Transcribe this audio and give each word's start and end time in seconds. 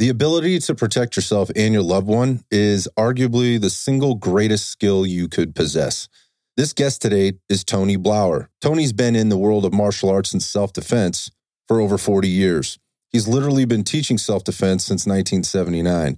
The 0.00 0.08
ability 0.08 0.58
to 0.60 0.74
protect 0.74 1.14
yourself 1.14 1.50
and 1.54 1.74
your 1.74 1.82
loved 1.82 2.06
one 2.06 2.42
is 2.50 2.88
arguably 2.96 3.60
the 3.60 3.68
single 3.68 4.14
greatest 4.14 4.70
skill 4.70 5.04
you 5.04 5.28
could 5.28 5.54
possess. 5.54 6.08
This 6.56 6.72
guest 6.72 7.02
today 7.02 7.34
is 7.50 7.64
Tony 7.64 7.98
Blauer. 7.98 8.46
Tony's 8.62 8.94
been 8.94 9.14
in 9.14 9.28
the 9.28 9.36
world 9.36 9.66
of 9.66 9.74
martial 9.74 10.08
arts 10.08 10.32
and 10.32 10.42
self 10.42 10.72
defense 10.72 11.30
for 11.68 11.82
over 11.82 11.98
40 11.98 12.28
years. 12.28 12.78
He's 13.10 13.28
literally 13.28 13.66
been 13.66 13.84
teaching 13.84 14.16
self 14.16 14.42
defense 14.42 14.84
since 14.86 15.04
1979. 15.04 16.16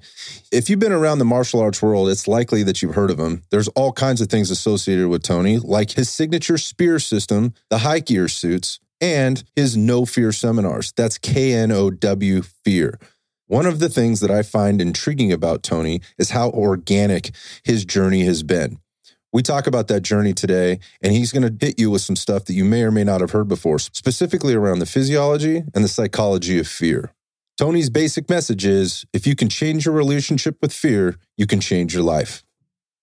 If 0.52 0.70
you've 0.70 0.78
been 0.78 0.92
around 0.92 1.18
the 1.18 1.24
martial 1.24 1.58
arts 1.58 1.82
world, 1.82 2.08
it's 2.08 2.28
likely 2.28 2.62
that 2.62 2.82
you've 2.82 2.94
heard 2.94 3.10
of 3.10 3.18
him. 3.18 3.42
There's 3.50 3.66
all 3.66 3.90
kinds 3.90 4.20
of 4.20 4.28
things 4.28 4.52
associated 4.52 5.08
with 5.08 5.24
Tony, 5.24 5.58
like 5.58 5.90
his 5.90 6.08
signature 6.08 6.56
spear 6.56 7.00
system, 7.00 7.52
the 7.68 7.78
high 7.78 7.98
gear 7.98 8.28
suits, 8.28 8.78
and 9.00 9.42
his 9.56 9.76
no 9.76 10.06
fear 10.06 10.30
seminars. 10.30 10.92
That's 10.92 11.18
K 11.18 11.52
N 11.52 11.72
O 11.72 11.90
W 11.90 12.42
fear. 12.42 13.00
One 13.52 13.66
of 13.66 13.80
the 13.80 13.90
things 13.90 14.20
that 14.20 14.30
I 14.30 14.40
find 14.40 14.80
intriguing 14.80 15.30
about 15.30 15.62
Tony 15.62 16.00
is 16.16 16.30
how 16.30 16.48
organic 16.48 17.32
his 17.62 17.84
journey 17.84 18.24
has 18.24 18.42
been. 18.42 18.78
We 19.30 19.42
talk 19.42 19.66
about 19.66 19.88
that 19.88 20.00
journey 20.00 20.32
today, 20.32 20.78
and 21.02 21.12
he's 21.12 21.32
going 21.32 21.42
to 21.42 21.66
hit 21.66 21.78
you 21.78 21.90
with 21.90 22.00
some 22.00 22.16
stuff 22.16 22.46
that 22.46 22.54
you 22.54 22.64
may 22.64 22.82
or 22.82 22.90
may 22.90 23.04
not 23.04 23.20
have 23.20 23.32
heard 23.32 23.48
before, 23.48 23.78
specifically 23.78 24.54
around 24.54 24.78
the 24.78 24.86
physiology 24.86 25.64
and 25.74 25.84
the 25.84 25.88
psychology 25.88 26.58
of 26.58 26.66
fear. 26.66 27.12
Tony's 27.58 27.90
basic 27.90 28.30
message 28.30 28.64
is 28.64 29.04
if 29.12 29.26
you 29.26 29.36
can 29.36 29.50
change 29.50 29.84
your 29.84 29.94
relationship 29.94 30.56
with 30.62 30.72
fear, 30.72 31.16
you 31.36 31.46
can 31.46 31.60
change 31.60 31.92
your 31.92 32.04
life. 32.04 32.42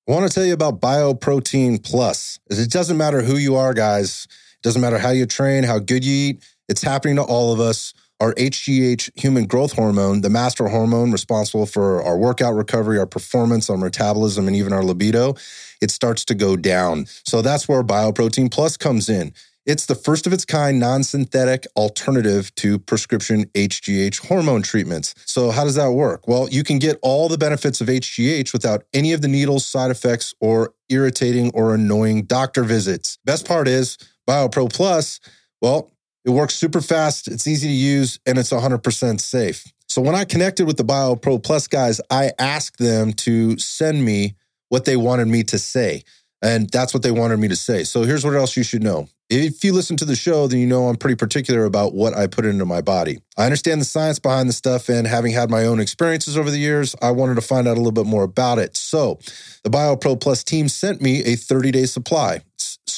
I 0.09 0.13
want 0.13 0.27
to 0.27 0.33
tell 0.33 0.45
you 0.45 0.53
about 0.53 0.81
Bioprotein 0.81 1.83
Plus. 1.83 2.39
It 2.49 2.71
doesn't 2.71 2.97
matter 2.97 3.21
who 3.21 3.37
you 3.37 3.55
are, 3.55 3.75
guys. 3.75 4.25
It 4.55 4.63
doesn't 4.63 4.81
matter 4.81 4.97
how 4.97 5.11
you 5.11 5.27
train, 5.27 5.63
how 5.63 5.77
good 5.77 6.03
you 6.03 6.31
eat. 6.31 6.43
It's 6.67 6.81
happening 6.81 7.17
to 7.17 7.21
all 7.21 7.53
of 7.53 7.59
us 7.59 7.93
our 8.19 8.33
HGH 8.33 9.19
human 9.19 9.45
growth 9.45 9.73
hormone, 9.73 10.21
the 10.21 10.29
master 10.29 10.67
hormone 10.67 11.11
responsible 11.11 11.65
for 11.65 12.03
our 12.03 12.17
workout 12.17 12.53
recovery, 12.53 12.99
our 12.99 13.05
performance, 13.05 13.69
our 13.69 13.77
metabolism, 13.77 14.47
and 14.47 14.55
even 14.55 14.73
our 14.73 14.83
libido, 14.83 15.35
it 15.81 15.91
starts 15.91 16.25
to 16.25 16.35
go 16.35 16.55
down. 16.55 17.05
So 17.25 17.41
that's 17.41 17.67
where 17.67 17.83
Bioprotein 17.83 18.51
Plus 18.51 18.77
comes 18.77 19.09
in. 19.09 19.33
It's 19.65 19.85
the 19.85 19.95
first 19.95 20.25
of 20.25 20.33
its 20.33 20.45
kind 20.45 20.79
non 20.79 21.03
synthetic 21.03 21.67
alternative 21.75 22.53
to 22.55 22.79
prescription 22.79 23.45
HGH 23.53 24.25
hormone 24.27 24.63
treatments. 24.63 25.13
So, 25.25 25.51
how 25.51 25.63
does 25.63 25.75
that 25.75 25.91
work? 25.91 26.27
Well, 26.27 26.49
you 26.49 26.63
can 26.63 26.79
get 26.79 26.97
all 27.03 27.29
the 27.29 27.37
benefits 27.37 27.79
of 27.79 27.87
HGH 27.87 28.51
without 28.51 28.83
any 28.93 29.13
of 29.13 29.21
the 29.21 29.27
needles, 29.27 29.65
side 29.65 29.91
effects, 29.91 30.33
or 30.39 30.73
irritating 30.89 31.51
or 31.53 31.75
annoying 31.75 32.23
doctor 32.23 32.63
visits. 32.63 33.19
Best 33.25 33.47
part 33.47 33.67
is 33.67 33.97
BioPro 34.27 34.73
Plus, 34.73 35.19
well, 35.61 35.91
it 36.25 36.31
works 36.31 36.55
super 36.55 36.81
fast, 36.81 37.27
it's 37.27 37.47
easy 37.47 37.67
to 37.67 37.73
use, 37.73 38.19
and 38.25 38.37
it's 38.37 38.51
100% 38.51 39.21
safe. 39.21 39.71
So 39.87 40.01
when 40.01 40.15
I 40.15 40.25
connected 40.25 40.67
with 40.67 40.77
the 40.77 40.83
BioPro 40.83 41.41
Plus 41.41 41.67
guys, 41.67 41.99
I 42.11 42.31
asked 42.37 42.77
them 42.77 43.13
to 43.13 43.57
send 43.57 44.05
me 44.05 44.35
what 44.69 44.85
they 44.85 44.95
wanted 44.95 45.27
me 45.27 45.43
to 45.45 45.57
say. 45.57 46.03
And 46.41 46.69
that's 46.69 46.93
what 46.93 47.03
they 47.03 47.11
wanted 47.11 47.37
me 47.37 47.47
to 47.49 47.55
say. 47.55 47.83
So 47.83 48.03
here's 48.03 48.23
what 48.23 48.35
else 48.35 48.55
you 48.55 48.63
should 48.63 48.83
know. 48.83 49.09
If 49.29 49.63
you 49.63 49.73
listen 49.73 49.97
to 49.97 50.05
the 50.05 50.15
show, 50.15 50.47
then 50.47 50.59
you 50.59 50.65
know 50.65 50.87
I'm 50.87 50.95
pretty 50.95 51.15
particular 51.15 51.65
about 51.65 51.93
what 51.93 52.15
I 52.15 52.27
put 52.27 52.45
into 52.45 52.65
my 52.65 52.81
body. 52.81 53.19
I 53.37 53.45
understand 53.45 53.79
the 53.79 53.85
science 53.85 54.17
behind 54.17 54.49
the 54.49 54.53
stuff, 54.53 54.89
and 54.89 55.05
having 55.05 55.33
had 55.33 55.51
my 55.51 55.65
own 55.65 55.79
experiences 55.79 56.35
over 56.35 56.49
the 56.49 56.57
years, 56.57 56.95
I 57.01 57.11
wanted 57.11 57.35
to 57.35 57.41
find 57.41 57.67
out 57.67 57.75
a 57.75 57.81
little 57.81 57.91
bit 57.91 58.07
more 58.07 58.23
about 58.23 58.57
it. 58.57 58.75
So 58.75 59.19
the 59.63 59.69
BioPro 59.69 60.19
Plus 60.19 60.43
team 60.43 60.67
sent 60.67 61.01
me 61.01 61.23
a 61.25 61.35
30 61.35 61.71
day 61.71 61.85
supply. 61.85 62.41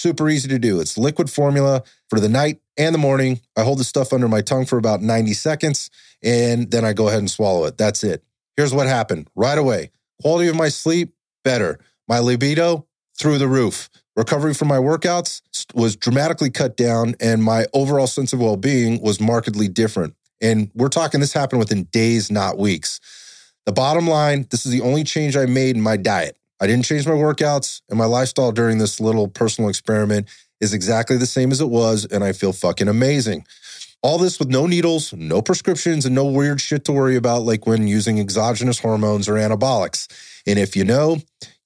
Super 0.02 0.30
easy 0.30 0.48
to 0.48 0.58
do. 0.58 0.80
It's 0.80 0.98
liquid 0.98 1.30
formula 1.30 1.84
for 2.10 2.20
the 2.20 2.28
night 2.28 2.60
and 2.76 2.92
the 2.92 2.98
morning. 2.98 3.40
I 3.56 3.62
hold 3.62 3.78
the 3.78 3.84
stuff 3.84 4.14
under 4.14 4.28
my 4.28 4.42
tongue 4.42 4.66
for 4.66 4.80
about 4.80 5.04
90 5.04 5.34
seconds, 5.34 5.92
and 6.24 6.72
then 6.72 6.84
I 6.84 6.92
go 6.92 7.08
ahead 7.08 7.20
and 7.20 7.30
swallow 7.30 7.66
it. 7.66 7.78
That's 7.78 8.04
it. 8.04 8.24
Here's 8.58 8.74
what 8.74 8.88
happened 8.88 9.30
right 9.36 9.60
away 9.60 9.92
quality 10.20 10.50
of 10.50 10.56
my 10.56 10.70
sleep, 10.70 11.14
better. 11.44 11.80
My 12.08 12.18
libido, 12.18 12.88
through 13.16 13.38
the 13.38 13.48
roof. 13.48 13.92
Recovery 14.16 14.56
from 14.56 14.70
my 14.70 14.78
workouts 14.78 15.44
was 15.76 15.96
dramatically 15.96 16.50
cut 16.50 16.76
down, 16.76 17.14
and 17.20 17.44
my 17.44 17.68
overall 17.72 18.08
sense 18.08 18.34
of 18.34 18.40
well 18.40 18.58
being 18.58 19.00
was 19.04 19.22
markedly 19.22 19.68
different. 19.68 20.16
And 20.42 20.72
we're 20.74 20.90
talking 20.90 21.20
this 21.20 21.34
happened 21.34 21.60
within 21.60 21.84
days, 21.92 22.32
not 22.32 22.58
weeks. 22.58 23.00
The 23.68 23.72
bottom 23.72 24.08
line 24.08 24.48
this 24.50 24.66
is 24.66 24.72
the 24.72 24.82
only 24.82 25.04
change 25.04 25.38
I 25.38 25.46
made 25.46 25.76
in 25.76 25.84
my 25.84 25.96
diet. 25.96 26.38
I 26.62 26.68
didn't 26.68 26.86
change 26.86 27.08
my 27.08 27.14
workouts, 27.14 27.82
and 27.90 27.98
my 27.98 28.06
lifestyle 28.06 28.52
during 28.52 28.78
this 28.78 29.00
little 29.00 29.28
personal 29.28 29.68
experiment 29.70 30.28
is 30.60 30.76
exactly 30.76 31.18
the 31.18 31.26
same 31.26 31.52
as 31.52 31.60
it 31.60 31.70
was, 31.70 32.06
and 32.06 32.24
I 32.24 32.34
feel 32.34 32.54
fucking 32.54 32.88
amazing. 32.88 33.48
All 34.04 34.20
this 34.20 34.38
with 34.38 34.50
no 34.50 34.68
needles, 34.68 35.12
no 35.12 35.42
prescriptions, 35.42 36.06
and 36.06 36.14
no 36.14 36.26
weird 36.26 36.62
shit 36.62 36.86
to 36.86 36.92
worry 36.92 37.16
about, 37.16 37.42
like 37.42 37.66
when 37.66 37.88
using 37.88 38.20
exogenous 38.20 38.78
hormones 38.78 39.28
or 39.28 39.34
anabolics. 39.34 40.08
And 40.46 40.60
if 40.60 40.76
you 40.76 40.86
know, 40.86 41.18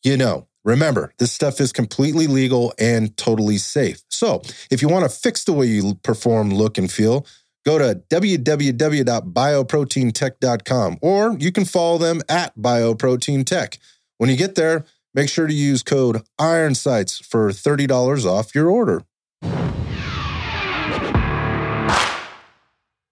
you 0.03 0.15
know. 0.17 0.47
Remember, 0.63 1.13
this 1.19 1.31
stuff 1.31 1.61
is 1.61 1.71
completely 1.71 2.25
legal 2.25 2.73
and 2.79 3.15
totally 3.17 3.59
safe. 3.59 4.01
So, 4.09 4.41
if 4.71 4.81
you 4.81 4.87
want 4.87 5.07
to 5.07 5.15
fix 5.15 5.43
the 5.43 5.53
way 5.53 5.67
you 5.67 5.93
perform, 6.01 6.49
look, 6.49 6.79
and 6.79 6.91
feel, 6.91 7.27
go 7.67 7.77
to 7.77 8.01
www.bioproteintech.com 8.09 10.97
or 11.01 11.37
you 11.39 11.51
can 11.51 11.65
follow 11.65 11.99
them 11.99 12.23
at 12.27 12.57
bioproteintech. 12.57 13.77
When 14.17 14.29
you 14.29 14.37
get 14.37 14.55
there, 14.55 14.85
make 15.13 15.27
sure 15.27 15.45
to 15.45 15.53
use 15.53 15.83
code 15.83 16.21
IRONSIGHTS 16.39 17.25
for 17.25 17.49
$30 17.49 18.25
off 18.25 18.55
your 18.55 18.69
order. 18.69 19.03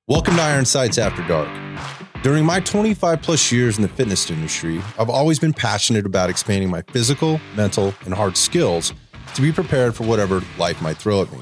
Welcome 0.07 0.37
to 0.37 0.41
Iron 0.41 0.63
Sights 0.63 0.97
After 0.97 1.21
Dark. 1.27 1.49
During 2.21 2.45
my 2.45 2.61
25 2.61 3.21
plus 3.21 3.51
years 3.51 3.77
in 3.77 3.81
the 3.81 3.89
fitness 3.89 4.29
industry, 4.31 4.81
I've 4.97 5.09
always 5.09 5.39
been 5.39 5.51
passionate 5.51 6.05
about 6.05 6.29
expanding 6.29 6.69
my 6.69 6.83
physical, 6.83 7.41
mental, 7.53 7.93
and 8.05 8.13
hard 8.13 8.37
skills 8.37 8.93
to 9.35 9.41
be 9.41 9.51
prepared 9.51 9.95
for 9.95 10.05
whatever 10.05 10.41
life 10.57 10.81
might 10.81 10.95
throw 10.95 11.21
at 11.21 11.31
me. 11.33 11.39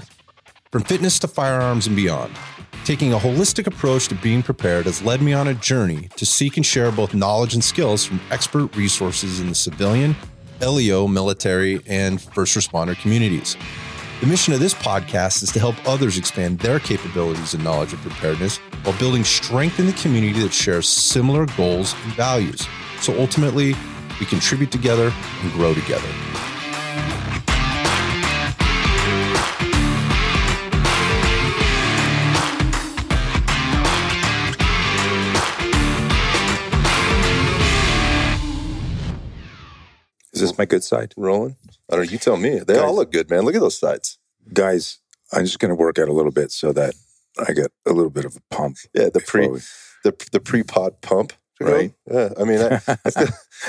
From 0.71 0.81
fitness 0.81 1.19
to 1.19 1.27
firearms 1.27 1.85
and 1.85 1.95
beyond, 1.95 2.33
taking 2.85 3.13
a 3.13 3.17
holistic 3.17 3.67
approach 3.67 4.07
to 4.07 4.15
being 4.15 4.43
prepared 4.43 4.85
has 4.85 5.01
led 5.01 5.21
me 5.21 5.33
on 5.33 5.47
a 5.47 5.53
journey 5.53 6.09
to 6.15 6.25
seek 6.25 6.57
and 6.57 6.65
share 6.65 6.91
both 6.91 7.13
knowledge 7.13 7.53
and 7.53 7.63
skills 7.63 8.03
from 8.03 8.19
expert 8.31 8.75
resources 8.75 9.39
in 9.39 9.49
the 9.49 9.55
civilian, 9.55 10.15
LEO, 10.61 11.07
military, 11.07 11.81
and 11.87 12.21
first 12.21 12.55
responder 12.55 12.99
communities. 13.01 13.57
The 14.21 14.27
mission 14.27 14.53
of 14.53 14.59
this 14.59 14.75
podcast 14.75 15.41
is 15.41 15.51
to 15.53 15.59
help 15.59 15.75
others 15.87 16.17
expand 16.17 16.59
their 16.59 16.79
capabilities 16.79 17.55
and 17.55 17.63
knowledge 17.63 17.93
of 17.93 17.99
preparedness 18.01 18.57
while 18.83 18.97
building 18.99 19.23
strength 19.23 19.79
in 19.79 19.87
the 19.87 19.93
community 19.93 20.39
that 20.41 20.53
shares 20.53 20.87
similar 20.87 21.47
goals 21.57 21.95
and 22.03 22.13
values. 22.13 22.67
So 22.99 23.19
ultimately, 23.19 23.75
we 24.19 24.27
contribute 24.27 24.71
together 24.71 25.11
and 25.41 25.51
grow 25.53 25.73
together. 25.73 26.07
Is 40.41 40.49
this 40.49 40.57
my 40.57 40.65
good 40.65 40.83
side? 40.83 41.13
Rolling? 41.17 41.55
I 41.91 41.95
don't 41.95 42.05
know. 42.05 42.11
You 42.11 42.17
tell 42.17 42.37
me. 42.37 42.59
They 42.59 42.73
Guys. 42.75 42.83
all 42.83 42.95
look 42.95 43.11
good, 43.11 43.29
man. 43.29 43.41
Look 43.43 43.55
at 43.55 43.61
those 43.61 43.79
sides. 43.79 44.17
Guys, 44.53 44.99
I'm 45.31 45.45
just 45.45 45.59
going 45.59 45.69
to 45.69 45.75
work 45.75 45.99
out 45.99 46.09
a 46.09 46.13
little 46.13 46.31
bit 46.31 46.51
so 46.51 46.71
that 46.73 46.93
I 47.47 47.53
get 47.53 47.71
a 47.85 47.93
little 47.93 48.09
bit 48.09 48.25
of 48.25 48.35
a 48.35 48.55
pump. 48.55 48.77
Yeah, 48.93 49.09
the 49.13 49.19
pre 49.19 49.47
we- 49.47 49.59
the 50.03 50.13
the 50.31 50.39
pre 50.39 50.63
pod 50.63 51.01
pump. 51.01 51.33
know? 51.59 51.71
Right. 51.71 51.93
Yeah. 52.11 52.29
I 52.39 52.43
mean, 52.43 52.59
I, 52.59 52.75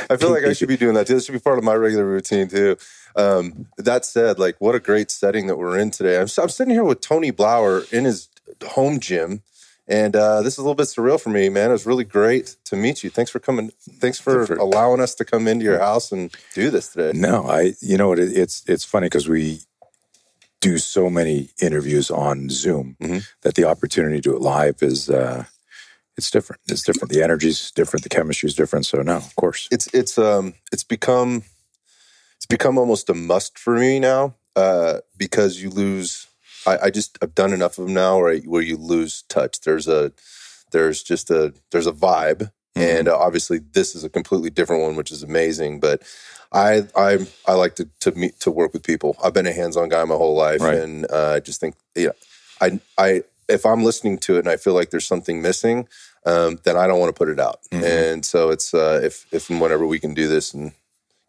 I 0.08 0.16
feel, 0.16 0.30
like 0.30 0.44
I 0.44 0.54
should 0.54 0.68
be 0.68 0.78
doing 0.78 0.94
that 0.94 1.06
too. 1.06 1.14
This 1.14 1.26
should 1.26 1.32
be 1.32 1.38
part 1.38 1.58
of 1.58 1.64
my 1.64 1.74
regular 1.74 2.06
routine 2.06 2.48
too. 2.48 2.76
Um, 3.16 3.66
that 3.76 4.06
said, 4.06 4.38
like, 4.38 4.56
what 4.60 4.74
a 4.74 4.80
great 4.80 5.10
setting 5.10 5.46
that 5.48 5.56
we're 5.58 5.78
in 5.78 5.90
today. 5.90 6.16
I'm, 6.16 6.28
I'm 6.38 6.48
sitting 6.48 6.70
here 6.72 6.84
with 6.84 7.02
Tony 7.02 7.30
Blauer 7.30 7.90
in 7.92 8.04
his 8.06 8.28
home 8.64 8.98
gym. 8.98 9.42
And 9.88 10.14
uh, 10.14 10.42
this 10.42 10.54
is 10.54 10.58
a 10.58 10.62
little 10.62 10.76
bit 10.76 10.86
surreal 10.86 11.20
for 11.20 11.30
me, 11.30 11.48
man. 11.48 11.70
It 11.70 11.72
was 11.72 11.86
really 11.86 12.04
great 12.04 12.56
to 12.66 12.76
meet 12.76 13.02
you. 13.02 13.10
Thanks 13.10 13.30
for 13.30 13.40
coming. 13.40 13.72
Thanks 14.00 14.18
for 14.20 14.46
For- 14.46 14.54
allowing 14.56 15.00
us 15.00 15.14
to 15.16 15.24
come 15.24 15.48
into 15.48 15.64
your 15.64 15.78
house 15.80 16.12
and 16.12 16.32
do 16.54 16.70
this 16.70 16.88
today. 16.92 17.18
No, 17.18 17.48
I. 17.48 17.74
You 17.80 17.96
know 17.98 18.08
what? 18.08 18.18
It, 18.20 18.36
it's 18.36 18.62
it's 18.68 18.84
funny 18.84 19.06
because 19.06 19.28
we 19.28 19.60
do 20.60 20.78
so 20.78 21.10
many 21.10 21.50
interviews 21.60 22.10
on 22.10 22.48
Zoom 22.48 22.96
Mhm. 23.02 23.24
that 23.42 23.56
the 23.56 23.64
opportunity 23.64 24.16
to 24.16 24.20
do 24.20 24.36
it 24.36 24.40
live 24.40 24.80
is 24.82 25.10
uh, 25.10 25.44
it's 26.16 26.30
different. 26.30 26.62
It's 26.68 26.82
different. 26.84 27.10
The 27.12 27.22
energy's 27.22 27.72
different. 27.72 28.04
The 28.04 28.08
chemistry's 28.08 28.54
different. 28.54 28.86
So 28.86 29.02
no, 29.02 29.16
of 29.16 29.34
course. 29.34 29.66
it's 29.72 29.88
it's 29.92 30.16
um 30.16 30.54
it's 30.70 30.84
become 30.84 31.42
it's 32.36 32.46
become 32.46 32.78
almost 32.78 33.10
a 33.10 33.14
must 33.14 33.58
for 33.58 33.76
me 33.76 33.98
now 33.98 34.34
uh, 34.54 34.98
because 35.16 35.60
you 35.60 35.70
lose. 35.70 36.28
I, 36.66 36.78
I 36.84 36.90
just 36.90 37.18
I've 37.22 37.34
done 37.34 37.52
enough 37.52 37.78
of 37.78 37.86
them 37.86 37.94
now 37.94 38.18
where 38.18 38.32
I, 38.34 38.38
where 38.40 38.62
you 38.62 38.76
lose 38.76 39.22
touch. 39.28 39.60
There's 39.60 39.88
a 39.88 40.12
there's 40.70 41.02
just 41.02 41.30
a 41.30 41.52
there's 41.70 41.86
a 41.86 41.92
vibe, 41.92 42.50
and 42.74 43.08
uh, 43.08 43.16
obviously 43.18 43.58
this 43.58 43.94
is 43.94 44.04
a 44.04 44.08
completely 44.08 44.50
different 44.50 44.82
one, 44.82 44.96
which 44.96 45.10
is 45.12 45.22
amazing. 45.22 45.80
But 45.80 46.02
I 46.52 46.86
I 46.96 47.18
I 47.46 47.54
like 47.54 47.74
to 47.76 47.88
to 48.00 48.12
meet 48.12 48.40
to 48.40 48.50
work 48.50 48.72
with 48.72 48.82
people. 48.82 49.16
I've 49.22 49.34
been 49.34 49.46
a 49.46 49.52
hands 49.52 49.76
on 49.76 49.88
guy 49.88 50.04
my 50.04 50.14
whole 50.16 50.34
life, 50.36 50.60
Right. 50.60 50.78
and 50.78 51.10
uh, 51.10 51.32
I 51.36 51.40
just 51.40 51.60
think 51.60 51.74
yeah, 51.94 52.10
I 52.60 52.80
I 52.98 53.22
if 53.48 53.66
I'm 53.66 53.84
listening 53.84 54.18
to 54.18 54.36
it 54.36 54.40
and 54.40 54.48
I 54.48 54.56
feel 54.56 54.72
like 54.74 54.90
there's 54.90 55.06
something 55.06 55.42
missing, 55.42 55.88
um, 56.24 56.58
then 56.64 56.76
I 56.76 56.86
don't 56.86 57.00
want 57.00 57.14
to 57.14 57.18
put 57.18 57.28
it 57.28 57.40
out. 57.40 57.60
Mm-hmm. 57.70 57.84
And 57.84 58.24
so 58.24 58.50
it's 58.50 58.72
uh, 58.72 59.00
if 59.02 59.26
if 59.32 59.50
and 59.50 59.60
whenever 59.60 59.86
we 59.86 59.98
can 59.98 60.14
do 60.14 60.28
this, 60.28 60.54
and 60.54 60.72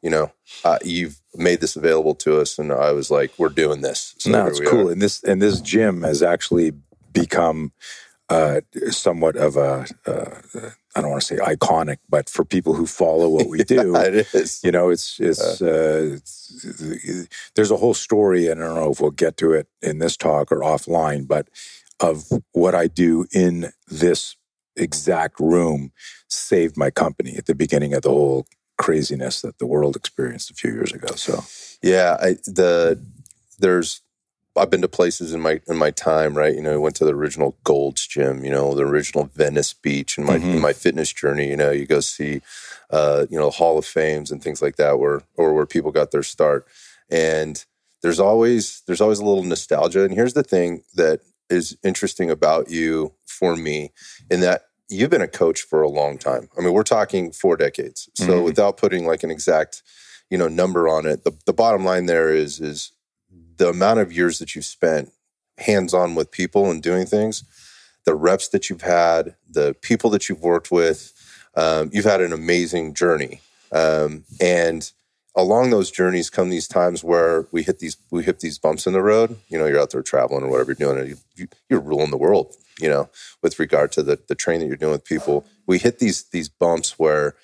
you 0.04 0.10
know, 0.10 0.32
uh, 0.66 0.78
you've 0.84 1.20
made 1.34 1.62
this 1.62 1.76
available 1.78 2.14
to 2.14 2.40
us, 2.40 2.60
and 2.60 2.72
I 2.72 2.92
was 2.92 3.10
like, 3.10 3.32
we're 3.38 3.50
doing 3.50 3.82
this. 3.82 4.14
So 4.20 4.30
no, 4.30 4.46
it's 4.46 4.60
cool. 4.60 4.90
Are. 4.90 4.92
And 4.92 5.02
this 5.02 5.24
and 5.24 5.42
this 5.42 5.62
gym 5.62 6.04
has 6.04 6.22
actually 6.22 6.74
become 7.14 7.72
uh, 8.30 8.62
somewhat 8.90 9.38
of 9.38 9.56
a 9.56 9.88
uh, 10.06 10.70
I 10.96 11.02
don't 11.02 11.10
want 11.10 11.22
to 11.22 11.28
say 11.28 11.38
iconic, 11.38 11.98
but 12.10 12.30
for 12.30 12.44
people 12.44 12.74
who 12.74 12.86
follow 12.86 13.30
what 13.30 13.48
we 13.48 13.64
do, 13.64 13.94
yeah, 13.94 14.04
it 14.04 14.34
is. 14.34 14.60
You 14.62 14.72
know, 14.72 14.90
it's 14.90 15.20
it's, 15.22 15.62
uh, 15.62 16.18
it's, 16.18 17.28
there's 17.56 17.72
a 17.72 17.78
whole 17.78 17.94
story, 17.94 18.50
and 18.50 18.62
I 18.62 18.68
don't 18.68 18.76
know 18.76 18.92
if 18.92 19.00
we'll 19.00 19.12
get 19.12 19.38
to 19.38 19.54
it 19.54 19.68
in 19.82 20.00
this 20.00 20.18
talk 20.18 20.52
or 20.52 20.60
offline, 20.60 21.28
but 21.28 21.48
of 22.02 22.26
what 22.52 22.76
I 22.76 22.88
do 22.88 23.26
in 23.32 23.72
this 23.88 24.36
exact 24.76 25.40
room 25.40 25.92
saved 26.28 26.76
my 26.76 26.90
company 26.90 27.36
at 27.38 27.46
the 27.46 27.56
beginning 27.56 27.94
of 27.94 28.02
the 28.02 28.10
whole 28.10 28.46
craziness 28.84 29.42
that 29.42 29.60
the 29.60 29.66
world 29.66 29.96
experienced 29.96 30.52
a 30.52 30.54
few 30.54 30.72
years 30.74 30.92
ago. 30.92 31.16
So, 31.16 31.44
yeah, 31.82 32.18
I, 32.20 32.30
the 32.46 33.00
there's 33.60 34.02
I've 34.56 34.70
been 34.70 34.82
to 34.82 34.88
places 34.88 35.34
in 35.34 35.42
my 35.42 35.62
in 35.68 35.78
my 35.78 35.92
time, 35.92 36.38
right? 36.38 36.54
You 36.54 36.62
know, 36.62 36.74
I 36.74 36.84
went 36.86 36.96
to 36.98 37.06
the 37.06 37.14
original 37.14 37.56
Gold's 37.64 38.06
Gym, 38.06 38.44
you 38.44 38.52
know, 38.52 38.76
the 38.76 38.84
original 38.84 39.30
Venice 39.36 39.74
Beach, 39.74 40.18
in 40.18 40.26
my 40.26 40.38
mm-hmm. 40.38 40.56
in 40.56 40.62
my 40.62 40.74
fitness 40.74 41.14
journey. 41.14 41.48
You 41.50 41.58
know, 41.58 41.72
you 41.72 41.86
go 41.86 42.02
see, 42.02 42.42
uh, 42.90 43.26
you 43.30 43.40
know, 43.40 43.50
Hall 43.50 43.78
of 43.78 43.86
Fames 43.86 44.32
and 44.32 44.44
things 44.44 44.62
like 44.62 44.76
that, 44.76 45.00
where 45.00 45.22
or 45.36 45.54
where 45.54 45.66
people 45.66 45.92
got 45.92 46.12
their 46.12 46.24
start. 46.24 46.68
And 47.10 47.64
there's 48.02 48.20
always 48.20 48.84
there's 48.86 49.02
always 49.02 49.20
a 49.20 49.26
little 49.26 49.44
nostalgia. 49.44 50.04
And 50.04 50.14
here's 50.14 50.34
the 50.34 50.44
thing 50.44 50.84
that 50.96 51.22
is 51.50 51.78
interesting 51.84 52.30
about 52.30 52.70
you 52.70 53.14
for 53.26 53.56
me, 53.56 53.92
in 54.30 54.42
that 54.42 54.64
you've 54.90 55.10
been 55.10 55.22
a 55.22 55.28
coach 55.28 55.62
for 55.62 55.82
a 55.82 55.90
long 55.90 56.18
time. 56.18 56.50
I 56.58 56.62
mean, 56.62 56.74
we're 56.74 56.84
talking 56.84 57.32
four 57.32 57.58
decades. 57.58 58.10
So 58.16 58.28
mm-hmm. 58.28 58.44
without 58.44 58.78
putting 58.78 59.06
like 59.06 59.24
an 59.24 59.32
exact, 59.32 59.82
you 60.30 60.38
know, 60.38 60.48
number 60.48 60.88
on 60.88 61.06
it, 61.06 61.24
the, 61.24 61.32
the 61.46 61.54
bottom 61.54 61.84
line 61.84 62.06
there 62.06 62.34
is 62.34 62.60
is 62.60 62.92
the 63.58 63.70
amount 63.70 64.00
of 64.00 64.12
years 64.12 64.40
that 64.40 64.56
you've 64.56 64.66
spent 64.66 65.12
hands 65.58 65.94
on 65.94 66.16
with 66.16 66.32
people 66.32 66.70
and 66.70 66.82
doing 66.82 67.06
things, 67.06 67.44
the 68.06 68.16
reps 68.16 68.50
that 68.50 68.70
you've 68.70 68.82
had, 68.82 69.36
the 69.50 69.76
people 69.82 70.10
that 70.10 70.28
you've 70.28 70.42
worked 70.42 70.72
with, 70.72 71.14
um, 71.56 71.90
you've 71.94 72.06
had 72.06 72.22
an 72.22 72.34
amazing 72.34 72.94
journey. 72.94 73.42
Um, 73.72 74.24
and 74.42 74.92
along 75.36 75.70
those 75.70 75.92
journeys 75.92 76.30
come 76.30 76.50
these 76.50 76.68
times 76.68 77.04
where 77.04 77.48
we 77.52 77.64
hit 77.64 77.80
these 77.80 77.98
we 78.12 78.24
hit 78.24 78.40
these 78.40 78.60
bumps 78.60 78.86
in 78.86 78.94
the 78.94 79.02
road. 79.02 79.38
You 79.50 79.58
know, 79.58 79.66
you're 79.66 79.80
out 79.80 79.92
there 79.92 80.04
traveling 80.04 80.44
or 80.44 80.50
whatever 80.50 80.76
you're 80.78 80.96
doing, 80.96 81.18
you, 81.36 81.48
you're 81.70 81.80
ruling 81.80 82.12
the 82.12 82.18
world. 82.18 82.56
You 82.80 82.90
know, 82.90 83.10
with 83.42 83.60
regard 83.60 83.92
to 83.94 84.04
the 84.04 84.20
the 84.28 84.36
training 84.36 84.62
that 84.62 84.68
you're 84.68 84.78
doing 84.78 84.94
with 84.94 85.06
people, 85.06 85.46
we 85.66 85.80
hit 85.80 86.00
these 86.00 86.24
these 86.26 86.50
bumps 86.50 86.98
where 86.98 87.36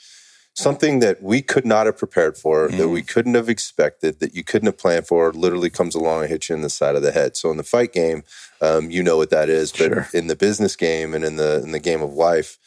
something 0.56 1.00
that 1.00 1.24
we 1.24 1.42
could 1.42 1.66
not 1.66 1.86
have 1.86 1.98
prepared 1.98 2.38
for, 2.38 2.68
mm. 2.68 2.78
that 2.78 2.90
we 2.90 3.02
couldn't 3.02 3.36
have 3.36 3.48
expected, 3.48 4.20
that 4.20 4.36
you 4.36 4.44
couldn't 4.44 4.66
have 4.66 4.78
planned 4.78 5.08
for, 5.08 5.32
literally 5.32 5.70
comes 5.70 5.96
along 5.96 6.22
and 6.22 6.30
hits 6.30 6.50
you 6.50 6.56
in 6.56 6.62
the 6.62 6.70
side 6.70 6.96
of 6.96 7.02
the 7.02 7.12
head. 7.12 7.38
So 7.38 7.50
in 7.50 7.58
the 7.58 7.64
fight 7.64 7.94
game, 7.94 8.24
um, 8.62 8.92
you 8.92 9.02
know 9.02 9.18
what 9.18 9.30
that 9.30 9.50
is, 9.50 9.72
but 9.72 9.78
sure. 9.78 10.08
in 10.14 10.28
the 10.28 10.36
business 10.36 10.76
game 10.76 11.14
and 11.14 11.24
in 11.24 11.38
the 11.38 11.62
in 11.64 11.72
the 11.72 11.80
game 11.80 12.02
of 12.02 12.14
life, 12.14 12.58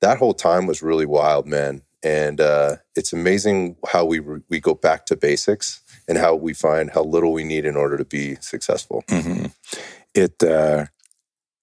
that 0.00 0.18
whole 0.18 0.34
time 0.34 0.66
was 0.66 0.82
really 0.82 1.06
wild, 1.06 1.46
man. 1.46 1.82
And 2.02 2.40
uh, 2.40 2.76
it's 2.94 3.12
amazing 3.12 3.76
how 3.88 4.04
we 4.04 4.20
re- 4.20 4.42
we 4.48 4.60
go 4.60 4.74
back 4.74 5.06
to 5.06 5.16
basics 5.16 5.82
and 6.06 6.16
how 6.16 6.34
we 6.34 6.54
find 6.54 6.90
how 6.90 7.02
little 7.02 7.32
we 7.32 7.44
need 7.44 7.64
in 7.64 7.76
order 7.76 7.96
to 7.96 8.04
be 8.04 8.36
successful. 8.36 9.02
Mm-hmm. 9.08 9.46
It 10.14 10.42
uh, 10.42 10.86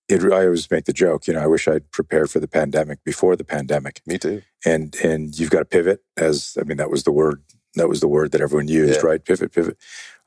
it, 0.07 0.23
I 0.23 0.45
always 0.45 0.69
make 0.69 0.85
the 0.85 0.93
joke, 0.93 1.27
you 1.27 1.33
know, 1.33 1.39
I 1.39 1.47
wish 1.47 1.67
I'd 1.67 1.89
prepared 1.91 2.29
for 2.29 2.39
the 2.39 2.47
pandemic 2.47 3.03
before 3.03 3.35
the 3.35 3.43
pandemic. 3.43 4.01
Me 4.05 4.17
too. 4.17 4.41
And 4.65 4.95
and 5.03 5.37
you've 5.37 5.49
got 5.49 5.59
to 5.59 5.65
pivot, 5.65 6.03
as 6.17 6.57
I 6.59 6.63
mean, 6.63 6.77
that 6.77 6.91
was 6.91 7.03
the 7.03 7.11
word 7.11 7.41
that 7.75 7.89
was 7.89 8.01
the 8.01 8.07
word 8.07 8.31
that 8.31 8.41
everyone 8.41 8.67
used, 8.67 9.01
yeah. 9.01 9.07
right? 9.07 9.23
Pivot, 9.23 9.51
pivot. 9.51 9.77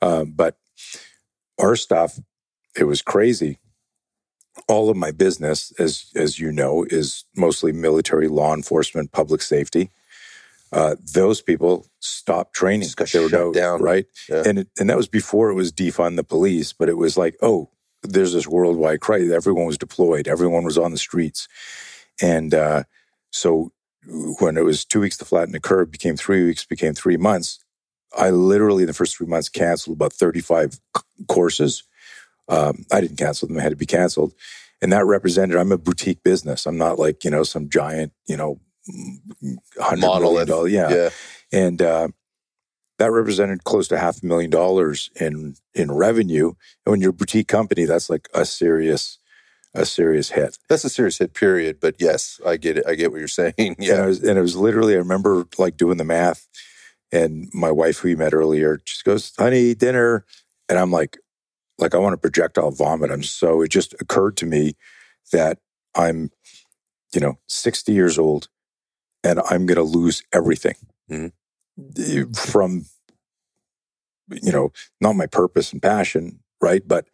Um, 0.00 0.32
but 0.32 0.58
our 1.58 1.76
stuff, 1.76 2.18
it 2.76 2.84
was 2.84 3.02
crazy. 3.02 3.58
All 4.68 4.90
of 4.90 4.96
my 4.96 5.10
business, 5.10 5.72
as 5.78 6.10
as 6.14 6.38
you 6.38 6.52
know, 6.52 6.84
is 6.84 7.24
mostly 7.36 7.72
military, 7.72 8.28
law 8.28 8.54
enforcement, 8.54 9.12
public 9.12 9.42
safety. 9.42 9.90
Uh, 10.70 10.96
those 11.14 11.40
people 11.40 11.86
stopped 12.00 12.54
training. 12.54 12.82
Just 12.82 12.96
got 12.96 13.08
shut 13.08 13.32
no, 13.32 13.52
down, 13.52 13.80
right? 13.80 14.04
Yeah. 14.28 14.42
And 14.44 14.58
it, 14.60 14.68
and 14.78 14.90
that 14.90 14.96
was 14.96 15.08
before 15.08 15.48
it 15.48 15.54
was 15.54 15.72
defund 15.72 16.16
the 16.16 16.24
police, 16.24 16.74
but 16.74 16.90
it 16.90 16.98
was 16.98 17.16
like, 17.16 17.36
oh, 17.40 17.70
there's 18.02 18.32
this 18.32 18.46
worldwide 18.46 19.00
crisis. 19.00 19.32
Everyone 19.32 19.64
was 19.64 19.78
deployed. 19.78 20.28
Everyone 20.28 20.64
was 20.64 20.78
on 20.78 20.90
the 20.90 20.98
streets. 20.98 21.48
And 22.20 22.54
uh, 22.54 22.84
so 23.30 23.72
when 24.38 24.56
it 24.56 24.64
was 24.64 24.84
two 24.84 25.00
weeks 25.00 25.16
to 25.18 25.24
flatten 25.24 25.52
the 25.52 25.60
curve, 25.60 25.90
became 25.90 26.16
three 26.16 26.44
weeks, 26.44 26.64
became 26.64 26.94
three 26.94 27.16
months. 27.16 27.58
I 28.16 28.30
literally 28.30 28.84
in 28.84 28.86
the 28.86 28.94
first 28.94 29.16
three 29.16 29.26
months 29.26 29.48
canceled 29.48 29.96
about 29.96 30.12
35 30.12 30.74
c- 30.74 30.80
courses. 31.28 31.82
Um, 32.48 32.84
I 32.92 33.00
didn't 33.00 33.18
cancel 33.18 33.48
them; 33.48 33.58
I 33.58 33.62
had 33.62 33.70
to 33.70 33.76
be 33.76 33.86
canceled, 33.86 34.34
and 34.80 34.92
that 34.92 35.04
represented. 35.04 35.56
I'm 35.56 35.72
a 35.72 35.78
boutique 35.78 36.22
business. 36.22 36.66
I'm 36.66 36.78
not 36.78 36.98
like 36.98 37.24
you 37.24 37.30
know 37.30 37.42
some 37.42 37.68
giant 37.68 38.12
you 38.26 38.36
know 38.36 38.60
hundred 39.80 40.00
million 40.00 40.46
dollar 40.46 40.68
yeah. 40.68 40.90
yeah. 40.90 41.08
And 41.52 41.80
uh, 41.82 42.08
that 42.98 43.10
represented 43.10 43.64
close 43.64 43.88
to 43.88 43.98
half 43.98 44.22
a 44.22 44.26
million 44.26 44.50
dollars 44.50 45.10
in 45.20 45.56
in 45.74 45.92
revenue. 45.92 46.52
And 46.84 46.92
when 46.92 47.00
you're 47.00 47.10
a 47.10 47.14
boutique 47.14 47.48
company, 47.48 47.84
that's 47.84 48.10
like 48.10 48.28
a 48.34 48.44
serious 48.44 49.18
a 49.74 49.84
serious 49.84 50.30
hit. 50.30 50.58
That's 50.68 50.84
a 50.84 50.90
serious 50.90 51.18
hit, 51.18 51.34
period. 51.34 51.78
But 51.80 51.96
yes, 51.98 52.40
I 52.46 52.56
get 52.56 52.78
it. 52.78 52.84
I 52.86 52.94
get 52.94 53.12
what 53.12 53.18
you're 53.18 53.28
saying. 53.28 53.76
Yeah, 53.78 53.94
and 53.94 54.04
it 54.04 54.06
was, 54.06 54.24
and 54.24 54.38
it 54.38 54.42
was 54.42 54.56
literally. 54.56 54.94
I 54.94 54.98
remember 54.98 55.46
like 55.58 55.76
doing 55.76 55.98
the 55.98 56.04
math, 56.04 56.46
and 57.12 57.48
my 57.52 57.70
wife, 57.70 57.98
who 57.98 58.08
you 58.08 58.16
met 58.16 58.34
earlier, 58.34 58.78
just 58.84 59.04
goes, 59.04 59.32
"Honey, 59.38 59.74
dinner," 59.74 60.24
and 60.68 60.78
I'm 60.78 60.90
like, 60.90 61.18
like 61.78 61.94
I 61.94 61.98
want 61.98 62.12
to 62.14 62.18
projectile 62.18 62.70
vomit. 62.70 63.10
I'm 63.10 63.22
so. 63.22 63.62
It 63.62 63.68
just 63.68 63.94
occurred 64.00 64.36
to 64.38 64.46
me 64.46 64.76
that 65.32 65.58
I'm, 65.94 66.30
you 67.14 67.20
know, 67.20 67.38
60 67.48 67.92
years 67.92 68.18
old, 68.18 68.48
and 69.24 69.40
I'm 69.50 69.66
going 69.66 69.76
to 69.76 69.82
lose 69.82 70.22
everything. 70.32 70.74
Mm-hmm 71.10 71.28
from 72.34 72.86
you 74.42 74.52
know 74.52 74.72
not 75.00 75.16
my 75.16 75.26
purpose 75.26 75.72
and 75.72 75.82
passion 75.82 76.40
right 76.60 76.86
but 76.86 77.06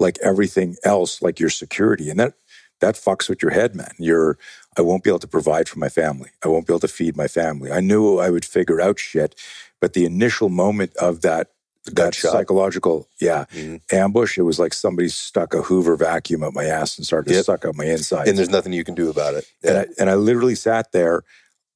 like 0.00 0.18
everything 0.22 0.76
else 0.84 1.22
like 1.22 1.38
your 1.38 1.50
security 1.50 2.10
and 2.10 2.18
that 2.18 2.34
that 2.80 2.94
fucks 2.94 3.28
with 3.28 3.42
your 3.42 3.52
head 3.52 3.74
man 3.74 3.92
you're 3.98 4.38
i 4.76 4.82
won't 4.82 5.04
be 5.04 5.10
able 5.10 5.18
to 5.18 5.28
provide 5.28 5.68
for 5.68 5.78
my 5.78 5.88
family 5.88 6.30
i 6.44 6.48
won't 6.48 6.66
be 6.66 6.72
able 6.72 6.80
to 6.80 6.88
feed 6.88 7.16
my 7.16 7.28
family 7.28 7.70
i 7.70 7.80
knew 7.80 8.18
i 8.18 8.30
would 8.30 8.44
figure 8.44 8.80
out 8.80 8.98
shit 8.98 9.34
but 9.80 9.92
the 9.92 10.04
initial 10.04 10.48
moment 10.48 10.94
of 10.96 11.20
that 11.22 11.50
that 11.92 12.14
psychological 12.14 13.08
yeah 13.20 13.44
mm-hmm. 13.52 13.76
ambush 13.94 14.36
it 14.36 14.42
was 14.42 14.58
like 14.58 14.74
somebody 14.74 15.08
stuck 15.08 15.54
a 15.54 15.62
hoover 15.62 15.96
vacuum 15.96 16.42
up 16.42 16.52
my 16.52 16.64
ass 16.64 16.98
and 16.98 17.06
started 17.06 17.30
yep. 17.30 17.38
to 17.38 17.44
suck 17.44 17.64
up 17.64 17.74
my 17.76 17.84
inside 17.84 18.26
and 18.26 18.36
there's 18.36 18.50
nothing 18.50 18.72
you 18.72 18.84
can 18.84 18.94
do 18.94 19.08
about 19.08 19.34
it 19.34 19.44
yeah. 19.62 19.70
and, 19.70 19.78
I, 19.78 19.86
and 19.98 20.10
i 20.10 20.14
literally 20.14 20.54
sat 20.54 20.92
there 20.92 21.22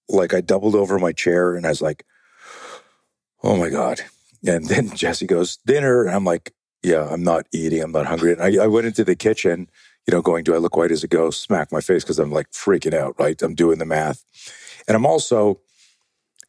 like 0.09 0.35
i 0.35 0.40
doubled 0.40 0.75
over 0.75 0.99
my 0.99 1.12
chair 1.12 1.55
and 1.55 1.64
i 1.64 1.69
was 1.69 1.81
like 1.81 2.05
oh 3.43 3.57
my 3.57 3.69
God. 3.69 4.00
And 4.47 4.67
then 4.67 4.90
Jesse 4.95 5.26
goes, 5.26 5.59
dinner. 5.67 6.05
And 6.05 6.14
I'm 6.14 6.25
like, 6.25 6.52
yeah, 6.83 7.07
I'm 7.11 7.23
not 7.23 7.47
eating. 7.52 7.83
I'm 7.83 7.93
not 7.93 8.07
hungry. 8.07 8.33
And 8.33 8.43
I, 8.43 8.64
I 8.64 8.67
went 8.67 8.87
into 8.87 9.05
the 9.05 9.17
kitchen, 9.17 9.69
you 10.07 10.14
know, 10.14 10.23
going, 10.23 10.45
do 10.45 10.55
I 10.55 10.59
look 10.59 10.76
white 10.76 10.93
as 10.93 11.05
a 11.05 11.09
ghost? 11.09 11.43
Smack 11.43 11.73
my 11.73 11.81
face 11.81 12.02
because 12.02 12.19
I'm 12.19 12.33
like 12.33 12.50
freaking 12.50 12.95
out, 12.95 13.19
right? 13.19 13.40
I'm 13.43 13.55
doing 13.55 13.79
the 13.79 13.87
math. 13.87 14.25
And 14.88 14.97
I'm 14.97 15.07
also, 15.07 15.61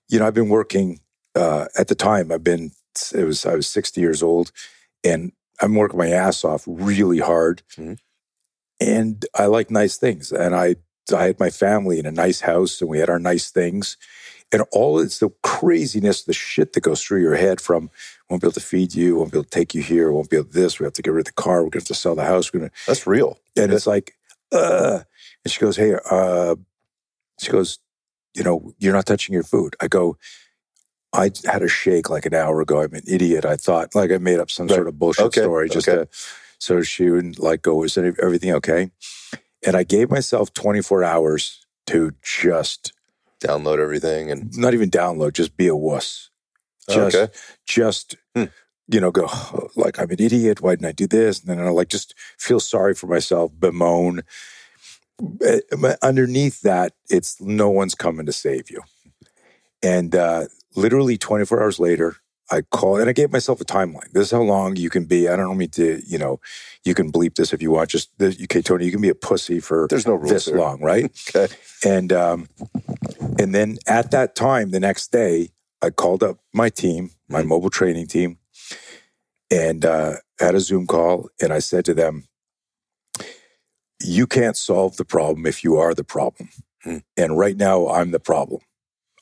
you 0.07 0.19
know, 0.19 0.27
I've 0.27 0.33
been 0.33 0.49
working 0.49 0.99
uh, 1.35 1.65
at 1.77 1.87
the 1.87 1.95
time, 1.95 2.31
I've 2.31 2.43
been, 2.43 2.71
it 3.13 3.23
was, 3.23 3.45
I 3.45 3.55
was 3.55 3.67
60 3.67 4.01
years 4.01 4.23
old 4.23 4.51
and 5.03 5.31
I'm 5.61 5.75
working 5.75 5.97
my 5.97 6.09
ass 6.09 6.43
off 6.43 6.63
really 6.67 7.19
hard. 7.19 7.61
Mm-hmm. 7.77 7.93
And 8.79 9.25
I 9.35 9.45
like 9.45 9.69
nice 9.69 9.97
things. 9.97 10.31
And 10.31 10.55
I, 10.55 10.75
I 11.15 11.25
had 11.25 11.39
my 11.39 11.49
family 11.49 11.99
in 11.99 12.05
a 12.05 12.11
nice 12.11 12.41
house 12.41 12.81
and 12.81 12.89
we 12.89 12.99
had 12.99 13.09
our 13.09 13.19
nice 13.19 13.51
things. 13.51 13.97
And 14.51 14.63
all 14.71 14.99
it's 14.99 15.19
the 15.19 15.29
craziness, 15.43 16.23
the 16.23 16.33
shit 16.33 16.73
that 16.73 16.81
goes 16.81 17.01
through 17.01 17.21
your 17.21 17.35
head 17.35 17.61
from 17.61 17.89
won't 18.29 18.41
be 18.41 18.47
able 18.47 18.53
to 18.53 18.59
feed 18.59 18.93
you, 18.93 19.15
won't 19.15 19.31
be 19.31 19.37
able 19.37 19.45
to 19.45 19.49
take 19.49 19.73
you 19.73 19.81
here, 19.81 20.11
won't 20.11 20.29
be 20.29 20.37
able 20.37 20.47
to 20.47 20.53
this, 20.53 20.79
we 20.79 20.83
have 20.83 20.93
to 20.93 21.01
get 21.01 21.13
rid 21.13 21.21
of 21.21 21.33
the 21.33 21.41
car, 21.41 21.63
we're 21.63 21.69
gonna 21.69 21.81
have 21.81 21.87
to 21.87 21.93
sell 21.93 22.15
the 22.15 22.25
house, 22.25 22.51
we're 22.51 22.61
gonna 22.61 22.71
That's 22.85 23.07
real. 23.07 23.39
And 23.55 23.71
it's 23.71 23.87
like, 23.87 24.15
uh 24.51 25.01
and 25.45 25.51
she 25.51 25.59
goes, 25.59 25.77
Hey, 25.77 25.95
uh 26.09 26.55
she 27.39 27.51
goes, 27.51 27.79
you 28.33 28.43
know, 28.43 28.73
you're 28.77 28.93
not 28.93 29.05
touching 29.05 29.33
your 29.33 29.43
food. 29.43 29.75
I 29.81 29.87
go, 29.87 30.17
I 31.13 31.31
had 31.45 31.61
a 31.61 31.67
shake 31.67 32.09
like 32.09 32.25
an 32.25 32.33
hour 32.33 32.61
ago. 32.61 32.81
I'm 32.81 32.93
an 32.93 33.03
idiot. 33.07 33.45
I 33.45 33.57
thought 33.57 33.95
like 33.95 34.11
I 34.11 34.17
made 34.17 34.39
up 34.39 34.49
some 34.49 34.67
right. 34.67 34.75
sort 34.75 34.87
of 34.87 34.97
bullshit 34.97 35.25
okay. 35.25 35.41
story 35.41 35.69
just 35.69 35.87
okay. 35.87 36.05
to, 36.05 36.09
so 36.57 36.81
she 36.81 37.09
wouldn't 37.09 37.39
like 37.39 37.61
go, 37.61 37.83
is 37.83 37.97
everything 37.97 38.53
okay? 38.53 38.91
And 39.65 39.75
I 39.75 39.83
gave 39.83 40.09
myself 40.09 40.53
24 40.53 41.03
hours 41.03 41.65
to 41.87 42.13
just 42.23 42.93
download 43.41 43.79
everything 43.79 44.31
and 44.31 44.55
not 44.57 44.73
even 44.73 44.89
download, 44.89 45.33
just 45.33 45.57
be 45.57 45.67
a 45.67 45.75
wuss. 45.75 46.29
Just, 46.89 47.15
okay. 47.15 47.33
just, 47.65 48.15
hmm. 48.35 48.45
you 48.87 48.99
know, 48.99 49.11
go 49.11 49.27
like 49.75 49.99
I'm 49.99 50.09
an 50.11 50.21
idiot. 50.21 50.61
Why 50.61 50.71
didn't 50.71 50.87
I 50.87 50.91
do 50.93 51.07
this? 51.07 51.41
And 51.41 51.49
then 51.49 51.65
I 51.65 51.69
like 51.69 51.89
just 51.89 52.15
feel 52.37 52.59
sorry 52.59 52.95
for 52.95 53.07
myself, 53.07 53.51
bemoan. 53.57 54.21
but 55.19 55.97
underneath 56.01 56.61
that, 56.61 56.93
it's 57.09 57.39
no 57.41 57.69
one's 57.69 57.95
coming 57.95 58.25
to 58.25 58.33
save 58.33 58.69
you. 58.69 58.81
And 59.83 60.15
uh, 60.15 60.45
literally 60.75 61.17
24 61.17 61.61
hours 61.61 61.79
later, 61.79 62.17
I 62.51 62.61
call 62.61 62.97
and 62.97 63.09
I 63.09 63.13
gave 63.13 63.31
myself 63.31 63.61
a 63.61 63.65
timeline. 63.65 64.11
This 64.11 64.27
is 64.27 64.31
how 64.31 64.41
long 64.41 64.75
you 64.75 64.89
can 64.89 65.05
be. 65.05 65.29
I 65.29 65.35
don't 65.37 65.57
mean 65.57 65.69
to, 65.71 66.01
you 66.05 66.17
know, 66.17 66.39
you 66.83 66.93
can 66.93 67.11
bleep 67.11 67.35
this 67.35 67.53
if 67.53 67.61
you 67.61 67.71
want. 67.71 67.89
Just 67.89 68.09
okay, 68.21 68.61
Tony, 68.61 68.85
you 68.85 68.91
can 68.91 69.01
be 69.01 69.09
a 69.09 69.15
pussy 69.15 69.59
for 69.61 69.87
There's 69.89 70.05
no 70.05 70.15
rules 70.15 70.31
this 70.31 70.45
there. 70.45 70.57
long, 70.57 70.81
right? 70.81 71.09
Okay. 71.35 71.53
And 71.85 72.11
um, 72.11 72.49
and 73.39 73.55
then 73.55 73.77
at 73.87 74.11
that 74.11 74.35
time, 74.35 74.71
the 74.71 74.79
next 74.79 75.11
day, 75.11 75.49
I 75.81 75.89
called 75.89 76.23
up 76.23 76.37
my 76.53 76.69
team, 76.69 77.11
my 77.29 77.41
mobile 77.41 77.69
training 77.69 78.07
team, 78.07 78.37
and 79.49 79.85
uh, 79.85 80.15
had 80.39 80.53
a 80.53 80.59
Zoom 80.59 80.85
call, 80.85 81.29
and 81.41 81.51
I 81.53 81.59
said 81.59 81.85
to 81.85 81.93
them, 81.93 82.27
"You 84.03 84.27
can't 84.27 84.57
solve 84.57 84.97
the 84.97 85.05
problem 85.05 85.45
if 85.45 85.63
you 85.63 85.77
are 85.77 85.93
the 85.93 86.03
problem." 86.03 86.49
Hmm. 86.83 86.97
And 87.17 87.37
right 87.37 87.55
now, 87.57 87.87
I'm 87.87 88.11
the 88.11 88.19
problem. 88.19 88.61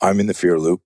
I'm 0.01 0.19
in 0.19 0.27
the 0.27 0.33
fear 0.33 0.59
loop. 0.59 0.81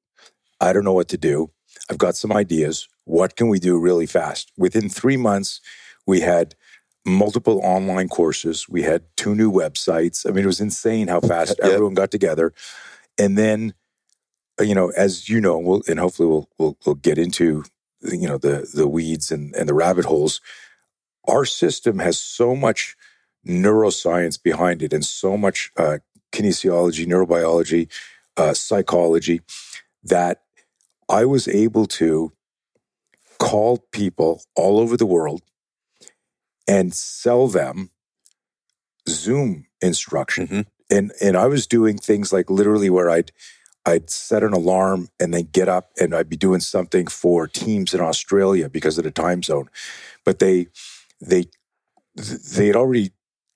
I 0.64 0.72
don't 0.72 0.86
know 0.86 0.94
what 0.94 1.10
to 1.10 1.18
do. 1.18 1.52
I've 1.90 1.98
got 1.98 2.16
some 2.16 2.32
ideas. 2.32 2.88
What 3.04 3.36
can 3.36 3.50
we 3.50 3.60
do 3.60 3.78
really 3.78 4.06
fast? 4.06 4.52
Within 4.58 4.88
three 4.88 5.18
months, 5.18 5.60
we 6.08 6.22
had 6.22 6.56
multiple 7.06 7.60
online 7.64 8.08
courses. 8.08 8.70
We 8.70 8.84
had 8.84 9.04
two 9.18 9.36
new 9.36 9.52
websites. 9.52 10.26
I 10.26 10.32
mean, 10.32 10.46
it 10.46 10.48
was 10.48 10.62
insane 10.62 11.10
how 11.10 11.20
fast 11.20 11.60
everyone 11.62 11.96
got 11.96 12.12
together. 12.12 12.54
And 13.18 13.38
then, 13.38 13.74
uh, 14.60 14.64
you 14.64 14.74
know, 14.74 14.92
as 14.96 15.28
you 15.28 15.42
know, 15.42 15.58
we'll, 15.58 15.82
and 15.88 16.00
hopefully 16.00 16.30
we'll, 16.30 16.50
we'll, 16.58 16.78
we'll 16.86 16.96
get 16.96 17.18
into, 17.18 17.66
you 18.02 18.28
know, 18.28 18.38
the, 18.38 18.70
the 18.74 18.88
weeds 18.88 19.32
and, 19.32 19.54
and 19.56 19.68
the 19.68 19.74
rabbit 19.74 20.06
holes. 20.06 20.40
Our 21.28 21.44
system 21.44 22.00
has 22.00 22.18
so 22.18 22.56
much 22.56 22.96
neuroscience 23.46 24.42
behind 24.42 24.82
it 24.82 24.94
and 24.94 25.04
so 25.04 25.36
much 25.36 25.72
uh, 25.76 25.98
kinesiology, 26.32 27.06
neurobiology, 27.06 27.92
uh, 28.38 28.54
psychology 28.54 29.42
that 30.04 30.42
I 31.10 31.26
was 31.26 31.48
able 31.48 31.86
to 31.88 32.34
call 33.40 33.80
people 33.92 34.44
all 34.56 34.80
over 34.80 34.98
the 34.98 35.06
world 35.06 35.42
and 36.68 36.94
sell 36.94 37.48
them 37.48 37.92
Zoom 39.10 39.68
instruction. 39.82 40.48
Mhm. 40.48 40.66
And 40.90 41.12
and 41.22 41.38
I 41.38 41.48
was 41.48 41.68
doing 41.68 41.98
things 41.98 42.32
like 42.32 42.50
literally 42.50 42.90
where 42.90 43.10
I'd 43.10 43.32
I'd 43.86 44.10
set 44.10 44.44
an 44.44 44.54
alarm 44.54 45.10
and 45.20 45.34
then 45.34 45.50
get 45.52 45.68
up 45.70 45.92
and 46.00 46.16
I'd 46.16 46.30
be 46.30 46.38
doing 46.38 46.62
something 46.62 47.08
for 47.08 47.48
teams 47.48 47.94
in 47.94 48.02
Australia 48.02 48.70
because 48.70 48.98
of 48.98 49.04
the 49.04 49.12
time 49.12 49.44
zone. 49.44 49.70
But 50.26 50.40
they 50.40 50.68
they 51.22 51.46
they 52.16 52.68
had 52.68 52.76
already 52.76 53.12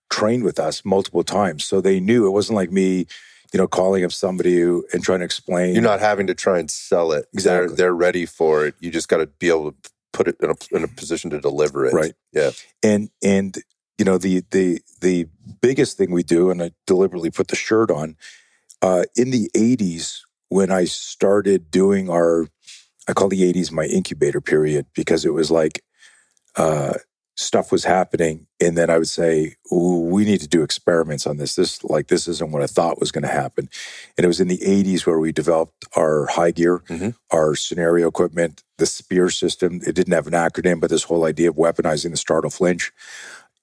trained 0.10 0.44
with 0.44 0.60
us 0.60 0.84
multiple 0.86 1.24
times. 1.24 1.66
So 1.66 1.82
they 1.82 2.00
knew 2.00 2.28
it 2.28 2.32
wasn't 2.32 2.58
like 2.58 2.72
me, 2.72 3.08
you 3.54 3.58
know, 3.58 3.68
calling 3.68 4.04
up 4.04 4.12
somebody 4.12 4.60
who, 4.60 4.86
and 4.94 5.04
trying 5.04 5.20
to 5.20 5.26
explain. 5.26 5.74
You're 5.74 5.84
not 5.84 6.00
having 6.00 6.28
to 6.28 6.36
try 6.36 6.60
and 6.60 6.70
sell 6.70 7.12
it. 7.12 7.26
Exactly. 7.34 7.68
They're, 7.68 7.76
they're 7.76 7.96
ready 7.96 8.26
for 8.26 8.66
it. 8.66 8.76
You 8.80 8.92
just 8.92 9.08
got 9.08 9.18
to 9.18 9.28
be 9.28 9.50
able 9.50 9.72
to 9.72 9.92
put 10.14 10.28
it 10.28 10.36
in 10.42 10.50
a, 10.50 10.76
in 10.76 10.84
a 10.84 10.88
position 10.88 11.30
to 11.30 11.40
deliver 11.40 11.86
it. 11.86 11.94
Right. 11.94 12.14
Yeah. 12.34 12.52
and 12.84 13.10
and 13.24 13.58
you 13.98 14.06
know 14.06 14.18
the 14.18 14.44
the 14.52 14.82
the 15.02 15.28
biggest 15.62 15.98
thing 15.98 16.12
we 16.12 16.24
do 16.24 16.50
and 16.52 16.62
i 16.62 16.72
deliberately 16.86 17.32
put 17.32 17.48
the 17.48 17.56
shirt 17.56 17.90
on 17.90 18.16
uh, 18.82 19.04
in 19.16 19.32
the 19.32 19.50
80s 19.56 20.20
when 20.50 20.72
i 20.72 20.86
started 20.86 21.72
doing 21.72 22.10
our 22.10 22.48
i 23.08 23.14
call 23.14 23.28
the 23.30 23.52
80s 23.52 23.72
my 23.72 23.86
incubator 23.86 24.42
period 24.42 24.86
because 24.94 25.26
it 25.26 25.34
was 25.34 25.50
like 25.50 25.84
uh, 26.56 26.94
stuff 27.40 27.72
was 27.72 27.84
happening 27.84 28.48
and 28.60 28.76
then 28.76 28.90
i 28.90 28.98
would 28.98 29.08
say 29.08 29.56
we 29.72 30.26
need 30.26 30.42
to 30.42 30.48
do 30.48 30.64
experiments 30.64 31.28
on 31.28 31.38
this. 31.38 31.54
This 31.56 31.84
like 31.84 32.08
this 32.08 32.28
isn't 32.28 32.52
what 32.52 32.64
i 32.64 32.68
thought 32.68 33.00
was 33.00 33.12
going 33.12 33.22
to 33.22 33.28
happen. 33.44 33.70
And 34.18 34.26
it 34.26 34.28
was 34.28 34.40
in 34.40 34.48
the 34.48 34.58
80s 34.58 35.06
where 35.06 35.20
we 35.20 35.32
developed 35.32 35.86
our 35.96 36.26
high 36.26 36.50
gear 36.52 36.80
Mhm. 36.90 37.14
our 37.32 37.56
scenario 37.56 38.08
equipment 38.08 38.64
the 38.80 38.88
spear 38.88 39.30
system. 39.30 39.82
It 39.86 39.94
didn't 39.94 40.14
have 40.14 40.26
an 40.28 40.34
acronym 40.34 40.80
but 40.82 40.90
this 40.90 41.04
whole 41.04 41.26
idea 41.26 41.50
of 41.50 41.56
weaponizing 41.56 42.10
the 42.12 42.18
startle 42.18 42.50
flinch. 42.50 42.92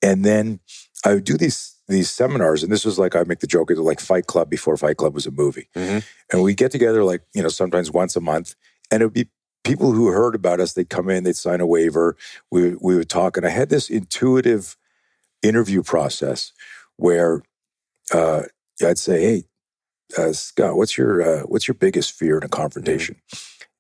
And 0.02 0.25
then 0.25 0.61
I 1.04 1.14
would 1.14 1.25
do 1.25 1.37
these 1.37 1.73
these 1.88 2.09
seminars, 2.11 2.62
and 2.62 2.73
this 2.73 2.85
was 2.85 2.99
like 2.99 3.14
I 3.16 3.25
make 3.25 3.40
the 3.40 3.47
joke, 3.47 3.71
it 3.71 3.76
was 3.76 3.85
like 3.93 4.00
Fight 4.00 4.26
Club 4.26 4.49
before 4.49 4.76
Fight 4.76 4.97
Club 4.97 5.14
was 5.14 5.26
a 5.26 5.31
movie, 5.31 5.69
Mhm. 5.76 6.02
and 6.33 6.43
we 6.43 6.54
get 6.54 6.71
together 6.73 7.02
like 7.04 7.23
you 7.35 7.43
know 7.43 7.50
sometimes 7.50 7.90
once 7.90 8.14
a 8.16 8.21
month, 8.21 8.54
and 8.90 9.02
it 9.02 9.07
would 9.07 9.12
be 9.23 9.28
people 9.64 9.92
who 9.92 10.06
heard 10.09 10.35
about 10.35 10.61
us. 10.61 10.73
They'd 10.75 10.88
come 10.88 11.11
in, 11.11 11.25
they'd 11.25 11.37
sign 11.37 11.61
a 11.61 11.66
waiver, 11.66 12.16
we 12.50 12.76
we 12.80 12.94
would 12.97 13.09
talk, 13.09 13.37
and 13.37 13.44
I 13.47 13.50
had 13.50 13.71
this 13.71 13.90
intuitive 13.90 14.76
interview 15.42 15.83
process 15.83 16.52
where 16.97 17.42
uh, 18.12 18.42
I'd 18.85 18.99
say, 18.99 19.23
"Hey, 19.23 19.44
uh, 20.16 20.33
Scott, 20.33 20.76
what's 20.76 20.97
your 20.97 21.23
uh, 21.23 21.42
what's 21.42 21.66
your 21.66 21.75
biggest 21.75 22.12
fear 22.12 22.38
in 22.38 22.44
a 22.44 22.49
confrontation?" 22.49 23.16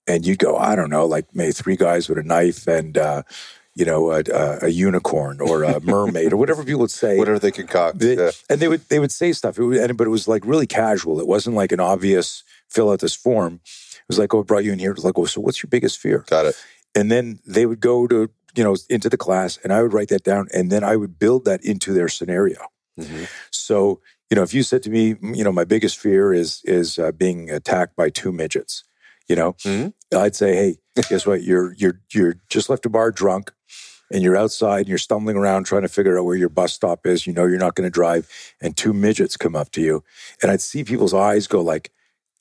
And 0.06 0.26
you'd 0.26 0.38
go, 0.38 0.56
"I 0.56 0.74
don't 0.74 0.90
know, 0.90 1.06
like 1.06 1.26
maybe 1.34 1.52
three 1.52 1.76
guys 1.76 2.08
with 2.08 2.18
a 2.18 2.22
knife 2.22 2.66
and." 2.66 2.98
Uh, 2.98 3.22
you 3.76 3.84
know, 3.84 4.12
a, 4.12 4.22
a, 4.32 4.66
a 4.66 4.68
unicorn 4.68 5.40
or 5.40 5.64
a 5.64 5.80
mermaid 5.84 6.32
or 6.32 6.36
whatever 6.36 6.62
people 6.62 6.82
would 6.82 6.92
say. 6.92 7.18
Whatever 7.18 7.40
they 7.40 7.50
concoct. 7.50 7.98
They- 7.98 8.16
yeah. 8.16 8.30
And 8.48 8.60
they 8.60 8.68
would 8.68 8.88
they 8.88 9.00
would 9.00 9.10
say 9.10 9.32
stuff, 9.32 9.58
it 9.58 9.64
would, 9.64 9.78
and, 9.78 9.98
but 9.98 10.06
it 10.06 10.10
was 10.10 10.28
like 10.28 10.46
really 10.46 10.68
casual. 10.68 11.18
It 11.18 11.26
wasn't 11.26 11.56
like 11.56 11.72
an 11.72 11.80
obvious 11.80 12.44
fill 12.70 12.88
out 12.92 13.00
this 13.00 13.16
form. 13.16 13.58
It 14.04 14.08
was 14.12 14.18
like, 14.18 14.34
oh, 14.34 14.40
I 14.40 14.42
brought 14.42 14.64
you 14.64 14.72
in 14.72 14.78
here. 14.78 14.90
It 14.90 14.96
was 14.96 15.04
like, 15.04 15.18
oh, 15.18 15.24
so 15.24 15.40
what's 15.40 15.62
your 15.62 15.68
biggest 15.70 15.98
fear? 15.98 16.24
Got 16.28 16.44
it. 16.46 16.54
And 16.94 17.10
then 17.10 17.40
they 17.46 17.64
would 17.66 17.80
go 17.80 18.06
to 18.06 18.30
you 18.54 18.62
know 18.62 18.76
into 18.88 19.08
the 19.08 19.16
class, 19.16 19.58
and 19.64 19.72
I 19.72 19.82
would 19.82 19.92
write 19.92 20.08
that 20.08 20.22
down, 20.22 20.46
and 20.54 20.70
then 20.70 20.84
I 20.84 20.94
would 20.96 21.18
build 21.18 21.44
that 21.46 21.64
into 21.64 21.92
their 21.92 22.08
scenario. 22.08 22.58
Mhm. 23.00 23.26
So 23.50 24.00
you 24.30 24.36
know, 24.36 24.42
if 24.42 24.54
you 24.54 24.62
said 24.62 24.82
to 24.84 24.90
me, 24.90 25.16
you 25.22 25.42
know, 25.44 25.52
my 25.52 25.64
biggest 25.64 25.98
fear 25.98 26.32
is 26.32 26.60
is 26.64 26.98
uh, 26.98 27.10
being 27.12 27.50
attacked 27.50 27.96
by 27.96 28.10
two 28.10 28.30
midgets, 28.30 28.84
you 29.28 29.34
know, 29.36 29.54
Mhm. 29.64 29.92
I'd 30.14 30.36
say, 30.36 30.54
hey, 30.54 30.76
guess 31.08 31.26
what? 31.26 31.42
You're 31.42 31.72
you're 31.76 32.00
you're 32.12 32.34
just 32.48 32.68
left 32.70 32.86
a 32.86 32.90
bar 32.90 33.10
drunk, 33.10 33.52
and 34.12 34.22
you're 34.22 34.36
outside 34.36 34.80
and 34.80 34.88
you're 34.88 34.98
stumbling 34.98 35.36
around 35.36 35.64
trying 35.64 35.82
to 35.82 35.88
figure 35.88 36.16
out 36.18 36.24
where 36.24 36.36
your 36.36 36.48
bus 36.48 36.72
stop 36.74 37.06
is. 37.06 37.26
You 37.26 37.32
know 37.32 37.46
you're 37.46 37.58
not 37.58 37.74
going 37.74 37.86
to 37.88 37.90
drive, 37.92 38.28
and 38.60 38.76
two 38.76 38.92
midgets 38.92 39.36
come 39.36 39.56
up 39.56 39.72
to 39.72 39.80
you, 39.80 40.04
and 40.42 40.52
I'd 40.52 40.60
see 40.60 40.84
people's 40.84 41.14
eyes 41.14 41.48
go 41.48 41.60
like, 41.60 41.90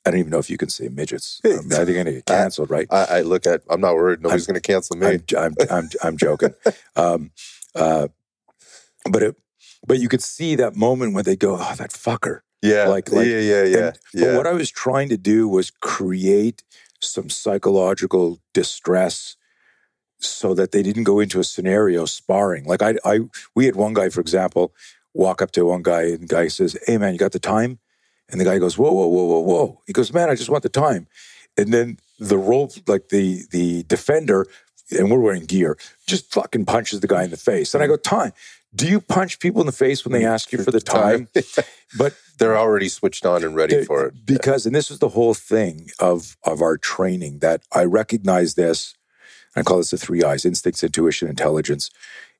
I 0.06 0.10
don't 0.10 0.20
even 0.20 0.30
know 0.30 0.38
if 0.38 0.50
you 0.50 0.58
can 0.58 0.68
say 0.68 0.88
midgets. 0.88 1.40
I 1.44 1.48
think 1.56 1.72
I'm 1.72 1.86
going 1.86 2.06
to 2.06 2.12
get 2.12 2.26
canceled, 2.26 2.70
right? 2.70 2.86
I, 2.90 3.04
I 3.04 3.20
look 3.22 3.46
at, 3.46 3.62
I'm 3.70 3.80
not 3.80 3.94
worried. 3.94 4.20
Nobody's 4.22 4.46
going 4.46 4.54
to 4.54 4.60
cancel 4.60 4.96
me. 4.96 5.06
I'm, 5.06 5.24
I'm, 5.38 5.54
I'm, 5.70 5.88
I'm 6.02 6.16
joking. 6.16 6.54
Um, 6.96 7.30
uh, 7.74 8.08
but 9.10 9.22
it, 9.22 9.36
but 9.86 9.98
you 9.98 10.08
could 10.08 10.22
see 10.22 10.54
that 10.56 10.76
moment 10.76 11.14
when 11.14 11.24
they 11.24 11.36
go, 11.36 11.56
"Oh, 11.60 11.74
that 11.76 11.90
fucker." 11.90 12.40
yeah. 12.62 12.86
like- 12.88 13.10
like- 13.12 13.26
yeah, 13.26 13.40
yeah, 13.40 13.62
yeah. 13.64 13.76
And- 13.88 13.98
But 14.14 14.36
what 14.36 14.46
I 14.46 14.52
was 14.52 14.70
trying 14.70 15.08
to 15.10 15.16
do 15.18 15.46
was 15.48 15.70
create 15.70 16.62
some 17.00 17.28
psychological 17.28 18.38
distress 18.54 19.36
so 20.20 20.54
that 20.54 20.72
they 20.72 20.82
didn't 20.82 21.04
go 21.04 21.20
into 21.20 21.38
a 21.40 21.44
scenario 21.44 22.06
sparring. 22.06 22.64
Like 22.64 22.80
I, 22.80 22.94
I, 23.04 23.20
we 23.54 23.66
had 23.66 23.76
one 23.76 23.92
guy, 23.92 24.08
for 24.08 24.20
example, 24.20 24.72
walk 25.12 25.42
up 25.42 25.50
to 25.52 25.66
one 25.66 25.82
guy 25.82 26.02
and 26.04 26.22
the 26.22 26.26
guy 26.34 26.48
says, 26.48 26.78
"Hey, 26.86 26.96
man, 26.96 27.12
you 27.12 27.18
got 27.18 27.32
the 27.32 27.38
time?" 27.40 27.78
And 28.30 28.40
the 28.40 28.44
guy 28.44 28.58
goes, 28.58 28.78
"Whoa, 28.78 28.92
whoa, 28.92 29.06
whoa, 29.06 29.24
whoa, 29.24 29.40
whoa!" 29.40 29.80
He 29.86 29.92
goes, 29.92 30.12
"Man, 30.12 30.30
I 30.30 30.34
just 30.34 30.50
want 30.50 30.62
the 30.62 30.68
time." 30.68 31.06
And 31.56 31.72
then 31.72 31.98
the 32.18 32.38
role, 32.38 32.72
like 32.86 33.08
the 33.10 33.42
the 33.50 33.84
defender, 33.84 34.46
and 34.90 35.10
we're 35.10 35.20
wearing 35.20 35.44
gear, 35.44 35.76
just 36.06 36.32
fucking 36.32 36.64
punches 36.64 37.00
the 37.00 37.06
guy 37.06 37.24
in 37.24 37.30
the 37.30 37.36
face. 37.36 37.74
And 37.74 37.82
I 37.82 37.86
go, 37.86 37.96
"Time." 37.96 38.32
Do 38.74 38.88
you 38.88 39.00
punch 39.00 39.38
people 39.38 39.60
in 39.60 39.66
the 39.66 39.72
face 39.72 40.04
when 40.04 40.12
they 40.12 40.22
mm. 40.22 40.30
ask 40.30 40.52
you 40.52 40.62
for 40.62 40.70
the 40.70 40.80
time? 40.80 41.28
But 41.96 42.14
They're 42.38 42.58
already 42.58 42.88
switched 42.88 43.24
on 43.24 43.44
and 43.44 43.54
ready 43.54 43.84
for 43.84 44.06
it. 44.06 44.26
because 44.26 44.66
and 44.66 44.74
this 44.74 44.90
is 44.90 44.98
the 44.98 45.10
whole 45.10 45.34
thing 45.34 45.90
of 46.00 46.36
of 46.42 46.60
our 46.60 46.76
training 46.76 47.38
that 47.38 47.62
i 47.70 47.84
recognize 47.84 48.54
this 48.54 48.96
i 49.54 49.62
call 49.62 49.78
this 49.78 49.90
the 49.90 49.98
three 49.98 50.24
eyes 50.24 50.44
instincts 50.44 50.82
intuition 50.82 51.28
intelligence 51.28 51.90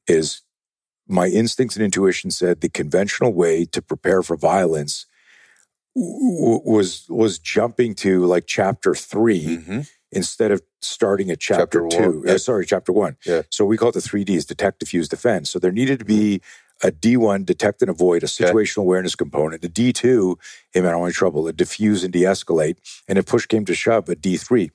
is 0.09 0.43
my 1.07 1.29
instincts 1.29 1.77
and 1.77 1.85
intuition 1.85 2.33
said 2.33 2.61
the 2.61 2.69
conventional 2.69 3.33
way 3.33 3.65
to 3.67 3.81
prepare 3.81 4.23
for 4.25 4.37
violence 4.37 5.07
w- 5.95 6.61
was 6.65 7.07
was 7.09 7.39
jumping 7.39 7.95
to 7.97 8.25
like 8.27 8.47
chapter 8.47 8.95
3 8.95 9.45
Mhm. 9.59 9.89
instead 10.13 10.51
of 10.51 10.63
starting 10.81 11.31
at 11.31 11.41
chapter, 11.41 11.81
Chapter 11.83 11.89
two. 11.89 12.21
one, 12.21 12.29
Uh, 12.31 12.39
sorry, 12.39 12.67
chapter 12.67 12.93
one. 12.93 13.17
Yeah. 13.25 13.43
So 13.51 13.65
we 13.65 13.77
call 13.77 13.89
it 13.91 13.93
the 13.93 14.01
three 14.01 14.25
Ds: 14.25 14.45
detect, 14.45 14.81
diffuse, 14.81 15.09
defend. 15.09 15.49
So 15.49 15.59
there 15.59 15.73
needed 15.73 15.99
to 16.01 16.05
be 16.05 16.41
a 16.83 16.91
D 16.91 17.17
one, 17.17 17.45
detect 17.45 17.81
and 17.83 17.91
avoid, 17.91 18.23
a 18.23 18.27
situational 18.27 18.79
awareness 18.79 19.15
component. 19.15 19.65
A 19.65 19.69
D 19.69 19.93
two, 19.93 20.39
hey 20.73 20.81
man, 20.81 20.93
I 20.93 20.97
want 20.97 21.15
trouble. 21.15 21.47
A 21.49 21.53
diffuse 21.53 22.03
and 22.05 22.13
de-escalate, 22.13 22.77
and 23.09 23.17
if 23.19 23.27
push 23.27 23.47
came 23.47 23.65
to 23.65 23.75
shove, 23.75 24.09
a 24.09 24.15
D 24.17 24.37
three. 24.37 24.71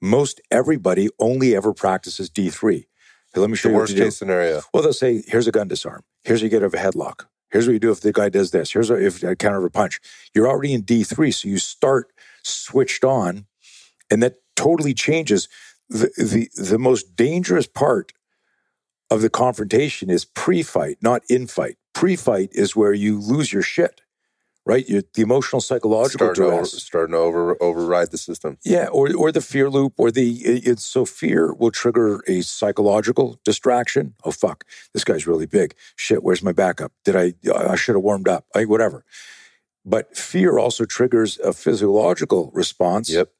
Most 0.00 0.40
everybody 0.50 1.08
only 1.18 1.56
ever 1.56 1.72
practices 1.72 2.28
D 2.28 2.50
three. 2.50 2.86
Let 3.34 3.50
me 3.50 3.56
show 3.56 3.68
The 3.68 3.72
you 3.72 3.78
worst 3.78 3.92
to 3.92 3.96
do. 3.98 4.04
case 4.04 4.16
scenario. 4.16 4.62
Well, 4.72 4.82
they'll 4.84 4.92
say, 4.92 5.22
here's 5.26 5.48
a 5.48 5.52
gun 5.52 5.66
disarm. 5.66 6.04
Here's 6.22 6.38
what 6.40 6.44
you 6.44 6.50
get 6.50 6.62
of 6.62 6.72
a 6.72 6.76
headlock. 6.76 7.26
Here's 7.54 7.68
what 7.68 7.74
you 7.74 7.78
do 7.78 7.92
if 7.92 8.00
the 8.00 8.12
guy 8.12 8.30
does 8.30 8.50
this. 8.50 8.72
Here's 8.72 8.90
what 8.90 9.00
if 9.00 9.22
I 9.22 9.36
counter 9.36 9.58
of 9.58 9.64
a 9.64 9.70
punch. 9.70 10.00
You're 10.34 10.48
already 10.48 10.74
in 10.74 10.82
D3, 10.82 11.32
so 11.32 11.48
you 11.48 11.58
start 11.58 12.08
switched 12.42 13.04
on, 13.04 13.46
and 14.10 14.20
that 14.24 14.38
totally 14.56 14.92
changes. 14.92 15.48
The, 15.88 16.10
the, 16.18 16.50
the 16.60 16.80
most 16.80 17.14
dangerous 17.14 17.68
part 17.68 18.12
of 19.08 19.22
the 19.22 19.30
confrontation 19.30 20.10
is 20.10 20.24
pre 20.24 20.64
fight, 20.64 20.98
not 21.00 21.22
in 21.30 21.46
fight. 21.46 21.76
pre-fight 21.94 22.50
is 22.54 22.74
where 22.74 22.92
you 22.92 23.20
lose 23.20 23.52
your 23.52 23.62
shit, 23.62 24.00
right? 24.66 24.88
You, 24.88 25.02
the 25.14 25.22
emotional, 25.22 25.60
psychological 25.60 26.26
starting 26.26 26.44
to, 26.44 26.50
over, 26.50 26.64
starting 26.64 27.12
to 27.12 27.18
over 27.18 27.62
override 27.62 28.10
the 28.10 28.18
system. 28.18 28.58
Yeah, 28.64 28.86
or 28.88 29.14
or 29.14 29.32
the 29.32 29.40
fear 29.40 29.70
loop, 29.70 29.94
or 29.98 30.10
the 30.10 30.32
it, 30.44 30.66
it's 30.66 30.84
so 30.84 31.04
fear 31.04 31.52
will 31.52 31.70
trigger 31.70 32.22
a 32.26 32.40
psychological 32.42 33.40
distraction. 33.44 34.14
Oh 34.24 34.30
fuck, 34.30 34.64
this 34.92 35.04
guy's 35.04 35.26
really 35.26 35.46
big. 35.46 35.74
Shit, 35.96 36.22
where's 36.22 36.42
my 36.42 36.52
backup? 36.52 36.92
Did 37.04 37.16
I? 37.16 37.34
I 37.52 37.76
should 37.76 37.94
have 37.94 38.04
warmed 38.04 38.28
up. 38.28 38.46
I, 38.54 38.64
whatever. 38.64 39.04
But 39.84 40.16
fear 40.16 40.58
also 40.58 40.86
triggers 40.86 41.38
a 41.40 41.52
physiological 41.52 42.50
response. 42.54 43.10
Yep. 43.10 43.30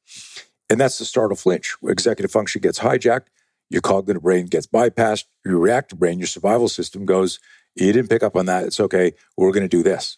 And 0.69 0.79
that's 0.79 0.99
the 0.99 1.05
startle 1.05 1.37
flinch. 1.37 1.75
Executive 1.83 2.31
function 2.31 2.61
gets 2.61 2.79
hijacked, 2.79 3.27
your 3.69 3.81
cognitive 3.81 4.23
brain 4.23 4.45
gets 4.45 4.67
bypassed, 4.67 5.25
your 5.43 5.57
reactive 5.57 5.99
brain, 5.99 6.19
your 6.19 6.27
survival 6.27 6.67
system 6.67 7.05
goes, 7.05 7.39
you 7.75 7.91
didn't 7.91 8.09
pick 8.09 8.23
up 8.23 8.35
on 8.35 8.45
that. 8.45 8.63
It's 8.65 8.79
okay. 8.79 9.13
We're 9.37 9.51
going 9.51 9.67
to 9.67 9.77
do 9.77 9.83
this. 9.83 10.17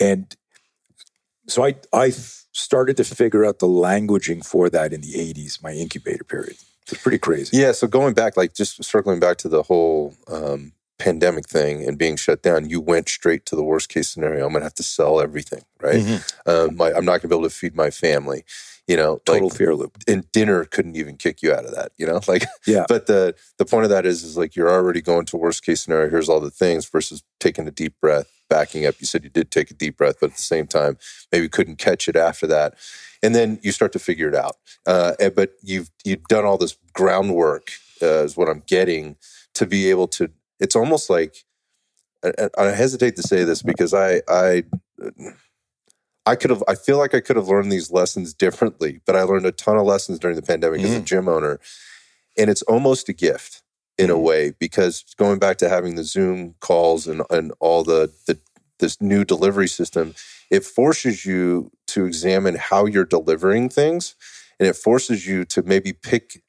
And 0.00 0.34
so 1.46 1.64
I, 1.64 1.76
I 1.92 2.10
started 2.10 2.96
to 2.98 3.04
figure 3.04 3.44
out 3.44 3.58
the 3.58 3.66
languaging 3.66 4.44
for 4.44 4.68
that 4.70 4.92
in 4.92 5.00
the 5.00 5.14
80s, 5.14 5.62
my 5.62 5.72
incubator 5.72 6.24
period. 6.24 6.56
It's 6.90 7.02
pretty 7.02 7.18
crazy. 7.18 7.56
Yeah. 7.56 7.72
So 7.72 7.86
going 7.86 8.14
back, 8.14 8.36
like 8.36 8.54
just 8.54 8.82
circling 8.84 9.20
back 9.20 9.36
to 9.38 9.48
the 9.48 9.62
whole 9.62 10.14
um, 10.28 10.72
pandemic 10.98 11.48
thing 11.48 11.86
and 11.86 11.98
being 11.98 12.16
shut 12.16 12.42
down, 12.42 12.68
you 12.68 12.80
went 12.80 13.08
straight 13.08 13.46
to 13.46 13.56
the 13.56 13.62
worst 13.62 13.88
case 13.88 14.08
scenario. 14.08 14.44
I'm 14.46 14.52
going 14.52 14.60
to 14.60 14.66
have 14.66 14.74
to 14.74 14.82
sell 14.82 15.20
everything, 15.20 15.62
right? 15.80 16.02
Mm-hmm. 16.02 16.50
Um, 16.50 16.76
my, 16.76 16.92
I'm 16.92 17.04
not 17.04 17.20
going 17.20 17.22
to 17.22 17.28
be 17.28 17.34
able 17.36 17.48
to 17.48 17.54
feed 17.54 17.74
my 17.74 17.90
family. 17.90 18.44
You 18.86 18.96
know, 18.96 19.20
Total 19.26 19.48
like, 19.48 19.56
fear 19.56 19.74
loop. 19.74 19.98
and 20.08 20.30
dinner 20.32 20.64
couldn't 20.64 20.96
even 20.96 21.18
kick 21.18 21.42
you 21.42 21.52
out 21.52 21.66
of 21.66 21.74
that. 21.74 21.92
You 21.98 22.06
know, 22.06 22.20
like 22.28 22.44
Yeah. 22.66 22.86
But 22.88 23.06
the 23.06 23.34
the 23.58 23.66
point 23.66 23.84
of 23.84 23.90
that 23.90 24.06
is, 24.06 24.24
is 24.24 24.38
like 24.38 24.56
you're 24.56 24.70
already 24.70 25.02
going 25.02 25.26
to 25.26 25.36
worst 25.36 25.62
case 25.62 25.82
scenario. 25.82 26.08
Here's 26.08 26.30
all 26.30 26.40
the 26.40 26.50
things 26.50 26.88
versus 26.88 27.22
taking 27.38 27.68
a 27.68 27.70
deep 27.70 28.00
breath, 28.00 28.30
backing 28.48 28.86
up. 28.86 28.94
You 28.98 29.06
said 29.06 29.24
you 29.24 29.30
did 29.30 29.50
take 29.50 29.70
a 29.70 29.74
deep 29.74 29.96
breath, 29.96 30.16
but 30.20 30.30
at 30.30 30.36
the 30.36 30.42
same 30.42 30.66
time, 30.66 30.98
maybe 31.32 31.48
couldn't 31.48 31.76
catch 31.76 32.08
it 32.08 32.16
after 32.16 32.46
that, 32.48 32.74
and 33.22 33.34
then 33.34 33.58
you 33.62 33.72
start 33.72 33.92
to 33.92 33.98
figure 33.98 34.28
it 34.28 34.34
out. 34.34 34.56
Uh, 34.86 35.14
but 35.30 35.52
you've 35.62 35.90
you've 36.04 36.24
done 36.24 36.44
all 36.44 36.58
this 36.58 36.76
groundwork, 36.92 37.70
uh, 38.02 38.24
is 38.24 38.36
what 38.36 38.48
I'm 38.48 38.62
getting 38.66 39.16
to 39.54 39.66
be 39.66 39.90
able 39.90 40.08
to. 40.08 40.30
It's 40.60 40.76
almost 40.76 41.10
like 41.10 41.44
I, 42.24 42.48
I 42.58 42.64
hesitate 42.66 43.16
to 43.16 43.22
say 43.22 43.44
this 43.44 43.62
because 43.62 43.94
I 43.94 44.22
I. 44.28 44.64
I 46.26 46.36
could 46.36 46.50
have. 46.50 46.62
I 46.68 46.74
feel 46.74 46.98
like 46.98 47.14
I 47.14 47.20
could 47.20 47.36
have 47.36 47.48
learned 47.48 47.72
these 47.72 47.90
lessons 47.90 48.34
differently, 48.34 49.00
but 49.06 49.16
I 49.16 49.22
learned 49.22 49.46
a 49.46 49.52
ton 49.52 49.78
of 49.78 49.86
lessons 49.86 50.18
during 50.18 50.36
the 50.36 50.42
pandemic 50.42 50.82
as 50.82 50.92
a 50.92 51.00
gym 51.00 51.26
owner, 51.26 51.58
and 52.36 52.50
it's 52.50 52.60
almost 52.62 53.08
a 53.08 53.14
gift 53.14 53.62
in 53.98 54.10
a 54.10 54.18
way 54.18 54.52
because 54.58 55.04
going 55.16 55.38
back 55.38 55.58
to 55.58 55.68
having 55.68 55.96
the 55.96 56.04
Zoom 56.04 56.54
calls 56.60 57.06
and 57.06 57.22
and 57.30 57.52
all 57.60 57.84
the 57.84 58.12
the 58.26 58.38
this 58.78 59.00
new 59.00 59.24
delivery 59.24 59.68
system, 59.68 60.14
it 60.50 60.64
forces 60.64 61.26
you 61.26 61.70
to 61.88 62.06
examine 62.06 62.54
how 62.54 62.86
you're 62.86 63.04
delivering 63.04 63.68
things, 63.68 64.14
and 64.60 64.68
it 64.68 64.76
forces 64.76 65.26
you 65.26 65.44
to 65.46 65.62
maybe 65.62 65.92
pick 65.92 66.42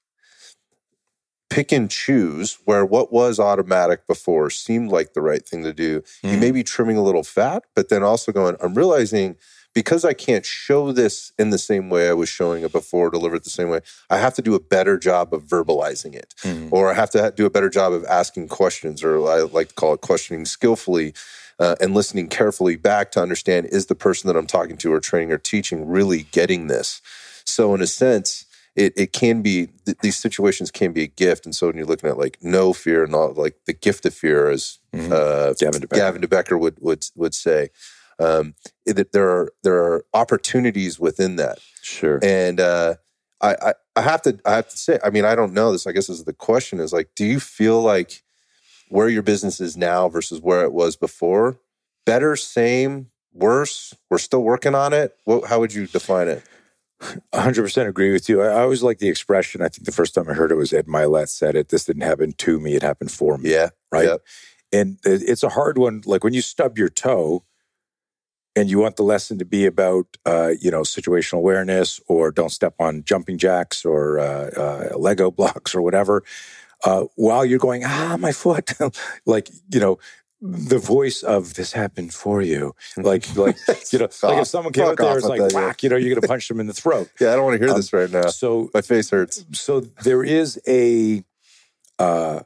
pick 1.50 1.72
and 1.72 1.90
choose 1.90 2.60
where 2.66 2.86
what 2.86 3.12
was 3.12 3.40
automatic 3.40 4.06
before 4.06 4.52
seemed 4.52 4.92
like 4.92 5.14
the 5.14 5.22
right 5.22 5.48
thing 5.48 5.64
to 5.64 5.74
do 5.74 6.04
you 6.22 6.30
Mhm. 6.38 6.40
may 6.40 6.52
be 6.52 6.64
trimming 6.64 6.96
a 6.96 7.02
little 7.04 7.24
fat, 7.24 7.64
but 7.74 7.90
then 7.90 8.04
also 8.04 8.32
going, 8.32 8.56
I'm 8.62 8.76
realizing 8.76 9.36
because 9.74 10.04
I 10.04 10.14
can't 10.14 10.46
show 10.46 10.92
this 10.92 11.32
in 11.38 11.52
the 11.52 11.58
same 11.58 11.90
way 11.90 12.10
I 12.10 12.14
was 12.14 12.30
showing 12.30 12.64
it 12.64 12.72
before, 12.72 13.10
deliver 13.10 13.36
it 13.36 13.44
the 13.44 13.50
same 13.50 13.70
way, 13.70 13.80
I 14.10 14.18
have 14.18 14.34
to 14.36 14.42
do 14.42 14.56
a 14.56 14.60
better 14.60 14.98
job 14.98 15.34
of 15.34 15.44
verbalizing 15.44 16.16
it. 16.16 16.34
Mhm. 16.44 16.70
Or 16.72 16.90
I 16.92 16.96
have 16.96 17.10
to 17.12 17.34
do 17.36 17.46
a 17.46 17.50
better 17.50 17.70
job 17.70 17.94
of 17.94 18.04
asking 18.06 18.48
questions, 18.50 19.04
or 19.04 19.28
I 19.30 19.42
like 19.42 19.70
to 19.70 19.74
call 19.76 19.94
it 19.94 20.02
questioning 20.02 20.46
skillfully 20.46 21.14
uh, 21.60 21.76
and 21.82 21.94
listening 21.94 22.28
carefully 22.30 22.78
back 22.78 23.12
to 23.12 23.22
understand 23.22 23.68
is 23.68 23.88
the 23.88 23.96
person 23.96 24.28
that 24.28 24.38
I'm 24.38 24.48
talking 24.48 24.78
to 24.78 24.94
or 24.94 25.00
training 25.02 25.32
or 25.32 25.38
teaching 25.38 25.88
really 25.88 26.24
getting 26.32 26.68
this? 26.68 27.02
So, 27.46 27.76
in 27.76 27.82
a 27.82 27.88
sense, 27.88 28.46
it, 28.78 28.94
it 28.96 29.12
can 29.12 29.42
be 29.42 29.68
th- 29.86 29.98
these 30.02 30.16
situations 30.18 30.72
can 30.72 30.94
be 30.94 31.04
a 31.04 31.08
gift, 31.08 31.46
and 31.46 31.54
so 31.54 31.68
when 31.68 31.76
you're 31.76 31.86
looking 31.86 32.10
at 32.10 32.18
like 32.18 32.38
no 32.42 32.72
fear, 32.72 33.06
not 33.08 33.38
like 33.38 33.56
the 33.66 33.74
gift 33.74 34.06
of 34.06 34.14
fear, 34.14 34.50
as 34.50 34.78
Mhm. 34.96 35.12
uh, 35.12 35.54
Gavin 35.54 35.82
de 35.82 35.88
Becker. 35.88 36.02
Gavin 36.02 36.22
de 36.22 36.28
Becker 36.30 36.58
would 36.58 36.78
would 36.80 37.06
would 37.16 37.34
say 37.36 37.70
um, 38.20 38.56
that 38.86 39.12
there 39.12 39.30
are 39.30 39.52
there 39.64 39.78
are 39.78 40.06
opportunities 40.14 41.00
within 41.00 41.36
that, 41.38 41.60
Sure. 41.82 42.20
and 42.22 42.60
uh, 42.60 42.96
I, 43.42 43.56
I 43.62 43.74
I 43.96 44.02
have 44.02 44.22
to 44.24 44.40
I 44.46 44.56
have 44.58 44.70
to 44.70 44.78
say 44.78 45.00
I 45.04 45.10
mean 45.10 45.26
I 45.26 45.36
don't 45.36 45.54
know 45.54 45.72
this 45.72 45.88
I 45.88 45.92
guess 45.92 46.10
is 46.10 46.24
the 46.26 46.34
question 46.34 46.80
is 46.80 46.94
like 46.94 47.10
do 47.16 47.26
you 47.26 47.40
feel 47.40 47.82
like 47.82 48.24
where 48.90 49.08
your 49.10 49.22
business 49.24 49.62
is 49.62 49.78
now 49.78 50.10
versus 50.10 50.42
where 50.42 50.64
it 50.64 50.74
was 50.74 50.96
before 50.96 51.60
better 52.06 52.36
same 52.36 53.08
worse 53.34 53.94
we're 54.10 54.18
still 54.18 54.42
working 54.44 54.74
on 54.76 54.94
it 54.94 55.16
what, 55.26 55.46
how 55.46 55.60
would 55.60 55.74
you 55.74 55.86
define 55.88 56.28
it 56.28 56.44
100% 57.34 57.88
agree 57.88 58.12
with 58.12 58.28
you. 58.28 58.42
I, 58.42 58.48
I 58.48 58.62
always 58.62 58.84
like 58.84 58.98
the 58.98 59.08
expression. 59.08 59.62
I 59.62 59.70
think 59.70 59.86
the 59.86 59.92
first 59.94 60.14
time 60.14 60.30
I 60.30 60.34
heard 60.34 60.52
it 60.52 60.56
was 60.56 60.74
Ed 60.74 60.86
Mylett 60.88 61.30
said 61.30 61.56
it. 61.56 61.70
This 61.70 61.86
didn't 61.86 62.02
happen 62.02 62.34
to 62.34 62.60
me, 62.60 62.76
it 62.76 62.82
happened 62.84 63.12
for 63.12 63.38
me. 63.38 63.52
yeah 63.52 63.70
Right. 63.92 64.06
Yep. 64.06 64.22
And 64.72 65.00
it's 65.06 65.42
a 65.44 65.50
hard 65.50 65.78
one. 65.78 66.02
Like 66.06 66.24
when 66.24 66.34
you 66.34 66.42
stub 66.42 66.78
your 66.78 66.90
toe 66.90 67.44
and 68.60 68.70
you 68.70 68.78
want 68.84 68.96
the 68.98 69.04
lesson 69.14 69.38
to 69.40 69.46
be 69.46 69.66
about, 69.66 70.06
uh, 70.26 70.52
you 70.60 70.70
know, 70.72 70.82
situational 70.82 71.40
awareness 71.44 72.00
or 72.08 72.32
don't 72.32 72.52
step 72.60 72.76
on 72.80 73.04
jumping 73.04 73.38
jacks 73.38 73.86
or 73.86 74.20
uh, 74.20 74.50
uh, 74.64 74.98
Lego 74.98 75.32
blocks 75.40 75.74
or 75.76 75.82
whatever, 75.82 76.16
uh, 76.84 77.04
while 77.16 77.46
you're 77.46 77.60
going, 77.68 77.84
ah, 77.86 78.18
my 78.20 78.32
foot, 78.32 78.72
like, 79.26 79.50
you 79.74 79.80
know, 79.80 79.98
the 80.42 80.80
voice 80.80 81.22
of 81.24 81.54
this 81.56 81.74
happened 81.74 82.14
for 82.14 82.42
you. 82.42 82.74
Like, 82.98 83.24
like, 83.36 83.58
you 83.92 84.00
know, 84.00 84.08
like 84.24 84.42
if 84.42 84.48
someone 84.48 84.74
came 84.74 84.86
out 84.88 84.98
there, 84.98 85.18
it's 85.18 85.28
like, 85.28 85.42
that, 85.42 85.52
yeah. 85.54 85.60
whack, 85.68 85.84
you 85.84 85.90
know, 85.90 85.98
you're 85.98 86.12
going 86.16 86.22
to 86.22 86.28
punch 86.28 86.48
them 86.48 86.60
in 86.60 86.68
the 86.68 86.74
throat. 86.84 87.10
yeah 87.20 87.32
I 87.32 87.36
don't 87.36 87.46
want 87.46 87.56
to 87.60 87.64
hear 87.64 87.74
Um, 87.74 87.80
this 87.80 87.92
right 87.94 88.10
now 88.12 88.28
So 88.30 88.70
my 88.74 88.82
face 88.82 89.10
hurts 89.10 89.46
so 89.54 89.82
there 90.08 90.24
is 90.24 90.60
a 90.68 91.24
uh, 91.98 92.40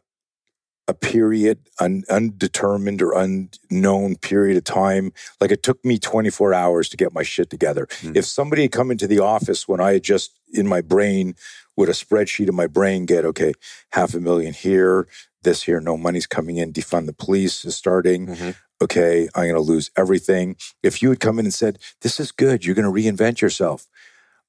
a 0.88 0.94
period, 0.94 1.60
an 1.80 2.04
undetermined 2.10 3.02
or 3.02 3.14
unknown 3.14 4.18
period 4.18 4.58
of 4.58 4.64
time. 4.66 5.14
Like 5.40 5.52
it 5.52 5.64
took 5.64 5.84
me 5.86 5.98
24 5.98 6.54
hours 6.54 6.90
to 6.90 6.98
get 6.98 7.14
my 7.14 7.24
shit 7.24 7.50
together. 7.50 7.88
Mhm. 8.02 8.18
If 8.18 8.26
somebody 8.26 8.64
had 8.64 8.72
come 8.74 8.92
into 8.92 9.08
the 9.08 9.20
office 9.20 9.68
when 9.68 9.80
I 9.80 9.94
had 9.94 10.04
just 10.04 10.32
in 10.54 10.68
my 10.68 10.82
brain 10.82 11.36
with 11.78 11.90
a 11.90 11.94
spreadsheet 11.94 12.50
in 12.50 12.56
my 12.56 12.68
brain 12.68 13.06
get 13.06 13.24
okay, 13.26 13.54
half 13.94 14.14
a 14.14 14.20
million 14.20 14.54
here, 14.54 15.08
this 15.44 15.64
here, 15.64 15.80
no 15.80 15.96
money's 15.98 16.28
coming 16.28 16.58
in, 16.58 16.74
defund 16.74 17.06
the 17.06 17.14
police 17.14 17.64
is 17.66 17.76
starting. 17.76 18.28
Mhm. 18.28 18.56
Okay, 18.82 19.30
I'm 19.34 19.44
going 19.44 19.54
to 19.56 19.62
lose 19.62 19.90
everything. 19.96 20.58
If 20.82 21.02
you 21.02 21.10
had 21.10 21.22
come 21.22 21.40
in 21.40 21.46
and 21.46 21.54
said, 21.54 21.80
"This 22.02 22.20
is 22.20 22.34
good, 22.34 22.66
you're 22.66 22.76
going 22.76 22.84
to 22.94 23.02
reinvent 23.02 23.40
yourself," 23.40 23.88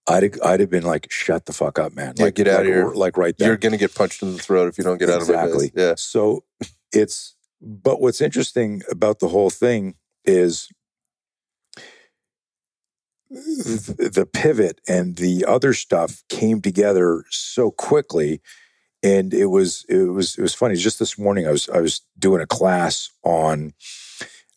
I'd 0.07 0.40
I'd 0.40 0.61
have 0.61 0.71
been 0.71 0.85
like, 0.85 1.11
"Shut 1.11 1.47
the 1.47 1.53
fuck 1.53 1.79
up, 1.79 1.95
man! 1.95 2.14
Yeah, 2.17 2.25
like, 2.25 2.35
get 2.35 2.49
out 2.49 2.59
like, 2.59 2.67
here. 2.67 2.93
Like 2.93 3.17
right 3.17 3.37
there. 3.37 3.49
you're 3.49 3.57
gonna 3.57 3.79
get 3.79 3.95
punched 3.95 4.23
in 4.23 4.33
the 4.33 4.38
throat 4.38 4.69
if 4.69 4.79
you 4.79 4.85
don't 4.85 4.99
get 4.99 5.09
out 5.09 5.23
of 5.23 5.29
exactly. 5.29 5.73
yeah 5.75 5.95
So 5.97 6.45
it's 6.93 7.35
but 7.61 8.01
what's 8.01 8.21
interesting 8.21 8.83
about 8.90 9.21
the 9.21 9.29
whole 9.29 9.51
thing 9.51 9.95
is 10.25 10.69
th- 13.31 14.12
the 14.12 14.29
pivot 14.31 14.81
and 14.87 15.17
the 15.17 15.45
other 15.47 15.73
stuff 15.73 16.23
came 16.29 16.61
together 16.61 17.25
so 17.31 17.71
quickly 17.71 18.40
and 19.03 19.35
it 19.35 19.47
was 19.47 19.85
it 19.88 20.11
was 20.12 20.37
it 20.38 20.43
was 20.43 20.55
funny 20.55 20.77
just 20.77 20.99
this 20.99 21.19
morning 21.19 21.47
i 21.47 21.51
was 21.51 21.69
i 21.71 21.81
was 21.81 22.01
doing 22.19 22.40
a 22.40 22.47
class 22.47 23.11
on 23.23 23.73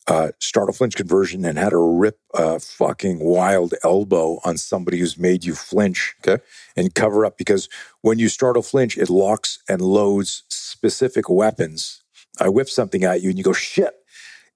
uh, 0.08 0.30
startle 0.40 0.74
flinch 0.74 0.96
conversion 0.96 1.44
and 1.46 1.58
how 1.58 1.70
to 1.70 1.78
rip 1.78 2.20
a 2.34 2.60
fucking 2.60 3.20
wild 3.20 3.74
elbow 3.84 4.40
on 4.44 4.58
somebody 4.58 4.98
who's 5.00 5.18
made 5.18 5.44
you 5.44 5.54
flinch 5.54 6.16
Okay. 6.26 6.42
and 6.76 6.94
cover 6.94 7.26
up 7.26 7.38
because 7.38 7.70
when 8.02 8.18
you 8.20 8.28
startle 8.30 8.62
flinch, 8.62 8.98
it 8.98 9.10
locks 9.10 9.60
and 9.68 9.82
loads 9.82 10.44
specific 10.48 11.30
weapons. 11.30 12.02
I 12.40 12.50
whip 12.50 12.70
something 12.70 13.04
at 13.04 13.22
you 13.22 13.30
and 13.30 13.38
you 13.38 13.44
go, 13.44 13.54
shit. 13.54 13.94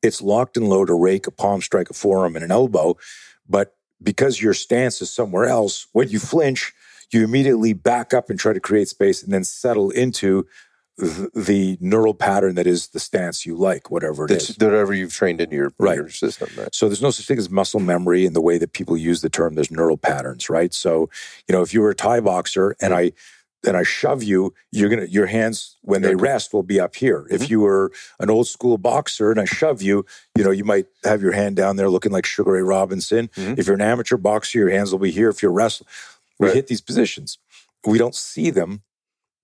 It's 0.02 0.22
locked 0.22 0.56
and 0.58 0.68
load 0.68 0.90
a 0.90 0.94
rake, 0.94 1.28
a 1.28 1.32
palm 1.32 1.62
strike, 1.62 1.90
a 1.90 1.94
forearm, 1.94 2.36
and 2.36 2.44
an 2.44 2.52
elbow. 2.52 2.96
But 3.48 3.76
because 4.02 4.42
your 4.42 4.54
stance 4.54 5.02
is 5.02 5.12
somewhere 5.12 5.46
else, 5.46 5.88
when 5.92 6.08
you 6.10 6.20
flinch, 6.20 6.72
you 7.12 7.24
immediately 7.24 7.74
back 7.74 8.14
up 8.14 8.30
and 8.30 8.38
try 8.40 8.54
to 8.54 8.60
create 8.60 8.88
space 8.88 9.22
and 9.22 9.32
then 9.32 9.44
settle 9.44 9.90
into 9.90 10.46
the 10.98 11.76
neural 11.81 12.14
pattern 12.14 12.55
that 12.57 12.66
is 12.66 12.88
the 12.88 13.00
stance 13.00 13.46
you 13.46 13.57
like, 13.57 13.90
whatever 13.90 14.26
it 14.26 14.28
That's 14.28 14.50
is. 14.50 14.59
whatever 14.59 14.92
you've 14.92 15.12
trained 15.12 15.40
into 15.40 15.57
your, 15.57 15.72
Right. 15.78 15.96
your 15.96 16.09
system 16.11 16.48
right 16.57 16.74
So 16.74 16.88
there's 16.88 17.02
no 17.02 17.11
such 17.11 17.26
thing 17.26 17.38
as 17.38 17.50
muscle 17.50 17.81
memory 17.81 18.26
in 18.26 18.35
the 18.35 18.40
way 18.40 18.59
that 18.59 18.72
people 18.72 18.96
use 18.96 19.20
the 19.22 19.31
term. 19.31 19.55
There's 19.55 19.70
neural 19.70 19.96
patterns, 19.96 20.50
right? 20.50 20.72
So, 20.74 21.09
you 21.48 21.55
know, 21.55 21.62
if 21.62 21.72
you 21.72 21.81
were 21.81 21.90
a 21.90 21.94
Thai 21.94 22.20
boxer 22.20 22.76
and 22.81 22.92
I 22.94 23.12
and 23.64 23.76
I 23.76 23.85
shove 23.85 24.24
you, 24.24 24.52
you're 24.72 24.88
gonna 24.90 25.05
your 25.07 25.26
hands 25.26 25.76
when 25.83 26.02
they 26.02 26.16
rest 26.16 26.52
will 26.52 26.64
be 26.64 26.81
up 26.81 26.96
here. 26.96 27.26
If 27.31 27.48
you 27.48 27.61
were 27.61 27.92
an 28.18 28.28
old 28.28 28.48
school 28.48 28.76
boxer 28.76 29.31
and 29.31 29.40
I 29.40 29.44
shove 29.44 29.81
you, 29.81 30.05
you 30.37 30.42
know, 30.42 30.50
you 30.50 30.64
might 30.64 30.87
have 31.05 31.22
your 31.22 31.31
hand 31.33 31.55
down 31.57 31.76
there 31.76 31.88
looking 31.88 32.11
like 32.11 32.26
Sugar 32.26 32.52
Ray 32.52 32.62
Robinson. 32.62 33.28
Mhm. 33.37 33.57
If 33.59 33.66
you're 33.68 33.76
an 33.76 33.81
amateur 33.81 34.16
boxer, 34.16 34.59
your 34.59 34.70
hands 34.70 34.90
will 34.90 34.98
be 34.98 35.12
here. 35.12 35.28
If 35.28 35.42
you're 35.42 35.52
wrestling, 35.52 35.87
we 36.40 36.48
Right. 36.48 36.57
hit 36.57 36.66
these 36.66 36.81
positions. 36.81 37.38
We 37.87 37.98
don't 37.98 38.16
see 38.16 38.50
them 38.50 38.83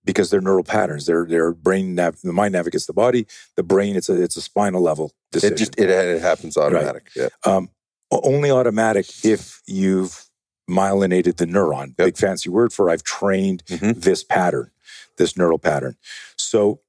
because 0.09 0.31
they're 0.31 0.41
neural 0.41 0.65
patterns. 0.65 1.05
They're 1.05 1.27
they're 1.27 1.53
brain 1.53 1.95
nav- 1.95 2.17
the 2.25 2.33
mind 2.33 2.53
navigates 2.55 2.87
the 2.87 2.95
body. 2.95 3.27
The 3.57 3.63
brain 3.63 3.95
it's 3.95 4.09
a 4.09 4.21
it's 4.21 4.39
a 4.39 4.41
spinal 4.41 4.81
level 4.83 5.13
decision. 5.33 5.53
It 5.55 5.59
just 5.59 5.79
it, 5.79 5.91
it 5.91 6.23
happens 6.23 6.57
automatic. 6.57 7.11
Yeah. 7.15 7.29
um, 7.45 7.69
only 8.11 8.51
automatic 8.51 9.07
if 9.23 9.61
you've 9.67 10.25
myelinated 10.69 11.37
the 11.37 11.45
neuron. 11.47 11.89
Yep. 11.89 11.97
Big 11.99 12.17
fancy 12.17 12.49
word 12.49 12.73
for 12.73 12.89
I've 12.89 13.03
trained 13.03 13.65
Mhm. 13.67 14.01
this 14.01 14.25
pattern, 14.25 14.71
this 15.19 15.37
neural 15.37 15.59
pattern. 15.59 15.97
So 16.37 16.81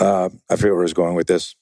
uh, 0.00 0.30
I 0.50 0.56
forget 0.56 0.72
where 0.72 0.80
I 0.80 0.90
was 0.90 0.92
going 0.92 1.14
with 1.14 1.28
this. 1.28 1.54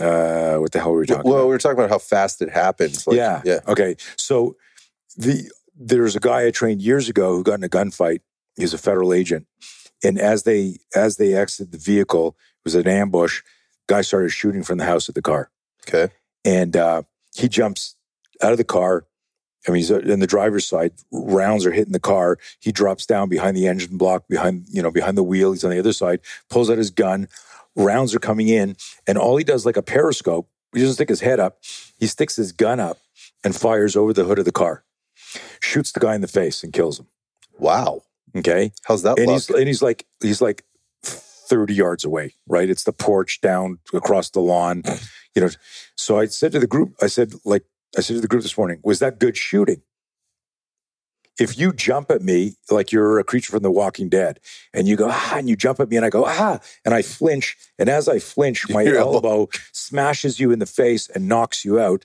Uh, 0.00 0.56
what 0.56 0.72
the 0.72 0.80
hell 0.80 0.92
were 0.92 1.00
we 1.00 1.06
talking 1.06 1.24
Well, 1.30 1.40
about? 1.40 1.46
we 1.48 1.50
were 1.50 1.58
talking 1.58 1.78
about 1.78 1.90
how 1.90 1.98
fast 1.98 2.40
it 2.42 2.50
happens. 2.50 3.06
Like, 3.06 3.16
yeah. 3.18 3.42
Yeah. 3.44 3.60
Okay. 3.68 3.96
So 4.16 4.56
the 5.18 5.50
there's 5.76 6.16
a 6.16 6.20
guy 6.20 6.46
I 6.46 6.50
trained 6.50 6.80
years 6.82 7.08
ago 7.10 7.36
who 7.36 7.42
got 7.42 7.54
in 7.58 7.64
a 7.64 7.68
gunfight. 7.68 8.20
He's 8.56 8.74
a 8.74 8.78
federal 8.78 9.12
agent, 9.14 9.46
and 10.02 10.18
as 10.18 10.42
they 10.44 10.78
as 10.94 11.16
they 11.16 11.34
exited 11.34 11.72
the 11.72 11.78
vehicle, 11.78 12.28
it 12.38 12.64
was 12.64 12.74
an 12.74 12.88
ambush. 12.88 13.42
Guy 13.88 14.02
started 14.02 14.30
shooting 14.30 14.62
from 14.62 14.78
the 14.78 14.84
house 14.84 15.08
at 15.08 15.14
the 15.14 15.22
car, 15.22 15.50
Okay. 15.88 16.12
and 16.44 16.76
uh, 16.76 17.02
he 17.34 17.48
jumps 17.48 17.96
out 18.42 18.52
of 18.52 18.58
the 18.58 18.64
car. 18.64 19.04
I 19.68 19.72
mean, 19.72 19.76
he's 19.78 19.90
uh, 19.90 19.98
in 19.98 20.20
the 20.20 20.26
driver's 20.26 20.66
side. 20.66 20.92
Rounds 21.12 21.66
are 21.66 21.72
hitting 21.72 21.92
the 21.92 22.00
car. 22.00 22.38
He 22.60 22.72
drops 22.72 23.04
down 23.04 23.28
behind 23.28 23.56
the 23.56 23.66
engine 23.66 23.98
block, 23.98 24.26
behind 24.28 24.64
you 24.70 24.80
know, 24.82 24.90
behind 24.90 25.18
the 25.18 25.22
wheel. 25.22 25.52
He's 25.52 25.64
on 25.64 25.70
the 25.70 25.78
other 25.78 25.92
side. 25.92 26.20
Pulls 26.48 26.70
out 26.70 26.78
his 26.78 26.90
gun. 26.90 27.28
Rounds 27.76 28.14
are 28.14 28.18
coming 28.20 28.48
in, 28.48 28.76
and 29.06 29.18
all 29.18 29.36
he 29.36 29.44
does, 29.44 29.64
like 29.66 29.76
a 29.76 29.82
periscope, 29.82 30.48
he 30.72 30.80
doesn't 30.80 30.94
stick 30.94 31.08
his 31.08 31.20
head 31.20 31.38
up. 31.40 31.58
He 31.98 32.06
sticks 32.06 32.36
his 32.36 32.52
gun 32.52 32.80
up 32.80 32.98
and 33.44 33.54
fires 33.54 33.96
over 33.96 34.12
the 34.12 34.24
hood 34.24 34.38
of 34.38 34.44
the 34.44 34.52
car. 34.52 34.82
Shoots 35.60 35.92
the 35.92 36.00
guy 36.00 36.14
in 36.14 36.20
the 36.20 36.26
face 36.28 36.62
and 36.64 36.72
kills 36.72 36.98
him. 36.98 37.06
Wow. 37.58 38.02
Okay, 38.36 38.72
How's 38.84 39.02
that 39.02 39.18
and 39.18 39.26
luck? 39.26 39.34
he's 39.34 39.50
and 39.50 39.66
he's 39.66 39.82
like 39.82 40.06
he's 40.22 40.40
like 40.40 40.64
thirty 41.02 41.74
yards 41.74 42.04
away. 42.04 42.34
Right, 42.46 42.70
it's 42.70 42.84
the 42.84 42.92
porch 42.92 43.40
down 43.40 43.78
across 43.92 44.30
the 44.30 44.40
lawn. 44.40 44.82
You 45.34 45.42
know, 45.42 45.48
so 45.96 46.18
I 46.18 46.26
said 46.26 46.52
to 46.52 46.58
the 46.58 46.66
group, 46.66 46.94
I 47.02 47.06
said 47.06 47.32
like 47.44 47.64
I 47.96 48.00
said 48.00 48.14
to 48.14 48.20
the 48.20 48.28
group 48.28 48.42
this 48.42 48.56
morning, 48.56 48.80
was 48.84 48.98
that 49.00 49.18
good 49.18 49.36
shooting? 49.36 49.82
If 51.38 51.58
you 51.58 51.72
jump 51.72 52.10
at 52.10 52.20
me 52.20 52.56
like 52.70 52.92
you're 52.92 53.18
a 53.18 53.24
creature 53.24 53.52
from 53.52 53.62
the 53.62 53.70
Walking 53.70 54.08
Dead, 54.10 54.40
and 54.74 54.86
you 54.86 54.96
go 54.96 55.08
ah, 55.10 55.36
and 55.36 55.48
you 55.48 55.56
jump 55.56 55.80
at 55.80 55.88
me, 55.88 55.96
and 55.96 56.04
I 56.04 56.10
go 56.10 56.24
ah, 56.26 56.58
and 56.84 56.94
I 56.94 57.02
flinch, 57.02 57.56
and 57.78 57.88
as 57.88 58.08
I 58.08 58.18
flinch, 58.18 58.68
my 58.68 58.84
elbow 58.96 59.48
smashes 59.72 60.38
you 60.38 60.52
in 60.52 60.58
the 60.58 60.66
face 60.66 61.08
and 61.08 61.28
knocks 61.28 61.64
you 61.64 61.80
out. 61.80 62.04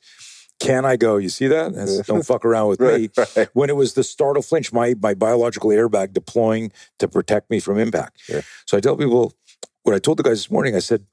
Can 0.60 0.86
I 0.86 0.96
go? 0.96 1.18
You 1.18 1.30
see 1.30 1.48
that? 1.48 1.74
That's- 1.74 2.08
Don't 2.08 2.26
fuck 2.26 2.46
around 2.46 2.70
with 2.70 2.80
me 2.88 3.10
right, 3.18 3.36
right. 3.36 3.50
when 3.54 3.70
it 3.70 3.76
was 3.76 3.94
the 3.94 4.04
startle 4.04 4.42
flinch, 4.42 4.72
my 4.72 4.96
my 5.02 5.14
biological 5.14 5.70
airbag 5.70 6.14
deploying 6.14 6.72
to 7.00 7.08
protect 7.08 7.50
me 7.50 7.60
from 7.60 7.78
impact. 7.78 8.22
Yeah. 8.30 8.42
So 8.66 8.78
I 8.78 8.80
tell 8.80 8.96
people 8.96 9.34
what 9.84 9.94
I 9.96 10.00
told 10.00 10.18
the 10.18 10.24
guys 10.24 10.38
this 10.40 10.50
morning. 10.50 10.76
I 10.76 10.80
said, 10.80 11.06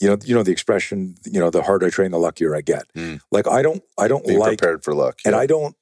you 0.00 0.08
know, 0.08 0.16
you 0.24 0.34
know 0.34 0.42
the 0.42 0.52
expression, 0.52 1.14
you 1.24 1.38
know, 1.38 1.50
the 1.50 1.62
harder 1.62 1.86
I 1.86 1.90
train, 1.90 2.10
the 2.10 2.18
luckier 2.18 2.56
I 2.56 2.60
get. 2.62 2.84
Mm. 2.94 3.20
Like 3.30 3.46
I 3.46 3.62
don't, 3.62 3.82
I 3.98 4.08
don't 4.08 4.26
like, 4.26 4.58
prepared 4.58 4.82
for 4.82 4.94
luck. 4.94 5.18
and 5.24 5.34
Yeah. 5.34 5.40
I 5.40 5.46
don't 5.46 5.76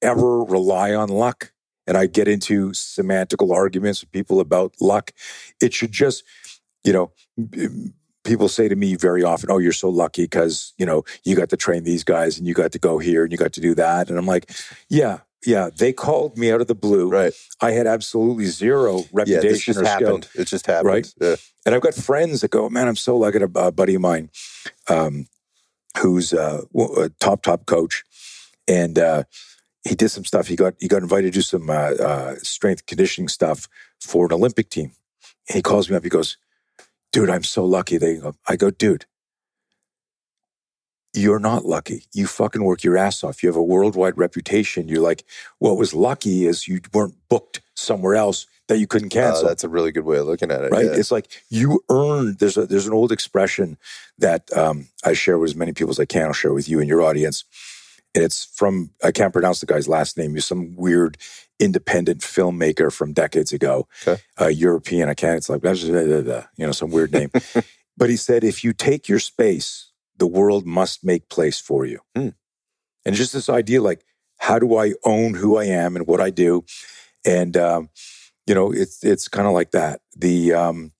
ever 0.00 0.42
rely 0.44 0.94
on 0.94 1.08
luck. 1.08 1.52
And 1.86 1.96
I 1.98 2.06
get 2.06 2.28
into 2.28 2.70
semantical 2.70 3.52
arguments 3.52 4.00
with 4.02 4.12
people 4.12 4.38
about 4.38 4.74
luck. 4.80 5.10
It 5.60 5.74
should 5.74 5.90
just, 5.90 6.22
you 6.84 6.92
know, 6.92 7.10
people 8.30 8.48
say 8.48 8.68
to 8.68 8.76
me 8.76 8.94
very 8.94 9.22
often, 9.24 9.50
"Oh, 9.50 9.58
you're 9.58 9.72
so 9.72 9.88
lucky 9.88 10.22
because 10.22 10.72
you 10.78 10.86
know 10.86 11.02
you 11.24 11.34
got 11.36 11.48
to 11.50 11.56
train 11.56 11.82
these 11.84 12.04
guys 12.04 12.38
and 12.38 12.46
you 12.46 12.54
got 12.54 12.72
to 12.72 12.78
go 12.78 12.98
here 12.98 13.24
and 13.24 13.32
you 13.32 13.38
got 13.38 13.52
to 13.54 13.60
do 13.60 13.74
that." 13.74 14.08
And 14.08 14.16
I'm 14.18 14.26
like, 14.26 14.50
"Yeah, 14.88 15.18
yeah." 15.44 15.68
They 15.76 15.92
called 15.92 16.38
me 16.38 16.52
out 16.52 16.60
of 16.60 16.66
the 16.68 16.74
blue. 16.74 17.08
right. 17.08 17.32
I 17.60 17.72
had 17.72 17.86
absolutely 17.86 18.46
zero 18.46 18.98
Yeah. 18.98 19.04
reputation 19.12 19.48
This 19.50 19.64
just 19.64 19.80
or 19.80 19.84
skill. 19.86 20.20
It 20.34 20.44
just 20.46 20.66
happened. 20.66 20.86
Right. 20.94 21.14
Yeah. 21.20 21.36
And 21.66 21.74
I've 21.74 21.82
got 21.82 21.94
friends 21.94 22.40
that 22.40 22.50
go, 22.52 22.68
"Man, 22.70 22.86
I'm 22.88 22.96
so 22.96 23.16
lucky." 23.16 23.38
A, 23.38 23.44
a 23.68 23.72
buddy 23.72 23.94
of 23.96 24.00
mine, 24.00 24.30
um, 24.88 25.26
who's 26.00 26.32
a, 26.32 26.62
w- 26.72 26.94
a 27.02 27.08
top 27.20 27.42
top 27.42 27.66
coach, 27.66 28.04
and 28.68 28.98
uh, 28.98 29.24
he 29.88 29.94
did 29.94 30.10
some 30.10 30.24
stuff. 30.24 30.46
He 30.46 30.56
got 30.56 30.74
he 30.78 30.88
got 30.88 31.02
invited 31.02 31.32
to 31.32 31.38
do 31.38 31.42
some 31.42 31.68
uh, 31.68 31.94
uh, 32.10 32.34
strength 32.42 32.86
conditioning 32.86 33.28
stuff 33.28 33.68
for 34.00 34.24
an 34.26 34.32
Olympic 34.32 34.70
team. 34.70 34.92
And 35.48 35.56
he 35.56 35.62
calls 35.62 35.90
me 35.90 35.96
up. 35.96 36.04
He 36.04 36.10
goes, 36.10 36.36
"Dude, 37.12 37.30
I'm 37.30 37.42
so 37.44 37.64
lucky." 37.64 37.96
They 37.98 38.16
go, 38.16 38.34
I 38.48 38.56
go, 38.56 38.70
"Dude, 38.70 39.06
you're 41.12 41.40
not 41.40 41.64
lucky. 41.64 42.04
You 42.12 42.26
fucking 42.26 42.62
work 42.62 42.84
your 42.84 42.96
ass 42.96 43.24
off. 43.24 43.42
You 43.42 43.48
have 43.48 43.56
a 43.56 43.62
worldwide 43.62 44.16
reputation. 44.16 44.86
You're 44.88 45.00
like, 45.02 45.24
what 45.58 45.76
was 45.76 45.92
lucky 45.92 46.46
is 46.46 46.68
you 46.68 46.80
weren't 46.94 47.16
booked 47.28 47.60
somewhere 47.74 48.14
else 48.14 48.46
that 48.68 48.78
you 48.78 48.86
couldn't 48.86 49.12
Uh, 49.16 49.20
cancel." 49.20 49.48
that's 49.48 49.64
a 49.64 49.68
really 49.68 49.90
good 49.90 50.04
way 50.04 50.18
of 50.18 50.26
looking 50.26 50.50
at 50.52 50.62
it. 50.62 50.70
right? 50.70 50.84
Yeah. 50.84 50.92
It's 50.96 51.10
like 51.10 51.28
you 51.48 51.82
earned. 51.90 52.38
There's 52.38 52.56
a 52.56 52.64
there's 52.66 52.86
an 52.86 52.92
old 52.92 53.10
expression 53.10 53.76
that 54.18 54.56
um, 54.56 54.88
I 55.04 55.12
share 55.14 55.38
with 55.38 55.50
as 55.50 55.56
many 55.56 55.72
people 55.72 55.90
as 55.90 55.98
I 56.00 56.04
can. 56.04 56.26
I'll 56.26 56.32
share 56.32 56.52
with 56.52 56.68
you 56.68 56.78
and 56.78 56.88
your 56.88 57.02
audience. 57.02 57.44
And 58.14 58.24
it's 58.24 58.44
from 58.44 58.90
I 59.04 59.12
can't 59.12 59.32
pronounce 59.32 59.60
the 59.60 59.66
guy's 59.66 59.88
last 59.88 60.18
name. 60.18 60.34
He's 60.34 60.44
some 60.46 60.74
weird 60.76 61.16
independent 61.58 62.20
filmmaker 62.22 62.92
from 62.92 63.12
decades 63.12 63.52
ago, 63.52 63.86
Okay. 64.06 64.20
uh, 64.40 64.48
European. 64.48 65.08
I 65.08 65.14
can't. 65.14 65.36
It's 65.36 65.48
like 65.48 65.60
blah, 65.60 65.74
blah, 65.74 66.20
blah, 66.22 66.44
you 66.56 66.66
know 66.66 66.72
some 66.72 66.90
weird 66.90 67.12
name. 67.12 67.30
but 67.96 68.10
he 68.10 68.16
said, 68.16 68.42
if 68.42 68.64
you 68.64 68.72
take 68.72 69.08
your 69.08 69.20
space, 69.20 69.92
the 70.16 70.26
world 70.26 70.66
must 70.66 71.04
make 71.04 71.28
place 71.28 71.60
for 71.60 71.84
you. 71.84 72.00
Hmm. 72.16 72.28
And 73.04 73.14
just 73.14 73.32
this 73.32 73.48
idea, 73.48 73.80
like, 73.80 74.04
how 74.38 74.58
do 74.58 74.76
I 74.76 74.94
own 75.04 75.34
who 75.34 75.56
I 75.56 75.64
am 75.64 75.96
and 75.96 76.06
what 76.06 76.20
I 76.20 76.30
do? 76.30 76.64
And 77.24 77.56
um, 77.56 77.90
you 78.46 78.54
know, 78.54 78.72
it's 78.72 79.04
it's 79.04 79.28
kind 79.28 79.46
of 79.46 79.54
like 79.54 79.70
that. 79.70 80.00
The 80.16 80.52
um, 80.54 80.92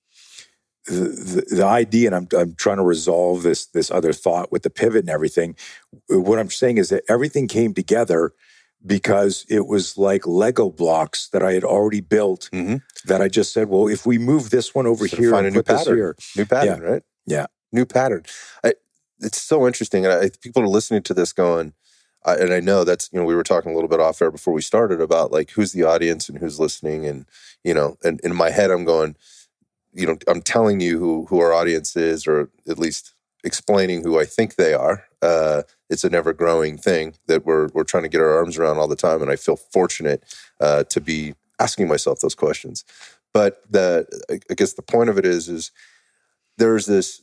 the, 0.94 1.44
the, 1.56 1.64
idea, 1.64 2.08
and 2.08 2.16
I'm 2.16 2.28
I'm 2.38 2.54
trying 2.54 2.78
to 2.78 2.82
resolve 2.82 3.42
this 3.42 3.66
this 3.66 3.90
other 3.90 4.12
thought 4.12 4.50
with 4.50 4.62
the 4.62 4.70
pivot 4.70 5.00
and 5.00 5.10
everything. 5.10 5.56
What 6.08 6.38
I'm 6.38 6.50
saying 6.50 6.78
is 6.78 6.88
that 6.88 7.04
everything 7.08 7.48
came 7.48 7.74
together 7.74 8.32
because 8.84 9.44
it 9.48 9.66
was 9.66 9.98
like 9.98 10.26
Lego 10.26 10.70
blocks 10.70 11.28
that 11.28 11.42
I 11.42 11.52
had 11.52 11.64
already 11.64 12.00
built. 12.00 12.48
Mhm. 12.52 12.82
That 13.04 13.20
I 13.20 13.28
just 13.28 13.52
said, 13.52 13.68
well, 13.68 13.88
if 13.88 14.06
we 14.06 14.18
move 14.18 14.50
this 14.50 14.74
one 14.74 14.86
over 14.86 15.06
So 15.06 15.16
here 15.16 15.30
find 15.30 15.46
and 15.46 15.54
a 15.54 15.58
new 15.58 15.62
pattern. 15.62 15.96
here, 15.96 16.16
New 16.36 16.46
pattern, 16.46 16.80
right? 16.80 17.02
Yeah. 17.26 17.46
New 17.72 17.84
pattern. 17.84 18.24
I, 18.64 18.74
it's 19.20 19.40
so 19.40 19.66
interesting. 19.66 20.06
And 20.06 20.14
I, 20.14 20.30
people 20.40 20.62
are 20.62 20.68
listening 20.68 21.02
to 21.04 21.14
this 21.14 21.32
going, 21.32 21.74
I, 22.24 22.36
and 22.36 22.52
I 22.52 22.60
know 22.60 22.84
that's, 22.84 23.10
you 23.12 23.18
know, 23.18 23.24
we 23.24 23.34
were 23.34 23.42
talking 23.42 23.70
a 23.72 23.74
little 23.74 23.88
bit 23.88 24.00
off 24.00 24.20
air 24.20 24.30
before 24.30 24.54
we 24.54 24.62
started 24.62 25.00
about 25.00 25.30
like 25.30 25.50
who's 25.50 25.72
the 25.72 25.84
audience 25.84 26.28
and 26.28 26.38
who's 26.38 26.58
listening. 26.58 27.06
And, 27.06 27.26
you 27.62 27.74
know, 27.74 27.96
and 28.02 28.20
in 28.20 28.34
my 28.34 28.50
head, 28.50 28.70
I'm 28.70 28.84
going, 28.84 29.14
you 29.92 30.06
know, 30.06 30.16
I'm 30.28 30.42
telling 30.42 30.80
you 30.80 30.98
who, 30.98 31.26
who 31.26 31.40
our 31.40 31.52
audience 31.52 31.96
is, 31.96 32.26
or 32.26 32.50
at 32.68 32.78
least 32.78 33.12
explaining 33.44 34.02
who 34.02 34.18
I 34.18 34.24
think 34.24 34.56
they 34.56 34.74
are. 34.74 35.04
Uh, 35.22 35.62
it's 35.88 36.04
an 36.04 36.14
ever 36.14 36.32
growing 36.32 36.76
thing 36.78 37.14
that 37.26 37.44
we're, 37.44 37.68
we're 37.68 37.84
trying 37.84 38.02
to 38.04 38.08
get 38.08 38.20
our 38.20 38.36
arms 38.36 38.58
around 38.58 38.78
all 38.78 38.88
the 38.88 38.96
time. 38.96 39.22
And 39.22 39.30
I 39.30 39.36
feel 39.36 39.56
fortunate 39.56 40.22
uh, 40.60 40.84
to 40.84 41.00
be 41.00 41.34
asking 41.58 41.88
myself 41.88 42.20
those 42.20 42.34
questions. 42.34 42.84
But 43.32 43.60
the, 43.70 44.06
I 44.50 44.54
guess 44.54 44.74
the 44.74 44.82
point 44.82 45.08
of 45.10 45.18
it 45.18 45.24
is, 45.24 45.48
is 45.48 45.70
there's 46.58 46.86
this 46.86 47.22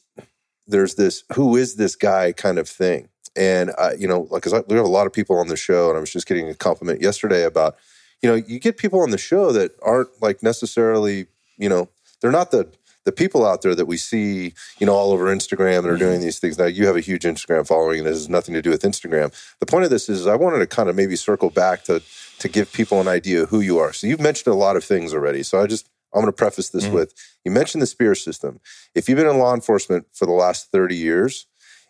there's 0.68 0.96
this 0.96 1.24
who 1.34 1.56
is 1.56 1.76
this 1.76 1.96
guy 1.96 2.32
kind 2.34 2.58
of 2.58 2.68
thing 2.68 3.08
and 3.36 3.72
I, 3.78 3.94
you 3.94 4.08
know 4.08 4.28
like 4.30 4.44
'cause 4.44 4.54
I, 4.54 4.60
we 4.68 4.76
have 4.76 4.86
a 4.86 4.90
lot 4.90 5.08
of 5.08 5.14
people 5.14 5.38
on 5.38 5.48
the 5.48 5.56
show 5.56 5.88
and 5.90 5.98
i 5.98 6.00
was 6.00 6.12
just 6.12 6.28
getting 6.28 6.50
a 6.50 6.56
compliment 6.56 7.02
yesterday 7.02 7.44
about 7.44 7.78
you 8.22 8.30
know 8.30 8.36
you 8.36 8.60
get 8.60 8.78
people 8.78 9.02
on 9.02 9.12
the 9.12 9.18
show 9.18 9.52
that 9.54 9.72
aren't 9.82 10.10
like 10.22 10.44
necessarily 10.44 11.28
you 11.58 11.70
know 11.70 11.88
they're 12.22 12.32
not 12.32 12.52
the 12.52 12.70
the 13.06 13.12
people 13.14 13.46
out 13.46 13.62
there 13.62 13.74
that 13.74 13.86
we 13.86 13.96
see 13.96 14.54
you 14.80 14.86
know 14.86 14.94
all 14.94 15.12
over 15.12 15.26
instagram 15.34 15.82
that 15.84 15.90
are 15.90 15.98
doing 15.98 16.20
these 16.20 16.40
things. 16.40 16.58
Now 16.58 16.66
you 16.66 16.86
have 16.88 16.98
a 16.98 17.00
huge 17.02 17.24
instagram 17.24 17.66
following 17.66 18.00
and 18.00 18.08
this 18.08 18.16
has 18.18 18.28
nothing 18.30 18.54
to 18.54 18.62
do 18.62 18.70
with 18.70 18.82
instagram. 18.84 19.34
The 19.60 19.66
point 19.66 19.86
of 19.86 19.90
this 19.90 20.10
is 20.10 20.28
i 20.28 20.36
wanted 20.36 20.60
to 20.60 20.68
kind 20.68 20.90
of 20.90 20.96
maybe 20.96 21.16
circle 21.16 21.50
back 21.50 21.84
to 21.86 22.02
to 22.40 22.48
give 22.50 22.72
people 22.74 23.00
an 23.00 23.08
idea 23.08 23.44
of 23.44 23.50
who 23.50 23.62
you 23.62 23.80
are. 23.80 23.94
So 23.94 24.08
you've 24.08 24.20
mentioned 24.20 24.54
a 24.54 24.58
lot 24.58 24.76
of 24.76 24.84
things 24.84 25.14
already. 25.14 25.42
So 25.44 25.62
i 25.62 25.68
just 25.68 25.88
i'm 26.14 26.22
going 26.22 26.32
to 26.34 26.36
preface 26.36 26.70
this 26.70 26.86
Mhm. 26.86 26.92
with 26.94 27.14
you 27.46 27.52
mentioned 27.52 27.82
the 27.82 27.88
spear 27.88 28.14
system. 28.14 28.60
If 28.94 29.08
you've 29.08 29.18
been 29.18 29.30
in 29.30 29.38
law 29.40 29.54
enforcement 29.54 30.08
for 30.14 30.26
the 30.26 30.34
last 30.34 30.70
30 30.72 30.96
years 30.96 31.46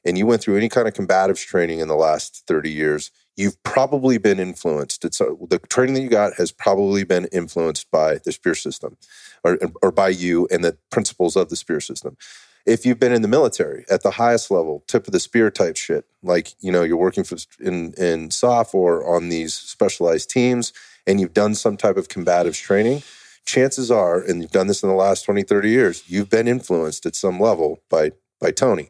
and 0.06 0.18
you 0.20 0.28
went 0.28 0.42
through 0.44 0.58
any 0.58 0.70
kind 0.70 0.88
of 0.88 0.94
combatives 0.94 1.44
training 1.44 1.80
in 1.80 1.88
the 1.88 1.96
last 1.96 2.44
30 2.48 2.70
years, 2.72 3.10
you've 3.38 3.62
probably 3.64 4.18
been 4.18 4.40
influenced. 4.40 5.06
It's 5.06 5.22
uh, 5.22 5.36
the 5.48 5.60
training 5.60 5.96
that 5.96 6.02
you 6.02 6.10
got 6.10 6.34
has 6.34 6.52
probably 6.52 7.04
been 7.04 7.26
influenced 7.26 7.90
by 7.92 8.18
the 8.26 8.32
spear 8.32 8.56
system 8.56 8.98
or, 9.44 9.58
or 9.82 9.92
by 9.92 10.10
you 10.10 10.48
and 10.52 10.66
the 10.66 10.78
principles 10.90 11.36
of 11.36 11.50
the 11.50 11.56
spear 11.56 11.80
system. 11.80 12.18
If 12.66 12.86
you've 12.86 13.00
been 13.00 13.14
in 13.14 13.22
the 13.22 13.30
military 13.30 13.86
at 13.90 14.04
the 14.04 14.12
highest 14.12 14.52
level, 14.52 14.84
tip 14.88 15.08
of 15.08 15.14
the 15.14 15.22
spear 15.22 15.50
type 15.50 15.78
shit, 15.78 16.06
like 16.22 16.54
you 16.60 16.70
know 16.70 16.84
you're 16.84 16.98
working 16.98 17.24
for 17.24 17.38
in 17.62 17.94
in 17.94 18.30
SOF 18.30 18.76
or 18.76 19.08
on 19.16 19.30
these 19.30 19.54
specialized 19.54 20.30
teams, 20.30 20.74
and 21.06 21.22
you've 21.22 21.34
done 21.34 21.56
some 21.56 21.78
type 21.78 21.96
of 21.96 22.10
combatives 22.10 22.62
training, 22.62 23.04
chances 23.46 23.90
are, 23.90 24.20
and 24.22 24.42
you've 24.42 24.52
done 24.52 24.68
this 24.68 24.84
in 24.84 24.90
the 24.90 24.96
last 24.96 25.24
20, 25.24 25.44
30 25.44 25.70
years, 25.70 26.04
you've 26.08 26.30
been 26.30 26.48
influenced 26.48 27.06
at 27.06 27.16
some 27.16 27.40
level 27.40 27.80
by 27.90 28.12
by 28.42 28.52
Tony. 28.52 28.90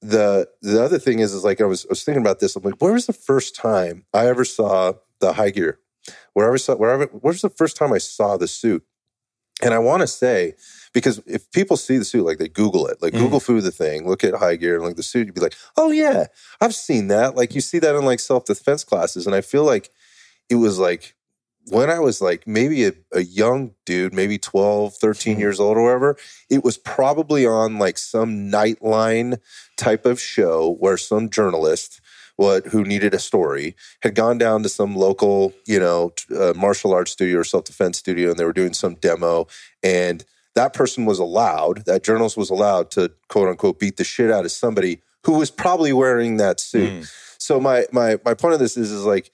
The 0.00 0.48
the 0.62 0.82
other 0.82 0.98
thing 0.98 1.18
is, 1.18 1.32
is 1.34 1.44
like 1.44 1.60
I 1.60 1.64
was 1.64 1.84
I 1.86 1.88
was 1.90 2.04
thinking 2.04 2.22
about 2.22 2.38
this. 2.40 2.54
I'm 2.56 2.62
like, 2.62 2.80
where 2.80 2.92
was 2.92 3.06
the 3.06 3.12
first 3.12 3.56
time 3.56 4.04
I 4.14 4.26
ever 4.28 4.44
saw 4.44 4.92
the 5.20 5.32
high 5.32 5.50
gear? 5.50 5.80
Where 6.34 6.46
I 6.46 6.48
ever 6.50 6.58
saw 6.58 6.76
wherever 6.76 7.06
where's 7.06 7.42
the 7.42 7.50
first 7.50 7.76
time 7.76 7.92
I 7.92 7.98
saw 7.98 8.36
the 8.36 8.46
suit? 8.48 8.84
And 9.60 9.74
I 9.74 9.80
want 9.80 10.02
to 10.02 10.06
say, 10.06 10.54
because 10.92 11.20
if 11.26 11.50
people 11.50 11.76
see 11.76 11.98
the 11.98 12.04
suit, 12.04 12.24
like 12.24 12.38
they 12.38 12.48
Google 12.48 12.86
it, 12.86 13.02
like 13.02 13.12
Mhm. 13.12 13.18
Google-fu 13.18 13.60
the 13.60 13.72
thing, 13.72 14.06
look 14.08 14.22
at 14.22 14.34
high 14.34 14.54
gear 14.54 14.76
and 14.76 14.84
like 14.84 14.94
the 14.94 15.02
suit, 15.02 15.26
you'd 15.26 15.34
be 15.34 15.40
like, 15.40 15.56
oh 15.76 15.90
yeah, 15.90 16.26
I've 16.60 16.76
seen 16.76 17.08
that. 17.08 17.34
Like 17.34 17.56
you 17.56 17.60
see 17.60 17.80
that 17.80 17.96
in 17.96 18.04
like 18.04 18.20
self 18.20 18.44
defense 18.44 18.84
classes. 18.84 19.26
And 19.26 19.34
I 19.34 19.40
feel 19.40 19.64
like 19.64 19.90
it 20.48 20.54
was 20.56 20.78
like 20.78 21.16
when 21.70 21.90
I 21.90 21.98
was 21.98 22.20
like 22.20 22.46
maybe 22.46 22.84
a, 22.86 22.92
a 23.12 23.20
young 23.20 23.72
dude, 23.86 24.14
maybe 24.14 24.38
12, 24.38 24.94
13 24.96 25.36
Mhm. 25.36 25.40
years 25.40 25.60
old 25.60 25.76
or 25.76 25.84
whatever, 25.84 26.16
it 26.50 26.62
was 26.64 26.76
probably 26.78 27.46
on 27.46 27.78
like 27.78 27.98
some 27.98 28.50
Nightline 28.50 29.38
type 29.76 30.04
of 30.06 30.20
show 30.20 30.76
where 30.80 30.96
some 30.96 31.28
journalist 31.30 32.00
what 32.36 32.66
who 32.68 32.84
needed 32.84 33.14
a 33.14 33.18
story 33.18 33.74
had 34.02 34.14
gone 34.14 34.38
down 34.38 34.62
to 34.62 34.68
some 34.68 34.94
local 34.94 35.52
you 35.66 35.80
know 35.80 36.12
uh, 36.36 36.52
martial 36.56 36.92
arts 36.94 37.10
studio 37.10 37.40
or 37.40 37.44
self-defense 37.44 37.98
studio 37.98 38.30
and 38.30 38.38
they 38.38 38.44
were 38.44 38.52
doing 38.52 38.72
some 38.72 38.94
demo 38.94 39.46
and 39.82 40.24
that 40.54 40.72
person 40.72 41.04
was 41.04 41.18
allowed 41.18 41.84
that 41.86 42.04
journalist 42.04 42.36
was 42.36 42.48
allowed 42.50 42.92
to 42.92 43.10
quote 43.28 43.48
unquote 43.48 43.80
beat 43.80 43.96
the 43.96 44.04
shit 44.04 44.30
out 44.30 44.44
of 44.44 44.52
somebody 44.52 45.00
who 45.24 45.32
was 45.32 45.50
probably 45.50 45.92
wearing 45.92 46.36
that 46.36 46.60
suit 46.60 46.92
Mm. 47.02 47.10
so 47.38 47.58
my 47.58 47.86
my 47.90 48.18
my 48.24 48.34
point 48.34 48.54
of 48.54 48.60
this 48.60 48.76
is 48.76 48.92
is 48.92 49.04
like 49.04 49.32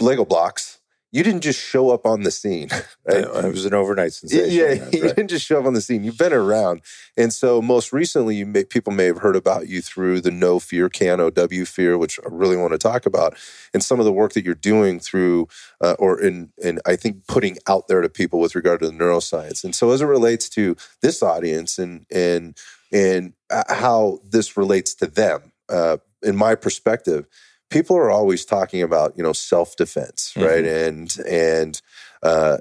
lego 0.00 0.24
blocks 0.24 0.78
you 1.12 1.22
didn't 1.22 1.42
just 1.42 1.60
show 1.60 1.90
up 1.90 2.06
on 2.06 2.22
the 2.22 2.30
scene 2.30 2.68
right? 3.06 3.24
It 3.24 3.52
was 3.52 3.66
an 3.66 3.74
overnight 3.74 4.12
sensation. 4.12 4.50
yeah, 4.50 4.72
you 4.92 5.02
didn't 5.02 5.28
just 5.28 5.46
show 5.46 5.60
up 5.60 5.66
on 5.66 5.74
the 5.74 5.80
scene. 5.80 6.04
You've 6.04 6.18
been 6.18 6.32
around, 6.32 6.80
and 7.16 7.32
so 7.32 7.60
most 7.60 7.92
recently, 7.92 8.36
you 8.36 8.46
may, 8.46 8.64
people 8.64 8.92
may 8.92 9.04
have 9.06 9.18
heard 9.18 9.36
about 9.36 9.68
you 9.68 9.82
through 9.82 10.20
the 10.20 10.30
No 10.30 10.58
Fear 10.58 10.88
K 10.88 11.10
N 11.10 11.20
O 11.20 11.30
W 11.30 11.64
Fear, 11.64 11.98
which 11.98 12.18
I 12.20 12.28
really 12.30 12.56
want 12.56 12.72
to 12.72 12.78
talk 12.78 13.06
about, 13.06 13.36
and 13.74 13.82
some 13.82 13.98
of 13.98 14.04
the 14.04 14.12
work 14.12 14.32
that 14.32 14.44
you're 14.44 14.54
doing 14.54 14.98
through, 14.98 15.48
uh, 15.80 15.94
or 15.98 16.20
in, 16.20 16.52
in 16.58 16.80
I 16.86 16.96
think 16.96 17.26
putting 17.26 17.58
out 17.68 17.88
there 17.88 18.00
to 18.00 18.08
people 18.08 18.40
with 18.40 18.54
regard 18.54 18.80
to 18.80 18.86
the 18.86 18.92
neuroscience. 18.92 19.64
And 19.64 19.74
so, 19.74 19.90
as 19.90 20.00
it 20.00 20.06
relates 20.06 20.48
to 20.50 20.76
this 21.02 21.22
audience 21.22 21.78
and 21.78 22.06
and 22.10 22.56
and 22.92 23.32
uh, 23.50 23.64
how 23.68 24.20
this 24.24 24.56
relates 24.56 24.94
to 24.94 25.06
them, 25.06 25.52
uh, 25.68 25.98
in 26.22 26.36
my 26.36 26.54
perspective, 26.54 27.26
people 27.72 27.96
are 27.96 28.10
always 28.10 28.44
talking 28.44 28.82
about 28.82 29.16
you 29.16 29.22
know 29.22 29.32
self 29.32 29.76
defense, 29.76 30.32
right? 30.36 30.64
And 30.64 31.16
and 31.28 31.80
uh, 32.22 32.58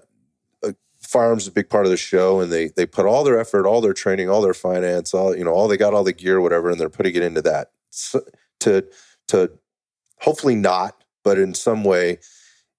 firearms 1.02 1.44
is 1.44 1.48
a 1.50 1.52
big 1.52 1.70
part 1.70 1.86
of 1.86 1.92
the 1.92 1.98
show 1.98 2.40
and 2.40 2.52
they 2.52 2.70
they 2.70 2.86
put 2.86 3.06
all 3.06 3.24
their 3.24 3.40
effort 3.40 3.66
all 3.66 3.82
their 3.82 3.94
training 3.94 4.30
all 4.30 4.42
their 4.42 4.54
finance 4.54 5.14
all 5.14 5.36
you 5.36 5.44
know 5.44 5.52
all 5.52 5.68
they 5.68 5.76
got 5.76 5.94
all 5.94 6.04
the 6.04 6.14
gear 6.14 6.40
whatever 6.40 6.70
and 6.70 6.80
they're 6.80 6.90
putting 6.90 7.16
it 7.16 7.24
into 7.24 7.42
that 7.42 7.72
so, 7.90 8.22
to 8.60 8.86
to 9.28 9.52
hopefully 10.20 10.56
not 10.56 11.04
but 11.24 11.38
in 11.38 11.54
some 11.54 11.84
way 11.84 12.18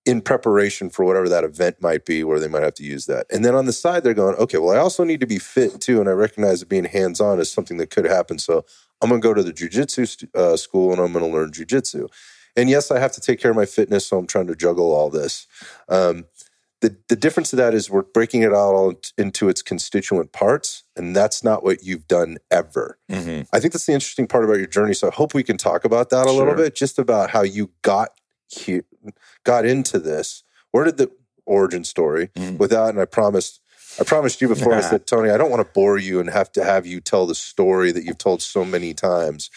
in 0.04 0.20
preparation 0.20 0.90
for 0.90 1.04
whatever 1.04 1.28
that 1.28 1.44
event 1.44 1.80
might 1.80 2.04
be 2.04 2.24
where 2.24 2.40
they 2.40 2.48
might 2.48 2.62
have 2.62 2.74
to 2.74 2.84
use 2.84 3.06
that. 3.06 3.26
And 3.30 3.44
then 3.44 3.54
on 3.54 3.66
the 3.66 3.72
side 3.72 4.02
they're 4.02 4.14
going 4.14 4.34
okay 4.36 4.58
well 4.58 4.74
i 4.74 4.78
also 4.78 5.04
need 5.04 5.20
to 5.20 5.26
be 5.26 5.38
fit 5.38 5.80
too 5.80 6.00
and 6.00 6.08
i 6.08 6.12
recognize 6.12 6.60
that 6.60 6.68
being 6.68 6.84
hands-on 6.84 7.38
is 7.40 7.50
something 7.50 7.76
that 7.76 7.90
could 7.90 8.04
happen 8.04 8.38
so 8.38 8.64
i'm 9.00 9.08
going 9.10 9.20
to 9.20 9.26
go 9.28 9.34
to 9.34 9.42
the 9.42 9.52
jiu-jitsu 9.52 10.06
st- 10.06 10.34
uh, 10.34 10.56
school 10.56 10.90
and 10.92 11.00
i'm 11.00 11.12
going 11.12 11.24
to 11.24 11.30
learn 11.30 11.52
jiu-jitsu. 11.52 12.08
And 12.56 12.68
yes 12.68 12.90
i 12.90 12.98
have 12.98 13.12
to 13.12 13.20
take 13.20 13.40
care 13.40 13.50
of 13.52 13.56
my 13.56 13.66
fitness 13.66 14.06
so 14.06 14.18
i'm 14.18 14.26
trying 14.26 14.48
to 14.48 14.56
juggle 14.56 14.92
all 14.92 15.10
this. 15.10 15.46
Um, 15.88 16.26
the, 16.80 16.96
the 17.08 17.14
difference 17.14 17.52
of 17.52 17.58
that 17.58 17.74
is 17.74 17.88
we're 17.88 18.02
breaking 18.02 18.42
it 18.42 18.50
out 18.50 18.74
all 18.74 18.94
into 19.16 19.48
its 19.48 19.62
constituent 19.62 20.32
parts 20.32 20.82
and 20.96 21.14
that's 21.14 21.44
not 21.44 21.62
what 21.62 21.84
you've 21.84 22.08
done 22.08 22.38
ever. 22.50 22.98
Mhm. 23.08 23.46
i 23.52 23.60
think 23.60 23.72
that's 23.72 23.86
the 23.86 23.92
interesting 23.92 24.26
part 24.26 24.44
about 24.44 24.58
your 24.58 24.66
journey 24.66 24.94
so 24.94 25.06
i 25.06 25.12
hope 25.12 25.32
we 25.32 25.44
can 25.44 25.56
talk 25.56 25.84
about 25.84 26.10
that 26.10 26.26
a 26.26 26.32
little 26.32 26.54
bit 26.56 26.74
just 26.74 26.98
about 26.98 27.30
how 27.30 27.42
you 27.42 27.70
got 27.82 28.10
here 28.48 28.82
got 29.44 29.64
into 29.64 29.98
this 29.98 30.42
where 30.70 30.84
did 30.84 30.96
the 30.96 31.10
origin 31.46 31.84
story 31.84 32.28
Mhm. 32.36 32.58
without 32.58 32.90
and 32.90 33.00
i 33.00 33.04
promised 33.04 33.60
i 34.00 34.04
promised 34.04 34.40
you 34.40 34.48
before 34.48 34.74
i 34.74 34.80
said 34.90 35.06
tony 35.06 35.30
i 35.30 35.36
don't 35.36 35.50
want 35.50 35.60
to 35.66 35.72
bore 35.72 35.98
you 35.98 36.20
and 36.20 36.30
have 36.30 36.50
to 36.52 36.64
have 36.64 36.86
you 36.86 37.00
tell 37.00 37.26
the 37.26 37.34
story 37.34 37.90
that 37.92 38.04
you've 38.04 38.18
told 38.18 38.40
so 38.42 38.64
many 38.64 38.94
times 38.94 39.50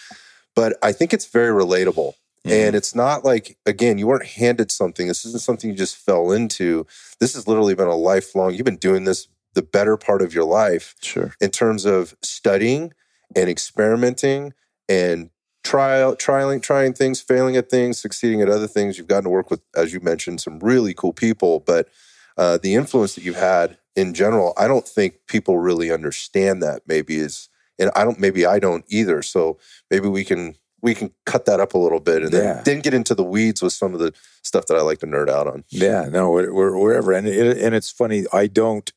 but 0.55 0.77
i 0.81 0.91
think 0.91 1.13
it's 1.13 1.25
very 1.27 1.53
relatable 1.63 2.13
and 2.47 2.75
it's 2.75 2.93
not 2.93 3.25
like, 3.25 3.57
again, 3.65 3.97
you 3.97 4.05
weren't 4.05 4.27
handed 4.27 4.69
something. 4.71 5.07
This 5.07 5.25
isn't 5.25 5.41
something 5.41 5.67
you 5.71 5.75
just 5.75 5.95
fell 5.97 6.31
into. 6.31 6.85
This 7.19 7.33
has 7.33 7.47
literally 7.47 7.73
been 7.73 7.87
a 7.87 7.95
lifelong, 7.95 8.53
you've 8.53 8.65
been 8.65 8.77
doing 8.77 9.03
this 9.05 9.27
the 9.55 9.63
better 9.63 9.97
part 9.97 10.21
of 10.21 10.31
your 10.31 10.43
life 10.43 10.93
Sure. 11.01 11.33
in 11.41 11.49
terms 11.49 11.85
of 11.85 12.15
studying 12.21 12.93
and 13.35 13.49
experimenting 13.49 14.53
and 14.87 15.31
trial, 15.65 16.15
trying, 16.15 16.61
trying 16.61 16.93
things, 16.93 17.19
failing 17.19 17.57
at 17.57 17.69
things, 17.69 17.99
succeeding 17.99 18.41
at 18.41 18.47
other 18.49 18.67
things. 18.67 18.97
You've 18.97 19.07
gotten 19.07 19.25
to 19.25 19.29
work 19.29 19.49
with, 19.51 19.61
as 19.75 19.93
you 19.93 19.99
mentioned, 19.99 20.39
some 20.39 20.59
really 20.59 20.93
cool 20.93 21.11
people. 21.11 21.59
But 21.59 21.89
uh, 22.37 22.57
the 22.61 22.75
influence 22.75 23.15
that 23.15 23.23
you've 23.25 23.35
had 23.35 23.77
in 23.95 24.13
general, 24.13 24.53
I 24.57 24.67
don't 24.67 24.87
think 24.87 25.15
people 25.27 25.57
really 25.59 25.91
understand 25.91 26.61
that. 26.63 26.83
Maybe 26.87 27.17
is, 27.17 27.49
and 27.79 27.91
I 27.95 28.03
don't. 28.05 28.19
Maybe 28.19 28.45
I 28.45 28.59
don't 28.59 28.85
either. 28.87 29.21
So 29.21 29.57
maybe 29.91 30.07
we 30.07 30.23
can 30.23 30.55
we 30.81 30.93
can 30.93 31.11
cut 31.25 31.45
that 31.45 31.59
up 31.59 31.73
a 31.73 31.77
little 31.79 31.99
bit 31.99 32.21
and 32.21 32.31
then, 32.31 32.43
Yeah. 32.43 32.61
then 32.63 32.79
get 32.81 32.93
into 32.93 33.15
the 33.15 33.23
weeds 33.23 33.61
with 33.61 33.73
some 33.73 33.93
of 33.95 33.99
the 33.99 34.13
stuff 34.43 34.67
that 34.67 34.77
I 34.77 34.81
like 34.81 34.99
to 34.99 35.07
nerd 35.07 35.29
out 35.29 35.47
on. 35.47 35.63
Yeah, 35.69 36.05
no, 36.11 36.29
we're, 36.29 36.53
we're, 36.53 36.77
wherever. 36.77 37.11
And 37.11 37.27
it, 37.27 37.57
and 37.57 37.73
it's 37.73 37.89
funny. 37.89 38.25
I 38.31 38.45
don't. 38.47 38.91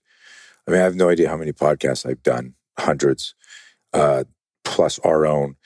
I 0.67 0.71
mean, 0.71 0.81
I 0.81 0.85
have 0.85 0.97
no 0.97 1.09
idea 1.09 1.31
how 1.31 1.39
many 1.39 1.53
podcasts 1.53 2.05
I've 2.09 2.23
done. 2.23 2.55
Hundreds, 2.79 3.35
uh, 3.95 4.25
plus 4.65 4.99
our 4.99 5.25
own. 5.25 5.57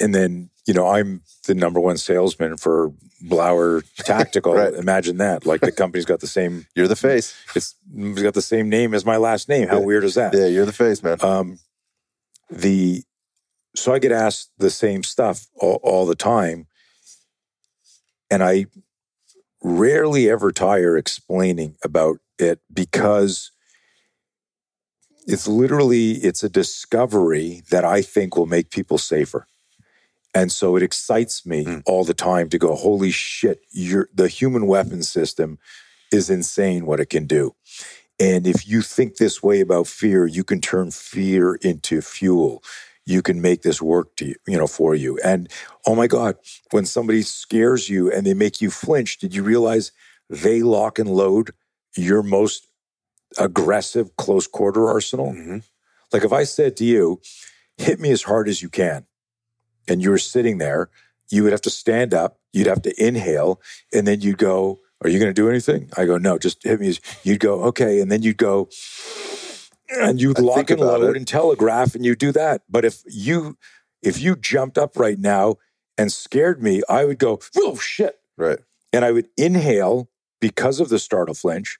And 0.00 0.14
then 0.14 0.50
you 0.66 0.74
know, 0.74 0.88
I'm 0.88 1.22
the 1.46 1.54
number 1.54 1.78
one 1.78 1.96
salesman 1.96 2.56
for 2.56 2.92
Blauer 3.24 3.84
Tactical. 3.98 4.52
Right. 4.56 4.74
Imagine 4.74 5.18
that. 5.18 5.46
Like 5.46 5.60
the 5.60 5.70
company's 5.72 6.04
got 6.04 6.18
the 6.20 6.26
same. 6.26 6.66
You're 6.74 6.88
the 6.88 6.96
face. 6.96 7.34
It's 7.54 7.74
it's 7.94 8.22
got 8.22 8.34
the 8.34 8.42
same 8.42 8.68
name 8.68 8.92
as 8.94 9.04
my 9.06 9.16
last 9.16 9.48
name. 9.48 9.68
How 9.68 9.78
Yeah. 9.78 9.84
weird 9.86 10.04
is 10.04 10.14
that? 10.16 10.34
Yeah, 10.34 10.46
you're 10.46 10.66
the 10.66 10.72
face, 10.72 11.02
man. 11.02 11.18
um, 11.22 11.58
the 12.50 13.04
so 13.76 13.92
I 13.92 13.98
get 13.98 14.10
asked 14.12 14.50
the 14.58 14.70
same 14.70 15.02
stuff 15.02 15.46
all, 15.56 15.78
all 15.82 16.06
the 16.06 16.14
time, 16.16 16.66
and 18.30 18.42
I 18.42 18.66
rarely 19.62 20.28
ever 20.30 20.50
tire 20.52 20.96
explaining 20.96 21.76
about 21.84 22.18
it 22.38 22.60
because 22.72 23.50
it's 25.26 25.46
literally 25.48 26.12
it's 26.12 26.42
a 26.42 26.48
discovery 26.48 27.62
that 27.70 27.84
I 27.84 28.00
think 28.02 28.36
will 28.36 28.46
make 28.46 28.70
people 28.70 28.98
safer. 28.98 29.46
And 30.36 30.52
so 30.52 30.76
it 30.76 30.84
excites 30.84 31.46
me 31.46 31.64
Mm. 31.64 31.82
all 31.86 32.04
the 32.04 32.14
time 32.14 32.50
to 32.50 32.58
go, 32.58 32.76
holy 32.76 33.10
shit, 33.12 33.60
the 33.74 34.28
human 34.28 34.66
weapon 34.68 35.02
system 35.02 35.58
is 36.12 36.30
insane 36.30 36.86
what 36.86 37.00
it 37.00 37.10
can 37.10 37.26
do. 37.26 37.54
And 38.20 38.46
if 38.46 38.68
you 38.68 38.82
think 38.82 39.16
this 39.16 39.42
way 39.42 39.60
about 39.60 39.86
fear, 39.88 40.26
you 40.26 40.44
can 40.44 40.60
turn 40.60 40.90
fear 40.92 41.56
into 41.56 42.02
fuel. 42.02 42.62
You 43.06 43.22
can 43.22 43.40
make 43.42 43.62
this 43.62 43.82
work 43.82 44.16
to 44.16 44.26
you, 44.26 44.36
you 44.46 44.58
know, 44.58 44.68
for 44.68 44.94
you. 44.94 45.18
And 45.24 45.48
oh 45.86 45.94
my 45.94 46.08
God, 46.08 46.36
when 46.72 46.86
somebody 46.86 47.22
scares 47.22 47.88
you 47.90 48.12
and 48.12 48.26
they 48.26 48.34
make 48.34 48.60
you 48.62 48.70
flinch, 48.70 49.18
did 49.18 49.34
you 49.34 49.42
realize 49.42 49.92
they 50.30 50.62
lock 50.62 50.98
and 50.98 51.10
load 51.10 51.52
your 51.96 52.22
most 52.22 52.68
aggressive 53.38 54.16
close 54.16 54.46
quarter 54.48 54.88
arsenal? 54.88 55.32
Mhm. 55.32 55.62
Like 56.12 56.24
if 56.24 56.32
I 56.32 56.44
said 56.44 56.76
to 56.78 56.84
you, 56.84 57.20
hit 57.78 58.00
me 58.00 58.10
as 58.12 58.22
hard 58.24 58.48
as 58.48 58.62
you 58.62 58.70
can, 58.70 59.05
and 59.88 60.02
you 60.02 60.10
were 60.10 60.18
sitting 60.18 60.58
there, 60.58 60.90
you 61.30 61.42
would 61.42 61.52
have 61.52 61.62
to 61.62 61.70
stand 61.70 62.14
up, 62.14 62.38
you'd 62.52 62.66
have 62.66 62.82
to 62.82 63.04
inhale, 63.04 63.60
and 63.92 64.06
then 64.06 64.20
you'd 64.20 64.38
go, 64.38 64.80
Are 65.02 65.10
you 65.10 65.18
going 65.18 65.30
to 65.30 65.34
do 65.34 65.48
anything? 65.48 65.90
I 65.96 66.04
go, 66.06 66.18
No, 66.18 66.38
just 66.38 66.62
hit 66.62 66.80
me. 66.80 66.96
You'd 67.22 67.40
go, 67.40 67.64
Okay. 67.64 68.00
And 68.00 68.10
then 68.10 68.22
you'd 68.22 68.36
go, 68.38 68.68
and 69.88 70.20
you'd 70.20 70.38
I 70.38 70.42
lock 70.42 70.70
and 70.70 70.80
load 70.80 71.14
it. 71.14 71.16
and 71.16 71.26
telegraph, 71.26 71.94
and 71.94 72.04
you 72.04 72.14
do 72.16 72.32
that. 72.32 72.62
But 72.68 72.84
if 72.84 73.02
you, 73.06 73.56
if 74.02 74.20
you 74.20 74.36
jumped 74.36 74.78
up 74.78 74.96
right 74.98 75.18
now 75.18 75.56
and 75.98 76.12
scared 76.12 76.62
me, 76.62 76.82
I 76.88 77.04
would 77.04 77.18
go, 77.18 77.40
Oh 77.56 77.76
shit. 77.76 78.18
Right. 78.36 78.58
And 78.92 79.04
I 79.04 79.12
would 79.12 79.28
inhale 79.36 80.08
because 80.40 80.80
of 80.80 80.88
the 80.88 80.98
startle 80.98 81.34
flinch. 81.34 81.78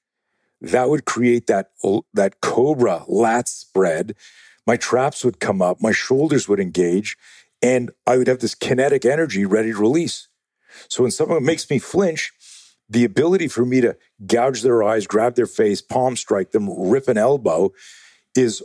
That 0.60 0.88
would 0.88 1.04
create 1.04 1.46
that, 1.48 1.70
that 2.14 2.40
cobra 2.40 3.04
lat 3.06 3.48
spread. 3.48 4.14
My 4.66 4.76
traps 4.76 5.24
would 5.24 5.38
come 5.38 5.60
up, 5.62 5.80
my 5.80 5.92
shoulders 5.92 6.48
would 6.48 6.58
engage, 6.58 7.16
and 7.66 7.90
I 8.06 8.16
would 8.16 8.28
have 8.28 8.38
this 8.38 8.54
kinetic 8.54 9.04
energy 9.04 9.44
ready 9.44 9.72
to 9.72 9.78
release. 9.78 10.28
So 10.88 11.02
when 11.02 11.10
someone 11.10 11.44
makes 11.44 11.68
me 11.68 11.78
flinch, 11.80 12.32
the 12.88 13.04
ability 13.04 13.48
for 13.48 13.64
me 13.64 13.80
to 13.80 13.96
gouge 14.24 14.62
their 14.62 14.82
eyes, 14.84 15.06
grab 15.08 15.34
their 15.34 15.46
face, 15.60 15.80
palm 15.82 16.14
strike 16.14 16.52
them, 16.52 16.64
rip 16.92 17.08
an 17.08 17.18
elbow 17.18 17.72
is 18.36 18.62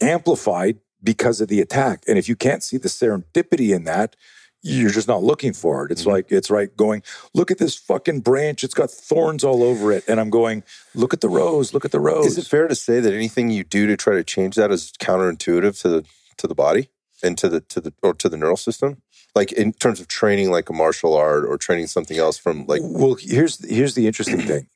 amplified 0.00 0.78
because 1.02 1.40
of 1.42 1.48
the 1.48 1.60
attack. 1.60 2.02
And 2.08 2.16
if 2.16 2.28
you 2.30 2.36
can't 2.36 2.62
see 2.62 2.78
the 2.78 2.88
serendipity 2.88 3.74
in 3.76 3.84
that, 3.84 4.16
you're 4.62 4.90
just 4.90 5.08
not 5.08 5.22
looking 5.22 5.52
for 5.54 5.84
it. 5.84 5.92
It's 5.92 6.04
Mhm. 6.04 6.12
like, 6.14 6.32
it's 6.32 6.50
right 6.50 6.74
going, 6.76 7.02
look 7.34 7.50
at 7.50 7.58
this 7.58 7.74
fucking 7.74 8.20
branch. 8.20 8.62
It's 8.62 8.74
got 8.74 8.90
thorns 8.90 9.42
all 9.42 9.62
over 9.62 9.90
it. 9.92 10.04
And 10.06 10.20
I'm 10.20 10.30
going, 10.30 10.62
look 10.94 11.12
at 11.14 11.20
the 11.20 11.30
rose, 11.30 11.72
look 11.74 11.84
at 11.84 11.92
the 11.92 12.00
rose. 12.00 12.26
Is 12.26 12.38
it 12.38 12.46
fair 12.46 12.68
to 12.68 12.74
say 12.74 13.00
that 13.00 13.12
anything 13.14 13.50
you 13.50 13.64
do 13.64 13.86
to 13.86 13.96
try 13.96 14.14
to 14.14 14.24
change 14.24 14.56
that 14.56 14.70
is 14.70 14.92
counterintuitive 14.98 15.80
to 15.82 15.88
the 15.88 16.04
to 16.38 16.46
the 16.46 16.54
body 16.54 16.88
and 17.22 17.36
to 17.38 17.48
the 17.48 17.60
to 17.62 17.80
the 17.80 17.92
or 18.02 18.14
to 18.14 18.28
the 18.28 18.36
neural 18.36 18.56
system? 18.56 19.02
Like 19.34 19.52
in 19.52 19.72
terms 19.72 20.00
of 20.00 20.08
training 20.08 20.50
like 20.50 20.68
a 20.70 20.72
martial 20.72 21.14
art 21.14 21.44
or 21.44 21.56
training 21.56 21.86
something 21.86 22.18
else 22.18 22.36
from 22.38 22.66
like 22.66 22.80
well 22.84 23.16
here's 23.20 23.64
here's 23.68 23.94
the 23.94 24.06
interesting 24.06 24.40
thing 24.40 24.68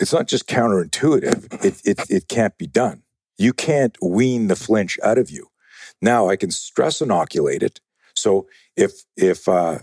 it's 0.00 0.12
not 0.12 0.26
just 0.26 0.48
counterintuitive. 0.48 1.64
It, 1.64 1.80
it, 1.84 2.10
it 2.10 2.28
can't 2.28 2.56
be 2.58 2.66
done. 2.66 3.02
You 3.38 3.52
can't 3.52 3.96
wean 4.02 4.48
the 4.48 4.56
flinch 4.56 4.98
out 5.02 5.16
of 5.18 5.30
you. 5.30 5.48
Now 6.00 6.28
I 6.28 6.34
can 6.34 6.50
stress 6.50 7.00
inoculate 7.00 7.62
it. 7.62 7.80
So 8.14 8.48
if, 8.76 9.04
if, 9.16 9.46
uh, 9.48 9.78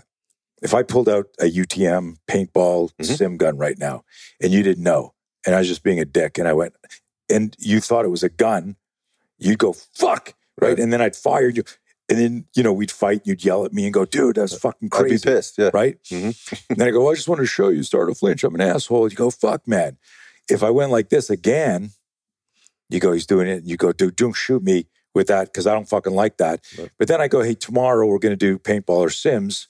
if 0.62 0.74
I 0.74 0.82
pulled 0.82 1.08
out 1.08 1.28
a 1.40 1.44
UTM 1.46 2.16
paintball 2.28 2.90
Mhm. 3.00 3.16
sim 3.16 3.36
gun 3.38 3.56
right 3.56 3.78
now 3.78 4.04
and 4.42 4.52
you 4.52 4.62
didn't 4.62 4.84
know, 4.84 5.14
and 5.46 5.54
I 5.54 5.58
was 5.60 5.68
just 5.68 5.82
being 5.82 6.00
a 6.00 6.04
dick 6.04 6.36
and 6.36 6.46
I 6.46 6.52
went, 6.52 6.74
and 7.30 7.56
you 7.58 7.80
thought 7.80 8.04
it 8.04 8.08
was 8.10 8.22
a 8.22 8.28
gun, 8.28 8.76
you'd 9.38 9.58
go, 9.58 9.72
fuck. 9.72 10.34
Right. 10.60 10.78
And 10.78 10.92
then 10.92 11.00
I'd 11.00 11.16
fire 11.16 11.48
you. 11.48 11.62
And 12.08 12.18
then, 12.18 12.44
you 12.56 12.62
know, 12.64 12.72
we'd 12.72 12.90
fight. 12.90 13.22
You'd 13.24 13.44
yell 13.44 13.64
at 13.64 13.72
me 13.72 13.84
and 13.84 13.94
go, 13.94 14.04
dude, 14.04 14.34
that's 14.36 14.56
fucking 14.56 14.90
crazy. 14.90 15.14
I'd 15.14 15.22
be 15.32 15.36
pissed. 15.36 15.58
Yeah. 15.58 15.70
Right. 15.72 16.02
Mhm. 16.04 16.62
and 16.68 16.78
then 16.78 16.88
I 16.88 16.90
go, 16.90 17.02
well, 17.02 17.12
I 17.12 17.14
just 17.14 17.28
wanted 17.28 17.42
to 17.42 17.46
show 17.46 17.68
you, 17.68 17.82
startle 17.84 18.14
flinch. 18.14 18.42
I'm 18.42 18.54
an 18.54 18.60
asshole. 18.60 19.08
You 19.08 19.16
go, 19.16 19.30
fuck, 19.30 19.66
man. 19.68 19.96
If 20.48 20.62
I 20.64 20.70
went 20.70 20.90
like 20.90 21.08
this 21.10 21.30
again, 21.30 21.90
you 22.88 22.98
go, 22.98 23.12
he's 23.12 23.26
doing 23.26 23.46
it. 23.46 23.58
And 23.58 23.68
you 23.68 23.76
go, 23.76 23.92
dude, 23.92 24.16
don't 24.16 24.34
shoot 24.34 24.62
me 24.64 24.86
with 25.14 25.28
that 25.28 25.46
because 25.52 25.68
I 25.68 25.72
don't 25.74 25.88
fucking 25.88 26.12
like 26.14 26.38
that. 26.38 26.64
Right. 26.76 26.90
But 26.98 27.06
then 27.06 27.20
I 27.20 27.28
go, 27.28 27.42
hey, 27.42 27.54
tomorrow 27.54 28.06
we're 28.06 28.18
going 28.18 28.32
to 28.32 28.36
do 28.36 28.58
paintball 28.58 28.98
or 28.98 29.10
Sims. 29.10 29.68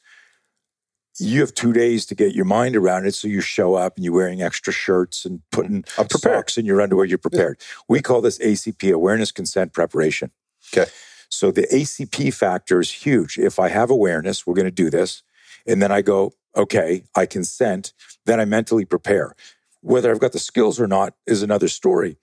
You 1.18 1.40
have 1.40 1.52
two 1.52 1.74
days 1.74 2.06
to 2.06 2.14
get 2.14 2.34
your 2.34 2.46
mind 2.46 2.76
around 2.76 3.04
it. 3.04 3.14
So 3.14 3.28
you 3.28 3.42
show 3.42 3.74
up 3.74 3.96
and 3.96 4.04
you're 4.06 4.14
wearing 4.14 4.40
extra 4.40 4.72
shirts 4.72 5.26
and 5.26 5.42
putting 5.52 5.84
I'm 5.98 6.08
prepared. 6.08 6.36
socks 6.38 6.56
in 6.56 6.64
your 6.64 6.80
underwear. 6.80 7.04
You're 7.04 7.18
prepared. 7.18 7.60
We 7.88 8.00
call 8.00 8.22
this 8.22 8.38
ACP, 8.38 8.90
awareness, 8.94 9.30
consent, 9.30 9.74
preparation. 9.74 10.30
Okay. 10.72 10.90
So 11.28 11.50
the 11.50 11.66
ACP 11.72 12.34
factor 12.34 12.80
is 12.80 12.90
huge. 12.90 13.38
If 13.38 13.58
I 13.58 13.68
have 13.68 13.90
awareness, 13.90 14.46
we're 14.46 14.54
going 14.54 14.64
to 14.64 14.70
do 14.70 14.90
this. 14.90 15.22
And 15.66 15.80
then 15.80 15.92
I 15.92 16.02
go, 16.02 16.32
okay, 16.56 17.04
I 17.14 17.26
consent. 17.26 17.92
Then 18.26 18.40
I 18.40 18.44
mentally 18.44 18.84
prepare. 18.84 19.34
Whether 19.80 20.10
I've 20.10 20.20
got 20.20 20.32
the 20.32 20.38
skills 20.38 20.80
or 20.80 20.86
not 20.86 21.14
is 21.26 21.42
another 21.42 21.68
story. 21.68 22.18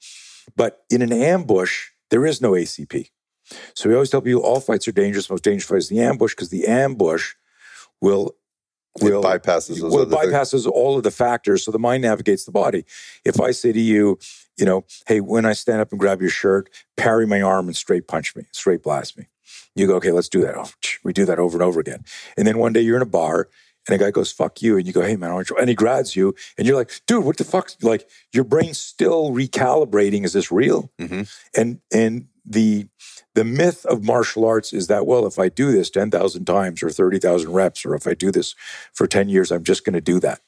But 0.55 0.83
in 0.89 1.01
an 1.01 1.13
ambush, 1.13 1.89
there 2.09 2.25
is 2.25 2.41
no 2.41 2.51
ACP. 2.51 3.09
So 3.73 3.89
we 3.89 3.95
always 3.95 4.09
tell 4.09 4.21
people 4.21 4.41
all 4.41 4.59
fights 4.59 4.87
are 4.87 4.93
dangerous. 4.93 5.29
Most 5.29 5.43
dangerous 5.43 5.69
fight 5.69 5.77
is 5.77 5.89
the 5.89 6.01
ambush 6.01 6.33
because 6.33 6.49
the 6.49 6.65
ambush 6.67 7.33
will 8.01 8.35
It 9.01 9.03
will 9.03 9.23
bypasses 9.23 9.81
well, 9.81 10.01
it 10.01 10.11
other 10.11 10.17
things. 10.27 10.33
bypasses 10.33 10.67
all 10.67 10.97
of 10.97 11.03
the 11.03 11.11
factors. 11.11 11.63
So 11.63 11.71
the 11.71 11.79
mind 11.79 12.03
navigates 12.03 12.45
the 12.45 12.51
body. 12.51 12.85
If 13.25 13.39
I 13.39 13.51
say 13.51 13.71
to 13.71 13.79
you, 13.79 14.19
you 14.57 14.65
know, 14.65 14.85
hey, 15.07 15.21
when 15.21 15.45
I 15.45 15.53
stand 15.53 15.81
up 15.81 15.91
and 15.91 15.99
grab 15.99 16.19
your 16.21 16.29
shirt, 16.29 16.69
parry 16.95 17.27
my 17.27 17.41
arm 17.41 17.67
and 17.67 17.75
straight 17.75 18.07
punch 18.07 18.35
me, 18.35 18.45
straight 18.51 18.83
blast 18.83 19.17
me. 19.17 19.27
You 19.75 19.85
go, 19.87 19.95
okay, 19.97 20.11
let's 20.11 20.29
do 20.29 20.41
that. 20.41 20.55
Oh, 20.57 20.69
we 21.03 21.13
do 21.13 21.25
that 21.25 21.37
over 21.37 21.55
and 21.57 21.63
over 21.63 21.79
again. 21.79 22.03
And 22.35 22.47
then 22.47 22.57
one 22.57 22.73
day 22.73 22.81
you're 22.81 22.95
in 22.95 23.03
a 23.03 23.05
bar 23.05 23.47
and 23.87 23.95
a 23.95 24.03
guy 24.03 24.09
goes, 24.11 24.31
fuck 24.31 24.61
you. 24.61 24.75
And 24.77 24.87
you 24.87 24.93
go, 24.93 25.01
hey, 25.01 25.15
man, 25.15 25.29
aren't 25.29 25.49
you? 25.51 25.57
And 25.57 25.69
he 25.69 25.75
grabs 25.75 26.15
you 26.15 26.33
and 26.57 26.65
you're 26.67 26.75
like, 26.75 26.91
dude, 27.05 27.23
what 27.23 27.37
the 27.37 27.43
fuck? 27.43 27.71
Like 27.83 28.09
your 28.33 28.43
brain's 28.43 28.79
still 28.79 29.29
recalibrating. 29.31 30.23
Is 30.25 30.33
this 30.33 30.51
real? 30.51 30.91
Mhm. 30.99 31.29
And, 31.55 31.79
and 31.93 32.27
the, 32.47 32.87
the 33.35 33.43
myth 33.43 33.85
of 33.85 34.03
martial 34.03 34.45
arts 34.45 34.73
is 34.73 34.87
that, 34.87 35.05
well, 35.05 35.25
if 35.25 35.37
I 35.37 35.49
do 35.49 35.71
this 35.71 35.89
10,000 35.89 36.45
times 36.45 36.81
or 36.81 36.89
30,000 36.89 37.51
reps, 37.51 37.85
or 37.85 37.93
if 37.93 38.07
I 38.07 38.13
do 38.13 38.31
this 38.31 38.55
for 38.93 39.07
10 39.07 39.29
years, 39.29 39.51
I'm 39.51 39.63
just 39.63 39.83
going 39.83 39.93
to 39.93 40.01
do 40.01 40.19
that. 40.21 40.39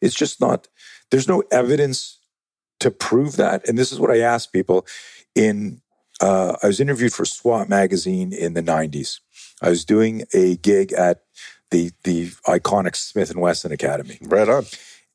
It's 0.00 0.14
just 0.14 0.40
not, 0.40 0.68
there's 1.10 1.28
no 1.28 1.42
evidence 1.50 2.18
to 2.80 2.90
prove 2.90 3.36
that. 3.36 3.66
And 3.68 3.78
this 3.78 3.92
is 3.92 4.00
what 4.00 4.10
I 4.10 4.18
ask 4.18 4.52
people 4.52 4.86
in, 5.34 5.80
uh, 6.20 6.56
I 6.62 6.66
was 6.66 6.80
interviewed 6.80 7.12
for 7.12 7.24
SWAT 7.24 7.68
magazine 7.68 8.32
in 8.32 8.54
the 8.54 8.62
90s. 8.62 9.20
I 9.62 9.70
was 9.70 9.84
doing 9.84 10.24
a 10.34 10.56
gig 10.56 10.92
at 10.92 11.22
the, 11.70 11.92
the 12.02 12.30
iconic 12.46 12.96
Smith 12.96 13.30
and 13.30 13.40
Wesson 13.40 13.72
Academy. 13.72 14.18
Right 14.22 14.48
on. 14.48 14.64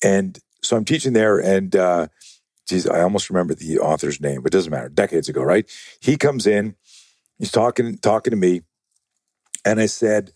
And 0.04 0.40
so 0.62 0.78
I'm 0.78 0.86
teaching 0.86 1.14
there, 1.14 1.38
and 1.40 1.76
uh, 1.76 2.08
geez, 2.70 2.88
I 2.88 3.02
almost 3.02 3.30
remember 3.30 3.54
the 3.54 3.80
author's 3.80 4.22
name, 4.22 4.42
but 4.42 4.54
it 4.54 4.58
doesn't 4.58 4.72
matter. 4.72 4.90
Decades 4.90 5.28
ago, 5.28 5.42
right? 5.42 5.70
He 6.00 6.16
comes 6.16 6.48
in, 6.48 6.76
he's 7.38 7.52
talking 7.52 7.98
talking 7.98 8.32
to 8.32 8.38
me, 8.38 8.62
and 9.66 9.80
I 9.80 9.88
said, 9.88 10.32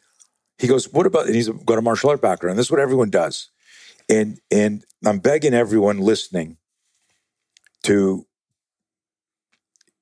he 0.58 0.68
goes, 0.68 0.92
"What 0.92 1.06
about?" 1.06 1.28
And 1.28 1.36
he's 1.36 1.50
got 1.50 1.78
a 1.78 1.82
martial 1.82 2.10
art 2.10 2.22
background. 2.22 2.58
This 2.58 2.68
is 2.68 2.72
what 2.72 2.80
everyone 2.80 3.10
does, 3.10 3.50
and 4.10 4.40
and 4.52 4.84
I'm 5.06 5.20
begging 5.20 5.54
everyone 5.54 6.00
listening 6.00 6.58
to, 7.84 8.26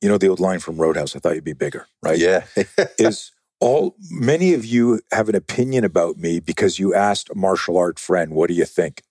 you 0.01 0.09
know, 0.09 0.17
the 0.17 0.29
old 0.29 0.39
line 0.39 0.59
from 0.59 0.77
Roadhouse. 0.77 1.15
I 1.15 1.19
thought 1.19 1.35
you'd 1.35 1.43
be 1.43 1.53
bigger, 1.53 1.87
right? 2.01 2.17
Yeah. 2.17 2.43
is 2.99 3.31
all 3.59 3.95
many 4.09 4.53
of 4.53 4.65
you 4.65 5.01
have 5.11 5.29
an 5.29 5.35
opinion 5.35 5.83
about 5.83 6.17
me 6.17 6.39
because 6.39 6.79
you 6.79 6.93
asked 6.93 7.29
a 7.29 7.35
martial 7.35 7.77
art 7.77 7.99
friend, 7.99 8.33
"What 8.33 8.47
do 8.47 8.53
you 8.53 8.65
think?" 8.65 9.03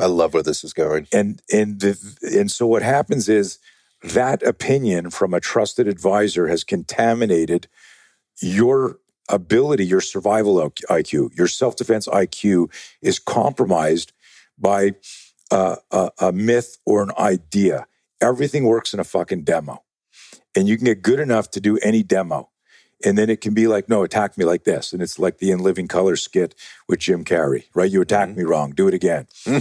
I 0.00 0.06
love 0.06 0.34
where 0.34 0.42
this 0.42 0.64
is 0.64 0.72
going. 0.72 1.06
and 1.12 1.42
and 1.52 1.80
the, 1.80 1.98
and 2.22 2.50
so 2.50 2.66
what 2.66 2.82
happens 2.82 3.28
is 3.28 3.58
that 4.02 4.42
opinion 4.42 5.10
from 5.10 5.34
a 5.34 5.40
trusted 5.40 5.86
advisor 5.86 6.48
has 6.48 6.64
contaminated 6.64 7.68
your 8.40 8.98
ability 9.28 9.86
your 9.86 10.00
survival 10.00 10.56
iq 10.90 11.36
your 11.36 11.46
self-defense 11.46 12.08
iq 12.08 12.72
is 13.00 13.20
compromised 13.20 14.12
by 14.58 14.92
a, 15.52 16.10
a 16.18 16.32
myth 16.32 16.78
or 16.86 17.02
an 17.02 17.10
idea. 17.18 17.86
Everything 18.20 18.64
works 18.64 18.94
in 18.94 19.00
a 19.00 19.04
fucking 19.04 19.44
demo. 19.44 19.82
And 20.54 20.68
you 20.68 20.76
can 20.76 20.84
get 20.86 21.02
good 21.02 21.20
enough 21.20 21.50
to 21.52 21.60
do 21.60 21.78
any 21.78 22.02
demo 22.02 22.50
and 23.04 23.18
then 23.18 23.30
it 23.30 23.40
can 23.40 23.54
be 23.54 23.66
like 23.66 23.88
no 23.88 24.02
attack 24.02 24.36
me 24.38 24.44
like 24.44 24.64
this. 24.64 24.92
And 24.92 25.02
it's 25.02 25.18
like 25.18 25.38
the 25.38 25.50
in 25.50 25.60
living 25.60 25.88
color 25.88 26.16
skit 26.16 26.54
with 26.88 27.00
jim 27.00 27.24
carrey 27.24 27.64
right? 27.74 27.90
You 27.90 28.00
attack 28.02 28.36
me 28.36 28.42
wrong 28.44 28.72
do 28.72 28.88
it 28.88 28.94
again. 28.94 29.26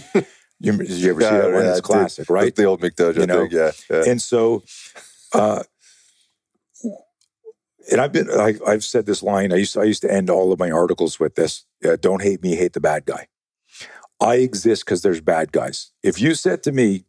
You, 0.63 0.73
you 0.73 1.09
ever 1.09 1.21
see 1.21 1.27
that 1.27 1.51
one? 1.51 1.63
Yeah, 1.63 1.71
it's 1.71 1.81
classic 1.81 2.29
right? 2.29 2.55
The 2.55 2.65
old 2.65 2.81
McDojo 2.81 3.21
You 3.21 3.25
know? 3.25 3.47
thing. 3.47 3.57
Yeah. 3.57 3.71
yeah. 3.89 4.11
and 4.11 4.21
so 4.21 4.63
uh 5.33 5.63
and 7.91 7.99
I've 7.99 8.11
been 8.11 8.29
I, 8.29 8.53
I've 8.67 8.83
said 8.83 9.07
this 9.07 9.23
line. 9.23 9.51
I 9.51 9.55
used 9.55 9.73
to, 9.73 9.81
I 9.81 9.85
used 9.85 10.03
to 10.03 10.13
end 10.13 10.29
all 10.29 10.51
of 10.53 10.59
my 10.59 10.69
articles 10.69 11.19
with 11.19 11.33
this 11.33 11.65
uh, 11.83 11.97
don't 11.99 12.21
hate 12.21 12.43
me 12.43 12.55
hate 12.55 12.73
the 12.73 12.79
bad 12.79 13.05
guy. 13.07 13.27
I 14.19 14.35
exist 14.35 14.85
because 14.85 15.01
there's 15.01 15.19
bad 15.19 15.51
guys. 15.51 15.89
If 16.03 16.21
you 16.21 16.35
said 16.35 16.61
to 16.63 16.71
me 16.71 17.05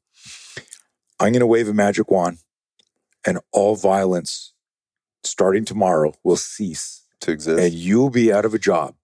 I'm 1.21 1.33
going 1.33 1.41
to 1.41 1.47
wave 1.47 1.69
a 1.69 1.75
magic 1.75 2.11
wand 2.11 2.39
and 3.27 3.39
all 3.53 3.77
violence 3.77 4.52
starting 5.25 5.65
tomorrow 5.65 6.15
will 6.25 6.37
cease 6.37 7.03
to 7.21 7.31
exist. 7.31 7.61
and 7.61 7.73
you'll 7.73 8.11
be 8.11 8.33
out 8.33 8.45
of 8.45 8.55
a 8.55 8.59
job 8.59 8.95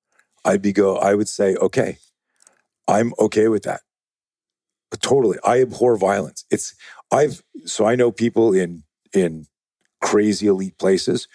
I'd 0.45 0.63
be 0.63 0.73
go 0.73 0.97
I 0.97 1.15
would 1.15 1.29
say 1.29 1.55
okay 1.57 1.99
I'm 2.87 3.13
okay 3.19 3.49
with 3.49 3.63
that 3.65 3.83
totally 5.01 5.39
I 5.45 5.61
abhor 5.61 5.97
violence 5.97 6.45
it's 6.51 6.75
I've 7.13 7.43
so 7.65 7.87
I 7.87 7.95
know 7.95 8.11
people 8.11 8.53
in 8.53 8.83
in 9.13 9.47
crazy 10.01 10.47
elite 10.47 10.79
places 10.79 11.29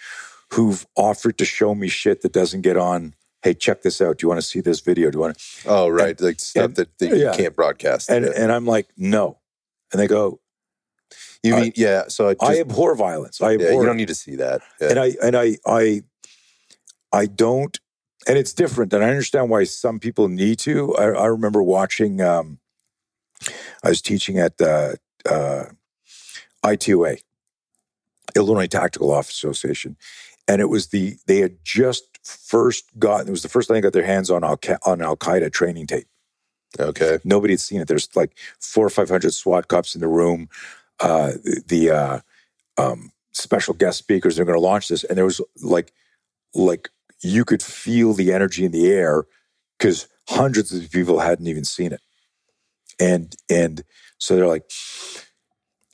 who've 0.52 0.86
offered 0.96 1.38
to 1.38 1.44
show 1.44 1.74
me 1.74 1.88
shit 1.88 2.22
that 2.22 2.32
doesn't 2.32 2.62
get 2.62 2.76
on. 2.76 3.14
Hey, 3.42 3.54
check 3.54 3.82
this 3.82 4.00
out. 4.00 4.18
Do 4.18 4.24
you 4.24 4.28
want 4.28 4.40
to 4.40 4.46
see 4.46 4.60
this 4.60 4.80
video? 4.80 5.10
Do 5.10 5.16
you 5.16 5.20
want 5.20 5.38
to? 5.38 5.68
oh, 5.68 5.88
right. 5.88 6.18
like 6.20 6.40
stuff 6.40 6.64
and- 6.64 6.76
that, 6.76 6.98
that 6.98 7.08
you 7.08 7.16
yeah. 7.24 7.36
can't 7.36 7.54
broadcast. 7.54 8.08
And 8.10 8.24
and 8.24 8.50
I'm 8.50 8.66
like, 8.66 8.88
no. 8.96 9.38
And 9.92 10.00
they 10.00 10.06
go, 10.06 10.40
you 11.44 11.54
I- 11.54 11.60
mean, 11.60 11.72
yeah. 11.76 12.08
So 12.08 12.28
I 12.30 12.34
just, 12.34 12.50
I 12.50 12.60
abhor 12.60 12.94
violence. 12.96 13.40
I 13.40 13.54
abhor. 13.54 13.66
yeah, 13.66 13.72
you 13.78 13.84
don't 13.86 13.96
need 13.96 14.08
to 14.08 14.14
see 14.14 14.36
that. 14.36 14.62
Yeah. 14.80 14.90
and 14.90 14.98
I 14.98 15.12
and 15.22 15.36
I 15.36 15.56
I 15.66 16.02
I 17.12 17.26
don't. 17.26 17.78
And 18.26 18.38
it's 18.38 18.54
different, 18.54 18.90
and 18.94 19.04
I 19.04 19.10
understand 19.10 19.50
why 19.50 19.64
some 19.64 19.98
people 20.00 20.28
need 20.28 20.58
to. 20.60 20.94
I, 20.96 21.04
I 21.10 21.26
remember 21.26 21.62
watching. 21.62 22.22
Um, 22.22 22.58
I 23.84 23.90
was 23.90 24.00
teaching 24.00 24.38
at 24.38 24.58
uh, 24.62 24.94
uh, 25.28 25.64
ITOA, 26.64 27.20
Illinois 28.34 28.66
Tactical 28.66 29.12
Office 29.12 29.34
Association, 29.34 29.98
and 30.48 30.62
it 30.62 30.70
was 30.70 30.86
the 30.88 31.16
they 31.26 31.40
had 31.40 31.58
just 31.64 32.04
first 32.26 32.86
gotten. 32.98 33.28
It 33.28 33.32
was 33.32 33.42
the 33.42 33.50
first 33.50 33.68
time 33.68 33.74
they 33.74 33.82
got 33.82 33.92
their 33.92 34.06
hands 34.06 34.30
on 34.30 34.42
Al 34.42 34.58
on 34.86 35.02
Al 35.02 35.16
Qaeda 35.18 35.52
training 35.52 35.86
tape. 35.86 36.06
okay. 36.80 37.18
Nobody 37.24 37.52
had 37.52 37.60
seen 37.60 37.82
it. 37.82 37.88
There's 37.88 38.08
like 38.16 38.36
four 38.58 38.86
or 38.86 38.90
five 38.90 39.10
hundred 39.10 39.34
SWAT 39.34 39.68
cops 39.68 39.94
in 39.94 40.00
the 40.00 40.08
room. 40.08 40.48
Uh, 41.00 41.32
the 41.66 41.90
uh, 41.90 42.20
um, 42.78 43.10
special 43.32 43.74
guest 43.74 43.98
speakers 43.98 44.36
they're 44.36 44.44
going 44.44 44.56
to 44.56 44.60
launch 44.60 44.88
this, 44.88 45.04
and 45.04 45.18
there 45.18 45.24
was 45.24 45.40
like, 45.62 45.92
like 46.54 46.88
you 47.22 47.44
could 47.44 47.62
feel 47.62 48.12
the 48.12 48.32
energy 48.32 48.64
in 48.64 48.72
the 48.72 48.86
air 48.86 49.24
because 49.78 50.08
hundreds 50.28 50.72
of 50.72 50.90
people 50.90 51.18
hadn't 51.20 51.48
even 51.48 51.64
seen 51.64 51.92
it, 51.92 52.00
and 53.00 53.34
and 53.50 53.84
so 54.18 54.36
they're 54.36 54.46
like, 54.46 54.70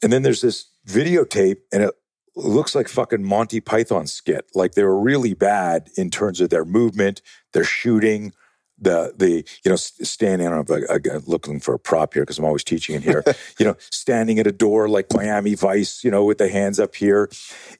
and 0.02 0.12
then 0.12 0.22
there's 0.22 0.42
this 0.42 0.66
videotape, 0.86 1.58
and 1.72 1.82
it 1.82 1.94
looks 2.36 2.74
like 2.74 2.88
fucking 2.88 3.24
Monty 3.24 3.60
Python 3.60 4.06
skit. 4.06 4.46
Like 4.54 4.72
they 4.72 4.84
were 4.84 5.00
really 5.00 5.34
bad 5.34 5.88
in 5.96 6.10
terms 6.10 6.40
of 6.40 6.50
their 6.50 6.64
movement, 6.64 7.22
their 7.52 7.64
shooting, 7.64 8.32
the 8.80 9.12
the 9.16 9.44
you 9.64 9.70
know 9.70 9.76
standing 9.76 10.46
on 10.46 10.64
a, 10.68 11.18
looking 11.26 11.60
for 11.60 11.74
a 11.74 11.78
prop 11.78 12.14
here 12.14 12.22
because 12.22 12.38
I'm 12.38 12.44
always 12.44 12.64
teaching 12.64 12.96
in 12.96 13.02
here. 13.02 13.22
you 13.58 13.66
know, 13.66 13.76
standing 13.90 14.38
at 14.38 14.46
a 14.46 14.52
door 14.52 14.88
like 14.88 15.12
Miami 15.12 15.54
Vice, 15.54 16.02
you 16.02 16.10
know, 16.10 16.24
with 16.24 16.38
the 16.38 16.48
hands 16.48 16.80
up 16.80 16.94
here, 16.94 17.28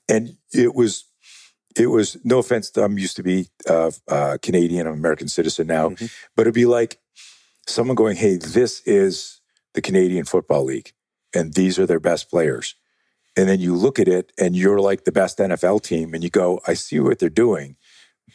and 0.09 0.37
it 0.53 0.75
was 0.75 1.05
it 1.77 1.87
was 1.87 2.17
no 2.25 2.39
offense. 2.39 2.77
I'm 2.77 2.99
used 2.99 3.17
to 3.17 3.23
be 3.23 3.49
uh, 3.69 3.91
uh, 4.09 4.39
Canadian, 4.43 4.87
I'm 4.87 4.95
American 4.95 5.29
citizen 5.29 5.67
now, 5.67 5.91
Mhm. 5.91 6.13
but 6.37 6.43
it'd 6.43 6.55
be 6.55 6.67
like 6.67 6.99
someone 7.67 7.95
going, 7.95 8.17
"Hey, 8.17 8.37
this 8.37 8.83
is 8.87 9.41
the 9.75 9.81
Canadian 9.81 10.25
Football 10.25 10.65
League, 10.65 10.93
and 11.35 11.55
these 11.55 11.79
are 11.79 11.87
their 11.87 12.01
best 12.01 12.29
players. 12.29 12.75
And 13.37 13.49
then 13.49 13.61
you 13.61 13.77
look 13.77 14.01
at 14.01 14.09
it 14.09 14.33
and 14.37 14.57
you're 14.57 14.81
like 14.81 15.05
the 15.05 15.13
best 15.13 15.39
NFL 15.39 15.79
team, 15.85 16.13
and 16.15 16.25
you 16.25 16.31
go, 16.31 16.61
I 16.67 16.75
see 16.75 16.99
what 16.99 17.21
they're 17.21 17.29
doing, 17.31 17.77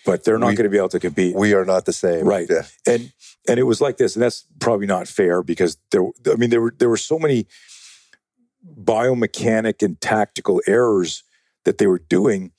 but 0.06 0.24
they're 0.24 0.38
not 0.38 0.50
We- 0.50 0.56
going 0.56 0.66
to 0.66 0.70
be 0.70 0.78
able 0.78 0.90
to 0.90 1.00
compete. 1.00 1.36
We 1.36 1.54
are 1.54 1.66
not 1.66 1.86
the 1.86 1.94
same. 1.94 2.26
Right. 2.26 2.48
Yeah. 2.50 2.64
and 2.86 3.12
and 3.48 3.60
it 3.60 3.64
was 3.64 3.82
like 3.82 3.98
this, 3.98 4.16
and 4.16 4.24
that's 4.24 4.46
probably 4.60 4.88
not 4.88 5.08
fair 5.08 5.44
because 5.44 5.78
there. 5.92 6.04
I 6.32 6.36
mean, 6.36 6.50
there 6.50 6.62
were 6.62 6.74
there 6.78 6.90
were 6.90 6.98
so 6.98 7.20
many 7.20 7.46
biomechanic 8.82 9.82
and 9.84 10.00
tactical 10.02 10.62
errors 10.68 11.24
that 11.64 11.78
they 11.78 11.88
were 11.88 12.00
doing. 12.00 12.52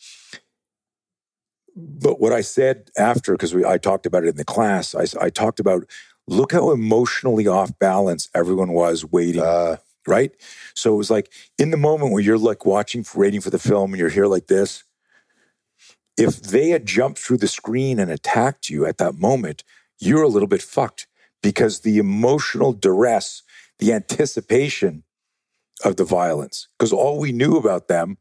But 1.74 2.20
what 2.20 2.32
I 2.32 2.40
said 2.40 2.90
after, 2.96 3.32
because 3.32 3.54
I 3.54 3.76
talked 3.78 4.06
about 4.06 4.24
it 4.24 4.28
in 4.28 4.36
the 4.36 4.44
class, 4.44 4.94
I, 4.94 5.04
I 5.20 5.30
talked 5.30 5.60
about 5.60 5.84
look 6.26 6.52
how 6.52 6.70
emotionally 6.70 7.46
off 7.46 7.78
balance 7.78 8.28
everyone 8.34 8.72
was 8.72 9.04
waiting 9.04 9.42
Uh, 9.42 9.76
right? 10.06 10.32
So 10.74 10.94
it 10.94 10.96
was 10.96 11.10
like 11.10 11.30
in 11.58 11.70
the 11.70 11.76
moment 11.76 12.12
where 12.12 12.22
you're 12.22 12.38
like 12.38 12.64
watching, 12.64 13.04
waiting 13.14 13.40
for 13.40 13.50
the 13.50 13.58
film, 13.58 13.92
and 13.92 14.00
you're 14.00 14.08
here 14.08 14.26
like 14.26 14.46
this. 14.46 14.84
If 16.16 16.40
they 16.40 16.70
had 16.70 16.86
jumped 16.86 17.18
through 17.18 17.38
the 17.38 17.48
screen 17.48 17.98
and 17.98 18.10
attacked 18.10 18.70
you 18.70 18.86
at 18.86 18.98
that 18.98 19.14
moment, 19.16 19.64
you're 19.98 20.22
a 20.22 20.28
little 20.28 20.48
bit 20.48 20.62
fucked 20.62 21.06
because 21.42 21.80
the 21.80 21.98
emotional 21.98 22.72
duress, 22.72 23.42
the 23.78 23.92
anticipation 23.92 25.04
of 25.84 25.96
the 25.96 26.04
violence, 26.04 26.68
because 26.78 26.92
all 26.92 27.18
we 27.18 27.32
knew 27.32 27.56
about 27.56 27.88
them 27.88 28.16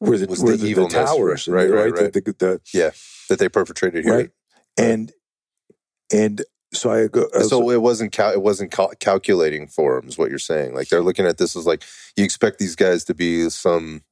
were 0.00 0.18
the, 0.18 0.26
Was 0.26 0.42
were 0.42 0.56
the 0.56 0.74
the, 0.74 0.82
the 0.82 0.88
towers, 0.88 1.46
right, 1.46 1.70
right, 1.70 1.94
The- 1.94 2.02
right. 2.02 2.12
the- 2.12 2.34
the- 2.38 2.60
yeah. 2.74 2.90
That 3.28 3.38
they 3.38 3.48
perpetrated 3.48 4.04
here. 4.04 4.12
right, 4.16 4.30
and 4.76 5.12
and 6.12 6.42
so 6.72 6.90
I 6.90 7.06
go. 7.06 7.28
So 7.46 7.70
it 7.70 7.80
wasn't 7.80 8.10
cal- 8.10 8.32
it 8.32 8.42
wasn't 8.42 8.72
cal- 8.72 8.90
calculating 8.98 9.68
for 9.68 10.00
them, 10.00 10.08
is 10.08 10.18
what 10.18 10.30
you're 10.30 10.38
saying. 10.40 10.74
Like 10.74 10.88
they're 10.88 11.02
looking 11.02 11.26
at 11.26 11.38
this 11.38 11.54
as 11.54 11.64
like 11.66 11.84
you 12.16 12.24
expect 12.24 12.58
these 12.58 12.74
guys 12.74 13.04
to 13.04 13.14
be 13.14 13.48
some 13.50 14.02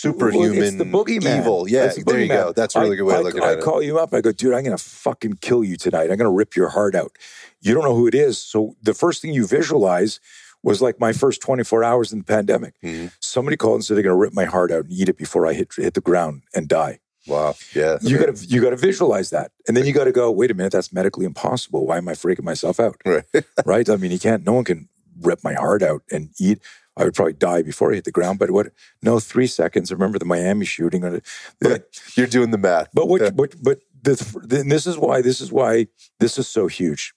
superhuman, 0.00 0.50
Well, 0.58 0.62
it's 0.68 0.76
the 0.76 0.84
boogeyman. 0.84 1.38
evil. 1.40 1.68
Yeah, 1.68 1.86
the 1.88 2.02
there 2.04 2.20
you 2.20 2.28
go. 2.28 2.52
That's 2.52 2.74
a 2.76 2.80
really 2.80 2.94
I- 2.94 2.96
good 2.96 3.04
way 3.04 3.14
I, 3.14 3.18
of 3.18 3.24
looking 3.24 3.42
I 3.42 3.46
at 3.52 3.58
it. 3.58 3.58
I 3.58 3.64
call 3.64 3.82
you 3.82 3.98
up. 3.98 4.14
I 4.14 4.20
go, 4.20 4.32
dude, 4.32 4.54
I'm 4.54 4.64
going 4.64 4.76
to 4.76 4.82
fucking 4.82 5.34
kill 5.40 5.64
you 5.64 5.76
tonight. 5.76 6.10
I'm 6.10 6.16
going 6.16 6.30
to 6.30 6.30
rip 6.30 6.56
your 6.56 6.68
heart 6.68 6.94
out. 6.94 7.12
You 7.60 7.74
don't 7.74 7.84
know 7.84 7.94
who 7.94 8.06
it 8.06 8.14
is. 8.14 8.38
So 8.38 8.76
the 8.82 8.94
first 8.94 9.20
thing 9.22 9.32
you 9.34 9.46
visualize 9.46 10.20
was 10.62 10.82
like 10.82 10.98
my 10.98 11.12
first 11.12 11.40
24 11.42 11.84
hours 11.84 12.12
in 12.12 12.18
the 12.18 12.24
pandemic. 12.24 12.74
Mhm. 12.82 13.12
Somebody 13.20 13.56
called 13.56 13.76
and 13.76 13.84
said 13.84 13.96
they're 13.96 14.02
going 14.04 14.14
to 14.16 14.20
rip 14.20 14.32
my 14.34 14.44
heart 14.44 14.70
out 14.72 14.84
and 14.84 14.92
eat 14.92 15.08
it 15.08 15.16
before 15.16 15.46
I 15.46 15.52
hit 15.52 15.68
hit 15.76 15.94
the 15.94 16.00
ground 16.00 16.42
and 16.54 16.68
die. 16.68 16.98
Wow. 17.28 17.54
Yeah. 17.74 17.98
You 18.00 18.18
got 18.18 18.34
to 18.34 18.46
you 18.48 18.60
got 18.60 18.70
to 18.70 18.76
visualize 18.76 19.30
that, 19.30 19.52
and 19.68 19.76
then 19.76 19.86
you 19.86 19.92
got 19.92 20.04
to 20.04 20.12
go. 20.12 20.30
Wait 20.30 20.50
a 20.50 20.54
minute, 20.54 20.72
that's 20.72 20.92
medically 20.92 21.26
impossible. 21.26 21.86
Why 21.86 21.98
am 21.98 22.08
I 22.08 22.12
freaking 22.14 22.42
myself 22.42 22.80
out? 22.80 22.96
Right. 23.04 23.24
right? 23.66 23.88
I 23.88 23.96
mean, 23.96 24.10
you 24.10 24.18
can't. 24.18 24.44
No 24.46 24.54
one 24.54 24.64
can 24.64 24.88
rip 25.20 25.44
my 25.44 25.54
heart 25.54 25.82
out 25.82 26.02
and 26.10 26.30
eat. 26.40 26.58
I 26.98 27.04
would 27.04 27.14
probably 27.14 27.34
die 27.34 27.62
before 27.62 27.92
I 27.92 27.96
hit 27.96 28.04
the 28.04 28.10
ground. 28.10 28.38
But 28.38 28.50
what? 28.50 28.72
No, 29.02 29.20
three 29.20 29.46
seconds. 29.46 29.92
Remember 29.92 30.18
the 30.18 30.24
Miami 30.24 30.66
shooting? 30.66 31.22
Yeah. 31.62 31.78
You're 32.16 32.26
doing 32.26 32.50
the 32.50 32.58
math. 32.58 32.88
but 32.92 33.08
what? 33.08 33.20
Yeah. 33.20 33.30
But 33.30 33.54
but 33.62 33.80
the, 34.02 34.64
this 34.66 34.86
is 34.86 34.98
why 34.98 35.22
this 35.22 35.40
is 35.40 35.52
why 35.52 35.86
this 36.18 36.38
is 36.38 36.48
so 36.48 36.66
huge. 36.66 37.14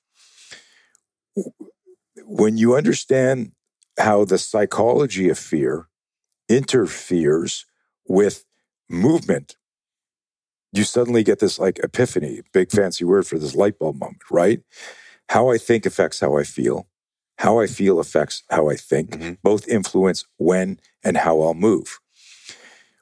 When 2.23 2.57
you 2.57 2.75
understand 2.75 3.53
how 3.97 4.25
the 4.25 4.37
psychology 4.37 5.29
of 5.29 5.39
fear 5.39 5.87
interferes 6.47 7.65
with 8.07 8.45
movement, 8.89 9.55
you 10.71 10.83
suddenly 10.83 11.23
get 11.23 11.39
this 11.39 11.59
like 11.59 11.79
epiphany, 11.79 12.41
big 12.53 12.71
fancy 12.71 13.03
word 13.03 13.27
for 13.27 13.37
this 13.37 13.55
light 13.55 13.79
bulb 13.79 13.99
moment, 13.99 14.21
right? 14.29 14.61
How 15.29 15.49
I 15.49 15.57
think 15.57 15.85
affects 15.85 16.19
how 16.19 16.37
I 16.37 16.43
feel. 16.43 16.87
How 17.41 17.59
I 17.59 17.65
feel 17.65 17.99
affects 17.99 18.43
how 18.51 18.69
I 18.69 18.75
think. 18.75 19.09
Mhm. 19.11 19.37
Both 19.41 19.67
influence 19.67 20.25
when 20.37 20.79
and 21.03 21.17
how 21.17 21.41
I'll 21.41 21.55
move. 21.55 21.99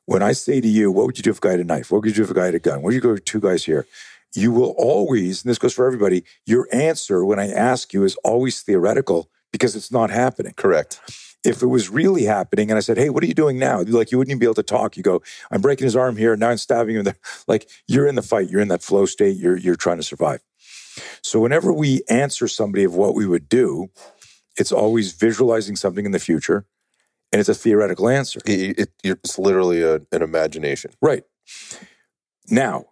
When 0.05 0.23
I 0.23 0.31
say 0.31 0.61
to 0.61 0.67
you, 0.67 0.89
what 0.91 1.05
would 1.05 1.17
you 1.17 1.23
do 1.23 1.31
if 1.31 1.39
a 1.39 1.41
guy 1.41 1.51
had 1.51 1.59
a 1.59 1.65
knife? 1.65 1.91
What 1.91 2.01
would 2.01 2.07
you 2.09 2.15
do 2.15 2.23
if 2.23 2.31
a 2.31 2.33
guy 2.33 2.45
had 2.45 2.55
a 2.55 2.59
gun? 2.59 2.77
What 2.77 2.85
would 2.85 2.93
you 2.95 3.01
go 3.01 3.11
with 3.11 3.25
two 3.25 3.41
guys 3.41 3.65
here? 3.65 3.85
You 4.33 4.53
will 4.53 4.73
always, 4.77 5.43
and 5.43 5.49
this 5.49 5.57
goes 5.57 5.73
for 5.73 5.85
everybody, 5.85 6.23
your 6.45 6.69
answer 6.71 7.25
when 7.25 7.37
I 7.37 7.51
ask 7.51 7.93
you 7.93 8.05
is 8.05 8.15
always 8.23 8.61
theoretical 8.61 9.29
because 9.51 9.75
it's 9.75 9.91
not 9.91 10.09
happening. 10.09 10.53
Correct. 10.55 11.01
If 11.43 11.61
it 11.61 11.67
was 11.67 11.89
really 11.89 12.23
happening 12.23 12.71
and 12.71 12.77
I 12.77 12.81
said, 12.81 12.97
Hey, 12.97 13.09
what 13.09 13.23
are 13.23 13.27
you 13.27 13.33
doing 13.33 13.59
now? 13.59 13.81
Like 13.81 14.09
you 14.09 14.17
wouldn't 14.17 14.31
even 14.31 14.39
be 14.39 14.45
able 14.45 14.53
to 14.55 14.63
talk. 14.63 14.95
You 14.95 15.03
go, 15.03 15.21
I'm 15.51 15.59
breaking 15.59 15.85
his 15.85 15.97
arm 15.97 16.15
here, 16.15 16.37
now 16.37 16.49
I'm 16.49 16.57
stabbing 16.57 16.95
him 16.95 17.03
there. 17.03 17.17
Like 17.47 17.69
you're 17.87 18.07
in 18.07 18.15
the 18.15 18.21
fight, 18.21 18.49
you're 18.49 18.61
in 18.61 18.69
that 18.69 18.83
flow 18.83 19.05
state, 19.05 19.35
you're 19.35 19.57
you're 19.57 19.75
trying 19.75 19.97
to 19.97 20.03
survive. 20.03 20.39
So 21.21 21.39
whenever 21.41 21.73
we 21.73 22.03
answer 22.09 22.47
somebody 22.47 22.83
of 22.85 22.95
what 22.95 23.15
we 23.15 23.25
would 23.25 23.49
do, 23.49 23.89
it's 24.59 24.71
always 24.71 25.13
visualizing 25.13 25.75
something 25.75 26.05
in 26.05 26.11
the 26.11 26.19
future 26.19 26.65
and 27.31 27.39
it's 27.39 27.49
a 27.49 27.53
theoretical 27.55 28.09
answer. 28.09 28.39
It, 28.45 28.79
it, 28.79 28.89
it's 29.03 29.37
literally 29.39 29.81
a, 29.83 29.95
an 30.11 30.21
imagination. 30.21 30.91
Right. 31.01 31.23
Now, 32.49 32.85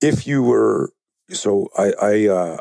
if 0.00 0.26
you 0.26 0.42
were 0.42 0.92
so 1.30 1.68
I, 1.76 1.92
I 2.00 2.26
uh 2.28 2.58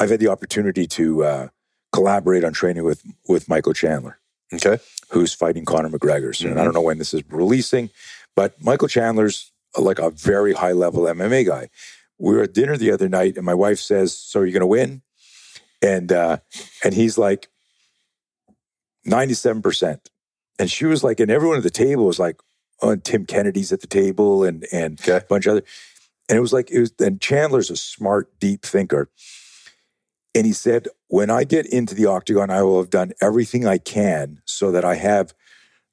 I've 0.00 0.10
had 0.10 0.20
the 0.20 0.28
opportunity 0.28 0.86
to 0.88 1.24
uh 1.24 1.48
collaborate 1.92 2.44
on 2.44 2.52
training 2.52 2.84
with 2.84 3.02
with 3.28 3.48
Michael 3.48 3.72
Chandler, 3.74 4.18
Okay. 4.52 4.78
who's 5.10 5.32
fighting 5.34 5.64
Conor 5.64 5.88
McGregor. 5.90 6.34
So, 6.34 6.48
And 6.48 6.60
I 6.60 6.64
don't 6.64 6.74
know 6.74 6.80
when 6.82 6.98
this 6.98 7.14
is 7.14 7.22
releasing, 7.30 7.90
but 8.36 8.62
Michael 8.62 8.88
Chandler's 8.88 9.50
like 9.78 9.98
a 9.98 10.10
very 10.10 10.52
high 10.52 10.72
level 10.72 11.02
MMA 11.04 11.46
guy. 11.46 11.68
We 12.18 12.34
were 12.34 12.42
at 12.42 12.52
dinner 12.54 12.76
the 12.76 12.92
other 12.92 13.08
night 13.08 13.36
and 13.36 13.44
my 13.46 13.54
wife 13.54 13.78
says, 13.80 14.16
So 14.16 14.40
are 14.40 14.46
you 14.46 14.52
gonna 14.52 14.66
win? 14.66 15.02
And 15.80 16.12
uh 16.12 16.38
and 16.84 16.94
he's 16.94 17.16
like 17.18 17.48
97%. 19.06 19.98
And 20.58 20.70
she 20.70 20.84
was 20.86 21.02
like, 21.02 21.20
and 21.20 21.30
everyone 21.30 21.56
at 21.56 21.62
the 21.62 21.70
table 21.70 22.06
was 22.06 22.18
like, 22.18 22.40
oh, 22.82 22.90
and 22.90 23.04
Tim 23.04 23.26
Kennedy's 23.26 23.72
at 23.72 23.80
the 23.80 23.86
table 23.86 24.44
and 24.44 24.66
and 24.72 25.00
Okay. 25.00 25.16
a 25.16 25.20
bunch 25.28 25.46
of 25.46 25.52
other. 25.52 25.64
And 26.28 26.36
it 26.38 26.40
was 26.40 26.52
like 26.52 26.70
it 26.70 26.78
was 26.80 26.92
and 27.00 27.20
Chandler's 27.20 27.70
a 27.70 27.76
smart, 27.76 28.38
deep 28.38 28.62
thinker. 28.62 29.10
And 30.34 30.46
he 30.46 30.52
said, 30.52 30.88
when 31.08 31.30
I 31.30 31.44
get 31.44 31.66
into 31.66 31.94
the 31.94 32.06
octagon, 32.06 32.50
I 32.50 32.62
will 32.62 32.78
have 32.80 32.90
done 32.90 33.12
everything 33.20 33.66
I 33.66 33.78
can 33.78 34.40
so 34.46 34.70
that 34.72 34.84
I 34.84 34.94
have 34.94 35.34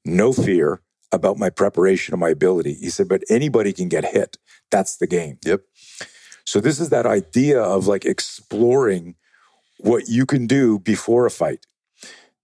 no 0.06 0.32
fear 0.32 0.82
about 1.12 1.38
my 1.38 1.50
preparation 1.50 2.14
and 2.14 2.22
my 2.22 2.30
ability. 2.30 2.74
He 2.76 2.90
said, 2.90 3.10
but 3.10 3.24
anybody 3.30 3.74
can 3.74 3.90
get 3.90 4.06
hit. 4.06 4.38
That's 4.72 4.98
the 4.98 5.08
game. 5.08 5.40
Yep. 5.46 5.62
So 6.46 6.62
this 6.62 6.80
is 6.80 6.90
that 6.90 7.06
idea 7.06 7.62
of 7.62 7.88
like 7.88 8.06
exploring 8.06 9.16
what 9.80 10.08
you 10.08 10.26
can 10.26 10.48
do 10.48 10.80
before 10.80 11.26
a 11.26 11.32
fight. 11.32 11.66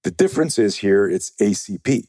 The 0.06 0.12
difference 0.12 0.60
is 0.60 0.78
here 0.78 1.10
it's 1.10 1.32
ACP. 1.42 2.08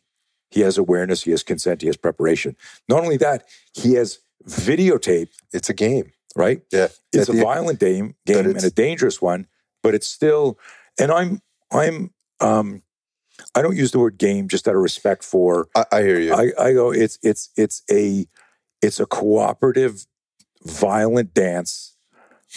He 0.50 0.60
has 0.60 0.78
awareness, 0.78 1.24
he 1.24 1.30
has 1.32 1.42
consent, 1.42 1.80
he 1.80 1.88
has 1.88 1.96
preparation. 1.96 2.56
Not 2.88 3.02
only 3.02 3.16
that, 3.16 3.44
he 3.72 3.94
has 3.94 4.20
videotape, 4.46 5.28
It's 5.52 5.70
a 5.70 5.74
game. 5.74 6.12
right? 6.36 6.60
Yeah. 6.70 6.88
It's 7.12 7.28
At 7.30 7.34
a 7.36 7.42
violent 7.42 7.80
game, 7.80 8.14
game 8.26 8.46
and 8.46 8.62
a 8.62 8.70
dangerous 8.70 9.20
one, 9.22 9.46
but 9.82 9.94
it's 9.94 10.06
still 10.06 10.58
and 11.00 11.10
I'm 11.10 11.40
I'm 11.72 12.12
um 12.40 12.82
I 13.54 13.62
don't 13.62 13.76
use 13.76 13.92
the 13.92 13.98
word 13.98 14.18
game 14.18 14.46
just 14.48 14.68
out 14.68 14.74
of 14.76 14.82
respect 14.82 15.24
for 15.24 15.68
I, 15.74 15.84
I 15.92 16.02
hear 16.02 16.20
you. 16.20 16.34
I, 16.34 16.52
I 16.58 16.72
go, 16.74 16.90
it's 16.92 17.18
it's 17.22 17.50
it's 17.56 17.82
a 17.90 18.26
it's 18.82 19.00
a 19.00 19.06
cooperative, 19.06 20.06
violent 20.64 21.32
dance 21.34 21.96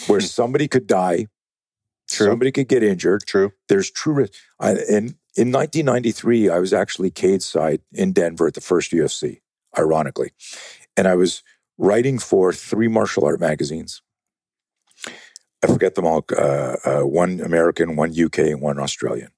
where 0.06 0.20
somebody 0.38 0.68
could 0.68 0.86
die, 0.86 1.26
True. 2.10 2.26
somebody 2.28 2.52
could 2.52 2.68
get 2.68 2.82
injured. 2.82 3.24
True. 3.26 3.52
There's 3.68 3.90
true 3.90 4.12
risk. 4.14 4.34
I, 4.58 4.72
and 4.90 5.14
in 5.36 5.52
1993, 5.52 6.48
I 6.48 6.58
was 6.58 6.72
actually 6.72 7.10
cage 7.10 7.42
side 7.42 7.80
in 7.92 8.12
Denver 8.12 8.46
at 8.46 8.54
the 8.54 8.60
first 8.60 8.92
UFC, 8.92 9.40
ironically, 9.78 10.32
and 10.96 11.06
I 11.06 11.14
was 11.14 11.42
writing 11.78 12.18
for 12.18 12.52
three 12.52 12.88
martial 12.88 13.24
art 13.24 13.40
magazines. 13.40 14.02
I 15.62 15.66
forget 15.66 15.94
them 15.94 16.06
all. 16.06 16.24
Uh, 16.36 16.76
uh, 16.84 17.00
one 17.02 17.40
American, 17.40 17.96
one 17.96 18.12
UK, 18.18 18.38
and 18.38 18.60
one 18.60 18.78
Australian. 18.78 19.30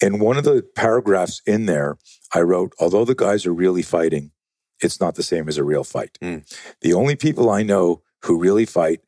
And 0.00 0.20
one 0.20 0.36
of 0.36 0.44
the 0.44 0.66
paragraphs 0.74 1.42
in 1.46 1.66
there, 1.66 1.96
I 2.34 2.40
wrote, 2.40 2.72
although 2.80 3.04
the 3.04 3.14
guys 3.14 3.46
are 3.46 3.52
really 3.52 3.82
fighting, 3.82 4.32
it's 4.80 5.00
not 5.00 5.14
the 5.14 5.22
same 5.22 5.48
as 5.48 5.58
a 5.58 5.64
real 5.64 5.84
fight. 5.84 6.18
Mm. 6.20 6.44
The 6.80 6.92
only 6.92 7.14
people 7.14 7.50
I 7.50 7.62
know 7.62 8.02
who 8.24 8.38
really 8.38 8.66
fight 8.66 9.00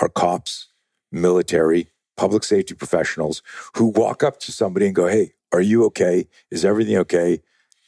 are 0.00 0.08
cops, 0.08 0.68
military, 1.12 1.90
public 2.20 2.44
safety 2.44 2.74
professionals 2.74 3.42
who 3.76 3.86
walk 3.86 4.22
up 4.22 4.38
to 4.40 4.52
somebody 4.52 4.84
and 4.86 4.94
go, 4.94 5.06
Hey, 5.06 5.32
are 5.52 5.62
you 5.62 5.84
okay? 5.86 6.28
Is 6.50 6.66
everything 6.66 6.98
okay? 6.98 7.40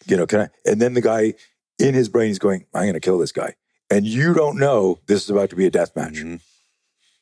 You 0.07 0.16
know, 0.16 0.26
can 0.26 0.41
I? 0.41 0.49
And 0.64 0.80
then 0.80 0.95
the 0.95 1.03
guy 1.03 1.35
in 1.78 1.93
his 1.95 2.09
brain 2.09 2.30
is 2.30 2.39
going, 2.39 2.64
I'm 2.74 2.85
going 2.85 2.95
to 2.95 3.01
kill 3.01 3.18
this 3.18 3.33
guy. 3.33 3.55
And 3.91 4.07
you 4.07 4.33
don't 4.33 4.59
know 4.59 5.01
this 5.07 5.22
is 5.24 5.30
about 5.30 5.51
to 5.51 5.57
be 5.57 5.66
a 5.66 5.70
death 5.70 5.95
match 5.95 6.14
Mhm. 6.14 6.41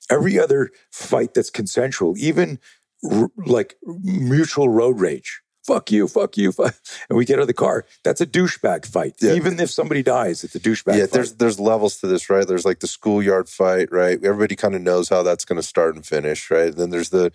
every 0.08 0.38
other 0.38 0.70
fight 0.92 1.34
that's 1.34 1.50
consensual, 1.50 2.14
even 2.16 2.58
r- 3.04 3.30
like 3.44 3.76
mutual 3.84 4.68
road 4.68 5.00
rage. 5.00 5.42
Fuck 5.70 5.92
you, 5.92 6.08
fuck 6.08 6.36
you, 6.36 6.50
fuck. 6.50 6.74
and 7.08 7.16
we 7.16 7.24
get 7.24 7.38
out 7.38 7.42
of 7.42 7.46
the 7.46 7.54
car. 7.54 7.84
That's 8.02 8.20
a 8.20 8.26
douchebag 8.26 8.86
fight. 8.86 9.14
Yeah. 9.20 9.34
Even 9.34 9.60
if 9.60 9.70
somebody 9.70 10.02
dies, 10.02 10.42
it's 10.42 10.56
a 10.56 10.58
douchebag 10.58 10.96
yeah, 10.96 11.02
fight. 11.02 11.12
there's 11.12 11.34
there's 11.34 11.60
levels 11.60 11.98
to 11.98 12.08
this, 12.08 12.28
right? 12.28 12.44
There's 12.44 12.64
like 12.64 12.80
the 12.80 12.88
schoolyard 12.88 13.48
fight, 13.48 13.92
right? 13.92 14.18
Everybody 14.24 14.56
kind 14.56 14.74
of 14.74 14.82
knows 14.82 15.08
how 15.08 15.22
that's 15.22 15.44
going 15.44 15.60
to 15.60 15.62
start 15.62 15.94
and 15.94 16.04
finish, 16.04 16.50
right? 16.50 16.74
Then 16.74 16.90
there's 16.90 17.10
the 17.10 17.30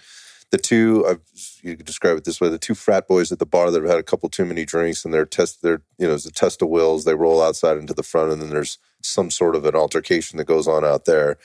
the 0.51 0.57
two 0.57 1.05
I've, 1.07 1.21
you 1.61 1.77
could 1.77 1.85
describe 1.85 2.17
it 2.17 2.25
this 2.25 2.41
way: 2.41 2.49
the 2.49 2.57
two 2.57 2.75
frat 2.75 3.07
boys 3.07 3.31
at 3.31 3.39
the 3.39 3.45
bar 3.45 3.71
that 3.71 3.81
have 3.81 3.89
had 3.89 3.99
a 3.99 4.03
couple 4.03 4.27
too 4.27 4.43
many 4.43 4.65
drinks 4.65 5.05
and 5.05 5.13
they're 5.13 5.25
test 5.25 5.61
they're 5.61 5.81
you 5.97 6.05
know 6.05 6.15
it's 6.15 6.25
a 6.25 6.31
test 6.31 6.61
of 6.61 6.67
wills. 6.67 7.05
They 7.05 7.15
roll 7.15 7.41
outside 7.41 7.77
into 7.77 7.93
the 7.93 8.03
front, 8.03 8.33
and 8.33 8.41
then 8.41 8.49
there's 8.49 8.79
some 9.01 9.31
sort 9.31 9.55
of 9.55 9.63
an 9.63 9.75
altercation 9.75 10.37
that 10.39 10.45
goes 10.45 10.67
on 10.67 10.83
out 10.83 11.05
there. 11.05 11.37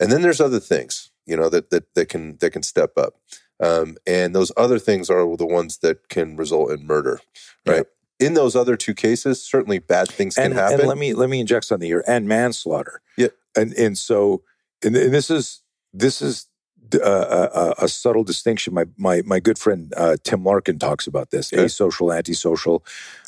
And 0.00 0.10
then 0.10 0.22
there's 0.22 0.40
other 0.40 0.60
things, 0.60 1.12
you 1.26 1.36
know, 1.36 1.48
that 1.48 1.70
that 1.70 1.94
that 1.94 2.08
can 2.08 2.38
that 2.38 2.50
can 2.50 2.64
step 2.64 2.98
up. 2.98 3.14
Um, 3.60 3.96
and 4.06 4.34
those 4.34 4.52
other 4.56 4.78
things 4.78 5.10
are 5.10 5.36
the 5.36 5.46
ones 5.46 5.78
that 5.78 6.08
can 6.08 6.36
result 6.36 6.70
in 6.70 6.86
murder, 6.86 7.20
right? 7.66 7.86
In 8.20 8.34
those 8.34 8.56
other 8.56 8.76
two 8.76 8.94
cases, 8.94 9.42
certainly 9.42 9.78
bad 9.78 10.08
things 10.08 10.34
can 10.34 10.52
happen. 10.52 10.80
and 10.80 10.88
let 10.88 10.98
me 10.98 11.14
let 11.14 11.30
me 11.30 11.40
inject 11.40 11.64
something 11.66 11.88
here 11.88 12.04
and 12.06 12.26
manslaughter. 12.26 13.00
Yeah. 13.16 13.28
and 13.56 13.72
and 13.74 13.96
so 13.96 14.42
and, 14.84 14.96
and 14.96 15.12
this 15.14 15.30
is 15.30 15.62
this 15.92 16.22
is 16.22 16.46
uh, 16.94 17.74
a, 17.78 17.84
a, 17.84 17.88
subtle 17.88 18.24
distinction. 18.24 18.74
My 18.74 18.86
my 18.96 19.22
my 19.22 19.40
good 19.40 19.58
friend 19.58 19.92
uh, 19.96 20.16
Tim 20.22 20.44
Larkin 20.44 20.78
talks 20.78 21.06
about 21.06 21.30
this: 21.30 21.52
Okay. 21.52 21.64
asocial, 21.64 22.16
antisocial, 22.16 22.84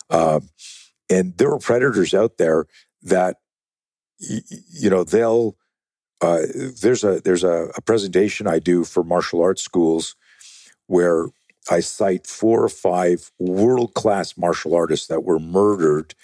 uh, 0.08 0.40
and 1.08 1.36
there 1.36 1.50
are 1.52 1.58
predators 1.58 2.14
out 2.14 2.38
there 2.38 2.66
that 3.02 3.36
y- 4.20 4.40
you 4.72 4.90
know 4.90 5.04
they'll. 5.04 5.56
Uh, 6.20 6.42
there's 6.82 7.02
a 7.02 7.20
there's 7.20 7.44
a, 7.44 7.70
a 7.76 7.80
presentation 7.80 8.46
I 8.46 8.58
do 8.58 8.84
for 8.84 9.02
martial 9.02 9.40
arts 9.42 9.62
schools 9.62 10.16
where 10.86 11.28
I 11.70 11.80
cite 11.80 12.26
four 12.26 12.62
or 12.62 12.68
five 12.68 13.30
world 13.38 13.94
class 13.94 14.36
martial 14.36 14.74
artists 14.74 15.06
that 15.06 15.24
were 15.24 15.38
murdered 15.38 16.14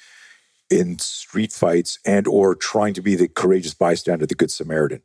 in 0.69 0.99
street 0.99 1.53
fights 1.53 1.99
and 2.05 2.27
or 2.27 2.55
trying 2.55 2.95
to 2.95 3.03
be 3.03 3.15
the 3.15 3.29
courageous 3.29 3.75
bystander, 3.75 4.27
the 4.27 4.35
good 4.35 4.51
Samaritan. 4.51 5.03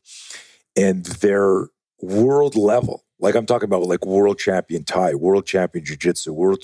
And 0.76 1.06
they're 1.06 1.68
world 2.02 2.56
level. 2.56 3.04
Like 3.20 3.36
I'm 3.36 3.46
talking 3.46 3.70
about 3.70 3.84
like 3.84 4.06
world 4.06 4.40
champion 4.40 4.84
Thai, 4.84 5.14
world 5.16 5.46
champion 5.46 5.86
jiu-jitsu, 5.86 6.34
world 6.34 6.64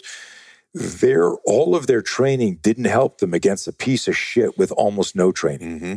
their 0.73 1.31
all 1.45 1.75
of 1.75 1.87
their 1.87 2.01
training 2.01 2.59
didn't 2.61 2.85
help 2.85 3.19
them 3.19 3.33
against 3.33 3.67
a 3.67 3.73
piece 3.73 4.07
of 4.07 4.17
shit 4.17 4.57
with 4.57 4.71
almost 4.71 5.15
no 5.15 5.31
training. 5.31 5.79
hmm 5.79 5.95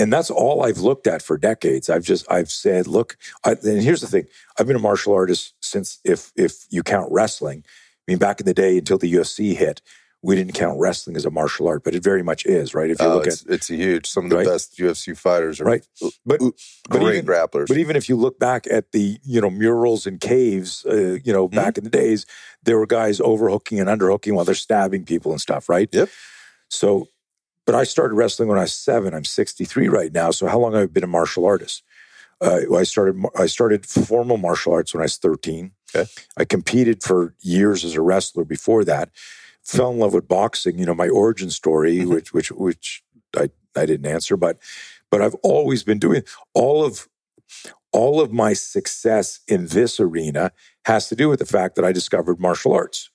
And 0.00 0.12
that's 0.12 0.30
all 0.30 0.62
I've 0.62 0.78
looked 0.78 1.06
at 1.08 1.22
for 1.22 1.36
decades. 1.36 1.90
I've 1.90 2.04
just 2.04 2.30
I've 2.30 2.50
said, 2.50 2.86
look, 2.86 3.16
I, 3.44 3.52
and 3.64 3.82
here's 3.82 4.00
the 4.00 4.06
thing: 4.06 4.26
I've 4.58 4.66
been 4.66 4.76
a 4.76 4.80
martial 4.80 5.12
artist 5.12 5.54
since, 5.60 5.98
if 6.04 6.30
if 6.36 6.66
you 6.70 6.82
count 6.82 7.10
wrestling. 7.10 7.64
I 7.66 8.12
mean, 8.12 8.18
back 8.18 8.40
in 8.40 8.46
the 8.46 8.54
day, 8.54 8.78
until 8.78 8.96
the 8.98 9.12
UFC 9.12 9.54
hit, 9.56 9.82
we 10.22 10.34
didn't 10.36 10.54
count 10.54 10.78
wrestling 10.80 11.16
as 11.16 11.24
a 11.26 11.30
martial 11.30 11.66
art, 11.68 11.82
but 11.84 11.94
it 11.94 12.02
very 12.02 12.22
much 12.22 12.46
is, 12.46 12.74
right? 12.74 12.90
If 12.90 13.00
you 13.00 13.06
Oh, 13.06 13.16
look 13.16 13.26
it's, 13.26 13.44
at 13.44 13.50
it's 13.52 13.66
huge. 13.68 14.06
Some 14.06 14.24
of 14.24 14.30
the 14.30 14.36
Right. 14.36 14.46
best 14.46 14.78
UFC 14.78 15.16
fighters 15.16 15.60
are 15.60 15.64
right, 15.64 15.84
but 16.24 16.38
great 16.88 17.16
even- 17.16 17.26
grapplers. 17.26 17.66
but 17.68 17.76
even 17.76 17.96
if 17.96 18.08
you 18.08 18.16
look 18.16 18.38
back 18.38 18.66
at 18.70 18.92
the 18.92 19.18
you 19.24 19.40
know 19.40 19.50
murals 19.50 20.06
and 20.06 20.20
caves, 20.20 20.86
uh, 20.86 21.18
you 21.24 21.32
know, 21.32 21.48
back 21.48 21.76
in 21.76 21.82
the 21.84 21.90
days, 21.90 22.24
there 22.62 22.78
were 22.78 22.86
guys 22.86 23.20
overhooking 23.20 23.80
and 23.80 23.88
underhooking 23.88 24.32
while 24.34 24.44
they're 24.44 24.54
stabbing 24.54 25.04
people 25.04 25.32
and 25.32 25.40
stuff, 25.40 25.68
right? 25.68 25.88
Yep. 25.92 26.08
So, 26.70 27.08
but 27.68 27.74
I 27.74 27.84
started 27.84 28.14
wrestling 28.14 28.48
when 28.48 28.56
I 28.56 28.62
was 28.62 28.72
seven. 28.72 29.12
I'm 29.12 29.26
63 29.26 29.88
right 29.88 30.10
now. 30.10 30.30
So 30.30 30.46
how 30.46 30.58
long 30.58 30.72
have 30.72 30.82
I 30.84 30.86
been 30.86 31.04
a 31.04 31.06
martial 31.06 31.44
artist? 31.44 31.82
Uh, 32.40 32.60
I 32.74 32.82
started 32.84 33.22
I 33.38 33.44
started 33.44 33.84
formal 33.84 34.38
martial 34.38 34.72
arts 34.72 34.94
when 34.94 35.02
I 35.02 35.04
was 35.04 35.18
13. 35.18 35.72
Okay. 35.94 36.10
I 36.38 36.46
competed 36.46 37.02
for 37.02 37.34
years 37.40 37.84
as 37.84 37.94
a 37.94 38.00
wrestler 38.00 38.44
before 38.44 38.84
that. 38.84 39.10
Fell 39.62 39.90
in 39.90 39.98
love 39.98 40.14
with 40.14 40.26
boxing. 40.26 40.78
You 40.78 40.86
know 40.86 40.94
my 40.94 41.10
origin 41.10 41.50
story, 41.50 41.98
Mhm. 41.98 42.08
which 42.08 42.32
which 42.32 42.50
which 42.52 43.02
I 43.36 43.50
I 43.76 43.84
didn't 43.84 44.06
answer, 44.06 44.38
but 44.38 44.56
but 45.10 45.20
I've 45.20 45.34
always 45.42 45.82
been 45.82 45.98
doing 45.98 46.22
all 46.54 46.82
of 46.82 47.06
all 47.92 48.18
of 48.18 48.32
my 48.32 48.54
success 48.54 49.40
in 49.46 49.66
this 49.66 50.00
arena 50.00 50.52
has 50.86 51.10
to 51.10 51.14
do 51.16 51.28
with 51.28 51.38
the 51.38 51.44
fact 51.58 51.76
that 51.76 51.84
I 51.84 51.92
discovered 51.92 52.40
martial 52.40 52.72
arts. 52.72 53.10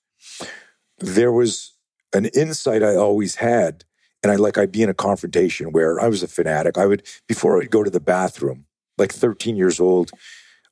There 0.99 1.31
was 1.31 1.71
an 2.13 2.25
insight 2.25 2.83
I 2.83 2.95
always 2.95 3.35
had, 3.37 3.83
and 4.24 4.32
I 4.32 4.36
like 4.36 4.57
I'd 4.57 4.71
be 4.71 4.82
in 4.82 4.89
a 4.89 4.93
confrontation 4.93 5.71
where 5.71 5.99
I 5.99 6.07
was 6.07 6.24
a 6.24 6.28
fanatic. 6.28 6.78
I 6.78 6.86
would 6.88 7.03
before 7.28 7.61
I'd 7.61 7.69
go 7.69 7.84
to 7.84 7.89
the 7.91 7.99
bathroom, 7.99 8.65
like 8.97 9.11
13 9.11 9.55
years 9.55 9.80
old. 9.80 10.11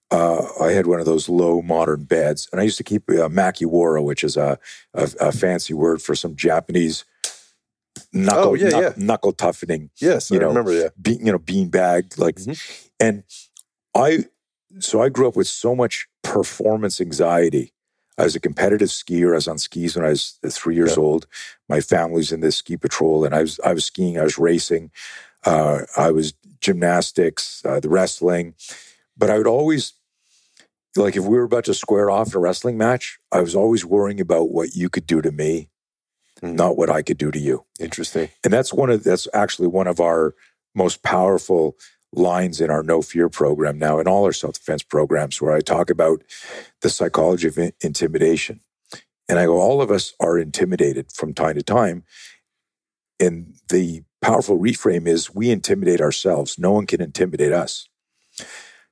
Uh, 0.10 0.45
I 0.62 0.72
had 0.72 0.88
one 0.88 0.99
of 0.99 1.06
those 1.06 1.30
low 1.30 1.62
modern 1.62 2.04
beds, 2.04 2.49
and 2.52 2.60
I 2.60 2.66
used 2.66 2.78
to 2.78 2.84
keep 2.84 3.10
uh, 3.10 3.30
makiwara, 3.30 4.04
which 4.04 4.24
is 4.26 4.36
a, 4.36 4.58
a, 4.93 5.10
a 5.22 5.32
fancy 5.32 5.74
word 5.74 6.02
for 6.02 6.16
some 6.16 6.36
Japanese 6.36 7.06
knuckle 8.12 8.49
Oh, 8.52 8.54
yeah, 8.56 8.70
knuck- 8.70 8.82
yeah. 8.82 8.93
knuckle 8.97 9.32
toughening 9.32 9.89
yes, 9.99 10.30
you 10.32 10.38
I 10.38 10.41
know, 10.41 10.47
remember. 10.49 10.74
Yeah, 10.74 10.89
be, 11.02 11.14
you 11.14 11.32
know, 11.32 11.39
beanbag, 11.39 12.18
like, 12.18 12.36
Mhm. 12.36 12.60
and 12.99 13.24
I, 13.95 14.26
so 14.80 15.02
I 15.02 15.08
grew 15.10 15.28
up 15.30 15.36
with 15.38 15.47
so 15.47 15.76
much 15.76 16.08
performance 16.24 16.99
anxiety. 17.02 17.74
I 18.22 18.24
was 18.26 18.36
a 18.36 18.39
competitive 18.39 18.89
skier. 18.89 19.32
I 19.32 19.36
was 19.36 19.47
on 19.47 19.57
skis 19.57 19.95
when 19.95 20.05
I 20.05 20.09
was 20.09 20.38
three 20.49 20.76
years 20.76 20.95
Yeah. 20.95 21.03
old. 21.03 21.26
My 21.67 21.82
family's 21.82 22.32
in 22.32 22.41
the 22.41 22.51
ski 22.51 22.78
patrol, 22.78 23.26
and 23.26 23.34
I 23.34 23.41
was 23.41 23.59
I 23.63 23.74
was 23.74 23.86
skiing. 23.86 24.19
I 24.19 24.24
was 24.24 24.38
racing. 24.38 24.91
Uh, 25.43 25.86
I 25.97 26.11
was 26.11 26.34
gymnastics, 26.59 27.63
uh, 27.65 27.80
the 27.80 27.89
wrestling, 27.89 28.53
but 29.17 29.32
I 29.32 29.38
would 29.39 29.47
always 29.47 29.93
like 30.95 31.15
if 31.15 31.24
we 31.24 31.36
were 31.38 31.43
about 31.45 31.65
to 31.65 31.74
square 31.74 32.11
off 32.11 32.28
in 32.28 32.36
a 32.36 32.39
wrestling 32.39 32.78
match. 32.78 33.17
I 33.32 33.41
was 33.41 33.55
always 33.55 33.84
worrying 33.84 34.22
about 34.22 34.51
what 34.51 34.76
you 34.76 34.88
could 34.89 35.07
do 35.07 35.19
to 35.24 35.32
me, 35.32 35.69
Mhm. 36.43 36.53
not 36.53 36.78
what 36.78 36.91
I 36.91 37.01
could 37.01 37.17
do 37.17 37.32
to 37.32 37.39
you 37.39 37.65
interesting. 37.80 38.30
and 38.43 38.53
that's 38.53 38.72
one 38.72 38.91
of 38.91 39.03
that's 39.03 39.28
actually 39.34 39.67
one 39.69 39.88
of 39.88 39.99
our 39.99 40.36
most 40.76 41.01
powerful 41.01 41.76
lines 42.14 42.62
in 42.62 42.70
our 42.72 42.84
no 42.84 43.01
fear 43.01 43.30
program 43.30 43.80
now 43.80 43.99
in 43.99 44.07
all 44.07 44.26
our 44.26 44.34
self-defense 44.34 44.84
programs 44.84 45.41
where 45.41 45.53
i 45.53 45.62
talk 45.62 45.89
about 45.89 46.24
the 46.82 46.89
psychology 46.89 47.47
of 47.47 47.57
in- 47.57 47.74
intimidation 47.82 48.62
and 49.30 49.39
i 49.39 49.45
go 49.45 49.59
all 49.62 49.82
of 49.82 49.91
us 49.91 50.14
are 50.20 50.39
intimidated 50.39 51.12
from 51.14 51.34
time 51.34 51.55
to 51.55 51.64
time 51.64 52.03
and 53.20 53.55
the 53.70 54.03
powerful 54.22 54.59
reframe 54.59 55.07
is 55.07 55.34
we 55.36 55.51
intimidate 55.51 56.01
ourselves 56.01 56.59
no 56.59 56.72
one 56.72 56.88
can 56.88 57.01
intimidate 57.01 57.53
us 57.53 57.89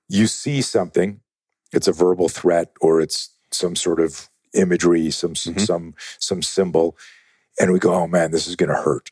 you 0.10 0.28
see 0.28 0.62
something 0.62 1.22
it's 1.74 1.88
a 1.88 1.94
verbal 1.94 2.30
threat 2.30 2.72
or 2.82 3.02
it's 3.02 3.32
some 3.52 3.76
sort 3.76 4.00
of 4.00 4.30
imagery 4.56 5.12
some 5.12 5.34
Mhm. 5.34 5.60
some 5.66 5.96
some 6.20 6.42
symbol 6.42 6.96
and 7.60 7.72
we 7.74 7.80
go, 7.80 7.94
"Oh 7.94 8.08
man, 8.08 8.32
this 8.32 8.48
is 8.48 8.56
going 8.58 8.70
to 8.70 8.82
hurt. 8.82 9.12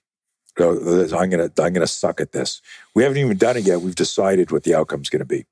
This- 0.58 1.14
I'm 1.14 1.32
to 1.32 1.52
I'm 1.60 1.74
to 1.76 1.88
suck 1.88 2.22
at 2.22 2.34
this." 2.34 2.62
We 2.96 3.04
haven't 3.04 3.20
even 3.20 3.38
done 3.38 3.58
it 3.58 3.66
yet. 3.66 3.82
We've 3.82 3.96
decided 3.96 4.52
what 4.52 4.64
the 4.64 4.76
outcome's 4.76 5.10
going 5.10 5.22
to 5.22 5.26
be, 5.26 5.46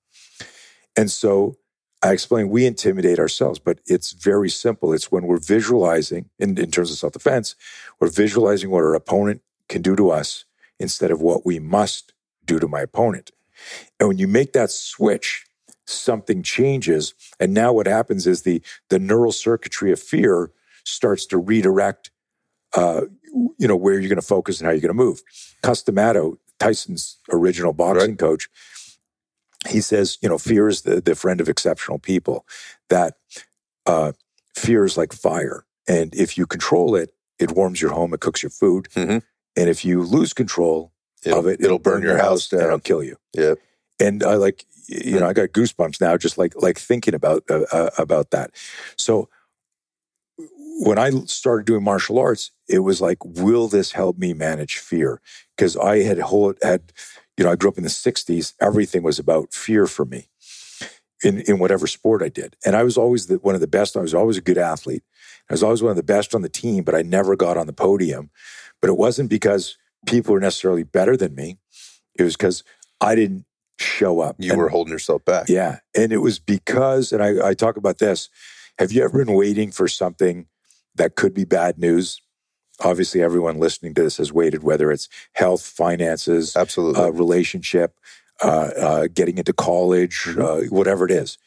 and 0.98 1.12
so 1.12 1.58
I 2.04 2.12
explain 2.14 2.50
we 2.50 2.66
intimidate 2.66 3.20
ourselves, 3.20 3.60
but 3.60 3.80
it's 3.88 4.12
very 4.14 4.50
simple. 4.50 4.94
It's 4.94 5.12
when 5.12 5.26
we're 5.26 5.40
visualizing 5.40 6.30
in, 6.40 6.58
in 6.58 6.72
terms 6.72 6.92
of 6.92 6.98
self 6.98 7.14
defense, 7.14 7.56
we're 8.00 8.10
visualizing 8.10 8.70
what 8.70 8.84
our 8.84 8.96
opponent 8.96 9.42
can 9.70 9.82
do 9.82 9.96
to 9.96 10.12
us 10.12 10.46
instead 10.80 11.12
of 11.12 11.22
what 11.22 11.46
we 11.46 11.60
must 11.60 12.14
do 12.46 12.60
to 12.60 12.68
my 12.68 12.82
opponent. 12.82 13.32
And 14.00 14.10
when 14.10 14.18
you 14.18 14.28
make 14.28 14.54
that 14.54 14.72
switch, 14.72 15.46
something 15.88 16.44
changes. 16.44 17.14
And 17.40 17.54
now 17.54 17.74
what 17.74 17.88
happens 17.88 18.28
is 18.28 18.44
the 18.44 18.62
the 18.90 19.00
neural 19.00 19.32
circuitry 19.32 19.92
of 19.92 20.00
fear 20.00 20.52
starts 20.84 21.26
to 21.28 21.38
redirect 21.38 22.12
uh, 22.74 23.02
you 23.58 23.68
know, 23.68 23.76
where 23.76 24.00
you're 24.00 24.10
going 24.10 24.16
to 24.16 24.22
focus 24.22 24.60
and 24.60 24.66
how 24.66 24.72
you're 24.72 24.82
going 24.82 24.90
to 24.90 24.94
move. 24.94 25.22
Cus 25.62 25.84
D'Amato, 25.84 26.38
Tyson's 26.60 27.18
original 27.32 27.74
boxing 27.74 28.18
coach, 28.18 28.50
he 29.68 29.82
says, 29.82 30.18
you 30.22 30.30
know, 30.30 30.38
fear 30.38 30.68
is 30.68 30.84
the, 30.84 31.02
the 31.02 31.16
friend 31.16 31.42
of 31.42 31.50
exceptional 31.50 32.00
people, 32.00 32.46
that 32.90 33.16
uh, 33.86 34.14
fear 34.56 34.86
is 34.86 34.98
like 34.98 35.14
fire. 35.14 35.66
And 35.88 36.14
if 36.16 36.38
you 36.38 36.46
control 36.46 36.96
it, 36.96 37.14
it 37.40 37.52
warms 37.52 37.82
your 37.82 37.92
home, 37.92 38.14
it 38.14 38.22
cooks 38.22 38.42
your 38.44 38.50
food. 38.50 38.88
Mhm. 38.96 39.22
And 39.58 39.70
if 39.70 39.84
you 39.84 40.04
lose 40.04 40.34
control 40.34 40.92
It'll, 41.24 41.40
of 41.40 41.48
it, 41.48 41.62
it'll 41.62 41.80
burn 41.80 42.04
your 42.04 42.18
house 42.18 42.52
and 42.52 42.62
it'll 42.62 42.80
kill 42.80 43.04
you. 43.04 43.18
Yeah. 43.34 43.56
And 44.00 44.24
I 44.24 44.36
like, 44.36 44.66
you 44.88 45.20
know, 45.20 45.28
I 45.28 45.34
got 45.34 45.50
goosebumps 45.50 46.00
now, 46.00 46.18
just 46.18 46.38
like 46.38 46.54
like 46.62 46.78
thinking 46.78 47.16
about 47.16 47.44
uh, 47.50 47.66
uh, 47.72 47.90
about 47.98 48.32
that. 48.32 48.52
So 48.98 49.30
when 50.78 51.00
I 51.00 51.10
started 51.26 51.66
doing 51.66 51.84
martial 51.84 52.20
arts, 52.20 52.52
it 52.68 52.80
was 52.80 53.00
like, 53.02 53.18
will 53.24 53.68
this 53.68 53.94
help 53.94 54.18
me 54.18 54.34
manage 54.34 54.78
fear? 54.78 55.22
Because 55.56 55.78
I 55.78 56.00
had 56.04 56.20
hold, 56.20 56.58
had, 56.62 56.92
you 57.38 57.46
know, 57.46 57.52
I 57.52 57.56
grew 57.56 57.70
up 57.70 57.78
in 57.78 57.84
the 57.84 57.90
'60s. 57.90 58.54
Everything 58.62 59.02
was 59.04 59.18
about 59.20 59.54
fear 59.54 59.88
for 59.88 60.06
me 60.06 60.28
in 61.24 61.40
in 61.42 61.60
whatever 61.60 61.88
sport 61.88 62.22
I 62.22 62.30
did, 62.30 62.56
and 62.66 62.76
I 62.76 62.84
was 62.84 62.98
always 62.98 63.28
the, 63.28 63.36
one 63.38 63.56
of 63.56 63.62
the 63.62 63.68
best. 63.68 63.96
I 63.96 64.02
was 64.02 64.14
always 64.14 64.38
a 64.38 64.42
good 64.42 64.58
athlete. 64.58 65.04
I 65.50 65.54
was 65.54 65.64
always 65.64 65.82
one 65.82 65.92
of 65.92 65.98
the 65.98 66.04
best 66.04 66.36
on 66.36 66.42
the 66.42 66.50
team, 66.50 66.84
but 66.84 66.96
I 66.96 67.02
never 67.04 67.36
got 67.36 67.58
on 67.58 67.68
the 67.68 67.74
podium. 67.74 68.30
But 68.82 68.90
it 68.90 68.98
wasn't 68.98 69.30
because 69.30 69.78
people 70.06 70.34
were 70.34 70.40
necessarily 70.40 70.84
better 70.84 71.16
than 71.16 71.36
me. 71.36 71.58
It 72.18 72.24
was 72.24 72.36
because 72.36 72.64
I 73.00 73.16
didn't 73.16 73.46
show 73.80 74.20
up. 74.22 74.36
You 74.40 74.52
And- 74.52 74.60
were 74.62 74.70
holding 74.70 74.92
yourself 74.92 75.24
back. 75.26 75.48
yeah. 75.50 75.80
And 75.96 76.12
it 76.12 76.18
was 76.18 76.40
because, 76.40 77.12
and 77.12 77.22
I, 77.24 77.50
I 77.50 77.54
talk 77.54 77.78
about 77.78 77.98
this. 78.00 78.30
Have 78.80 78.92
you 78.92 79.04
ever 79.04 79.24
been 79.24 79.36
waiting 79.36 79.72
for 79.72 79.88
something 79.88 80.48
that 80.96 81.16
could 81.16 81.34
be 81.34 81.46
bad 81.46 81.78
news? 81.78 82.22
Obviously, 82.82 83.22
everyone 83.22 83.58
listening 83.60 83.94
to 83.96 84.04
this 84.04 84.18
has 84.18 84.34
waited, 84.34 84.64
whether 84.64 84.92
it's 84.92 85.08
health, 85.34 85.66
finances, 85.66 86.56
Absolutely. 86.58 87.02
uh, 87.02 87.10
relationship, 87.10 87.98
uh, 88.44 88.70
uh, 88.78 89.08
getting 89.14 89.38
into 89.38 89.54
college, 89.54 90.28
uh, 90.38 90.62
whatever 90.70 91.06
it 91.06 91.12
is. 91.12 91.38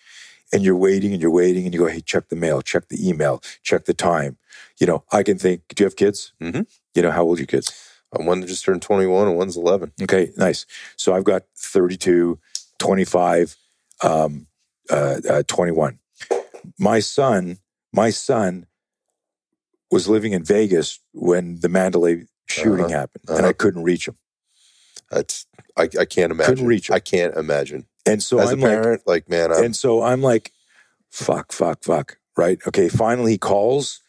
and 0.51 0.63
you're 0.63 0.75
waiting 0.77 1.13
and 1.13 1.21
you're 1.21 1.31
waiting 1.31 1.67
and 1.67 1.75
you 1.75 1.81
go, 1.81 1.87
hey, 1.89 2.01
check 2.01 2.29
the 2.31 2.37
mail, 2.37 2.63
check 2.63 2.89
the 2.89 3.07
email, 3.07 3.43
check 3.63 3.85
the 3.85 3.93
time. 3.93 4.39
You 4.81 4.87
know, 4.87 5.05
I 5.13 5.23
can 5.23 5.37
think, 5.37 5.61
do 5.75 5.83
you 5.83 5.87
have 5.87 5.95
kids? 5.97 6.33
Mhm. 6.41 6.67
You 6.95 7.03
know, 7.03 7.11
how 7.11 7.25
old 7.25 7.37
are 7.37 7.43
your 7.43 7.47
kids? 7.47 7.71
Uh, 8.19 8.23
One 8.25 8.47
just 8.47 8.65
turned 8.65 8.81
21 8.81 9.29
and 9.29 9.37
one's 9.37 9.59
11. 9.59 9.93
Okay, 10.01 10.33
nice. 10.39 10.65
So 10.97 11.13
I've 11.13 11.25
got 11.25 11.43
32, 11.59 12.39
25, 12.79 13.57
um, 14.03 14.47
uh, 14.89 15.21
uh, 15.29 15.43
21. 15.47 15.99
My 16.79 17.01
son, 17.01 17.59
my 17.93 18.09
son 18.09 18.68
was 19.91 20.09
living 20.09 20.33
in 20.33 20.45
Vegas 20.45 21.01
when 21.13 21.61
the 21.61 21.69
Mandalay 21.69 22.25
shooting 22.49 22.87
Uh-huh, 22.87 22.95
happened, 22.95 23.25
and 23.29 23.39
uh-huh. 23.39 23.49
I 23.49 23.53
couldn't 23.53 23.83
reach 23.85 24.07
him. 24.09 24.17
That's 25.11 25.47
I, 25.77 25.89
I 25.99 26.05
can't 26.05 26.33
imagine. 26.33 26.67
reach 26.67 26.91
'em. 26.91 26.97
I 26.97 27.01
can't 27.01 27.35
imagine. 27.37 27.87
And 28.05 28.23
so 28.23 28.39
As 28.39 28.51
I'm 28.53 28.59
a 28.61 28.63
like, 28.63 28.71
parent, 28.83 29.03
like, 29.07 29.29
man, 29.29 29.53
I'm, 29.53 29.65
and 29.65 29.77
so 29.77 30.03
I'm 30.03 30.23
like, 30.23 30.53
fuck, 31.11 31.53
fuck, 31.53 31.83
fuck. 31.85 32.19
Right? 32.37 32.59
Okay. 32.67 32.89
Finally, 32.89 33.33
he 33.33 33.39
calls, 33.39 34.01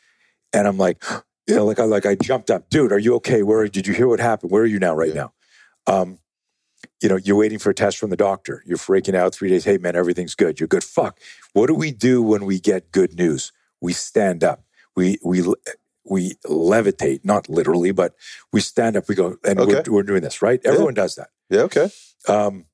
and 0.53 0.67
I'm 0.67 0.77
like, 0.77 1.03
you 1.47 1.55
know, 1.55 1.65
like 1.65 1.79
I 1.79 1.83
like 1.83 2.05
I 2.05 2.15
jumped 2.15 2.49
up, 2.51 2.69
dude. 2.69 2.91
Are 2.91 2.99
you 2.99 3.15
okay? 3.15 3.43
Where 3.43 3.67
did 3.67 3.87
you 3.87 3.93
hear 3.93 4.07
what 4.07 4.19
happened? 4.19 4.51
Where 4.51 4.63
are 4.63 4.67
you 4.67 4.79
now? 4.79 4.93
Right 4.95 5.09
Yeah. 5.15 5.27
now, 5.87 5.93
um, 6.01 6.19
you 7.01 7.09
know, 7.09 7.17
you're 7.17 7.35
waiting 7.37 7.59
for 7.59 7.69
a 7.71 7.73
test 7.73 7.97
from 7.97 8.09
the 8.09 8.17
doctor. 8.17 8.63
You're 8.65 8.77
freaking 8.77 9.15
out 9.15 9.33
three 9.33 9.49
days. 9.49 9.63
Hey, 9.65 9.77
man, 9.77 9.95
everything's 9.95 10.35
good. 10.35 10.59
You're 10.59 10.67
good. 10.67 10.83
Fuck. 10.83 11.19
What 11.53 11.67
do 11.67 11.73
we 11.75 11.91
do 11.91 12.21
when 12.21 12.45
we 12.45 12.59
get 12.59 12.91
good 12.91 13.15
news? 13.15 13.51
We 13.81 13.93
stand 13.93 14.43
up. 14.43 14.63
We 14.99 15.17
we 15.23 15.41
we 16.03 16.33
levitate, 16.45 17.21
not 17.23 17.47
literally, 17.47 17.91
but 17.93 18.15
we 18.51 18.59
stand 18.59 18.97
up. 18.97 19.07
We 19.07 19.15
go, 19.15 19.37
and 19.45 19.57
Okay. 19.61 19.81
we're, 19.87 19.93
we're 19.93 20.03
doing 20.03 20.21
this, 20.23 20.41
right? 20.41 20.59
Everyone 20.65 20.93
does 20.93 21.15
that. 21.15 21.29
yeah, 21.49 21.61
okay. 21.61 21.89
Um, 22.27 22.65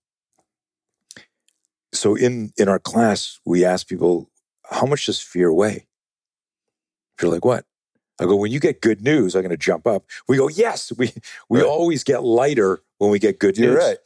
so 1.93 2.15
in 2.15 2.51
in 2.57 2.67
our 2.67 2.79
class, 2.79 3.39
we 3.45 3.63
ask 3.63 3.87
people, 3.87 4.31
how 4.71 4.87
much 4.87 5.05
does 5.05 5.19
fear 5.19 5.53
weigh? 5.53 5.85
You're 7.21 7.31
like, 7.31 7.45
what? 7.45 7.65
I 8.19 8.23
go, 8.25 8.35
when 8.37 8.51
you 8.51 8.59
get 8.59 8.81
good 8.81 9.01
news, 9.03 9.35
I'm 9.35 9.41
going 9.43 9.51
to 9.51 9.57
jump 9.57 9.85
up. 9.85 10.05
We 10.27 10.37
go, 10.37 10.47
yes. 10.49 10.91
We 10.97 11.13
we 11.47 11.59
Right. 11.59 11.67
always 11.67 12.03
get 12.03 12.23
lighter 12.23 12.81
when 12.97 13.11
we 13.11 13.19
get 13.19 13.37
good 13.37 13.55
news, 13.59 13.65
You're 13.67 13.75
right. 13.75 13.97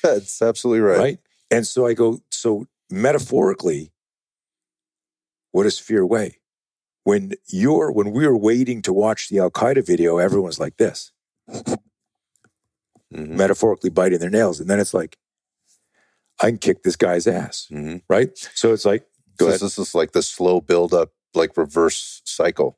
That's 0.02 0.40
absolutely 0.40 0.80
right. 0.80 0.98
right? 0.98 1.18
And 1.50 1.66
so 1.66 1.84
I 1.86 1.92
go, 1.92 2.20
so 2.30 2.66
metaphorically, 2.90 3.92
what 5.52 5.64
does 5.64 5.78
fear 5.78 6.06
weigh? 6.06 6.38
When 7.06 7.34
you're 7.46 7.92
when 7.92 8.10
we 8.10 8.26
were 8.26 8.36
waiting 8.36 8.82
to 8.82 8.92
watch 8.92 9.28
the 9.28 9.38
Al 9.38 9.48
Qaeda 9.48 9.86
video, 9.86 10.18
everyone's 10.18 10.58
like 10.58 10.76
this, 10.76 11.12
Mhm, 13.14 13.28
metaphorically 13.28 13.90
biting 13.90 14.18
their 14.18 14.28
nails, 14.28 14.58
and 14.58 14.68
then 14.68 14.80
it's 14.80 14.92
like, 14.92 15.16
I 16.40 16.48
can 16.50 16.58
kick 16.58 16.82
this 16.82 16.96
guy's 16.96 17.28
ass. 17.28 17.68
mhm. 17.70 18.02
right? 18.08 18.36
So 18.56 18.72
it's 18.72 18.84
like, 18.84 19.06
go 19.36 19.46
So 19.52 19.64
this 19.64 19.78
is 19.78 19.94
like 19.94 20.10
the 20.12 20.22
slow 20.22 20.60
build 20.60 20.92
up, 20.92 21.12
like 21.32 21.56
reverse 21.56 22.22
cycle. 22.24 22.76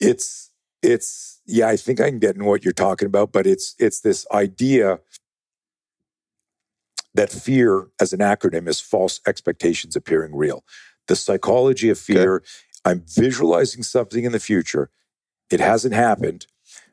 It's 0.00 0.50
it's 0.82 1.40
yeah, 1.46 1.68
I 1.68 1.76
think 1.76 2.00
I 2.00 2.08
can 2.10 2.18
get 2.18 2.34
in 2.34 2.44
what 2.44 2.64
you're 2.64 2.72
talking 2.72 3.06
about, 3.06 3.30
but 3.30 3.46
it's 3.46 3.76
it's 3.78 4.00
this 4.00 4.26
idea 4.32 4.98
that 7.14 7.30
fear 7.30 7.86
as 8.00 8.12
an 8.12 8.18
acronym 8.18 8.66
is 8.66 8.80
false 8.80 9.20
expectations 9.24 9.94
appearing 9.94 10.34
real. 10.34 10.64
The 11.06 11.14
psychology 11.16 11.90
of 11.90 11.98
fear, 11.98 12.42
I'm 12.84 13.04
visualizing 13.06 13.82
something 13.82 14.24
in 14.24 14.32
the 14.32 14.40
future. 14.40 14.90
It 15.50 15.60
hasn't 15.60 15.94
happened, 15.94 16.46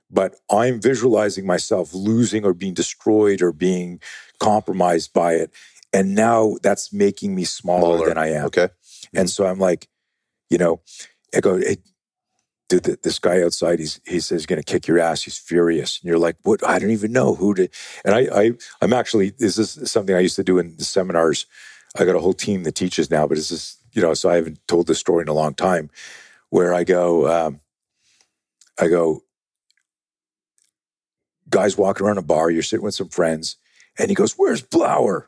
but 0.09 0.35
I'm 0.49 0.81
visualizing 0.81 1.45
myself 1.45 1.93
losing 1.93 2.43
or 2.43 2.53
being 2.53 2.73
destroyed 2.73 3.41
or 3.41 3.51
being 3.51 3.99
compromised 4.39 5.13
by 5.13 5.33
it. 5.33 5.51
And 5.93 6.15
now 6.15 6.57
that's 6.61 6.91
making 6.91 7.35
me 7.35 7.45
smaller, 7.45 7.97
Smaller. 7.97 8.07
than 8.09 8.17
I 8.17 8.31
am. 8.31 8.45
Okay. 8.45 8.69
And 9.13 9.27
mm-hmm. 9.27 9.27
so 9.27 9.45
I'm 9.45 9.59
like, 9.59 9.87
you 10.49 10.57
know, 10.57 10.81
I 11.35 11.39
go, 11.39 11.57
hey, 11.57 11.77
dude, 12.67 12.83
th- 12.83 13.01
this 13.03 13.19
guy 13.19 13.41
outside, 13.41 13.79
he's, 13.79 14.01
he 14.05 14.19
says 14.19 14.41
he's 14.41 14.45
going 14.45 14.61
to 14.61 14.71
kick 14.71 14.87
your 14.87 14.99
ass. 14.99 15.23
He's 15.23 15.37
furious. 15.37 15.99
And 16.01 16.09
you're 16.09 16.19
like, 16.19 16.35
what? 16.43 16.65
I 16.67 16.79
don't 16.79 16.91
even 16.91 17.13
know 17.13 17.35
who 17.35 17.53
to. 17.53 17.69
And 18.03 18.13
I, 18.13 18.27
I, 18.33 18.51
I'm 18.81 18.93
actually, 18.93 19.29
this 19.29 19.57
is 19.57 19.89
something 19.89 20.15
I 20.15 20.19
used 20.19 20.35
to 20.35 20.43
do 20.43 20.59
in 20.59 20.75
the 20.77 20.83
seminars. 20.83 21.45
I 21.97 22.03
got 22.03 22.15
a 22.15 22.19
whole 22.19 22.33
team 22.33 22.63
that 22.63 22.75
teaches 22.75 23.09
now, 23.09 23.27
but 23.27 23.37
it's 23.37 23.49
just, 23.49 23.81
you 23.97 24.03
know, 24.03 24.13
so 24.13 24.29
I 24.29 24.35
haven't 24.35 24.59
told 24.67 24.85
this 24.85 24.99
story 24.99 25.23
in 25.23 25.27
a 25.27 25.33
long 25.33 25.55
time 25.55 25.89
where 26.51 26.71
I 26.71 26.83
go, 26.83 27.27
um, 27.47 27.61
I 28.79 28.89
go, 28.89 29.23
guys 31.49 31.75
walking 31.75 32.05
around 32.05 32.19
a 32.19 32.21
bar, 32.21 32.51
you're 32.51 32.61
sitting 32.61 32.85
with 32.85 32.93
some 32.93 33.09
friends, 33.09 33.55
and 33.97 34.09
he 34.09 34.13
goes, 34.15 34.33
Where's 34.33 34.61
Blauer? 34.61 35.23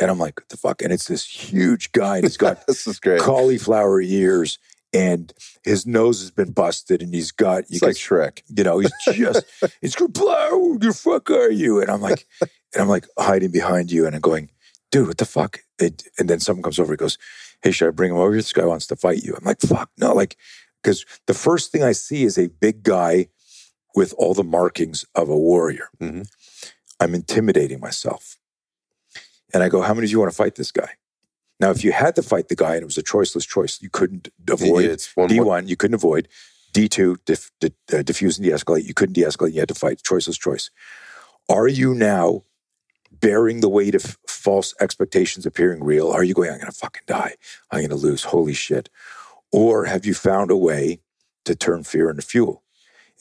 And 0.00 0.10
I'm 0.10 0.18
like, 0.18 0.40
What 0.40 0.48
the 0.48 0.56
fuck? 0.56 0.82
And 0.82 0.92
it's 0.92 1.06
this 1.06 1.24
huge 1.24 1.92
guy, 1.92 2.16
and 2.16 2.24
he's 2.24 2.36
got 2.36 2.66
this 2.66 2.88
is 2.88 2.98
great. 2.98 3.20
cauliflower 3.20 4.00
ears, 4.00 4.58
and 4.92 5.32
his 5.62 5.86
nose 5.86 6.18
has 6.20 6.32
been 6.32 6.50
busted, 6.50 7.00
and 7.00 7.14
he's 7.14 7.30
got, 7.30 7.70
you 7.70 7.76
It's 7.76 7.78
can 7.78 7.88
like 7.90 7.96
Shrek. 7.96 8.42
you 8.48 8.64
know, 8.64 8.80
he's 8.80 8.90
just, 9.12 9.44
he's 9.80 9.94
going, 9.94 10.10
Blauer, 10.10 10.50
who 10.50 10.78
the 10.80 10.92
fuck 10.92 11.30
are 11.30 11.48
you? 11.52 11.80
And 11.80 11.92
I'm 11.92 12.00
like, 12.00 12.26
and 12.40 12.82
I'm 12.82 12.88
like 12.88 13.06
hiding 13.16 13.52
behind 13.52 13.92
you, 13.92 14.04
and 14.04 14.16
I'm 14.16 14.20
going, 14.20 14.50
dude, 14.90 15.06
what 15.06 15.18
the 15.18 15.26
fuck? 15.26 15.60
It, 15.78 16.04
and 16.18 16.28
then 16.28 16.40
someone 16.40 16.62
comes 16.62 16.78
over, 16.78 16.92
he 16.92 16.96
goes, 16.96 17.18
hey, 17.62 17.70
should 17.70 17.88
I 17.88 17.90
bring 17.92 18.10
him 18.10 18.16
over? 18.18 18.34
This 18.34 18.52
guy 18.52 18.64
wants 18.64 18.86
to 18.88 18.96
fight 18.96 19.22
you. 19.22 19.34
I'm 19.36 19.44
like, 19.44 19.60
fuck, 19.60 19.90
no, 19.98 20.12
like, 20.12 20.36
because 20.82 21.04
the 21.26 21.34
first 21.34 21.70
thing 21.72 21.82
I 21.82 21.92
see 21.92 22.24
is 22.24 22.36
a 22.38 22.48
big 22.48 22.82
guy 22.82 23.28
with 23.94 24.12
all 24.18 24.34
the 24.34 24.44
markings 24.44 25.04
of 25.14 25.28
a 25.28 25.36
warrior. 25.38 25.88
Mhm. 26.00 26.28
I'm 27.00 27.14
intimidating 27.14 27.80
myself. 27.80 28.38
And 29.54 29.62
I 29.62 29.68
go, 29.68 29.80
how 29.82 29.94
many 29.94 30.06
do 30.06 30.10
you 30.10 30.18
want 30.20 30.30
to 30.30 30.36
fight 30.36 30.56
this 30.56 30.70
guy? 30.72 30.90
Now, 31.60 31.70
if 31.70 31.82
you 31.82 31.92
had 31.92 32.14
to 32.16 32.22
fight 32.22 32.48
the 32.48 32.54
guy 32.56 32.74
and 32.74 32.82
it 32.82 32.86
was 32.86 32.98
a 32.98 33.02
choiceless 33.02 33.46
choice, 33.46 33.80
you 33.80 33.88
couldn't 33.90 34.28
avoid 34.48 34.84
Yeah, 34.84 34.90
it's 34.92 35.16
one, 35.16 35.28
D 35.28 35.38
one- 35.38 35.46
one, 35.46 35.68
you 35.68 35.76
couldn't 35.76 35.94
avoid. 35.94 36.28
D 36.72 36.88
two, 36.88 37.16
dif- 37.24 37.50
di- 37.60 37.72
uh, 37.92 38.02
diffuse 38.02 38.36
and 38.38 38.44
de-escalate. 38.46 38.84
You 38.84 38.94
couldn't 38.94 39.14
de-escalate. 39.14 39.52
You 39.54 39.60
had 39.60 39.68
to 39.68 39.74
fight. 39.74 40.02
Choiceless 40.02 40.38
choice. 40.38 40.70
Are 41.48 41.66
you 41.66 41.94
now 41.94 42.44
bearing 43.10 43.60
the 43.60 43.68
weight 43.68 43.94
of 43.94 44.16
false 44.26 44.74
expectations 44.80 45.46
appearing 45.46 45.82
real? 45.84 46.08
Are 46.10 46.22
you 46.24 46.34
going? 46.34 46.50
I'm 46.50 46.58
going 46.58 46.70
to 46.70 46.78
fucking 46.78 47.02
die. 47.06 47.34
I'm 47.70 47.80
going 47.80 47.90
to 47.90 47.96
lose. 47.96 48.24
Holy 48.24 48.54
shit! 48.54 48.88
Or 49.52 49.86
have 49.86 50.04
you 50.06 50.14
found 50.14 50.50
a 50.50 50.56
way 50.56 51.00
to 51.44 51.54
turn 51.54 51.84
fear 51.84 52.10
into 52.10 52.22
fuel? 52.22 52.62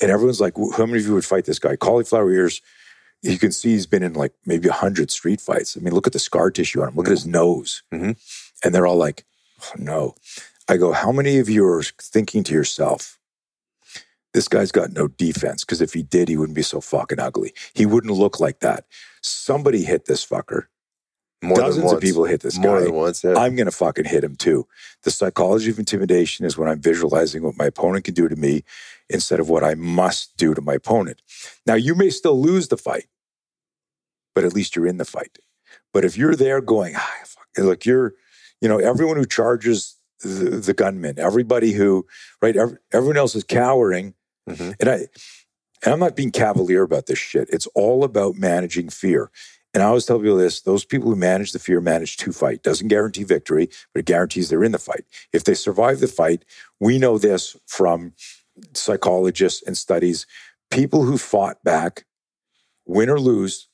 And 0.01 0.11
everyone's 0.11 0.41
like, 0.41 0.53
how 0.77 0.85
many 0.85 0.99
of 0.99 1.07
you 1.07 1.13
would 1.15 1.25
fight 1.25 1.45
this 1.45 1.59
guy? 1.59 1.75
Cauliflower 1.75 2.31
ears. 2.31 2.61
You 3.23 3.39
can 3.39 3.51
see 3.51 3.69
he's 3.69 3.88
been 3.88 4.03
in 4.03 4.13
like 4.13 4.33
maybe 4.45 4.67
a 4.67 4.73
hundred 4.73 5.09
street 5.09 5.41
fights. 5.41 5.75
I 5.75 5.79
mean, 5.79 5.93
look 5.93 6.05
at 6.05 6.13
the 6.13 6.19
scar 6.19 6.51
tissue 6.51 6.81
on 6.83 6.89
him. 6.89 6.95
Look 6.95 7.07
at 7.07 7.11
his 7.11 7.25
nose. 7.25 7.81
Mhm. 7.91 8.15
And 8.63 8.75
they're 8.75 8.85
all 8.85 8.95
like, 8.97 9.25
oh, 9.63 9.71
no. 9.77 10.15
I 10.69 10.77
go, 10.77 10.91
how 10.91 11.11
many 11.11 11.39
of 11.39 11.49
you 11.49 11.65
are 11.65 11.81
thinking 11.81 12.43
to 12.43 12.53
yourself, 12.53 13.16
this 14.34 14.47
guy's 14.47 14.71
got 14.71 14.91
no 14.91 15.07
defense? 15.07 15.63
Because 15.63 15.82
if 15.82 15.93
he 15.93 16.03
did, 16.03 16.28
he 16.30 16.38
wouldn't 16.38 16.55
be 16.55 16.61
so 16.61 16.82
fucking 16.82 17.19
ugly. 17.19 17.53
He 17.73 17.86
wouldn't 17.86 18.13
look 18.13 18.39
like 18.39 18.59
that. 18.59 18.86
Somebody 19.21 19.84
hit 19.84 20.05
this 20.05 20.25
fucker. 20.25 20.67
more 21.43 21.57
Dozens 21.57 21.91
of 21.91 22.01
people 22.01 22.25
hit 22.25 22.41
this 22.41 22.57
more 22.57 22.80
guy. 22.80 22.86
than 22.86 22.93
once. 22.93 23.23
Yeah. 23.23 23.36
I'm 23.36 23.55
going 23.55 23.65
to 23.65 23.71
fucking 23.71 24.05
hit 24.05 24.23
him 24.23 24.36
too. 24.36 24.67
The 25.03 25.11
psychology 25.11 25.69
of 25.69 25.80
intimidation 25.80 26.45
is 26.45 26.57
when 26.57 26.69
I'm 26.69 26.82
visualizing 26.82 27.43
what 27.43 27.57
my 27.57 27.65
opponent 27.65 28.05
can 28.05 28.13
do 28.13 28.28
to 28.28 28.36
me 28.36 28.63
instead 29.09 29.39
of 29.39 29.49
what 29.49 29.63
I 29.63 29.75
must 29.75 30.36
do 30.38 30.53
to 30.53 30.61
my 30.61 30.73
opponent. 30.75 31.21
Now, 31.65 31.75
you 31.75 31.95
may 31.95 32.09
still 32.09 32.39
lose 32.39 32.67
the 32.67 32.78
fight, 32.78 33.07
but 34.36 34.43
at 34.43 34.53
least 34.53 34.75
you're 34.75 34.88
in 34.88 34.97
the 34.97 35.05
fight. 35.05 35.38
But 35.93 36.05
if 36.05 36.17
you're 36.17 36.36
there 36.36 36.61
going, 36.61 36.95
ah, 36.95 37.15
fuck, 37.25 37.47
look, 37.57 37.86
you're, 37.86 38.13
you 38.61 38.67
know, 38.67 38.78
everyone 38.80 39.17
who 39.17 39.25
charges 39.25 39.96
the, 40.22 40.61
the 40.65 40.74
gunman, 40.74 41.20
everybody 41.20 41.72
who, 41.74 42.05
right, 42.41 42.55
ev- 42.55 42.78
everyone 42.91 43.18
else 43.18 43.36
is 43.36 43.43
cowering. 43.43 44.13
Mhm. 44.49 44.76
And 44.80 44.89
I, 44.89 44.93
and 45.84 45.93
I'm 45.93 45.99
not 45.99 46.15
being 46.15 46.32
cavalier 46.32 46.82
about 46.84 47.05
this 47.05 47.20
shit. 47.20 47.49
It's 47.51 47.68
all 47.76 48.03
about 48.03 48.36
managing 48.36 48.89
fear. 48.89 49.30
And 49.74 49.84
I 49.84 49.88
always 49.88 50.05
tell 50.05 50.18
people 50.20 50.38
this 50.38 50.61
those 50.61 50.86
people 50.86 51.09
who 51.09 51.15
manage 51.15 51.51
the 51.51 51.59
fear 51.59 51.80
manage 51.82 52.18
to 52.18 52.32
fight. 52.32 52.63
Doesn't 52.63 52.88
guarantee 52.88 53.24
victory, 53.26 53.70
but 53.93 53.99
it 53.99 54.05
guarantees 54.05 54.49
they're 54.49 54.63
in 54.63 54.72
the 54.72 54.80
fight. 54.80 55.05
If 55.34 55.43
they 55.43 55.53
survive 55.53 55.99
the 55.99 56.07
fight, 56.07 56.45
we 56.80 56.97
know 56.97 57.18
this 57.20 57.55
from 57.68 58.13
psychologists 58.74 59.63
and 59.65 59.78
studies. 59.78 60.26
People 60.72 61.03
who 61.03 61.18
fought 61.18 61.63
back, 61.63 62.05
win 62.86 63.09
or 63.09 63.20
lose, 63.20 63.68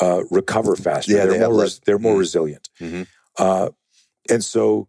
uh, 0.00 0.22
recover 0.30 0.76
faster. 0.76 1.12
Yeah, 1.12 1.26
they're, 1.26 1.38
they 1.38 1.46
more, 1.46 1.60
res- 1.62 1.80
they're 1.80 1.98
more 1.98 2.16
Mhm. 2.16 2.18
resilient. 2.18 2.68
Mhm. 2.80 3.06
Uh, 3.38 3.70
and 4.30 4.44
so, 4.44 4.88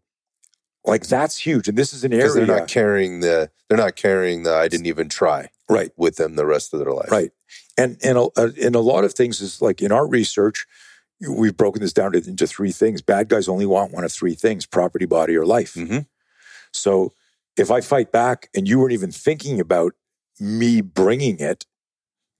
like, 0.85 1.07
that's 1.07 1.37
huge. 1.37 1.67
And 1.67 1.77
this 1.77 1.93
is 1.93 2.03
an 2.03 2.11
because 2.11 2.35
area. 2.35 2.45
they're 2.45 2.59
not 2.59 2.67
carrying 2.67 3.19
the 3.19 3.49
they're 3.69 3.77
not 3.77 3.95
carrying 3.95 4.43
the 4.43 4.53
I 4.55 4.67
didn't 4.67 4.85
even 4.85 5.09
try 5.09 5.49
right. 5.69 5.91
with 5.97 6.17
them 6.17 6.35
the 6.35 6.45
rest 6.45 6.73
of 6.73 6.79
their 6.79 6.91
life. 6.93 7.11
Right. 7.11 7.31
And 7.77 7.97
and 8.03 8.17
a, 8.17 8.27
uh, 8.37 8.49
and 8.61 8.75
a 8.75 8.79
lot 8.79 9.03
of 9.03 9.13
things 9.13 9.41
is 9.41 9.61
like 9.61 9.81
in 9.81 9.91
our 9.91 10.07
research, 10.07 10.65
we've 11.27 11.57
broken 11.57 11.81
this 11.81 11.93
down 11.93 12.15
into 12.15 12.47
three 12.47 12.71
things. 12.71 13.01
Bad 13.01 13.29
guys 13.29 13.47
only 13.47 13.65
want 13.65 13.91
one 13.91 14.03
of 14.03 14.11
three 14.11 14.35
things: 14.35 14.65
property, 14.65 15.05
body, 15.05 15.35
or 15.35 15.45
life. 15.45 15.73
Mhm. 15.73 16.05
So 16.71 17.13
if 17.57 17.71
I 17.71 17.81
fight 17.81 18.11
back 18.11 18.49
and 18.55 18.67
you 18.67 18.79
weren't 18.79 18.93
even 18.93 19.11
thinking 19.11 19.59
about 19.59 19.93
me 20.39 20.81
bringing 20.81 21.39
it, 21.39 21.65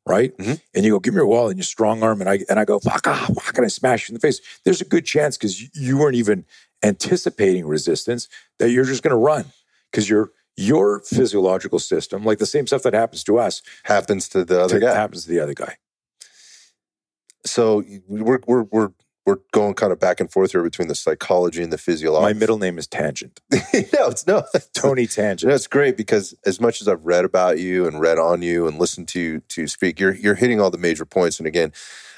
right? 0.05 0.37
Mhm. 0.37 0.61
And 0.73 0.85
you 0.85 0.91
go, 0.91 0.99
give 0.99 1.13
me 1.13 1.19
your 1.19 1.25
wallet, 1.27 1.51
and 1.51 1.59
your 1.59 1.63
strong 1.65 2.03
arm, 2.03 2.21
and 2.21 2.29
I 2.29 2.39
and 2.49 2.59
I 2.59 2.65
go, 2.65 2.79
fuck 2.79 3.07
off, 3.07 3.33
fuck, 3.33 3.57
and 3.57 3.65
I 3.65 3.69
smash 3.69 4.07
you 4.07 4.13
in 4.13 4.15
the 4.15 4.25
face. 4.25 4.41
There's 4.63 4.81
a 4.81 4.85
good 4.85 5.05
chance 5.05 5.37
because 5.37 5.75
you 5.75 5.97
weren't 5.97 6.15
even 6.15 6.45
anticipating 6.84 7.65
resistance 7.65 8.28
that 8.59 8.69
you're 8.71 8.86
just 8.86 9.03
going 9.03 9.11
to 9.11 9.17
run 9.17 9.45
because 9.91 10.09
your 10.09 10.32
your 10.57 11.01
physiological 11.01 11.80
system, 11.80 12.23
like 12.23 12.38
the 12.39 12.45
same 12.45 12.65
stuff 12.65 12.84
that 12.84 12.93
happens 12.93 13.23
to 13.26 13.38
us, 13.38 13.61
Happens 13.84 14.30
to 14.30 14.45
the 14.45 14.61
other 14.61 14.80
to- 14.80 14.86
guy. 14.86 14.93
happens 14.95 15.23
to 15.26 15.30
the 15.30 15.39
other 15.39 15.53
guy. 15.53 15.76
So 17.45 17.84
we're 18.07 18.39
we're 18.47 18.63
we're 18.63 18.89
we're 19.26 19.38
going 19.51 19.73
kind 19.73 19.91
of 19.91 19.99
back 19.99 20.19
and 20.19 20.32
forth 20.32 20.51
here 20.51 20.63
between 20.63 20.88
the 20.88 20.95
psychology 20.95 21.63
and 21.63 21.73
the 21.73 21.78
physiology. 21.78 22.21
My 22.21 22.34
middle 22.34 22.57
name 22.57 22.78
is 22.78 22.88
Tangent, 22.88 23.41
no, 23.51 24.07
it's 24.09 24.28
no. 24.28 24.43
Tony 24.73 25.07
Tangent. 25.07 25.49
That's 25.49 25.65
it's 25.65 25.67
great 25.67 25.97
because 25.97 26.36
as 26.45 26.61
much 26.61 26.80
as 26.80 26.88
I've 26.88 27.03
read 27.03 27.26
about 27.26 27.57
you 27.57 27.88
and 27.88 27.99
read 27.99 28.19
on 28.19 28.43
you 28.43 28.67
and 28.67 28.78
listened 28.78 29.07
to 29.09 29.19
you 29.19 29.39
to 29.39 29.67
speak, 29.67 29.99
you're 29.99 30.13
you're 30.13 30.36
hitting 30.36 30.61
all 30.61 30.69
the 30.69 30.78
major 30.78 31.05
points. 31.05 31.39
And 31.39 31.47
again, 31.47 31.73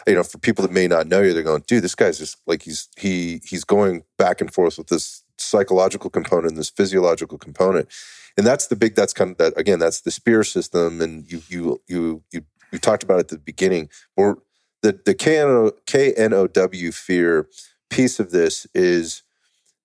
you 0.05 0.15
know, 0.15 0.23
for 0.23 0.37
people 0.37 0.63
that 0.63 0.71
may 0.71 0.87
not 0.87 1.07
know 1.07 1.21
you, 1.21 1.33
they're 1.33 1.43
going, 1.43 1.63
dude, 1.65 1.83
this 1.83 1.95
guy's 1.95 2.17
just 2.17 2.37
like 2.45 2.63
he's 2.63 2.89
he 2.97 3.41
he's 3.45 3.63
going 3.63 4.03
back 4.17 4.41
and 4.41 4.53
forth 4.53 4.77
with 4.77 4.87
this 4.87 5.23
psychological 5.37 6.09
component 6.09 6.49
and 6.49 6.57
this 6.57 6.69
physiological 6.69 7.37
component. 7.37 7.87
And 8.37 8.45
that's 8.45 8.67
the 8.67 8.75
big 8.75 8.95
that's 8.95 9.13
kind 9.13 9.31
of 9.31 9.37
that 9.37 9.53
again, 9.57 9.79
that's 9.79 10.01
the 10.01 10.11
spear 10.11 10.43
system. 10.43 10.99
And 10.99 11.31
you 11.31 11.41
you 11.47 11.81
you 11.87 12.23
you 12.31 12.43
you 12.71 12.79
talked 12.79 13.03
about 13.03 13.15
it 13.15 13.19
at 13.21 13.27
the 13.29 13.37
beginning. 13.37 13.89
Or 14.17 14.39
the 14.81 14.99
the 15.05 15.13
KNO, 15.13 15.71
KNOW 15.87 16.91
fear 16.91 17.47
piece 17.89 18.19
of 18.19 18.31
this 18.31 18.67
is 18.73 19.23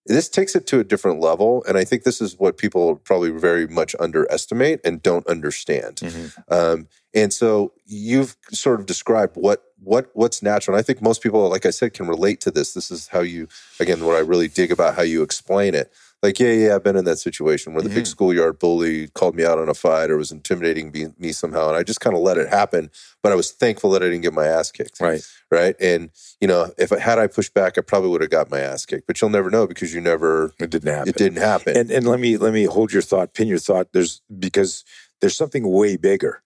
this 0.07 0.29
takes 0.29 0.57
it 0.57 0.67
to 0.67 0.81
a 0.81 0.85
different 0.85 1.21
level 1.21 1.65
and 1.69 1.79
i 1.79 1.85
think 1.85 2.03
this 2.03 2.21
is 2.21 2.37
what 2.37 2.59
people 2.59 2.97
probably 2.97 3.31
very 3.31 3.69
much 3.69 3.95
underestimate 4.01 4.81
and 4.85 5.01
don't 5.01 5.25
understand 5.29 5.97
Mhm. 5.99 6.33
um, 6.49 6.89
and 7.15 7.33
so 7.33 7.73
you've 7.87 8.37
sort 8.51 8.81
of 8.81 8.87
described 8.87 9.37
what 9.37 9.63
what 9.85 10.11
what's 10.15 10.43
natural 10.43 10.75
and 10.77 10.81
i 10.81 10.83
think 10.85 11.03
most 11.03 11.23
people 11.23 11.49
like 11.49 11.67
i 11.67 11.71
said 11.71 11.93
can 11.93 12.07
relate 12.07 12.41
to 12.41 12.51
this 12.51 12.75
this 12.75 12.91
is 12.91 13.09
how 13.09 13.21
you 13.21 13.49
again 13.81 14.05
what 14.05 14.17
i 14.17 14.21
really 14.21 14.49
dig 14.49 14.71
about 14.71 14.95
how 14.95 15.03
you 15.03 15.23
explain 15.23 15.75
it 15.75 15.93
like 16.23 16.39
yeah 16.39 16.53
yeah 16.53 16.75
i've 16.75 16.85
been 16.85 16.97
in 16.97 17.05
that 17.05 17.19
situation 17.19 17.73
where 17.73 17.83
the 17.83 17.89
big 17.89 17.99
mm-hmm. 17.99 18.05
schoolyard 18.05 18.59
bully 18.59 19.09
called 19.09 19.35
me 19.35 19.45
out 19.45 19.59
on 19.59 19.69
a 19.69 19.75
fight 19.75 20.11
or 20.11 20.17
was 20.17 20.31
intimidating 20.31 20.93
me, 20.93 21.07
me 21.19 21.33
somehow 21.33 21.69
and 21.69 21.77
i 21.77 21.83
just 21.83 22.01
kind 22.01 22.15
of 22.15 22.23
let 22.23 22.39
it 22.39 22.49
happen 22.49 22.91
but 23.23 23.33
i 23.33 23.35
was 23.35 23.51
thankful 23.51 23.91
that 23.91 24.03
i 24.03 24.07
didn't 24.07 24.21
get 24.21 24.33
my 24.33 24.47
ass 24.47 24.71
kicked 24.71 25.01
Right. 25.01 25.21
right 25.51 25.75
and 25.81 26.11
you 26.41 26.47
know 26.47 26.71
if 26.79 26.93
I, 26.93 26.99
had 27.01 27.19
i 27.19 27.27
pushed 27.27 27.55
back 27.55 27.77
i 27.77 27.81
probably 27.81 28.11
would 28.11 28.21
have 28.21 28.31
got 28.31 28.51
my 28.51 28.61
ass 28.61 28.87
kicked 28.87 29.07
but 29.07 29.21
you'll 29.21 29.31
never 29.31 29.51
know 29.51 29.67
because 29.67 29.93
you 29.93 30.01
never 30.01 30.53
It 30.61 30.71
didn't 30.71 30.93
happen. 30.95 31.09
it 31.09 31.17
didn't 31.17 31.39
happen 31.39 31.77
And 31.77 31.91
and 31.91 32.07
let 32.07 32.21
me 32.21 32.37
let 32.37 32.53
me 32.53 32.65
hold 32.65 32.93
your 32.93 33.03
thought, 33.03 33.35
pin 33.35 33.49
your 33.49 33.59
thought. 33.59 33.93
There's 33.93 34.23
because 34.39 34.85
there's 35.21 35.37
something 35.37 35.69
way 35.69 35.97
bigger. 35.97 36.43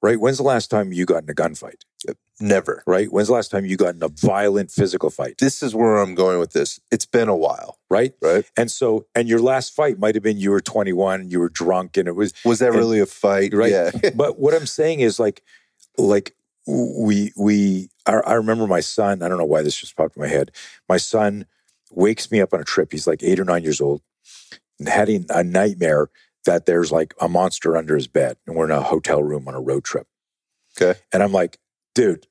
Right? 0.00 0.20
When's 0.20 0.36
the 0.36 0.44
last 0.44 0.70
time 0.70 0.92
you 0.92 1.04
got 1.04 1.22
in 1.24 1.30
a 1.30 1.34
gunfight? 1.34 1.82
never 2.40 2.84
Right? 2.86 3.10
When's 3.12 3.26
the 3.26 3.34
last 3.34 3.50
time 3.50 3.66
you 3.66 3.76
got 3.76 3.96
in 3.96 4.02
a 4.02 4.08
violent 4.08 4.70
physical 4.70 5.10
fight? 5.10 5.38
this 5.38 5.60
is 5.60 5.74
where 5.74 5.96
i'm 5.96 6.14
going 6.14 6.38
with 6.38 6.52
this 6.52 6.78
it's 6.92 7.04
been 7.04 7.28
a 7.28 7.34
while 7.34 7.78
Right? 7.90 8.12
right 8.22 8.44
And 8.56 8.70
so 8.70 9.06
and 9.16 9.28
your 9.28 9.40
last 9.40 9.74
fight 9.74 9.98
might 9.98 10.14
have 10.14 10.22
been 10.22 10.38
you 10.38 10.52
were 10.52 10.60
21, 10.60 11.30
you 11.30 11.40
were 11.40 11.48
drunk, 11.48 11.96
and 11.96 12.06
it 12.06 12.14
was 12.14 12.32
was 12.44 12.60
that 12.60 12.68
And- 12.68 12.76
really 12.76 13.00
a 13.00 13.06
fight 13.06 13.52
Right. 13.52 13.72
yeah 13.72 13.90
but 14.14 14.38
what 14.38 14.54
I'm 14.54 14.66
saying 14.66 15.00
is 15.00 15.18
like, 15.18 15.42
like 15.96 16.36
we 16.68 17.32
we 17.36 17.88
I, 18.06 18.12
I 18.18 18.32
remember 18.34 18.66
my 18.68 18.80
son. 18.80 19.22
I 19.22 19.28
don't 19.28 19.38
know 19.38 19.44
why 19.44 19.62
this 19.62 19.74
just 19.76 19.96
popped 19.96 20.16
in 20.16 20.22
my 20.22 20.28
head. 20.28 20.52
My 20.88 20.98
son 20.98 21.46
wakes 21.90 22.30
me 22.30 22.40
up 22.40 22.52
on 22.54 22.60
a 22.60 22.64
trip. 22.64 22.92
He's 22.92 23.06
like 23.06 23.22
eight 23.24 23.40
or 23.40 23.44
nine 23.44 23.62
years 23.64 23.80
old, 23.80 24.02
and 24.78 24.88
having 24.88 25.26
a 25.30 25.42
nightmare 25.42 26.08
that 26.44 26.66
there's 26.66 26.90
like 26.92 27.14
a 27.20 27.28
monster 27.28 27.76
under 27.76 27.94
his 27.94 28.06
bed, 28.06 28.36
and 28.46 28.56
we're 28.56 28.64
in 28.66 28.70
a 28.70 28.82
hotel 28.82 29.22
room 29.22 29.48
on 29.48 29.54
a 29.54 29.60
road 29.60 29.84
trip. 29.84 30.06
Okay. 30.80 30.98
and 31.12 31.22
I'm 31.22 31.32
like, 31.32 31.58
dude. 31.94 32.26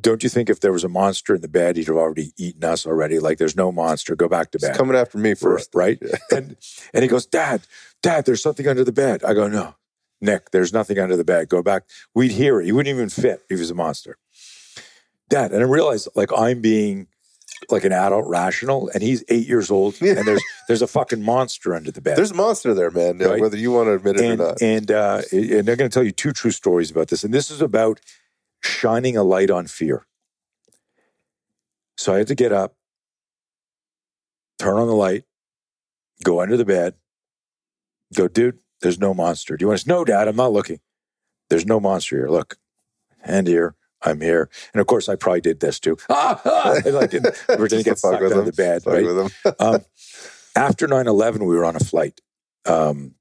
Don't 0.00 0.24
you 0.24 0.28
think 0.28 0.50
if 0.50 0.58
there 0.58 0.72
was 0.72 0.82
a 0.82 0.88
monster 0.88 1.36
in 1.36 1.40
the 1.40 1.46
bed, 1.46 1.76
he'd 1.76 1.86
have 1.86 1.94
already 1.94 2.32
eaten 2.36 2.64
us 2.64 2.84
already? 2.84 3.20
Like, 3.20 3.38
there's 3.38 3.54
no 3.54 3.70
monster. 3.70 4.16
Go 4.16 4.26
back 4.26 4.50
to 4.50 4.58
bed. 4.58 4.76
coming 4.76 4.96
after 4.96 5.18
me 5.18 5.34
first 5.34 5.72
Right. 5.72 6.02
And 6.32 6.56
and 6.92 7.02
he 7.04 7.08
goes, 7.08 7.26
Dad, 7.26 7.60
Dad, 8.02 8.24
there's 8.24 8.42
something 8.42 8.66
under 8.66 8.82
the 8.82 8.90
bed. 8.90 9.22
I 9.22 9.34
go, 9.34 9.46
No, 9.46 9.76
Nick, 10.20 10.50
there's 10.50 10.72
nothing 10.72 10.98
under 10.98 11.16
the 11.16 11.22
bed. 11.22 11.48
Go 11.48 11.62
back. 11.62 11.84
We'd 12.12 12.32
hear 12.32 12.60
it. 12.60 12.64
He 12.64 12.72
wouldn't 12.72 12.92
even 12.92 13.08
fit 13.08 13.42
if 13.48 13.56
he 13.56 13.60
was 13.60 13.70
a 13.70 13.74
monster. 13.74 14.16
Dad, 15.28 15.52
and 15.52 15.62
I 15.62 15.66
realized 15.66 16.08
like 16.16 16.30
I'm 16.36 16.60
being 16.60 17.06
like 17.70 17.84
an 17.84 17.92
adult 17.92 18.26
rational, 18.26 18.88
and 18.94 19.02
he's 19.02 19.22
eight 19.28 19.46
years 19.46 19.70
old, 19.70 20.00
Yeah. 20.00 20.14
and 20.18 20.26
there's 20.26 20.42
there's 20.68 20.82
a 20.82 20.86
fucking 20.86 21.22
monster 21.22 21.74
under 21.74 21.90
the 21.90 22.00
bed. 22.00 22.16
there's 22.16 22.30
a 22.30 22.34
monster 22.34 22.74
there 22.74 22.90
man 22.90 23.18
Right. 23.18 23.40
whether 23.40 23.56
you 23.56 23.72
want 23.72 23.86
to 23.88 23.92
admit 23.94 24.16
it 24.16 24.24
and 24.24 24.40
or 24.40 24.44
not 24.48 24.62
and 24.62 24.90
uh, 24.90 25.22
and 25.32 25.66
they're 25.66 25.76
going 25.76 25.90
to 25.90 25.94
tell 25.94 26.02
you 26.04 26.12
two 26.12 26.32
true 26.32 26.50
stories 26.50 26.90
about 26.90 27.08
this, 27.08 27.24
and 27.24 27.32
this 27.34 27.50
is 27.50 27.60
about 27.62 28.00
shining 28.62 29.16
a 29.16 29.22
light 29.22 29.50
on 29.50 29.66
fear. 29.66 30.06
So 31.96 32.14
I 32.14 32.18
had 32.18 32.26
to 32.28 32.34
get 32.34 32.52
up, 32.52 32.74
turn 34.58 34.76
on 34.76 34.86
the 34.88 34.94
light, 34.94 35.24
go 36.24 36.40
under 36.40 36.56
the 36.56 36.64
bed, 36.64 36.94
go, 38.14 38.28
dude. 38.28 38.58
There's 38.80 38.98
no 38.98 39.14
monster. 39.14 39.56
Do 39.56 39.62
you 39.62 39.68
want 39.68 39.80
to? 39.80 39.88
No, 39.88 40.04
Dad. 40.04 40.28
I'm 40.28 40.36
not 40.36 40.52
looking. 40.52 40.80
There's 41.48 41.64
no 41.64 41.80
monster 41.80 42.16
here. 42.18 42.28
Look, 42.28 42.58
hand 43.22 43.46
here. 43.46 43.76
I'm 44.04 44.20
here. 44.20 44.50
And 44.72 44.80
of 44.80 44.86
course, 44.86 45.08
I 45.08 45.16
probably 45.16 45.40
did 45.40 45.60
this 45.60 45.80
too. 45.80 45.96
Ah, 46.10 46.40
ah, 46.44 46.74
and 46.84 46.94
like, 46.94 47.14
and 47.14 47.24
we're 47.48 47.56
going 47.68 47.68
to 47.68 47.82
get 47.82 47.96
to 47.96 47.96
fuck 47.96 48.22
out 48.22 48.32
of 48.32 48.44
the 48.44 48.52
bed, 48.52 48.82
Fuck 48.82 48.94
right? 48.94 49.54
um, 49.60 49.80
after 50.56 50.86
9-11 50.86 51.40
we 51.40 51.56
were 51.56 51.64
on 51.64 51.76
a 51.76 51.80
flight 51.80 52.20
um, 52.66 53.14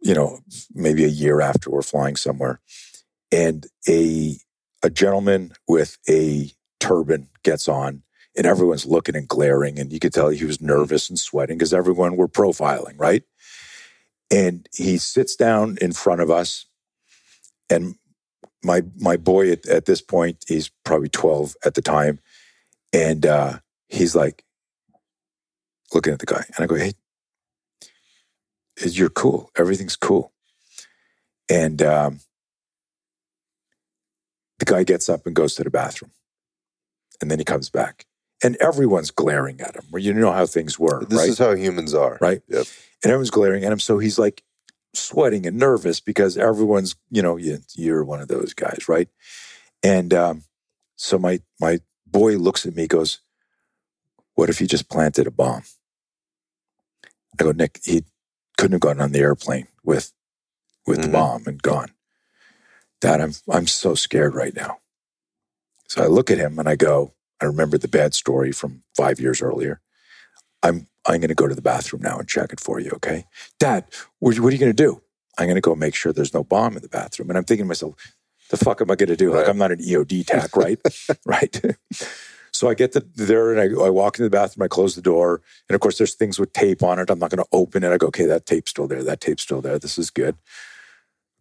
you 0.00 0.14
know 0.14 0.40
maybe 0.74 1.04
a 1.04 1.08
year 1.08 1.40
after 1.40 1.70
we're 1.70 1.82
flying 1.82 2.16
somewhere 2.16 2.60
and 3.32 3.66
a 3.88 4.36
a 4.82 4.90
gentleman 4.90 5.52
with 5.66 5.96
a 6.08 6.50
turban 6.80 7.28
gets 7.42 7.68
on 7.68 8.02
and 8.36 8.46
everyone's 8.46 8.86
looking 8.86 9.16
and 9.16 9.28
glaring 9.28 9.78
and 9.78 9.92
you 9.92 9.98
could 9.98 10.12
tell 10.12 10.28
he 10.28 10.44
was 10.44 10.60
nervous 10.60 11.08
and 11.08 11.18
sweating 11.18 11.56
because 11.56 11.72
everyone 11.72 12.16
were 12.16 12.28
profiling 12.28 12.94
right 12.98 13.22
and 14.30 14.68
he 14.74 14.98
sits 14.98 15.36
down 15.36 15.78
in 15.80 15.92
front 15.92 16.20
of 16.20 16.30
us 16.30 16.66
and 17.70 17.94
my 18.64 18.82
my 18.96 19.16
boy 19.16 19.52
at, 19.52 19.66
at 19.66 19.86
this 19.86 20.00
point 20.00 20.44
he's 20.48 20.70
probably 20.84 21.08
12 21.08 21.56
at 21.64 21.74
the 21.74 21.82
time. 21.82 22.20
And 22.92 23.26
uh, 23.26 23.58
he's 23.88 24.14
like 24.14 24.44
looking 25.92 26.12
at 26.12 26.18
the 26.18 26.26
guy 26.26 26.44
and 26.56 26.64
i 26.64 26.66
go 26.66 26.74
hey 26.74 26.92
you're 28.82 29.10
cool. 29.10 29.50
Everything's 29.56 29.96
cool. 29.96 30.32
And 31.50 31.82
um, 31.82 32.20
the 34.58 34.64
guy 34.64 34.84
gets 34.84 35.08
up 35.08 35.26
and 35.26 35.34
goes 35.34 35.54
to 35.56 35.64
the 35.64 35.70
bathroom. 35.70 36.12
And 37.20 37.30
then 37.30 37.38
he 37.38 37.44
comes 37.44 37.70
back. 37.70 38.06
And 38.42 38.56
everyone's 38.56 39.10
glaring 39.10 39.60
at 39.60 39.76
him. 39.76 39.84
Where 39.90 40.02
you 40.02 40.12
know 40.12 40.32
how 40.32 40.46
things 40.46 40.78
were 40.78 40.98
right? 40.98 41.08
this 41.08 41.18
right? 41.18 41.28
is 41.28 41.38
how 41.38 41.54
humans 41.54 41.94
are. 41.94 42.18
Right. 42.20 42.42
yep. 42.48 42.66
And 43.02 43.10
everyone's 43.10 43.30
glaring 43.30 43.64
at 43.64 43.72
him. 43.72 43.78
So 43.78 43.98
he's 43.98 44.18
like 44.18 44.42
sweating 44.94 45.46
and 45.46 45.58
nervous 45.58 46.00
because 46.00 46.38
everyone's, 46.38 46.96
you 47.10 47.22
know, 47.22 47.36
you, 47.36 47.60
you're 47.76 48.04
one 48.04 48.20
of 48.22 48.28
those 48.28 48.54
guys, 48.54 48.86
right? 48.88 49.08
And 49.82 50.14
um, 50.14 50.44
so 50.96 51.18
my 51.18 51.40
my 51.60 51.80
boy 52.06 52.36
looks 52.38 52.66
at 52.66 52.76
me, 52.76 52.86
goes, 52.88 53.20
"What 54.34 54.50
if 54.50 54.58
he 54.60 54.66
just 54.66 54.90
planted 54.90 55.26
a 55.26 55.32
bomb?" 55.32 55.64
I 57.40 57.44
go, 57.44 57.52
Nick, 57.52 57.80
he 57.84 58.04
couldn't 58.58 58.74
have 58.74 58.80
gotten 58.82 59.02
on 59.02 59.12
the 59.12 59.20
airplane 59.20 59.68
with 59.84 60.12
with 60.86 61.02
the 61.02 61.08
Mhm. 61.08 61.12
bomb 61.12 61.44
and 61.46 61.62
gone. 61.62 61.92
Dad, 63.00 63.20
I'm 63.20 63.32
I'm 63.52 63.66
so 63.68 63.94
scared 63.94 64.34
right 64.34 64.54
now. 64.56 64.78
So 65.88 66.02
I 66.02 66.08
look 66.08 66.30
at 66.30 66.38
him 66.38 66.58
and 66.58 66.68
I 66.68 66.76
go, 66.76 67.14
I 67.40 67.46
remember 67.46 67.78
the 67.78 67.88
bad 67.88 68.14
story 68.14 68.52
from 68.52 68.84
five 68.96 69.20
years 69.20 69.42
earlier. 69.42 69.80
I'm 70.62 70.88
I'm 71.06 71.20
going 71.20 71.28
to 71.28 71.34
go 71.34 71.48
to 71.48 71.54
the 71.54 71.62
bathroom 71.62 72.02
now 72.02 72.18
and 72.18 72.28
check 72.28 72.52
it 72.52 72.60
for 72.60 72.80
you, 72.80 72.90
okay? 72.94 73.26
Dad, 73.58 73.84
what, 74.18 74.38
are 74.38 74.50
you 74.50 74.58
going 74.58 74.72
to 74.72 74.72
do? 74.72 75.02
I'm 75.38 75.46
going 75.46 75.56
to 75.56 75.60
go 75.60 75.74
make 75.74 75.94
sure 75.94 76.12
there's 76.12 76.34
no 76.34 76.44
bomb 76.44 76.76
in 76.76 76.82
the 76.82 76.88
bathroom. 76.88 77.28
And 77.28 77.36
I'm 77.36 77.44
thinking 77.44 77.64
to 77.64 77.68
myself, 77.68 77.94
the 78.50 78.56
fuck 78.56 78.80
am 78.80 78.90
I 78.90 78.94
going 78.94 79.08
to 79.08 79.16
do? 79.16 79.34
Like 79.34 79.48
I'm 79.48 79.58
not 79.58 79.72
an 79.72 79.78
EOD 79.78 80.26
tac, 80.26 80.56
right? 80.56 80.78
right. 81.26 81.60
So 82.52 82.68
I 82.70 82.74
get 82.74 82.92
the, 82.92 83.04
there 83.16 83.52
and 83.52 83.60
I, 83.60 83.84
I 83.84 83.90
walk 83.90 84.16
into 84.16 84.22
the 84.22 84.30
bathroom. 84.30 84.64
I 84.64 84.68
close 84.68 84.94
the 84.94 85.02
door, 85.02 85.42
and 85.68 85.74
of 85.74 85.80
course, 85.80 85.98
there's 85.98 86.14
things 86.14 86.38
with 86.38 86.52
tape 86.52 86.84
on 86.84 87.00
it. 87.00 87.10
I'm 87.10 87.18
not 87.18 87.30
going 87.30 87.42
to 87.42 87.48
open 87.50 87.82
it. 87.82 87.90
I 87.90 87.96
go, 87.96 88.06
okay, 88.06 88.26
that 88.26 88.46
tape's 88.46 88.70
still 88.70 88.86
there. 88.86 89.02
That 89.02 89.20
tape's 89.20 89.42
still 89.42 89.60
there. 89.60 89.76
This 89.76 89.98
is 89.98 90.08
good. 90.08 90.36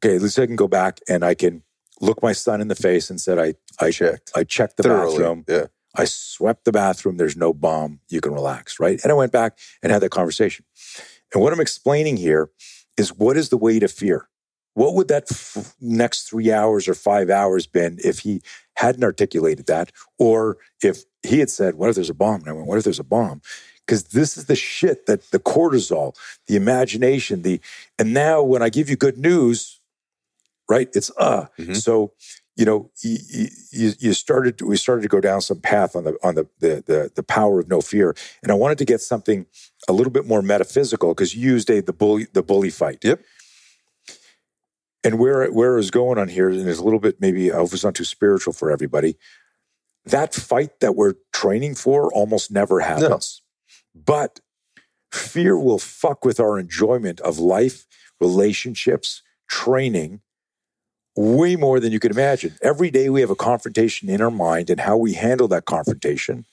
Okay, 0.03 0.16
at 0.16 0.24
least 0.24 0.39
I 0.39 0.47
can 0.47 0.55
go 0.55 0.68
back 0.68 1.01
and 1.07 1.24
I 1.24 1.36
can 1.36 1.61
look 2.01 2.24
my 2.24 2.34
son 2.34 2.61
in 2.61 2.68
the 2.68 2.76
face 2.76 3.11
and 3.11 3.22
said, 3.22 3.38
I 3.38 3.53
I 3.80 3.91
checked 3.91 4.32
I 4.36 4.43
checked 4.43 4.78
the 4.78 4.84
thoroughly 4.84 5.20
bathroom. 5.20 5.45
yeah 5.47 5.66
I 5.96 6.06
swept 6.06 6.66
the 6.66 6.72
bathroom. 6.72 7.18
There's 7.18 7.38
no 7.38 7.54
bomb. 7.54 8.00
You 8.10 8.22
can 8.22 8.34
relax, 8.34 8.80
right? 8.80 9.00
And 9.04 9.12
I 9.12 9.16
went 9.16 9.32
back 9.32 9.58
and 9.82 9.91
had 9.91 10.02
that 10.02 10.10
conversation. 10.10 10.66
And 11.34 11.41
what 11.41 11.54
I'm 11.54 11.60
explaining 11.60 12.18
here 12.18 12.50
is 12.98 13.14
what 13.14 13.38
is 13.38 13.50
the 13.50 13.58
way 13.58 13.80
to 13.80 13.88
fear? 13.88 14.28
What 14.76 14.96
would 14.96 15.08
that 15.10 15.26
f- 15.30 15.76
next 15.80 16.28
three 16.28 16.52
hours 16.52 16.88
or 16.88 16.96
five 16.96 17.30
hours 17.30 17.68
been 17.68 18.00
if 18.04 18.20
he 18.20 18.41
hadn't 18.76 19.04
articulated 19.04 19.68
that, 19.68 19.91
or 20.18 20.58
if 20.82 21.04
he 21.22 21.39
had 21.39 21.52
said, 21.52 21.76
"What 21.76 21.89
if 21.89 21.96
there's 21.96 22.10
a 22.10 22.14
bomb?" 22.16 22.41
And 22.41 22.50
I 22.50 22.54
went, 22.54 22.68
"What 22.68 22.80
if 22.80 22.84
there's 22.84 23.00
a 23.00 23.04
bomb?" 23.04 23.41
because 23.86 24.06
this 24.06 24.36
is 24.38 24.46
the 24.46 24.56
shit 24.56 25.06
that 25.06 25.30
the 25.32 25.39
cortisol, 25.39 26.16
the 26.48 26.56
imagination, 26.56 27.44
the 27.44 27.62
and 28.00 28.14
now 28.16 28.41
when 28.41 28.64
I 28.64 28.70
give 28.70 28.89
you 28.89 28.96
good 28.96 29.18
news, 29.18 29.80
right? 30.68 30.89
It's 30.96 31.12
uh. 31.18 31.48
Mhm. 31.60 31.78
So 31.78 32.14
you 32.56 32.66
know 32.66 32.91
you, 33.01 33.18
you, 33.72 33.91
you 33.99 34.14
started 34.14 34.62
we 34.62 34.78
started 34.78 35.01
to 35.01 35.08
go 35.08 35.20
down 35.20 35.41
some 35.41 35.60
path 35.60 35.95
on 35.95 36.04
the 36.04 36.18
on 36.24 36.36
the, 36.36 36.47
the 36.60 36.84
the 36.86 37.12
the 37.16 37.24
power 37.24 37.60
of 37.60 37.68
no 37.68 37.82
fear, 37.82 38.16
and 38.41 38.51
I 38.51 38.56
wanted 38.56 38.78
to 38.80 38.86
get 38.86 39.01
something 39.01 39.45
a 39.88 39.93
little 39.93 40.12
bit 40.12 40.28
more 40.28 40.41
metaphysical 40.41 41.14
because 41.14 41.36
you 41.36 41.51
used 41.51 41.70
a 41.70 41.82
the 41.82 41.93
bully 41.93 42.28
the 42.34 42.43
bully 42.43 42.70
fight. 42.70 42.99
Yep. 43.04 43.22
And 45.04 45.20
where 45.20 45.51
where 45.51 45.78
is 45.78 45.91
going 45.91 46.18
on 46.18 46.30
here, 46.30 46.49
and 46.49 46.68
it's 46.68 46.80
a 46.80 46.84
little 46.84 46.99
bit 46.99 47.20
maybe 47.20 47.51
I 47.51 47.56
hope 47.56 47.74
it's 47.74 47.84
not 47.84 47.95
too 47.95 48.06
spiritual 48.06 48.54
for 48.54 48.72
everybody. 48.72 49.18
That 50.06 50.34
fight 50.34 50.80
that 50.82 50.95
we're 50.95 51.16
training 51.32 51.76
for 51.76 52.14
almost 52.14 52.51
never 52.51 52.82
happens. 52.82 53.41
But 53.95 54.39
fear 55.12 55.58
will 55.58 55.80
fuck 55.80 56.26
with 56.26 56.39
our 56.39 56.60
enjoyment 56.60 57.20
of 57.22 57.39
life, 57.39 57.86
relationships, 58.20 59.22
training 59.47 60.22
way 61.16 61.55
more 61.55 61.80
than 61.80 61.91
you 61.91 61.99
can 61.99 62.11
imagine. 62.11 62.55
Every 62.61 62.89
day 62.89 63.09
we 63.09 63.22
have 63.22 63.30
a 63.30 63.36
confrontation 63.36 64.09
in 64.09 64.22
our 64.22 64.32
mind, 64.32 64.70
and 64.70 64.82
how 64.82 64.97
we 64.97 65.14
handle 65.14 65.47
that 65.49 65.66
confrontation, 65.66 66.45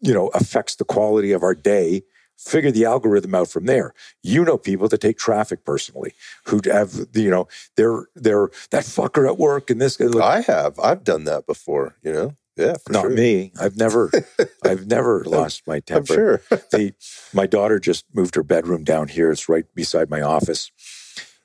you 0.00 0.14
know, 0.14 0.28
affects 0.28 0.76
the 0.76 0.84
quality 0.84 1.32
of 1.32 1.42
our 1.42 1.54
day. 1.54 2.02
Figure 2.36 2.72
the 2.72 2.84
algorithm 2.84 3.32
out 3.32 3.48
from 3.48 3.66
there. 3.66 3.94
You 4.24 4.44
know 4.44 4.58
people 4.58 4.88
that 4.88 5.00
take 5.00 5.18
traffic 5.18 5.64
personally, 5.64 6.14
who 6.46 6.60
have 6.64 7.06
you 7.14 7.30
know 7.30 7.46
they're 7.76 8.08
they're 8.16 8.48
that 8.70 8.82
fucker 8.82 9.26
at 9.28 9.38
work 9.38 9.70
and 9.70 9.80
this. 9.80 10.00
Like, 10.00 10.22
I 10.22 10.40
have. 10.40 10.80
I've 10.80 11.04
done 11.04 11.24
that 11.24 11.46
before, 11.46 11.94
you 12.02 12.12
know? 12.12 12.36
Yeah, 12.56 12.74
for 12.84 12.92
not 12.92 13.02
sure. 13.02 13.10
me. 13.10 13.52
I've 13.60 13.76
never, 13.76 14.10
I've 14.64 14.86
never 14.86 15.24
lost 15.24 15.66
my 15.66 15.76
I'm 15.76 15.82
temper. 15.82 16.14
sure. 16.14 16.42
the 16.70 16.94
my 17.32 17.46
daughter 17.46 17.78
just 17.78 18.04
moved 18.14 18.34
her 18.36 18.42
bedroom 18.42 18.84
down 18.84 19.08
here. 19.08 19.30
It's 19.30 19.48
right 19.48 19.64
beside 19.74 20.10
my 20.10 20.20
office, 20.20 20.70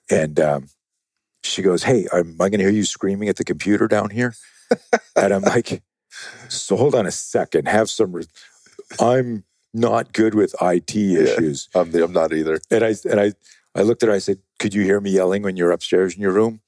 and 0.10 0.40
um, 0.40 0.70
she 1.44 1.62
goes, 1.62 1.84
"Hey, 1.84 2.08
am 2.14 2.34
I 2.40 2.50
going 2.50 2.60
to 2.60 2.66
hear 2.66 2.70
you 2.70 2.84
screaming 2.86 3.30
at 3.30 3.38
the 3.38 3.44
computer 3.44 3.88
down 3.88 4.10
here?" 4.10 4.34
and 5.16 5.34
I'm 5.34 5.42
like, 5.44 5.82
"So 6.48 6.76
hold 6.76 6.96
on 6.96 7.06
a 7.06 7.12
second. 7.12 7.68
Have 7.68 7.90
some. 7.90 8.12
Re- 8.14 8.26
I'm 9.00 9.44
not 9.74 10.14
good 10.14 10.36
with 10.36 10.56
IT 10.62 10.96
issues." 10.96 11.70
I'm, 11.76 11.94
I'm 11.96 12.14
not 12.14 12.34
either. 12.34 12.60
And 12.72 12.84
I 12.84 12.96
and 13.10 13.20
I 13.20 13.34
I 13.76 13.82
looked 13.82 14.04
at 14.04 14.10
her. 14.10 14.16
I 14.16 14.20
said, 14.20 14.40
"Could 14.60 14.74
you 14.74 14.84
hear 14.84 15.00
me 15.00 15.12
yelling 15.12 15.44
when 15.44 15.58
you're 15.58 15.72
upstairs 15.72 16.16
in 16.16 16.22
your 16.22 16.34
room?" 16.34 16.62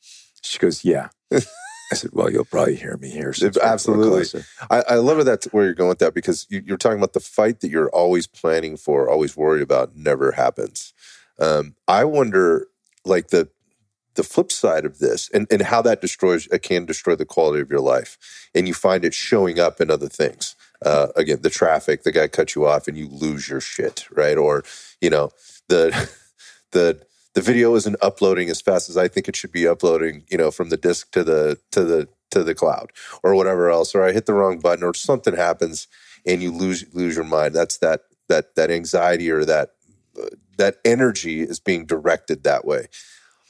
She 0.44 0.58
goes, 0.60 0.84
"Yeah." 0.86 1.10
I 1.34 1.96
said, 1.96 2.12
"Well, 2.14 2.32
you'll 2.32 2.46
probably 2.46 2.76
hear 2.78 2.96
me 2.98 3.10
here." 3.10 3.34
since 3.34 3.58
we're- 3.58 3.66
we're 3.66 3.74
Absolutely. 3.74 4.42
I, 4.70 4.84
I 4.90 4.96
love 4.96 5.20
it 5.20 5.26
that's 5.26 5.48
where 5.48 5.66
you're 5.66 5.74
going 5.74 5.90
with 5.90 6.00
that 6.00 6.14
because 6.14 6.48
you, 6.50 6.64
you're 6.66 6.78
talking 6.78 6.98
about 6.98 7.12
the 7.14 7.20
fight 7.20 7.60
that 7.60 7.70
you're 7.70 7.90
always 7.90 8.28
planning 8.28 8.78
for, 8.78 9.10
always 9.10 9.36
worried 9.36 9.62
about, 9.62 9.96
never 9.96 10.32
happens. 10.32 10.94
Um, 11.38 11.76
I 11.90 12.06
wonder, 12.06 12.68
like 13.04 13.28
the 13.28 13.50
the 14.16 14.24
flip 14.24 14.52
side 14.52 14.86
of 14.86 15.00
this, 15.00 15.30
and, 15.34 15.48
and 15.52 15.62
how 15.62 15.82
that 15.82 16.02
destroys 16.02 16.48
it 16.48 16.62
can 16.62 16.86
destroy 16.86 17.16
the 17.16 17.26
quality 17.26 17.62
of 17.62 17.70
your 17.70 17.80
life, 17.80 18.18
and 18.54 18.68
you 18.68 18.74
find 18.74 19.06
it 19.06 19.14
showing 19.14 19.60
up 19.60 19.80
in 19.80 19.90
other 19.90 20.10
things. 20.10 20.56
Uh, 20.84 21.08
again, 21.16 21.40
the 21.42 21.50
traffic, 21.50 22.04
the 22.04 22.12
guy 22.12 22.28
cut 22.28 22.56
you 22.56 22.66
off, 22.66 22.88
and 22.88 22.98
you 22.98 23.08
lose 23.08 23.48
your 23.48 23.62
shit, 23.62 24.08
right? 24.12 24.38
Or 24.38 24.64
you 25.00 25.10
know 25.10 25.32
the 25.68 26.10
the 26.72 27.02
the 27.34 27.42
video 27.42 27.76
isn't 27.76 27.96
uploading 28.02 28.50
as 28.50 28.62
fast 28.62 28.90
as 28.90 28.98
I 28.98 29.08
think 29.08 29.28
it 29.28 29.36
should 29.36 29.52
be 29.52 29.68
uploading, 29.68 30.24
you 30.30 30.38
know, 30.38 30.52
from 30.52 30.70
the 30.70 30.78
disk 30.78 31.12
to 31.12 31.24
the 31.24 31.60
to 31.72 31.84
the 31.84 32.08
to 32.32 32.44
the 32.44 32.56
cloud 32.56 32.92
or 33.24 33.36
whatever 33.36 33.70
else, 33.70 33.94
or 33.94 34.04
I 34.04 34.12
hit 34.12 34.26
the 34.26 34.34
wrong 34.34 34.60
button 34.60 34.84
or 34.84 34.94
something 34.94 35.36
happens 35.36 35.88
and 36.26 36.42
you 36.42 36.52
lose 36.52 36.86
lose 36.94 37.16
your 37.16 37.26
mind. 37.26 37.54
That's 37.54 37.78
that 37.78 38.02
that 38.28 38.56
that 38.56 38.72
anxiety 38.72 39.30
or 39.30 39.46
that 39.46 39.72
uh, 40.22 40.28
that 40.58 40.78
energy 40.86 41.42
is 41.42 41.60
being 41.60 41.86
directed 41.86 42.44
that 42.44 42.66
way. 42.66 42.88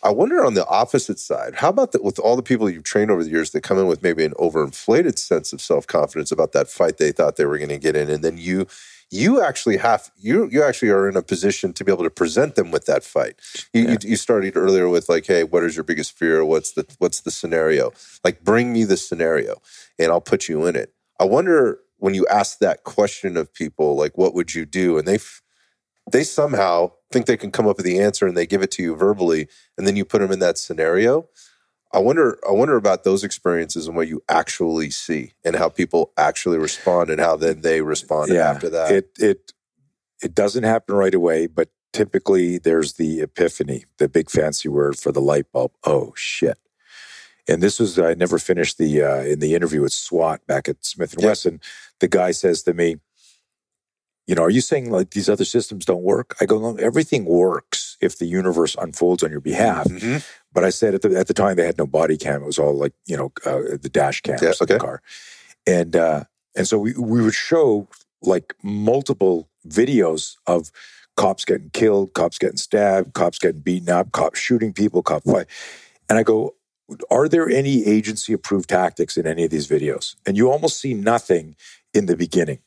I 0.04 0.12
wonder 0.12 0.43
on 0.45 0.56
the 0.56 0.68
opposite 0.68 1.20
side, 1.20 1.56
how 1.56 1.70
about 1.70 1.91
that 1.91 2.04
with 2.04 2.20
all 2.20 2.36
the 2.36 2.43
people 2.43 2.70
you've 2.70 2.84
trained 2.84 3.12
over 3.12 3.24
the 3.24 3.30
years 3.30 3.52
that 3.52 3.62
come 3.62 3.78
in 3.80 3.88
with 3.88 4.02
maybe 4.04 4.26
an 4.26 4.34
overinflated 4.34 5.20
sense 5.20 5.54
of 5.54 5.62
self 5.62 5.88
confidence 5.88 6.32
about 6.32 6.54
that 6.54 6.70
fight 6.70 6.97
they 6.97 7.12
thought 7.12 7.36
they 7.36 7.45
were 7.45 7.58
going 7.58 7.70
to 7.70 7.78
get 7.78 7.95
in, 7.95 8.10
and 8.10 8.24
then 8.24 8.38
you 8.38 8.68
you 9.12 9.41
actually 9.43 9.78
have 9.78 10.12
you 10.20 10.49
you 10.52 10.64
actually 10.64 10.89
are 10.89 11.10
in 11.10 11.18
a 11.18 11.22
position 11.22 11.74
to 11.74 11.84
be 11.84 11.91
able 11.91 12.04
to 12.04 12.10
present 12.10 12.56
them 12.56 12.72
with 12.72 12.86
that 12.88 13.04
fight. 13.04 13.36
You, 13.74 13.84
Yeah. 13.84 13.91
you, 13.91 13.97
you 14.12 14.16
started 14.16 14.58
earlier 14.58 14.89
with 14.89 15.10
like, 15.10 15.28
hey, 15.28 15.43
what 15.43 15.64
is 15.64 15.76
your 15.76 15.84
biggest 15.84 16.18
fear? 16.18 16.43
What's 16.45 16.72
the 16.74 16.86
what's 16.99 17.22
the 17.22 17.32
scenario? 17.32 17.91
Like, 18.24 18.43
bring 18.43 18.74
me 18.74 18.86
the 18.86 18.97
scenario, 18.97 19.62
and 19.99 20.12
I'll 20.12 20.22
put 20.22 20.49
you 20.49 20.66
in 20.66 20.76
it. 20.76 20.93
I 21.20 21.26
wonder 21.26 21.80
when 21.97 22.16
you 22.16 22.26
ask 22.28 22.60
that 22.60 22.84
question 22.84 23.38
of 23.38 23.54
people, 23.54 23.95
like, 23.95 24.18
what 24.18 24.34
would 24.34 24.56
you 24.56 24.66
do? 24.66 24.97
And 24.97 25.08
they 25.08 25.20
they 26.12 26.24
somehow 26.24 26.91
think 27.12 27.26
they 27.26 27.38
can 27.38 27.51
come 27.51 27.68
up 27.68 27.78
with 27.78 27.86
the 27.86 27.99
answer, 27.99 28.28
and 28.28 28.36
they 28.38 28.45
give 28.45 28.62
it 28.62 28.72
to 28.72 28.84
you 28.84 28.95
verbally, 28.95 29.47
and 29.78 29.86
then 29.88 29.95
you 29.95 30.05
put 30.05 30.20
them 30.22 30.32
in 30.32 30.39
that 30.39 30.57
scenario. 30.57 31.28
I 31.93 31.99
wonder. 31.99 32.39
I 32.47 32.51
wonder 32.51 32.78
about 32.78 33.03
those 33.03 33.24
experiences 33.24 33.88
and 33.88 33.95
what 33.95 34.07
you 34.07 34.24
actually 34.30 34.91
see, 34.91 35.34
and 35.43 35.55
how 35.55 35.70
people 35.70 36.14
actually 36.18 36.57
respond, 36.57 37.09
and 37.09 37.20
how 37.20 37.36
then 37.36 37.62
they 37.62 37.82
respond 37.82 38.32
after 38.32 38.70
that. 38.70 38.91
It 38.91 39.09
it 39.20 39.51
it 40.22 40.36
doesn't 40.36 40.64
happen 40.64 40.95
right 40.95 41.14
away, 41.14 41.47
but 41.47 41.70
typically 41.93 42.57
there's 42.57 42.93
the 42.93 43.22
epiphany, 43.22 43.86
the 43.97 44.07
big 44.07 44.30
fancy 44.30 44.70
word 44.70 44.97
for 44.97 45.12
the 45.12 45.20
light 45.22 45.51
bulb. 45.51 45.74
Oh 45.84 46.14
shit. 46.16 46.57
And 47.47 47.62
this 47.62 47.80
was 47.80 47.97
I 47.99 48.14
never 48.14 48.38
finished 48.38 48.78
the 48.78 49.01
uh, 49.01 49.22
in 49.24 49.39
the 49.39 49.55
interview 49.55 49.82
with 49.82 49.91
SWAT 49.93 50.45
back 50.47 50.70
at 50.70 50.86
Smith 50.86 51.14
and 51.14 51.24
Yeah. 51.24 51.30
Wesson. 51.30 51.59
The 51.99 52.07
guy 52.07 52.32
says 52.32 52.64
to 52.64 52.74
me, 52.74 52.97
"You 54.28 54.36
know, 54.36 54.43
are 54.43 54.49
you 54.49 54.61
saying 54.61 54.91
like 54.91 55.11
these 55.11 55.30
other 55.30 55.45
systems 55.45 55.86
don't 55.86 56.03
work?" 56.03 56.36
I 56.41 56.45
go, 56.45 56.59
"No, 56.59 56.76
everything 56.78 57.26
works 57.26 57.97
if 58.01 58.17
the 58.17 58.26
universe 58.26 58.76
unfolds 58.80 59.24
on 59.24 59.32
your 59.32 59.41
behalf." 59.41 59.88
Mhm. 59.88 60.24
But 60.53 60.63
I 60.63 60.69
said 60.69 60.93
at 60.95 61.01
the 61.01 61.17
at 61.17 61.28
the 61.28 61.34
time 61.34 61.55
they 61.55 61.65
had 61.65 61.78
no 61.78 61.88
body 61.88 62.17
cam; 62.17 62.43
it 62.43 62.45
was 62.45 62.59
all 62.59 62.74
like 62.74 62.93
you 63.05 63.17
know 63.17 63.32
uh, 63.45 63.78
the 63.82 63.89
dash 63.91 64.22
cams 64.22 64.41
Yeah, 64.41 64.53
of 64.59 64.67
the 64.67 64.80
car, 64.80 65.01
and 65.65 65.95
uh, 65.95 66.24
and 66.55 66.67
so 66.67 66.78
we 66.80 66.93
we 66.93 67.22
would 67.22 67.34
show 67.34 67.88
like 68.22 68.53
multiple 68.63 69.49
videos 69.67 70.36
of 70.47 70.72
cops 71.17 71.45
getting 71.45 71.69
killed, 71.72 72.13
cops 72.13 72.38
getting 72.38 72.57
stabbed, 72.57 73.13
cops 73.13 73.39
getting 73.39 73.61
beaten 73.61 73.89
up, 73.89 74.11
cops 74.11 74.39
shooting 74.39 74.74
people, 74.74 75.01
cop 75.03 75.24
fight, 75.24 75.47
and 76.09 76.17
I 76.17 76.24
go, 76.24 76.55
are 77.09 77.28
there 77.28 77.49
any 77.49 77.86
agency 77.86 78.34
approved 78.34 78.69
tactics 78.69 79.17
in 79.17 79.26
any 79.28 79.43
of 79.45 79.51
these 79.51 79.67
videos? 79.67 80.15
And 80.26 80.38
you 80.38 80.51
almost 80.51 80.80
see 80.80 80.93
nothing 80.93 81.55
in 81.93 82.05
the 82.05 82.15
beginning 82.15 82.59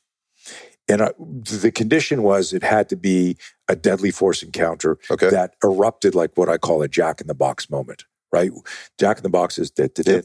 and 0.88 1.00
uh, 1.00 1.06
I, 1.06 1.10
the 1.18 1.72
condition 1.74 2.22
was 2.22 2.52
it 2.52 2.62
had 2.62 2.88
to 2.90 2.96
be 2.96 3.36
a 3.68 3.76
deadly 3.76 4.10
force 4.10 4.42
encounter 4.42 4.98
okay. 5.10 5.30
that 5.30 5.54
erupted 5.62 6.14
like 6.14 6.32
what 6.36 6.48
I 6.48 6.58
call 6.58 6.82
a 6.82 6.88
jack 6.88 7.20
in 7.20 7.26
the 7.26 7.34
box 7.34 7.70
moment. 7.70 8.04
Right, 8.32 8.50
Jack 8.98 9.18
in 9.18 9.22
the 9.22 9.28
Box 9.28 9.60
is 9.60 9.70
da, 9.70 9.86
da, 9.94 10.02
da, 10.02 10.20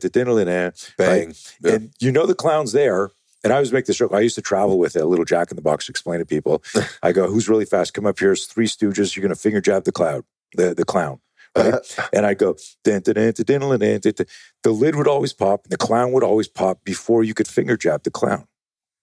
bang, 0.97 1.27
right? 1.27 1.55
yeah. 1.61 1.73
and 1.73 1.93
you 1.99 2.11
know 2.11 2.25
the 2.25 2.33
clown's 2.33 2.71
there. 2.71 3.11
And 3.43 3.53
I 3.53 3.57
always 3.57 3.71
make 3.71 3.85
this 3.85 3.97
joke. 3.97 4.11
I 4.13 4.19
used 4.19 4.33
to 4.33 4.41
travel 4.41 4.79
with 4.79 4.95
a 4.95 5.05
little 5.05 5.25
Jack 5.25 5.51
in 5.51 5.55
the 5.55 5.61
Box 5.61 5.85
to 5.85 5.91
explain 5.91 6.17
to 6.17 6.25
people. 6.25 6.63
I 7.03 7.11
go, 7.11 7.29
"Who's 7.29 7.47
really 7.47 7.65
fast? 7.65 7.93
Come 7.93 8.07
up 8.07 8.17
here. 8.17 8.31
It's 8.31 8.47
three 8.47 8.65
Stooges. 8.65 9.15
You're 9.15 9.21
going 9.21 9.35
to 9.35 9.39
finger 9.39 9.61
jab 9.61 9.83
the 9.83 9.91
clown, 9.91 10.23
the 10.55 10.73
the 10.73 10.85
clown." 10.85 11.19
Right? 11.55 11.75
and 12.13 12.25
I 12.25 12.33
go, 12.33 12.55
dun, 12.83 13.01
dun, 13.01 13.15
dun, 13.15 13.33
the 13.35 14.71
lid 14.71 14.95
would 14.95 15.07
always 15.07 15.33
pop, 15.33 15.65
and 15.65 15.71
the 15.71 15.77
clown 15.77 16.11
would 16.11 16.23
always 16.23 16.47
pop 16.47 16.83
before 16.83 17.23
you 17.23 17.35
could 17.35 17.47
finger 17.47 17.77
jab 17.77 18.03
the 18.03 18.11
clown 18.11 18.47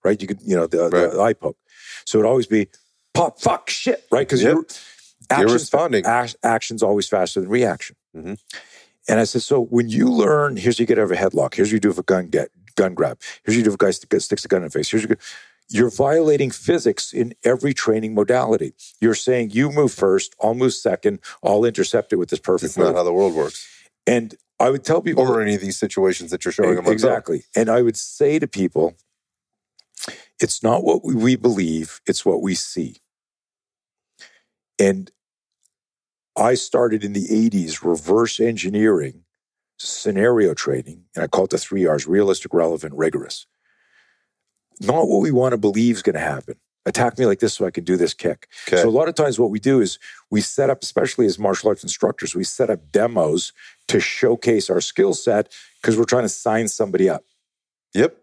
right? 0.07 0.21
You 0.23 0.29
could, 0.29 0.41
you 0.43 0.57
know, 0.57 0.67
the, 0.67 0.89
Right. 0.89 1.13
the 1.13 1.21
eye 1.21 1.33
poke. 1.35 1.59
So 2.07 2.19
it'd 2.19 2.29
always 2.29 2.47
be 2.47 2.69
pop, 3.13 3.41
fuck, 3.41 3.69
shit, 3.69 4.05
right? 4.11 4.27
Because 4.27 4.43
Yep. 4.43 4.53
you're 4.55 4.65
action's, 5.31 5.53
responding. 5.53 6.07
ac- 6.07 6.37
action's 6.43 6.83
always 6.83 7.09
faster 7.09 7.41
than 7.41 7.49
reaction. 7.51 7.97
Mhm. 8.17 8.39
And 9.09 9.21
I 9.21 9.25
said, 9.25 9.43
so 9.43 9.61
when 9.61 9.89
you 9.89 10.09
learn, 10.11 10.57
here's 10.57 10.79
you 10.81 10.87
get 10.87 10.99
out 10.99 11.05
of 11.05 11.13
a 11.13 11.17
headlock. 11.17 11.55
Here's 11.55 11.69
what 11.69 11.75
you 11.75 11.81
do 11.81 11.91
if 11.91 11.99
a 11.99 12.03
gun 12.03 12.29
get 12.29 12.51
gun 12.77 12.95
grab. 12.95 13.19
Here's 13.45 13.55
what 13.55 13.59
you 13.59 13.65
do 13.65 13.71
if 13.71 13.75
a 13.75 13.79
guy 13.79 13.91
stick, 13.91 14.21
sticks 14.21 14.45
a 14.45 14.49
gun 14.49 14.59
in 14.63 14.65
the 14.69 14.71
face. 14.71 14.91
Here's 14.91 15.03
what 15.05 15.11
you, 15.11 15.17
you're 15.69 15.91
violating 15.91 16.51
physics 16.51 17.13
in 17.13 17.35
every 17.43 17.73
training 17.75 18.15
modality. 18.15 18.75
You're 19.01 19.15
saying 19.15 19.51
you 19.51 19.71
move 19.73 19.93
first, 19.93 20.35
I'll 20.43 20.55
move 20.55 20.75
second, 20.75 21.21
I'll 21.43 21.65
intercept 21.65 22.13
it 22.13 22.17
with 22.17 22.29
this 22.31 22.39
perfect 22.39 22.71
It's 22.71 22.77
not 22.79 22.95
how 22.95 23.03
the 23.03 23.13
world 23.13 23.35
works. 23.35 23.67
And 24.07 24.35
I 24.61 24.71
would 24.71 24.85
tell 24.85 25.01
people 25.03 25.23
Or 25.27 25.41
any 25.41 25.55
of 25.55 25.61
these 25.61 25.79
situations 25.79 26.31
that 26.31 26.45
you're 26.45 26.53
showing 26.53 26.77
them. 26.77 26.87
exactly. 26.87 27.45
And 27.57 27.69
I 27.69 27.83
would 27.83 27.97
say 27.97 28.39
to 28.39 28.47
people, 28.47 28.95
it's 30.41 30.63
not 30.63 30.85
what 30.85 31.05
we- 31.05 31.37
believe, 31.37 32.01
it's 32.07 32.25
what 32.25 32.43
we 32.43 32.55
see. 32.55 33.01
And 34.79 35.11
I 36.37 36.55
started 36.55 37.03
in 37.03 37.13
the 37.15 37.27
80s 37.31 37.83
reverse 37.83 38.39
engineering 38.41 39.25
scenario 39.79 40.55
training, 40.55 41.05
and 41.15 41.25
I 41.25 41.27
call 41.27 41.45
it 41.45 41.51
the 41.51 41.59
three 41.59 41.87
R's 41.87 42.07
realistic, 42.07 42.53
relevant, 42.53 42.95
rigorous. 42.95 43.47
Not 44.81 45.09
what 45.09 45.21
we 45.21 45.31
want 45.31 45.53
to 45.53 45.59
believe 45.59 45.97
is 45.97 46.03
going 46.03 46.15
to 46.15 46.21
happen. 46.21 46.57
Attack 46.85 47.19
me 47.19 47.27
like 47.27 47.41
this 47.41 47.55
so 47.55 47.67
I 47.67 47.71
can 47.71 47.83
do 47.83 47.97
this 47.97 48.15
kick. 48.15 48.49
Okay. 48.69 48.81
So 48.81 48.89
a 48.89 48.91
lot 48.91 49.09
of 49.09 49.15
times 49.15 49.41
what 49.41 49.51
we 49.51 49.59
do 49.59 49.81
is 49.81 49.99
we 50.31 50.41
set 50.41 50.71
up, 50.71 50.83
especially 50.83 51.27
as 51.27 51.39
martial 51.39 51.69
arts 51.69 51.83
instructors, 51.83 52.35
we 52.35 52.45
set 52.45 52.71
up 52.71 52.93
demos 52.93 53.53
to 53.89 53.99
showcase 53.99 54.71
our 54.71 54.81
skill 54.81 55.13
set 55.13 55.53
because 55.81 55.99
we're 55.99 56.05
trying 56.05 56.23
to 56.25 56.29
sign 56.29 56.69
somebody 56.69 57.09
up. 57.09 57.25
yep. 57.95 58.23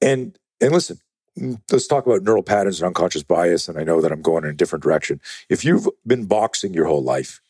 And 0.00 0.38
and 0.60 0.72
listen, 0.72 0.98
let's 1.36 1.86
talk 1.86 2.06
about 2.06 2.22
neural 2.22 2.42
patterns 2.42 2.80
and 2.80 2.86
unconscious 2.86 3.22
bias. 3.22 3.68
And 3.68 3.78
I 3.78 3.84
know 3.84 4.00
that 4.00 4.12
I'm 4.12 4.22
going 4.22 4.44
in 4.44 4.50
a 4.50 4.54
different 4.54 4.82
direction. 4.82 5.20
If 5.48 5.64
you've 5.64 5.88
been 6.06 6.26
boxing 6.26 6.74
your 6.74 6.86
whole 6.86 7.02
life 7.02 7.40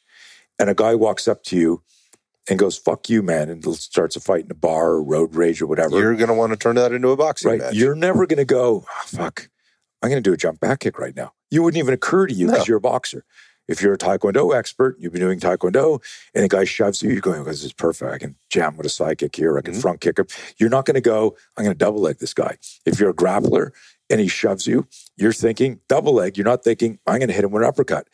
and 0.59 0.71
a 0.71 0.75
guy 0.75 0.95
walks 0.95 1.29
up 1.29 1.43
to 1.45 1.57
you 1.57 1.83
and 2.49 2.59
goes, 2.59 2.77
fuck 2.77 3.09
you, 3.09 3.23
man, 3.23 3.49
and 3.49 3.65
starts 3.77 4.17
a 4.17 4.21
fight 4.21 4.45
in 4.45 4.51
a 4.51 4.55
bar 4.55 4.93
or 4.93 5.03
road 5.03 5.35
rage 5.35 5.63
or 5.63 5.67
whatever. 5.67 5.99
You're 5.99 6.17
going 6.17 6.29
to 6.29 6.35
want 6.35 6.53
to 6.53 6.59
turn 6.59 6.77
that 6.77 6.93
into 6.93 7.09
a 7.09 7.17
boxing 7.17 7.53
right. 7.53 7.61
match. 7.61 7.75
You're 7.75 7.95
never 7.95 8.27
going 8.27 8.39
to 8.39 8.45
go, 8.45 8.85
oh, 8.89 9.03
fuck, 9.07 9.49
I'm 10.03 10.11
going 10.11 10.23
to 10.23 10.29
do 10.29 10.35
a 10.35 10.37
jump 10.37 10.61
back 10.61 10.81
kick 10.81 10.99
right 10.99 11.17
now. 11.17 11.33
You 11.51 11.63
wouldn't 11.63 11.79
even 11.79 11.95
occur 11.95 12.27
to 12.27 12.35
you 12.35 12.47
because 12.47 12.61
no. 12.61 12.65
you're 12.67 12.79
a 12.79 12.83
boxer. 12.83 13.25
If 13.67 13.81
you're 13.81 13.95
a 13.95 13.99
Taekwondo 13.99 14.55
expert, 14.55 14.97
you've 14.99 15.13
been 15.13 15.23
doing 15.23 15.41
Taekwondo, 15.41 16.03
and 16.35 16.45
a 16.45 16.49
guy 16.49 16.65
shoves 16.65 17.03
you, 17.03 17.11
you're 17.11 17.21
going, 17.21 17.45
this 17.45 17.65
is 17.65 17.73
perfect. 17.73 18.13
I 18.13 18.19
can 18.19 18.37
jam 18.51 18.77
with 18.77 18.87
a 18.87 18.91
side 18.91 19.19
kick 19.19 19.35
here. 19.37 19.57
I 19.57 19.63
can 19.63 19.73
mm-hmm. 19.73 19.81
front 19.81 20.01
kick 20.01 20.19
him. 20.19 20.27
You're 20.59 20.71
not 20.71 20.85
going 20.85 20.97
to 20.97 21.01
go, 21.01 21.37
I'm 21.57 21.65
going 21.65 21.75
to 21.75 21.79
double 21.79 22.01
leg 22.01 22.19
this 22.19 22.35
guy. 22.35 22.59
If 22.85 23.01
you're 23.01 23.11
a 23.11 23.15
grappler 23.15 23.71
and 24.11 24.21
he 24.21 24.29
shoves 24.29 24.67
you, 24.67 24.87
you're 25.17 25.33
thinking 25.33 25.81
double 25.89 26.15
leg. 26.15 26.37
You're 26.37 26.45
not 26.45 26.63
thinking, 26.63 26.99
I'm 27.07 27.19
going 27.19 27.29
to 27.29 27.35
hit 27.35 27.45
him 27.45 27.53
with 27.53 27.63
an 27.63 27.69
uppercut. 27.69 28.09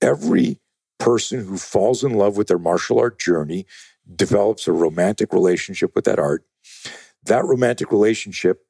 Every 0.00 0.60
person 0.98 1.44
who 1.44 1.58
falls 1.58 2.04
in 2.04 2.14
love 2.14 2.36
with 2.36 2.46
their 2.46 2.58
martial 2.58 3.00
art 3.00 3.18
journey 3.18 3.66
develops 4.14 4.68
a 4.68 4.72
romantic 4.72 5.32
relationship 5.32 5.94
with 5.94 6.04
that 6.04 6.18
art. 6.18 6.44
That 7.24 7.44
romantic 7.44 7.90
relationship, 7.90 8.64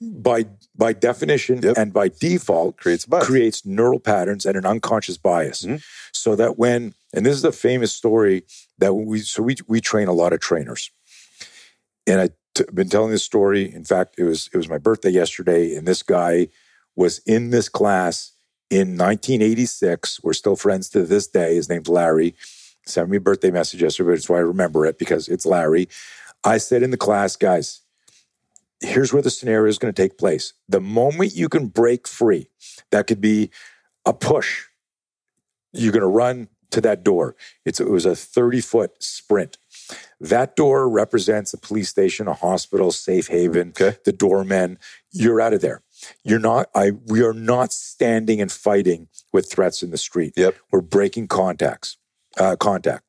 by 0.00 0.46
by 0.76 0.92
definition 0.92 1.60
yep. 1.62 1.76
and 1.76 1.92
by 1.92 2.08
default, 2.08 2.76
creates 2.76 3.06
creates 3.20 3.64
neural 3.64 4.00
patterns 4.00 4.44
and 4.44 4.56
an 4.56 4.66
unconscious 4.66 5.16
bias. 5.16 5.62
Mm-hmm. 5.62 5.76
So 6.12 6.36
that 6.36 6.58
when 6.58 6.94
and 7.12 7.24
this 7.24 7.36
is 7.36 7.44
a 7.44 7.52
famous 7.52 7.92
story 7.92 8.44
that 8.78 8.94
we 8.94 9.20
so 9.20 9.42
we 9.42 9.56
we 9.66 9.80
train 9.80 10.08
a 10.08 10.12
lot 10.12 10.32
of 10.32 10.40
trainers, 10.40 10.90
and 12.06 12.20
I've 12.20 12.32
t- 12.54 12.64
been 12.72 12.88
telling 12.88 13.10
this 13.10 13.22
story. 13.22 13.72
In 13.72 13.84
fact, 13.84 14.16
it 14.18 14.24
was 14.24 14.48
it 14.52 14.56
was 14.56 14.68
my 14.68 14.78
birthday 14.78 15.10
yesterday, 15.10 15.74
and 15.74 15.86
this 15.86 16.02
guy 16.02 16.48
was 16.96 17.18
in 17.26 17.50
this 17.50 17.68
class 17.68 18.32
in 18.70 18.96
1986. 18.96 20.22
We're 20.22 20.32
still 20.32 20.56
friends 20.56 20.88
to 20.90 21.02
this 21.04 21.26
day. 21.26 21.56
His 21.56 21.68
name's 21.68 21.88
Larry 21.88 22.34
sent 22.86 23.08
me 23.08 23.16
a 23.16 23.20
birthday 23.20 23.50
message 23.50 23.82
yesterday, 23.82 24.10
but 24.10 24.18
it's 24.18 24.28
why 24.28 24.36
I 24.36 24.40
remember 24.40 24.86
it 24.86 24.98
because 24.98 25.28
it's 25.28 25.46
Larry. 25.46 25.88
I 26.44 26.58
said 26.58 26.82
in 26.82 26.90
the 26.90 26.96
class, 26.96 27.36
guys, 27.36 27.80
here's 28.80 29.12
where 29.12 29.22
the 29.22 29.30
scenario 29.30 29.68
is 29.68 29.78
going 29.78 29.92
to 29.92 30.02
take 30.02 30.18
place. 30.18 30.52
The 30.68 30.80
moment 30.80 31.34
you 31.34 31.48
can 31.48 31.68
break 31.68 32.06
free, 32.06 32.48
that 32.90 33.06
could 33.06 33.20
be 33.20 33.50
a 34.04 34.12
push. 34.12 34.64
You're 35.72 35.92
going 35.92 36.02
to 36.02 36.06
run 36.06 36.48
to 36.70 36.80
that 36.80 37.04
door. 37.04 37.36
It's, 37.64 37.80
it 37.80 37.88
was 37.88 38.04
a 38.04 38.16
30 38.16 38.60
foot 38.60 39.02
sprint. 39.02 39.58
That 40.20 40.56
door 40.56 40.88
represents 40.88 41.52
a 41.52 41.58
police 41.58 41.88
station, 41.88 42.26
a 42.26 42.34
hospital, 42.34 42.90
safe 42.90 43.28
haven, 43.28 43.70
okay. 43.70 43.98
the 44.04 44.12
doorman. 44.12 44.78
You're 45.12 45.40
out 45.40 45.52
of 45.52 45.60
there. 45.60 45.82
You're 46.24 46.38
not, 46.38 46.68
I, 46.74 46.92
we 47.06 47.22
are 47.22 47.32
not 47.32 47.72
standing 47.72 48.40
and 48.40 48.50
fighting 48.50 49.08
with 49.32 49.50
threats 49.50 49.82
in 49.82 49.90
the 49.90 49.98
street. 49.98 50.34
Yep. 50.36 50.56
We're 50.70 50.80
breaking 50.80 51.28
contacts 51.28 51.96
uh, 52.38 52.56
contact. 52.56 53.04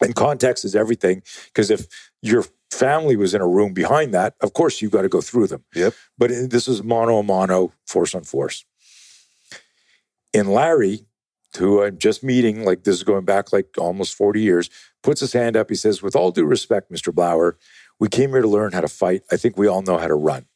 And 0.00 0.14
context 0.14 0.64
is 0.64 0.74
everything 0.74 1.22
because 1.46 1.70
if 1.70 1.86
your 2.22 2.44
family 2.72 3.16
was 3.16 3.34
in 3.34 3.40
a 3.40 3.48
room 3.48 3.72
behind 3.72 4.14
that, 4.14 4.34
of 4.40 4.52
course 4.52 4.80
you've 4.80 4.92
got 4.92 5.02
to 5.02 5.08
go 5.08 5.20
through 5.20 5.46
them. 5.46 5.64
Yep. 5.74 5.94
But 6.18 6.30
this 6.50 6.68
is 6.68 6.82
mono 6.82 7.18
a 7.18 7.22
mono, 7.22 7.72
force 7.86 8.14
on 8.14 8.24
force. 8.24 8.64
In 10.32 10.46
Larry, 10.48 11.06
who 11.58 11.82
I'm 11.82 11.98
just 11.98 12.24
meeting, 12.24 12.64
like 12.64 12.84
this 12.84 12.96
is 12.96 13.02
going 13.02 13.24
back 13.24 13.52
like 13.52 13.76
almost 13.78 14.14
40 14.14 14.40
years, 14.40 14.70
puts 15.02 15.20
his 15.20 15.34
hand 15.34 15.56
up. 15.56 15.68
He 15.68 15.76
says, 15.76 16.02
With 16.02 16.16
all 16.16 16.30
due 16.30 16.46
respect, 16.46 16.90
Mr. 16.90 17.12
Blauer, 17.12 17.54
we 18.00 18.08
came 18.08 18.30
here 18.30 18.40
to 18.40 18.48
learn 18.48 18.72
how 18.72 18.80
to 18.80 18.88
fight. 18.88 19.22
I 19.30 19.36
think 19.36 19.58
we 19.58 19.66
all 19.66 19.82
know 19.82 19.98
how 19.98 20.08
to 20.08 20.14
run. 20.14 20.46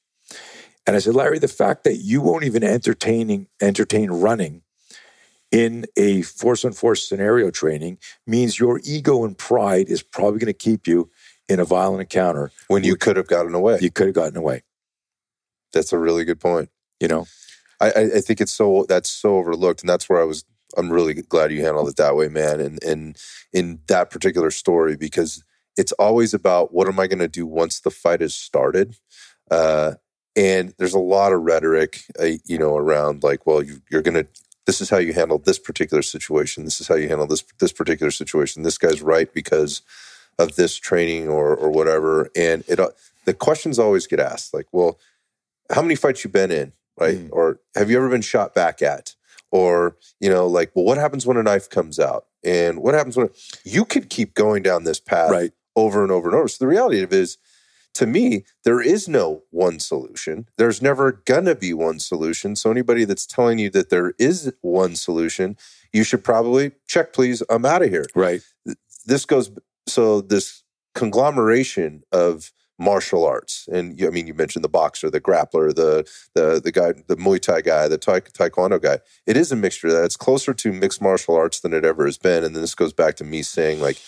And 0.86 0.96
I 0.96 1.00
said, 1.00 1.14
Larry, 1.14 1.38
the 1.38 1.48
fact 1.48 1.84
that 1.84 1.96
you 1.96 2.22
won't 2.22 2.44
even 2.44 2.62
entertaining 2.64 3.48
entertain 3.60 4.10
running 4.10 4.62
in 5.52 5.84
a 5.96 6.22
force 6.22 6.64
on 6.64 6.72
force 6.72 7.08
scenario 7.08 7.50
training 7.50 7.98
means 8.26 8.58
your 8.58 8.80
ego 8.84 9.24
and 9.24 9.36
pride 9.36 9.88
is 9.88 10.02
probably 10.02 10.38
going 10.38 10.46
to 10.46 10.52
keep 10.52 10.86
you 10.86 11.10
in 11.48 11.60
a 11.60 11.64
violent 11.64 12.00
encounter 12.00 12.50
when 12.68 12.84
you 12.84 12.96
could 12.96 13.16
have 13.16 13.28
gotten 13.28 13.54
away. 13.54 13.78
You 13.80 13.90
could 13.90 14.06
have 14.06 14.14
gotten 14.14 14.36
away. 14.36 14.62
That's 15.72 15.92
a 15.92 15.98
really 15.98 16.24
good 16.24 16.40
point. 16.40 16.70
You 17.00 17.08
know, 17.08 17.26
I, 17.80 17.90
I 18.16 18.20
think 18.20 18.40
it's 18.40 18.52
so 18.52 18.86
that's 18.88 19.10
so 19.10 19.36
overlooked, 19.36 19.82
and 19.82 19.88
that's 19.88 20.08
where 20.08 20.20
I 20.20 20.24
was. 20.24 20.44
I'm 20.76 20.90
really 20.90 21.14
glad 21.14 21.52
you 21.52 21.62
handled 21.62 21.88
it 21.88 21.96
that 21.96 22.16
way, 22.16 22.28
man. 22.28 22.60
And 22.60 22.82
and 22.82 23.16
in 23.52 23.80
that 23.88 24.10
particular 24.10 24.50
story, 24.50 24.96
because 24.96 25.42
it's 25.76 25.92
always 25.92 26.32
about 26.32 26.72
what 26.72 26.88
am 26.88 26.98
I 26.98 27.06
going 27.06 27.18
to 27.18 27.28
do 27.28 27.46
once 27.46 27.80
the 27.80 27.90
fight 27.90 28.22
is 28.22 28.34
started. 28.34 28.96
Uh, 29.50 29.94
and 30.34 30.74
there's 30.78 30.94
a 30.94 30.98
lot 30.98 31.32
of 31.32 31.42
rhetoric, 31.42 32.02
uh, 32.20 32.28
you 32.44 32.58
know, 32.58 32.76
around 32.76 33.22
like, 33.22 33.46
well, 33.46 33.62
you, 33.62 33.80
you're 33.90 34.02
going 34.02 34.14
to 34.14 34.26
this 34.66 34.80
is 34.80 34.90
how 34.90 34.98
you 34.98 35.12
handle 35.12 35.38
this 35.38 35.58
particular 35.58 36.02
situation. 36.02 36.64
This 36.64 36.80
is 36.80 36.88
how 36.88 36.96
you 36.96 37.08
handle 37.08 37.26
this 37.26 37.44
this 37.60 37.72
particular 37.72 38.10
situation. 38.10 38.62
This 38.62 38.78
guy's 38.78 39.00
right 39.00 39.32
because 39.32 39.82
of 40.38 40.56
this 40.56 40.76
training 40.76 41.28
or 41.28 41.54
or 41.54 41.70
whatever. 41.70 42.30
And 42.36 42.64
it 42.68 42.80
uh, 42.80 42.90
the 43.24 43.34
questions 43.34 43.78
always 43.78 44.06
get 44.06 44.20
asked 44.20 44.54
like, 44.54 44.66
well, 44.72 44.98
how 45.70 45.82
many 45.82 45.94
fights 45.94 46.24
you 46.24 46.30
been 46.30 46.50
in, 46.50 46.72
right? 46.98 47.18
Mm. 47.18 47.28
Or 47.32 47.60
have 47.74 47.90
you 47.90 47.96
ever 47.96 48.08
been 48.08 48.22
shot 48.22 48.54
back 48.54 48.82
at? 48.82 49.14
Or 49.50 49.96
you 50.20 50.28
know, 50.28 50.46
like, 50.46 50.72
well, 50.74 50.84
what 50.84 50.98
happens 50.98 51.26
when 51.26 51.36
a 51.36 51.42
knife 51.42 51.70
comes 51.70 51.98
out? 51.98 52.26
And 52.44 52.80
what 52.80 52.94
happens 52.94 53.16
when 53.16 53.30
you 53.64 53.84
could 53.84 54.08
keep 54.08 54.34
going 54.34 54.62
down 54.62 54.84
this 54.84 55.00
path 55.00 55.30
right. 55.30 55.52
over 55.74 56.02
and 56.02 56.12
over 56.12 56.28
and 56.28 56.36
over? 56.36 56.48
So 56.48 56.64
the 56.64 56.68
reality 56.68 57.02
of 57.02 57.12
it 57.12 57.18
is 57.18 57.38
to 57.94 58.06
me, 58.06 58.44
there 58.64 58.80
is 58.80 59.08
no 59.08 59.44
one 59.50 59.80
solution. 59.80 60.46
There's 60.58 60.82
never 60.82 61.22
gonna 61.24 61.54
be 61.54 61.72
one 61.72 61.98
solution. 61.98 62.54
So 62.54 62.70
anybody 62.70 63.04
that's 63.04 63.26
telling 63.26 63.58
you 63.58 63.70
that 63.70 63.88
there 63.88 64.12
is 64.18 64.52
one 64.60 64.96
solution, 64.96 65.56
you 65.94 66.04
should 66.04 66.22
probably 66.22 66.72
check, 66.86 67.14
please. 67.14 67.42
I'm 67.48 67.64
out 67.64 67.82
of 67.82 67.88
here. 67.88 68.04
Right. 68.14 68.42
This 69.06 69.24
goes 69.24 69.50
so 69.86 70.20
this 70.20 70.62
conglomeration 70.94 72.02
of 72.12 72.52
martial 72.78 73.24
arts, 73.24 73.68
and 73.72 73.98
you, 73.98 74.06
I 74.06 74.10
mean, 74.10 74.26
you 74.26 74.34
mentioned 74.34 74.64
the 74.64 74.68
boxer, 74.68 75.10
the 75.10 75.20
grappler, 75.20 75.74
the 75.74 76.08
the 76.34 76.60
the 76.60 76.72
guy, 76.72 76.92
the 77.06 77.16
Muay 77.16 77.40
Thai 77.40 77.62
guy, 77.62 77.88
the 77.88 77.98
taek, 77.98 78.32
Taekwondo 78.32 78.80
guy. 78.80 78.98
It 79.26 79.36
is 79.36 79.50
a 79.50 79.56
mixture 79.56 79.90
that 79.90 80.04
it's 80.04 80.16
closer 80.16 80.52
to 80.54 80.72
mixed 80.72 81.00
martial 81.00 81.36
arts 81.36 81.60
than 81.60 81.72
it 81.72 81.84
ever 81.84 82.04
has 82.04 82.18
been. 82.18 82.44
And 82.44 82.54
then 82.54 82.62
this 82.62 82.74
goes 82.74 82.92
back 82.92 83.16
to 83.16 83.24
me 83.24 83.42
saying 83.42 83.80
like, 83.80 83.98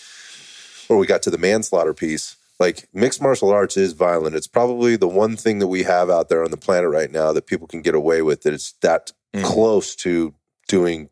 or 0.87 0.97
we 0.97 1.07
got 1.07 1.21
to 1.23 1.31
the 1.31 1.37
manslaughter 1.37 1.93
piece 1.93 2.35
like 2.59 2.89
mixed 2.93 3.21
martial 3.21 3.51
arts 3.51 3.77
is 3.77 3.93
violent. 3.93 4.35
It's 4.35 4.47
probably 4.47 4.97
the 4.97 5.07
one 5.07 5.37
thing 5.37 5.59
that 5.59 5.67
we 5.67 5.83
have 5.83 6.09
out 6.09 6.29
there 6.29 6.43
on 6.43 6.51
the 6.51 6.57
planet 6.57 6.89
right 6.89 7.09
now 7.09 7.31
that 7.31 7.47
people 7.47 7.67
can 7.67 7.81
get 7.81 7.95
away 7.95 8.21
with 8.21 8.41
that 8.43 8.53
it's 8.53 8.73
that 8.81 9.11
mm. 9.33 9.43
close 9.43 9.95
to 9.97 10.33
doing 10.67 11.09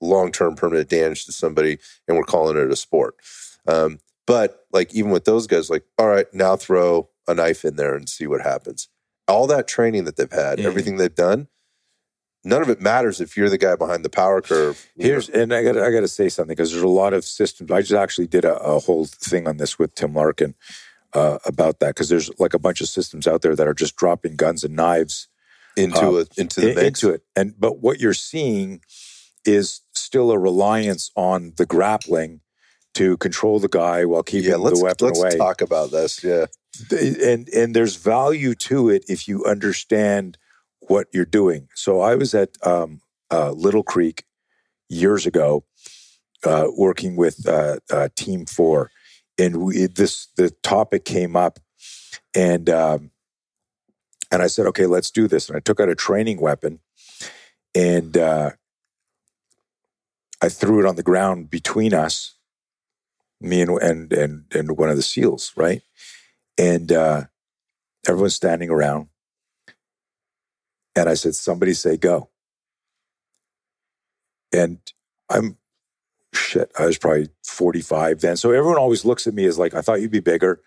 long 0.00 0.32
term 0.32 0.56
permanent 0.56 0.88
damage 0.88 1.26
to 1.26 1.32
somebody, 1.32 1.78
and 2.08 2.16
we're 2.16 2.24
calling 2.24 2.56
it 2.56 2.70
a 2.70 2.76
sport. 2.76 3.16
Um, 3.66 3.98
but 4.26 4.66
like 4.72 4.94
even 4.94 5.10
with 5.10 5.24
those 5.24 5.46
guys, 5.46 5.70
like 5.70 5.84
all 5.98 6.08
right, 6.08 6.26
now 6.32 6.56
throw 6.56 7.08
a 7.28 7.34
knife 7.34 7.64
in 7.64 7.76
there 7.76 7.94
and 7.94 8.08
see 8.08 8.26
what 8.26 8.40
happens. 8.40 8.88
All 9.28 9.46
that 9.48 9.66
training 9.66 10.04
that 10.04 10.16
they've 10.16 10.30
had, 10.30 10.58
mm. 10.58 10.64
everything 10.64 10.96
they've 10.96 11.14
done, 11.14 11.48
none 12.44 12.62
of 12.62 12.70
it 12.70 12.80
matters 12.80 13.20
if 13.20 13.36
you're 13.36 13.50
the 13.50 13.58
guy 13.58 13.74
behind 13.74 14.04
the 14.04 14.10
power 14.10 14.40
curve. 14.40 14.86
Here's 14.96 15.28
know. 15.28 15.42
and 15.42 15.52
I 15.52 15.62
got 15.62 15.76
I 15.76 15.90
got 15.90 16.00
to 16.00 16.08
say 16.08 16.28
something 16.28 16.54
because 16.54 16.70
there's 16.70 16.82
a 16.82 16.88
lot 16.88 17.12
of 17.12 17.24
systems. 17.24 17.70
I 17.70 17.80
just 17.80 17.92
actually 17.92 18.28
did 18.28 18.44
a, 18.44 18.56
a 18.58 18.78
whole 18.78 19.06
thing 19.06 19.46
on 19.48 19.58
this 19.58 19.78
with 19.78 19.94
Tim 19.94 20.14
Larkin 20.14 20.54
uh, 21.12 21.38
about 21.44 21.80
that 21.80 21.94
because 21.94 22.08
there's 22.08 22.30
like 22.38 22.54
a 22.54 22.58
bunch 22.58 22.80
of 22.80 22.88
systems 22.88 23.26
out 23.26 23.42
there 23.42 23.56
that 23.56 23.66
are 23.66 23.74
just 23.74 23.96
dropping 23.96 24.36
guns 24.36 24.64
and 24.64 24.76
knives 24.76 25.28
into 25.76 25.98
uh, 25.98 26.20
it 26.20 26.38
into 26.38 26.60
the 26.60 26.74
mix. 26.74 27.02
into 27.02 27.10
it. 27.10 27.22
And 27.34 27.54
but 27.58 27.80
what 27.80 28.00
you're 28.00 28.14
seeing 28.14 28.80
is 29.44 29.82
still 29.94 30.30
a 30.30 30.38
reliance 30.38 31.10
on 31.16 31.52
the 31.56 31.66
grappling 31.66 32.40
to 32.96 33.16
control 33.18 33.58
the 33.58 33.68
guy 33.68 34.04
while 34.04 34.22
keeping 34.22 34.50
yeah, 34.50 34.56
the 34.56 34.80
weapon 34.82 35.06
let's 35.08 35.18
away. 35.18 35.28
Let's 35.30 35.36
talk 35.36 35.60
about 35.60 35.90
this. 35.90 36.24
Yeah, 36.24 36.46
and 36.90 37.48
and 37.48 37.74
there's 37.74 37.96
value 37.96 38.54
to 38.54 38.88
it 38.88 39.04
if 39.08 39.28
you 39.28 39.44
understand 39.44 40.38
what 40.80 41.08
you're 41.12 41.24
doing. 41.24 41.68
So 41.74 42.00
I 42.00 42.14
was 42.14 42.34
at 42.34 42.50
um, 42.62 43.00
uh, 43.30 43.50
Little 43.50 43.82
Creek 43.82 44.24
years 44.88 45.26
ago, 45.26 45.64
uh, 46.44 46.68
working 46.76 47.16
with 47.16 47.46
uh, 47.46 47.78
uh 47.90 48.08
Team 48.16 48.46
Four, 48.46 48.90
and 49.38 49.56
we, 49.62 49.86
this 49.86 50.28
the 50.36 50.50
topic 50.62 51.04
came 51.04 51.36
up, 51.36 51.58
and 52.34 52.70
um, 52.70 53.10
and 54.30 54.42
I 54.42 54.46
said, 54.46 54.66
okay, 54.66 54.86
let's 54.86 55.10
do 55.10 55.28
this. 55.28 55.48
And 55.48 55.56
I 55.56 55.60
took 55.60 55.80
out 55.80 55.90
a 55.90 55.94
training 55.94 56.40
weapon, 56.40 56.80
and 57.74 58.16
uh, 58.16 58.52
I 60.42 60.48
threw 60.48 60.80
it 60.80 60.86
on 60.86 60.96
the 60.96 61.02
ground 61.02 61.50
between 61.50 61.92
us, 61.92 62.35
me 63.40 63.60
and 63.62 63.70
and 63.82 64.12
and, 64.12 64.44
and 64.52 64.78
one 64.78 64.90
of 64.90 64.96
the 64.96 65.02
seals, 65.02 65.52
right? 65.56 65.82
And 66.58 66.90
uh, 66.90 67.24
everyone's 68.08 68.34
standing 68.34 68.70
around, 68.70 69.08
and 70.94 71.08
I 71.08 71.14
said, 71.14 71.34
somebody 71.34 71.74
say 71.74 71.96
go. 71.96 72.30
And 74.52 74.78
I'm 75.28 75.58
shit, 76.32 76.70
I 76.78 76.86
was 76.86 76.98
probably 76.98 77.28
45 77.44 78.20
then. 78.20 78.36
So 78.36 78.50
everyone 78.50 78.78
always 78.78 79.04
looks 79.04 79.26
at 79.26 79.34
me 79.34 79.44
as 79.46 79.58
like, 79.58 79.74
I 79.74 79.80
thought 79.82 80.00
you'd 80.00 80.10
be 80.10 80.20
bigger. 80.20 80.60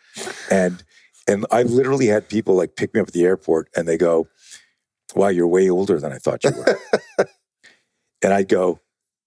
And 0.51 0.83
and 1.27 1.45
I 1.51 1.63
literally 1.63 2.07
had 2.07 2.27
people 2.27 2.55
like 2.55 2.75
pick 2.75 2.93
me 2.93 2.99
up 2.99 3.07
at 3.07 3.13
the 3.13 3.25
airport 3.25 3.69
and 3.75 3.87
they 3.87 3.97
go, 3.97 4.27
wow, 5.15 5.27
you're 5.27 5.47
way 5.47 5.69
older 5.69 5.99
than 5.99 6.11
I 6.11 6.17
thought 6.17 6.43
you 6.43 6.51
were. 6.51 6.79
and 8.23 8.33
I'd 8.33 8.47
go, 8.47 8.79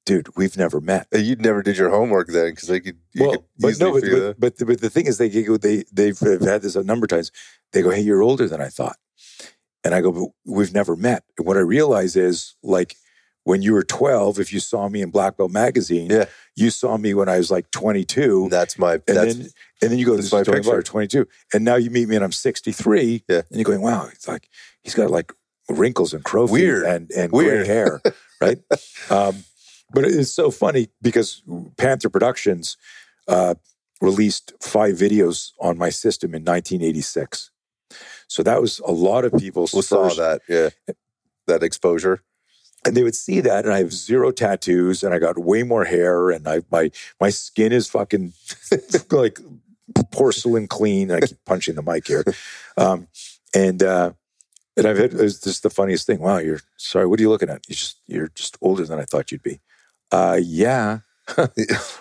dude, 0.05 0.35
we've 0.37 0.57
never 0.57 0.81
met. 0.81 1.07
You 1.13 1.37
never 1.37 1.63
did 1.63 1.77
your 1.79 1.91
homework 1.91 2.29
then 2.29 2.51
because 2.51 2.69
they 2.69 2.81
could. 2.81 2.99
You 3.13 3.23
well, 3.23 3.33
could 3.33 3.45
but 3.59 3.79
no, 3.79 3.93
but, 3.93 4.03
but, 4.03 4.41
but, 4.41 4.57
the- 4.57 4.67
but 4.67 4.81
the 4.81 4.91
thing 4.91 5.07
is, 5.07 5.19
they 5.19 5.29
go, 5.43 5.57
they 5.57 5.85
they've, 5.93 6.19
had 6.19 6.63
this 6.63 6.77
a 6.77 6.83
number 6.85 7.05
of 7.05 7.11
times. 7.11 7.31
They 7.73 7.83
go, 7.83 7.91
"Hey, 7.91 8.01
you're 8.03 8.23
older 8.23 8.49
than 8.49 8.61
I 8.61 8.69
thought," 8.69 8.97
and 9.85 9.95
I 9.95 10.01
go, 10.01 10.13
"But 10.13 10.29
we've 10.47 10.75
never 10.75 10.97
met." 10.97 11.25
And 11.39 11.47
what 11.47 11.57
I 11.57 11.61
realize 11.61 12.17
is, 12.17 12.55
like, 12.63 12.97
when 13.45 13.61
you 13.63 13.73
were 13.73 13.83
12, 13.83 14.39
if 14.39 14.53
you 14.53 14.61
saw 14.61 14.89
me 14.89 15.03
in 15.03 15.11
Black 15.11 15.37
Belt 15.37 15.51
magazine, 15.51 16.11
Yeah. 16.11 16.27
you 16.55 16.71
saw 16.71 16.97
me 16.97 17.13
when 17.15 17.29
I 17.29 17.39
was 17.39 17.51
like 17.51 17.71
22, 17.73 18.49
that's 18.51 18.79
my. 18.79 18.95
and 18.95 19.03
That's 19.07 19.35
then 19.35 19.49
and 19.83 19.91
then 19.91 19.99
you 19.99 20.07
go, 20.07 20.17
"This 20.17 20.31
my 20.33 20.41
is 20.41 20.47
Tony 20.47 20.59
picture. 20.61 20.83
22," 20.83 21.27
and 21.55 21.65
now 21.65 21.75
you 21.77 21.91
meet 21.91 22.09
me 22.09 22.15
and 22.17 22.25
I'm 22.25 22.33
63, 22.33 23.25
Yeah. 23.29 23.39
and 23.51 23.59
you're 23.59 23.65
going, 23.65 23.83
"Wow, 23.83 24.09
it's 24.13 24.29
like 24.29 24.49
he's 24.83 24.95
got 24.95 25.11
like 25.11 25.33
wrinkles 25.69 26.13
and 26.13 26.23
crow 26.25 26.47
feet 26.47 26.53
Weird. 26.53 26.85
and 26.85 27.11
and 27.17 27.33
Weird. 27.33 27.65
gray 27.65 27.75
hair, 27.75 28.01
right?" 28.41 28.59
um, 29.11 29.45
but 29.93 30.05
it's 30.05 30.33
so 30.33 30.51
funny 30.51 30.89
because 31.01 31.43
Panther 31.77 32.09
Productions 32.09 32.77
uh, 33.29 33.55
released 34.01 34.53
five 34.61 34.97
videos 34.97 35.53
on 35.61 35.79
my 35.79 35.91
system 35.91 36.31
in 36.35 36.43
1986. 36.43 37.51
So 38.29 38.43
that 38.43 38.61
was 38.61 38.81
a 38.81 38.93
lot 38.93 39.25
of 39.25 39.33
people 39.35 39.69
we 39.75 39.83
saw 39.83 40.09
that. 40.09 40.41
Yeah, 40.49 40.71
that 41.47 41.63
exposure. 41.63 42.23
and 42.85 42.97
they 42.97 43.03
would 43.03 43.15
see 43.15 43.41
that, 43.41 43.65
and 43.65 43.75
I 43.75 43.79
have 43.79 43.93
zero 43.93 44.31
tattoos, 44.33 45.03
and 45.03 45.15
I 45.15 45.19
got 45.19 45.39
way 45.39 45.63
more 45.63 45.85
hair, 45.85 46.31
and 46.31 46.49
I 46.49 46.63
my 46.71 46.91
my 47.21 47.31
skin 47.31 47.73
is 47.73 47.89
fucking 47.89 48.33
like 49.11 49.39
porcelain 50.11 50.67
clean. 50.67 51.11
I 51.11 51.21
keep 51.21 51.45
punching 51.45 51.75
the 51.75 51.83
mic 51.83 52.07
here, 52.07 52.25
um, 52.77 53.09
and 53.55 53.83
uh, 53.83 54.13
and 54.77 54.87
I've 54.87 54.99
had 54.99 55.13
it's 55.15 55.41
just 55.41 55.63
the 55.63 55.71
funniest 55.71 56.07
thing. 56.07 56.21
Wow, 56.21 56.39
you're 56.39 56.61
sorry. 56.77 57.07
What 57.07 57.21
are 57.21 57.23
you 57.23 57.31
looking 57.31 57.51
at? 57.51 57.69
You 57.69 57.75
just 57.75 57.99
you're 58.07 58.29
just 58.29 58.57
older 58.61 58.85
than 58.85 58.99
I 58.99 59.05
thought 59.05 59.31
you'd 59.31 59.43
be. 59.43 59.61
Uh, 60.13 60.39
yeah, 60.43 60.99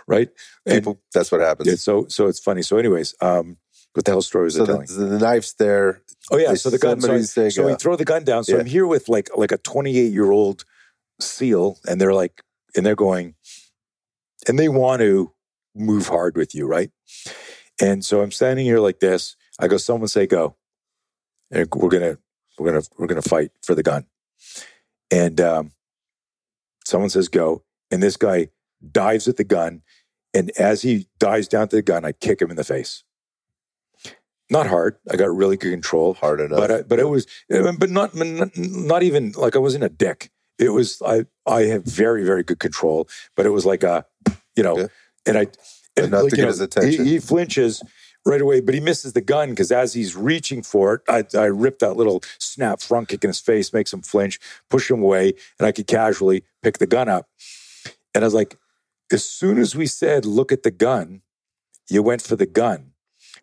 right. 0.07 0.29
And- 0.65 0.97
that's 1.13 1.31
what 1.31 1.41
happens. 1.41 1.67
Yeah, 1.69 1.75
so 1.75 2.07
so 2.07 2.27
it's 2.27 2.39
funny. 2.39 2.61
So, 2.61 2.77
anyways, 2.77 3.15
um, 3.21 3.57
what 3.93 4.05
the 4.05 4.11
hell 4.11 4.21
story 4.21 4.45
was 4.45 4.55
so 4.55 4.63
I 4.63 4.65
telling? 4.65 4.87
the 4.87 5.19
knife's 5.19 5.53
there. 5.53 6.01
oh 6.31 6.37
yeah, 6.37 6.53
so 6.53 6.69
the 6.69 6.77
gun. 6.77 7.01
So, 7.01 7.07
I, 7.07 7.09
somebody 7.09 7.23
say 7.23 7.49
so 7.49 7.65
we 7.65 7.75
throw 7.75 7.95
the 7.95 8.05
gun 8.05 8.23
down. 8.23 8.43
So 8.43 8.53
Yeah. 8.53 8.59
I'm 8.59 8.65
here 8.65 8.87
with 8.87 9.09
like 9.09 9.29
like 9.35 9.51
a 9.51 9.57
28 9.57 10.11
year 10.11 10.31
old 10.31 10.65
seal, 11.19 11.77
and 11.87 11.99
they're 11.99 12.13
like, 12.13 12.41
and 12.75 12.85
they're 12.85 12.95
going, 12.95 13.35
and 14.47 14.57
they 14.59 14.69
want 14.69 15.01
to 15.01 15.31
move 15.75 16.07
hard 16.07 16.35
with 16.35 16.53
you, 16.53 16.67
right? 16.67 16.91
And 17.81 18.03
so 18.05 18.21
I'm 18.21 18.31
standing 18.31 18.65
here 18.65 18.79
like 18.79 18.99
this. 18.99 19.35
I 19.59 19.67
go, 19.67 19.77
someone 19.77 20.07
say 20.07 20.27
go, 20.27 20.55
and 21.49 21.67
we're 21.73 21.89
gonna 21.89 22.17
we're 22.57 22.71
gonna 22.71 22.85
we're 22.97 23.07
gonna 23.07 23.21
fight 23.21 23.51
for 23.63 23.75
the 23.75 23.83
gun. 23.83 24.05
And 25.09 25.41
um, 25.41 25.71
someone 26.85 27.09
says 27.09 27.27
go, 27.27 27.63
and 27.91 28.01
this 28.01 28.17
guy 28.17 28.49
dives 28.91 29.27
at 29.27 29.37
the 29.37 29.43
gun, 29.43 29.81
and 30.33 30.51
as 30.57 30.81
he 30.81 31.07
dives 31.19 31.47
down 31.47 31.67
to 31.69 31.75
the 31.75 31.81
gun, 31.81 32.05
I 32.05 32.13
kick 32.13 32.41
him 32.41 32.49
in 32.49 32.57
the 32.57 32.63
face. 32.63 33.03
Not 34.49 34.67
hard. 34.67 34.97
I 35.09 35.15
got 35.15 35.33
really 35.33 35.55
good 35.55 35.71
control, 35.71 36.13
Hard 36.15 36.41
enough. 36.41 36.59
but 36.59 36.71
I, 36.71 36.81
but 36.81 36.99
it 36.99 37.07
was 37.07 37.25
but 37.49 37.89
not 37.89 38.11
not 38.55 39.01
even 39.03 39.31
like 39.37 39.55
I 39.55 39.59
wasn't 39.59 39.85
a 39.85 39.89
dick. 39.89 40.29
It 40.59 40.69
was 40.69 41.01
I 41.05 41.25
I 41.45 41.61
have 41.63 41.85
very 41.85 42.25
very 42.25 42.43
good 42.43 42.59
control, 42.59 43.07
but 43.37 43.45
it 43.45 43.49
was 43.51 43.65
like 43.65 43.83
a 43.83 44.05
you 44.57 44.63
know, 44.63 44.73
Okay. 44.77 44.87
and 45.25 45.37
I 45.37 45.47
and 45.95 46.11
not 46.11 46.19
to 46.21 46.25
you 46.25 46.31
get 46.31 46.47
his 46.47 46.59
attention. 46.59 47.05
He, 47.05 47.11
he 47.13 47.19
flinches 47.19 47.81
right 48.25 48.41
away, 48.41 48.59
but 48.59 48.73
he 48.75 48.81
misses 48.81 49.13
the 49.13 49.21
gun 49.21 49.51
because 49.51 49.71
as 49.71 49.93
he's 49.93 50.15
reaching 50.17 50.61
for 50.63 50.95
it, 50.95 51.01
I, 51.07 51.23
I 51.39 51.45
rip 51.45 51.79
that 51.79 51.95
little 51.95 52.21
snap 52.37 52.81
front 52.81 53.07
kick 53.07 53.23
in 53.23 53.29
his 53.29 53.39
face, 53.39 53.71
makes 53.73 53.93
him 53.93 54.01
flinch, 54.01 54.37
push 54.69 54.91
him 54.91 55.01
away, 55.01 55.33
and 55.59 55.65
I 55.65 55.71
could 55.71 55.87
casually 55.87 56.43
pick 56.61 56.77
the 56.77 56.87
gun 56.87 57.07
up. 57.09 57.29
And 58.13 58.23
I 58.23 58.27
was 58.27 58.33
like, 58.33 58.57
as 59.11 59.25
soon 59.25 59.57
as 59.57 59.75
we 59.75 59.87
said, 59.87 60.25
look 60.25 60.51
at 60.51 60.63
the 60.63 60.71
gun, 60.71 61.21
you 61.89 62.01
went 62.03 62.21
for 62.21 62.35
the 62.35 62.45
gun. 62.45 62.91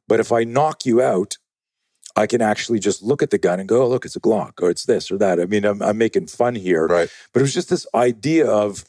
But 0.06 0.20
if 0.20 0.32
I 0.32 0.44
knock 0.44 0.86
you 0.86 1.02
out, 1.02 1.36
I 2.16 2.26
can 2.26 2.42
actually 2.42 2.78
just 2.78 3.02
look 3.02 3.22
at 3.22 3.30
the 3.30 3.38
gun 3.38 3.60
and 3.60 3.68
go, 3.68 3.82
oh, 3.82 3.88
look, 3.88 4.04
it's 4.04 4.16
a 4.16 4.20
Glock 4.20 4.60
or 4.60 4.70
it's 4.70 4.84
this 4.84 5.10
or 5.10 5.18
that. 5.18 5.38
I 5.38 5.44
mean, 5.44 5.64
I'm, 5.64 5.80
I'm 5.82 5.98
making 5.98 6.26
fun 6.26 6.54
here. 6.54 6.86
right. 6.86 7.08
But 7.32 7.40
it 7.40 7.42
was 7.42 7.54
just 7.54 7.70
this 7.70 7.86
idea 7.94 8.50
of 8.50 8.84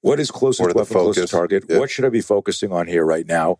what 0.00 0.20
is 0.20 0.30
closest 0.30 0.68
the 0.68 0.74
weapon, 0.74 0.92
closest 0.92 1.32
target? 1.32 1.64
Yeah. 1.68 1.78
What 1.78 1.90
should 1.90 2.04
I 2.04 2.08
be 2.08 2.20
focusing 2.20 2.72
on 2.72 2.86
here 2.86 3.04
right 3.04 3.26
now? 3.26 3.58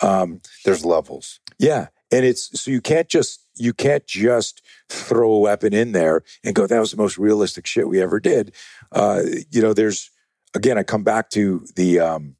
Um, 0.00 0.40
There's 0.64 0.84
levels. 0.84 1.40
yeah, 1.58 1.88
and 2.12 2.24
it's 2.24 2.60
so 2.60 2.70
you 2.70 2.82
can't 2.82 3.08
just 3.08 3.40
you 3.54 3.72
can't 3.72 4.06
just 4.06 4.60
throw 4.90 5.32
a 5.32 5.38
weapon 5.38 5.72
in 5.72 5.92
there 5.92 6.22
and 6.44 6.54
go, 6.54 6.66
"That 6.66 6.80
was 6.80 6.90
the 6.90 6.98
most 6.98 7.16
realistic 7.16 7.66
shit 7.66 7.88
we 7.88 8.02
ever 8.02 8.20
did." 8.20 8.52
Uh, 8.92 9.22
you 9.50 9.62
know, 9.62 9.72
there's 9.72 10.10
again, 10.56 10.78
I 10.78 10.82
come 10.82 11.04
back 11.04 11.30
to 11.30 11.64
the 11.76 12.00
um, 12.00 12.36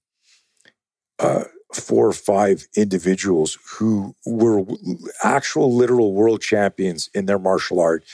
uh, 1.19 1.45
four 1.73 2.07
or 2.09 2.13
five 2.13 2.67
individuals 2.77 3.59
who 3.77 4.15
were 4.25 4.65
actual 5.23 5.75
literal 5.75 6.13
world 6.15 6.41
champions 6.41 7.11
in 7.15 7.27
their 7.27 7.39
martial 7.39 7.81
art, 7.81 8.05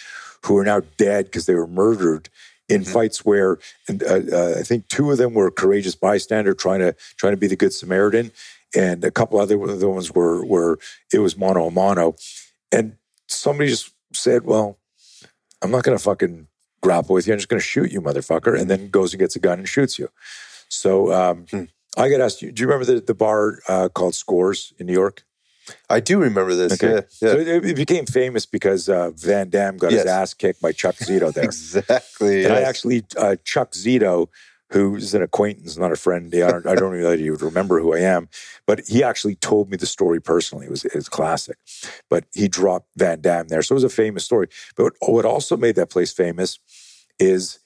who 0.45 0.57
are 0.59 0.65
now 0.65 0.81
dead 0.99 1.27
because 1.27 1.47
they 1.47 1.55
were 1.55 1.67
murdered 1.67 2.29
in 2.69 2.83
Mhm. 2.83 2.93
fights 2.93 3.25
where, 3.25 3.59
and 3.89 4.03
uh, 4.03 4.21
uh, 4.33 4.55
I 4.59 4.63
think 4.63 4.89
two 4.89 5.11
of 5.11 5.19
them 5.19 5.35
were 5.35 5.51
courageous 5.51 5.95
bystander 5.95 6.55
trying 6.55 6.81
to 6.81 6.95
trying 7.17 7.33
to 7.33 7.37
be 7.37 7.47
the 7.47 7.57
good 7.57 7.73
Samaritan, 7.73 8.33
and 8.75 9.05
a 9.05 9.11
couple 9.11 9.39
other 9.41 9.61
other 9.63 9.89
ones 9.89 10.11
were 10.13 10.45
were 10.45 10.79
it 11.13 11.19
was 11.21 11.37
mono 11.37 11.67
a 11.67 11.71
mono, 11.71 12.17
and 12.71 12.97
somebody 13.29 13.69
just 13.71 13.91
said, 14.15 14.45
"Well, 14.45 14.79
I'm 15.61 15.71
not 15.71 15.85
going 15.85 15.97
to 15.97 16.03
fucking 16.03 16.49
grapple 16.83 17.14
with 17.14 17.26
you. 17.26 17.33
I'm 17.33 17.39
just 17.39 17.49
going 17.49 17.61
to 17.61 17.66
shoot 17.66 17.91
you, 17.93 18.01
motherfucker," 18.01 18.59
and 18.59 18.68
then 18.70 18.89
goes 18.91 19.12
and 19.12 19.18
gets 19.20 19.37
a 19.37 19.39
gun 19.41 19.59
and 19.59 19.68
shoots 19.68 19.99
you. 19.99 20.09
So 20.68 21.12
um, 21.12 21.47
Hmm. 21.51 21.64
I 21.97 22.09
got 22.09 22.20
asked, 22.22 22.41
do 22.41 22.47
you 22.47 22.66
remember 22.66 22.87
the, 22.87 23.01
the 23.01 23.14
bar 23.14 23.59
uh, 23.68 23.89
called 23.91 24.14
Scores 24.14 24.72
in 24.78 24.87
New 24.87 24.95
York? 24.95 25.24
I 25.91 26.01
do 26.01 26.18
remember 26.18 26.55
this. 26.55 26.72
Okay. 26.72 26.89
Yeah. 26.95 27.01
Yeah. 27.20 27.33
So 27.33 27.39
it, 27.39 27.64
it 27.66 27.76
became 27.76 28.07
famous 28.07 28.47
because 28.47 28.89
uh, 28.89 29.11
Van 29.14 29.51
Damme 29.51 29.76
got 29.76 29.93
Yes. 29.93 30.03
his 30.03 30.11
ass 30.11 30.35
kicked 30.35 30.61
by 30.62 30.72
Chuck 30.72 30.97
Zito 30.97 31.33
there. 31.33 31.45
exactly. 31.53 32.45
And 32.45 32.55
I 32.55 32.62
actually, 32.62 33.05
uh, 33.16 33.37
Chuck 33.45 33.72
Zito, 33.72 34.28
who's 34.73 35.14
an 35.14 35.23
acquaintance, 35.23 35.77
not 35.77 35.93
a 35.93 35.97
friend, 35.97 36.35
I 36.35 36.51
don't, 36.51 36.66
I 36.66 36.75
don't 36.75 36.99
know 36.99 37.11
that 37.11 37.18
he 37.18 37.31
would 37.31 37.43
remember 37.43 37.81
who 37.81 37.95
I 37.95 38.01
am, 38.01 38.29
but 38.66 38.81
he 38.89 39.03
actually 39.05 39.35
told 39.37 39.70
me 39.70 39.77
the 39.77 39.87
story 39.87 40.20
personally. 40.20 40.66
It 40.66 40.70
was, 40.70 40.85
it 40.85 40.95
was 40.95 41.09
classic. 41.09 41.59
But 42.09 42.25
he 42.35 42.49
dropped 42.49 42.89
Van 42.97 43.20
Damme 43.20 43.49
there. 43.49 43.62
So 43.62 43.75
it 43.75 43.77
was 43.77 43.85
a 43.85 43.89
famous 43.91 44.25
story. 44.25 44.49
But 44.77 44.95
what 45.01 45.25
also 45.25 45.57
made 45.57 45.77
that 45.77 45.91
place 45.91 46.12
famous 46.12 46.59
is 47.18 47.59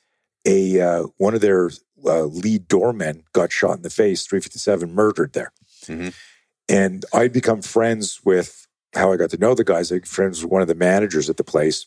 a 0.44 0.80
uh, 0.80 1.04
one 1.16 1.34
of 1.34 1.40
their 1.40 1.70
uh, 2.04 2.24
lead 2.24 2.68
doormen 2.68 3.22
got 3.32 3.52
shot 3.52 3.76
in 3.76 3.82
the 3.82 3.90
face, 3.90 4.26
357, 4.26 4.92
murdered 4.92 5.32
there. 5.32 5.52
Mhm. 5.86 6.14
And 6.68 7.04
I'd 7.12 7.32
become 7.32 7.62
friends 7.62 8.20
with 8.24 8.66
how 8.94 9.12
I 9.12 9.16
got 9.16 9.30
to 9.30 9.38
know 9.38 9.54
the 9.54 9.64
guys. 9.64 9.92
I 9.92 10.00
friends 10.00 10.42
with 10.42 10.50
one 10.50 10.62
of 10.62 10.68
the 10.68 10.74
managers 10.74 11.30
at 11.30 11.36
the 11.36 11.44
place 11.44 11.86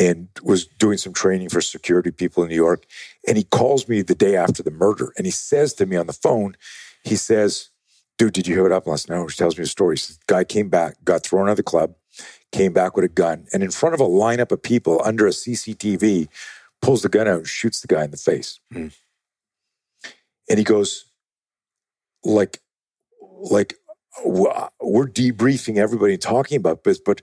and 0.00 0.28
was 0.42 0.66
doing 0.66 0.98
some 0.98 1.12
training 1.12 1.48
for 1.48 1.60
security 1.60 2.10
people 2.10 2.42
in 2.42 2.48
New 2.48 2.54
York. 2.54 2.84
And 3.26 3.36
he 3.36 3.44
calls 3.44 3.88
me 3.88 4.02
the 4.02 4.14
day 4.14 4.36
after 4.36 4.62
the 4.62 4.70
murder 4.70 5.12
and 5.16 5.26
he 5.26 5.32
says 5.32 5.74
to 5.74 5.86
me 5.86 5.96
on 5.96 6.06
the 6.06 6.12
phone, 6.12 6.56
he 7.04 7.16
says, 7.16 7.70
Dude, 8.16 8.32
did 8.32 8.48
you 8.48 8.54
hear 8.54 8.64
what 8.64 8.72
happened 8.72 8.90
last 8.90 9.08
night? 9.08 9.30
He 9.30 9.36
tells 9.36 9.56
me 9.56 9.62
a 9.62 9.66
story. 9.66 9.94
He 9.94 10.00
says, 10.00 10.18
Guy 10.26 10.42
came 10.42 10.68
back, 10.68 10.96
got 11.04 11.22
thrown 11.22 11.46
out 11.46 11.52
of 11.52 11.56
the 11.56 11.62
club, 11.62 11.94
came 12.50 12.72
back 12.72 12.96
with 12.96 13.04
a 13.04 13.08
gun, 13.08 13.46
and 13.52 13.62
in 13.62 13.70
front 13.70 13.94
of 13.94 14.00
a 14.00 14.08
lineup 14.08 14.50
of 14.50 14.60
people 14.60 15.00
under 15.04 15.26
a 15.26 15.30
CCTV, 15.30 16.26
pulls 16.82 17.02
the 17.02 17.08
gun 17.08 17.28
out 17.28 17.38
and 17.38 17.46
shoots 17.46 17.80
the 17.80 17.86
guy 17.86 18.02
in 18.02 18.10
the 18.10 18.16
face. 18.16 18.58
Hmm. 18.72 18.88
And 20.50 20.58
he 20.58 20.64
goes, 20.64 21.04
like, 22.24 22.60
like 23.20 23.74
we're 24.24 25.06
debriefing 25.06 25.76
everybody 25.76 26.14
and 26.14 26.22
talking 26.22 26.56
about 26.56 26.82
this, 26.82 26.98
but 26.98 27.22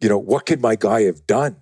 you 0.00 0.08
know, 0.08 0.18
what 0.18 0.44
could 0.44 0.60
my 0.60 0.76
guy 0.76 1.02
have 1.02 1.26
done? 1.26 1.56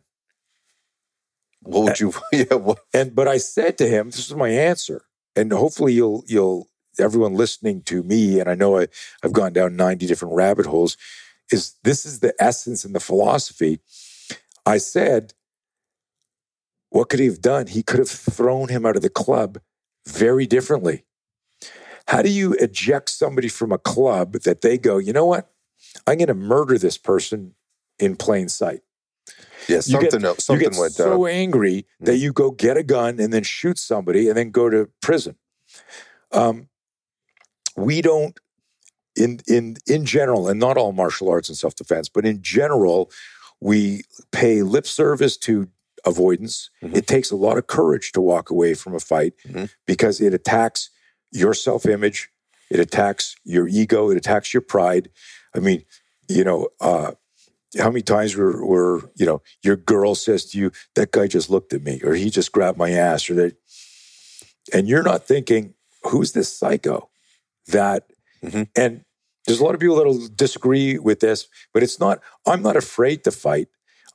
What 1.63 1.85
would 1.85 2.01
you? 2.01 2.13
Yeah. 2.33 2.55
What, 2.55 2.81
And 2.93 3.15
but 3.15 3.29
I 3.29 3.39
said 3.39 3.79
to 3.79 3.89
him, 3.89 4.11
this 4.11 4.29
is 4.29 4.35
my 4.35 4.49
answer. 4.49 5.03
And 5.35 5.53
hopefully 5.53 5.95
you'll 5.95 6.25
you'll 6.27 6.69
everyone 6.99 7.35
listening 7.35 7.83
to 7.83 8.03
me, 8.03 8.39
and 8.41 8.49
I 8.49 8.55
know 8.55 8.79
I, 8.79 8.89
I've 9.23 9.33
gone 9.33 9.53
down 9.53 9.77
90 9.77 10.07
different 10.07 10.35
rabbit 10.35 10.67
holes, 10.67 10.97
is 11.51 11.77
this 11.85 12.05
is 12.05 12.21
the 12.21 12.35
essence 12.39 12.85
and 12.85 12.95
the 12.95 13.01
philosophy. 13.01 13.81
I 14.67 14.79
said, 14.79 15.35
what 16.91 17.09
could 17.09 17.21
he 17.21 17.27
have 17.27 17.41
done? 17.41 17.69
He 17.69 17.83
could 17.83 17.99
have 17.99 18.11
thrown 18.11 18.69
him 18.69 18.85
out 18.85 18.97
of 18.97 19.03
the 19.03 19.11
club 19.11 19.59
very 20.07 20.47
differently. 20.47 21.05
How 22.09 22.23
do 22.23 22.29
you 22.29 22.53
eject 22.55 23.09
somebody 23.09 23.49
from 23.49 23.73
a 23.73 23.79
club 23.79 24.35
that 24.43 24.61
they 24.61 24.77
go, 24.77 24.99
you 24.99 25.13
know 25.13 25.25
what? 25.25 25.51
I'm 26.07 26.19
going 26.19 26.29
to 26.29 26.35
murder 26.35 26.77
this 26.79 26.99
person 26.99 27.55
in 27.99 28.17
plain 28.17 28.49
sight. 28.49 28.81
Yeah. 29.69 29.77
You 29.77 29.83
Something. 29.83 30.11
get- 30.11 30.25
else, 30.25 30.45
something 30.45 30.65
you 30.65 30.71
get 30.71 30.79
went 30.81 30.93
so 30.95 31.11
down. 31.11 31.19
Mm-hmm. 31.19 31.27
angry 31.37 31.87
that 32.01 32.17
you 32.17 32.33
go 32.33 32.51
get 32.51 32.77
a 32.77 32.83
gun 32.83 33.21
and 33.21 33.33
then 33.33 33.43
shoot 33.43 33.79
somebody 33.79 34.29
and 34.29 34.37
then 34.37 34.51
go 34.51 34.69
to 34.71 34.89
prison. 35.01 35.37
Um, 36.33 36.69
we 37.77 38.03
don't, 38.03 38.39
in 39.17 39.41
in 39.47 39.77
in 39.87 40.05
general, 40.05 40.49
and 40.49 40.59
not 40.59 40.77
all 40.77 40.93
martial 40.93 41.29
arts 41.29 41.49
and 41.49 41.57
self 41.59 41.75
defense, 41.75 42.09
but 42.09 42.25
in 42.25 42.43
general, 42.43 43.11
we 43.61 44.03
pay 44.33 44.63
lip 44.63 44.87
service 44.87 45.37
to 45.39 45.69
avoidance. 46.05 46.69
Mhm. 46.83 46.97
It 46.97 47.07
takes 47.07 47.31
a 47.31 47.37
lot 47.37 47.59
of 47.59 47.67
courage 47.67 48.13
to 48.13 48.21
walk 48.21 48.51
away 48.51 48.75
from 48.75 48.95
a 48.95 49.01
fight 49.01 49.35
Mhm. 49.47 49.71
because 49.87 50.21
it 50.21 50.35
attacks 50.35 50.91
your 51.31 51.55
self 51.55 51.87
image, 51.87 52.31
it 52.71 52.81
attacks 52.81 53.37
your 53.45 53.69
ego, 53.69 54.11
it 54.11 54.17
attacks 54.17 54.53
your 54.53 54.63
pride. 54.63 55.11
I 55.55 55.61
mean, 55.61 55.85
you 56.29 56.43
know, 56.45 56.69
uh, 56.81 57.13
how 57.79 57.89
many 57.91 58.03
times 58.03 58.37
were, 58.37 58.65
were, 58.65 59.11
you 59.17 59.27
know, 59.27 59.43
your 59.63 59.77
girl 59.77 60.15
says 60.15 60.45
to 60.51 60.59
you, 60.59 60.71
that 60.95 61.11
guy 61.13 61.27
just 61.27 61.51
looked 61.51 61.73
at 61.73 61.83
me, 61.83 62.01
or 62.05 62.15
he 62.15 62.31
just 62.31 62.53
grabbed 62.53 62.79
my 62.79 62.91
ass, 62.91 63.29
or 63.31 63.35
that, 63.35 63.57
and 64.73 64.89
you're 64.89 65.03
not 65.03 65.27
thinking, 65.27 65.75
who's 66.05 66.33
this 66.33 66.55
psycho 66.57 67.09
that, 67.69 68.11
Mhm. 68.43 68.69
and 68.77 69.05
there's 69.47 69.61
a 69.61 69.65
lot 69.65 69.75
of 69.75 69.81
people 69.81 69.97
that'll 69.97 70.29
disagree 70.29 70.99
with 70.99 71.21
this, 71.21 71.47
but 71.73 71.83
it's 71.83 71.99
not, 71.99 72.21
I'm 72.47 72.63
not 72.63 72.77
afraid 72.77 73.25
to 73.25 73.31
fight. 73.31 73.69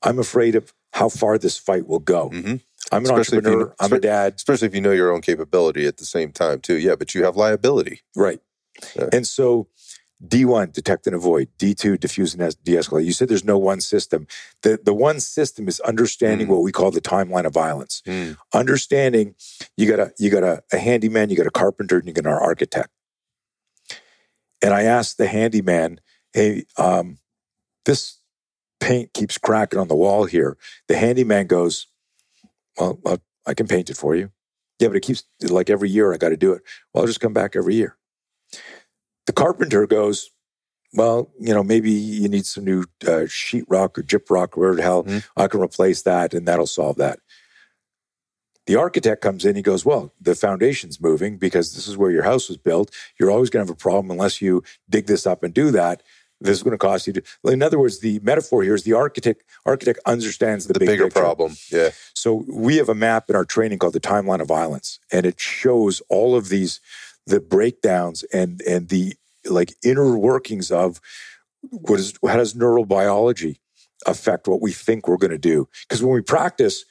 I'm 0.04 0.20
afraid 0.20 0.56
of 0.56 0.74
how 0.94 1.10
far 1.10 1.38
this 1.38 1.58
fight 1.58 1.88
will 1.88 2.00
go. 2.00 2.30
Mhm. 2.30 2.62
I'm 2.92 3.06
an 3.06 3.12
Especially 3.12 3.40
if 3.40 3.44
you- 3.46 3.52
entrepreneur. 3.52 3.76
I'm 3.80 3.94
a 3.94 4.00
dad. 4.00 4.34
Especially 4.38 4.68
if 4.68 4.76
you 4.76 4.82
know 4.82 4.92
your 4.94 5.12
own 5.12 5.22
capability 5.22 5.86
at 5.86 5.98
the 5.98 6.06
same 6.06 6.32
time, 6.32 6.60
too. 6.62 6.76
Yeah, 6.78 6.96
but 6.96 7.14
you 7.16 7.24
have 7.24 7.36
liability. 7.36 8.02
Right. 8.16 8.40
Yeah. 8.96 9.10
And 9.12 9.28
so 9.28 9.68
D1, 10.26 10.74
detect 10.74 11.06
and 11.06 11.16
avoid. 11.16 11.48
D2, 11.60 12.00
diffuse 12.00 12.34
and 12.34 12.42
es- 12.42 12.56
de-escalate. 12.56 13.06
You 13.06 13.14
said 13.14 13.28
there's 13.30 13.44
no 13.46 13.58
one 13.58 13.82
system. 13.82 14.26
The, 14.64 14.80
the 14.84 14.94
one 14.94 15.20
system 15.20 15.68
is 15.68 15.80
understanding 15.82 16.48
Mm. 16.48 16.52
what 16.52 16.64
we 16.64 16.72
call 16.72 16.90
the 16.92 17.02
timeline 17.02 17.46
of 17.46 17.54
violence. 17.54 18.02
Understanding 18.54 19.36
you 19.78 19.88
got 19.90 20.00
a 20.00 20.12
you 20.18 20.30
got 20.32 20.44
a, 20.44 20.64
a 20.74 20.78
handyman, 20.78 21.30
you 21.30 21.36
got 21.38 21.46
a 21.46 21.52
carpenter, 21.52 21.98
and 21.98 22.08
you 22.08 22.14
got 22.14 22.26
an 22.26 22.34
architect. 22.34 22.90
And 24.62 24.74
I 24.74 24.84
asked 24.84 25.18
the 25.20 25.28
handyman, 25.28 26.00
hey, 26.34 26.66
um, 26.78 27.20
this 27.86 28.18
paint 28.80 29.14
keeps 29.14 29.38
cracking 29.38 29.80
on 29.80 29.88
the 29.88 29.96
wall 29.96 30.26
here. 30.26 30.58
The 30.88 30.98
handyman 30.98 31.46
goes, 31.46 31.86
well, 32.80 33.00
uh, 33.06 33.18
I 33.46 33.54
can 33.54 33.68
paint 33.68 33.90
it 33.92 33.98
for 33.98 34.16
you. 34.16 34.32
Yeah, 34.80 34.88
but 34.90 34.98
it 34.98 35.02
keeps 35.02 35.24
like 35.44 35.70
every 35.70 35.90
year 35.90 36.12
I 36.14 36.18
got 36.18 36.30
to 36.30 36.38
do 36.38 36.54
it. 36.54 36.64
Well, 36.94 37.04
I'll 37.04 37.08
just 37.08 37.20
come 37.20 37.34
back 37.34 37.56
every 37.56 37.76
year. 37.76 37.98
The 39.28 39.34
carpenter 39.34 39.86
goes, 39.86 40.32
well, 40.94 41.30
you 41.40 41.54
know, 41.54 41.64
maybe 41.64 41.92
you 41.92 42.30
need 42.30 42.46
some 42.46 42.64
new 42.66 42.82
uh, 43.06 43.28
sheetrock 43.28 43.98
or 43.98 44.04
gyprock, 44.04 44.58
or 44.58 44.62
whatever 44.62 44.76
the 44.78 44.82
hell. 44.84 45.04
Mhm. 45.04 45.24
I 45.36 45.48
can 45.48 45.60
replace 45.62 46.02
that, 46.04 46.34
and 46.34 46.48
that'll 46.48 46.66
solve 46.66 46.96
that. 46.98 47.20
The 48.68 48.76
architect 48.76 49.22
comes 49.22 49.46
in. 49.46 49.56
He 49.56 49.62
goes, 49.62 49.86
well, 49.86 50.14
the 50.20 50.36
foundation's 50.36 51.00
moving 51.00 51.38
because 51.38 51.74
this 51.74 51.88
is 51.88 51.96
where 51.98 52.12
your 52.12 52.24
house 52.24 52.50
was 52.50 52.58
built. 52.58 52.94
You're 53.20 53.32
always 53.32 53.50
going 53.50 53.66
to 53.66 53.70
have 53.70 53.76
a 53.78 53.80
problem 53.80 54.12
unless 54.12 54.42
you 54.42 54.64
dig 54.90 55.08
this 55.08 55.26
up 55.28 55.44
and 55.44 55.54
do 55.54 55.72
that. 55.72 56.04
This 56.40 56.58
is 56.58 56.64
going 56.64 56.74
to 56.74 56.78
cost 56.78 57.08
you. 57.08 57.14
To, 57.14 57.24
in 57.46 57.64
other 57.64 57.80
words, 57.80 58.00
the 58.00 58.20
metaphor 58.20 58.62
here 58.64 58.76
is 58.76 58.84
the 58.84 58.94
architect. 58.94 59.44
Architect 59.66 60.00
understands 60.06 60.68
the, 60.68 60.74
The, 60.74 60.80
big 60.80 60.88
bigger 60.90 61.06
picture. 61.06 61.20
problem. 61.22 61.56
Yeah. 61.72 61.90
So 62.14 62.46
we 62.48 62.76
have 62.78 62.90
a 62.90 62.96
map 62.96 63.30
in 63.30 63.36
our 63.36 63.46
training 63.46 63.80
called 63.80 63.94
the 63.94 64.00
timeline 64.00 64.42
of 64.42 64.48
violence, 64.48 65.00
and 65.12 65.26
it 65.26 65.40
shows 65.40 66.02
all 66.10 66.36
of 66.36 66.50
these 66.50 66.80
the 67.28 67.40
breakdowns 67.40 68.24
and 68.34 68.62
and 68.62 68.90
the 68.90 69.16
like 69.46 69.76
inner 69.84 70.18
workings 70.18 70.72
of 70.72 71.00
what 71.70 72.00
is 72.00 72.14
how 72.26 72.38
does 72.38 72.54
neurobiology 72.54 73.58
affect 74.06 74.48
what 74.48 74.62
we 74.62 74.72
think 74.72 75.08
we're 75.08 75.18
going 75.18 75.32
to 75.32 75.38
do? 75.38 75.68
Because 75.88 76.02
when 76.04 76.14
we 76.14 76.22
practice, 76.22 76.86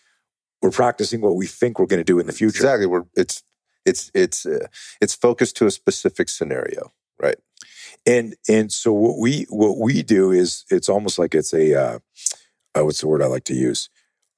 we're 0.62 0.70
practicing 0.70 1.20
what 1.20 1.36
we 1.36 1.46
think 1.46 1.78
we're 1.78 1.86
going 1.86 2.00
to 2.00 2.04
do 2.04 2.18
in 2.18 2.26
the 2.26 2.32
future. 2.32 2.58
Exactly. 2.58 2.86
We're, 2.86 3.04
it's 3.16 3.42
it's 3.84 4.10
it's 4.14 4.46
uh, 4.46 4.66
it's 5.00 5.14
focused 5.14 5.56
to 5.58 5.66
a 5.66 5.70
specific 5.70 6.28
scenario. 6.28 6.92
Right. 7.18 7.36
and 8.04 8.36
and 8.46 8.70
so 8.70 8.92
what 8.92 9.18
we 9.18 9.46
what 9.48 9.78
we 9.78 10.02
do 10.02 10.30
is 10.30 10.64
it's 10.70 10.88
almost 10.88 11.18
like 11.18 11.34
it's 11.34 11.54
a 11.54 11.74
uh, 11.74 11.98
uh, 12.76 12.84
what's 12.84 13.00
the 13.00 13.08
word 13.08 13.22
I 13.22 13.26
like 13.26 13.44
to 13.44 13.54
use 13.54 13.88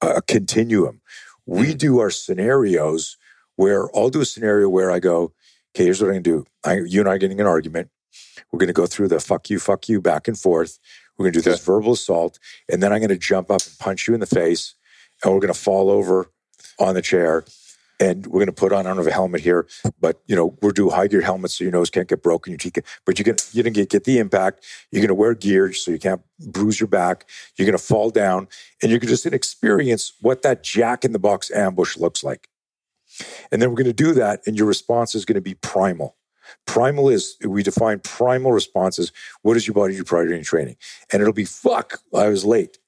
a, 0.01 0.07
a 0.07 0.21
continuum. 0.21 1.01
We 1.45 1.73
do 1.73 1.99
our 1.99 2.09
scenarios 2.09 3.17
where 3.57 3.93
I'll 3.95 4.09
do 4.09 4.21
a 4.21 4.25
scenario 4.25 4.69
where 4.69 4.91
I 4.91 4.99
go, 4.99 5.33
okay, 5.75 5.85
here's 5.85 6.01
what 6.01 6.07
I'm 6.07 6.13
gonna 6.13 6.21
do. 6.21 6.45
I, 6.63 6.79
you 6.85 6.99
and 6.99 7.09
I 7.09 7.13
are 7.13 7.17
getting 7.17 7.39
an 7.39 7.47
argument. 7.47 7.89
We're 8.51 8.59
gonna 8.59 8.73
go 8.73 8.85
through 8.85 9.09
the 9.09 9.19
fuck 9.19 9.49
you, 9.49 9.59
fuck 9.59 9.89
you, 9.89 10.01
back 10.01 10.27
and 10.27 10.37
forth. 10.37 10.79
We're 11.17 11.25
gonna 11.25 11.33
do 11.33 11.41
this 11.41 11.63
verbal 11.63 11.93
assault, 11.93 12.39
and 12.71 12.81
then 12.81 12.93
I'm 12.93 13.01
gonna 13.01 13.17
jump 13.17 13.51
up 13.51 13.61
and 13.65 13.77
punch 13.79 14.07
you 14.07 14.13
in 14.13 14.19
the 14.19 14.25
face, 14.25 14.75
and 15.23 15.33
we're 15.33 15.41
gonna 15.41 15.53
fall 15.53 15.89
over 15.89 16.31
on 16.79 16.95
the 16.95 17.01
chair. 17.01 17.43
And 18.01 18.25
we're 18.27 18.39
going 18.39 18.45
to 18.45 18.53
put 18.53 18.71
on, 18.71 18.85
I 18.85 18.89
don't 18.89 18.97
have 18.97 19.07
a 19.07 19.11
helmet 19.11 19.41
here, 19.41 19.67
but 19.99 20.21
you 20.25 20.33
know, 20.33 20.57
we're 20.61 20.71
do 20.71 20.89
high 20.89 21.07
gear 21.07 21.19
helmets 21.19 21.55
so 21.55 21.65
your 21.65 21.73
nose 21.73 21.89
can't 21.89 22.07
get 22.07 22.23
broken, 22.23 22.51
your 22.51 22.57
teeth, 22.57 22.71
can, 22.71 22.83
but 23.05 23.19
you 23.19 23.25
can, 23.25 23.35
you 23.51 23.61
can 23.61 23.73
get, 23.73 23.89
get 23.89 24.05
the 24.05 24.19
impact. 24.19 24.65
You're 24.89 25.01
going 25.01 25.09
to 25.09 25.15
wear 25.15 25.33
gear 25.33 25.73
so 25.73 25.91
you 25.91 25.99
can't 25.99 26.21
bruise 26.39 26.79
your 26.79 26.87
back. 26.87 27.27
You're 27.57 27.65
going 27.65 27.77
to 27.77 27.83
fall 27.83 28.09
down 28.09 28.47
and 28.81 28.89
you're 28.89 29.01
just 29.01 29.25
going 29.25 29.31
to 29.31 29.35
experience 29.35 30.13
what 30.21 30.43
that 30.43 30.63
jack 30.63 31.03
in 31.03 31.11
the 31.11 31.19
box 31.19 31.51
ambush 31.51 31.97
looks 31.97 32.23
like. 32.23 32.47
And 33.51 33.61
then 33.61 33.69
we're 33.69 33.75
going 33.75 33.85
to 33.85 33.93
do 33.93 34.13
that. 34.13 34.41
And 34.45 34.57
your 34.57 34.67
response 34.67 35.15
is 35.15 35.25
going 35.25 35.35
to 35.35 35.41
be 35.41 35.55
primal. 35.55 36.15
Primal 36.65 37.09
is, 37.09 37.37
we 37.45 37.63
define 37.63 37.99
primal 37.99 38.51
responses. 38.51 39.11
What 39.41 39.57
is 39.57 39.67
your 39.67 39.75
body 39.75 39.95
do 39.95 40.03
prior 40.03 40.27
to 40.27 40.33
any 40.33 40.43
training? 40.43 40.77
And 41.11 41.21
it'll 41.21 41.33
be, 41.33 41.45
fuck, 41.45 41.99
I 42.13 42.27
was 42.27 42.43
late. 42.43 42.79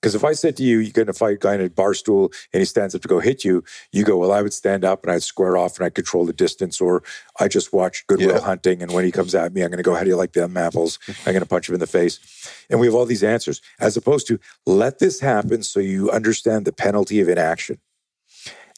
Because 0.00 0.14
if 0.14 0.22
I 0.22 0.34
said 0.34 0.54
to 0.58 0.62
you, 0.62 0.80
you're 0.80 0.92
going 0.92 1.06
to 1.06 1.14
fight 1.14 1.36
a 1.36 1.38
guy 1.38 1.54
in 1.54 1.62
a 1.62 1.70
bar 1.70 1.94
stool 1.94 2.30
and 2.52 2.60
he 2.60 2.66
stands 2.66 2.94
up 2.94 3.00
to 3.00 3.08
go 3.08 3.20
hit 3.20 3.42
you, 3.42 3.64
you 3.90 4.04
go, 4.04 4.18
well, 4.18 4.32
I 4.32 4.42
would 4.42 4.52
stand 4.52 4.84
up 4.84 5.02
and 5.02 5.10
I'd 5.10 5.22
square 5.22 5.56
off 5.56 5.78
and 5.78 5.86
I'd 5.86 5.94
control 5.94 6.26
the 6.26 6.34
distance, 6.34 6.78
or 6.78 7.02
I 7.40 7.48
just 7.48 7.72
watch 7.72 8.06
Good 8.06 8.20
Will 8.20 8.34
Yeah. 8.34 8.40
Hunting. 8.40 8.82
And 8.82 8.92
when 8.92 9.06
he 9.06 9.10
comes 9.10 9.34
at 9.34 9.54
me, 9.54 9.62
I'm 9.62 9.70
going 9.70 9.78
to 9.78 9.82
go, 9.82 9.94
how 9.94 10.02
do 10.02 10.10
you 10.10 10.16
like 10.16 10.34
them 10.34 10.58
apples? 10.58 10.98
I'm 11.08 11.32
going 11.32 11.40
to 11.40 11.48
punch 11.48 11.70
him 11.70 11.74
in 11.74 11.80
the 11.80 11.86
face. 11.86 12.20
And 12.68 12.80
we 12.80 12.86
have 12.86 12.94
all 12.94 13.06
these 13.06 13.24
answers, 13.24 13.62
as 13.80 13.96
opposed 13.96 14.26
to 14.26 14.38
let 14.66 14.98
this 14.98 15.20
happen 15.20 15.62
so 15.62 15.80
you 15.80 16.10
understand 16.10 16.66
the 16.66 16.72
penalty 16.72 17.20
of 17.20 17.30
inaction. 17.30 17.78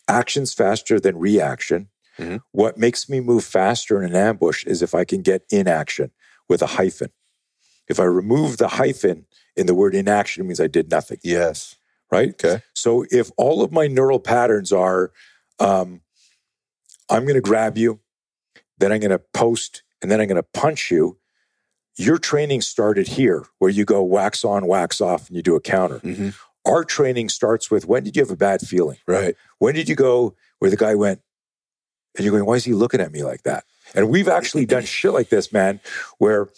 Action's 0.09 0.53
faster 0.55 1.01
than 1.01 1.19
reaction. 1.19 1.89
Mhm. 2.19 2.41
What 2.53 2.79
makes 2.79 3.09
me 3.09 3.21
move 3.21 3.45
faster 3.45 4.03
in 4.03 4.11
an 4.11 4.17
ambush 4.17 4.65
is 4.65 4.83
if 4.83 4.95
I 4.95 5.05
can 5.05 5.21
get 5.23 5.43
inaction 5.51 6.13
with 6.49 6.63
a 6.63 6.67
hyphen. 6.67 7.11
If 7.89 8.01
I 8.01 8.05
remove 8.05 8.57
the 8.57 8.69
hyphen 8.69 9.27
in 9.57 9.67
the 9.67 9.75
word 9.75 9.95
inaction, 9.95 10.43
it 10.45 10.47
means 10.47 10.61
I 10.61 10.67
did 10.67 10.91
nothing 10.91 11.19
Yes. 11.23 11.77
right? 12.11 12.31
Okay. 12.31 12.63
So 12.75 13.05
if 13.11 13.31
all 13.37 13.63
of 13.63 13.73
my 13.73 13.89
neural 13.89 14.21
patterns 14.21 14.73
are, 14.73 15.11
um, 15.59 16.03
I'm 17.11 17.23
going 17.25 17.35
to 17.35 17.41
grab 17.41 17.77
you, 17.77 18.01
then 18.79 18.93
I'm 18.93 19.01
going 19.01 19.11
to 19.11 19.19
post, 19.35 19.83
and 20.01 20.11
then 20.11 20.21
I'm 20.21 20.29
going 20.29 20.37
to 20.37 20.43
punch 20.55 20.91
you. 20.91 21.19
Your 21.97 22.19
training 22.19 22.61
started 22.61 23.09
here, 23.09 23.47
where 23.59 23.71
you 23.71 23.85
go 23.85 24.03
wax 24.03 24.45
on, 24.45 24.67
wax 24.67 25.01
off, 25.01 25.27
and 25.29 25.37
you 25.37 25.43
do 25.43 25.57
a 25.57 25.61
counter. 25.61 25.99
Mhm. 26.01 26.35
Our 26.67 26.85
training 26.85 27.29
starts 27.29 27.71
with 27.71 27.87
when 27.87 28.05
did 28.05 28.17
you 28.17 28.23
have 28.23 28.31
a 28.31 28.37
bad 28.37 28.61
feeling? 28.61 28.99
Right. 29.07 29.37
When 29.59 29.75
did 29.75 29.89
you 29.89 29.95
go 29.95 30.35
where 30.59 30.71
the 30.71 30.77
guy 30.77 30.95
went, 30.95 31.21
and 32.17 32.25
you're 32.25 32.33
going, 32.33 32.47
why 32.47 32.55
is 32.55 32.65
he 32.65 32.73
looking 32.73 33.01
at 33.01 33.13
me 33.13 33.23
like 33.23 33.43
that? 33.43 33.65
And 33.95 34.09
we've 34.09 34.29
actually 34.29 34.67
done 34.67 34.85
shit 34.87 35.13
like 35.13 35.29
this, 35.29 35.53
man, 35.53 35.81
where 36.19 36.49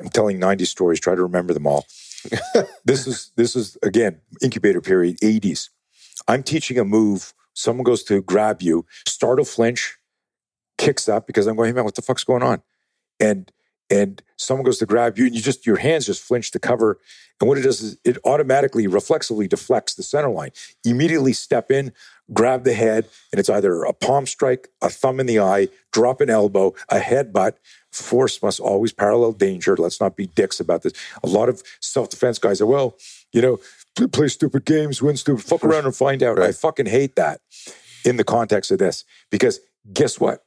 I'm 0.00 0.08
telling 0.08 0.38
90 0.38 0.64
stories, 0.64 1.00
try 1.00 1.14
to 1.14 1.22
remember 1.22 1.52
them 1.52 1.66
all. 1.66 1.86
this 2.84 3.06
is 3.06 3.32
this 3.36 3.54
is 3.54 3.76
again 3.82 4.20
incubator 4.42 4.80
period 4.80 5.18
80s. 5.20 5.68
I'm 6.26 6.42
teaching 6.42 6.78
a 6.78 6.84
move. 6.84 7.34
Someone 7.52 7.84
goes 7.84 8.02
to 8.04 8.22
grab 8.22 8.62
you, 8.62 8.86
startle 9.06 9.44
flinch, 9.44 9.98
kicks 10.78 11.08
up 11.08 11.26
because 11.26 11.46
I'm 11.46 11.56
going, 11.56 11.68
hey 11.68 11.74
man, 11.74 11.84
what 11.84 11.94
the 11.94 12.02
fuck's 12.02 12.24
going 12.24 12.42
on? 12.42 12.62
And 13.20 13.52
and 13.90 14.22
someone 14.36 14.64
goes 14.64 14.78
to 14.78 14.86
grab 14.86 15.18
you, 15.18 15.26
and 15.26 15.34
you 15.34 15.40
just 15.40 15.66
your 15.66 15.76
hands 15.76 16.06
just 16.06 16.22
flinch 16.22 16.50
to 16.52 16.58
cover. 16.58 16.98
And 17.40 17.48
what 17.48 17.58
it 17.58 17.62
does 17.62 17.80
is 17.82 17.98
it 18.04 18.18
automatically, 18.24 18.86
reflexively 18.86 19.48
deflects 19.48 19.94
the 19.94 20.02
center 20.02 20.30
line. 20.30 20.50
Immediately 20.84 21.32
step 21.32 21.70
in, 21.70 21.92
grab 22.32 22.64
the 22.64 22.74
head, 22.74 23.08
and 23.32 23.38
it's 23.38 23.50
either 23.50 23.82
a 23.82 23.92
palm 23.92 24.26
strike, 24.26 24.68
a 24.80 24.88
thumb 24.88 25.20
in 25.20 25.26
the 25.26 25.40
eye, 25.40 25.68
drop 25.92 26.20
an 26.20 26.30
elbow, 26.30 26.72
a 26.88 26.98
headbutt. 26.98 27.54
Force 27.92 28.42
must 28.42 28.60
always 28.60 28.92
parallel 28.92 29.32
danger. 29.32 29.76
Let's 29.76 30.00
not 30.00 30.16
be 30.16 30.26
dicks 30.26 30.60
about 30.60 30.82
this. 30.82 30.92
A 31.22 31.28
lot 31.28 31.48
of 31.48 31.62
self 31.80 32.08
defense 32.10 32.38
guys 32.38 32.60
are, 32.60 32.66
well, 32.66 32.96
you 33.32 33.42
know, 33.42 33.58
play, 33.94 34.06
play 34.06 34.28
stupid 34.28 34.64
games, 34.64 35.02
win 35.02 35.16
stupid, 35.16 35.44
fuck 35.44 35.64
around 35.64 35.84
and 35.84 35.94
find 35.94 36.22
out. 36.22 36.38
I 36.38 36.52
fucking 36.52 36.86
hate 36.86 37.16
that 37.16 37.40
in 38.04 38.16
the 38.16 38.24
context 38.24 38.70
of 38.70 38.78
this 38.78 39.04
because 39.30 39.60
guess 39.92 40.18
what? 40.18 40.44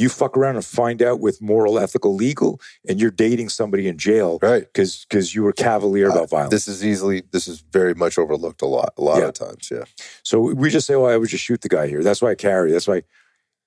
You 0.00 0.08
fuck 0.08 0.34
around 0.36 0.56
and 0.56 0.64
find 0.64 1.02
out 1.02 1.20
with 1.20 1.42
moral, 1.42 1.78
ethical, 1.78 2.14
legal, 2.14 2.58
and 2.88 2.98
you're 3.00 3.10
dating 3.10 3.50
somebody 3.50 3.86
in 3.86 3.98
jail 3.98 4.38
Right. 4.40 4.62
because 4.62 5.04
because 5.08 5.34
you 5.34 5.42
were 5.42 5.52
cavalier 5.52 6.08
Uh, 6.08 6.12
about 6.14 6.30
violence. 6.30 6.50
This 6.52 6.68
is 6.68 6.82
easily. 6.84 7.22
This 7.32 7.46
is 7.46 7.60
very 7.60 7.94
much 7.94 8.16
overlooked 8.18 8.62
a 8.62 8.66
lot. 8.66 8.94
A 8.96 9.02
lot 9.02 9.18
Yeah. 9.18 9.28
of 9.28 9.34
times. 9.34 9.68
Yeah. 9.70 9.84
So 10.22 10.40
we 10.40 10.70
just 10.70 10.86
say, 10.86 10.96
"Well, 10.96 11.10
I 11.10 11.16
would 11.18 11.28
just 11.28 11.44
shoot 11.44 11.60
the 11.60 11.68
guy 11.68 11.86
here." 11.86 12.02
That's 12.02 12.22
why 12.22 12.30
I 12.30 12.34
carry. 12.34 12.72
That's 12.72 12.88
why 12.88 13.02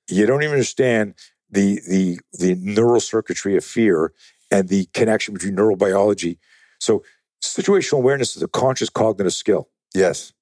you 0.10 0.26
don't 0.26 0.42
even 0.44 0.54
understand 0.54 1.14
the 1.52 1.80
the 1.88 2.20
the 2.34 2.56
neural 2.56 3.00
circuitry 3.00 3.56
of 3.56 3.64
fear 3.64 4.12
and 4.50 4.70
the 4.70 4.86
connection 4.94 5.36
between 5.36 5.56
neurobiology. 5.56 6.40
So 6.80 7.04
situational 7.44 8.00
awareness 8.00 8.36
is 8.36 8.42
a 8.42 8.48
conscious 8.48 8.90
cognitive 8.90 9.34
skill. 9.34 9.70
Yes. 9.94 10.34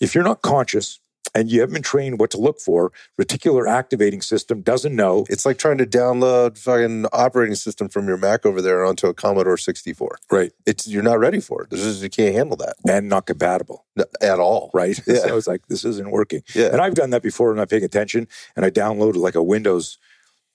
If 0.00 0.14
you're 0.14 0.24
not 0.24 0.42
conscious, 0.42 1.00
and 1.34 1.50
you 1.50 1.60
haven't 1.60 1.74
been 1.74 1.82
trained 1.82 2.20
what 2.20 2.30
to 2.32 2.38
look 2.38 2.60
for, 2.60 2.92
reticular 3.20 3.68
activating 3.68 4.20
system 4.20 4.60
doesn't 4.60 4.94
know. 4.94 5.24
It's 5.28 5.46
like 5.46 5.58
trying 5.58 5.78
to 5.78 5.86
download 5.86 6.58
fucking 6.58 7.06
operating 7.12 7.54
system 7.54 7.88
from 7.88 8.06
your 8.06 8.16
Mac 8.16 8.44
over 8.44 8.60
there 8.60 8.84
onto 8.84 9.06
a 9.06 9.14
Commodore 9.14 9.56
64. 9.56 10.18
Right. 10.30 10.52
It's 10.66 10.86
you're 10.86 11.02
not 11.02 11.18
ready 11.18 11.40
for 11.40 11.62
it. 11.62 11.70
This 11.70 11.80
is, 11.80 12.02
you 12.02 12.10
can't 12.10 12.34
handle 12.34 12.56
that 12.58 12.74
And 12.88 13.08
not 13.08 13.26
compatible. 13.26 13.86
N- 13.98 14.04
at 14.20 14.38
all. 14.38 14.70
Right. 14.74 15.00
Yeah. 15.12 15.18
So 15.18 15.36
it's 15.36 15.46
like, 15.46 15.66
this 15.66 15.84
isn't 15.84 16.10
working. 16.10 16.42
Yeah. 16.54 16.66
And 16.66 16.80
I've 16.80 16.94
done 16.94 17.10
that 17.10 17.22
before 17.22 17.50
and 17.50 17.58
not 17.58 17.68
paying 17.68 17.84
attention. 17.84 18.28
And 18.56 18.64
I 18.64 18.70
downloaded 18.70 19.16
like 19.16 19.34
a 19.34 19.42
Windows 19.42 19.98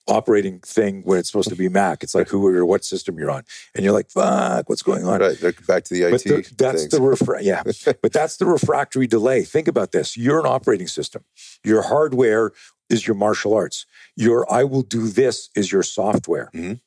operating 0.08 0.60
thing 0.60 1.02
when 1.04 1.18
it's 1.18 1.28
supposed 1.28 1.50
to 1.50 1.56
be 1.56 1.68
Mac. 1.68 2.02
It's 2.02 2.14
like 2.14 2.28
who 2.28 2.46
or 2.46 2.64
what 2.64 2.84
system 2.84 3.18
you're 3.18 3.30
on. 3.30 3.44
And 3.74 3.84
you're 3.84 3.92
like, 3.92 4.10
fuck, 4.10 4.68
what's 4.68 4.82
going 4.82 5.04
on? 5.04 5.20
Right. 5.20 5.40
Back 5.66 5.84
to 5.84 5.94
the 5.94 6.02
IT. 6.02 6.24
The, 6.24 6.54
that's 6.56 6.82
things. 6.82 6.92
the 6.92 6.98
refra- 6.98 7.42
yeah. 7.42 7.62
but 8.02 8.12
that's 8.12 8.38
the 8.38 8.46
refractory 8.46 9.06
delay. 9.06 9.42
Think 9.42 9.68
about 9.68 9.92
this. 9.92 10.16
You're 10.16 10.40
an 10.40 10.46
operating 10.46 10.88
system. 10.88 11.24
Your 11.62 11.82
hardware 11.82 12.52
is 12.88 13.06
your 13.06 13.16
martial 13.16 13.54
arts. 13.54 13.86
Your 14.16 14.50
I 14.50 14.64
will 14.64 14.82
do 14.82 15.08
this 15.08 15.50
is 15.54 15.70
your 15.70 15.82
software. 15.82 16.50
Mhm. 16.54 16.80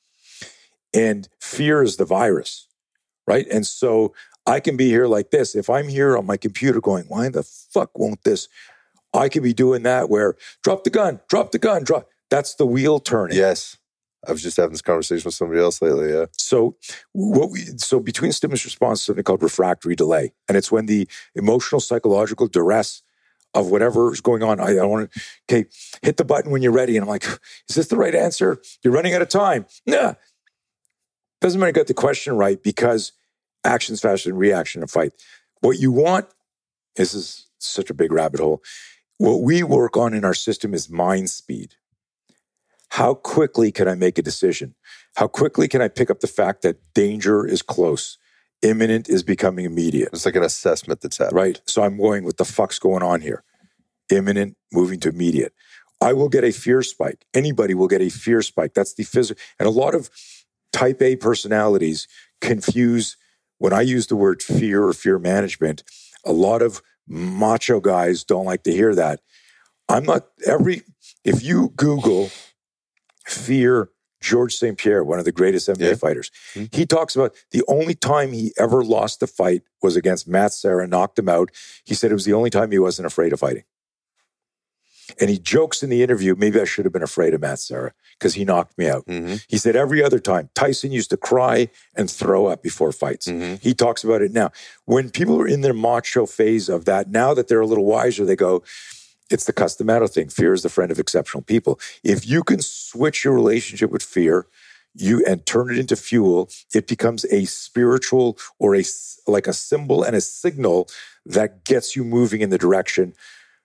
And 0.94 1.30
fear 1.40 1.84
is 1.84 1.98
the 1.98 2.06
virus. 2.06 2.68
Right? 3.28 3.48
And 3.50 3.66
so 3.66 4.14
I 4.46 4.60
can 4.60 4.76
be 4.76 4.90
here 4.90 5.06
like 5.06 5.32
this. 5.32 5.56
If 5.56 5.70
I'm 5.70 5.88
here 5.88 6.18
on 6.18 6.26
my 6.26 6.38
computer 6.38 6.82
going, 6.82 7.06
why 7.08 7.30
the 7.30 7.44
fuck 7.44 7.98
won't 7.98 8.24
this? 8.24 8.48
I 9.14 9.30
could 9.30 9.44
be 9.44 9.54
doing 9.54 9.84
that 9.84 10.10
where 10.10 10.36
drop 10.64 10.84
the 10.84 10.90
gun, 10.90 11.20
drop 11.30 11.52
the 11.52 11.60
gun, 11.60 11.84
drop. 11.84 12.08
That's 12.32 12.56
the 12.56 12.66
wheel 12.66 13.00
turning. 13.00 13.38
Yes. 13.38 13.78
I 14.28 14.32
was 14.32 14.42
just 14.42 14.58
having 14.58 14.72
this 14.72 14.82
conversation 14.82 15.26
with 15.26 15.36
somebody 15.36 15.60
else 15.60 15.82
lately. 15.82 16.12
Yeah. 16.12 16.26
So 16.38 16.78
what 17.12 17.52
we 17.52 17.60
so 17.78 18.00
between 18.00 18.32
stimulus 18.32 18.66
response, 18.66 19.04
something 19.04 19.24
called 19.24 19.44
refractory 19.44 19.96
delay, 19.96 20.34
and 20.48 20.58
it's 20.58 20.72
when 20.72 20.86
the 20.86 21.08
emotional 21.36 21.82
psychological 21.82 22.48
duress 22.48 23.02
of 23.54 23.70
whatever 23.70 24.14
is 24.14 24.22
going 24.22 24.44
on. 24.44 24.60
I, 24.60 24.78
I 24.78 24.86
want 24.86 25.12
to 25.12 25.22
okay, 25.50 25.70
hit 26.02 26.18
the 26.18 26.26
button 26.26 26.52
when 26.52 26.62
you're 26.62 26.72
ready, 26.72 26.98
and 26.98 27.04
I'm 27.04 27.10
like, 27.10 27.26
is 27.70 27.76
this 27.76 27.88
the 27.88 27.98
right 27.98 28.14
answer? 28.14 28.62
You're 28.84 28.94
running 28.94 29.14
out 29.14 29.24
of 29.24 29.30
time. 29.30 29.66
Nah, 29.88 30.14
doesn't 31.42 31.60
matter. 31.60 31.72
Got 31.72 31.88
the 31.88 31.94
question 31.94 32.38
right 32.38 32.62
because 32.62 33.14
actions 33.64 34.02
faster 34.02 34.30
than 34.30 34.38
reaction 34.38 34.80
in 34.80 34.84
a 34.84 34.88
fight. 34.88 35.14
What 35.62 35.80
you 35.80 35.92
want, 35.92 36.28
this 36.96 37.14
is 37.14 37.48
such 37.58 37.90
a 37.90 37.96
big 37.96 38.12
rabbit 38.12 38.40
hole. 38.40 38.62
What 39.18 39.42
we 39.42 39.64
work 39.64 39.98
on 39.98 40.14
in 40.14 40.24
our 40.24 40.34
system 40.34 40.74
is 40.74 40.90
mind 40.90 41.30
speed. 41.30 41.76
How 42.92 43.14
quickly 43.14 43.72
can 43.72 43.88
I 43.88 43.96
make 43.96 44.18
a 44.18 44.22
decision? 44.22 44.76
How 45.16 45.28
quickly 45.28 45.68
can 45.68 45.82
I 45.82 45.88
pick 45.88 46.10
up 46.10 46.20
the 46.20 46.28
fact 46.28 46.62
that 46.64 46.78
danger 46.94 47.46
is 47.46 47.62
close? 47.62 48.18
Imminent 48.62 49.10
is 49.10 49.24
becoming 49.24 49.66
immediate, 49.66 50.10
It's 50.14 50.26
like 50.26 50.36
an 50.36 50.44
assessment 50.44 51.02
that's 51.02 51.18
happening. 51.18 51.36
right? 51.44 51.62
So 51.66 51.84
I'm 51.84 51.98
going, 51.98 52.26
what 52.26 52.38
the 52.38 52.46
fuck's 52.46 52.80
going 52.80 53.02
on 53.02 53.22
here? 53.22 53.44
Imminent, 54.12 54.56
moving 54.72 55.00
to 55.00 55.10
immediate. 55.10 55.54
I 56.02 56.14
will 56.14 56.30
get 56.30 56.44
a 56.44 56.52
fear 56.52 56.84
spike. 56.84 57.26
Anybody 57.34 57.74
will 57.74 57.88
get 57.88 58.02
a 58.02 58.10
fear 58.10 58.42
spike. 58.42 58.74
That's 58.74 58.94
the 58.94 59.04
physical. 59.04 59.42
And 59.60 59.68
a 59.68 59.72
lot 59.72 59.96
of 59.96 60.10
type 60.74 61.02
A 61.02 61.16
personalities 61.16 62.08
confuse 62.42 63.18
when 63.58 63.74
I 63.74 63.82
use 63.82 64.08
the 64.08 64.16
word 64.16 64.42
fear 64.44 64.84
or 64.84 64.94
fear 64.94 65.18
management. 65.18 65.84
A 66.26 66.32
lot 66.34 66.62
of 66.62 66.82
macho 67.08 67.80
guys 67.80 68.24
don't 68.24 68.46
like 68.46 68.64
to 68.64 68.72
hear 68.72 68.94
that. 68.96 69.22
I'm 69.90 70.04
not 70.04 70.28
every, 70.46 70.84
if 71.24 71.44
you 71.44 71.72
Google 71.76 72.30
fear 73.26 73.90
George 74.22 74.56
St. 74.56 74.78
Pierre, 74.78 75.04
one 75.04 75.18
of 75.18 75.26
the 75.26 75.32
greatest 75.32 75.68
MMA 75.68 75.90
Yeah. 75.90 75.96
fighters, 75.96 76.30
Mhm. 76.54 76.74
he 76.76 76.86
talks 76.86 77.16
about 77.16 77.34
the 77.52 77.64
only 77.68 77.96
time 77.96 78.34
he 78.34 78.54
ever 78.58 78.84
lost 78.84 79.24
a 79.24 79.28
fight 79.28 79.64
was 79.82 79.96
against 79.96 80.28
Matt 80.28 80.54
Serra, 80.54 80.88
knocked 80.88 81.18
him 81.18 81.28
out. 81.28 81.50
He 81.86 81.96
said 81.96 82.12
it 82.12 82.14
was 82.16 82.26
the 82.26 82.34
only 82.34 82.52
time 82.52 82.70
he 82.72 82.78
wasn't 82.78 83.08
afraid 83.08 83.34
of 83.34 83.40
fighting. 83.40 83.64
And 85.20 85.30
he 85.30 85.40
jokes 85.40 85.84
in 85.84 85.90
the 85.90 86.04
interview, 86.04 86.36
maybe 86.38 86.62
I 86.62 86.64
should 86.66 86.86
have 86.86 86.94
been 86.94 87.04
afraid 87.04 87.34
of 87.34 87.42
Matt 87.42 87.60
Serra 87.60 87.94
because 88.18 88.36
he 88.36 88.46
knocked 88.46 88.78
me 88.78 88.88
out. 88.88 89.04
hmm 89.08 89.36
He 89.50 89.58
said 89.58 89.76
every 89.76 90.02
other 90.04 90.20
time, 90.20 90.50
Tyson 90.56 90.92
used 90.92 91.10
to 91.10 91.18
cry 91.18 91.70
and 91.96 92.10
throw 92.10 92.46
up 92.46 92.62
before 92.64 92.92
fights. 92.94 93.26
hmm 93.26 93.56
He 93.56 93.74
talks 93.74 94.04
about 94.04 94.22
it 94.22 94.32
now. 94.32 94.52
When 94.86 95.10
people 95.10 95.42
are 95.42 95.48
in 95.48 95.62
their 95.62 95.74
macho 95.74 96.26
phase 96.28 96.70
of 96.70 96.86
that, 96.86 97.10
now 97.10 97.34
that 97.34 97.48
they're 97.50 97.60
a 97.60 97.68
little 97.68 97.86
wiser, 97.86 98.24
they 98.24 98.36
go, 98.38 98.64
it's 99.32 99.46
the 99.46 99.54
Cus 99.54 99.76
D'Amato 99.76 100.08
thing. 100.08 100.30
Fear 100.30 100.54
is 100.54 100.64
the 100.64 100.70
friend 100.70 100.92
of 100.92 101.00
exceptional 101.00 101.44
people. 101.44 101.80
If 102.04 102.28
you 102.28 102.44
can 102.44 102.62
switch 102.62 103.24
your 103.24 103.34
relationship 103.34 103.92
with 103.92 104.04
fear, 104.04 104.48
you 104.94 105.24
and 105.26 105.46
turn 105.46 105.72
it 105.72 105.80
into 105.80 105.96
fuel, 105.96 106.50
it 106.74 106.88
becomes 106.88 107.26
a 107.26 107.46
spiritual 107.46 108.38
or 108.60 108.76
a 108.76 108.84
like 109.28 109.48
a 109.48 109.54
symbol 109.54 110.04
and 110.04 110.16
a 110.16 110.22
signal 110.22 110.90
that 111.26 111.64
gets 111.64 111.96
you 111.96 112.04
moving 112.04 112.42
in 112.42 112.50
the 112.50 112.58
direction 112.58 113.14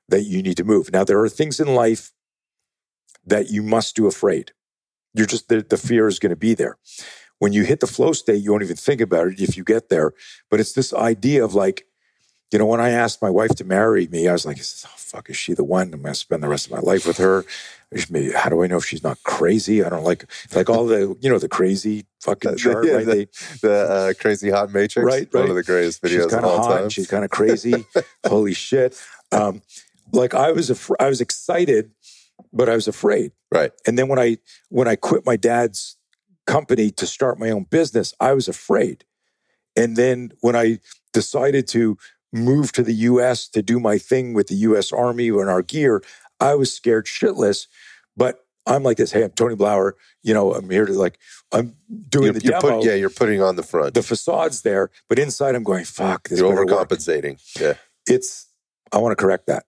that 0.09 0.23
you 0.23 0.43
need 0.43 0.57
to 0.57 0.65
move. 0.65 0.93
Now, 0.93 1.05
there 1.05 1.19
are 1.21 1.29
things 1.29 1.59
in 1.59 1.75
life 1.75 2.13
that 3.25 3.51
you 3.51 3.63
must 3.63 3.97
do 3.97 4.07
afraid. 4.07 4.53
You're 5.15 5.27
just 5.27 5.49
the, 5.49 5.63
the 5.63 5.77
fear 5.77 6.07
is 6.07 6.19
going 6.19 6.31
to 6.31 6.37
be 6.37 6.55
there. 6.55 6.77
When 7.39 7.53
you 7.53 7.65
hit 7.65 7.81
the 7.81 7.87
flow 7.87 8.13
state, 8.13 8.43
you 8.43 8.53
won't 8.53 8.63
even 8.63 8.77
think 8.77 9.01
about 9.01 9.29
it 9.29 9.41
if 9.41 9.57
you 9.57 9.65
get 9.65 9.89
there. 9.89 10.13
But 10.51 10.61
it's 10.61 10.73
this 10.75 10.95
idea 10.95 11.45
of 11.45 11.55
like, 11.55 11.87
you 12.53 12.59
know, 12.59 12.67
when 12.67 12.81
I 12.81 12.91
asked 12.91 13.21
my 13.23 13.31
wife 13.31 13.51
to 13.57 13.65
marry 13.65 14.07
me, 14.07 14.29
I 14.29 14.33
was 14.33 14.47
like, 14.47 14.59
oh, 14.61 14.89
fuck, 14.97 15.29
is 15.31 15.37
she 15.37 15.53
the 15.55 15.65
one? 15.65 15.93
I'm 15.93 16.03
going 16.03 16.13
to 16.13 16.15
spend 16.15 16.43
the 16.43 16.49
rest 16.49 16.67
of 16.67 16.73
my 16.73 16.79
life 16.79 17.07
with 17.07 17.17
her. 17.19 17.45
How 18.35 18.49
do 18.49 18.63
I 18.63 18.67
know 18.67 18.77
if 18.79 18.85
she's 18.85 19.03
not 19.03 19.23
crazy? 19.25 19.83
I 19.83 19.89
don't 19.89 20.05
like, 20.05 20.25
like 20.55 20.69
all 20.71 20.87
the, 20.87 21.17
you 21.21 21.31
know, 21.31 21.39
the 21.39 21.49
crazy 21.49 22.07
fucking 22.21 22.57
chart, 22.57 22.85
yeah, 22.87 22.93
right? 22.95 23.07
the- 23.07 23.29
The 23.63 23.73
uh, 23.73 24.13
crazy 24.21 24.51
hot 24.51 24.73
matrix. 24.73 25.05
Right, 25.07 25.33
One 25.33 25.51
of 25.51 25.57
the 25.57 25.63
greatest 25.63 26.03
videos 26.03 26.25
she's 26.25 26.33
of 26.35 26.45
all 26.45 26.59
hot. 26.63 26.79
time. 26.81 26.89
She's 26.89 27.07
kind 27.09 27.25
of 27.25 27.31
crazy. 27.31 27.85
Holy 28.27 28.55
shit! 28.55 29.01
Um, 29.33 29.63
like 30.13 30.35
I 30.35 30.53
was, 30.53 30.71
af- 30.71 30.91
I 31.01 31.09
was 31.09 31.21
excited, 31.21 31.91
but 32.53 32.69
I 32.69 32.75
was 32.75 32.87
afraid. 32.89 33.33
Right. 33.53 33.73
And 33.87 33.99
then 33.99 34.09
when 34.09 34.19
I 34.19 34.39
when 34.69 34.87
I 34.89 34.97
quit 34.97 35.25
my 35.27 35.37
dad's 35.37 35.97
company 36.47 36.91
to 36.93 37.07
start 37.07 37.39
my 37.39 37.51
own 37.51 37.65
business, 37.65 38.15
I 38.21 38.33
was 38.35 38.47
afraid. 38.49 39.05
And 39.77 39.97
then 39.97 40.31
when 40.41 40.57
I 40.57 40.79
decided 41.13 41.67
to 41.69 41.99
move 42.37 42.73
to 42.73 42.83
the 42.83 42.95
U.S. 42.95 43.49
to 43.49 43.63
do 43.63 43.81
my 43.81 43.99
thing 43.99 44.35
with 44.35 44.49
the 44.49 44.55
U.S. 44.57 44.93
Army 44.93 45.29
and 45.29 45.49
our 45.49 45.63
gear, 45.63 46.03
I 46.41 46.55
was 46.55 46.75
scared 46.75 47.07
shitless. 47.07 47.67
But 48.17 48.45
I'm 48.67 48.83
like 48.83 48.97
this. 48.97 49.13
Hey, 49.13 49.23
I'm 49.25 49.31
Tony 49.31 49.55
Blauer. 49.55 49.93
You 50.23 50.35
know, 50.35 50.53
I'm 50.55 50.69
here 50.71 50.87
to 50.87 50.93
like 50.93 51.19
I'm 51.53 51.77
doing 52.09 52.25
You're, 52.25 52.33
the 52.35 52.41
you're 52.43 52.61
demo. 52.61 52.79
put, 52.79 52.87
yeah, 52.87 52.95
you're 52.95 53.11
putting 53.11 53.41
on 53.43 53.57
the 53.57 53.63
front. 53.63 53.95
The 53.95 54.01
facade's 54.01 54.63
there, 54.63 54.91
but 55.09 55.19
inside 55.19 55.55
I'm 55.55 55.63
going, 55.65 55.85
fuck, 55.85 56.29
this 56.29 56.41
you're 56.41 56.49
better 56.51 56.67
work 56.67 56.89
overcompensating. 56.89 57.41
Yeah. 57.61 57.75
it's 58.09 58.47
i 58.93 58.99
want 58.99 59.11
to 59.11 59.17
correct 59.21 59.47
that 59.49 59.65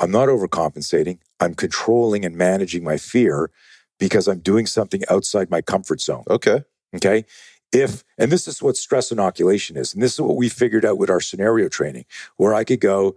i'm 0.00 0.10
not 0.10 0.28
overcompensating 0.28 1.18
i'm 1.40 1.54
controlling 1.54 2.24
and 2.26 2.36
managing 2.36 2.84
my 2.84 2.98
fear 2.98 3.50
because 3.98 4.28
i'm 4.28 4.38
doing 4.40 4.66
something 4.66 5.02
outside 5.08 5.50
my 5.50 5.62
comfort 5.62 5.98
zone 6.00 6.24
Okay. 6.28 6.62
okay 6.94 7.24
if 7.72 8.04
and 8.18 8.32
this 8.32 8.48
is 8.48 8.62
what 8.62 8.76
stress 8.76 9.12
inoculation 9.12 9.76
is 9.76 9.94
and 9.94 10.02
this 10.02 10.14
is 10.14 10.20
what 10.20 10.36
we 10.36 10.48
figured 10.48 10.84
out 10.84 10.98
with 10.98 11.10
our 11.10 11.20
scenario 11.20 11.68
training 11.68 12.04
where 12.36 12.54
i 12.54 12.64
could 12.64 12.80
go 12.80 13.14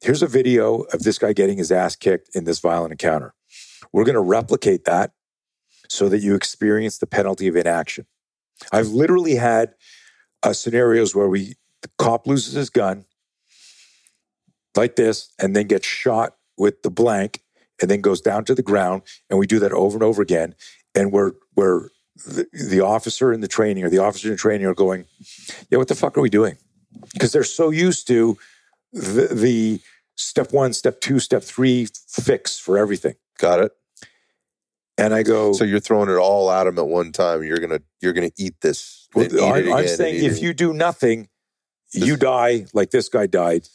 here's 0.00 0.22
a 0.22 0.26
video 0.26 0.80
of 0.92 1.02
this 1.02 1.18
guy 1.18 1.32
getting 1.32 1.58
his 1.58 1.72
ass 1.72 1.96
kicked 1.96 2.34
in 2.34 2.44
this 2.44 2.60
violent 2.60 2.92
encounter. 2.92 3.34
We're 3.92 4.04
going 4.04 4.14
to 4.14 4.20
replicate 4.20 4.84
that 4.84 5.12
so 5.88 6.08
that 6.08 6.20
you 6.20 6.34
experience 6.34 6.98
the 6.98 7.06
penalty 7.06 7.48
of 7.48 7.56
inaction. 7.56 8.06
I've 8.72 8.88
literally 8.88 9.36
had 9.36 9.74
uh, 10.42 10.52
scenarios 10.52 11.14
where 11.14 11.28
we 11.28 11.54
the 11.82 11.90
cop 11.96 12.26
loses 12.26 12.54
his 12.54 12.70
gun 12.70 13.04
like 14.76 14.96
this 14.96 15.32
and 15.38 15.54
then 15.54 15.68
gets 15.68 15.86
shot 15.86 16.36
with 16.56 16.82
the 16.82 16.90
blank 16.90 17.42
and 17.80 17.88
then 17.88 18.00
goes 18.00 18.20
down 18.20 18.44
to 18.44 18.54
the 18.54 18.62
ground 18.62 19.02
and 19.30 19.38
we 19.38 19.46
do 19.46 19.60
that 19.60 19.72
over 19.72 19.96
and 19.96 20.02
over 20.02 20.20
again 20.20 20.56
and 20.96 21.12
we're 21.12 21.32
we're 21.54 21.88
the, 22.26 22.46
the 22.70 22.80
officer 22.80 23.32
in 23.32 23.40
the 23.40 23.48
training 23.48 23.84
or 23.84 23.90
the 23.90 23.98
officer 23.98 24.28
in 24.28 24.32
the 24.32 24.38
training 24.38 24.66
are 24.66 24.74
going 24.74 25.04
yeah 25.70 25.78
what 25.78 25.88
the 25.88 25.94
fuck 25.94 26.16
are 26.18 26.20
we 26.20 26.30
doing 26.30 26.56
because 27.12 27.32
they're 27.32 27.44
so 27.44 27.70
used 27.70 28.06
to 28.08 28.36
the, 28.92 29.28
the 29.32 29.80
step 30.16 30.52
one 30.52 30.72
step 30.72 31.00
two 31.00 31.18
step 31.20 31.42
three 31.42 31.86
fix 32.08 32.58
for 32.58 32.76
everything 32.78 33.14
Got 33.38 33.60
it. 33.60 33.72
and 34.96 35.14
i 35.14 35.22
go 35.22 35.52
So 35.52 35.64
you're 35.64 35.78
throwing 35.80 36.08
it 36.08 36.16
all 36.16 36.50
at 36.50 36.64
them 36.64 36.78
at 36.78 36.88
one 36.88 37.12
time. 37.12 37.42
You're 37.44 37.58
gonna 37.60 37.80
you're 38.00 38.12
gonna 38.12 38.32
eat 38.36 38.60
this. 38.62 39.06
well, 39.14 39.26
I'm, 39.54 39.72
I'm 39.72 39.86
saying 39.88 40.24
if 40.24 40.38
it. 40.38 40.42
you 40.42 40.52
do 40.54 40.72
nothing 40.72 41.28
you 41.92 42.16
This- 42.16 42.18
die 42.20 42.66
like 42.74 42.90
this 42.90 43.08
guy 43.08 43.26
died 43.26 43.68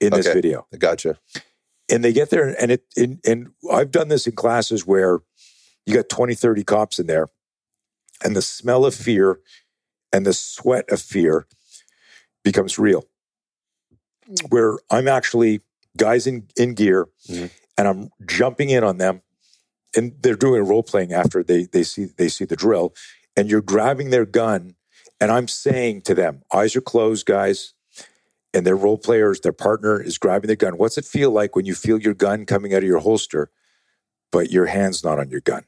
in 0.00 0.12
this 0.12 0.26
video 0.26 0.66
I 0.72 0.76
gotcha. 0.76 1.18
and 1.90 2.04
they 2.04 2.12
get 2.12 2.30
there 2.30 2.54
and 2.60 2.70
it 2.70 2.84
and, 2.96 3.18
and 3.26 3.48
i've 3.72 3.90
done 3.90 4.06
this 4.08 4.26
in 4.28 4.34
classes 4.36 4.86
where 4.86 5.18
you 5.86 5.94
got 5.94 6.08
20 6.08 6.34
30 6.34 6.62
cops 6.64 6.98
in 7.00 7.06
there 7.08 7.28
and 8.24 8.34
the 8.36 8.42
smell 8.42 8.84
of 8.84 8.94
fear 8.94 9.38
and 10.12 10.24
the 10.26 10.32
sweat 10.32 10.88
of 10.90 11.00
fear 11.00 11.46
becomes 12.44 12.78
real 12.78 13.04
where 14.50 14.78
i'm 14.90 15.08
actually 15.08 15.60
guys 15.96 16.26
in, 16.26 16.46
in 16.56 16.74
gear 16.74 17.08
Mhm. 17.28 17.50
and 17.76 17.88
i'm 17.88 18.10
jumping 18.26 18.70
in 18.70 18.84
on 18.84 18.98
them 18.98 19.22
and 19.96 20.12
they're 20.20 20.36
doing 20.36 20.62
role 20.64 20.82
playing 20.82 21.12
after 21.12 21.42
they 21.42 21.64
they 21.64 21.82
see 21.82 22.06
they 22.16 22.28
see 22.28 22.44
the 22.44 22.56
drill 22.56 22.94
and 23.36 23.48
you're 23.50 23.62
grabbing 23.62 24.10
their 24.10 24.26
gun 24.26 24.74
and 25.20 25.30
i'm 25.30 25.48
saying 25.48 26.02
to 26.02 26.14
them 26.14 26.42
eyes 26.52 26.76
are 26.76 26.80
closed 26.82 27.26
guys 27.26 27.74
and 28.54 28.64
their 28.66 28.76
role 28.76 28.96
players, 28.96 29.40
their 29.40 29.52
partner 29.52 30.00
is 30.00 30.16
grabbing 30.16 30.48
the 30.48 30.56
gun. 30.56 30.78
What's 30.78 30.96
it 30.96 31.04
feel 31.04 31.30
like 31.30 31.54
when 31.54 31.66
you 31.66 31.74
feel 31.74 31.98
your 32.00 32.14
gun 32.14 32.46
coming 32.46 32.72
out 32.72 32.78
of 32.78 32.88
your 32.88 33.00
holster, 33.00 33.50
but 34.32 34.50
your 34.50 34.64
hand's 34.64 35.04
not 35.04 35.18
on 35.18 35.28
your 35.28 35.42
gun? 35.42 35.64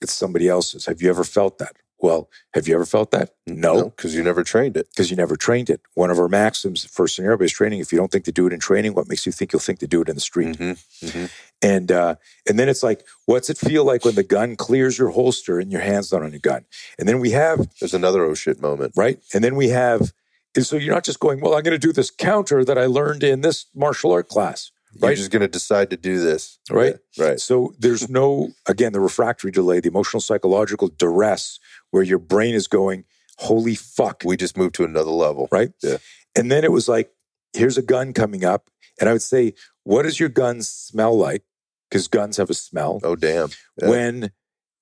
It's 0.00 0.12
somebody 0.12 0.48
else's. 0.48 0.86
Have 0.86 1.02
you 1.02 1.10
ever 1.10 1.24
felt 1.24 1.58
that? 1.58 1.76
Well, 2.02 2.30
have 2.54 2.66
you 2.66 2.74
ever 2.74 2.86
felt 2.86 3.10
that? 3.10 3.34
No, 3.46 3.90
because 3.90 4.14
you 4.14 4.22
never 4.22 4.42
trained 4.42 4.74
it. 4.74 4.88
because 4.88 5.10
you 5.10 5.16
never 5.18 5.36
trained 5.36 5.68
it. 5.68 5.82
One 5.94 6.10
of 6.10 6.18
our 6.18 6.28
maxims 6.28 6.86
for 6.86 7.06
scenario 7.06 7.36
based 7.36 7.56
training: 7.56 7.80
if 7.80 7.92
you 7.92 7.98
don't 7.98 8.10
think 8.10 8.24
to 8.24 8.32
do 8.32 8.46
it 8.46 8.54
in 8.54 8.58
training, 8.60 8.94
what 8.94 9.06
makes 9.06 9.26
you 9.26 9.32
think 9.32 9.52
you'll 9.52 9.60
think 9.60 9.80
to 9.80 9.86
do 9.86 10.00
it 10.00 10.08
in 10.08 10.14
the 10.14 10.20
street? 10.20 10.56
Mm-hmm. 10.56 11.06
Mm-hmm. 11.06 11.26
And 11.60 11.92
uh, 11.92 12.14
and 12.48 12.58
then 12.58 12.70
it's 12.70 12.82
like, 12.82 13.06
what's 13.26 13.50
it 13.50 13.58
feel 13.58 13.84
like 13.84 14.06
when 14.06 14.14
the 14.14 14.22
gun 14.22 14.56
clears 14.56 14.98
your 14.98 15.10
holster 15.10 15.60
and 15.60 15.70
your 15.70 15.82
hand's 15.82 16.10
not 16.10 16.22
on 16.22 16.30
your 16.30 16.40
gun? 16.40 16.64
And 16.98 17.06
then 17.06 17.20
we 17.20 17.32
have 17.32 17.68
There's 17.80 17.92
another 17.92 18.24
oh 18.24 18.32
shit 18.32 18.62
moment. 18.62 18.94
right, 18.96 19.18
and 19.34 19.44
then 19.44 19.54
we 19.54 19.68
have. 19.68 20.12
And 20.56 20.66
so 20.66 20.76
you're 20.76 20.94
not 20.94 21.04
just 21.04 21.20
going, 21.20 21.40
well, 21.40 21.54
I'm 21.54 21.62
going 21.62 21.78
to 21.78 21.86
do 21.86 21.92
this 21.92 22.10
counter 22.10 22.64
that 22.64 22.76
I 22.76 22.86
learned 22.86 23.22
in 23.22 23.42
this 23.42 23.66
martial 23.72 24.10
art 24.10 24.26
class, 24.28 24.72
You're 24.92 25.08
Right. 25.10 25.16
just 25.16 25.30
going 25.30 25.42
to 25.42 25.48
decide 25.48 25.90
to 25.90 25.96
do 25.96 26.20
this. 26.20 26.58
right? 26.70 26.96
Yeah, 27.16 27.24
Right. 27.24 27.40
So 27.40 27.74
there's 27.78 28.08
no, 28.08 28.50
again, 28.66 28.92
the 28.92 29.00
refractory 29.00 29.50
delay, 29.50 29.80
the 29.80 29.88
emotional 29.88 30.20
psychological 30.20 30.88
duress 30.88 31.58
where 31.90 32.02
your 32.02 32.18
brain 32.18 32.54
is 32.54 32.66
going, 32.66 33.04
holy 33.38 33.74
fuck, 33.74 34.22
We 34.24 34.36
just 34.36 34.56
moved 34.56 34.74
to 34.76 34.84
another 34.84 35.10
level. 35.10 35.48
right? 35.52 35.70
Yeah. 35.82 35.98
And 36.36 36.50
then 36.50 36.64
it 36.64 36.72
was 36.72 36.88
like, 36.88 37.10
here's 37.52 37.78
a 37.78 37.82
gun 37.82 38.12
coming 38.12 38.44
up. 38.44 38.70
And 39.00 39.08
I 39.08 39.12
would 39.12 39.22
say, 39.22 39.54
what 39.84 40.02
does 40.02 40.20
your 40.20 40.28
gun 40.28 40.62
smell 40.62 41.16
like? 41.16 41.42
Because 41.88 42.06
guns 42.06 42.36
have 42.36 42.50
a 42.50 42.54
smell. 42.54 43.00
Oh, 43.02 43.16
damn. 43.16 43.48
Yeah. 43.80 43.88
When 43.88 44.30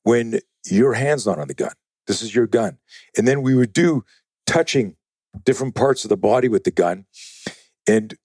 when 0.03 0.41
your 0.67 0.95
hand's 0.95 1.27
not 1.27 1.39
on 1.39 1.49
the 1.49 1.55
gun. 1.55 1.73
This 2.07 2.21
is 2.23 2.35
your 2.35 2.47
gun. 2.47 2.79
And 3.17 3.27
then 3.29 3.43
we 3.43 3.55
would 3.55 3.73
do 3.73 4.05
touching 4.47 4.97
different 5.45 5.75
parts 5.75 6.05
of 6.05 6.09
the 6.09 6.17
body 6.17 6.49
with 6.49 6.65
the 6.65 6.71
gun. 6.71 7.05
And 7.87 8.17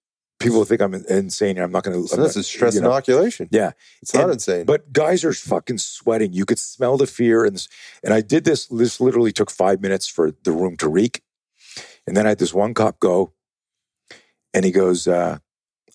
people 0.44 0.66
think 0.66 0.82
I'm 0.82 0.94
insane. 0.94 1.58
I'm 1.58 1.72
not 1.72 1.84
going 1.84 2.02
to. 2.02 2.08
So 2.08 2.22
this 2.22 2.36
is 2.36 2.48
stress 2.48 2.76
inoculation. 2.76 3.48
Yeah. 3.52 3.72
It's 4.02 4.14
not 4.14 4.30
insane. 4.30 4.66
But 4.66 4.92
guys 4.92 5.24
are 5.24 5.34
fucking 5.34 5.78
sweating. 5.78 6.34
You 6.34 6.46
could 6.46 6.60
smell 6.60 6.98
the 6.98 7.08
fear, 7.08 7.46
and 7.46 7.56
this, 7.56 7.68
and 8.04 8.14
I 8.14 8.22
did 8.22 8.44
this. 8.44 8.68
This 8.68 9.00
literally 9.00 9.32
took 9.32 9.50
five 9.50 9.82
minutes 9.82 10.08
for 10.08 10.32
the 10.44 10.52
room 10.52 10.78
to 10.78 10.90
reek, 10.90 11.22
and 12.06 12.16
then 12.16 12.26
I 12.26 12.30
had 12.30 12.40
this 12.40 12.54
one 12.54 12.74
cop 12.74 13.00
go, 13.00 13.34
and 14.54 14.66
he 14.66 14.72
goes, 14.72 15.08
uh, 15.08 15.40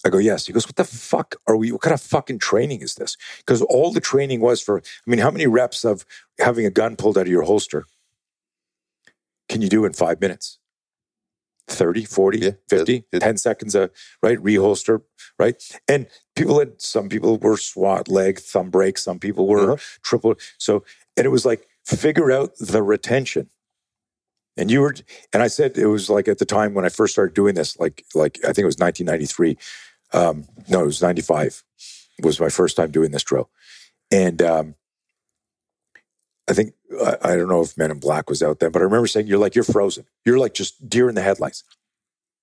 "I 0.05 0.09
go, 0.09 0.19
yes." 0.19 0.47
He 0.47 0.53
goes, 0.53 0.67
"What 0.67 0.77
the 0.77 0.85
fuck 0.85 1.37
are 1.47 1.57
we? 1.57 1.71
What 1.73 1.83
kind 1.83 1.95
of 1.95 2.01
fucking 2.01 2.39
training 2.39 2.81
is 2.81 2.95
this?" 2.95 3.17
Because 3.39 3.63
all 3.63 3.93
the 3.93 4.01
training 4.01 4.41
was 4.41 4.61
for. 4.61 4.79
I 4.79 5.11
mean, 5.11 5.21
how 5.21 5.31
many 5.31 5.47
reps 5.47 5.85
of 5.85 6.05
having 6.39 6.67
a 6.67 6.71
gun 6.71 6.97
pulled 6.97 7.19
out 7.19 7.27
of 7.27 7.33
your 7.33 7.43
holster 7.43 7.85
can 9.49 9.63
you 9.63 9.69
do 9.69 9.85
in 9.85 9.93
five 9.93 10.21
minutes? 10.21 10.59
30, 11.69 12.05
40, 12.05 12.39
Yeah, 12.39 12.51
50, 12.69 12.97
it- 12.97 13.05
it- 13.13 13.21
10 13.21 13.37
seconds, 13.39 13.77
uh, 13.77 13.89
right? 14.23 14.39
Reholster, 14.39 15.03
right? 15.39 15.63
And 15.87 16.07
people 16.35 16.59
had, 16.59 16.81
some 16.81 17.09
people 17.09 17.39
were 17.39 17.57
SWAT, 17.57 18.09
leg, 18.09 18.39
thumb 18.41 18.71
break. 18.71 18.99
Some 18.99 19.19
people 19.19 19.47
were 19.47 19.73
Uh-huh. 19.73 19.77
triple. 20.03 20.35
So, 20.59 20.85
and 21.17 21.27
it 21.27 21.31
was 21.31 21.45
like, 21.47 21.67
figure 21.85 22.31
out 22.33 22.57
the 22.59 22.83
retention. 22.83 23.49
And 24.57 24.71
you 24.71 24.81
were, 24.81 24.95
and 25.33 25.43
I 25.43 25.47
said, 25.47 25.79
it 25.79 25.87
was 25.87 26.11
like 26.11 26.27
at 26.27 26.39
the 26.39 26.45
time 26.45 26.75
when 26.75 26.85
I 26.85 26.89
first 26.89 27.13
started 27.13 27.35
doing 27.35 27.55
this, 27.55 27.79
like, 27.79 28.05
like 28.15 28.39
I 28.43 28.49
think 28.49 28.59
it 28.59 28.67
was 28.67 28.79
1993. 28.79 29.57
Um, 30.13 30.49
no, 30.69 30.83
it 30.83 30.87
was 30.87 31.01
95 31.03 31.63
was 32.23 32.41
my 32.41 32.49
first 32.49 32.77
time 32.77 32.91
doing 32.91 33.13
this 33.13 33.23
drill. 33.23 33.49
And, 34.11 34.43
um, 34.43 34.75
I 36.49 36.53
think, 36.53 36.75
I, 37.05 37.17
I 37.23 37.37
don't 37.37 37.49
know 37.49 37.63
if 37.63 37.77
Men 37.77 37.91
in 37.91 37.99
Black 37.99 38.29
was 38.29 38.43
out 38.43 38.61
then, 38.61 38.73
but 38.73 38.81
I 38.81 38.85
remember 38.85 39.07
saying, 39.07 39.27
you're 39.27 39.39
like, 39.39 39.55
you're 39.55 39.65
frozen. 39.65 40.05
You're 40.25 40.39
like 40.39 40.55
just 40.55 40.89
deer 40.89 41.09
in 41.09 41.15
the 41.15 41.23
headlights 41.23 41.65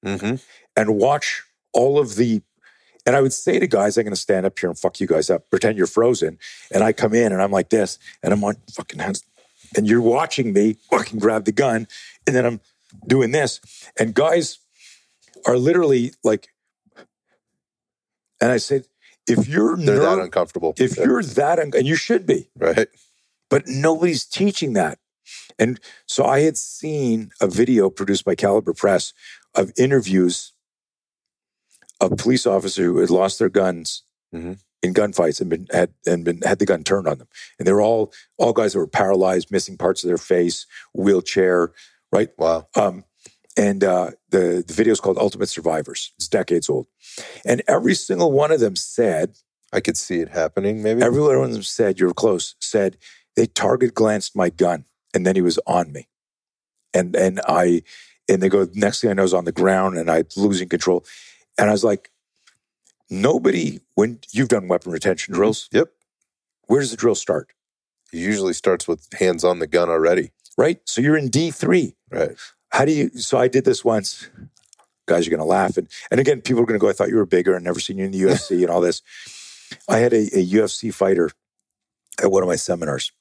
mm-hmm. 0.05 0.35
and 0.75 0.95
watch 0.97 1.43
all 1.73 1.99
of 1.99 2.15
the 2.15 2.41
and 3.05 3.15
I 3.15 3.21
would 3.21 3.33
say 3.33 3.59
to 3.59 3.67
guys, 3.67 3.97
I'm 3.97 4.03
going 4.03 4.13
to 4.13 4.19
stand 4.19 4.47
up 4.47 4.57
here 4.57 4.67
and 4.69 4.77
fuck 4.77 4.99
you 4.99 5.05
guys 5.05 5.29
up, 5.29 5.49
pretend 5.51 5.77
you're 5.77 5.85
frozen. 5.85 6.39
And 6.73 6.83
I 6.83 6.91
come 6.91 7.13
in 7.13 7.31
and 7.31 7.39
I'm 7.39 7.51
like 7.51 7.69
this, 7.69 7.99
and 8.23 8.33
I'm 8.33 8.43
on 8.43 8.55
fucking 8.73 8.99
hands. 8.99 9.23
And 9.77 9.87
you're 9.87 10.01
watching 10.01 10.53
me 10.53 10.77
fucking 10.89 11.19
grab 11.19 11.45
the 11.45 11.51
gun, 11.51 11.87
and 12.25 12.35
then 12.35 12.45
I'm 12.45 12.61
doing 13.05 13.31
this. 13.31 13.59
And 13.99 14.15
guys 14.15 14.57
are 15.45 15.57
literally 15.57 16.13
like, 16.23 16.47
and 18.41 18.51
I 18.51 18.57
said, 18.57 18.85
if 19.27 19.47
you're 19.47 19.77
They're 19.77 19.99
that 19.99 20.19
uncomfortable. 20.19 20.73
if 20.77 20.97
Yeah. 20.97 21.05
you're 21.05 21.23
that, 21.23 21.59
un- 21.59 21.71
and 21.75 21.85
you 21.85 21.95
should 21.95 22.25
be, 22.25 22.49
right. 22.57 22.87
But 23.55 23.67
nobody's 23.67 24.25
teaching 24.25 24.73
that. 24.73 24.99
And 25.57 25.79
so 26.07 26.25
I 26.25 26.41
had 26.41 26.57
seen 26.57 27.31
a 27.39 27.47
video 27.47 27.89
produced 27.89 28.25
by 28.25 28.35
Caliber 28.35 28.73
Press 28.73 29.13
of 29.55 29.71
interviews 29.77 30.51
of 32.01 32.17
police 32.17 32.45
officers 32.45 32.83
who 32.85 32.97
had 32.97 33.09
lost 33.09 33.39
their 33.39 33.47
guns 33.47 34.03
Mhm. 34.33 34.57
in 34.83 34.93
gunfights 34.93 35.39
and 35.39 35.49
been 35.49 35.67
had 35.71 35.93
and 36.05 36.25
been 36.25 36.41
had 36.41 36.59
the 36.59 36.65
gun 36.65 36.83
turned 36.83 37.07
on 37.07 37.17
them. 37.17 37.29
And 37.57 37.65
they 37.65 37.71
were 37.71 37.81
all 37.81 38.11
all 38.37 38.51
guys 38.51 38.73
that 38.73 38.79
were 38.79 38.87
paralyzed, 38.87 39.49
missing 39.51 39.77
parts 39.77 40.03
of 40.03 40.09
their 40.09 40.17
face, 40.17 40.65
wheelchair, 40.93 41.71
right? 42.11 42.31
Wow. 42.37 42.67
Um, 42.75 43.05
and 43.55 43.85
uh, 43.85 44.11
the 44.31 44.65
the 44.67 44.73
video 44.73 44.91
is 44.91 44.99
called 44.99 45.17
Ultimate 45.17 45.47
Survivors. 45.47 46.11
It's 46.17 46.27
decades 46.27 46.69
old, 46.69 46.87
and 47.45 47.61
every 47.69 47.95
single 47.95 48.33
one 48.33 48.51
of 48.51 48.59
them 48.59 48.75
said 48.75 49.37
I 49.71 49.79
could 49.79 49.95
see 49.97 50.19
it 50.19 50.29
happening. 50.29 50.83
Maybe. 50.83 51.01
Every 51.01 51.21
one 51.21 51.35
of 51.35 51.51
them 51.53 51.63
said, 51.63 51.99
You're 51.99 52.13
close, 52.13 52.55
said 52.59 52.97
they 53.35 53.45
target 53.45 53.93
glanced 53.93 54.35
my 54.35 54.49
gun 54.49 54.85
and 55.13 55.25
then 55.25 55.35
he 55.35 55.41
was 55.41 55.59
on 55.65 55.91
me. 55.91 56.07
And 56.93 57.15
and 57.15 57.41
I 57.47 57.83
and 58.29 58.41
they 58.41 58.49
go, 58.49 58.67
next 58.73 59.01
thing 59.01 59.09
I 59.09 59.13
know 59.13 59.23
is 59.23 59.33
on 59.33 59.45
the 59.45 59.51
ground 59.51 59.97
and 59.97 60.09
I'm 60.09 60.25
losing 60.35 60.69
control. 60.69 61.05
And 61.57 61.69
I 61.69 61.71
was 61.71 61.83
like, 61.83 62.11
nobody, 63.09 63.79
when 63.95 64.19
you've 64.31 64.49
done 64.49 64.67
weapon 64.67 64.91
retention 64.91 65.33
mm-hmm. 65.33 65.41
drills, 65.41 65.69
Yep. 65.71 65.89
where 66.67 66.81
does 66.81 66.91
the 66.91 66.97
drill 66.97 67.15
start? 67.15 67.49
It 68.11 68.17
usually 68.17 68.53
starts 68.53 68.87
with 68.87 69.07
hands 69.19 69.43
on 69.43 69.59
the 69.59 69.67
gun 69.67 69.89
already. 69.89 70.31
Right? 70.57 70.79
So 70.85 71.01
you're 71.01 71.17
in 71.17 71.29
D3. 71.29 71.93
Right. 72.11 72.31
How 72.69 72.85
do 72.85 72.91
you 72.91 73.09
so 73.09 73.37
I 73.37 73.47
did 73.47 73.65
this 73.65 73.83
once. 73.83 74.29
Guys 75.07 75.27
you're 75.27 75.37
gonna 75.37 75.47
laugh. 75.47 75.77
And 75.77 75.87
and 76.09 76.19
again, 76.19 76.41
people 76.41 76.63
are 76.63 76.65
gonna 76.65 76.79
go, 76.79 76.89
I 76.89 76.93
thought 76.93 77.09
you 77.09 77.17
were 77.17 77.25
bigger 77.25 77.55
and 77.55 77.63
never 77.63 77.79
seen 77.79 77.97
you 77.97 78.05
in 78.05 78.11
the 78.11 78.21
UFC 78.21 78.61
and 78.61 78.69
all 78.69 78.81
this. 78.81 79.01
I 79.89 79.97
had 79.97 80.13
a, 80.13 80.27
a 80.37 80.45
UFC 80.45 80.93
fighter 80.93 81.31
at 82.21 82.31
one 82.31 82.43
of 82.43 82.49
my 82.49 82.55
seminars. 82.55 83.11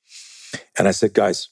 And 0.79 0.89
I 0.89 0.91
said, 0.93 1.15
guys, 1.15 1.49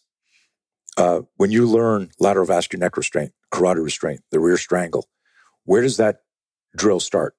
uh, 0.96 1.22
when 1.36 1.50
you 1.50 1.66
learn 1.66 2.10
lateral 2.18 2.46
vascular 2.46 2.80
neck 2.84 2.96
restraint, 2.96 3.32
carotid 3.50 3.82
restraint, 3.82 4.20
the 4.30 4.40
rear 4.40 4.56
strangle, 4.56 5.08
where 5.64 5.82
does 5.82 5.96
that 5.98 6.22
drill 6.76 7.00
start? 7.00 7.34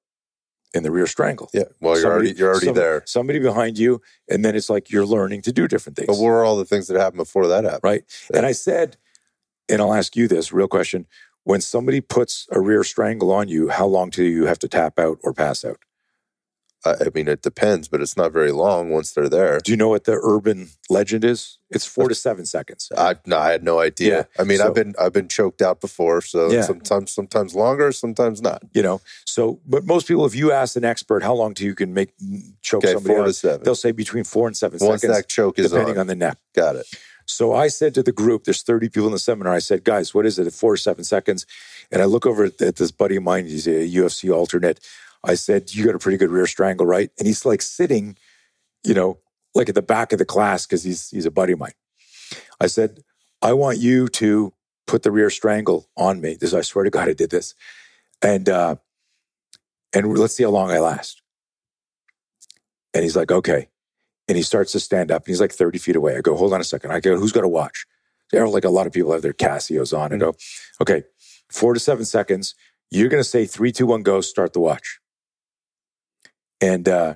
In 0.72 0.82
the 0.82 0.90
rear 0.90 1.06
strangle. 1.06 1.50
Yeah. 1.54 1.64
Well, 1.80 1.92
you're 1.94 2.02
Somebody- 2.02 2.26
already 2.26 2.38
you're 2.40 2.48
already 2.50 2.66
some- 2.66 2.74
there. 2.74 3.02
Somebody 3.06 3.38
behind 3.38 3.78
you, 3.78 4.02
and 4.28 4.44
then 4.44 4.56
it's 4.56 4.68
like 4.68 4.90
you're 4.90 5.06
learning 5.06 5.42
to 5.42 5.52
do 5.52 5.68
different 5.68 5.96
things. 5.96 6.08
But 6.08 6.16
what 6.16 6.24
were 6.26 6.44
all 6.44 6.56
the 6.56 6.64
things 6.64 6.88
that 6.88 6.98
happened 7.00 7.18
before 7.18 7.46
that 7.46 7.62
happened? 7.62 7.84
right? 7.84 8.04
And 8.34 8.44
I 8.44 8.50
said, 8.50 8.96
and 9.68 9.80
I'll 9.80 9.94
ask 9.94 10.16
you 10.16 10.26
this 10.26 10.52
real 10.52 10.66
question. 10.66 11.06
When 11.44 11.60
somebody 11.60 12.00
puts 12.00 12.48
a 12.50 12.58
rear 12.58 12.82
strangle 12.82 13.30
on 13.30 13.46
you, 13.46 13.68
how 13.68 13.86
long 13.86 14.10
do 14.10 14.24
you 14.24 14.46
have 14.46 14.58
to 14.60 14.68
tap 14.68 14.98
out 14.98 15.18
or 15.22 15.32
pass 15.32 15.64
out? 15.64 15.78
I, 16.84 16.90
I 17.06 17.08
mean, 17.14 17.28
it 17.28 17.42
depends, 17.42 17.88
but 17.88 18.00
it's 18.00 18.16
not 18.16 18.32
very 18.32 18.52
long 18.52 18.90
once 18.90 19.12
they're 19.12 19.28
there. 19.28 19.58
Do 19.60 19.70
you 19.72 19.76
know 19.76 19.88
what 19.88 20.04
the 20.04 20.18
urban 20.22 20.68
legend 20.90 21.24
is? 21.24 21.58
It's 21.70 21.86
four 21.86 22.08
to 22.08 22.14
seven 22.14 22.44
seconds. 22.46 22.90
I 22.96 23.16
no, 23.26 23.38
I 23.38 23.50
had 23.52 23.64
no 23.64 23.80
idea. 23.80 24.16
Yeah, 24.18 24.24
I 24.38 24.44
mean, 24.44 24.58
so- 24.58 24.66
I've 24.68 24.74
been 24.74 24.94
I've 25.00 25.12
been 25.12 25.28
choked 25.28 25.62
out 25.62 25.80
before, 25.80 26.20
so 26.20 26.50
Yeah. 26.50 26.62
sometimes 26.62 27.12
sometimes 27.12 27.54
longer, 27.54 27.90
sometimes 27.92 28.42
not. 28.42 28.62
You 28.74 28.82
know, 28.82 29.00
so 29.24 29.60
but 29.66 29.84
most 29.84 30.06
people, 30.06 30.26
if 30.26 30.34
you 30.34 30.52
ask 30.52 30.76
an 30.76 30.84
expert 30.84 31.22
how 31.22 31.34
long 31.34 31.54
till 31.54 31.66
you 31.66 31.74
can 31.74 31.94
make 31.94 32.10
choke 32.62 32.84
Okay, 32.84 32.92
somebody 32.94 33.14
four 33.14 33.24
to 33.26 33.32
seven. 33.32 33.64
they'll 33.64 33.74
say 33.74 33.92
between 33.92 34.24
four 34.24 34.46
and 34.46 34.56
seven 34.56 34.78
Once 34.80 35.00
seconds, 35.02 35.18
that 35.18 35.28
choke 35.28 35.58
is 35.58 35.70
depending 35.70 35.96
on, 35.96 36.02
on 36.02 36.06
the 36.06 36.14
neck. 36.14 36.38
got 36.54 36.76
it. 36.76 36.86
So 37.26 37.54
I 37.54 37.68
said 37.68 37.94
to 37.94 38.02
the 38.02 38.12
group, 38.12 38.44
there's 38.44 38.62
30 38.62 38.90
people 38.90 39.06
in 39.06 39.12
the 39.12 39.18
seminar. 39.18 39.54
I 39.54 39.58
said, 39.58 39.82
guys, 39.82 40.12
what 40.12 40.26
is 40.26 40.38
it 40.38 40.46
at 40.46 40.52
four 40.52 40.76
to 40.76 40.82
seven 40.82 41.04
seconds? 41.04 41.46
And 41.90 42.02
I 42.02 42.04
look 42.04 42.26
over 42.26 42.44
at 42.44 42.58
this 42.76 42.90
buddy 42.90 43.16
of 43.16 43.22
mine. 43.22 43.46
He's 43.46 43.66
a 43.66 43.70
UFC 43.88 44.30
alternate. 44.30 44.78
I 45.24 45.34
said, 45.34 45.74
you 45.74 45.84
got 45.84 45.94
a 45.94 45.98
pretty 45.98 46.18
good 46.18 46.30
rear 46.30 46.46
strangle, 46.46 46.86
right? 46.86 47.10
And 47.18 47.26
he's 47.26 47.44
like 47.44 47.62
sitting, 47.62 48.16
you 48.84 48.94
know, 48.94 49.18
like 49.54 49.68
at 49.68 49.74
the 49.74 49.82
back 49.82 50.12
of 50.12 50.18
the 50.18 50.24
class 50.24 50.66
because 50.66 50.82
he's 50.82 51.10
he's 51.10 51.26
a 51.26 51.30
buddy 51.30 51.52
of 51.52 51.58
mine. 51.58 51.72
I 52.60 52.66
said, 52.66 53.00
I 53.42 53.52
want 53.52 53.78
you 53.78 54.08
to 54.08 54.52
put 54.86 55.02
the 55.02 55.10
rear 55.10 55.30
strangle 55.30 55.88
on 55.96 56.20
me. 56.20 56.36
This, 56.38 56.54
I 56.54 56.62
swear 56.62 56.84
to 56.84 56.90
God, 56.90 57.08
I 57.08 57.14
did 57.14 57.30
this. 57.30 57.54
And 58.22 58.48
uh, 58.48 58.76
and 59.94 60.16
let's 60.18 60.34
see 60.34 60.42
how 60.42 60.50
long 60.50 60.70
I 60.70 60.78
last. 60.78 61.22
And 62.92 63.02
he's 63.02 63.16
like, 63.16 63.30
okay. 63.30 63.68
And 64.28 64.36
he 64.36 64.42
starts 64.42 64.72
to 64.72 64.80
stand 64.80 65.10
up 65.10 65.22
and 65.22 65.28
he's 65.28 65.40
like 65.40 65.52
30 65.52 65.78
feet 65.78 65.96
away. 65.96 66.16
I 66.16 66.20
go, 66.20 66.36
hold 66.36 66.52
on 66.52 66.60
a 66.60 66.64
second. 66.64 66.92
I 66.92 67.00
go, 67.00 67.16
who's 67.18 67.32
got 67.32 67.42
to 67.42 67.48
watch? 67.48 67.86
There, 68.30 68.42
are 68.42 68.48
like 68.48 68.64
a 68.64 68.70
lot 68.70 68.86
of 68.86 68.92
people 68.92 69.12
have 69.12 69.22
their 69.22 69.34
Casios 69.34 69.96
on. 69.96 70.12
I 70.12 70.16
go, 70.16 70.34
okay, 70.80 71.04
four 71.50 71.74
to 71.74 71.80
seven 71.80 72.04
seconds. 72.04 72.54
You're 72.90 73.08
going 73.08 73.22
to 73.22 73.28
say 73.28 73.44
three, 73.44 73.70
two, 73.70 73.86
one, 73.86 74.02
go, 74.02 74.20
start 74.20 74.54
the 74.54 74.60
watch. 74.60 74.98
And 76.60 76.88
uh, 76.88 77.14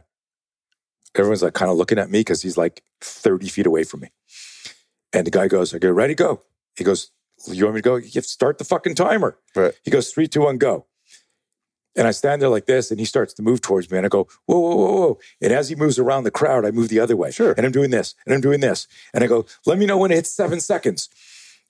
everyone's 1.15 1.43
like 1.43 1.55
kind 1.55 1.71
of 1.71 1.77
looking 1.77 1.99
at 1.99 2.11
me 2.11 2.21
because 2.21 2.43
he's 2.43 2.57
like 2.57 2.83
30 3.01 3.49
feet 3.49 3.67
away 3.67 3.85
from 3.85 4.01
me. 4.01 4.11
And 5.13 5.27
the 5.27 5.31
guy 5.31 5.49
goes, 5.49 5.75
I 5.75 5.79
go, 5.79 5.91
ready, 5.91 6.15
go. 6.15 6.43
He 6.77 6.85
goes, 6.85 7.11
you 7.47 7.65
want 7.65 7.77
me 7.77 7.81
to 7.81 7.89
go? 7.89 7.97
You 7.97 8.11
have 8.15 8.25
to 8.25 8.29
start 8.29 8.59
the 8.59 8.65
fucking 8.65 8.95
timer. 8.95 9.39
Right. 9.55 9.75
He 9.85 9.91
goes, 9.91 10.13
three, 10.13 10.27
two, 10.27 10.43
one, 10.43 10.59
go. 10.59 10.87
And 11.97 12.07
I 12.07 12.13
stand 12.13 12.41
there 12.41 12.49
like 12.49 12.67
this, 12.67 12.91
and 12.91 13.01
he 13.01 13.07
starts 13.07 13.35
to 13.35 13.43
move 13.43 13.61
towards 13.61 13.91
me. 13.91 13.97
And 13.97 14.07
I 14.07 14.09
go, 14.09 14.29
whoa, 14.47 14.59
whoa, 14.59 14.77
whoa, 14.77 15.01
whoa. 15.01 15.19
And 15.41 15.53
as 15.53 15.69
he 15.69 15.75
moves 15.75 15.99
around 15.99 16.25
the 16.25 16.31
crowd, 16.31 16.65
I 16.65 16.71
move 16.71 16.89
the 16.89 17.01
other 17.01 17.17
way. 17.17 17.31
Sure. 17.31 17.55
And 17.57 17.67
I'm 17.67 17.73
doing 17.73 17.91
this, 17.91 18.15
and 18.25 18.35
I'm 18.35 18.41
doing 18.41 18.61
this. 18.61 18.87
And 19.13 19.25
I 19.25 19.27
go, 19.27 19.47
let 19.67 19.79
me 19.79 19.87
know 19.87 19.99
when 19.99 20.13
it 20.13 20.17
hits 20.17 20.31
seven 20.31 20.61
seconds. 20.61 21.09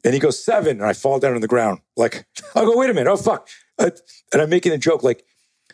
And 0.05 0.15
he 0.15 0.20
goes, 0.20 0.43
seven. 0.43 0.78
And 0.78 0.86
I 0.86 0.93
fall 0.93 1.19
down 1.19 1.35
on 1.35 1.40
the 1.40 1.49
ground. 1.49 1.81
Like, 1.97 2.27
I 2.55 2.65
go, 2.65 2.77
wait 2.77 2.90
a 2.90 2.95
minute. 2.95 3.11
Oh, 3.11 3.16
fuck. 3.16 3.49
Uh, 3.78 3.90
and 4.32 4.43
I'm 4.43 4.51
making 4.51 4.73
a 4.73 4.78
joke 4.78 5.03
like, 5.03 5.24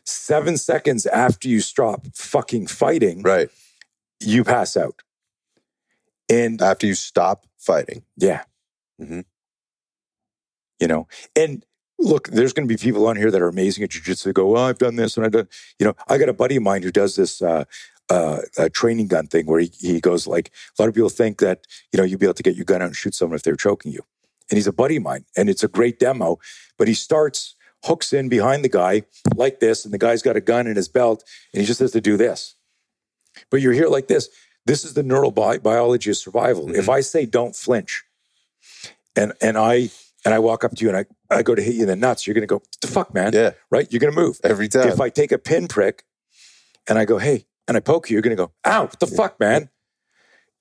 seven 0.04 0.56
seconds 0.56 1.06
after 1.06 1.48
you 1.48 1.60
stop 1.60 2.06
fucking 2.14 2.66
fighting, 2.66 3.22
Right. 3.22 3.48
you 4.20 4.44
pass 4.44 4.76
out. 4.76 5.02
And 6.28 6.60
After 6.62 6.86
you 6.86 6.94
stop 6.94 7.46
fighting. 7.58 8.02
yeah. 8.16 8.44
Mhm. 9.00 9.24
You 10.80 10.88
know, 10.88 11.06
and 11.36 11.64
look, 11.98 12.28
there's 12.28 12.52
going 12.52 12.66
to 12.68 12.72
be 12.74 12.78
people 12.80 13.06
on 13.06 13.16
here 13.16 13.30
that 13.30 13.40
are 13.40 13.48
amazing 13.48 13.84
at 13.84 13.90
jujitsu. 13.90 14.34
Go, 14.34 14.46
well, 14.48 14.64
I've 14.64 14.78
done 14.78 14.96
this 14.96 15.16
and 15.16 15.24
I've 15.24 15.32
done, 15.32 15.48
you 15.78 15.86
know, 15.86 15.94
I 16.08 16.18
got 16.18 16.28
a 16.28 16.32
buddy 16.34 16.56
of 16.56 16.62
mine 16.62 16.82
who 16.82 16.90
does 16.90 17.16
this 17.16 17.40
uh, 17.42 17.64
uh, 18.10 18.40
a 18.58 18.68
training 18.68 19.08
gun 19.08 19.26
thing 19.26 19.46
where 19.46 19.60
he, 19.60 19.70
he 19.80 20.00
goes 20.00 20.26
like, 20.26 20.50
a 20.78 20.82
lot 20.82 20.88
of 20.88 20.94
people 20.94 21.08
think 21.08 21.38
that, 21.40 21.66
you 21.92 21.96
know, 21.98 22.04
you'd 22.04 22.20
be 22.20 22.26
able 22.26 22.34
to 22.34 22.42
get 22.42 22.56
your 22.56 22.64
gun 22.66 22.82
out 22.82 22.86
and 22.86 22.96
shoot 22.96 23.14
someone 23.14 23.36
if 23.36 23.42
they're 23.42 23.56
choking 23.56 23.92
you. 23.92 24.00
And 24.50 24.58
he's 24.58 24.66
a 24.66 24.72
buddy 24.72 24.96
of 24.96 25.02
mine 25.02 25.24
and 25.36 25.48
it's 25.48 25.64
a 25.64 25.68
great 25.68 25.98
demo, 25.98 26.38
but 26.76 26.86
he 26.88 26.92
starts, 26.94 27.53
hooks 27.84 28.12
in 28.12 28.28
behind 28.28 28.64
the 28.64 28.68
guy 28.68 29.02
like 29.36 29.60
this, 29.60 29.84
and 29.84 29.92
the 29.94 29.98
guy's 29.98 30.22
got 30.22 30.36
a 30.36 30.40
gun 30.40 30.66
in 30.66 30.76
his 30.76 30.88
belt 30.88 31.22
and 31.52 31.60
he 31.60 31.66
just 31.66 31.80
has 31.80 31.92
to 31.92 32.00
do 32.00 32.16
this. 32.16 32.56
But 33.50 33.60
you're 33.60 33.72
here 33.72 33.88
like 33.88 34.08
this. 34.08 34.28
This 34.66 34.84
is 34.84 34.94
the 34.94 35.02
neural 35.02 35.30
bi- 35.30 35.58
biology 35.58 36.10
of 36.10 36.16
survival. 36.16 36.66
Mhm. 36.68 36.76
If 36.76 36.88
I 36.88 37.00
say 37.00 37.26
don't 37.26 37.54
flinch, 37.54 38.04
and 39.16 39.32
and 39.40 39.56
I 39.58 39.90
and 40.24 40.32
I 40.34 40.38
walk 40.38 40.64
up 40.64 40.74
to 40.74 40.82
you 40.82 40.88
and 40.88 40.96
I, 40.96 41.04
I 41.38 41.42
go 41.42 41.54
to 41.54 41.60
hit 41.62 41.74
you 41.74 41.82
in 41.82 41.88
the 41.88 41.96
nuts, 41.96 42.26
you're 42.26 42.34
gonna 42.34 42.46
go, 42.46 42.56
what 42.56 42.76
the 42.80 42.86
fuck, 42.86 43.12
man? 43.12 43.32
Yeah. 43.34 43.50
Right? 43.70 43.86
You're 43.92 44.00
gonna 44.00 44.12
move. 44.12 44.40
Every 44.42 44.68
time. 44.68 44.88
If 44.88 45.00
I 45.00 45.10
take 45.10 45.32
a 45.32 45.38
pinprick 45.38 46.04
and 46.88 46.98
I 46.98 47.04
go, 47.04 47.18
hey, 47.18 47.44
and 47.68 47.76
I 47.76 47.80
poke 47.80 48.08
you, 48.08 48.14
you're 48.14 48.22
gonna 48.22 48.34
go, 48.36 48.52
ow, 48.64 48.82
what 48.84 49.00
the 49.00 49.06
fuck, 49.06 49.38
man? 49.38 49.68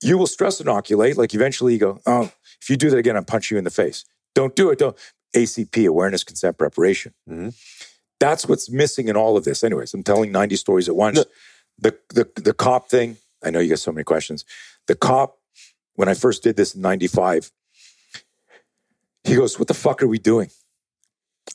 You 0.02 0.18
will 0.18 0.26
stress 0.26 0.60
inoculate. 0.60 1.16
Like 1.16 1.32
eventually 1.34 1.72
you 1.72 1.78
go, 1.78 2.00
oh, 2.04 2.30
if 2.60 2.68
you 2.68 2.76
do 2.76 2.90
that 2.90 2.98
again, 2.98 3.16
I'll 3.16 3.24
punch 3.24 3.50
you 3.50 3.56
in 3.56 3.64
the 3.64 3.70
face. 3.70 4.04
Don't 4.34 4.54
do 4.54 4.68
it. 4.70 4.78
Don't 4.78 4.96
ACP, 5.34 5.86
awareness, 5.86 6.24
consent, 6.24 6.58
preparation. 6.58 7.12
Mhm. 7.28 7.54
That's 8.20 8.46
what's 8.48 8.70
missing 8.70 9.08
in 9.08 9.16
all 9.16 9.36
of 9.36 9.44
this. 9.44 9.62
Anyways, 9.64 9.92
I'm 9.92 10.02
telling 10.02 10.32
90 10.32 10.56
stories 10.56 10.88
at 10.88 10.96
once. 10.96 11.16
No. 11.18 11.24
The, 11.78 11.98
the 12.10 12.40
the 12.40 12.54
cop 12.54 12.88
thing, 12.88 13.16
I 13.42 13.50
know 13.50 13.58
you 13.58 13.68
got 13.70 13.80
so 13.80 13.92
many 13.92 14.04
questions. 14.04 14.44
The 14.86 14.94
cop, 14.94 15.38
when 15.96 16.08
I 16.08 16.14
first 16.14 16.42
did 16.44 16.56
this 16.56 16.74
in 16.74 16.80
95, 16.80 17.50
he 19.24 19.34
goes, 19.36 19.58
What 19.58 19.68
the 19.68 19.74
fuck 19.74 20.02
are 20.02 20.06
we 20.08 20.18
doing? 20.18 20.50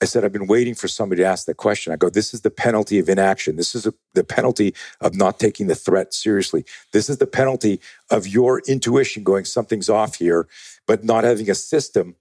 I 0.01 0.05
said, 0.05 0.23
I've 0.23 0.31
been 0.31 0.47
waiting 0.47 0.75
for 0.75 0.87
somebody 0.87 1.23
to 1.23 1.27
ask 1.27 1.45
that 1.45 1.55
question. 1.57 1.91
I 1.93 1.95
go, 1.95 2.09
This 2.09 2.33
is 2.33 2.41
the 2.41 2.51
penalty 2.51 2.99
of 2.99 3.07
inaction. 3.09 3.55
This 3.55 3.75
is 3.75 3.85
a, 3.85 3.93
the 4.13 4.23
penalty 4.23 4.73
of 5.01 5.15
not 5.15 5.39
taking 5.39 5.67
the 5.67 5.75
threat 5.75 6.13
seriously. 6.13 6.65
This 6.93 7.09
is 7.09 7.17
the 7.17 7.27
penalty 7.27 7.79
of 8.09 8.27
your 8.27 8.61
intuition 8.67 9.23
going, 9.23 9.45
Something's 9.45 9.89
off 9.89 10.15
here, 10.15 10.47
but 10.87 11.03
not 11.03 11.23
having 11.23 11.49
a 11.49 11.55
system 11.55 12.15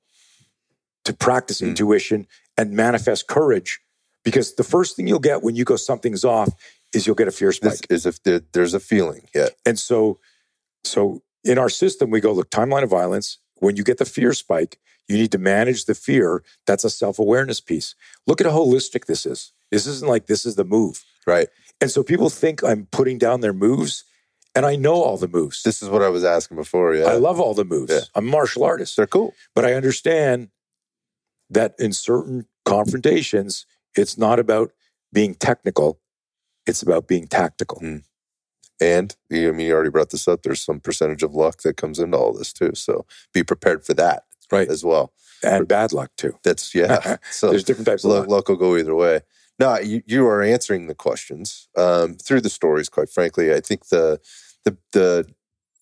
to 1.09 1.15
practice 1.15 1.61
Mm. 1.61 1.69
intuition 1.69 2.27
and 2.57 2.73
manifest 2.73 3.27
courage. 3.27 3.81
Because 4.25 4.55
the 4.55 4.65
first 4.65 4.95
thing 4.97 5.07
you'll 5.09 5.19
get 5.31 5.43
when 5.43 5.57
you 5.57 5.65
go, 5.65 5.77
Something's 5.77 6.25
off, 6.25 6.51
is 6.93 7.07
you'll 7.07 7.17
get 7.17 7.29
a 7.29 7.33
fear 7.33 7.53
spike. 7.53 7.87
This 7.89 8.01
is 8.01 8.07
if 8.07 8.23
there, 8.23 8.41
there's 8.53 8.75
a 8.75 8.81
feeling. 8.81 9.29
Yeah. 9.35 9.49
And 9.67 9.79
so, 9.79 10.19
so 10.85 11.23
in 11.45 11.59
our 11.59 11.69
system, 11.69 12.11
we 12.11 12.21
go, 12.21 12.33
look, 12.33 12.51
timeline 12.51 12.83
of 12.83 12.91
violence. 12.91 13.39
When 13.57 13.77
you 13.77 13.85
get 13.85 13.99
the 13.99 14.05
fear 14.05 14.33
spike, 14.33 14.79
you 15.09 15.17
need 15.17 15.33
to 15.33 15.39
manage 15.39 15.85
the 15.87 15.95
fear. 15.95 16.43
That's 16.67 16.85
a 16.85 16.91
self 16.91 17.19
awareness 17.19 17.61
piece. 17.61 17.95
Look 18.27 18.41
at 18.41 18.47
how 18.47 18.53
holistic 18.59 19.07
this 19.07 19.27
is. 19.27 19.53
This 19.71 19.87
isn't 19.87 20.09
like 20.09 20.27
this 20.27 20.45
is 20.47 20.55
the 20.57 20.65
move. 20.65 21.05
Right. 21.27 21.49
And 21.81 21.91
so 21.91 22.03
people 22.03 22.31
think 22.31 22.63
I'm 22.63 22.87
putting 22.91 23.19
down 23.19 23.41
their 23.41 23.53
moves, 23.53 24.05
and 24.55 24.65
I 24.67 24.77
know 24.77 24.95
all 25.03 25.17
the 25.17 25.29
moves. 25.29 25.63
This 25.63 25.83
is 25.83 25.89
what 25.89 26.03
I 26.03 26.09
was 26.09 26.25
asking 26.25 26.57
before. 26.57 26.95
Yeah. 26.95 27.05
I 27.07 27.15
love 27.15 27.39
all 27.41 27.55
the 27.55 27.65
moves. 27.65 27.93
Yeah. 27.93 28.01
I'm 28.15 28.27
a 28.29 28.31
martial 28.31 28.65
artist, 28.65 28.97
They're 28.97 29.07
cool. 29.07 29.35
but 29.55 29.65
I 29.65 29.75
understand 29.75 30.49
that 31.51 31.75
in 31.79 31.93
certain 31.93 32.47
confrontations, 32.65 33.67
it's 33.97 34.19
not 34.19 34.39
about 34.39 34.73
being 35.13 35.35
technical, 35.35 36.01
it's 36.67 36.83
about 36.83 37.09
being 37.09 37.27
tactical. 37.27 37.81
Mm. 37.81 38.03
And 38.81 39.17
you- 39.31 39.49
I 39.49 39.53
mean, 39.53 39.67
you 39.67 39.73
already 39.75 39.91
brought 39.91 40.11
this 40.11 40.29
up. 40.29 40.43
There's 40.43 40.61
some 40.61 40.81
percentage 40.81 41.23
of 41.23 41.35
luck 41.35 41.63
that 41.63 41.77
comes 41.77 41.99
into 41.99 42.17
all 42.17 42.33
this 42.33 42.53
too. 42.53 42.73
So 42.75 43.07
be 43.33 43.43
prepared 43.43 43.85
for 43.85 43.95
that 43.95 44.25
Right. 44.53 44.69
as 44.69 44.85
well. 44.85 45.13
And 45.43 45.67
bad 45.69 45.93
luck 45.93 46.11
too. 46.17 46.39
That's 46.45 46.75
yeah. 46.75 47.17
So 47.31 47.51
There's 47.51 47.65
different 47.65 47.87
types 47.87 48.05
of 48.05 48.11
luck, 48.11 48.21
luck. 48.23 48.29
luck 48.29 48.49
will 48.49 48.57
go 48.57 48.77
either 48.77 48.95
way. 48.95 49.21
No, 49.59 49.77
you, 49.79 50.03
you 50.07 50.27
are 50.27 50.41
answering 50.43 50.87
the 50.87 50.95
questions 50.95 51.69
um, 51.77 52.15
through 52.17 52.41
the 52.43 52.51
stories. 52.51 52.89
Quite 52.89 53.11
frankly, 53.11 53.53
I 53.53 53.61
think 53.61 53.89
the 53.89 54.21
the 54.65 54.77
the 54.93 55.27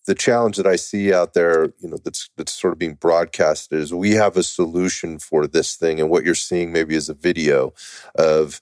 the 0.07 0.15
challenge 0.15 0.57
that 0.57 0.65
I 0.65 0.77
see 0.77 1.13
out 1.13 1.33
there, 1.33 1.65
you 1.79 1.89
know, 1.89 1.97
that's 2.03 2.29
that's 2.37 2.53
sort 2.53 2.73
of 2.73 2.79
being 2.79 2.95
broadcasted 2.95 3.79
is 3.79 3.93
we 3.93 4.11
have 4.11 4.37
a 4.37 4.43
solution 4.43 5.19
for 5.19 5.45
this 5.45 5.75
thing, 5.75 5.99
and 5.99 6.09
what 6.09 6.23
you're 6.25 6.33
seeing 6.35 6.71
maybe 6.71 6.95
is 6.95 7.09
a 7.09 7.13
video 7.13 7.73
of 8.15 8.61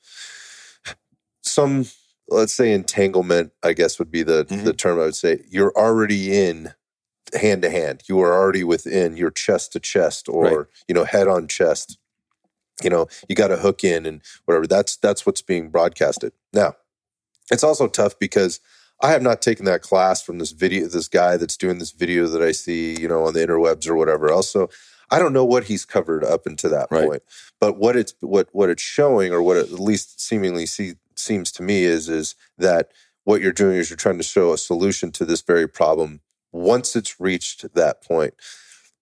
some, 1.43 1.85
let's 2.27 2.53
say, 2.53 2.73
entanglement. 2.73 3.51
I 3.63 3.73
guess 3.73 3.99
would 3.99 4.11
be 4.11 4.23
the 4.23 4.45
Mhm. 4.45 4.65
the 4.65 4.73
term 4.73 4.99
I 4.99 5.03
would 5.05 5.15
say. 5.15 5.43
You're 5.47 5.71
already 5.77 6.35
in 6.37 6.73
hand 7.33 7.61
to 7.61 7.69
hand. 7.69 8.03
You 8.07 8.19
are 8.21 8.33
already 8.33 8.63
within 8.63 9.15
your 9.15 9.31
chest 9.31 9.73
to 9.73 9.79
chest, 9.79 10.27
or 10.27 10.43
Right. 10.43 10.65
you 10.87 10.95
know, 10.95 11.05
head 11.05 11.27
on 11.27 11.47
chest 11.47 11.97
you 12.83 12.89
know 12.89 13.07
you 13.29 13.35
got 13.35 13.47
to 13.47 13.55
hook 13.55 13.85
in 13.85 14.05
and 14.05 14.21
whatever 14.43 14.67
that's 14.67 14.97
that's 14.97 15.25
what's 15.25 15.41
being 15.41 15.69
broadcasted 15.69 16.33
now 16.51 16.75
it's 17.49 17.63
also 17.63 17.87
tough 17.87 18.19
because 18.19 18.59
i 19.01 19.11
have 19.11 19.21
not 19.21 19.41
taken 19.41 19.65
that 19.65 19.81
class 19.81 20.21
from 20.21 20.39
this 20.39 20.51
video 20.51 20.87
this 20.87 21.07
guy 21.07 21.37
that's 21.37 21.57
doing 21.57 21.77
this 21.79 21.91
video 21.91 22.27
that 22.27 22.41
i 22.41 22.51
see 22.51 22.99
you 22.99 23.07
know 23.07 23.25
on 23.25 23.33
the 23.33 23.39
interwebs 23.45 23.87
or 23.87 23.95
whatever 23.95 24.29
else 24.29 24.49
so 24.49 24.69
i 25.09 25.19
don't 25.19 25.33
know 25.33 25.45
what 25.45 25.65
he's 25.65 25.85
covered 25.85 26.23
up 26.23 26.45
into 26.47 26.69
that 26.69 26.87
Right. 26.91 27.07
point 27.07 27.23
but 27.59 27.77
what 27.77 27.95
it's 27.95 28.13
what 28.21 28.49
what 28.51 28.69
it's 28.69 28.83
showing 28.83 29.31
or 29.33 29.41
what 29.41 29.57
it 29.57 29.71
at 29.71 29.79
least 29.79 30.19
seemingly 30.21 30.65
see, 30.65 30.93
seems 31.15 31.51
to 31.53 31.63
me 31.63 31.83
is 31.83 32.09
is 32.09 32.35
that 32.57 32.91
what 33.23 33.41
you're 33.41 33.51
doing 33.51 33.77
is 33.77 33.89
you're 33.89 33.97
trying 33.97 34.17
to 34.17 34.23
show 34.23 34.53
a 34.53 34.57
solution 34.57 35.11
to 35.13 35.25
this 35.25 35.41
very 35.41 35.67
problem 35.67 36.21
once 36.51 36.95
it's 36.95 37.19
reached 37.19 37.73
that 37.73 38.03
point 38.03 38.33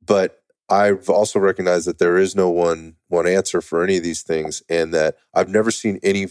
but 0.06 0.40
I've 0.70 1.10
also 1.10 1.40
recognized 1.40 1.88
that 1.88 2.00
there 2.00 2.18
is 2.18 2.36
no 2.36 2.50
one 2.50 2.96
one 3.10 3.28
answer 3.28 3.62
for 3.62 3.84
any 3.84 3.98
of 3.98 4.04
these 4.04 4.22
things, 4.24 4.64
and 4.70 4.94
that 4.94 5.18
I've 5.34 5.50
never 5.50 5.72
seen 5.72 6.00
any. 6.04 6.28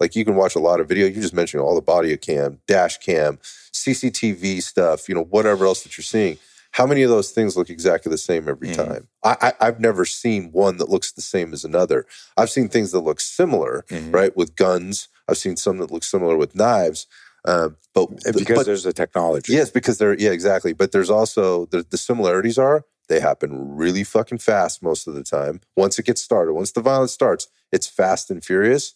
Like 0.00 0.16
you 0.16 0.24
can 0.24 0.34
watch 0.36 0.54
a 0.54 0.60
lot 0.60 0.80
of 0.80 0.88
video. 0.88 1.06
You 1.06 1.20
just 1.20 1.34
mentioned 1.34 1.62
all 1.62 1.74
the 1.74 1.80
body 1.82 2.16
cam, 2.16 2.58
dash 2.66 2.98
cam, 2.98 3.38
CCTV 3.72 4.62
stuff. 4.62 5.08
You 5.08 5.14
know 5.14 5.24
whatever 5.24 5.66
else 5.66 5.82
that 5.82 5.96
you're 5.96 6.02
seeing. 6.02 6.38
How 6.72 6.86
many 6.86 7.02
of 7.02 7.10
those 7.10 7.30
things 7.30 7.56
look 7.56 7.70
exactly 7.70 8.10
the 8.10 8.18
same 8.18 8.48
every 8.48 8.68
Mhm. 8.70 8.74
time? 8.74 9.08
I, 9.22 9.36
I 9.60 9.66
I've 9.68 9.80
never 9.80 10.04
seen 10.04 10.50
one 10.50 10.78
that 10.78 10.88
looks 10.88 11.12
the 11.12 11.22
same 11.22 11.52
as 11.52 11.64
another. 11.64 12.04
I've 12.36 12.50
seen 12.50 12.68
things 12.68 12.90
that 12.92 13.00
look 13.00 13.20
similar, 13.20 13.84
Mhm. 13.88 14.12
right, 14.12 14.36
with 14.36 14.56
guns. 14.56 15.08
I've 15.28 15.38
seen 15.38 15.56
some 15.56 15.78
that 15.78 15.90
look 15.92 16.02
similar 16.04 16.36
with 16.36 16.54
knives. 16.56 17.06
Um, 17.46 17.76
but 17.92 18.06
because 18.24 18.56
but- 18.56 18.66
there's 18.66 18.86
a 18.86 18.92
technology. 18.92 19.52
Yes, 19.52 19.70
because 19.70 19.98
they're 19.98 20.18
yeah, 20.18 20.30
exactly. 20.30 20.72
But 20.72 20.90
there's 20.92 21.10
also 21.10 21.66
the, 21.66 21.86
the 21.88 21.98
similarities 21.98 22.58
are 22.58 22.84
they 23.08 23.20
happen 23.20 23.76
really 23.76 24.02
fucking 24.02 24.38
fast 24.38 24.82
most 24.82 25.06
of 25.06 25.14
the 25.14 25.22
time. 25.22 25.60
Once 25.76 25.98
it 25.98 26.06
gets 26.06 26.22
started, 26.22 26.54
once 26.54 26.72
the 26.72 26.80
violence 26.80 27.12
starts, 27.12 27.48
it's 27.70 27.86
fast 27.86 28.30
and 28.30 28.42
furious. 28.42 28.94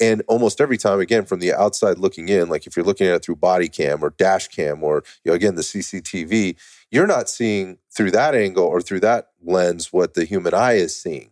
And 0.00 0.22
almost 0.28 0.60
every 0.60 0.76
time, 0.76 1.00
again, 1.00 1.24
from 1.24 1.40
the 1.40 1.52
outside 1.52 1.98
looking 1.98 2.28
in, 2.28 2.48
like 2.48 2.66
if 2.66 2.76
you're 2.76 2.84
looking 2.84 3.06
at 3.06 3.14
it 3.14 3.24
through 3.24 3.36
body 3.36 3.68
cam 3.68 4.04
or 4.04 4.10
dash 4.10 4.48
cam 4.48 4.82
or 4.84 5.02
you 5.24 5.30
know, 5.30 5.34
again 5.34 5.54
the 5.54 5.62
CCTV, 5.62 6.56
you're 6.90 7.06
not 7.06 7.30
seeing 7.30 7.78
through 7.90 8.10
that 8.10 8.34
angle 8.34 8.64
or 8.64 8.80
through 8.80 9.00
that 9.00 9.28
lens 9.42 9.92
what 9.92 10.14
the 10.14 10.24
human 10.24 10.54
eye 10.54 10.74
is 10.74 11.00
seeing. 11.00 11.30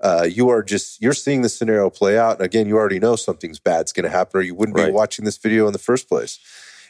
Uh, 0.00 0.26
you 0.28 0.48
are 0.48 0.64
just 0.64 1.00
you're 1.00 1.12
seeing 1.12 1.42
the 1.42 1.48
scenario 1.48 1.88
play 1.88 2.18
out, 2.18 2.36
and 2.38 2.44
again, 2.44 2.66
you 2.66 2.76
already 2.76 2.98
know 2.98 3.14
something's 3.14 3.60
bad's 3.60 3.92
going 3.92 4.02
to 4.04 4.10
happen, 4.10 4.40
or 4.40 4.42
you 4.42 4.54
wouldn't 4.54 4.76
be 4.76 4.90
watching 4.90 5.24
this 5.24 5.38
video 5.38 5.68
in 5.68 5.72
the 5.72 5.78
first 5.78 6.08
place. 6.08 6.40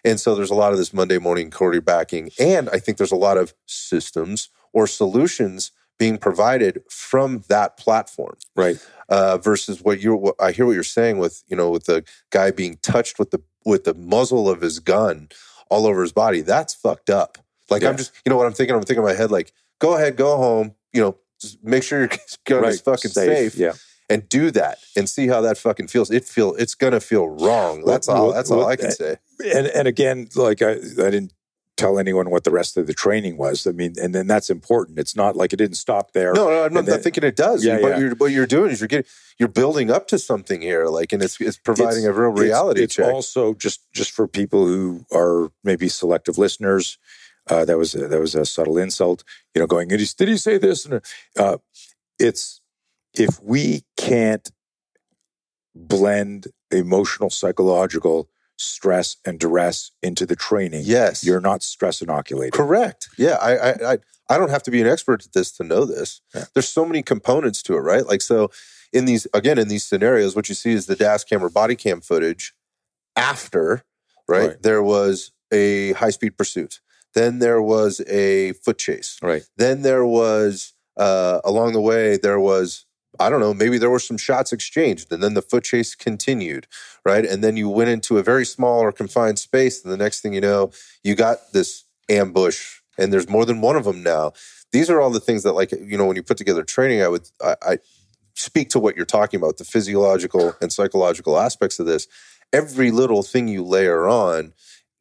And 0.04 0.18
so 0.18 0.34
there's 0.34 0.50
a 0.50 0.54
lot 0.54 0.72
of 0.72 0.78
this 0.78 0.92
Monday 0.92 1.18
morning 1.18 1.50
quarterbacking. 1.50 2.34
And 2.38 2.68
I 2.70 2.78
think 2.78 2.98
there's 2.98 3.12
a 3.12 3.16
lot 3.16 3.36
of 3.36 3.54
systems 3.66 4.48
or 4.72 4.86
solutions 4.86 5.70
being 5.98 6.18
provided 6.18 6.82
from 6.90 7.44
that 7.48 7.76
platform 7.76 8.36
Right. 8.56 8.76
Uh, 9.12 9.36
versus 9.36 9.82
what 9.82 10.00
you're. 10.00 10.16
What, 10.16 10.36
I 10.40 10.52
hear 10.52 10.64
what 10.64 10.72
you're 10.72 10.82
saying 10.98 11.18
with 11.18 11.44
you 11.46 11.56
know 11.56 11.68
with 11.70 11.84
the 11.84 12.02
guy 12.30 12.50
being 12.50 12.78
touched 12.82 13.18
with 13.18 13.30
the 13.30 13.40
with 13.64 13.84
the 13.84 13.92
muzzle 13.94 14.48
of 14.48 14.62
his 14.62 14.78
gun 14.78 15.28
all 15.68 15.86
over 15.86 16.00
his 16.00 16.12
body. 16.12 16.40
That's 16.40 16.72
fucked 16.74 17.10
up. 17.10 17.36
Like 17.70 17.84
I'm 17.84 17.96
just 17.98 18.12
you 18.24 18.30
know 18.30 18.36
what 18.38 18.46
I'm 18.46 18.54
thinking. 18.54 18.74
I'm 18.74 18.82
thinking 18.82 19.02
in 19.02 19.08
my 19.08 19.14
head 19.14 19.30
like, 19.30 19.52
go 19.78 19.94
ahead, 19.96 20.16
go 20.16 20.38
home. 20.38 20.74
You 20.94 21.02
know, 21.02 21.16
just 21.40 21.62
make 21.62 21.82
sure 21.82 21.98
your 22.00 22.10
gun 22.46 22.64
is 22.64 22.80
fucking 22.80 23.10
safe, 23.10 23.54
Yeah. 23.54 23.74
and 24.08 24.26
do 24.30 24.50
that 24.52 24.78
and 24.96 25.08
see 25.08 25.26
how 25.28 25.42
that 25.42 25.58
fucking 25.58 25.88
feels. 25.88 26.10
It 26.10 26.24
feel 26.24 26.54
it's 26.54 26.74
gonna 26.74 27.00
feel 27.00 27.28
wrong. 27.28 27.84
That's 27.84 28.08
all. 28.08 28.32
That's 28.32 28.50
all 28.50 28.66
I 28.66 28.76
can 28.76 28.86
uh, 28.86 28.90
say. 28.90 29.16
And 29.54 29.66
and 29.66 29.86
again, 29.86 30.28
like 30.34 30.62
I, 30.62 30.72
I 30.72 31.10
didn't 31.10 31.34
tell 31.82 31.98
anyone 31.98 32.30
what 32.30 32.44
the 32.44 32.50
rest 32.50 32.76
of 32.76 32.86
the 32.86 32.94
training 32.94 33.36
was. 33.36 33.66
I 33.66 33.72
mean, 33.72 33.94
and 34.00 34.14
then 34.14 34.26
that's 34.26 34.50
important. 34.50 34.98
It's 34.98 35.16
not 35.16 35.36
like 35.36 35.52
it 35.52 35.56
didn't 35.56 35.76
stop 35.76 36.12
there. 36.12 36.32
No, 36.32 36.48
no, 36.48 36.64
I'm 36.64 36.72
not 36.72 36.86
then- 36.86 37.02
thinking 37.02 37.24
it 37.24 37.36
does. 37.36 37.64
Yeah, 37.64 37.78
but 37.80 37.88
yeah. 37.88 37.98
You're, 37.98 38.14
what 38.14 38.30
you're 38.32 38.46
doing 38.46 38.70
is 38.70 38.80
you're 38.80 38.88
getting 38.88 39.10
you're 39.38 39.48
building 39.48 39.90
up 39.90 40.06
to 40.08 40.18
something 40.18 40.60
here, 40.62 40.86
like, 40.86 41.12
and 41.12 41.22
it's 41.22 41.40
it's 41.40 41.58
providing 41.58 42.06
a 42.06 42.12
real 42.12 42.30
It's- 42.32 42.44
reality 42.44 42.82
it's, 42.84 42.94
check. 42.94 43.12
also 43.12 43.54
just 43.54 43.80
just 43.92 44.10
for 44.12 44.26
people 44.26 44.66
who 44.66 45.04
are 45.12 45.50
maybe 45.64 45.88
selective 45.88 46.38
listeners. 46.38 46.98
Uh, 47.48 47.64
that 47.64 47.76
was 47.76 47.92
a, 47.96 48.06
that 48.06 48.20
was 48.20 48.36
a 48.36 48.46
subtle 48.46 48.78
insult. 48.78 49.24
You 49.52 49.60
know, 49.60 49.66
going, 49.66 49.88
did 49.88 49.98
he, 49.98 50.06
did 50.16 50.28
he 50.28 50.36
say 50.36 50.58
this? 50.58 50.86
And 50.86 51.00
uh, 51.36 51.56
it's 52.18 52.60
if 53.14 53.42
we 53.42 53.82
can't 53.96 54.48
blend 55.74 56.46
emotional, 56.70 57.30
psychological 57.30 58.28
stress 58.62 59.16
and 59.24 59.38
duress 59.38 59.90
into 60.02 60.24
the 60.26 60.36
training, 60.36 60.82
yes, 60.84 61.24
you're 61.24 61.40
not 61.40 61.62
stress 61.62 62.00
inoculated. 62.00 62.52
Correct. 62.52 63.08
Yeah, 63.18 63.36
I, 63.40 63.56
I, 63.56 63.92
I, 63.92 63.98
I 64.30 64.38
don't 64.38 64.50
have 64.50 64.62
to 64.64 64.70
be 64.70 64.80
an 64.80 64.86
expert 64.86 65.24
at 65.26 65.32
this 65.32 65.52
to 65.52 65.64
know 65.64 65.84
this. 65.84 66.20
Yeah. 66.34 66.44
There's 66.54 66.68
so 66.68 66.84
many 66.84 67.02
components 67.02 67.62
to 67.64 67.74
it, 67.74 67.80
right? 67.80 68.06
Like, 68.06 68.22
so 68.22 68.50
in 68.92 69.04
these, 69.04 69.26
again, 69.34 69.58
in 69.58 69.68
these 69.68 69.84
scenarios, 69.84 70.36
what 70.36 70.48
you 70.48 70.54
see 70.54 70.72
is 70.72 70.86
the 70.86 70.96
dash 70.96 71.24
cam 71.24 71.44
or 71.44 71.50
body 71.50 71.76
cam 71.76 72.00
footage 72.00 72.54
after, 73.16 73.84
right? 74.28 74.48
Right. 74.48 74.62
There 74.62 74.82
was 74.82 75.32
a 75.52 75.92
high 75.92 76.10
speed 76.10 76.38
pursuit. 76.38 76.80
Then 77.14 77.40
there 77.40 77.60
was 77.60 78.00
a 78.08 78.52
foot 78.52 78.78
chase. 78.78 79.18
Right. 79.20 79.42
Then 79.56 79.82
there 79.82 80.06
was, 80.06 80.72
uh, 80.96 81.40
along 81.44 81.72
the 81.72 81.80
way, 81.80 82.16
there 82.16 82.40
was, 82.40 82.86
I 83.20 83.28
don't 83.28 83.40
know, 83.40 83.52
maybe 83.52 83.78
there 83.78 83.90
were 83.90 83.98
some 83.98 84.16
shots 84.16 84.52
exchanged 84.52 85.12
and 85.12 85.22
then 85.22 85.34
the 85.34 85.42
foot 85.42 85.64
chase 85.64 85.94
continued, 85.94 86.66
right? 87.04 87.24
And 87.24 87.44
then 87.44 87.56
you 87.56 87.68
went 87.68 87.90
into 87.90 88.18
a 88.18 88.22
very 88.22 88.46
small 88.46 88.80
or 88.80 88.92
confined 88.92 89.38
space. 89.38 89.82
And 89.84 89.92
the 89.92 89.96
next 89.98 90.20
thing 90.20 90.32
you 90.32 90.40
know, 90.40 90.70
you 91.04 91.14
got 91.14 91.52
this 91.52 91.84
ambush 92.08 92.80
and 92.98 93.12
there's 93.12 93.28
more 93.28 93.44
than 93.44 93.60
one 93.60 93.76
of 93.76 93.84
them 93.84 94.02
now. 94.02 94.32
These 94.72 94.88
are 94.88 95.00
all 95.00 95.10
the 95.10 95.20
things 95.20 95.42
that, 95.42 95.52
like, 95.52 95.72
you 95.72 95.98
know, 95.98 96.06
when 96.06 96.16
you 96.16 96.22
put 96.22 96.38
together 96.38 96.62
training, 96.62 97.02
I 97.02 97.08
would, 97.08 97.28
I, 97.42 97.56
I 97.62 97.78
speak 98.34 98.70
to 98.70 98.78
what 98.78 98.96
you're 98.96 99.04
talking 99.04 99.38
about, 99.38 99.58
the 99.58 99.64
physiological 99.64 100.56
and 100.62 100.72
psychological 100.72 101.38
aspects 101.38 101.78
of 101.78 101.86
this. 101.86 102.08
Every 102.52 102.90
little 102.90 103.22
thing 103.22 103.48
you 103.48 103.62
layer 103.62 104.08
on 104.08 104.54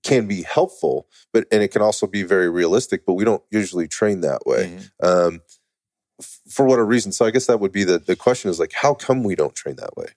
can 0.03 0.27
be 0.27 0.41
helpful, 0.41 1.07
but 1.31 1.45
and 1.51 1.61
it 1.61 1.69
can 1.69 1.81
also 1.81 2.07
be 2.07 2.23
very 2.23 2.49
realistic. 2.49 3.05
But 3.05 3.13
we 3.13 3.23
don't 3.23 3.43
usually 3.51 3.87
train 3.87 4.21
that 4.21 4.45
way. 4.45 4.77
Mhm. 5.01 5.07
Um, 5.07 5.41
for 6.51 6.65
what 6.65 6.79
a 6.79 6.83
reason? 6.83 7.11
So 7.11 7.25
I 7.25 7.31
guess 7.31 7.47
that 7.47 7.59
would 7.59 7.71
be 7.71 7.83
the 7.83 7.99
the 7.99 8.15
question 8.15 8.49
is 8.49 8.59
like, 8.59 8.73
how 8.73 8.93
come 8.93 9.23
we 9.23 9.35
don't 9.35 9.55
train 9.55 9.75
that 9.77 9.95
way? 9.97 10.07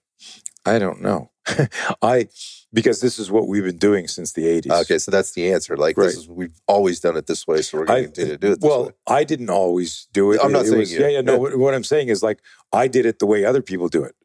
I 0.65 0.79
don't 0.79 1.01
know. 1.01 1.31
I 2.01 2.27
because 2.73 2.99
this 2.99 3.17
is 3.19 3.31
what 3.31 3.47
we've 3.47 3.63
been 3.63 3.77
doing 3.77 4.07
since 4.07 4.33
the 4.33 4.45
80s. 4.45 4.81
Okay, 4.81 4.97
so 4.97 5.11
that's 5.11 5.31
the 5.33 5.51
answer. 5.51 5.77
Like 5.77 5.97
Right. 5.97 6.05
this 6.07 6.17
is 6.17 6.27
we've 6.27 6.59
always 6.67 6.99
done 6.99 7.15
it 7.15 7.27
this 7.27 7.47
way, 7.47 7.61
so 7.61 7.77
we're 7.77 7.85
going 7.85 8.03
to 8.03 8.07
continue 8.09 8.31
to 8.33 8.37
do 8.37 8.51
it. 8.53 8.61
This 8.61 8.69
well, 8.69 8.85
way. 8.87 8.91
I 9.07 9.23
didn't 9.23 9.49
always 9.49 10.07
do 10.11 10.31
it. 10.33 10.41
I'm 10.43 10.51
not 10.51 10.63
It 10.65 10.69
saying 10.69 10.79
was- 10.79 10.91
you. 10.93 10.99
Yeah, 10.99 11.07
yeah. 11.07 11.21
No. 11.21 11.37
What, 11.37 11.57
what 11.57 11.73
I'm 11.73 11.83
saying 11.83 12.09
is 12.09 12.21
like 12.23 12.39
I 12.73 12.87
did 12.87 13.05
it 13.05 13.19
the 13.19 13.25
way 13.25 13.45
other 13.45 13.61
people 13.61 13.87
do 13.87 14.03
it. 14.03 14.15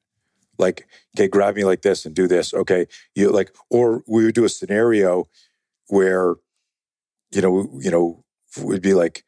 Like, 0.59 0.89
okay, 1.17 1.29
grab 1.29 1.57
me 1.57 1.65
like 1.65 1.83
this 1.83 2.05
and 2.05 2.15
do 2.15 2.27
this. 2.27 2.53
Okay, 2.53 2.87
you 3.15 3.31
like, 3.31 3.55
or 3.71 4.03
we 4.07 4.25
would 4.25 4.35
do 4.35 4.45
a 4.45 4.49
scenario 4.49 5.29
where, 5.89 6.35
you 7.31 7.41
know, 7.41 7.71
you 7.81 7.91
know, 7.91 8.25
would 8.59 8.83
be 8.83 8.93
like 8.95 9.25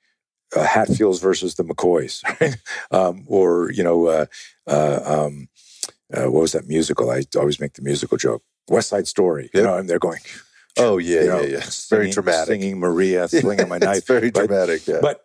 uh, 0.57 0.65
Hatfields 0.65 1.20
versus 1.20 1.55
the 1.55 1.65
McCoys, 1.65 2.23
right? 2.41 2.57
um, 2.91 3.24
or 3.27 3.70
you 3.73 3.83
know, 3.85 4.07
uh, 4.07 4.27
uh, 4.66 5.01
um, 5.05 5.49
uh, 6.12 6.31
what 6.31 6.41
was 6.43 6.53
that 6.53 6.66
musical? 6.69 7.11
I 7.11 7.23
always 7.37 7.59
make 7.61 7.74
the 7.74 7.83
musical 7.83 8.16
joke, 8.19 8.43
West 8.69 8.89
Side 8.91 9.07
Story. 9.09 9.51
You 9.55 9.62
know, 9.62 9.77
and 9.77 9.89
they're 9.89 9.99
going, 9.99 10.20
Oh 10.79 10.99
yeah, 10.99 11.20
you 11.20 11.27
yeah, 11.27 11.33
know, 11.33 11.41
yeah. 11.43 11.57
It's 11.59 11.89
very 11.89 12.05
singing- 12.05 12.12
dramatic. 12.15 12.47
singing 12.49 12.79
Maria, 12.81 13.29
slinging 13.29 13.69
my 13.69 13.79
knife. 13.79 13.99
it's 13.99 14.07
very 14.07 14.24
right? 14.27 14.35
dramatic. 14.35 14.87
Yeah. 14.87 14.99
But 15.01 15.24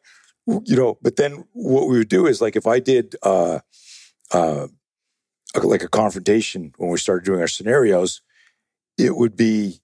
you 0.66 0.76
know, 0.78 0.98
but 1.02 1.16
then 1.18 1.46
what 1.54 1.88
we 1.90 1.98
would 1.98 2.10
do 2.10 2.26
is 2.26 2.42
like 2.42 2.56
if 2.56 2.66
I 2.68 2.80
did 2.80 3.16
uh 3.24 3.60
uh 4.32 4.68
like 5.64 5.84
a 5.84 5.88
confrontation 5.90 6.74
when 6.78 6.90
we 6.90 6.98
started 6.98 7.26
doing 7.26 7.40
our 7.42 7.48
scenarios, 7.48 8.22
it 8.98 9.16
would 9.16 9.36
be, 9.36 9.80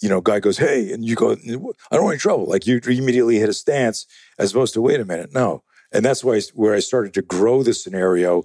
you 0.00 0.08
know, 0.08 0.20
guy 0.20 0.40
goes, 0.40 0.58
Hey, 0.58 0.92
and 0.92 1.04
you 1.04 1.14
go, 1.14 1.32
I 1.32 1.36
don't 1.36 1.62
want 2.04 2.12
any 2.14 2.18
trouble. 2.18 2.46
Like 2.46 2.66
you 2.66 2.80
immediately 2.86 3.38
hit 3.38 3.48
a 3.48 3.52
stance 3.54 4.06
as 4.38 4.52
opposed 4.52 4.74
to 4.74 4.80
wait 4.80 5.00
a 5.00 5.04
minute. 5.04 5.32
No. 5.34 5.62
And 5.92 6.04
that's 6.04 6.22
why 6.24 6.40
where 6.54 6.74
I 6.74 6.80
started 6.80 7.14
to 7.14 7.22
grow 7.22 7.62
the 7.62 7.74
scenario, 7.74 8.44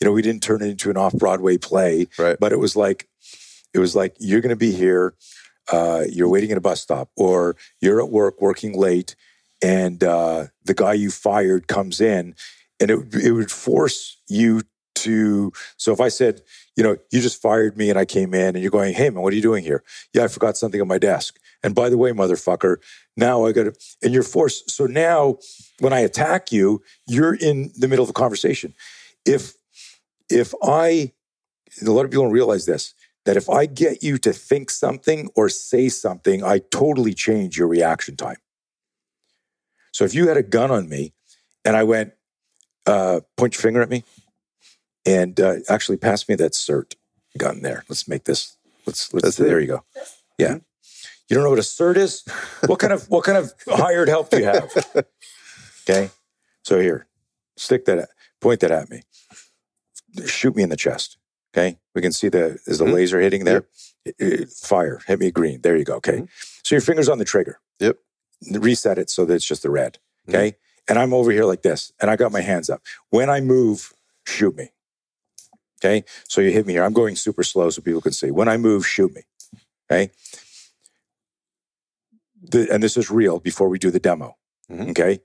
you 0.00 0.04
know, 0.06 0.12
we 0.12 0.22
didn't 0.22 0.42
turn 0.42 0.62
it 0.62 0.68
into 0.68 0.90
an 0.90 0.96
off-Broadway 0.96 1.58
play, 1.58 2.06
Right. 2.18 2.36
but 2.38 2.52
it 2.52 2.58
was 2.58 2.76
like 2.76 3.08
it 3.72 3.80
was 3.80 3.96
like 3.96 4.14
you're 4.20 4.40
gonna 4.40 4.54
be 4.56 4.72
here, 4.72 5.14
uh, 5.72 6.04
you're 6.08 6.28
waiting 6.28 6.52
at 6.52 6.58
a 6.58 6.60
bus 6.60 6.80
stop, 6.80 7.10
or 7.16 7.56
you're 7.80 8.00
at 8.00 8.10
work 8.10 8.40
working 8.40 8.78
late, 8.78 9.16
and 9.60 10.04
uh, 10.04 10.46
the 10.64 10.74
guy 10.74 10.92
you 10.92 11.10
fired 11.10 11.66
comes 11.66 12.00
in, 12.00 12.34
and 12.80 12.90
it 12.90 13.14
it 13.14 13.32
would 13.32 13.50
force 13.50 14.20
you 14.28 14.62
to. 15.04 15.52
So 15.76 15.92
if 15.92 16.00
I 16.00 16.08
said, 16.08 16.42
you 16.76 16.82
know, 16.82 16.96
you 17.10 17.20
just 17.20 17.40
fired 17.40 17.76
me, 17.76 17.90
and 17.90 17.98
I 17.98 18.04
came 18.04 18.34
in, 18.34 18.54
and 18.54 18.62
you're 18.62 18.70
going, 18.70 18.94
hey 18.94 19.10
man, 19.10 19.22
what 19.22 19.32
are 19.32 19.36
you 19.36 19.42
doing 19.42 19.64
here? 19.64 19.82
Yeah, 20.12 20.24
I 20.24 20.28
forgot 20.28 20.56
something 20.56 20.80
on 20.80 20.88
my 20.88 20.98
desk. 20.98 21.38
And 21.62 21.74
by 21.74 21.88
the 21.88 21.96
way, 21.96 22.10
motherfucker, 22.10 22.76
now 23.16 23.46
I 23.46 23.52
got 23.52 23.64
to, 23.64 23.74
and 24.02 24.12
you're 24.12 24.22
forced. 24.22 24.70
So 24.70 24.84
now 24.84 25.38
when 25.80 25.92
I 25.92 26.00
attack 26.00 26.52
you, 26.52 26.82
you're 27.06 27.34
in 27.34 27.72
the 27.76 27.88
middle 27.88 28.02
of 28.02 28.10
a 28.10 28.14
conversation. 28.14 28.74
If 29.24 29.54
if 30.30 30.54
I, 30.62 31.12
a 31.84 31.90
lot 31.90 32.04
of 32.04 32.10
people 32.10 32.24
don't 32.24 32.32
realize 32.32 32.66
this, 32.66 32.94
that 33.24 33.36
if 33.36 33.48
I 33.48 33.66
get 33.66 34.02
you 34.02 34.18
to 34.18 34.32
think 34.32 34.70
something 34.70 35.30
or 35.34 35.48
say 35.48 35.88
something, 35.88 36.44
I 36.44 36.58
totally 36.70 37.14
change 37.14 37.56
your 37.56 37.68
reaction 37.68 38.16
time. 38.16 38.36
So 39.92 40.04
if 40.04 40.14
you 40.14 40.28
had 40.28 40.36
a 40.36 40.42
gun 40.42 40.70
on 40.70 40.88
me 40.88 41.14
and 41.64 41.76
I 41.76 41.84
went, 41.84 42.12
uh, 42.86 43.20
point 43.36 43.54
your 43.54 43.62
finger 43.62 43.80
at 43.80 43.88
me 43.88 44.04
and 45.06 45.38
uh, 45.40 45.56
actually 45.68 45.96
pass 45.96 46.28
me 46.28 46.34
that 46.36 46.52
cert 46.52 46.94
gun 47.38 47.62
there. 47.62 47.84
Let's 47.88 48.06
make 48.08 48.24
this. 48.24 48.56
Let's, 48.86 49.12
let's 49.14 49.24
That's 49.24 49.40
it. 49.40 49.44
there 49.44 49.60
you 49.60 49.66
go. 49.66 49.84
Yeah. 50.38 50.58
You 51.28 51.34
don't 51.36 51.42
know 51.44 51.50
what 51.50 51.58
a 51.58 51.62
cert 51.62 51.96
is? 51.96 52.22
What 52.66 52.78
kind 52.78 52.92
of 52.92 53.04
what 53.08 53.24
kind 53.24 53.38
of 53.38 53.52
hired 53.66 54.08
help 54.08 54.30
do 54.30 54.38
you 54.38 54.44
have? 54.44 54.70
Okay. 55.88 56.10
So 56.64 56.80
here, 56.80 57.06
stick 57.56 57.84
that, 57.86 57.98
at, 57.98 58.08
point 58.40 58.60
that 58.60 58.70
at 58.70 58.90
me. 58.90 59.02
Shoot 60.26 60.54
me 60.56 60.62
in 60.62 60.68
the 60.68 60.76
chest. 60.76 61.16
Okay. 61.56 61.78
We 61.94 62.02
can 62.02 62.12
see 62.12 62.28
the 62.28 62.58
is 62.66 62.78
the 62.78 62.84
Mhm. 62.84 62.92
laser 62.94 63.20
hitting 63.20 63.44
there. 63.44 63.64
Uh, 64.20 64.44
Fire. 64.62 65.00
Hit 65.06 65.18
me 65.18 65.30
green. 65.30 65.60
There 65.62 65.76
you 65.76 65.84
go. 65.84 65.94
Okay. 65.96 66.18
Mhm. 66.20 66.28
So 66.62 66.74
your 66.74 66.82
finger's 66.82 67.08
on 67.08 67.18
the 67.18 67.24
trigger. 67.24 67.58
Yep. 67.80 67.96
Reset 68.52 68.98
it 68.98 69.08
so 69.10 69.24
that 69.24 69.34
it's 69.34 69.44
just 69.46 69.62
the 69.62 69.70
red. 69.70 69.98
Okay. 70.28 70.56
And 70.88 70.98
I'm 70.98 71.14
over 71.14 71.30
here 71.30 71.44
like 71.44 71.62
this, 71.62 71.92
and 72.00 72.10
I 72.10 72.16
got 72.16 72.32
my 72.32 72.42
hands 72.42 72.68
up. 72.68 72.82
When 73.10 73.30
I 73.30 73.40
move, 73.40 73.94
shoot 74.26 74.54
me. 74.54 74.72
Okay. 75.84 76.04
So 76.28 76.40
you 76.40 76.50
hit 76.50 76.66
me 76.66 76.72
here. 76.74 76.82
I'm 76.84 76.92
going 76.94 77.14
super 77.16 77.42
slow 77.42 77.68
so 77.70 77.82
people 77.82 78.00
can 78.00 78.12
see. 78.12 78.30
When 78.30 78.48
I 78.48 78.56
move, 78.56 78.86
shoot 78.86 79.14
me. 79.14 79.22
Okay. 79.90 80.10
The, 82.42 82.68
and 82.72 82.82
this 82.82 82.96
is 82.96 83.10
real 83.10 83.38
before 83.38 83.68
we 83.68 83.78
do 83.78 83.90
the 83.90 84.00
demo. 84.00 84.36
Mhm. 84.70 84.90
Okay. 84.90 85.20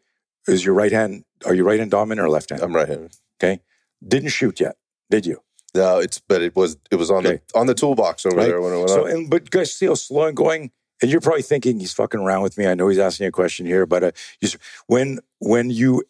Is 0.48 0.66
your 0.66 0.74
right 0.74 0.92
hand, 0.92 1.26
are 1.46 1.54
you 1.54 1.64
right 1.66 1.80
hand 1.80 1.92
dominant 1.92 2.26
or 2.26 2.30
left 2.30 2.50
hand? 2.50 2.62
I'm 2.62 2.76
right-handed. 2.76 3.16
Okay. 3.42 3.62
Didn't 4.06 4.30
shoot 4.30 4.60
yet, 4.60 4.78
did 5.10 5.26
you? 5.26 5.42
No, 5.76 6.00
it's 6.00 6.20
but 6.20 6.42
it 6.42 6.56
was 6.56 6.78
it 6.90 6.96
was 6.96 7.12
on 7.12 7.26
Okay. 7.28 7.42
the 7.54 7.60
on 7.60 7.68
the 7.68 7.76
toolbox 7.76 8.26
over 8.26 8.36
Right. 8.38 8.48
there 8.48 8.62
when 8.62 8.74
it 8.74 8.78
went 8.78 8.90
So, 8.90 9.06
on. 9.06 9.12
and, 9.12 9.30
but 9.30 9.50
guys, 9.52 9.74
see 9.76 9.86
how 9.86 9.94
slow 9.94 10.28
I'm 10.28 10.34
going? 10.34 10.72
And 11.02 11.12
you're 11.12 11.22
probably 11.22 11.44
thinking 11.44 11.80
he's 11.80 11.94
fucking 11.94 12.20
around 12.20 12.42
with 12.42 12.58
me. 12.58 12.66
I 12.68 12.74
know 12.74 12.88
he's 12.88 12.98
asking 13.00 13.28
a 13.28 13.32
question 13.32 13.66
here, 13.66 13.86
but 13.86 14.04
uh, 14.04 14.12
you, 14.42 14.50
when 14.88 15.20
when 15.40 15.70
you 15.70 16.04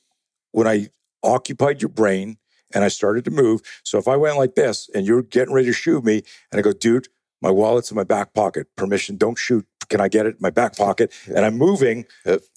when 0.52 0.66
I 0.68 0.90
occupied 1.24 1.82
your 1.82 1.90
brain 1.90 2.38
and 2.74 2.84
I 2.84 2.88
started 2.88 3.26
to 3.26 3.32
move, 3.32 3.62
so 3.84 3.98
if 3.98 4.08
I 4.08 4.16
went 4.16 4.38
like 4.38 4.56
this 4.56 4.90
and 4.94 5.06
you're 5.06 5.24
getting 5.24 5.54
ready 5.54 5.68
to 5.68 5.74
shoot 5.74 6.04
me, 6.04 6.24
and 6.52 6.60
I 6.60 6.62
go, 6.62 6.74
dude, 6.74 7.08
my 7.42 7.52
wallet's 7.52 7.92
in 7.92 7.96
my 7.96 8.04
back 8.04 8.34
pocket. 8.34 8.68
Permission, 8.76 9.18
don't 9.18 9.38
shoot. 9.38 9.66
Can 9.90 10.02
I 10.02 10.08
get 10.08 10.26
it 10.26 10.42
my 10.42 10.50
back 10.50 10.76
pocket? 10.76 11.14
And 11.28 11.46
I'm 11.46 11.58
moving, 11.58 12.06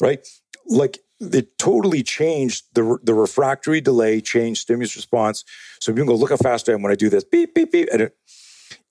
right? 0.01 0.27
Like 0.67 0.99
it 1.21 1.57
totally 1.59 2.03
changed 2.03 2.65
the 2.75 2.99
the 3.03 3.15
refractory 3.15 3.81
delay, 3.81 4.21
changed 4.21 4.63
stimulus 4.63 4.97
response. 4.97 5.45
So 5.81 5.93
you 5.93 5.97
can 5.97 6.07
go 6.07 6.15
look 6.15 6.31
how 6.31 6.37
fast 6.37 6.69
I 6.69 6.73
am 6.73 6.83
when 6.83 6.93
I 6.93 6.97
do 6.97 7.09
this. 7.09 7.25
Beep 7.25 7.55
beep 7.55 7.73
beep, 7.73 7.89
and 7.93 8.03
it, 8.03 8.17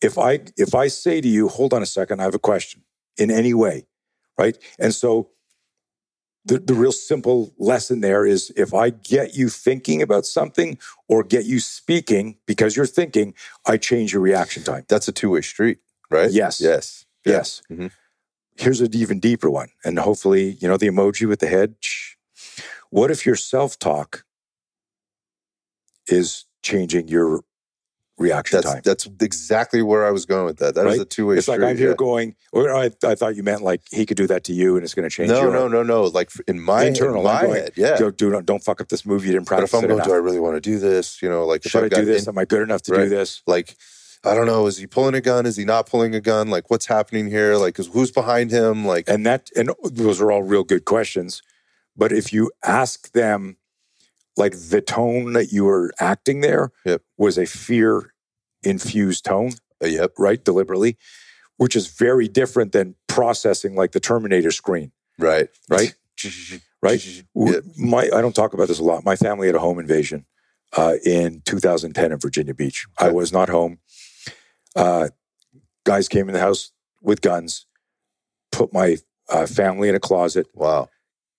if 0.02 0.18
I 0.18 0.39
if 0.57 0.73
I 0.73 0.88
say 0.88 1.22
to 1.22 1.27
you, 1.27 1.49
hold 1.49 1.73
on 1.73 1.81
a 1.81 1.85
second, 1.85 2.22
I 2.22 2.23
have 2.23 2.35
a 2.35 2.39
question 2.39 2.84
in 3.18 3.30
any 3.30 3.53
way, 3.53 3.85
right? 4.38 4.57
And 4.80 4.93
so 4.95 5.30
the, 6.46 6.58
the 6.60 6.74
real 6.74 6.92
simple 6.92 7.54
lesson 7.58 8.02
there 8.02 8.26
is 8.26 8.52
if 8.58 8.74
I 8.74 8.90
get 8.90 9.36
you 9.36 9.50
thinking 9.50 10.02
about 10.02 10.26
something 10.26 10.78
or 11.08 11.24
get 11.24 11.46
you 11.46 11.60
speaking 11.60 12.38
because 12.46 12.76
you're 12.76 12.86
thinking, 12.88 13.34
I 13.66 13.78
change 13.78 14.14
your 14.14 14.22
reaction 14.22 14.64
time. 14.64 14.86
That's 14.88 15.08
a 15.08 15.12
two 15.12 15.30
way 15.32 15.42
street, 15.42 15.80
right? 16.10 16.32
Yes. 16.32 16.60
Yes. 16.60 17.06
Yes. 17.26 17.62
Mhm. 17.72 17.92
Here's 18.58 18.82
an 18.82 18.94
even 18.96 19.20
deeper 19.20 19.50
one. 19.50 19.70
And 19.86 20.00
hopefully, 20.00 20.58
you 20.60 20.68
know, 20.68 20.78
the 20.78 20.88
emoji 20.88 21.28
with 21.28 21.40
the 21.40 21.48
head. 21.48 21.76
What 22.90 23.12
if 23.12 23.26
your 23.26 23.36
self 23.36 23.80
talk 23.80 24.26
is 26.08 26.46
changing 26.64 27.08
your 27.08 27.44
reaction 28.22 28.57
That's 28.57 28.73
time. 28.73 28.81
that's 28.84 29.07
exactly 29.22 29.81
where 29.81 30.06
I 30.06 30.11
was 30.11 30.26
going 30.26 30.45
with 30.45 30.57
that. 30.60 30.76
That 30.76 30.85
is 30.88 30.98
Right? 30.98 31.02
a 31.02 31.06
two 31.06 31.27
way 31.27 31.35
street. 31.35 31.38
It's 31.39 31.45
street. 31.48 31.60
like 31.61 31.69
I'm 31.72 31.77
here 31.77 31.89
yeah. 31.89 31.95
going, 31.95 32.35
or 32.52 32.73
I, 32.76 32.91
I 33.03 33.15
thought 33.15 33.35
you 33.35 33.43
meant 33.43 33.61
like 33.61 33.81
he 33.91 34.06
could 34.06 34.18
do 34.18 34.27
that 34.27 34.43
to 34.45 34.53
you 34.53 34.76
and 34.76 34.84
it's 34.84 34.93
going 34.93 35.10
to 35.10 35.14
change 35.15 35.30
No, 35.30 35.49
no, 35.52 35.68
no, 35.68 35.84
no. 35.84 36.03
Like 36.03 36.31
in 36.48 36.60
my 36.61 36.85
internal. 36.85 37.18
in 37.18 37.23
my 37.23 37.41
going, 37.41 37.53
head, 37.56 37.72
yeah. 37.76 37.98
Go, 37.99 38.11
do, 38.11 38.30
don't, 38.31 38.45
don't 38.45 38.64
fuck 38.64 38.80
up 38.81 38.89
this 38.89 39.06
movie. 39.06 39.27
You 39.27 39.34
didn't 39.34 39.45
But 39.49 39.56
practice 39.57 39.72
if 39.73 39.76
I'm 39.76 39.81
going, 39.88 39.93
enough. 39.95 40.07
do 40.07 40.14
I 40.14 40.18
really 40.18 40.39
want 40.39 40.56
to 40.56 40.61
do 40.61 40.80
this? 40.80 41.22
You 41.22 41.30
know, 41.30 41.45
like 41.45 41.64
Should 41.64 41.84
I 41.85 41.89
do 41.89 42.06
this? 42.06 42.23
in- 42.23 42.30
Am 42.30 42.38
I 42.38 42.45
good 42.45 42.61
enough 42.61 42.81
to 42.84 42.95
do 42.95 43.10
this? 43.10 43.41
like 43.48 43.76
I 44.23 44.35
don't 44.35 44.45
know, 44.45 44.68
is 44.68 44.77
he 44.77 44.85
pulling 44.85 45.15
a 45.15 45.22
gun? 45.22 45.48
Is 45.48 45.57
he 45.57 45.65
not 45.65 45.88
pulling 45.89 46.14
a 46.14 46.22
gun? 46.22 46.49
Like 46.52 46.69
what's 46.69 46.85
happening 46.85 47.27
here? 47.27 47.56
Like 47.56 47.80
is, 47.80 47.88
who's 47.88 48.11
behind 48.11 48.52
him? 48.52 48.85
Like 48.85 49.10
And 49.10 49.26
that, 49.26 49.49
and 49.56 49.72
those 49.84 50.22
are 50.22 50.31
all 50.31 50.43
real 50.43 50.64
good 50.64 50.85
questions. 50.85 51.41
But 51.98 52.11
if 52.11 52.31
you 52.31 52.52
ask 52.64 53.11
them, 53.14 53.57
like 54.38 54.53
the 54.69 54.80
tone 54.80 55.34
that 55.34 55.52
you 55.52 55.65
were 55.65 55.91
acting 55.99 56.41
there 56.41 56.72
Yep. 56.85 57.02
was 57.18 57.38
a 57.39 57.45
fear 57.45 58.11
infused 58.64 59.26
tone, 59.26 59.52
uh, 59.84 59.88
yep, 59.88 60.14
right? 60.18 60.44
Deliberately, 60.44 60.98
which 61.58 61.76
is 61.76 61.88
very 61.88 62.28
different 62.28 62.72
than 62.72 62.96
processing 63.08 63.76
like 63.76 63.92
the 63.92 64.00
Terminator 64.00 64.52
screen, 64.52 64.92
right, 65.18 65.50
right? 65.70 65.94
Right? 66.84 67.06
Yep. 67.36 67.64
My, 67.78 68.10
I 68.12 68.22
don't 68.22 68.34
talk 68.36 68.54
about 68.56 68.68
this 68.68 68.80
a 68.80 68.84
lot. 68.84 69.06
My 69.06 69.16
family 69.16 69.46
had 69.46 69.56
a 69.56 69.60
home 69.60 69.78
invasion 69.78 70.26
uh, 70.76 70.96
in 71.06 71.42
2010 71.46 72.12
in 72.12 72.18
Virginia 72.20 72.56
Beach. 72.56 72.88
I 72.98 73.12
was 73.12 73.32
not 73.32 73.50
home. 73.50 73.78
Uh, 74.76 75.10
guys 75.86 76.08
came 76.08 76.28
in 76.28 76.34
the 76.34 76.40
house 76.40 76.72
with 77.02 77.22
guns, 77.22 77.68
put 78.52 78.74
my 78.74 78.98
uh, 79.30 79.46
family 79.46 79.90
in 79.90 79.96
a 79.96 80.00
closet, 80.00 80.48
Wow. 80.56 80.90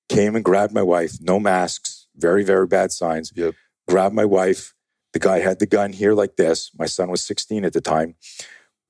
came 0.09 0.37
and 0.37 0.45
grabbed 0.45 0.73
my 0.73 0.83
wife, 0.83 1.15
no 1.21 1.41
masks, 1.41 2.07
very, 2.17 2.45
very 2.45 2.67
bad 2.69 2.93
signs. 2.93 3.33
Yep. 3.35 3.55
Grabbed 3.89 4.15
my 4.15 4.25
wife. 4.25 4.75
The 5.13 5.19
guy 5.19 5.41
had 5.41 5.59
the 5.59 5.67
gun 5.67 5.93
here 5.93 6.15
like 6.15 6.37
this. 6.37 6.71
My 6.79 6.87
son 6.87 7.11
was 7.11 7.23
16 7.23 7.65
at 7.65 7.73
the 7.73 7.81
time. 7.81 8.15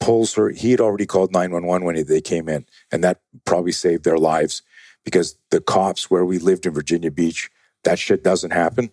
Pulls 0.00 0.34
her. 0.34 0.50
He 0.50 0.70
had 0.72 0.80
already 0.80 1.06
called 1.06 1.32
911 1.32 1.84
when 1.86 2.06
they 2.06 2.20
came 2.20 2.48
in, 2.48 2.66
and 2.90 3.02
that 3.04 3.20
probably 3.44 3.72
saved 3.72 4.04
their 4.04 4.18
lives 4.18 4.62
because 5.04 5.36
the 5.50 5.60
cops 5.60 6.10
where 6.10 6.24
we 6.24 6.38
lived 6.38 6.66
in 6.66 6.72
Virginia 6.72 7.10
Beach, 7.10 7.50
that 7.84 7.98
shit 7.98 8.22
doesn't 8.24 8.52
happen. 8.52 8.90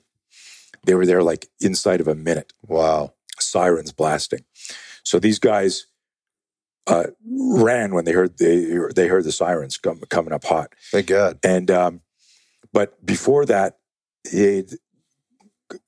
They 0.84 0.95
were 0.95 1.06
there 1.06 1.23
like 1.23 1.47
inside 1.60 1.99
of 2.01 2.07
a 2.07 2.15
minute, 2.15 2.53
Wow. 2.65 3.14
sirens 3.39 3.91
blasting. 3.91 4.45
So 5.03 5.19
these 5.19 5.39
guys 5.39 5.88
uh, 6.88 7.07
ran 7.27 7.93
when 7.93 8.06
they 8.06 8.11
heard 8.11 8.38
they, 8.38 8.77
they 8.95 9.07
heard 9.07 9.23
the 9.23 9.31
sirens 9.31 9.77
come, 9.77 9.99
coming 10.10 10.34
up 10.34 10.43
hot. 10.45 10.73
Thank 10.91 11.07
God. 11.07 11.39
And 11.43 11.69
um, 11.69 12.01
but 12.73 13.03
before 13.06 13.45
that, 13.45 13.77
he 14.30 14.64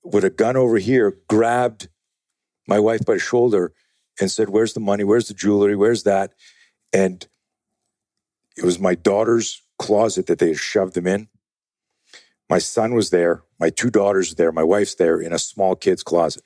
with 0.03 0.23
a 0.23 0.29
gun 0.29 0.57
over 0.57 0.77
here 0.77 1.17
grabbed 1.27 1.89
my 2.67 2.79
wife 2.79 3.05
by 3.05 3.13
the 3.13 3.19
shoulder 3.19 3.73
and 4.19 4.29
said, 4.29 4.49
"Where's 4.49 4.73
the 4.73 4.79
money? 4.79 5.03
Where's 5.03 5.27
the 5.27 5.33
jewelry? 5.33 5.75
Where's 5.75 6.03
that?" 6.03 6.33
And 6.93 7.27
it 8.57 8.63
was 8.63 8.79
my 8.79 8.95
daughter's 8.95 9.63
closet 9.79 10.27
that 10.27 10.39
they 10.39 10.49
had 10.49 10.57
shoved 10.57 10.93
them 10.93 11.07
in. 11.07 11.27
My 12.49 12.59
son 12.59 12.93
was 12.93 13.09
there. 13.09 13.43
My 13.59 13.69
two 13.69 13.89
daughters 13.89 14.29
were 14.29 14.35
there. 14.35 14.51
My 14.51 14.63
wife's 14.63 14.95
there 14.95 15.19
in 15.19 15.31
a 15.33 15.39
small 15.39 15.75
kid's 15.75 16.03
closet. 16.03 16.43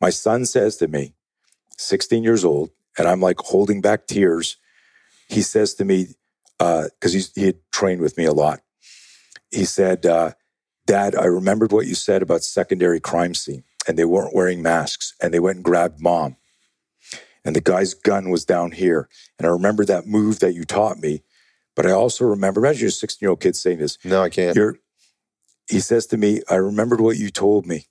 My 0.00 0.10
son 0.10 0.44
says 0.44 0.76
to 0.78 0.88
me, 0.88 1.14
16 1.76 2.24
years 2.24 2.44
old, 2.44 2.70
and 2.98 3.06
I'm 3.06 3.20
like 3.20 3.38
holding 3.38 3.80
back 3.80 4.06
tears. 4.06 4.56
He 5.28 5.42
says 5.42 5.74
to 5.74 5.84
me, 5.84 6.08
because 6.58 7.12
he's 7.12 7.32
he 7.34 7.44
had 7.44 7.58
trained 7.70 8.00
with 8.00 8.18
me 8.18 8.24
a 8.24 8.32
lot. 8.32 8.60
He 9.50 9.64
said, 9.64 10.04
uh, 10.04 10.32
"Dad, 10.88 11.14
I 11.14 11.26
remembered 11.26 11.70
what 11.70 11.86
you 11.86 11.94
said 11.94 12.22
about 12.22 12.42
secondary 12.42 12.98
crime 12.98 13.34
scene, 13.34 13.62
and 13.86 13.96
they 13.96 14.04
weren't 14.04 14.34
wearing 14.34 14.62
masks, 14.62 15.14
and 15.22 15.32
they 15.32 15.38
went 15.38 15.56
and 15.56 15.64
grabbed 15.64 16.00
mom, 16.00 16.36
and 17.44 17.54
the 17.54 17.60
guy's 17.60 17.94
gun 17.94 18.30
was 18.30 18.44
down 18.44 18.72
here, 18.72 19.08
and 19.38 19.46
I 19.46 19.50
remember 19.50 19.84
that 19.84 20.06
move 20.06 20.40
that 20.40 20.54
you 20.54 20.64
taught 20.64 20.98
me, 20.98 21.22
but 21.76 21.86
I 21.86 21.92
also 21.92 22.24
remember. 22.24 22.60
Imagine 22.60 22.88
a 22.88 22.90
16 22.90 23.18
year 23.24 23.30
old 23.30 23.40
kid 23.40 23.54
saying 23.54 23.78
this. 23.78 23.98
No, 24.04 24.20
I 24.22 24.30
can't. 24.30 24.56
You're, 24.56 24.78
he 25.70 25.78
says 25.78 26.06
to 26.06 26.16
me, 26.16 26.42
I 26.50 26.56
remembered 26.56 27.00
what 27.00 27.18
you 27.18 27.30
told 27.30 27.66
me. 27.66 27.86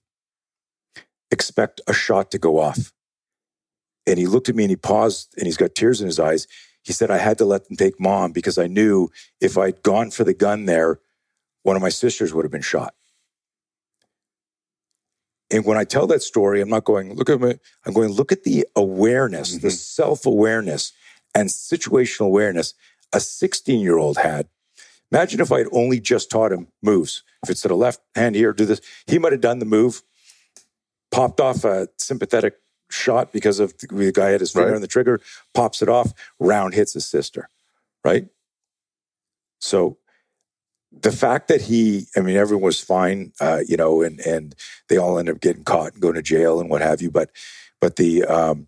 Expect 1.32 1.80
a 1.88 1.94
shot 1.94 2.30
to 2.32 2.38
go 2.38 2.60
off. 2.60 2.91
And 4.06 4.18
he 4.18 4.28
looked 4.28 4.49
at 4.49 4.56
me 4.56 4.64
and 4.64 4.72
he 4.72 4.76
paused 4.76 5.34
and 5.38 5.45
he's 5.45 5.57
got 5.57 5.76
tears 5.76 6.02
in 6.02 6.07
his 6.07 6.19
eyes. 6.19 6.48
He 6.82 6.94
said, 6.94 7.11
I 7.11 7.18
had 7.18 7.38
to 7.38 7.45
let 7.45 7.68
them 7.68 7.78
take 7.78 7.99
mom 7.99 8.32
because 8.32 8.57
I 8.57 8.68
knew 8.68 9.10
if 9.40 9.57
I'd 9.57 9.84
gone 9.84 10.11
for 10.11 10.24
the 10.24 10.34
gun 10.34 10.65
there, 10.65 10.99
one 11.63 11.75
of 11.75 11.81
my 11.81 11.89
sisters 11.89 12.34
would 12.34 12.45
have 12.45 12.51
been 12.51 12.61
shot. 12.61 12.93
And 15.49 15.65
when 15.65 15.77
I 15.77 15.85
tell 15.85 16.07
that 16.07 16.21
story, 16.21 16.59
I'm 16.61 16.69
not 16.69 16.84
going, 16.84 17.15
look 17.15 17.29
at 17.29 17.39
me. 17.39 17.55
I'm 17.85 17.93
going, 17.93 18.09
look 18.09 18.31
at 18.31 18.43
the 18.43 18.67
awareness, 18.75 19.57
the 19.57 19.69
Mhm. 19.69 19.77
self 19.77 20.25
awareness 20.25 20.91
and 21.34 21.49
situational 21.49 22.25
awareness 22.25 22.73
a 23.13 23.19
16 23.21 23.79
year 23.79 23.97
old 23.97 24.17
had. 24.17 24.49
Imagine 25.11 25.39
if 25.39 25.51
I'd 25.53 25.67
only 25.71 26.01
just 26.01 26.29
taught 26.29 26.51
him 26.51 26.67
moves. 26.81 27.23
If 27.43 27.49
it's 27.49 27.61
to 27.61 27.69
the 27.69 27.77
left 27.77 28.01
hand 28.15 28.35
here, 28.35 28.51
do 28.51 28.65
this. 28.65 28.81
He 29.05 29.19
might 29.19 29.31
have 29.31 29.39
done 29.39 29.59
the 29.59 29.65
move, 29.65 30.03
popped 31.11 31.39
off 31.39 31.63
a 31.63 31.88
sympathetic 31.97 32.59
shot 32.89 33.31
because 33.31 33.59
of 33.59 33.77
the 33.77 34.11
guy 34.11 34.31
had 34.31 34.41
his 34.41 34.51
finger 34.51 34.69
Right. 34.69 34.75
on 34.75 34.81
the 34.81 34.88
trigger, 34.88 35.21
pops 35.53 35.81
it 35.81 35.88
off, 35.88 36.13
round 36.39 36.73
hits 36.73 36.91
his 36.93 37.05
sister, 37.05 37.49
right? 38.03 38.27
So 39.59 39.97
the 41.02 41.11
fact 41.11 41.48
that 41.48 41.61
he, 41.61 42.06
I 42.15 42.22
mean, 42.22 42.36
everyone 42.36 42.64
was 42.65 42.80
fine, 42.80 43.32
uh, 43.40 43.61
you 43.68 43.78
know, 43.78 44.02
and 44.02 44.19
and 44.22 44.56
they 44.90 44.98
all 44.98 45.19
ended 45.19 45.36
up 45.36 45.41
getting 45.41 45.64
caught 45.64 45.94
and 45.94 46.02
going 46.02 46.15
to 46.15 46.22
jail 46.22 46.60
and 46.60 46.69
what 46.69 46.82
have 46.82 47.02
you. 47.02 47.11
But 47.11 47.32
but 47.82 47.95
the 47.95 48.24
um, 48.26 48.68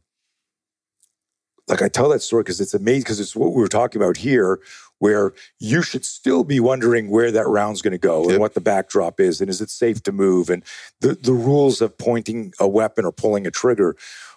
like 1.67 1.81
I 1.81 1.89
tell 1.89 2.09
that 2.09 2.21
story 2.21 2.43
because 2.43 2.59
it's 2.59 2.73
amazing 2.73 3.01
because 3.01 3.19
it's 3.19 3.35
what 3.35 3.53
we 3.53 3.61
were 3.61 3.67
talking 3.67 4.01
about 4.01 4.17
here, 4.17 4.59
where 4.97 5.33
you 5.59 5.81
should 5.81 6.03
still 6.03 6.43
be 6.43 6.59
wondering 6.59 7.09
where 7.09 7.31
that 7.31 7.47
round's 7.47 7.81
going 7.81 7.91
to 7.91 7.97
go 7.97 8.23
Yep. 8.23 8.31
and 8.31 8.39
what 8.39 8.53
the 8.53 8.61
backdrop 8.61 9.19
is 9.19 9.39
and 9.39 9.49
is 9.49 9.61
it 9.61 9.69
safe 9.69 10.01
to 10.03 10.11
move 10.11 10.49
and 10.49 10.63
the 11.01 11.13
the 11.15 11.33
rules 11.33 11.81
of 11.81 11.97
pointing 11.97 12.53
a 12.59 12.67
weapon 12.67 13.05
or 13.05 13.11
pulling 13.11 13.45
a 13.45 13.51
trigger 13.51 13.95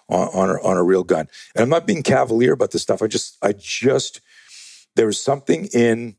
on 0.09 0.27
on 0.29 0.49
a, 0.51 0.61
on 0.63 0.77
a 0.77 0.83
real 0.83 1.03
gun. 1.03 1.27
And 1.55 1.63
I'm 1.63 1.69
not 1.69 1.87
being 1.87 2.03
cavalier 2.03 2.53
about 2.53 2.71
this 2.71 2.81
stuff. 2.81 3.01
I 3.01 3.07
just 3.07 3.37
I 3.41 3.53
just 3.53 4.21
there 4.95 5.07
was 5.07 5.19
something 5.21 5.65
in 5.73 6.15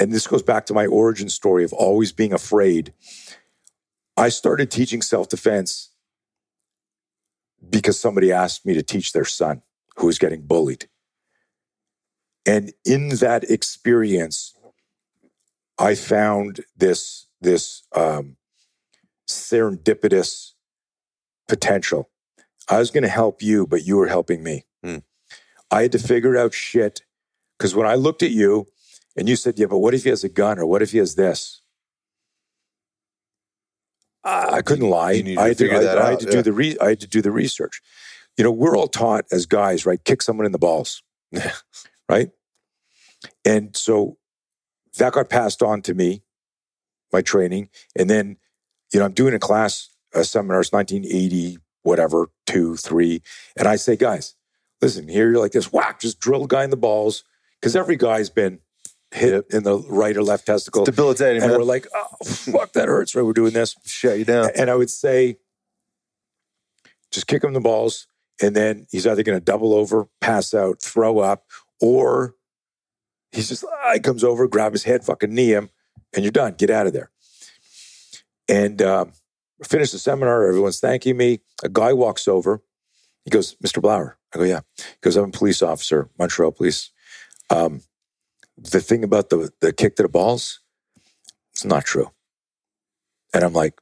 and 0.00 0.10
this 0.10 0.26
goes 0.26 0.42
back 0.42 0.64
to 0.66 0.74
my 0.74 0.86
origin 0.86 1.28
story 1.28 1.62
of 1.62 1.74
always 1.74 2.10
being 2.10 2.32
afraid. 2.32 2.94
I 4.16 4.30
started 4.30 4.70
teaching 4.70 5.02
self 5.02 5.28
defense 5.28 5.90
because 7.68 8.00
somebody 8.00 8.32
asked 8.32 8.64
me 8.64 8.72
to 8.74 8.82
teach 8.82 9.12
their 9.12 9.26
son 9.26 9.62
who 9.96 10.06
was 10.06 10.18
getting 10.18 10.46
bullied. 10.46 10.88
And 12.46 12.72
in 12.86 13.10
that 13.16 13.44
experience, 13.50 14.56
I 15.78 15.94
found 15.94 16.62
this, 16.74 17.26
this 17.42 17.82
um, 17.94 18.36
serendipitous 19.28 20.52
potential. 21.46 22.08
I 22.70 22.78
was 22.78 22.90
going 22.90 23.02
to 23.02 23.08
help 23.08 23.42
you, 23.42 23.66
but 23.66 23.84
you 23.84 23.98
were 23.98 24.08
helping 24.08 24.42
me. 24.42 24.64
Hmm. 24.82 24.98
I 25.70 25.82
had 25.82 25.92
to 25.92 25.98
figure 25.98 26.38
out 26.38 26.54
shit 26.54 27.02
because 27.58 27.74
when 27.74 27.86
I 27.86 27.94
looked 27.94 28.22
at 28.22 28.30
you, 28.30 28.68
and 29.16 29.28
you 29.28 29.36
said, 29.36 29.58
yeah, 29.58 29.66
but 29.66 29.78
what 29.78 29.94
if 29.94 30.04
he 30.04 30.10
has 30.10 30.24
a 30.24 30.28
gun 30.28 30.58
or 30.58 30.66
what 30.66 30.82
if 30.82 30.92
he 30.92 30.98
has 30.98 31.14
this? 31.14 31.62
I 34.24 34.48
I 34.50 34.62
couldn't 34.62 34.88
lie. 34.88 35.12
you 35.12 35.22
need 35.22 35.34
to 35.36 35.40
I 35.40 35.48
had 35.48 35.58
to, 35.58 35.70
I, 35.70 36.06
I 36.06 36.10
had 36.10 36.20
to 36.20 36.26
yeah. 36.26 36.32
do 36.32 36.42
the 36.42 36.52
re- 36.52 36.76
I 36.80 36.90
had 36.90 37.00
to 37.00 37.06
do 37.06 37.22
the 37.22 37.30
research. 37.30 37.80
You 38.36 38.44
know, 38.44 38.50
we're 38.50 38.76
all 38.76 38.88
taught 38.88 39.24
as 39.32 39.46
guys, 39.46 39.84
right? 39.86 40.02
Kick 40.04 40.22
someone 40.22 40.46
in 40.46 40.52
the 40.52 40.58
balls, 40.58 41.02
right? 42.08 42.30
And 43.44 43.76
so 43.76 44.18
that 44.98 45.12
got 45.12 45.28
passed 45.28 45.62
on 45.62 45.82
to 45.82 45.94
me, 45.94 46.22
my 47.12 47.22
training, 47.22 47.68
and 47.96 48.08
then 48.08 48.36
you 48.92 49.00
know 49.00 49.06
I'm 49.06 49.12
doing 49.12 49.34
a 49.34 49.38
class, 49.38 49.90
a 50.14 50.24
seminar, 50.24 50.60
it's 50.60 50.72
1980, 50.72 51.58
whatever, 51.82 52.30
two, 52.46 52.76
three, 52.76 53.22
and 53.56 53.66
I 53.66 53.76
say, 53.76 53.96
guys, 53.96 54.34
listen, 54.80 55.08
here 55.08 55.30
you're 55.30 55.40
like 55.40 55.52
this, 55.52 55.72
whack, 55.72 56.00
just 56.00 56.20
drill 56.20 56.44
a 56.44 56.48
guy 56.48 56.64
in 56.64 56.70
the 56.70 56.76
balls, 56.76 57.24
because 57.60 57.76
every 57.76 57.96
guy's 57.96 58.30
been 58.30 58.60
hit 59.12 59.46
in 59.50 59.64
the 59.64 59.78
right 59.88 60.16
or 60.16 60.22
left 60.22 60.46
testicle. 60.46 60.84
Debilitating, 60.84 61.42
and 61.42 61.50
man. 61.50 61.58
we're 61.58 61.64
like, 61.64 61.86
oh, 61.94 62.24
fuck, 62.24 62.72
that 62.72 62.88
hurts, 62.88 63.14
right? 63.14 63.22
We're 63.22 63.32
doing 63.32 63.52
this. 63.52 63.76
Shut 63.84 64.18
you 64.18 64.24
down. 64.24 64.50
And 64.56 64.70
I 64.70 64.76
would 64.76 64.90
say, 64.90 65.38
just 67.10 67.26
kick 67.26 67.42
him 67.42 67.52
the 67.52 67.60
balls, 67.60 68.06
and 68.40 68.54
then 68.54 68.86
he's 68.90 69.06
either 69.06 69.22
going 69.22 69.38
to 69.38 69.44
double 69.44 69.74
over, 69.74 70.08
pass 70.20 70.54
out, 70.54 70.80
throw 70.80 71.18
up, 71.18 71.44
or 71.80 72.36
he's 73.32 73.48
just, 73.48 73.64
ah, 73.64 73.92
he 73.94 74.00
comes 74.00 74.22
over, 74.22 74.46
grab 74.46 74.72
his 74.72 74.84
head, 74.84 75.04
fucking 75.04 75.34
knee 75.34 75.52
him, 75.52 75.70
and 76.14 76.24
you're 76.24 76.32
done. 76.32 76.54
Get 76.54 76.70
out 76.70 76.86
of 76.86 76.92
there. 76.92 77.10
And 78.48 78.80
um, 78.82 79.12
finish 79.64 79.92
the 79.92 79.98
seminar. 79.98 80.46
Everyone's 80.46 80.80
thanking 80.80 81.16
me. 81.16 81.40
A 81.62 81.68
guy 81.68 81.92
walks 81.92 82.26
over. 82.28 82.62
He 83.24 83.30
goes, 83.30 83.54
Mr. 83.56 83.82
Blauer. 83.82 84.14
I 84.34 84.38
go, 84.38 84.44
yeah. 84.44 84.60
He 84.76 84.84
goes, 85.02 85.16
I'm 85.16 85.28
a 85.28 85.32
police 85.32 85.62
officer, 85.62 86.08
Montreal 86.18 86.52
Police. 86.52 86.90
Um, 87.50 87.82
the 88.60 88.80
thing 88.80 89.04
about 89.04 89.30
the, 89.30 89.50
the 89.60 89.72
kick 89.72 89.96
to 89.96 90.02
the 90.02 90.08
balls, 90.08 90.60
it's 91.52 91.64
not 91.64 91.84
true. 91.84 92.10
And 93.34 93.42
I'm 93.42 93.52
like, 93.52 93.80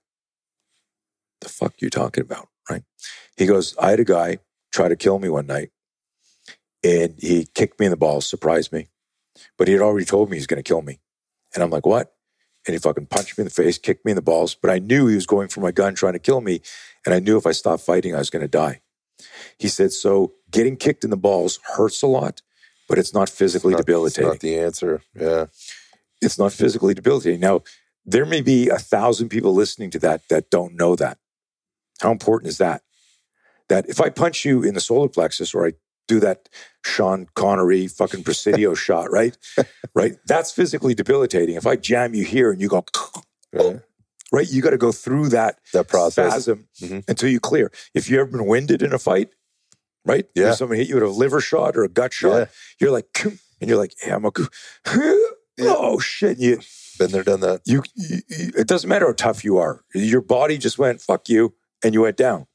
the 1.41 1.49
fuck 1.49 1.75
you 1.81 1.91
talking 1.91 2.23
about? 2.23 2.49
Right. 2.71 2.83
He 3.37 3.47
goes, 3.47 3.77
I 3.79 3.91
had 3.91 4.01
a 4.01 4.05
guy 4.05 4.39
try 4.73 4.89
to 4.89 4.97
kill 4.97 5.19
me 5.19 5.29
one 5.29 5.47
night 5.47 5.71
and 6.85 7.15
he 7.19 7.47
kicked 7.55 7.81
me 7.81 7.87
in 7.87 7.91
the 7.91 7.97
balls, 7.97 8.27
surprised 8.27 8.73
me. 8.73 8.89
But 9.57 9.69
he 9.69 9.75
had 9.75 9.83
already 9.83 10.05
told 10.05 10.31
me 10.31 10.37
he's 10.37 10.47
going 10.47 10.63
to 10.63 10.69
kill 10.69 10.83
me. 10.83 11.01
And 11.55 11.63
I'm 11.63 11.71
like, 11.71 11.87
what? 11.87 12.15
And 12.67 12.75
he 12.75 12.79
fucking 12.79 13.07
punched 13.07 13.39
me 13.39 13.43
in 13.43 13.47
the 13.47 13.55
face, 13.55 13.79
kicked 13.79 14.05
me 14.05 14.13
in 14.13 14.17
the 14.17 14.23
balls. 14.23 14.55
But 14.55 14.71
I 14.71 14.79
knew 14.79 15.07
he 15.07 15.15
was 15.15 15.27
going 15.27 15.49
for 15.49 15.61
my 15.61 15.71
gun, 15.71 15.95
trying 15.95 16.13
to 16.15 16.19
kill 16.19 16.41
me. 16.41 16.61
And 17.07 17.15
I 17.15 17.21
knew 17.21 17.37
if 17.39 17.47
I 17.47 17.53
stopped 17.53 17.83
fighting, 17.85 18.15
I 18.15 18.19
was 18.19 18.31
going 18.31 18.43
to 18.43 18.49
die. 18.49 18.81
He 19.59 19.69
said, 19.69 19.93
so 19.93 20.35
getting 20.51 20.77
kicked 20.77 21.05
in 21.05 21.11
the 21.11 21.17
balls 21.17 21.59
hurts 21.77 22.03
a 22.03 22.07
lot, 22.07 22.43
but 22.89 22.99
it's 22.99 23.13
not 23.15 23.29
physically 23.29 23.73
Not- 23.73 23.79
debilitating. 23.87 24.33
It's 24.33 24.35
not 24.35 24.41
the 24.41 24.59
answer. 24.59 25.03
Yeah. 25.15 25.47
it's 26.21 26.39
not 26.39 26.53
physically 26.53 26.95
debilitating. 26.95 27.41
Now, 27.41 27.63
there 28.05 28.25
may 28.27 28.41
be 28.41 28.69
a 28.69 28.79
thousand 28.79 29.29
people 29.29 29.55
listening 29.55 29.91
to 29.91 29.99
that 30.01 30.23
that 30.31 30.51
don't 30.51 30.75
know 30.75 30.97
that. 30.97 31.19
How 32.01 32.11
important 32.11 32.49
is 32.51 32.59
that? 32.59 32.83
That 33.69 33.89
if 33.89 34.01
I 34.01 34.09
punch 34.09 34.45
you 34.45 34.63
in 34.63 34.75
the 34.75 34.81
solar 34.81 35.09
plexus 35.09 35.55
or 35.55 35.67
I 35.67 35.73
do 36.07 36.19
that 36.21 36.49
Sean 36.85 37.27
Connery 37.35 37.87
fucking 37.87 38.25
Presidio 38.25 38.75
shot, 38.87 39.11
right? 39.11 39.37
Right? 39.95 40.17
That's 40.27 40.51
physically 40.51 40.95
debilitating. 40.95 41.55
If 41.57 41.67
I 41.67 41.77
jam 41.77 42.15
you 42.15 42.25
here 42.25 42.51
and 42.51 42.61
you 42.61 42.69
go, 42.69 42.85
Right. 43.53 43.81
right? 44.33 44.51
You 44.51 44.63
got 44.63 44.71
to 44.71 44.79
go 44.79 44.91
through 44.93 45.29
that 45.31 45.59
That 45.75 45.89
process. 45.89 46.33
spasm 46.33 46.67
Mhm. 46.81 47.05
until 47.09 47.29
you 47.29 47.41
clear. 47.41 47.71
If 47.95 48.09
you 48.09 48.19
ever 48.21 48.31
been 48.31 48.47
winded 48.47 48.83
in 48.83 48.93
a 48.95 48.99
fight, 48.99 49.31
right? 50.09 50.27
Yeah. 50.35 50.51
If 50.51 50.57
someone 50.57 50.79
hit 50.79 50.89
you 50.89 50.95
with 50.97 51.05
a 51.05 51.09
liver 51.09 51.41
shot 51.41 51.77
or 51.77 51.85
a 51.85 51.89
gut 51.89 52.13
shot, 52.13 52.37
Yeah. 52.39 52.45
you're 52.81 52.91
like, 52.91 53.07
and 53.25 53.69
you're 53.69 53.79
like, 53.79 53.95
hey, 54.01 54.11
I'm 54.11 54.25
a, 54.25 54.31
oh 55.61 55.99
shit. 56.01 56.39
You, 56.39 56.61
Been 56.99 57.11
there, 57.11 57.23
done 57.23 57.41
that. 57.41 57.61
you, 57.65 57.83
you, 57.95 58.19
you- 58.29 58.53
it 58.57 58.67
doesn't 58.67 58.89
matter 58.89 59.07
how 59.07 59.13
tough 59.13 59.45
you 59.45 59.59
are. 59.59 59.85
Your 59.95 60.21
body 60.21 60.59
just 60.59 60.79
went, 60.79 61.01
fuck 61.01 61.29
you, 61.29 61.55
and 61.85 61.95
you 61.95 62.03
went 62.03 62.17
down. 62.17 62.47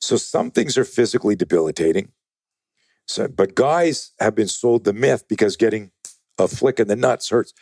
So 0.00 0.16
some 0.16 0.50
things 0.50 0.76
are 0.76 0.84
physically 0.84 1.36
debilitating. 1.36 2.08
So, 3.06 3.28
but 3.28 3.54
guys 3.54 4.12
have 4.20 4.34
been 4.34 4.48
sold 4.48 4.84
the 4.84 4.92
myth 4.92 5.26
because 5.28 5.56
getting 5.56 5.90
a 6.38 6.48
flick 6.48 6.80
in 6.80 6.88
the 6.88 6.96
nuts 6.96 7.28
hurts. 7.28 7.52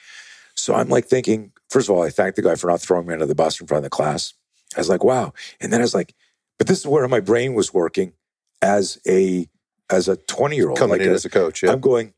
So 0.55 0.74
I'm 0.74 0.89
like 0.89 1.07
thinking, 1.07 1.53
first 1.70 1.89
of 1.89 1.97
all, 1.97 2.03
I 2.03 2.11
thank 2.11 2.35
the 2.37 2.43
guy 2.43 2.55
for 2.55 2.69
not 2.70 2.81
throwing 2.81 3.07
me 3.07 3.15
under 3.15 3.27
the 3.27 3.35
bus 3.35 3.61
in 3.61 3.66
front 3.66 3.81
of 3.81 3.85
the 3.85 3.91
class. 3.91 4.35
I 4.77 4.81
was 4.81 4.89
like, 4.89 5.03
wow. 5.05 5.32
And 5.61 5.73
then 5.73 5.81
I 5.81 5.82
was 5.85 5.95
like, 5.95 6.15
but 6.59 6.66
this 6.66 6.78
is 6.78 6.87
where 6.87 7.07
my 7.09 7.20
brain 7.20 7.55
was 7.55 7.73
working 7.74 8.12
as 8.62 8.99
a 9.07 9.47
as 9.91 10.09
a 10.09 10.16
20 10.16 10.57
year 10.57 10.69
old. 10.69 10.78
Coming 10.78 10.99
Like 10.99 11.01
in 11.03 11.11
a- 11.11 11.15
as 11.15 11.24
a 11.24 11.31
coach. 11.31 11.62
Yeah. 11.62 11.73
I'm 11.73 11.81
going, 11.81 12.15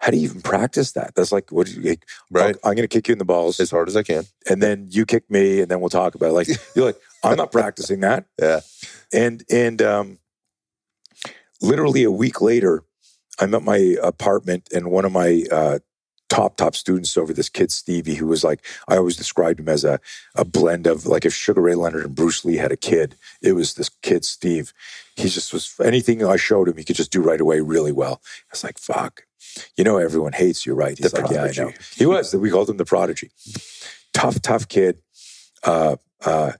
how 0.00 0.10
do 0.10 0.16
you 0.18 0.24
even 0.24 0.42
practice 0.42 0.92
that? 0.92 1.14
That's 1.14 1.32
like, 1.32 1.50
what 1.50 1.66
do 1.66 1.72
you, 1.80 1.90
like, 1.90 2.06
right. 2.30 2.56
I'm 2.64 2.74
going 2.74 2.88
to 2.88 2.88
kick 2.88 3.08
you 3.08 3.12
in 3.12 3.18
the 3.18 3.24
balls 3.24 3.58
As 3.60 3.70
hard 3.70 3.88
as 3.88 3.96
I 3.96 4.02
can. 4.02 4.24
and 4.50 4.62
then 4.62 4.86
you 4.90 5.06
kick 5.06 5.30
me 5.30 5.60
and 5.60 5.70
then 5.70 5.80
we'll 5.80 5.88
talk 5.88 6.14
about 6.14 6.30
it. 6.30 6.32
Like, 6.32 6.48
you're 6.76 6.84
like, 6.86 6.96
I'm 7.24 7.36
not 7.36 7.52
practicing 7.52 8.00
that. 8.00 8.26
Yeah. 8.38 8.60
And, 9.12 9.44
and, 9.50 9.80
um, 9.82 10.18
literally 11.62 12.02
a 12.04 12.10
week 12.10 12.40
later, 12.40 12.84
I'm 13.38 13.54
at 13.54 13.62
my 13.62 13.96
apartment 14.02 14.68
and 14.74 14.90
one 14.90 15.04
of 15.04 15.12
my, 15.12 15.44
uh, 15.50 15.78
top, 16.28 16.56
top 16.56 16.74
students 16.76 17.16
over 17.16 17.32
this 17.32 17.48
kid, 17.48 17.70
Stevie, 17.72 18.16
who 18.16 18.26
was 18.26 18.44
like, 18.44 18.60
I 18.86 18.96
always 18.96 19.16
described 19.16 19.60
him 19.60 19.68
as 19.68 19.84
a, 19.84 19.98
a 20.34 20.44
blend 20.44 20.86
of 20.86 21.06
like 21.06 21.24
if 21.24 21.34
Sugar 21.34 21.60
Ray 21.62 21.74
Leonard 21.74 22.04
and 22.04 22.14
Bruce 22.14 22.44
Lee 22.44 22.56
had 22.56 22.72
a 22.72 22.76
kid, 22.76 23.16
it 23.42 23.52
was 23.52 23.74
this 23.74 23.88
kid, 24.02 24.24
Steve. 24.24 24.72
He 25.16 25.28
just 25.28 25.52
was 25.52 25.74
anything 25.82 26.24
I 26.24 26.36
showed 26.36 26.68
him, 26.68 26.76
he 26.76 26.84
could 26.84 26.96
just 26.96 27.10
do 27.12 27.20
right 27.20 27.40
away 27.40 27.60
really 27.60 27.92
well. 27.92 28.20
I 28.24 28.52
was 28.52 28.62
like, 28.64 28.78
fuck. 28.78 29.24
You 29.76 29.84
know, 29.84 29.96
everyone 29.96 30.32
hates 30.34 30.66
you, 30.66 30.74
right? 30.74 30.96
He's 30.96 31.10
The 31.10 31.20
like, 31.20 31.30
yeah, 31.30 31.42
I 31.42 31.46
know. 31.48 31.52
prodigy. 31.72 31.78
He 31.96 32.06
was. 32.06 32.34
We 32.38 32.50
called 32.50 32.68
him 32.70 32.76
the 32.76 32.84
prodigy. 32.84 33.30
Tough, 34.12 34.40
tough 34.42 34.68
kid. 34.68 35.00
Uh, 35.64 35.96
uh, 36.24 36.52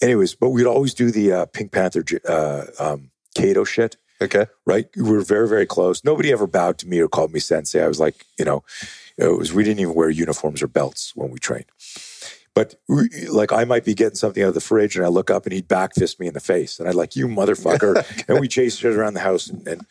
anyways, 0.00 0.34
but 0.36 0.50
we'd 0.50 0.66
always 0.66 0.94
do 0.94 1.10
the 1.10 1.32
uh, 1.32 1.46
Pink 1.46 1.72
Panther 1.72 2.04
uh, 2.26 2.64
um, 2.78 3.10
Kato 3.34 3.64
shit, 3.64 3.96
Okay. 4.20 4.46
right? 4.66 4.86
We 4.96 5.02
were 5.02 5.20
very, 5.20 5.48
very 5.48 5.66
close. 5.66 6.04
Nobody 6.04 6.32
ever 6.32 6.46
bowed 6.46 6.78
to 6.78 6.88
me 6.88 6.98
or 6.98 7.08
called 7.08 7.32
me 7.32 7.40
sensei. 7.40 7.82
I 7.82 7.88
was 7.88 8.00
like, 8.00 8.26
you 8.38 8.44
know, 8.44 8.64
it 9.16 9.38
was 9.38 9.52
we 9.52 9.62
didn't 9.64 9.80
even 9.80 9.94
wear 9.94 10.10
uniforms 10.10 10.62
or 10.62 10.66
belts 10.68 11.12
when 11.14 11.30
we 11.30 11.38
trained. 11.38 11.66
But 12.54 12.74
we, 12.88 13.08
like 13.28 13.52
I 13.52 13.64
might 13.64 13.84
be 13.84 13.94
getting 13.94 14.16
something 14.16 14.42
out 14.42 14.48
of 14.48 14.54
the 14.54 14.60
fridge 14.60 14.96
and 14.96 15.04
I 15.04 15.08
look 15.08 15.30
up 15.30 15.46
and 15.46 15.52
he'd 15.52 15.68
back 15.68 15.94
fist 15.94 16.18
me 16.18 16.26
in 16.26 16.34
the 16.34 16.40
face. 16.40 16.80
And 16.80 16.88
I'd 16.88 16.96
like, 16.96 17.14
you 17.14 17.28
motherfucker. 17.28 18.04
and 18.28 18.40
we 18.40 18.48
chase 18.48 18.78
each 18.78 18.84
other 18.84 19.00
around 19.00 19.14
the 19.14 19.20
house. 19.20 19.48
And, 19.48 19.66
and 19.68 19.86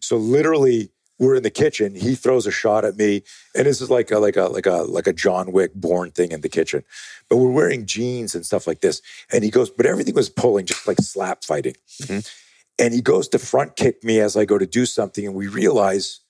so 0.00 0.16
literally 0.16 0.90
we're 1.18 1.34
in 1.36 1.42
the 1.42 1.50
kitchen. 1.50 1.94
He 1.94 2.14
throws 2.14 2.46
a 2.46 2.50
shot 2.50 2.86
at 2.86 2.96
me. 2.96 3.22
And 3.54 3.66
this 3.66 3.82
is 3.82 3.90
like 3.90 4.10
a, 4.10 4.18
like 4.18 4.36
a, 4.36 4.44
like 4.44 4.64
a, 4.66 4.82
like 4.84 5.06
a 5.06 5.12
John 5.12 5.52
Wick 5.52 5.74
born 5.74 6.10
thing 6.12 6.32
in 6.32 6.40
the 6.40 6.48
kitchen. 6.48 6.82
But 7.28 7.36
we're 7.36 7.50
wearing 7.50 7.84
jeans 7.84 8.34
and 8.34 8.46
stuff 8.46 8.66
like 8.66 8.80
this. 8.80 9.02
And 9.30 9.44
he 9.44 9.50
goes, 9.50 9.68
but 9.70 9.84
everything 9.84 10.14
was 10.14 10.30
pulling, 10.30 10.64
just 10.64 10.88
like 10.88 10.98
slap 10.98 11.44
fighting. 11.44 11.76
Mhm. 12.00 12.26
And 12.78 12.94
he 12.94 13.00
goes 13.00 13.28
to 13.28 13.38
front 13.38 13.76
kick 13.76 14.02
me 14.02 14.20
as 14.20 14.36
I 14.36 14.44
go 14.44 14.58
to 14.58 14.66
do 14.66 14.86
something. 14.86 15.26
And 15.26 15.34
we 15.34 15.46
realize 15.46 16.20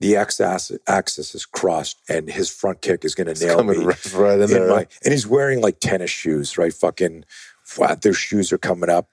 the 0.00 0.16
x 0.16 0.40
axis 0.86 1.34
is 1.34 1.44
crossed 1.44 1.98
and 2.08 2.28
his 2.28 2.48
front 2.48 2.82
kick 2.82 3.04
is 3.04 3.14
going 3.14 3.32
to 3.32 3.44
nail 3.44 3.56
coming 3.56 3.80
me 3.80 3.84
right, 3.84 4.14
right 4.14 4.34
in 4.34 4.42
in 4.42 4.50
there. 4.50 4.68
my, 4.68 4.86
and 5.04 5.12
he's 5.12 5.26
wearing 5.26 5.60
like 5.60 5.80
tennis 5.80 6.10
shoes, 6.10 6.56
right? 6.56 6.72
Fucking 6.72 7.24
flat. 7.64 8.02
Their 8.02 8.12
shoes 8.12 8.52
are 8.52 8.58
coming 8.58 8.90
up, 8.90 9.08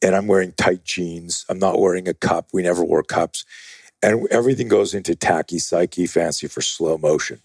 and 0.00 0.14
I'm 0.14 0.26
wearing 0.26 0.52
tight 0.52 0.84
jeans. 0.84 1.44
I'm 1.48 1.58
not 1.58 1.78
wearing 1.78 2.08
a 2.08 2.14
cup. 2.14 2.48
We 2.52 2.62
never 2.62 2.84
wore 2.84 3.02
cups, 3.02 3.44
and 4.02 4.26
everything 4.30 4.68
goes 4.68 4.94
into 4.94 5.12
tachypsychia, 5.14 6.08
fancy 6.08 6.48
for 6.48 6.62
slow 6.62 6.96
motion. 6.96 7.40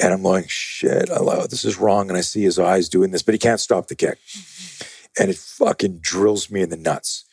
And 0.00 0.12
I'm 0.12 0.22
like, 0.22 0.50
shit, 0.50 1.10
I 1.10 1.20
love 1.20 1.50
this 1.50 1.64
is 1.64 1.78
wrong. 1.78 2.08
And 2.08 2.16
I 2.16 2.20
see 2.20 2.42
his 2.42 2.58
eyes 2.58 2.88
doing 2.88 3.10
this, 3.12 3.22
but 3.22 3.34
he 3.34 3.38
can't 3.38 3.60
stop 3.60 3.88
the 3.88 3.94
kick, 3.96 4.18
mm-hmm. 4.26 5.22
and 5.22 5.30
it 5.30 5.36
fucking 5.36 5.98
drills 5.98 6.48
me 6.48 6.62
in 6.62 6.70
the 6.70 6.76
nuts. 6.76 7.24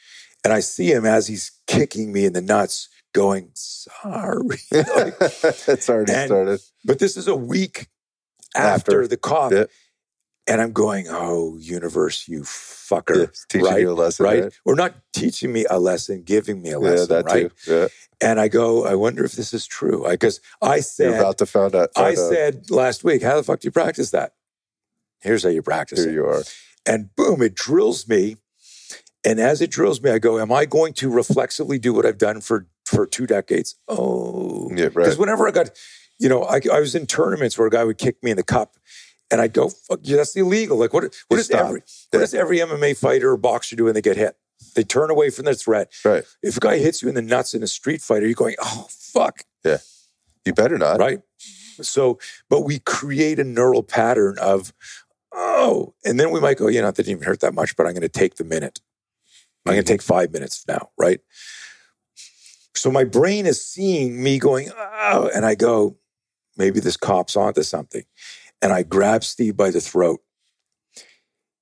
And 0.43 0.51
I 0.53 0.59
see 0.59 0.91
him 0.91 1.05
as 1.05 1.27
he's 1.27 1.51
kicking 1.67 2.11
me 2.11 2.25
in 2.25 2.33
the 2.33 2.41
nuts, 2.41 2.89
going, 3.13 3.51
sorry. 3.53 4.57
Like, 4.71 5.15
it's 5.21 5.89
already 5.89 6.13
and- 6.13 6.27
started. 6.29 6.59
but 6.85 6.99
this 6.99 7.15
is 7.17 7.27
a 7.27 7.35
week 7.35 7.87
after, 8.55 9.01
After. 9.03 9.07
the 9.07 9.17
cough. 9.17 9.51
Yeah. 9.53 9.65
And 10.47 10.59
I'm 10.59 10.73
going, 10.73 11.05
oh, 11.09 11.55
universe, 11.59 12.27
you 12.27 12.39
Yeah, 12.39 12.43
fucker. 12.43 13.23
it's 13.25 13.45
teaching 13.45 13.67
right, 13.67 13.79
you 13.81 13.91
a 13.91 13.93
lesson. 13.93 14.25
right? 14.25 14.43
Right. 14.45 14.53
Or 14.65 14.75
not 14.75 14.95
teaching 15.13 15.53
me 15.53 15.65
a 15.69 15.79
lesson, 15.79 16.23
giving 16.23 16.61
me 16.61 16.69
a 16.69 16.71
Yeah, 16.73 16.77
lesson, 16.77 17.07
that 17.09 17.25
right? 17.25 17.51
too. 17.63 17.71
Yeah. 17.71 17.87
And 18.19 18.39
I 18.39 18.47
go, 18.47 18.83
I 18.85 18.95
wonder 18.95 19.23
if 19.23 19.33
this 19.33 19.53
is 19.53 19.67
true. 19.67 20.05
Because 20.09 20.41
I, 20.61 20.75
You're 20.75 20.81
said, 20.83 21.19
about 21.19 21.37
to 21.37 21.45
find 21.45 21.75
out. 21.75 21.89
I 21.95 22.09
out. 22.11 22.17
said 22.17 22.71
last 22.71 23.03
week, 23.03 23.21
how 23.21 23.37
the 23.37 23.43
fuck 23.43 23.59
do 23.59 23.67
you 23.67 23.71
practice 23.71 24.11
that? 24.11 24.33
Here's 25.21 25.43
how 25.43 25.49
you 25.49 25.61
practice 25.61 25.99
Here 25.99 26.09
it. 26.09 26.13
you 26.15 26.25
are. 26.25 26.41
And 26.87 27.15
boom, 27.15 27.41
it 27.43 27.53
drills 27.53 28.07
me. 28.07 28.37
And 29.23 29.39
as 29.39 29.61
it 29.61 29.69
drills 29.69 30.01
me, 30.01 30.09
I 30.11 30.19
go, 30.19 30.39
am 30.39 30.51
I 30.51 30.65
going 30.65 30.93
to 30.93 31.09
reflexively 31.09 31.77
do 31.77 31.93
what 31.93 32.05
I've 32.05 32.17
done 32.17 32.41
for, 32.41 32.67
for 32.85 33.05
two 33.05 33.27
decades? 33.27 33.75
Oh, 33.87 34.69
Yeah, 34.75 34.89
because 34.89 35.09
right. 35.09 35.17
whenever 35.19 35.47
I 35.47 35.51
got, 35.51 35.69
you 36.19 36.27
know, 36.29 36.43
I, 36.43 36.59
I 36.73 36.79
was 36.79 36.95
in 36.95 37.05
tournaments 37.05 37.57
where 37.57 37.67
a 37.67 37.71
guy 37.71 37.83
would 37.83 37.97
kick 37.97 38.21
me 38.23 38.31
in 38.31 38.37
the 38.37 38.43
cup, 38.43 38.77
and 39.31 39.39
I'd 39.39 39.53
go, 39.53 39.69
"Fuck 39.69 39.99
you, 40.03 40.17
that's 40.17 40.35
illegal." 40.35 40.77
Like, 40.77 40.91
what? 40.93 41.03
What 41.29 41.37
does 41.37 41.49
every 41.51 41.79
what 41.81 41.83
Yeah. 42.13 42.19
does 42.19 42.33
every 42.33 42.57
MMA 42.59 42.97
fighter 42.97 43.31
or 43.31 43.37
boxer 43.37 43.75
do 43.77 43.85
when 43.85 43.93
they 43.93 44.01
get 44.01 44.17
hit? 44.17 44.35
They 44.75 44.83
turn 44.83 45.09
away 45.09 45.29
from 45.29 45.45
the 45.45 45.55
threat. 45.55 45.91
Right. 46.03 46.23
If 46.43 46.57
a 46.57 46.59
guy 46.59 46.79
hits 46.79 47.01
you 47.01 47.07
in 47.09 47.15
the 47.15 47.21
nuts 47.21 47.53
in 47.53 47.63
a 47.63 47.67
street 47.67 48.01
fight, 48.01 48.23
are 48.23 48.27
you 48.27 48.35
going, 48.35 48.55
"Oh 48.61 48.87
fuck," 48.89 49.43
Yeah. 49.63 49.77
You 50.45 50.53
better 50.53 50.77
not. 50.77 50.99
right? 50.99 51.21
So, 51.81 52.19
but 52.49 52.61
we 52.61 52.79
create 52.79 53.39
a 53.39 53.43
neural 53.43 53.83
pattern 53.83 54.37
of, 54.39 54.73
oh, 55.31 55.93
and 56.03 56.19
then 56.19 56.31
we 56.31 56.39
might 56.39 56.57
go, 56.57 56.67
you 56.67 56.81
know, 56.81 56.87
that 56.87 56.95
didn't 56.97 57.11
even 57.11 57.23
hurt 57.23 57.39
that 57.39 57.53
much, 57.53 57.75
but 57.75 57.85
I'm 57.85 57.93
going 57.93 58.01
to 58.01 58.09
take 58.09 58.35
the 58.35 58.43
minute. 58.43 58.79
I'm 59.65 59.73
going 59.73 59.83
to 59.83 59.83
mm-hmm. 59.83 59.93
take 59.93 60.01
five 60.01 60.31
minutes 60.31 60.65
now, 60.67 60.89
right? 60.97 61.19
So 62.75 62.89
my 62.89 63.03
brain 63.03 63.45
is 63.45 63.65
seeing 63.65 64.23
me 64.23 64.39
going, 64.39 64.69
oh, 64.75 65.29
and 65.35 65.45
I 65.45 65.55
go, 65.55 65.97
maybe 66.57 66.79
this 66.79 66.97
cop's 66.97 67.35
onto 67.35 67.63
something. 67.63 68.03
And 68.61 68.71
I 68.71 68.83
grab 68.83 69.23
Steve 69.23 69.57
by 69.57 69.71
the 69.71 69.81
throat 69.81 70.21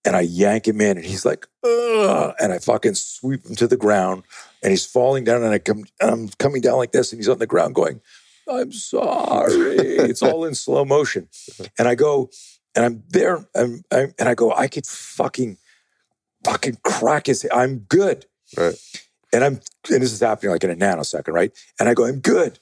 and 0.05 0.15
I 0.15 0.21
yank 0.21 0.67
him 0.67 0.81
in, 0.81 0.97
and 0.97 1.05
he's 1.05 1.25
like, 1.25 1.45
Ugh, 1.63 2.33
and 2.39 2.53
I 2.53 2.59
fucking 2.59 2.95
sweep 2.95 3.45
him 3.45 3.55
to 3.57 3.67
the 3.67 3.77
ground, 3.77 4.23
and 4.63 4.71
he's 4.71 4.85
falling 4.85 5.23
down, 5.23 5.43
and 5.43 5.53
I 5.53 5.59
come, 5.59 5.83
and 5.99 6.09
I'm 6.09 6.29
coming 6.39 6.61
down 6.61 6.77
like 6.77 6.91
this, 6.91 7.11
and 7.11 7.19
he's 7.19 7.29
on 7.29 7.39
the 7.39 7.47
ground 7.47 7.75
going, 7.75 8.01
I'm 8.49 8.71
sorry. 8.71 9.75
it's 9.77 10.23
all 10.23 10.45
in 10.45 10.55
slow 10.55 10.85
motion. 10.85 11.29
And 11.77 11.87
I 11.87 11.95
go, 11.95 12.29
and 12.75 12.85
I'm 12.85 13.03
there, 13.09 13.45
I'm, 13.55 13.83
I'm, 13.91 14.13
and 14.17 14.29
I 14.29 14.33
go, 14.33 14.51
I 14.51 14.67
could 14.67 14.85
fucking, 14.85 15.57
fucking 16.43 16.77
crack 16.83 17.27
his, 17.27 17.47
I'm 17.53 17.79
good. 17.79 18.25
Right. 18.57 18.75
And 19.31 19.43
I'm, 19.43 19.53
and 19.91 20.01
this 20.01 20.11
is 20.11 20.21
happening 20.21 20.51
like 20.51 20.63
in 20.63 20.71
a 20.71 20.75
nanosecond, 20.75 21.33
right? 21.33 21.51
And 21.79 21.87
I 21.87 21.93
go, 21.93 22.05
I'm 22.05 22.19
good. 22.19 22.59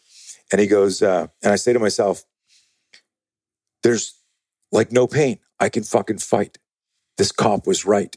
And 0.51 0.61
he 0.61 0.67
goes, 0.67 1.01
uh, 1.01 1.27
and 1.43 1.51
I 1.51 1.55
say 1.55 1.73
to 1.73 1.79
myself, 1.79 2.23
there's 3.83 4.15
like 4.71 4.91
no 4.91 5.07
pain. 5.07 5.39
I 5.59 5.69
can 5.69 5.83
fucking 5.83 6.19
fight. 6.19 6.57
This 7.17 7.31
cop 7.31 7.67
was 7.67 7.85
right. 7.85 8.15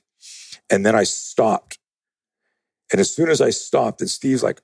And 0.68 0.84
then 0.84 0.94
I 0.94 1.04
stopped. 1.04 1.78
And 2.92 3.00
as 3.00 3.14
soon 3.14 3.30
as 3.30 3.40
I 3.40 3.50
stopped, 3.50 4.00
and 4.00 4.10
Steve's 4.10 4.42
like, 4.42 4.60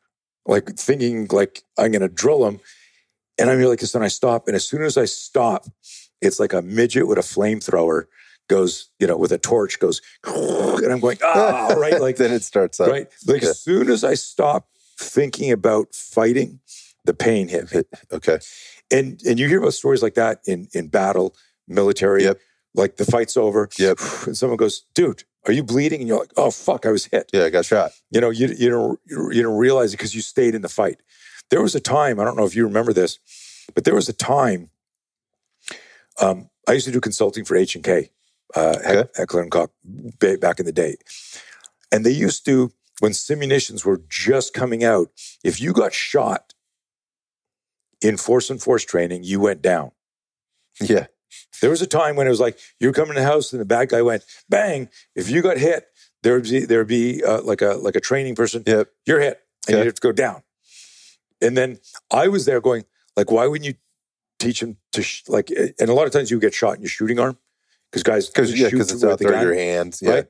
like 0.46 0.76
thinking 0.76 1.26
like 1.30 1.62
I'm 1.78 1.92
gonna 1.92 2.08
drill 2.08 2.46
him. 2.46 2.60
And 3.38 3.50
I'm 3.50 3.58
here 3.58 3.68
like 3.68 3.80
this, 3.80 3.94
and 3.94 4.04
I 4.04 4.08
stop. 4.08 4.46
And 4.46 4.56
as 4.56 4.64
soon 4.64 4.82
as 4.82 4.96
I 4.96 5.04
stop, 5.04 5.66
it's 6.22 6.40
like 6.40 6.52
a 6.52 6.62
midget 6.62 7.06
with 7.06 7.18
a 7.18 7.22
flamethrower 7.22 8.06
goes, 8.48 8.88
you 8.98 9.06
know, 9.06 9.16
with 9.16 9.32
a 9.32 9.38
torch 9.38 9.78
goes, 9.78 10.00
and 10.24 10.92
I'm 10.92 11.00
going, 11.00 11.18
ah, 11.22 11.74
right, 11.76 12.00
like 12.00 12.16
then 12.22 12.32
it 12.32 12.42
starts 12.42 12.80
up. 12.80 12.88
right. 12.88 13.08
Like 13.26 13.42
Yeah. 13.42 13.50
as 13.50 13.60
soon 13.60 13.90
as 13.90 14.04
I 14.04 14.14
stop 14.14 14.68
thinking 14.98 15.50
about 15.52 15.94
fighting, 15.94 16.60
the 17.04 17.14
pain 17.14 17.48
hit 17.48 17.72
me. 17.74 17.82
Okay. 18.12 18.38
And 18.90 19.20
and 19.26 19.38
you 19.38 19.48
hear 19.48 19.58
about 19.60 19.74
stories 19.74 20.02
like 20.02 20.14
that 20.14 20.40
in 20.46 20.68
in 20.72 20.88
battle, 20.88 21.34
military. 21.68 22.22
Yep. 22.24 22.38
Like 22.74 22.96
the 22.96 23.04
fight's 23.04 23.36
over, 23.36 23.68
Yep. 23.78 23.98
and 24.26 24.36
someone 24.36 24.56
goes, 24.58 24.82
"Dude, 24.94 25.24
are 25.46 25.52
you 25.52 25.62
bleeding?" 25.64 26.00
And 26.00 26.08
you're 26.08 26.18
like, 26.20 26.32
"Oh 26.36 26.50
fuck, 26.50 26.86
I 26.86 26.90
was 26.90 27.06
hit." 27.06 27.30
Yeah, 27.32 27.44
I 27.44 27.50
got 27.50 27.64
shot. 27.64 27.92
You 28.10 28.20
know, 28.20 28.30
you 28.30 28.48
you 28.48 28.68
don't 28.70 29.00
you 29.34 29.42
don't 29.42 29.56
realize 29.58 29.92
it 29.92 29.96
because 29.96 30.14
you 30.14 30.20
stayed 30.22 30.54
in 30.54 30.62
the 30.62 30.68
fight. 30.68 31.00
There 31.50 31.62
was 31.62 31.74
a 31.74 31.80
time 31.80 32.20
I 32.20 32.24
don't 32.24 32.36
know 32.36 32.44
if 32.44 32.54
you 32.54 32.64
remember 32.64 32.92
this, 32.92 33.18
but 33.74 33.84
there 33.84 33.94
was 33.94 34.08
a 34.08 34.12
time. 34.12 34.70
Um, 36.20 36.50
I 36.68 36.72
used 36.72 36.86
to 36.86 36.92
do 36.92 37.00
consulting 37.00 37.44
for 37.44 37.56
H 37.56 37.74
and 37.76 37.84
K, 37.84 38.10
uh, 38.54 38.76
Okay. 38.84 39.04
Heckler 39.16 39.42
and 39.42 39.50
Koch, 39.50 39.70
back 40.40 40.60
in 40.60 40.66
the 40.66 40.72
day, 40.72 40.96
and 41.90 42.04
they 42.04 42.10
used 42.10 42.44
to 42.46 42.72
when 43.00 43.12
simunitions 43.12 43.84
were 43.84 44.02
just 44.08 44.54
coming 44.54 44.84
out. 44.84 45.08
If 45.44 45.60
you 45.60 45.72
got 45.72 45.92
shot 45.92 46.54
in 48.00 48.16
force 48.16 48.50
and 48.50 48.60
force 48.60 48.84
training, 48.84 49.24
you 49.24 49.40
went 49.40 49.62
down. 49.62 49.92
Yeah. 50.80 51.06
There 51.60 51.70
was 51.70 51.82
a 51.82 51.86
time 51.86 52.16
when 52.16 52.26
it 52.26 52.30
was 52.30 52.40
like 52.40 52.58
you're 52.80 52.92
coming 52.92 53.14
to 53.14 53.20
the 53.20 53.26
house 53.26 53.52
and 53.52 53.60
the 53.60 53.66
bad 53.66 53.88
guy 53.88 54.02
went 54.02 54.24
bang. 54.48 54.88
If 55.14 55.30
you 55.30 55.42
got 55.42 55.58
hit, 55.58 55.86
there 56.22 56.34
would 56.34 56.44
be 56.44 56.64
there 56.64 56.78
would 56.78 56.86
be 56.88 57.22
uh, 57.22 57.42
like 57.42 57.62
a 57.62 57.74
like 57.74 57.96
a 57.96 58.00
training 58.00 58.34
person. 58.34 58.62
Yep. 58.66 58.88
You're 59.06 59.20
hit, 59.20 59.40
and 59.66 59.78
you 59.78 59.84
have 59.84 59.94
to 59.94 60.00
go 60.00 60.12
down. 60.12 60.42
And 61.40 61.56
then 61.56 61.78
I 62.10 62.28
was 62.28 62.44
there 62.46 62.60
going 62.60 62.84
like, 63.16 63.30
why 63.30 63.46
wouldn't 63.46 63.66
you 63.66 63.74
teach 64.38 64.60
them 64.60 64.76
to 64.92 65.02
sh- 65.02 65.24
like? 65.28 65.50
And 65.50 65.88
a 65.90 65.94
lot 65.94 66.06
of 66.06 66.12
times 66.12 66.30
you 66.30 66.38
get 66.40 66.54
shot 66.54 66.76
in 66.76 66.82
your 66.82 66.88
shooting 66.88 67.18
arm 67.18 67.38
because 67.90 68.02
guys 68.02 68.28
Because 68.28 68.58
yeah, 68.58 68.68
because 68.70 68.92
it's 68.92 69.04
out 69.04 69.18
the 69.18 69.26
there 69.26 69.34
in 69.34 69.42
your 69.42 69.54
hands. 69.54 70.00
Yeah. 70.02 70.10
right? 70.10 70.26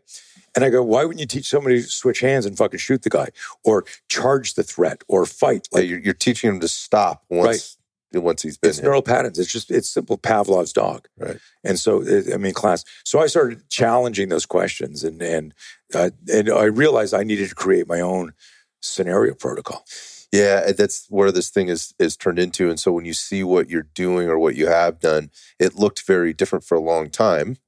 And 0.55 0.65
I 0.65 0.71
go, 0.71 0.83
why 0.83 1.05
wouldn't 1.05 1.21
you 1.21 1.27
teach 1.27 1.47
somebody 1.47 1.83
to 1.83 1.87
switch 1.89 2.21
hands 2.21 2.47
and 2.47 2.57
fucking 2.57 2.79
shoot 2.79 3.03
the 3.03 3.11
guy 3.11 3.29
or 3.63 3.85
charge 4.09 4.55
the 4.55 4.63
threat 4.63 5.05
or 5.07 5.27
fight? 5.27 5.69
Like 5.71 5.83
Like 5.83 5.91
you're, 5.91 5.99
you're 5.99 6.15
teaching 6.15 6.49
him 6.49 6.61
to 6.61 6.69
stop 6.69 7.25
once 7.29 7.77
once 8.15 8.43
he's 8.43 8.57
been 8.57 8.71
it's 8.71 8.79
hit. 8.79 8.85
neural 8.85 9.03
patterns. 9.03 9.39
It's 9.39 9.53
just 9.53 9.71
it's 9.71 9.89
simple 9.89 10.17
Pavlov's 10.17 10.73
dog. 10.73 11.09
Right. 11.19 11.39
And 11.65 11.79
so 11.79 12.03
I 12.33 12.39
mean, 12.39 12.55
class. 12.55 12.85
So 13.05 13.21
I 13.21 13.27
started 13.27 13.69
challenging 13.69 14.29
those 14.29 14.47
questions, 14.47 15.05
and 15.05 15.21
and 15.21 15.55
uh, 15.95 16.11
and 16.33 16.51
I 16.51 16.65
realized 16.65 17.13
I 17.13 17.23
needed 17.23 17.49
to 17.51 17.55
create 17.55 17.87
my 17.87 18.01
own 18.01 18.33
scenario 18.81 19.35
protocol. 19.35 19.85
Yeah, 20.33 20.73
that's 20.73 21.07
where 21.09 21.33
this 21.33 21.51
thing 21.51 21.69
is 21.69 21.95
is 21.99 22.17
turned 22.17 22.39
into. 22.39 22.69
And 22.69 22.79
so 22.79 22.93
when 22.93 23.05
you 23.05 23.15
see 23.15 23.45
what 23.45 23.71
you're 23.71 23.89
doing 23.95 24.29
or 24.29 24.39
what 24.39 24.57
you 24.57 24.67
have 24.67 25.01
done, 25.01 25.31
it 25.59 25.77
looked 25.77 26.07
very 26.07 26.33
different 26.33 26.65
for 26.65 26.77
a 26.77 26.81
long 26.81 27.11
time. 27.11 27.59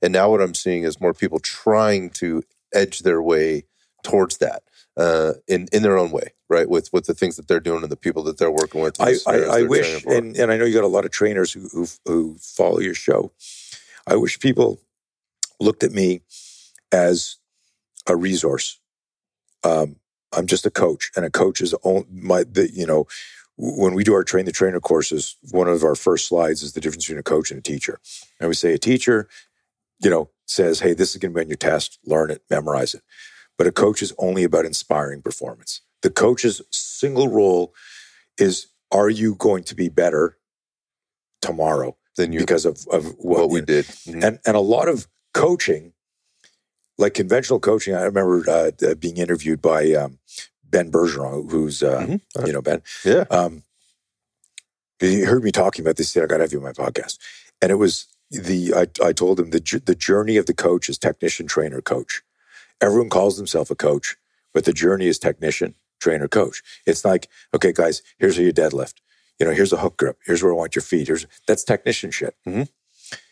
And 0.00 0.12
now 0.12 0.30
what 0.30 0.40
I'm 0.40 0.54
seeing 0.54 0.84
is 0.84 1.00
more 1.00 1.12
people 1.12 1.40
trying 1.40 2.10
to 2.10 2.42
edge 2.72 3.00
their 3.00 3.20
way 3.20 3.64
towards 4.02 4.38
that 4.38 4.62
uh, 4.96 5.34
in 5.48 5.68
in 5.72 5.82
their 5.82 5.98
own 5.98 6.10
way, 6.10 6.32
right? 6.48 6.68
With 6.68 6.92
with 6.92 7.06
the 7.06 7.14
things 7.14 7.36
that 7.36 7.48
they're 7.48 7.60
doing 7.60 7.82
and 7.82 7.90
the 7.90 7.96
people 7.96 8.22
that 8.24 8.38
they're 8.38 8.50
working 8.50 8.80
with. 8.80 9.00
I 9.00 9.14
I, 9.26 9.36
I 9.36 9.62
wish, 9.62 10.04
and 10.06 10.36
and 10.36 10.52
I 10.52 10.56
know 10.56 10.64
you 10.64 10.74
got 10.74 10.84
a 10.84 10.88
lot 10.88 11.04
of 11.04 11.10
trainers 11.10 11.52
who 11.52 11.68
who 11.68 11.86
who 12.06 12.36
follow 12.38 12.78
your 12.78 12.94
show. 12.94 13.32
I 14.06 14.16
wish 14.16 14.38
people 14.38 14.80
looked 15.60 15.82
at 15.82 15.92
me 15.92 16.20
as 16.92 17.36
a 18.06 18.14
resource. 18.16 18.78
Um, 19.64 19.96
I'm 20.36 20.46
just 20.46 20.66
a 20.66 20.70
coach, 20.70 21.10
and 21.16 21.24
a 21.24 21.30
coach 21.30 21.60
is 21.60 21.74
on 21.82 22.06
my. 22.10 22.44
The, 22.44 22.70
you 22.72 22.86
know, 22.86 23.06
when 23.56 23.94
we 23.94 24.04
do 24.04 24.14
our 24.14 24.24
train 24.24 24.44
the 24.44 24.52
trainer 24.52 24.80
courses, 24.80 25.36
one 25.50 25.68
of 25.68 25.84
our 25.84 25.94
first 25.94 26.28
slides 26.28 26.62
is 26.62 26.72
the 26.72 26.80
difference 26.80 27.04
between 27.04 27.18
a 27.18 27.22
coach 27.22 27.50
and 27.50 27.58
a 27.58 27.62
teacher. 27.62 28.00
And 28.40 28.48
we 28.48 28.54
say 28.54 28.72
a 28.72 28.78
teacher, 28.78 29.28
you 30.00 30.10
know, 30.10 30.30
says, 30.46 30.80
"Hey, 30.80 30.94
this 30.94 31.10
is 31.10 31.16
going 31.18 31.32
to 31.32 31.36
be 31.36 31.42
on 31.42 31.48
your 31.48 31.56
test. 31.56 31.98
Learn 32.04 32.30
it, 32.30 32.42
memorize 32.50 32.94
it." 32.94 33.02
But 33.56 33.66
a 33.66 33.72
coach 33.72 34.02
is 34.02 34.12
only 34.18 34.44
about 34.44 34.64
inspiring 34.64 35.22
performance. 35.22 35.80
The 36.02 36.10
coach's 36.10 36.62
single 36.70 37.28
role 37.28 37.74
is: 38.38 38.66
Are 38.90 39.10
you 39.10 39.34
going 39.34 39.64
to 39.64 39.74
be 39.74 39.88
better 39.88 40.38
tomorrow 41.44 41.96
than 42.16 42.32
you 42.32 42.40
because 42.40 42.64
of 42.64 42.86
of 42.90 43.06
what, 43.18 43.40
what 43.40 43.50
we 43.50 43.60
did. 43.60 43.86
And 44.06 44.22
mm-hmm. 44.22 44.36
and 44.46 44.56
a 44.56 44.60
lot 44.60 44.88
of 44.88 45.06
coaching, 45.32 45.92
like 46.98 47.14
conventional 47.14 47.60
coaching. 47.60 47.94
I 47.94 48.02
remember 48.02 48.44
uh, 48.48 48.70
uh, 48.86 48.94
being 48.94 49.16
interviewed 49.16 49.60
by 49.62 49.92
um, 49.92 50.18
Ben 50.64 50.90
Bergeron, 50.90 51.50
who's 51.50 51.82
uh, 51.82 52.00
Mhm. 52.06 52.46
you 52.46 52.52
know 52.52 52.62
Ben. 52.62 52.82
Yeah. 53.04 53.24
Um, 53.30 53.62
he 55.00 55.22
heard 55.22 55.42
me 55.44 55.52
talking 55.52 55.84
about 55.84 55.96
this. 55.96 56.08
He 56.12 56.18
said, 56.18 56.24
"I 56.24 56.26
got 56.26 56.36
to 56.38 56.44
have 56.44 56.52
you 56.52 56.58
on 56.58 56.64
my 56.64 56.72
podcast," 56.72 57.18
and 57.60 57.70
it 57.70 57.76
was 57.76 58.06
the 58.30 58.72
I, 58.74 59.06
I 59.06 59.12
told 59.12 59.40
him 59.40 59.50
the 59.50 59.82
the 59.84 59.94
journey 59.94 60.36
of 60.36 60.46
the 60.46 60.54
coach 60.54 60.88
is 60.88 60.98
technician, 60.98 61.46
trainer, 61.46 61.80
coach. 61.80 62.22
Everyone 62.80 63.10
calls 63.10 63.36
themselves 63.36 63.70
a 63.70 63.74
coach, 63.74 64.16
but 64.52 64.64
the 64.64 64.72
journey 64.72 65.06
is 65.06 65.18
technician, 65.18 65.74
trainer, 66.00 66.28
coach. 66.28 66.62
It's 66.86 67.04
like, 67.04 67.28
okay, 67.54 67.72
guys, 67.72 68.02
here's 68.18 68.36
how 68.36 68.42
you 68.42 68.52
deadlift. 68.52 68.94
You 69.38 69.46
know, 69.46 69.52
here's 69.52 69.72
a 69.72 69.78
hook 69.78 69.96
grip. 69.96 70.18
Here's 70.26 70.42
where 70.42 70.52
I 70.52 70.56
want 70.56 70.74
your 70.76 70.82
feet. 70.82 71.06
Here's 71.08 71.26
that's 71.46 71.64
technician 71.64 72.10
shit. 72.10 72.36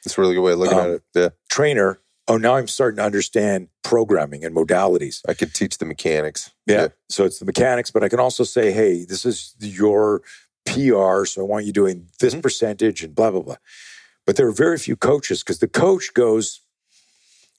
It's 0.04 0.18
a 0.18 0.20
really 0.20 0.34
good 0.34 0.42
way 0.42 0.52
of 0.52 0.58
looking 0.58 0.78
Um, 0.78 0.84
at 0.84 0.90
it. 0.90 1.02
Yeah. 1.14 1.28
Trainer. 1.48 2.00
Oh, 2.32 2.38
now 2.38 2.56
I'm 2.56 2.66
starting 2.66 2.96
to 2.96 3.04
understand 3.04 3.68
programming 3.84 4.42
and 4.42 4.56
modalities. 4.56 5.20
I 5.28 5.34
could 5.34 5.52
teach 5.52 5.76
the 5.76 5.84
mechanics. 5.84 6.50
Yeah. 6.66 6.88
So 7.10 7.26
it's 7.26 7.38
the 7.38 7.44
mechanics, 7.44 7.90
but 7.90 8.02
I 8.02 8.08
can 8.08 8.20
also 8.20 8.42
say, 8.42 8.72
hey, 8.72 9.04
this 9.04 9.26
is 9.26 9.54
your 9.60 10.22
PR. 10.64 11.26
So 11.26 11.42
I 11.42 11.44
want 11.44 11.66
you 11.66 11.72
doing 11.74 12.08
this 12.20 12.34
Mhm. 12.34 12.40
percentage 12.42 13.04
and 13.04 13.14
blah, 13.14 13.32
blah, 13.32 13.42
blah. 13.42 13.56
But 14.24 14.36
there 14.36 14.46
are 14.46 14.52
very 14.52 14.78
few 14.78 14.96
coaches 14.96 15.42
because 15.42 15.58
the 15.58 15.68
coach 15.68 16.14
goes, 16.14 16.62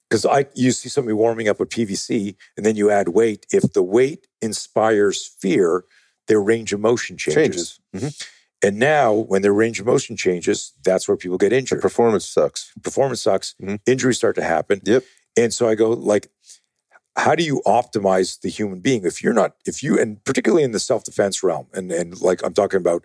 because 0.08 0.26
I 0.26 0.46
you 0.56 0.72
see 0.72 0.88
somebody 0.88 1.12
warming 1.14 1.46
up 1.48 1.60
with 1.60 1.68
PVC 1.70 2.34
and 2.56 2.66
then 2.66 2.74
you 2.74 2.90
add 2.90 3.10
weight. 3.10 3.46
If 3.52 3.74
the 3.74 3.82
weight 3.84 4.26
inspires 4.42 5.24
fear, 5.24 5.84
their 6.26 6.40
range 6.40 6.72
of 6.72 6.80
motion 6.80 7.16
changes. 7.16 7.78
Changes. 7.92 8.12
Mhm. 8.16 8.26
And 8.64 8.78
now 8.78 9.12
when 9.12 9.42
their 9.42 9.52
range 9.52 9.78
of 9.78 9.86
motion 9.86 10.16
changes, 10.16 10.72
that's 10.84 11.06
where 11.06 11.16
people 11.18 11.36
get 11.38 11.50
The 11.50 11.58
injured. 11.58 11.82
performance 11.82 12.26
sucks. 12.26 12.72
Performance 12.82 13.20
sucks, 13.22 13.54
Mhm. 13.60 13.78
injuries 13.86 14.16
start 14.16 14.34
to 14.36 14.42
happen. 14.42 14.80
Yep. 14.84 15.04
And 15.36 15.52
so 15.52 15.68
I 15.68 15.74
go 15.74 15.90
like, 15.90 16.30
how 17.16 17.34
do 17.34 17.44
you 17.44 17.62
optimize 17.66 18.40
the 18.40 18.48
human 18.48 18.80
being 18.80 19.04
if 19.04 19.22
you're 19.22 19.34
not 19.34 19.54
if 19.66 19.82
you 19.82 19.98
and 20.00 20.24
particularly 20.24 20.64
in 20.64 20.72
the 20.72 20.80
self-defense 20.80 21.42
realm 21.44 21.66
and 21.74 21.92
and 21.92 22.20
like 22.20 22.42
I'm 22.44 22.54
talking 22.54 22.78
about 22.78 23.04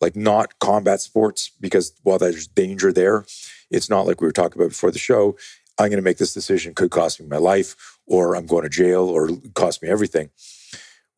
like 0.00 0.16
not 0.16 0.58
combat 0.60 1.00
sports 1.02 1.50
because 1.60 1.92
while 2.02 2.18
there's 2.18 2.46
danger 2.46 2.90
there, 2.92 3.26
it's 3.70 3.90
not 3.90 4.06
like 4.06 4.20
we 4.22 4.26
were 4.28 4.32
talking 4.32 4.58
about 4.60 4.70
before 4.70 4.90
the 4.92 4.98
show. 4.98 5.36
I'm 5.78 5.88
going 5.90 5.96
to 5.98 6.02
make 6.10 6.18
this 6.18 6.32
decision 6.34 6.74
could 6.74 6.90
cost 6.90 7.20
me 7.20 7.26
my 7.26 7.36
life 7.36 7.74
or 8.06 8.34
I'm 8.36 8.46
going 8.46 8.62
to 8.62 8.70
jail 8.70 9.04
or 9.08 9.28
cost 9.54 9.82
me 9.82 9.88
everything. 9.90 10.30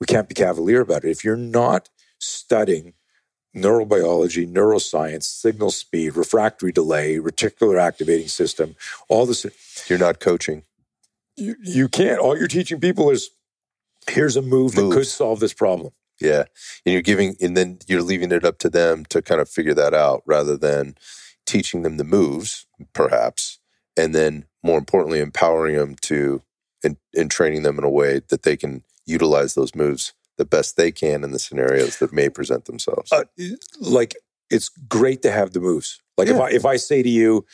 We 0.01 0.07
can't 0.07 0.29
be 0.29 0.35
cavalier 0.35 0.81
about 0.81 1.05
it. 1.05 1.11
If 1.11 1.23
you're 1.25 1.37
not 1.37 1.91
studying 2.19 2.95
neurobiology, 3.55 4.51
neuroscience, 4.51 5.25
signal 5.25 5.71
speed, 5.71 6.17
refractory 6.17 6.73
delay, 6.73 7.17
reticular 7.17 7.81
activating 7.81 8.29
system, 8.29 8.77
all 9.09 9.27
this 9.27 9.47
You're 9.89 9.99
not 9.99 10.21
coaching. 10.21 10.63
you, 11.37 11.57
you 11.63 11.89
can't. 11.89 12.19
All 12.19 12.37
you're 12.37 12.49
teaching 12.49 12.81
people 12.81 13.11
is 13.11 13.31
here's 14.09 14.37
a 14.37 14.43
move 14.43 14.75
that 14.75 14.91
could 14.93 15.07
solve 15.07 15.41
this 15.41 15.53
problem. 15.53 15.93
Yeah. 16.21 16.45
And 16.87 16.93
you're 16.93 17.03
giving, 17.03 17.37
and 17.41 17.57
then 17.57 17.79
you're 17.87 18.03
leaving 18.03 18.33
it 18.33 18.45
up 18.45 18.59
to 18.59 18.71
them 18.71 19.05
to 19.07 19.23
kind 19.23 19.41
of 19.41 19.49
figure 19.49 19.75
that 19.75 19.93
out 19.93 20.23
rather 20.25 20.57
than 20.57 20.97
teaching 21.47 21.83
them 21.83 21.97
the 21.97 22.05
moves, 22.05 22.67
perhaps, 22.93 23.59
and 23.97 24.15
then 24.15 24.47
more 24.63 24.79
importantly, 24.79 25.21
empowering 25.21 25.77
them 25.77 25.97
to 26.03 26.43
and, 26.85 26.97
and 27.15 27.31
training 27.31 27.63
them 27.63 27.79
in 27.79 27.85
a 27.85 27.91
way 27.91 28.21
that 28.29 28.43
they 28.43 28.57
can 28.57 28.83
utilize 29.05 29.55
those 29.55 29.75
moves 29.75 30.13
the 30.39 30.45
best 30.45 30.77
they 30.77 30.91
can 30.93 31.25
in 31.25 31.31
the 31.33 31.39
scenarios 31.39 31.99
that 31.99 32.13
may 32.13 32.29
present 32.29 32.65
themselves. 32.65 33.13
Uh, 33.13 33.25
like 33.81 34.15
it's 34.51 34.69
great 34.69 35.23
to 35.23 35.31
have 35.31 35.53
the 35.53 35.61
moves. 35.61 36.01
Like 36.17 36.29
if 36.29 36.39
I 36.39 36.51
if 36.51 36.65
I 36.65 36.77
say 36.77 37.03
to 37.03 37.09
you, 37.09 37.45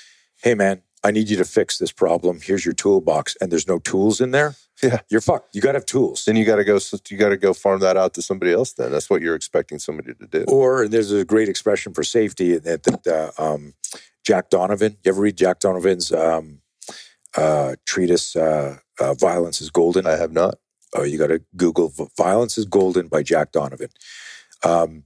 "Hey 0.42 0.54
man, 0.54 0.82
I 1.04 1.10
need 1.10 1.28
you 1.28 1.36
to 1.36 1.44
fix 1.44 1.78
this 1.78 1.92
problem. 1.92 2.40
Here's 2.42 2.64
your 2.64 2.74
toolbox," 2.74 3.36
and 3.40 3.50
there's 3.52 3.68
no 3.68 3.78
tools 3.78 4.20
in 4.20 4.30
there, 4.32 4.56
Yeah. 4.82 5.00
you're 5.10 5.20
fucked. 5.20 5.54
You 5.54 5.60
got 5.60 5.72
to 5.72 5.78
have 5.78 5.86
tools. 5.86 6.24
then 6.24 6.36
you 6.36 6.44
got 6.44 6.56
to 6.56 6.64
go. 6.64 6.78
You 7.08 7.16
got 7.16 7.28
to 7.30 7.36
go 7.36 7.52
farm 7.54 7.80
that 7.80 7.96
out 7.96 8.14
to 8.14 8.22
somebody 8.22 8.52
else. 8.52 8.72
Then 8.72 8.90
that's 8.92 9.08
what 9.10 9.22
you're 9.22 9.36
expecting 9.36 9.78
somebody 9.78 10.14
to 10.14 10.26
do. 10.26 10.44
Or 10.48 10.82
and 10.84 10.92
there's 10.92 11.12
a 11.12 11.24
great 11.24 11.48
expression 11.48 11.94
for 11.94 12.02
safety 12.02 12.58
that, 12.58 12.82
that 12.84 13.06
uh, 13.06 13.30
um, 13.54 13.74
Jack 14.24 14.50
Donovan. 14.50 14.96
You 15.04 15.10
ever 15.10 15.20
read 15.20 15.36
Jack 15.36 15.60
Donovan's 15.60 16.10
um, 16.12 16.60
uh, 17.36 17.76
treatise 17.86 18.34
uh, 18.36 18.78
uh, 18.98 19.14
"Violence 19.14 19.60
is 19.60 19.70
Golden"? 19.70 20.06
I 20.06 20.16
have 20.16 20.32
not. 20.32 20.56
Oh, 20.94 21.04
you 21.04 21.18
got 21.18 21.28
to 21.28 21.42
Google 21.56 21.92
"Violence 22.16 22.58
is 22.58 22.64
Golden" 22.64 23.08
by 23.08 23.22
Jack 23.22 23.52
Donovan. 23.52 23.90
Um, 24.64 25.04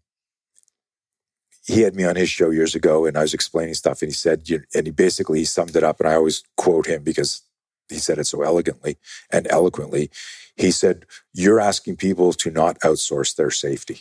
he 1.67 1.83
had 1.83 1.95
me 1.95 2.05
on 2.05 2.17
his 2.17 2.31
show 2.31 2.51
years 2.51 2.75
ago, 2.75 3.07
and 3.07 3.17
I 3.17 3.23
was 3.23 3.35
explaining 3.35 3.75
stuff, 3.75 4.03
and 4.03 4.11
he 4.11 4.15
said, 4.15 4.43
and 4.75 4.87
he 4.87 4.91
basically 4.91 5.41
he 5.41 5.45
summed 5.45 5.77
it 5.77 5.85
up, 5.85 6.01
and 6.01 6.09
I 6.09 6.15
always 6.15 6.43
quote 6.57 6.87
him 6.87 7.03
because 7.05 7.43
he 7.89 7.99
said 7.99 8.19
it 8.19 8.27
so 8.27 8.43
elegantly 8.43 8.99
and 9.31 9.47
eloquently. 9.51 10.11
He 10.57 10.71
said, 10.71 11.07
"You're 11.33 11.61
asking 11.61 11.97
people 11.97 12.33
to 12.35 12.51
not 12.51 12.79
outsource 12.81 13.37
their 13.37 13.51
safety." 13.51 14.01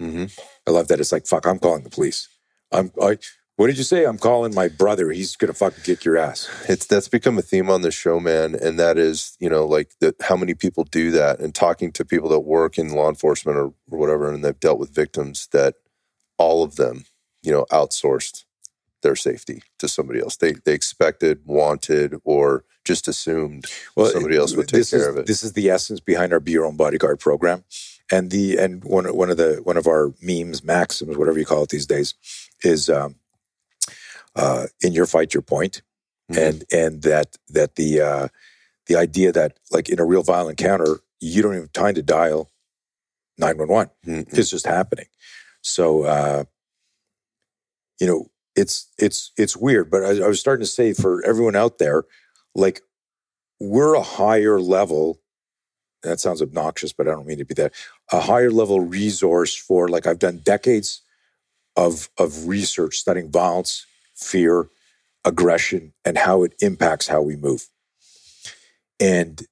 hmm 0.00 0.26
I 0.66 0.70
love 0.70 0.88
that. 0.88 1.00
It's 1.00 1.12
like, 1.12 1.26
fuck, 1.26 1.46
I'm 1.46 1.58
calling 1.58 1.82
the 1.84 1.90
police. 1.90 2.28
I'm, 2.72 2.92
I, 3.02 3.18
What 3.58 3.66
did 3.66 3.76
you 3.76 3.82
say? 3.82 4.04
I'm 4.04 4.18
calling 4.18 4.54
my 4.54 4.68
brother. 4.68 5.10
He's 5.10 5.34
gonna 5.34 5.52
fucking 5.52 5.82
kick 5.82 6.04
your 6.04 6.16
ass. 6.16 6.48
It's 6.68 6.86
that's 6.86 7.08
become 7.08 7.38
a 7.38 7.42
theme 7.42 7.68
on 7.70 7.82
the 7.82 7.90
show, 7.90 8.20
man, 8.20 8.54
and 8.54 8.78
that 8.78 8.98
is, 8.98 9.36
you 9.40 9.50
know, 9.50 9.66
like 9.66 9.98
that 9.98 10.14
how 10.22 10.36
many 10.36 10.54
people 10.54 10.84
do 10.84 11.10
that 11.10 11.40
and 11.40 11.52
talking 11.52 11.90
to 11.90 12.04
people 12.04 12.28
that 12.28 12.40
work 12.40 12.78
in 12.78 12.90
law 12.90 13.08
enforcement 13.08 13.58
or, 13.58 13.74
or 13.90 13.98
whatever 13.98 14.32
and 14.32 14.44
they've 14.44 14.60
dealt 14.60 14.78
with 14.78 14.94
victims 14.94 15.48
that 15.50 15.74
all 16.36 16.62
of 16.62 16.76
them, 16.76 17.06
you 17.42 17.50
know, 17.50 17.66
outsourced 17.72 18.44
their 19.02 19.16
safety 19.16 19.64
to 19.80 19.88
somebody 19.88 20.20
else. 20.20 20.36
They 20.36 20.52
they 20.64 20.72
expected, 20.72 21.40
wanted, 21.44 22.14
or 22.22 22.64
just 22.84 23.08
assumed 23.08 23.66
well, 23.96 24.06
somebody 24.06 24.36
else 24.36 24.54
would 24.54 24.68
take 24.68 24.88
care 24.88 25.00
is, 25.00 25.06
of 25.08 25.16
it. 25.16 25.26
This 25.26 25.42
is 25.42 25.54
the 25.54 25.68
essence 25.68 25.98
behind 25.98 26.32
our 26.32 26.38
Be 26.38 26.52
Your 26.52 26.64
Own 26.64 26.76
Bodyguard 26.76 27.18
program, 27.18 27.64
and 28.08 28.30
the 28.30 28.56
and 28.56 28.84
one 28.84 29.12
one 29.16 29.30
of 29.30 29.36
the 29.36 29.62
one 29.64 29.76
of 29.76 29.88
our 29.88 30.14
memes, 30.22 30.62
maxims, 30.62 31.16
whatever 31.16 31.40
you 31.40 31.44
call 31.44 31.64
it 31.64 31.70
these 31.70 31.86
days, 31.86 32.14
is 32.62 32.88
um, 32.88 33.16
uh, 34.36 34.66
in 34.80 34.92
your 34.92 35.06
fight, 35.06 35.34
your 35.34 35.42
point, 35.42 35.82
mm-hmm. 36.30 36.40
and 36.40 36.64
and 36.72 37.02
that 37.02 37.36
that 37.48 37.76
the 37.76 38.00
uh, 38.00 38.28
the 38.86 38.96
idea 38.96 39.32
that 39.32 39.58
like 39.70 39.88
in 39.88 40.00
a 40.00 40.04
real 40.04 40.22
violent 40.22 40.60
encounter, 40.60 41.00
you 41.20 41.42
don't 41.42 41.52
even 41.52 41.62
have 41.62 41.72
time 41.72 41.94
to 41.94 42.02
dial 42.02 42.50
nine 43.38 43.58
one 43.58 43.68
one. 43.68 43.90
It's 44.04 44.50
just 44.50 44.66
happening. 44.66 45.06
So 45.62 46.04
uh, 46.04 46.44
you 48.00 48.06
know, 48.06 48.30
it's 48.56 48.88
it's 48.98 49.32
it's 49.36 49.56
weird. 49.56 49.90
But 49.90 50.04
I, 50.04 50.24
I 50.24 50.28
was 50.28 50.40
starting 50.40 50.64
to 50.64 50.70
say 50.70 50.92
for 50.92 51.24
everyone 51.24 51.56
out 51.56 51.78
there, 51.78 52.04
like 52.54 52.82
we're 53.60 53.94
a 53.94 54.02
higher 54.02 54.60
level 54.60 55.20
that 56.02 56.20
sounds 56.20 56.40
obnoxious, 56.40 56.92
but 56.92 57.08
I 57.08 57.10
don't 57.10 57.26
mean 57.26 57.38
to 57.38 57.44
be 57.44 57.54
that. 57.54 57.74
A 58.12 58.20
higher 58.20 58.50
level 58.50 58.80
resource 58.80 59.54
for 59.54 59.88
like 59.88 60.06
I've 60.06 60.18
done 60.18 60.38
decades 60.38 61.02
of 61.76 62.08
of 62.18 62.48
research 62.48 62.96
studying 62.96 63.30
violence 63.30 63.86
fear, 64.18 64.68
aggression, 65.24 65.92
and 66.04 66.18
how 66.18 66.42
it 66.42 66.54
impacts 66.60 67.08
how 67.08 67.22
we 67.22 67.36
move. 67.36 67.68
And 69.00 69.42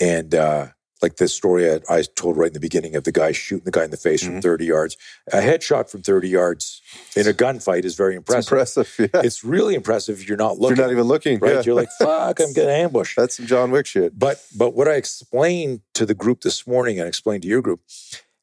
and 0.00 0.34
uh, 0.34 0.68
like 1.02 1.16
this 1.16 1.34
story 1.34 1.70
I, 1.70 1.80
I, 1.88 2.02
told 2.14 2.36
right 2.36 2.48
in 2.48 2.52
the 2.52 2.60
beginning 2.60 2.96
of 2.96 3.04
the 3.04 3.12
guy 3.12 3.32
shooting 3.32 3.64
the 3.64 3.70
guy 3.70 3.84
in 3.84 3.90
the 3.90 3.96
face 3.96 4.22
mm-hmm. 4.22 4.34
from 4.34 4.42
30 4.42 4.64
yards. 4.64 4.96
A 5.32 5.38
headshot 5.38 5.90
from 5.90 6.02
30 6.02 6.28
yards 6.28 6.80
in 7.16 7.26
a 7.26 7.32
gunfight 7.32 7.84
is 7.84 7.94
very 7.94 8.14
impressive. 8.14 8.58
It's 8.58 8.76
impressive, 8.78 9.10
yeah. 9.14 9.20
It's 9.24 9.44
really 9.44 9.74
impressive 9.74 10.20
if 10.20 10.28
you're 10.28 10.36
not 10.36 10.58
looking. 10.58 10.72
If 10.72 10.78
you're 10.78 10.86
not 10.86 10.92
even 10.92 11.04
looking, 11.04 11.38
right? 11.40 11.56
Yeah. 11.56 11.62
You're 11.64 11.74
like, 11.74 11.90
fuck, 11.98 12.40
I'm 12.40 12.52
getting 12.52 12.70
ambushed. 12.70 13.16
That's 13.16 13.36
some 13.36 13.46
John 13.46 13.70
Wick 13.70 13.86
shit. 13.86 14.18
But 14.18 14.44
but 14.56 14.74
what 14.74 14.88
I 14.88 14.94
explained 14.94 15.80
to 15.94 16.06
the 16.06 16.14
group 16.14 16.42
this 16.42 16.66
morning 16.66 16.98
and 16.98 17.08
explained 17.08 17.42
to 17.42 17.48
your 17.48 17.62
group, 17.62 17.80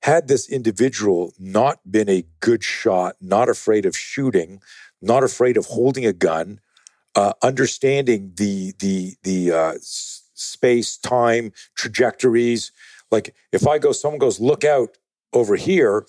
had 0.01 0.27
this 0.27 0.49
individual 0.49 1.33
not 1.39 1.79
been 1.89 2.09
a 2.09 2.25
good 2.39 2.63
shot, 2.63 3.15
not 3.21 3.49
afraid 3.49 3.85
of 3.85 3.97
shooting, 3.97 4.61
not 5.01 5.23
afraid 5.23 5.57
of 5.57 5.65
holding 5.67 6.05
a 6.05 6.13
gun, 6.13 6.59
uh, 7.15 7.34
understanding 7.41 8.34
the 8.35 8.73
the 8.80 9.15
the 9.23 9.51
uh, 9.51 9.73
space 9.81 10.97
time 10.97 11.51
trajectories. 11.76 12.71
Like 13.11 13.35
if 13.51 13.67
I 13.67 13.80
go, 13.80 13.91
someone 13.91 14.19
goes, 14.19 14.39
look 14.39 14.63
out 14.63 14.97
over 15.34 15.55
here. 15.55 16.05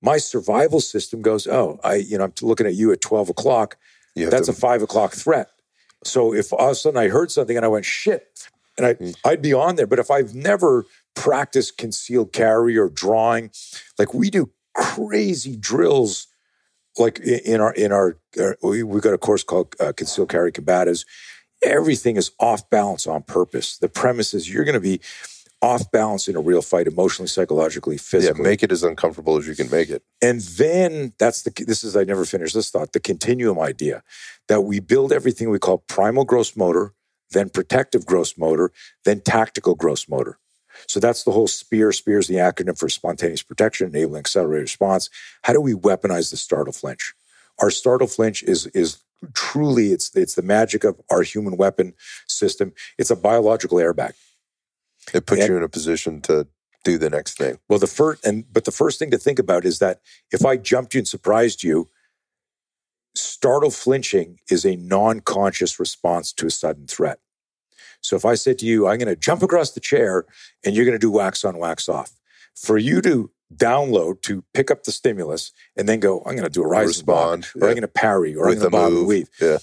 My 0.00 0.18
survival 0.18 0.80
system 0.80 1.22
goes, 1.22 1.46
oh, 1.46 1.78
I 1.84 1.96
you 1.96 2.18
know 2.18 2.24
I'm 2.24 2.32
looking 2.42 2.66
at 2.66 2.74
you 2.74 2.92
at 2.92 3.00
twelve 3.00 3.28
o'clock. 3.28 3.76
That's 4.16 4.46
to... 4.46 4.52
a 4.52 4.54
five 4.54 4.82
o'clock 4.82 5.12
threat. 5.12 5.50
So 6.04 6.34
if 6.34 6.52
all 6.52 6.66
of 6.66 6.72
a 6.72 6.74
sudden 6.74 6.98
I 6.98 7.08
heard 7.08 7.30
something 7.30 7.56
and 7.56 7.64
I 7.64 7.68
went 7.68 7.84
shit, 7.84 8.48
and 8.76 8.86
I 8.86 8.94
mm. 8.94 9.14
I'd 9.24 9.42
be 9.42 9.52
on 9.52 9.76
there. 9.76 9.86
But 9.86 10.00
if 10.00 10.10
I've 10.10 10.34
never 10.34 10.84
practiced 11.14 11.78
concealed 11.78 12.32
carry 12.32 12.76
or 12.76 12.88
drawing, 12.88 13.50
like 13.98 14.12
we 14.12 14.30
do 14.30 14.50
crazy 14.74 15.56
drills 15.56 16.26
like 16.98 17.20
in 17.20 17.60
our 17.60 17.72
in 17.72 17.92
our, 17.92 18.18
uh, 18.38 18.52
we, 18.62 18.80
have 18.80 19.02
got 19.02 19.14
a 19.14 19.18
course 19.18 19.42
called 19.42 19.74
uh, 19.80 19.92
concealed 19.92 20.28
carry 20.28 20.52
combatives. 20.52 21.04
Everything 21.62 22.16
is 22.16 22.32
off 22.40 22.68
balance 22.70 23.06
on 23.06 23.22
purpose. 23.22 23.78
The 23.78 23.88
premise 23.88 24.34
is 24.34 24.52
you're 24.52 24.64
going 24.64 24.74
to 24.74 24.80
be 24.80 25.00
off 25.62 25.90
balance 25.92 26.26
in 26.26 26.34
a 26.34 26.40
real 26.40 26.60
fight, 26.60 26.88
emotionally, 26.88 27.28
psychologically, 27.28 27.96
physically. 27.96 28.42
Yeah, 28.42 28.50
make 28.50 28.62
it 28.64 28.72
as 28.72 28.82
uncomfortable 28.82 29.36
as 29.38 29.46
you 29.46 29.54
can 29.54 29.70
make 29.70 29.88
it. 29.88 30.02
And 30.20 30.40
then 30.40 31.12
that's 31.18 31.42
the 31.42 31.52
this 31.64 31.84
is 31.84 31.96
I 31.96 32.02
never 32.02 32.24
finished 32.24 32.54
this 32.54 32.70
thought. 32.70 32.92
The 32.92 33.00
continuum 33.00 33.60
idea 33.60 34.02
that 34.48 34.62
we 34.62 34.80
build 34.80 35.12
everything 35.12 35.50
we 35.50 35.60
call 35.60 35.78
primal 35.78 36.24
gross 36.24 36.56
motor, 36.56 36.94
then 37.30 37.48
protective 37.48 38.04
gross 38.04 38.36
motor, 38.36 38.72
then 39.04 39.20
tactical 39.20 39.76
gross 39.76 40.08
motor. 40.08 40.38
So 40.86 41.00
that's 41.00 41.24
the 41.24 41.32
whole 41.32 41.48
SPEAR. 41.48 41.92
SPEAR 41.92 42.18
is 42.18 42.28
the 42.28 42.36
acronym 42.36 42.78
for 42.78 42.88
spontaneous 42.88 43.42
protection, 43.42 43.88
enabling 43.88 44.20
accelerated 44.20 44.62
response. 44.62 45.10
How 45.42 45.52
do 45.52 45.60
we 45.60 45.74
weaponize 45.74 46.30
the 46.30 46.36
startle 46.36 46.72
flinch? 46.72 47.14
Our 47.60 47.70
startle 47.70 48.08
flinch 48.08 48.42
is 48.42 48.66
is 48.68 48.98
truly 49.34 49.92
it's 49.92 50.14
it's 50.16 50.34
the 50.34 50.42
magic 50.42 50.84
of 50.84 51.00
our 51.10 51.22
human 51.22 51.56
weapon 51.56 51.94
system. 52.26 52.72
It's 52.98 53.10
a 53.10 53.16
biological 53.16 53.78
airbag. 53.78 54.14
It 55.14 55.26
puts 55.26 55.42
and, 55.42 55.50
you 55.50 55.56
in 55.56 55.62
a 55.62 55.68
position 55.68 56.20
to 56.22 56.46
do 56.84 56.98
the 56.98 57.10
next 57.10 57.38
thing. 57.38 57.58
Well, 57.68 57.78
the 57.78 57.86
first 57.86 58.24
and 58.26 58.44
but 58.52 58.64
the 58.64 58.72
first 58.72 58.98
thing 58.98 59.10
to 59.10 59.18
think 59.18 59.38
about 59.38 59.64
is 59.64 59.78
that 59.78 60.00
if 60.30 60.44
I 60.44 60.56
jumped 60.56 60.94
you 60.94 60.98
and 60.98 61.08
surprised 61.08 61.62
you, 61.62 61.88
startle 63.14 63.70
flinching 63.70 64.40
is 64.50 64.64
a 64.64 64.76
non-conscious 64.76 65.78
response 65.78 66.32
to 66.34 66.46
a 66.46 66.50
sudden 66.50 66.86
threat. 66.86 67.20
So 68.02 68.16
if 68.16 68.24
I 68.24 68.34
said 68.34 68.58
to 68.58 68.66
you, 68.66 68.86
I'm 68.86 68.98
going 68.98 69.08
to 69.08 69.16
jump 69.16 69.42
across 69.42 69.70
the 69.70 69.80
chair 69.80 70.26
and 70.64 70.74
you're 70.74 70.84
going 70.84 70.94
to 70.94 70.98
do 70.98 71.10
wax 71.10 71.44
on, 71.44 71.56
wax 71.56 71.88
off, 71.88 72.12
for 72.54 72.76
you 72.76 73.00
to 73.02 73.30
download 73.54 74.22
to 74.22 74.44
pick 74.54 74.70
up 74.70 74.84
the 74.84 74.92
stimulus 74.92 75.52
and 75.76 75.88
then 75.88 76.00
go, 76.00 76.20
I'm 76.20 76.36
going 76.36 76.44
to 76.44 76.50
do 76.50 76.62
a 76.62 76.66
rise 76.66 76.88
respond, 76.88 77.46
or 77.54 77.60
yeah. 77.60 77.66
I'm 77.66 77.72
going 77.72 77.82
to 77.82 77.88
parry, 77.88 78.34
or 78.34 78.48
With 78.48 78.62
I'm 78.62 78.70
going 78.70 78.72
to 78.72 78.90
bob 78.90 78.98
and 78.98 79.06
weave. 79.06 79.28
Yeah. 79.40 79.58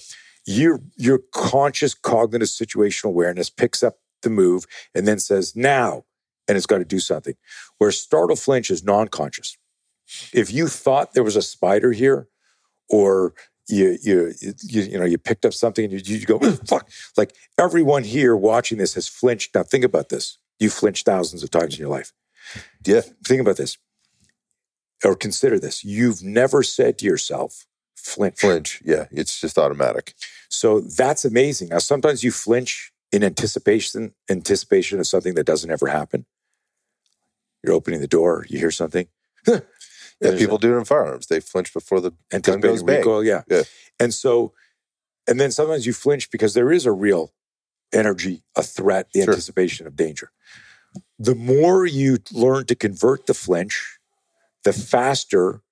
Your 0.46 0.80
your 0.96 1.20
conscious 1.32 1.94
cognitive 1.94 2.48
situational 2.48 3.06
awareness 3.06 3.50
picks 3.50 3.82
up 3.82 3.98
the 4.22 4.30
move 4.30 4.64
and 4.94 5.06
then 5.06 5.18
says 5.18 5.54
now, 5.54 6.04
and 6.48 6.56
it's 6.56 6.66
got 6.66 6.78
to 6.78 6.84
do 6.84 6.98
something. 6.98 7.34
Where 7.78 7.92
startle 7.92 8.36
flinch 8.36 8.70
is 8.70 8.82
non-conscious. 8.82 9.56
If 10.32 10.52
you 10.52 10.66
thought 10.66 11.12
there 11.12 11.22
was 11.22 11.36
a 11.36 11.42
spider 11.42 11.92
here, 11.92 12.28
or 12.88 13.34
you 13.70 13.98
you 14.02 14.32
you, 14.40 14.82
you 14.82 14.98
know 14.98 15.04
you 15.04 15.18
picked 15.18 15.44
up 15.44 15.54
something 15.54 15.84
and 15.84 16.08
you, 16.08 16.16
you 16.16 16.26
go 16.26 16.38
fuck? 16.38 16.88
Like 17.16 17.34
everyone 17.58 18.04
here 18.04 18.36
watching 18.36 18.78
this 18.78 18.94
has 18.94 19.08
flinched. 19.08 19.54
Now 19.54 19.62
think 19.62 19.84
about 19.84 20.08
this. 20.08 20.38
You 20.58 20.70
flinched 20.70 21.06
thousands 21.06 21.42
of 21.42 21.50
times 21.50 21.74
in 21.74 21.80
your 21.80 21.88
life. 21.88 22.12
Yeah. 22.84 23.02
Think 23.24 23.40
about 23.40 23.56
this 23.56 23.78
or 25.04 25.14
consider 25.14 25.58
this. 25.58 25.84
You've 25.84 26.22
never 26.22 26.62
said 26.62 26.98
to 26.98 27.06
yourself 27.06 27.66
flinch. 27.96 28.40
Flinch. 28.40 28.82
Yeah 28.84 29.06
it's 29.10 29.40
just 29.40 29.58
automatic. 29.58 30.14
So 30.48 30.80
that's 30.80 31.24
amazing. 31.24 31.68
Now 31.68 31.78
sometimes 31.78 32.24
you 32.24 32.32
flinch 32.32 32.92
in 33.12 33.24
anticipation 33.24 34.14
anticipation 34.28 34.98
of 34.98 35.06
something 35.06 35.34
that 35.34 35.46
doesn't 35.46 35.70
ever 35.70 35.86
happen. 35.86 36.26
You're 37.62 37.74
opening 37.74 38.00
the 38.00 38.08
door. 38.08 38.46
You 38.48 38.58
hear 38.58 38.70
something 38.70 39.06
Yeah, 40.20 40.36
people 40.36 40.58
do 40.58 40.74
it 40.74 40.78
in 40.78 40.84
firearms. 40.84 41.26
They 41.26 41.40
flinch 41.40 41.72
before 41.72 42.00
the 42.00 42.12
gun 42.30 42.60
goes 42.60 42.82
bang. 42.82 42.98
recoil. 42.98 43.24
Yeah. 43.24 43.42
yeah. 43.48 43.62
And 43.98 44.12
so, 44.12 44.52
and 45.26 45.40
then 45.40 45.50
sometimes 45.50 45.86
you 45.86 45.92
flinch 45.92 46.30
because 46.30 46.54
there 46.54 46.70
is 46.70 46.84
a 46.84 46.92
real 46.92 47.32
energy, 47.92 48.42
a 48.56 48.62
threat, 48.62 49.08
the 49.12 49.22
sure. 49.22 49.32
anticipation 49.32 49.86
of 49.86 49.96
danger. 49.96 50.30
The 51.18 51.34
more 51.34 51.86
you 51.86 52.18
learn 52.32 52.66
to 52.66 52.74
convert 52.74 53.26
the 53.26 53.34
flinch, 53.34 53.98
the 54.64 54.72
faster 54.72 55.62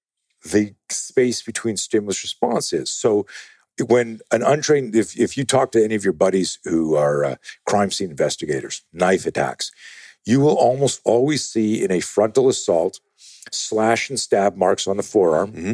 the 0.45 0.75
space 0.89 1.43
between 1.43 1.77
stimulus 1.77 2.23
response 2.23 2.73
is. 2.73 2.91
So 2.91 3.27
when 3.87 4.21
an 4.31 4.43
untrained, 4.43 4.95
if, 4.95 5.19
if 5.19 5.37
you 5.37 5.45
talk 5.45 5.73
to 5.73 5.83
any 5.83 5.95
of 5.95 6.05
your 6.05 6.13
buddies 6.13 6.59
who 6.65 6.95
are 6.97 7.25
uh, 7.25 7.37
crime 7.67 7.91
scene 7.91 8.11
investigators, 8.11 8.83
knife 8.93 9.27
attacks, 9.27 9.71
you 10.25 10.41
will 10.41 10.57
almost 10.57 11.01
always 11.05 11.45
see 11.45 11.83
in 11.83 11.91
a 11.91 12.01
frontal 12.01 12.49
assault 12.49 13.01
slash 13.53 14.11
and 14.11 14.19
stab 14.19 14.57
marks 14.57 14.87
on 14.87 14.97
the 14.97 15.03
forearm, 15.03 15.53
mm-hmm. 15.53 15.73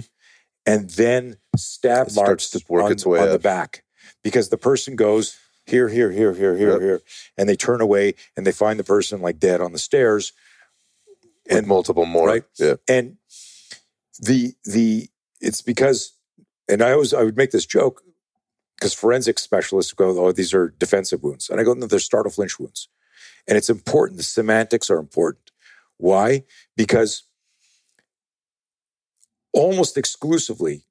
and 0.67 0.91
then 0.91 1.37
stab 1.57 2.09
it 2.09 2.17
marks 2.17 2.51
to 2.51 2.63
work 2.69 2.85
on, 2.85 2.93
its 2.93 3.07
way 3.07 3.21
on 3.21 3.31
the 3.31 3.39
back 3.39 3.85
because 4.23 4.49
the 4.49 4.59
person 4.59 4.97
goes 4.97 5.39
here, 5.67 5.89
here, 5.89 6.11
here, 6.11 6.35
here, 6.35 6.57
here, 6.57 6.73
yep. 6.73 6.81
here, 6.81 7.03
and 7.39 7.49
they 7.49 7.57
turn 7.57 7.81
away 7.81 8.15
and 8.37 8.47
they 8.47 8.53
find 8.53 8.79
the 8.79 8.85
person 8.85 9.21
like 9.23 9.39
dead 9.39 9.61
on 9.61 9.73
the 9.73 9.79
stairs, 9.79 10.33
With 11.47 11.59
and 11.59 11.67
multiple 11.67 12.07
more, 12.07 12.29
right? 12.29 12.45
Yeah, 12.59 12.75
and 12.89 13.17
the 14.21 14.55
the 14.65 15.09
it's 15.41 15.63
because, 15.63 16.13
and 16.69 16.83
I 16.83 16.93
always 16.93 17.15
I 17.15 17.23
would 17.23 17.37
make 17.37 17.51
this 17.51 17.67
joke 17.67 18.03
because 18.79 18.95
forensic 18.95 19.39
specialists 19.39 19.93
go, 19.93 20.19
oh, 20.19 20.33
these 20.33 20.53
are 20.53 20.75
defensive 20.79 21.23
wounds, 21.23 21.49
and 21.49 21.61
I 21.61 21.65
go, 21.65 21.75
no, 21.75 21.87
they're 21.87 21.99
startle 21.99 22.33
flinch 22.33 22.59
wounds, 22.59 22.89
and 23.49 23.57
it's 23.57 23.71
important. 23.71 24.19
The 24.19 24.25
semantics 24.25 24.91
are 24.91 24.99
important. 24.99 25.51
Why? 25.97 26.45
Because 26.77 27.23
almost 29.55 29.97
exclusively 29.97 30.85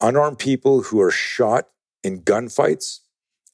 unarmed 0.00 0.38
people 0.38 0.82
who 0.82 1.00
are 1.00 1.10
shot 1.10 1.68
in 2.04 2.22
gunfights 2.22 3.00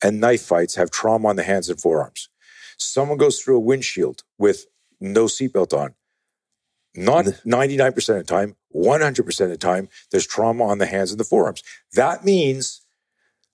and 0.03 0.21
knife 0.21 0.43
fights 0.43 0.75
have 0.75 0.91
trauma 0.91 1.29
on 1.29 1.37
the 1.37 1.43
hands 1.43 1.71
and 1.71 1.81
forearms. 1.81 2.29
Someone 2.77 3.17
goes 3.17 3.41
through 3.41 3.57
a 3.57 3.61
windshield 3.61 4.23
with 4.39 4.67
no 5.01 5.25
seatbelt 5.25 5.73
on. 5.73 5.95
Not 6.95 7.27
99% 7.47 7.97
of 7.97 8.17
the 8.17 8.25
time, 8.25 8.57
100% 8.75 9.41
of 9.41 9.51
the 9.51 9.57
time, 9.57 9.89
there's 10.11 10.27
trauma 10.27 10.65
on 10.65 10.79
the 10.79 10.87
hands 10.87 11.11
and 11.11 11.21
the 11.21 11.25
forearms. 11.25 11.63
That 11.95 12.25
means 12.25 12.83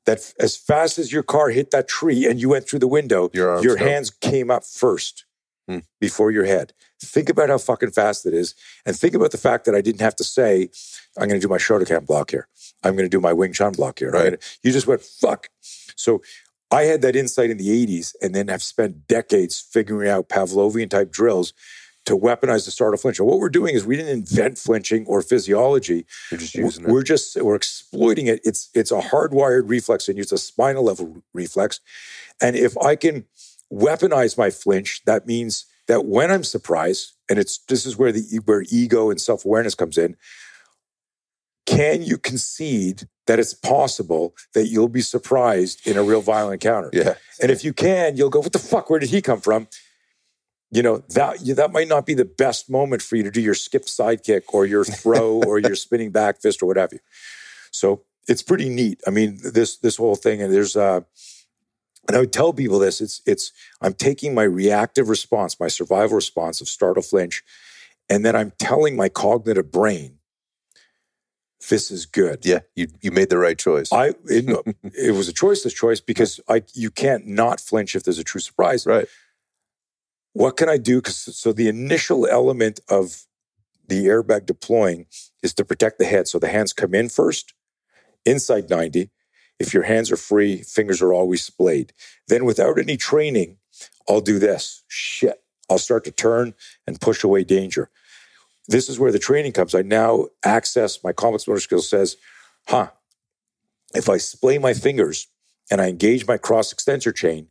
that 0.06 0.32
as 0.38 0.56
fast 0.56 0.98
as 0.98 1.12
your 1.12 1.22
car 1.22 1.50
hit 1.50 1.70
that 1.70 1.88
tree 1.88 2.26
and 2.26 2.40
you 2.40 2.48
went 2.48 2.68
through 2.68 2.80
the 2.80 2.88
window, 2.88 3.30
Your 3.32 3.62
your 3.62 3.76
hands 3.76 4.10
came 4.10 4.50
up 4.50 4.64
first 4.64 5.24
Hmm. 5.68 5.78
before 6.00 6.32
your 6.32 6.44
head. 6.44 6.72
Think 7.00 7.28
about 7.28 7.48
how 7.48 7.56
fucking 7.56 7.92
fast 7.92 8.26
it 8.26 8.34
is. 8.34 8.56
And 8.84 8.96
think 8.96 9.14
about 9.14 9.30
the 9.30 9.38
fact 9.38 9.64
that 9.66 9.76
I 9.76 9.80
didn't 9.80 10.00
have 10.00 10.16
to 10.16 10.24
say, 10.24 10.70
I'm 11.16 11.28
going 11.28 11.40
to 11.40 11.46
do 11.46 11.48
my 11.48 11.58
Shotokan 11.58 12.04
block 12.04 12.32
here. 12.32 12.48
I'm 12.82 12.96
going 12.96 13.04
to 13.04 13.16
do 13.16 13.20
my 13.20 13.32
Wing 13.32 13.52
Chun 13.52 13.72
block 13.72 14.00
here. 14.00 14.10
Right. 14.10 14.58
you 14.64 14.72
just 14.72 14.88
went, 14.88 15.02
fuck. 15.02 15.50
So 15.94 16.20
I 16.72 16.82
had 16.82 17.02
that 17.02 17.14
insight 17.14 17.50
in 17.50 17.58
the 17.58 17.68
80s 17.86 18.14
and 18.20 18.34
then 18.34 18.48
have 18.48 18.62
spent 18.62 19.06
decades 19.06 19.60
figuring 19.60 20.08
out 20.10 20.28
Pavlovian 20.28 20.90
type 20.90 21.12
drills 21.12 21.52
to 22.06 22.18
weaponize 22.18 22.64
the 22.64 22.70
startle 22.70 22.98
flinching. 22.98 23.24
what 23.26 23.38
we're 23.38 23.48
doing 23.48 23.74
is 23.74 23.86
we 23.86 23.96
didn't 23.96 24.10
invent 24.10 24.58
flinching 24.58 25.06
or 25.06 25.22
physiology. 25.22 26.06
You're 26.30 26.40
just 26.40 26.54
using 26.54 26.84
it. 26.84 26.90
We're 26.90 27.04
just 27.04 27.40
we're 27.40 27.54
exploiting 27.54 28.26
it. 28.26 28.40
It's 28.42 28.68
it's 28.74 28.90
a 28.90 29.00
hardwired 29.00 29.68
reflex 29.68 30.08
and 30.08 30.18
it's 30.18 30.32
a 30.32 30.38
spinal 30.38 30.82
level 30.82 31.22
reflex. 31.32 31.80
And 32.40 32.56
if 32.56 32.76
I 32.78 32.96
can 32.96 33.26
weaponize 33.72 34.36
my 34.36 34.50
flinch, 34.50 35.02
that 35.06 35.26
means 35.26 35.66
that 35.88 36.04
when 36.04 36.30
I'm 36.30 36.44
surprised, 36.44 37.12
and 37.28 37.38
it's 37.38 37.58
this 37.68 37.86
is 37.86 37.96
where 37.96 38.12
the 38.12 38.40
where 38.44 38.64
ego 38.70 39.10
and 39.10 39.20
self 39.20 39.44
awareness 39.44 39.74
comes 39.74 39.98
in. 39.98 40.16
Can 41.64 42.02
you 42.02 42.18
concede 42.18 43.08
that 43.26 43.38
it's 43.38 43.54
possible 43.54 44.34
that 44.52 44.66
you'll 44.66 44.88
be 44.88 45.00
surprised 45.00 45.86
in 45.86 45.96
a 45.96 46.02
real 46.02 46.20
violent 46.20 46.54
encounter? 46.54 46.90
Yeah. 46.92 47.14
And 47.40 47.52
if 47.52 47.64
you 47.64 47.72
can, 47.72 48.16
you'll 48.16 48.30
go, 48.30 48.40
"What 48.40 48.52
the 48.52 48.58
fuck? 48.58 48.90
Where 48.90 48.98
did 48.98 49.10
he 49.10 49.22
come 49.22 49.40
from?" 49.40 49.68
You 50.70 50.82
know 50.82 50.98
that 51.10 51.38
that 51.56 51.72
might 51.72 51.88
not 51.88 52.04
be 52.04 52.14
the 52.14 52.24
best 52.24 52.70
moment 52.70 53.02
for 53.02 53.16
you 53.16 53.22
to 53.22 53.30
do 53.30 53.40
your 53.40 53.54
skip 53.54 53.84
sidekick 53.84 54.42
or 54.52 54.66
your 54.66 54.84
throw 54.84 55.42
or 55.46 55.58
your 55.58 55.76
spinning 55.76 56.10
back 56.10 56.40
fist 56.40 56.62
or 56.62 56.66
what 56.66 56.76
have 56.76 56.92
you. 56.92 56.98
So 57.70 58.02
it's 58.28 58.42
pretty 58.42 58.68
neat. 58.68 59.00
I 59.06 59.10
mean, 59.10 59.38
this 59.42 59.76
this 59.78 59.96
whole 59.96 60.16
thing, 60.16 60.42
and 60.42 60.52
there's 60.52 60.76
uh, 60.76 61.02
and 62.08 62.16
I 62.16 62.20
would 62.20 62.32
tell 62.32 62.52
people 62.52 62.78
this. 62.78 63.00
It's 63.00 63.22
it's 63.26 63.52
I'm 63.80 63.94
taking 63.94 64.34
my 64.34 64.42
reactive 64.44 65.08
response, 65.08 65.58
my 65.60 65.68
survival 65.68 66.16
response 66.16 66.60
of 66.60 66.68
startle 66.68 67.02
flinch, 67.02 67.42
and 68.08 68.24
then 68.24 68.34
I'm 68.36 68.52
telling 68.58 68.96
my 68.96 69.08
cognitive 69.08 69.70
brain, 69.70 70.18
this 71.70 71.90
is 71.90 72.06
good. 72.06 72.44
Yeah. 72.44 72.60
You 72.74 72.88
you 73.00 73.10
made 73.12 73.30
the 73.30 73.38
right 73.38 73.58
choice. 73.58 73.92
I 73.92 74.14
it, 74.26 74.76
it 74.94 75.14
was 75.14 75.28
a 75.28 75.32
choiceless 75.32 75.74
choice 75.74 76.00
because 76.00 76.40
I 76.48 76.62
you 76.74 76.90
can't 76.90 77.26
not 77.26 77.60
flinch 77.60 77.94
if 77.94 78.02
there's 78.04 78.18
a 78.18 78.24
true 78.24 78.40
surprise. 78.40 78.86
right. 78.86 79.06
What 80.34 80.56
can 80.56 80.68
I 80.68 80.78
do? 80.78 81.00
'Cause- 81.02 81.36
so 81.36 81.52
the 81.52 81.68
initial 81.68 82.26
element 82.26 82.80
of 82.88 83.26
the 83.86 84.06
airbag 84.06 84.46
deploying 84.46 85.06
is 85.42 85.52
to 85.54 85.64
protect 85.64 85.98
the 85.98 86.04
head. 86.06 86.26
So 86.26 86.38
the 86.38 86.48
hands 86.48 86.72
come 86.72 86.94
in 86.94 87.08
first, 87.10 87.52
inside 88.24 88.70
90. 88.70 89.10
If 89.58 89.72
your 89.72 89.84
hands 89.84 90.10
are 90.10 90.16
free, 90.16 90.62
fingers 90.62 91.00
are 91.02 91.12
always 91.12 91.44
splayed. 91.44 91.92
Then 92.28 92.44
without 92.44 92.78
any 92.78 92.96
training, 92.96 93.58
I'll 94.08 94.20
do 94.20 94.38
this. 94.38 94.82
Shit. 94.88 95.42
I'll 95.70 95.78
start 95.78 96.04
to 96.04 96.10
turn 96.10 96.54
and 96.86 97.00
push 97.00 97.24
away 97.24 97.44
danger. 97.44 97.90
This 98.68 98.88
is 98.88 98.98
where 98.98 99.12
the 99.12 99.18
training 99.18 99.52
comes. 99.52 99.74
I 99.74 99.82
now 99.82 100.26
access 100.44 101.02
my 101.02 101.12
complex 101.12 101.46
motor 101.46 101.60
skill 101.60 101.80
says, 101.80 102.16
huh, 102.68 102.90
if 103.94 104.08
I 104.08 104.18
splay 104.18 104.58
my 104.58 104.74
fingers 104.74 105.28
and 105.70 105.80
I 105.80 105.88
engage 105.88 106.26
my 106.26 106.36
cross 106.36 106.72
extensor 106.72 107.12
chain, 107.12 107.48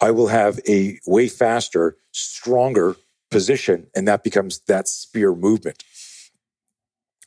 I 0.00 0.10
will 0.10 0.28
have 0.28 0.60
a 0.68 0.98
way 1.06 1.28
faster, 1.28 1.96
stronger 2.12 2.96
position, 3.30 3.88
and 3.94 4.06
that 4.08 4.24
becomes 4.24 4.60
that 4.60 4.88
spear 4.88 5.34
movement. 5.34 5.82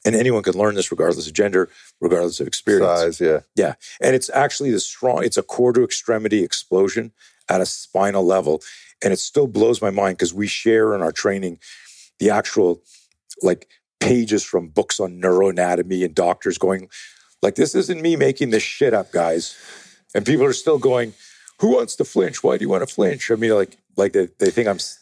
And 0.03 0.15
anyone 0.15 0.41
can 0.44 0.53
learn 0.53 0.76
this 0.76 0.91
regardless 0.91 1.28
of 1.28 1.34
gender, 1.34 1.69
regardless 1.99 2.40
of 2.40 2.48
experience. 2.48 3.19
Size. 3.19 3.44
Yeah. 3.56 3.76
And 4.02 4.15
it's 4.15 4.30
actually 4.32 4.72
the 4.72 4.80
strong, 4.80 5.23
it's 5.23 5.38
a 5.38 5.44
core 5.44 5.73
to 5.73 5.84
extremity 5.84 6.44
explosion 6.44 7.11
at 7.48 7.61
a 7.61 7.65
spinal 7.65 8.26
level. 8.26 8.61
And 9.03 9.14
it 9.14 9.19
still 9.19 9.48
blows 9.48 9.82
my 9.82 9.91
mind 9.91 10.18
because 10.18 10.34
we 10.34 10.48
share 10.48 10.95
in 10.95 11.02
our 11.02 11.11
training 11.11 11.60
the 12.19 12.30
actual 12.30 12.82
like 13.44 13.68
pages 13.99 14.44
from 14.44 14.69
books 14.69 14.99
on 14.99 15.22
neuroanatomy 15.22 16.03
and 16.03 16.15
doctors 16.15 16.57
going, 16.57 16.90
like, 17.41 17.56
this 17.56 17.73
isn't 17.73 18.02
me 18.02 18.15
making 18.15 18.49
this 18.49 18.64
shit 18.64 18.94
up, 18.94 19.11
guys. 19.11 19.57
And 20.14 20.26
people 20.26 20.45
are 20.45 20.53
still 20.53 20.78
going, 20.78 21.14
who 21.60 21.76
wants 21.76 21.95
to 21.95 22.06
flinch? 22.06 22.44
Why 22.44 22.57
do 22.57 22.64
you 22.64 22.69
want 22.69 22.88
to 22.88 22.94
flinch? 22.94 23.32
I 23.32 23.36
mean, 23.36 23.52
like, 23.52 23.78
like 23.98 24.14
they, 24.14 24.30
they 24.40 24.52
think 24.52 24.68
I'm 24.68 24.78
s- 24.78 25.00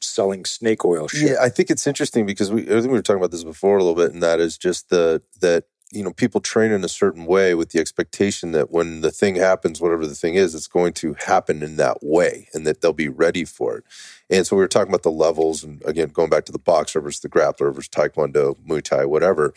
selling 0.00 0.44
snake 0.44 0.84
oil 0.84 1.08
shit. 1.08 1.30
Yeah, 1.32 1.36
I 1.40 1.48
think 1.48 1.70
it's 1.70 1.86
interesting 1.86 2.26
because 2.26 2.52
we 2.52 2.62
I 2.62 2.66
think 2.80 2.84
we 2.84 2.90
were 2.90 3.02
talking 3.02 3.20
about 3.20 3.30
this 3.32 3.44
before 3.44 3.78
a 3.78 3.84
little 3.84 3.96
bit, 4.02 4.12
and 4.12 4.22
that 4.22 4.40
is 4.40 4.58
just 4.58 4.90
the 4.90 5.22
that 5.40 5.64
you 5.92 6.02
know 6.02 6.12
people 6.12 6.40
train 6.40 6.72
in 6.72 6.84
a 6.84 6.88
certain 6.88 7.26
way 7.26 7.54
with 7.54 7.70
the 7.70 7.80
expectation 7.80 8.52
that 8.52 8.70
when 8.70 9.00
the 9.02 9.10
thing 9.10 9.36
happens, 9.36 9.80
whatever 9.80 10.06
the 10.06 10.14
thing 10.14 10.34
is, 10.34 10.54
it's 10.54 10.68
going 10.68 10.92
to 10.94 11.14
happen 11.26 11.62
in 11.62 11.76
that 11.76 11.98
way, 12.02 12.48
and 12.54 12.66
that 12.66 12.80
they'll 12.80 12.92
be 12.92 13.08
ready 13.08 13.44
for 13.44 13.78
it. 13.78 13.84
And 14.30 14.46
so 14.46 14.56
we 14.56 14.62
were 14.62 14.68
talking 14.68 14.90
about 14.90 15.02
the 15.02 15.10
levels, 15.12 15.64
and 15.64 15.82
again, 15.86 16.08
going 16.08 16.30
back 16.30 16.44
to 16.46 16.52
the 16.52 16.58
boxer 16.58 17.00
versus 17.00 17.20
the 17.20 17.28
grappler 17.28 17.74
versus 17.74 17.88
taekwondo, 17.88 18.56
muay 18.66 18.82
thai, 18.82 19.04
whatever. 19.06 19.54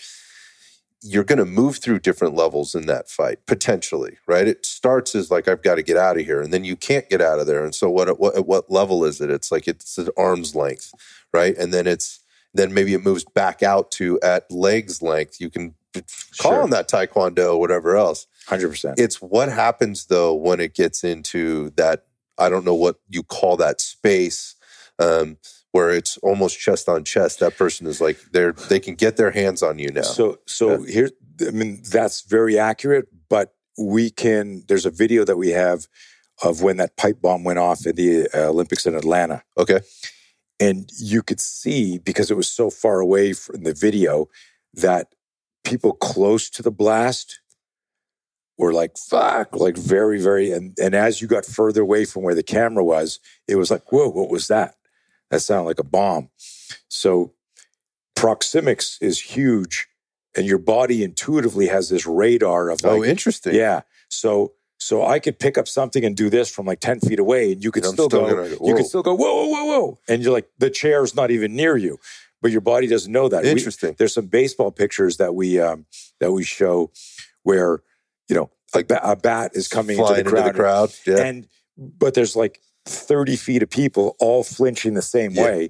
You're 1.07 1.23
going 1.23 1.37
to 1.39 1.45
move 1.45 1.77
through 1.77 1.99
different 1.99 2.33
levels 2.35 2.73
in 2.75 2.87
that 2.87 3.09
fight 3.09 3.45
potentially, 3.45 4.17
right? 4.27 4.47
It 4.47 4.65
starts 4.65 5.13
as 5.15 5.29
like 5.29 5.47
I've 5.47 5.61
got 5.61 5.75
to 5.75 5.83
get 5.83 5.97
out 5.97 6.17
of 6.19 6.25
here, 6.25 6.41
and 6.41 6.51
then 6.53 6.63
you 6.63 6.75
can't 6.75 7.09
get 7.09 7.21
out 7.21 7.39
of 7.39 7.47
there. 7.47 7.63
And 7.63 7.75
so 7.75 7.89
what? 7.89 8.19
What, 8.19 8.35
at 8.37 8.47
what 8.47 8.71
level 8.71 9.05
is 9.05 9.21
it? 9.21 9.29
It's 9.29 9.51
like 9.51 9.67
it's 9.67 9.99
at 9.99 10.09
arm's 10.17 10.55
length, 10.55 10.91
right? 11.33 11.55
And 11.57 11.73
then 11.73 11.87
it's 11.87 12.21
then 12.53 12.73
maybe 12.73 12.93
it 12.93 13.03
moves 13.03 13.25
back 13.35 13.61
out 13.61 13.91
to 13.91 14.19
at 14.21 14.49
legs 14.51 15.01
length. 15.01 15.39
You 15.41 15.49
can 15.49 15.75
call 16.39 16.53
Sure. 16.53 16.63
on 16.63 16.69
that 16.71 16.89
taekwondo 16.89 17.53
or 17.53 17.59
whatever 17.59 17.95
else. 17.97 18.27
100%. 18.47 18.95
It's 18.97 19.21
what 19.21 19.49
happens 19.49 20.05
though 20.07 20.33
when 20.33 20.59
it 20.59 20.73
gets 20.73 21.03
into 21.03 21.71
that. 21.77 22.05
I 22.37 22.49
don't 22.49 22.65
know 22.65 22.75
what 22.75 22.97
you 23.09 23.23
call 23.23 23.57
that 23.57 23.79
space. 23.81 24.55
Um, 24.99 25.37
where 25.75 25.89
it's 25.89 26.15
almost 26.19 26.57
chest 26.57 26.87
on 26.87 27.03
chest, 27.03 27.41
that 27.41 27.57
person 27.57 27.85
is 27.85 27.99
like 27.99 28.17
they're 28.31 28.53
they 28.53 28.79
can 28.79 28.95
get 28.95 29.17
their 29.17 29.31
hands 29.31 29.61
on 29.61 29.77
you 29.77 29.91
now. 29.91 30.03
So, 30.03 30.37
so 30.45 30.83
here, 30.83 31.09
I 31.45 31.51
mean, 31.51 31.83
that's 31.91 32.21
very 32.21 32.57
accurate, 32.57 33.09
but 33.29 33.53
we 33.77 34.09
can, 34.09 34.63
there's 34.69 34.85
a 34.85 34.89
video 34.89 35.25
that 35.25 35.35
we 35.35 35.49
have 35.49 35.87
of 36.41 36.61
when 36.61 36.77
that 36.77 36.95
pipe 36.95 37.21
bomb 37.21 37.43
went 37.43 37.59
off 37.59 37.85
at 37.85 37.97
the 37.97 38.29
uh, 38.33 38.49
Olympics 38.49 38.85
in 38.85 38.95
Atlanta. 38.95 39.43
okay, 39.57 39.81
And 40.61 40.89
you 40.97 41.21
could 41.21 41.41
see, 41.41 41.97
because 41.97 42.31
it 42.31 42.37
was 42.37 42.47
so 42.49 42.69
far 42.69 43.01
away 43.01 43.33
from 43.33 43.63
the 43.63 43.73
video, 43.73 44.29
that 44.73 45.13
people 45.65 45.91
close 45.91 46.49
to 46.51 46.63
the 46.63 46.71
blast 46.71 47.41
were 48.57 48.71
like, 48.71 48.97
fuck, 48.97 49.57
like 49.57 49.75
very, 49.75 50.21
very. 50.21 50.53
And, 50.53 50.73
and 50.81 50.95
as 50.95 51.21
you 51.21 51.27
got 51.27 51.43
further 51.43 51.81
away 51.81 52.05
from 52.05 52.23
where 52.23 52.35
the 52.35 52.43
camera 52.43 52.83
was, 52.85 53.19
it 53.45 53.57
was 53.57 53.69
like, 53.69 53.91
whoa, 53.91 54.07
what 54.07 54.29
was 54.29 54.47
that? 54.47 54.75
That 55.31 55.39
sounded 55.41 55.65
like 55.67 55.79
a 55.79 55.83
bomb. 55.83 56.29
So 56.87 57.33
proxemics 58.15 58.97
is 59.01 59.19
huge. 59.21 59.87
And 60.37 60.45
your 60.45 60.57
body 60.57 61.03
intuitively 61.03 61.67
has 61.67 61.89
this 61.89 62.05
radar 62.05 62.69
of 62.69 62.83
like, 62.83 62.91
oh, 62.91 63.03
interesting. 63.03 63.55
yeah. 63.55 63.81
So 64.09 64.53
so 64.77 65.05
I 65.05 65.19
could 65.19 65.39
pick 65.39 65.57
up 65.57 65.67
something 65.67 66.03
and 66.03 66.15
do 66.15 66.29
this 66.29 66.51
from 66.53 66.65
like 66.65 66.81
10 66.81 66.99
feet 66.99 67.17
away, 67.17 67.53
and 67.53 67.63
you 67.63 67.71
could 67.71 67.85
And 67.85 67.93
still, 67.93 68.09
still 68.09 68.27
go, 68.27 68.35
gonna 68.35 68.49
you 68.49 68.55
whoa. 68.57 68.75
could 68.75 68.85
still 68.85 69.01
go, 69.01 69.15
whoa, 69.15 69.33
whoa, 69.33 69.47
whoa, 69.47 69.65
whoa. 69.65 69.99
And 70.09 70.21
you're 70.21 70.33
like, 70.33 70.49
the 70.59 70.69
chair's 70.69 71.15
not 71.15 71.31
even 71.31 71.55
near 71.55 71.77
you. 71.77 71.97
But 72.41 72.51
your 72.51 72.61
body 72.61 72.85
doesn't 72.87 73.11
know 73.11 73.29
that. 73.29 73.43
We- 73.43 73.49
interesting. 73.51 73.95
there's 73.97 74.13
some 74.13 74.27
baseball 74.27 74.71
pictures 74.71 75.17
that 75.17 75.33
we 75.33 75.59
um 75.59 75.85
that 76.19 76.31
we 76.33 76.43
show 76.43 76.91
where, 77.43 77.81
you 78.27 78.35
know, 78.35 78.49
ba- 78.73 78.99
a 79.09 79.15
bat 79.15 79.51
is 79.55 79.67
coming 79.69 79.97
into 79.97 80.13
the 80.13 80.23
crowd. 80.29 80.53
crowd. 80.55 80.93
Yeah, 81.07 81.19
And 81.23 81.47
but 81.77 82.13
there's 82.13 82.35
like 82.35 82.59
30 82.85 83.35
feet 83.35 83.63
of 83.63 83.69
people 83.69 84.15
all 84.19 84.43
flinching 84.43 84.93
the 84.93 85.01
same 85.01 85.31
Yeah. 85.31 85.43
way 85.43 85.69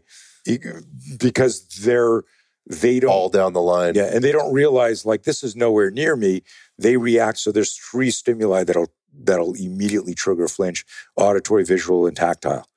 because 1.17 1.65
they're 1.81 2.23
they 2.67 2.99
don't 2.99 3.11
all 3.11 3.29
down 3.29 3.53
the 3.53 3.61
line. 3.61 3.93
yeah, 3.95 4.09
and 4.13 4.23
they 4.23 4.31
don't 4.31 4.51
realize 4.51 5.05
like 5.05 5.23
this 5.23 5.43
is 5.43 5.55
nowhere 5.55 5.91
near 5.91 6.15
me. 6.15 6.41
They 6.79 6.97
react. 6.97 7.37
So 7.37 7.51
there's 7.51 7.73
three 7.75 8.09
stimuli 8.09 8.63
that'll 8.63 8.91
that'll 9.13 9.53
immediately 9.53 10.15
trigger 10.15 10.45
a 10.45 10.49
flinch: 10.49 10.83
auditory, 11.15 11.63
visual, 11.63 12.07
and 12.07 12.17
tactile. 12.17 12.67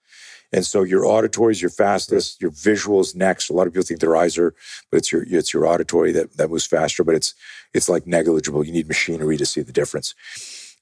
And 0.53 0.65
so 0.65 0.83
your 0.83 1.05
auditory 1.05 1.53
is 1.53 1.61
your 1.63 1.71
fastest. 1.71 2.41
Your 2.41 2.51
visual 2.51 3.01
is 3.01 3.15
next. 3.15 3.49
A 3.51 3.53
lot 3.55 3.67
of 3.67 3.73
people 3.73 3.85
think 3.87 4.01
their 4.01 4.17
eyes 4.17 4.37
are, 4.39 4.55
but 4.91 4.99
it's 4.99 5.11
your 5.11 5.25
it's 5.27 5.55
your 5.55 5.67
auditory 5.67 6.13
that 6.13 6.37
that 6.37 6.51
moves 6.51 6.67
faster. 6.67 7.03
But 7.03 7.15
it's 7.15 7.35
it's 7.73 7.89
like 7.89 8.07
negligible. 8.07 8.65
You 8.65 8.73
need 8.73 8.89
machinery 8.89 9.39
to 9.39 9.47
see 9.47 9.63
the 9.63 9.73
difference. 9.73 10.15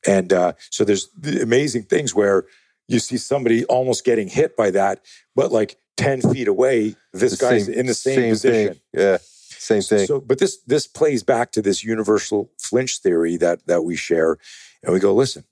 And 0.04 0.32
uh, 0.32 0.52
so 0.70 0.84
there's 0.84 1.08
the 1.16 1.42
amazing 1.42 1.84
things 1.84 2.12
where 2.14 2.44
you 2.88 2.98
see 2.98 3.16
somebody 3.16 3.64
almost 3.66 4.04
getting 4.04 4.28
hit 4.28 4.56
by 4.56 4.70
that, 4.70 5.00
but 5.34 5.50
like 5.52 5.76
ten 5.96 6.20
feet 6.20 6.48
away, 6.48 6.96
this 7.12 7.38
The 7.38 7.44
guy's 7.44 7.66
same- 7.66 7.74
in 7.74 7.86
the 7.86 7.94
same, 7.94 8.14
same 8.16 8.30
position. 8.30 8.68
thing. 8.74 8.80
Yeah, 8.92 9.18
same 9.20 9.82
thing. 9.82 10.06
So, 10.06 10.20
but 10.20 10.38
this 10.38 10.58
this 10.66 10.86
plays 10.86 11.22
back 11.22 11.52
to 11.52 11.62
this 11.62 11.82
universal 11.84 12.50
flinch 12.58 12.98
theory 12.98 13.36
that 13.38 13.66
that 13.66 13.82
we 13.84 13.96
share, 13.96 14.38
and 14.82 14.92
we 14.92 15.00
go 15.00 15.14
listen. 15.14 15.44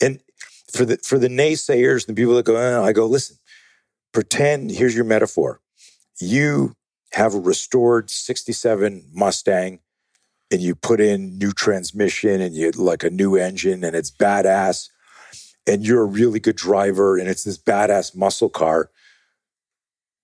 And 0.00 0.20
for 0.72 0.84
the 0.84 0.98
for 0.98 1.18
the 1.18 1.28
naysayers 1.28 2.06
and 2.06 2.16
the 2.16 2.20
people 2.20 2.34
that 2.36 2.44
go, 2.44 2.56
"Eh," 2.56 2.80
I 2.80 2.92
go 2.92 3.06
listen. 3.06 3.36
Pretend 4.12 4.72
here's 4.72 4.94
your 4.94 5.04
metaphor. 5.04 5.60
You 6.20 6.74
have 7.12 7.34
a 7.34 7.40
restored 7.40 8.10
67 8.10 9.04
Mustang 9.12 9.80
and 10.50 10.60
you 10.60 10.74
put 10.74 11.00
in 11.00 11.38
new 11.38 11.52
transmission 11.52 12.40
and 12.40 12.54
you 12.54 12.70
like 12.72 13.02
a 13.04 13.10
new 13.10 13.36
engine 13.36 13.82
and 13.84 13.96
it's 13.96 14.10
badass 14.10 14.88
and 15.66 15.84
you're 15.84 16.02
a 16.02 16.06
really 16.06 16.40
good 16.40 16.56
driver 16.56 17.16
and 17.18 17.28
it's 17.28 17.44
this 17.44 17.58
badass 17.58 18.16
muscle 18.16 18.48
car, 18.48 18.90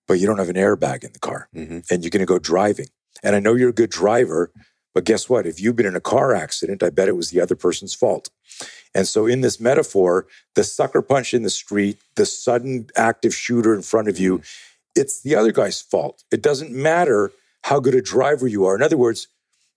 but 0.07 0.15
you 0.19 0.25
don't 0.27 0.39
have 0.39 0.49
an 0.49 0.55
airbag 0.55 1.03
in 1.03 1.13
the 1.13 1.19
car 1.19 1.49
Mhm. 1.55 1.85
and 1.89 2.03
you're 2.03 2.09
going 2.09 2.21
to 2.21 2.25
go 2.25 2.39
driving. 2.39 2.87
And 3.23 3.35
I 3.35 3.39
know 3.39 3.55
you're 3.55 3.69
a 3.69 3.73
good 3.73 3.89
driver, 3.89 4.51
but 4.93 5.03
guess 5.03 5.29
what? 5.29 5.45
If 5.45 5.59
you've 5.59 5.75
been 5.75 5.85
in 5.85 5.95
a 5.95 6.01
car 6.01 6.33
accident, 6.33 6.81
I 6.83 6.89
bet 6.89 7.07
it 7.07 7.15
was 7.15 7.29
the 7.29 7.41
other 7.41 7.55
person's 7.55 7.93
fault. 7.93 8.29
And 8.95 9.07
so, 9.07 9.27
in 9.27 9.41
this 9.41 9.59
metaphor, 9.59 10.25
the 10.55 10.63
sucker 10.63 11.01
punch 11.01 11.33
in 11.33 11.43
the 11.43 11.49
street, 11.49 11.99
the 12.15 12.25
sudden 12.25 12.87
active 12.95 13.33
shooter 13.35 13.75
in 13.75 13.81
front 13.83 14.07
of 14.07 14.17
you, 14.17 14.41
it's 14.95 15.21
the 15.21 15.35
other 15.35 15.51
guy's 15.51 15.81
fault. 15.81 16.23
It 16.31 16.41
doesn't 16.41 16.71
matter 16.71 17.31
how 17.63 17.79
good 17.79 17.93
a 17.95 18.01
driver 18.01 18.47
you 18.47 18.65
are. 18.65 18.75
In 18.75 18.81
other 18.81 18.97
words, 18.97 19.27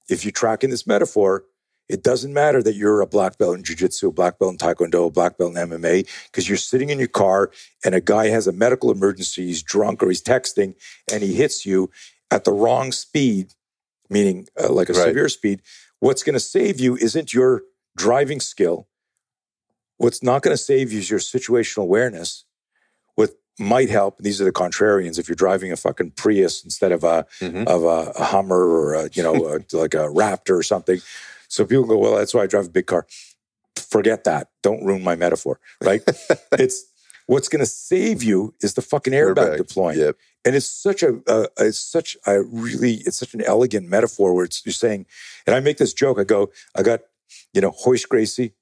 if 0.09 0.25
you 0.25 0.31
track 0.31 0.65
in 0.65 0.71
this 0.71 0.87
metaphor, 0.87 1.45
it 1.91 2.03
doesn't 2.03 2.33
matter 2.33 2.63
that 2.63 2.75
you're 2.75 3.01
a 3.01 3.07
black 3.07 3.37
belt 3.39 3.57
in 3.57 3.65
jiu-jitsu, 3.65 4.09
a 4.09 4.13
black 4.13 4.39
belt 4.39 4.53
in 4.53 4.59
taekwondo, 4.59 5.07
a 5.07 5.11
black 5.11 5.37
belt 5.39 5.57
in 5.57 5.69
MMA, 5.69 6.07
because 6.31 6.49
you're 6.49 6.57
sitting 6.57 6.91
in 6.91 6.99
your 6.99 7.09
car 7.09 7.51
and 7.85 7.95
a 7.95 8.01
guy 8.01 8.29
has 8.29 8.47
a 8.47 8.53
medical 8.53 8.91
emergency, 8.91 9.47
he's 9.47 9.63
drunk 9.63 10.03
or 10.03 10.09
he's 10.09 10.23
texting, 10.23 10.75
and 11.13 11.23
he 11.23 11.35
hits 11.35 11.67
you 11.67 11.91
at 12.31 12.45
the 12.45 12.53
wrong 12.53 12.93
speed, 12.93 13.55
meaning 14.09 14.47
uh, 14.63 14.73
like 14.73 14.89
a 14.89 14.93
Right. 14.93 15.07
severe 15.09 15.29
speed. 15.29 15.63
What's 15.99 16.23
going 16.23 16.35
to 16.35 16.41
save 16.41 16.79
you 16.81 16.97
isn't 16.97 17.35
your 17.35 17.63
driving 17.97 18.41
skill. 18.41 18.87
What's 19.99 20.23
not 20.23 20.43
going 20.43 20.57
to 20.57 20.63
save 20.63 20.93
you 20.93 20.99
is 21.01 21.11
your 21.11 21.19
situational 21.21 21.83
awareness. 21.83 22.45
What 23.17 23.31
might 23.59 23.91
help, 23.91 24.17
and 24.19 24.25
these 24.25 24.41
are 24.41 24.45
the 24.45 24.53
contrarians, 24.53 25.19
if 25.19 25.29
you're 25.29 25.37
driving 25.37 25.73
a 25.73 25.77
fucking 25.77 26.13
Prius 26.13 26.65
instead 26.65 26.93
of 26.93 27.05
a 27.05 27.27
Mhm. 27.41 27.67
of 27.67 27.83
a, 27.85 28.13
a 28.19 28.25
Hummer 28.25 28.65
or 28.65 28.95
a, 28.95 29.11
you 29.13 29.23
know 29.23 29.35
a, 29.55 29.77
like 29.77 29.95
a 29.95 30.09
Raptor 30.09 30.57
or 30.57 30.63
something. 30.63 31.01
So 31.51 31.67
people 31.67 31.85
go, 31.85 31.99
well, 31.99 32.17
that's 32.17 32.33
why 32.33 32.43
I 32.43 32.47
drive 32.47 32.67
a 32.67 32.71
big 32.71 32.87
car. 32.87 33.07
Forget 33.77 34.25
that. 34.25 34.49
Don't 34.63 34.85
ruin 34.85 35.03
my 35.03 35.17
metaphor. 35.17 35.61
Right? 35.83 36.01
it's 36.53 36.85
what's 37.27 37.49
going 37.49 37.61
to 37.61 37.67
save 37.67 38.23
you 38.23 38.55
is 38.61 38.75
the 38.75 38.83
fucking 38.83 39.13
airbag, 39.13 39.35
Airbag. 39.37 39.57
deploying, 39.59 39.99
Yep. 39.99 40.17
and 40.45 40.57
it's 40.57 40.67
such 40.67 41.03
a, 41.03 41.21
a 41.27 41.49
it's 41.59 41.79
such 41.79 42.17
a 42.27 42.43
really 42.43 42.95
it's 43.05 43.19
such 43.19 43.35
an 43.35 43.43
elegant 43.43 43.89
metaphor 43.89 44.33
where 44.35 44.45
it's 44.45 44.65
you're 44.65 44.73
saying, 44.73 45.07
and 45.47 45.55
I 45.57 45.61
make 45.61 45.79
this 45.79 45.93
joke. 45.93 46.19
I 46.21 46.25
go, 46.25 46.51
I 46.77 46.83
got 46.83 47.01
you 47.53 47.61
know 47.61 47.75
Royce 47.87 48.05
Gracie, 48.07 48.53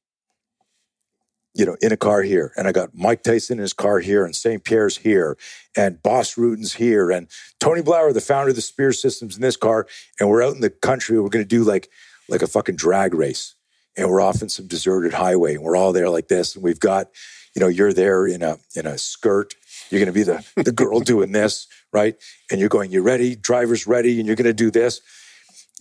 you 1.54 1.66
know, 1.66 1.76
in 1.82 1.92
a 1.92 1.96
car 1.96 2.22
here, 2.22 2.52
and 2.56 2.68
I 2.68 2.72
got 2.72 2.94
Mike 2.94 3.22
Tyson 3.22 3.58
in 3.58 3.62
his 3.62 3.72
car 3.74 4.00
here, 4.00 4.24
and 4.24 4.34
St. 4.36 4.62
Pierre's 4.64 4.98
here, 4.98 5.36
and 5.76 6.02
Bas 6.02 6.36
Rutten's 6.38 6.74
here, 6.74 7.10
and 7.10 7.26
Tony 7.60 7.82
Blauer, 7.82 8.14
the 8.14 8.20
founder 8.20 8.50
of 8.50 8.56
the 8.56 8.62
Spear 8.62 8.92
Systems, 8.92 9.36
in 9.36 9.42
this 9.42 9.56
car, 9.56 9.86
and 10.20 10.28
we're 10.28 10.42
out 10.42 10.54
in 10.54 10.60
the 10.60 10.70
country. 10.70 11.18
We're 11.20 11.28
going 11.30 11.44
to 11.44 11.48
do 11.48 11.64
like 11.64 11.88
like 12.28 12.42
a 12.42 12.46
fucking 12.46 12.76
drag 12.76 13.14
race, 13.14 13.54
and 13.96 14.08
we're 14.08 14.20
off 14.20 14.42
in 14.42 14.48
some 14.48 14.66
deserted 14.66 15.14
highway, 15.14 15.54
and 15.54 15.62
we're 15.62 15.76
all 15.76 15.92
there 15.92 16.10
like 16.10 16.28
this, 16.28 16.54
and 16.54 16.64
we've 16.64 16.80
got, 16.80 17.08
you 17.54 17.60
know, 17.60 17.68
you're 17.68 17.92
there 17.92 18.26
in 18.26 18.42
a 18.42 18.58
in 18.74 18.86
a 18.86 18.98
skirt. 18.98 19.54
You're 19.90 20.00
to 20.06 20.12
be 20.12 20.22
the 20.22 20.44
the 20.56 20.72
girl 20.72 21.00
doing 21.00 21.32
this, 21.32 21.66
right? 21.92 22.16
And 22.50 22.60
you're 22.60 22.68
going, 22.68 22.90
you 22.90 23.02
ready? 23.02 23.34
Driver's 23.34 23.86
ready, 23.86 24.18
and 24.18 24.26
you're 24.26 24.36
to 24.44 24.52
do 24.52 24.70
this. 24.70 25.00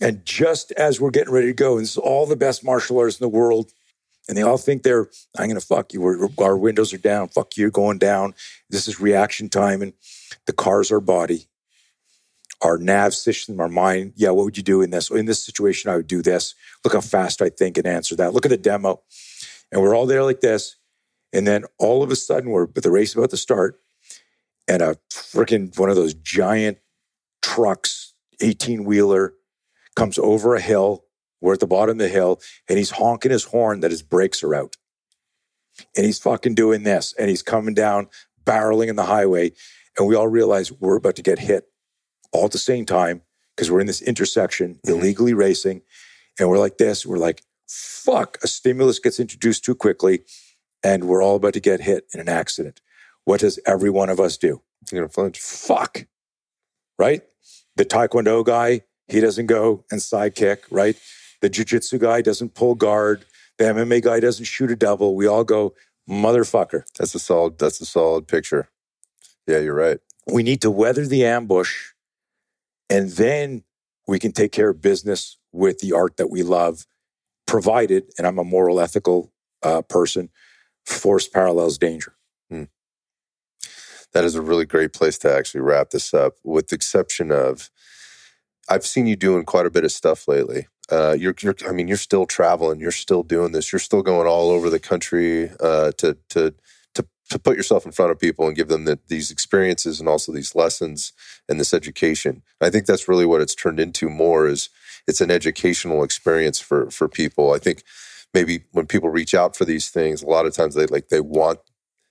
And 0.00 0.24
just 0.24 0.70
as 0.72 1.00
we're 1.00 1.10
getting 1.10 1.32
ready 1.32 1.48
to 1.48 1.52
go, 1.52 1.72
and 1.72 1.82
this 1.82 1.92
is 1.92 1.98
all 1.98 2.24
the 2.24 2.36
best 2.36 2.64
martial 2.64 2.98
artists 2.98 3.20
in 3.20 3.24
the 3.24 3.36
world, 3.36 3.72
and 4.28 4.36
they 4.36 4.42
all 4.42 4.58
think 4.58 4.82
they're, 4.82 5.08
I'm 5.36 5.48
to 5.58 5.66
fuck 5.66 5.92
you. 5.92 6.30
Our 6.38 6.56
windows 6.56 6.92
are 6.92 6.98
down. 6.98 7.28
Fuck 7.28 7.56
you, 7.56 7.62
you're 7.62 7.70
going 7.70 7.98
down. 7.98 8.34
This 8.70 8.86
is 8.86 9.00
reaction 9.00 9.48
time. 9.48 9.82
And 9.82 9.94
the 10.46 10.52
car's 10.52 10.92
our 10.92 11.00
body, 11.00 11.48
our 12.62 12.78
nav 12.78 13.14
system, 13.14 13.60
our 13.60 13.68
mind. 13.68 14.12
Yeah, 14.16 14.30
what 14.30 14.44
would 14.44 14.56
you 14.56 14.62
do 14.62 14.82
in 14.82 14.90
this? 14.90 15.10
In 15.10 15.26
this 15.26 15.44
situation, 15.44 15.90
I 15.90 15.96
would 15.96 16.06
do 16.06 16.22
this. 16.22 16.54
Look 16.84 16.94
how 16.94 17.00
fast 17.00 17.40
I 17.40 17.50
think 17.50 17.78
and 17.78 17.86
answer 17.86 18.16
that. 18.16 18.32
Look 18.32 18.44
at 18.44 18.50
the 18.50 18.56
demo. 18.56 19.02
And 19.70 19.82
we're 19.82 19.94
all 19.94 20.06
there 20.06 20.24
like 20.24 20.40
this. 20.40 20.76
And 21.32 21.46
then 21.46 21.64
all 21.78 22.02
of 22.02 22.10
a 22.10 22.16
sudden, 22.16 22.50
we're 22.50 22.66
but 22.66 22.82
the 22.82 22.90
race 22.90 23.14
about 23.14 23.30
to 23.30 23.36
start, 23.36 23.80
and 24.66 24.82
a 24.82 24.96
freaking 25.10 25.76
one 25.78 25.90
of 25.90 25.96
those 25.96 26.14
giant 26.14 26.78
trucks, 27.42 28.14
18 28.40 28.84
wheeler, 28.84 29.34
comes 29.94 30.18
over 30.18 30.54
a 30.54 30.60
hill. 30.60 31.04
We're 31.40 31.52
at 31.52 31.60
the 31.60 31.66
bottom 31.66 31.92
of 31.92 31.98
the 31.98 32.08
hill, 32.08 32.40
and 32.68 32.78
he's 32.78 32.90
honking 32.90 33.30
his 33.30 33.44
horn 33.44 33.80
that 33.80 33.90
his 33.90 34.02
brakes 34.02 34.42
are 34.42 34.54
out. 34.54 34.76
And 35.96 36.04
he's 36.06 36.18
fucking 36.18 36.54
doing 36.54 36.82
this, 36.82 37.14
and 37.18 37.28
he's 37.28 37.42
coming 37.42 37.74
down, 37.74 38.08
barreling 38.44 38.88
in 38.88 38.96
the 38.96 39.04
highway. 39.04 39.52
And 39.96 40.08
we 40.08 40.16
all 40.16 40.28
realize 40.28 40.72
we're 40.72 40.96
about 40.96 41.16
to 41.16 41.22
get 41.22 41.38
hit 41.38 41.68
all 42.32 42.46
at 42.46 42.52
the 42.52 42.58
same 42.58 42.84
time 42.84 43.22
because 43.56 43.70
we're 43.70 43.80
in 43.80 43.86
this 43.86 44.02
intersection, 44.02 44.78
Mhm. 44.86 44.90
illegally 44.90 45.34
racing. 45.34 45.82
And 46.38 46.48
we're 46.48 46.58
like 46.58 46.78
this. 46.78 47.04
We're 47.04 47.18
like, 47.18 47.42
fuck, 47.66 48.38
a 48.42 48.46
stimulus 48.48 48.98
gets 48.98 49.18
introduced 49.20 49.64
too 49.64 49.74
quickly, 49.74 50.22
and 50.82 51.04
we're 51.04 51.22
all 51.22 51.36
about 51.36 51.54
to 51.54 51.60
get 51.60 51.80
hit 51.80 52.06
in 52.14 52.20
an 52.20 52.28
accident. 52.28 52.80
What 53.24 53.40
does 53.40 53.58
every 53.66 53.90
one 53.90 54.08
of 54.08 54.20
us 54.20 54.36
do? 54.36 54.62
You're 54.90 55.02
gonna 55.02 55.08
flinch. 55.12 55.40
fuck, 55.40 56.06
right? 56.98 57.22
The 57.76 57.84
Taekwondo 57.84 58.44
guy, 58.44 58.82
he 59.08 59.20
doesn't 59.20 59.46
go 59.46 59.84
and 59.90 60.00
sidekick, 60.00 60.58
right? 60.70 60.96
The 61.40 61.48
Jiu-Jitsu 61.48 61.98
guy 61.98 62.22
doesn't 62.22 62.54
pull 62.54 62.74
guard. 62.74 63.24
The 63.58 63.64
MMA 63.64 64.00
guy 64.00 64.20
doesn't 64.20 64.44
shoot 64.46 64.70
a 64.70 64.76
double. 64.76 65.14
We 65.16 65.26
all 65.26 65.44
go, 65.44 65.74
motherfucker. 66.08 66.84
That's 66.96 67.14
a 67.14 67.18
solid. 67.18 67.58
That's 67.58 67.80
a 67.80 67.86
solid 67.86 68.26
picture. 68.28 68.70
Yeah, 69.46 69.58
you're 69.58 69.74
right. 69.74 69.98
We 70.26 70.42
need 70.42 70.60
to 70.62 70.70
weather 70.70 71.06
the 71.06 71.24
ambush, 71.24 71.92
and 72.90 73.10
then 73.10 73.64
we 74.06 74.18
can 74.18 74.32
take 74.32 74.52
care 74.52 74.70
of 74.70 74.80
business 74.80 75.36
with 75.52 75.78
the 75.80 75.92
art 75.92 76.16
that 76.16 76.30
we 76.30 76.42
love, 76.42 76.86
provided, 77.46 78.04
and 78.16 78.26
I'm 78.26 78.38
a 78.38 78.44
moral, 78.44 78.80
ethical 78.80 79.32
uh, 79.62 79.82
person, 79.82 80.30
force 80.86 81.28
parallels 81.28 81.78
danger. 81.78 82.14
That 84.12 84.24
is 84.24 84.34
a 84.34 84.42
really 84.42 84.64
great 84.64 84.92
place 84.92 85.18
to 85.18 85.34
actually 85.34 85.60
wrap 85.60 85.90
this 85.90 86.14
up. 86.14 86.34
With 86.42 86.68
the 86.68 86.76
exception 86.76 87.30
of, 87.30 87.70
I've 88.68 88.86
seen 88.86 89.06
you 89.06 89.16
doing 89.16 89.44
quite 89.44 89.66
a 89.66 89.70
bit 89.70 89.84
of 89.84 89.92
stuff 89.92 90.26
lately. 90.26 90.66
Uh, 90.90 91.14
you're, 91.18 91.34
you're, 91.42 91.54
I 91.68 91.72
mean, 91.72 91.88
you're 91.88 91.98
still 91.98 92.24
traveling. 92.24 92.80
You're 92.80 92.90
still 92.90 93.22
doing 93.22 93.52
this. 93.52 93.70
You're 93.70 93.78
still 93.80 94.02
going 94.02 94.26
all 94.26 94.50
over 94.50 94.70
the 94.70 94.78
country 94.78 95.50
uh, 95.60 95.92
to 95.98 96.16
to 96.30 96.54
to 97.28 97.38
put 97.38 97.56
yourself 97.56 97.84
in 97.84 97.92
front 97.92 98.10
of 98.10 98.18
people 98.18 98.46
and 98.46 98.56
give 98.56 98.68
them 98.68 98.84
the, 98.84 98.98
these 99.08 99.30
experiences 99.30 100.00
and 100.00 100.08
also 100.08 100.32
these 100.32 100.54
lessons 100.54 101.12
and 101.48 101.60
this 101.60 101.74
education. 101.74 102.42
I 102.60 102.70
think 102.70 102.86
that's 102.86 103.08
really 103.08 103.26
what 103.26 103.40
it's 103.40 103.54
turned 103.54 103.80
into. 103.80 104.08
More 104.08 104.46
is 104.46 104.70
it's 105.06 105.20
an 105.20 105.30
educational 105.30 106.02
experience 106.02 106.60
for 106.60 106.90
for 106.90 107.08
people. 107.08 107.52
I 107.52 107.58
think 107.58 107.82
maybe 108.34 108.64
when 108.72 108.86
people 108.86 109.10
reach 109.10 109.34
out 109.34 109.56
for 109.56 109.64
these 109.64 109.88
things, 109.88 110.22
a 110.22 110.26
lot 110.26 110.46
of 110.46 110.54
times 110.54 110.74
they 110.74 110.86
like 110.86 111.08
they 111.08 111.20
want 111.20 111.60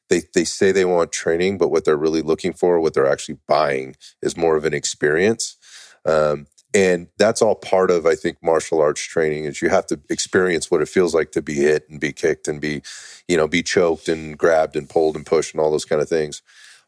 they 0.09 0.23
they 0.33 0.43
say 0.43 0.71
they 0.71 0.85
want 0.85 1.11
training, 1.11 1.57
but 1.57 1.69
what 1.69 1.85
they're 1.85 1.97
really 1.97 2.21
looking 2.21 2.53
for, 2.53 2.79
what 2.79 2.93
they're 2.93 3.11
actually 3.11 3.39
buying, 3.47 3.95
is 4.21 4.37
more 4.37 4.55
of 4.55 4.65
an 4.65 4.73
experience. 4.73 5.57
Um, 6.05 6.47
and 6.73 7.07
that's 7.17 7.41
all 7.41 7.55
part 7.55 7.89
of, 7.91 8.05
I 8.05 8.15
think, 8.15 8.37
martial 8.43 8.81
arts 8.81 9.01
training 9.01 9.45
is 9.45 9.61
you 9.61 9.69
have 9.69 9.85
to 9.87 9.99
experience 10.09 10.69
what 10.69 10.81
it 10.81 10.89
feels 10.89 11.15
like 11.15 11.31
to 11.31 11.41
be 11.41 11.55
hit 11.55 11.89
and 11.89 11.99
be 11.99 12.11
kicked 12.11 12.47
and 12.47 12.59
be, 12.59 12.81
you 13.27 13.37
know, 13.37 13.47
be 13.47 13.63
choked 13.63 14.09
and 14.09 14.37
grabbed 14.37 14.75
and 14.75 14.89
pulled 14.89 15.15
and 15.15 15.25
pushed 15.25 15.53
and 15.53 15.61
all 15.61 15.71
those 15.71 15.85
kind 15.85 16.01
of 16.01 16.09
things. 16.09 16.41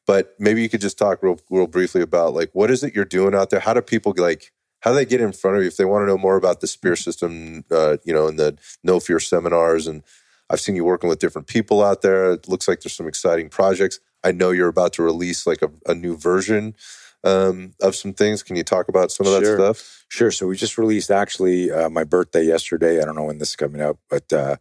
But 0.06 0.36
maybe 0.38 0.62
you 0.62 0.70
could 0.70 0.82
just 0.82 0.98
talk 0.98 1.24
real, 1.24 1.40
real 1.50 1.68
briefly 1.68 2.02
about 2.02 2.34
like 2.34 2.50
what 2.54 2.72
is 2.72 2.84
it 2.84 2.94
you're 2.94 3.06
doing 3.06 3.34
out 3.34 3.52
there? 3.52 3.60
How 3.60 3.74
do 3.74 3.82
people 3.82 4.14
like 4.18 4.52
how 4.82 4.92
do 4.92 4.96
they 4.96 5.06
get 5.06 5.22
in 5.22 5.34
front 5.34 5.58
of 5.58 5.64
you 5.64 5.68
if 5.68 5.78
they 5.78 5.86
want 5.86 6.04
to 6.04 6.08
know 6.08 6.18
more 6.18 6.36
about 6.36 6.62
the 6.62 6.68
spear 6.68 6.96
system? 6.96 7.64
Uh, 7.72 7.98
you 8.04 8.14
know, 8.14 8.28
and 8.28 8.40
the 8.40 8.58
Know 8.84 9.00
Fear 9.00 9.20
seminars 9.20 9.88
and 9.88 10.04
I've 10.50 10.60
seen 10.60 10.76
you 10.76 10.84
working 10.84 11.10
with 11.10 11.20
different 11.20 11.48
people 11.48 11.84
out 11.84 12.02
there. 12.02 12.34
It 12.34 12.50
looks 12.50 12.68
like 12.68 12.82
there's 12.82 12.96
some 12.96 13.08
exciting 13.08 13.50
projects. 13.50 14.00
I 14.24 14.32
know 14.32 14.52
you're 14.52 14.68
about 14.68 14.94
to 14.94 15.04
release 15.04 15.46
like 15.46 15.62
a, 15.62 15.70
a 15.86 15.94
new 15.94 16.18
version 16.18 16.76
um, 17.24 17.74
of 17.82 17.96
some 17.96 18.14
things. 18.14 18.44
Can 18.44 18.56
you 18.56 18.64
talk 18.64 18.88
about 18.90 19.12
some 19.12 19.28
of 19.28 19.34
that 19.34 19.44
Sure. 19.44 19.58
stuff? 19.58 20.06
Sure. 20.10 20.32
So 20.32 20.48
we 20.48 20.56
just 20.56 20.78
released 20.78 21.12
actually 21.12 21.72
uh, 21.72 21.90
my 21.90 22.04
birthday 22.04 22.44
yesterday. 22.44 23.02
I 23.02 23.06
don't 23.06 23.16
know 23.16 23.26
when 23.26 23.38
this 23.38 23.50
is 23.50 23.56
coming 23.56 23.82
out, 23.82 23.98
but 24.10 24.32
uh, 24.34 24.56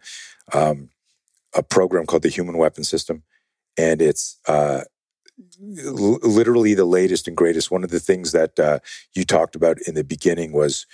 um, 0.52 0.90
a 1.54 1.62
program 1.62 2.06
called 2.06 2.22
the 2.22 2.28
Human 2.28 2.56
Weapon 2.58 2.84
System, 2.84 3.22
and 3.78 4.02
it's 4.02 4.38
uh, 4.46 4.82
l- 5.84 6.18
literally 6.22 6.74
the 6.74 6.84
latest 6.84 7.26
and 7.28 7.36
greatest. 7.36 7.70
One 7.70 7.84
of 7.84 7.90
the 7.90 8.00
things 8.00 8.32
that 8.32 8.58
uh, 8.60 8.78
you 9.14 9.24
talked 9.24 9.56
about 9.56 9.78
in 9.86 9.94
the 9.94 10.04
beginning 10.04 10.52
was, 10.52 10.86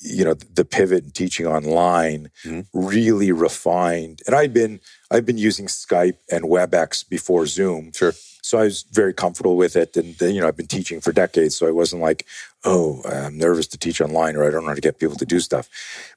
you 0.00 0.24
know, 0.24 0.34
the 0.34 0.64
pivot 0.64 1.04
and 1.04 1.14
teaching 1.14 1.46
online 1.46 2.30
Mhm. 2.44 2.66
really 2.72 3.32
refined. 3.32 4.22
And 4.26 4.34
I've 4.34 4.52
been 4.54 4.80
I've 5.10 5.26
been 5.26 5.38
using 5.38 5.66
Skype 5.66 6.16
and 6.30 6.44
WebEx 6.44 7.08
before 7.08 7.44
Zoom. 7.46 7.92
Sure. 7.94 8.14
So 8.42 8.58
I 8.58 8.64
was 8.64 8.84
very 8.90 9.12
comfortable 9.12 9.56
with 9.56 9.76
it, 9.76 9.96
and 9.96 10.16
then, 10.18 10.34
you 10.34 10.40
know 10.40 10.48
I've 10.48 10.56
been 10.56 10.66
teaching 10.78 11.00
for 11.00 11.12
decades, 11.12 11.56
so 11.56 11.66
I 11.66 11.72
wasn't 11.72 12.00
like, 12.00 12.26
oh, 12.64 13.02
I'm 13.04 13.36
nervous 13.36 13.66
to 13.68 13.78
teach 13.78 14.00
online, 14.00 14.34
or 14.36 14.44
I 14.46 14.50
don't 14.50 14.62
know 14.62 14.68
how 14.68 14.74
to 14.74 14.80
get 14.80 14.98
people 14.98 15.16
to 15.16 15.26
do 15.26 15.40
stuff. 15.40 15.68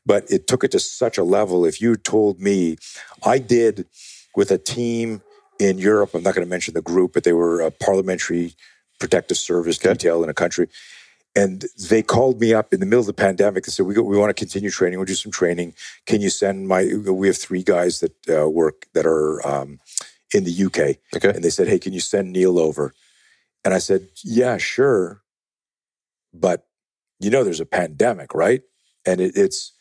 But 0.05 0.29
it 0.31 0.47
took 0.47 0.63
it 0.63 0.71
to 0.71 0.79
such 0.79 1.17
a 1.17 1.23
level. 1.23 1.65
If 1.65 1.81
you 1.81 1.95
told 1.97 2.39
me, 2.39 2.77
I 3.23 3.39
did 3.39 3.85
with 4.35 4.51
a 4.51 4.57
team 4.57 5.21
in 5.59 5.77
Europe. 5.77 6.11
I'm 6.13 6.23
not 6.23 6.33
going 6.35 6.45
to 6.45 6.49
mention 6.49 6.73
the 6.75 6.81
group, 6.81 7.13
but 7.13 7.23
they 7.25 7.33
were 7.33 7.59
a 7.61 7.71
parliamentary 7.71 8.55
protective 8.99 9.37
service 9.37 9.77
Okay. 9.79 9.91
detail 9.93 10.23
in 10.23 10.29
a 10.29 10.33
country. 10.33 10.67
And 11.35 11.65
they 11.89 12.03
called 12.03 12.39
me 12.39 12.53
up 12.53 12.73
in 12.73 12.79
the 12.79 12.85
middle 12.85 12.99
of 12.99 13.07
the 13.07 13.13
pandemic 13.13 13.65
and 13.65 13.73
said, 13.73 13.87
"We 13.87 13.95
we 13.97 14.17
want 14.17 14.29
to 14.29 14.39
continue 14.39 14.69
training. 14.69 14.99
We'll 14.99 15.05
do 15.07 15.15
some 15.15 15.31
training. 15.31 15.73
Can 16.05 16.21
you 16.21 16.29
send 16.29 16.67
my? 16.67 16.83
We 17.07 17.25
have 17.27 17.37
three 17.37 17.63
guys 17.63 18.01
that 18.01 18.15
uh, 18.29 18.47
work 18.49 18.85
that 18.93 19.07
are 19.07 19.45
um, 19.47 19.79
in 20.31 20.43
the 20.43 20.65
UK, 20.65 20.97
Okay. 21.15 21.35
and 21.35 21.43
they 21.43 21.49
said, 21.49 21.67
"Hey, 21.67 21.79
can 21.79 21.91
you 21.91 21.99
send 22.01 22.31
Neil 22.31 22.59
over?" 22.59 22.93
And 23.65 23.73
I 23.73 23.79
said, 23.79 24.09
"Yeah, 24.23 24.57
sure, 24.57 25.23
but 26.33 26.67
you 27.19 27.31
know, 27.31 27.43
there's 27.43 27.59
a 27.61 27.65
pandemic, 27.65 28.35
right? 28.35 28.61
And 29.03 29.19
it, 29.19 29.33
it's 29.35 29.71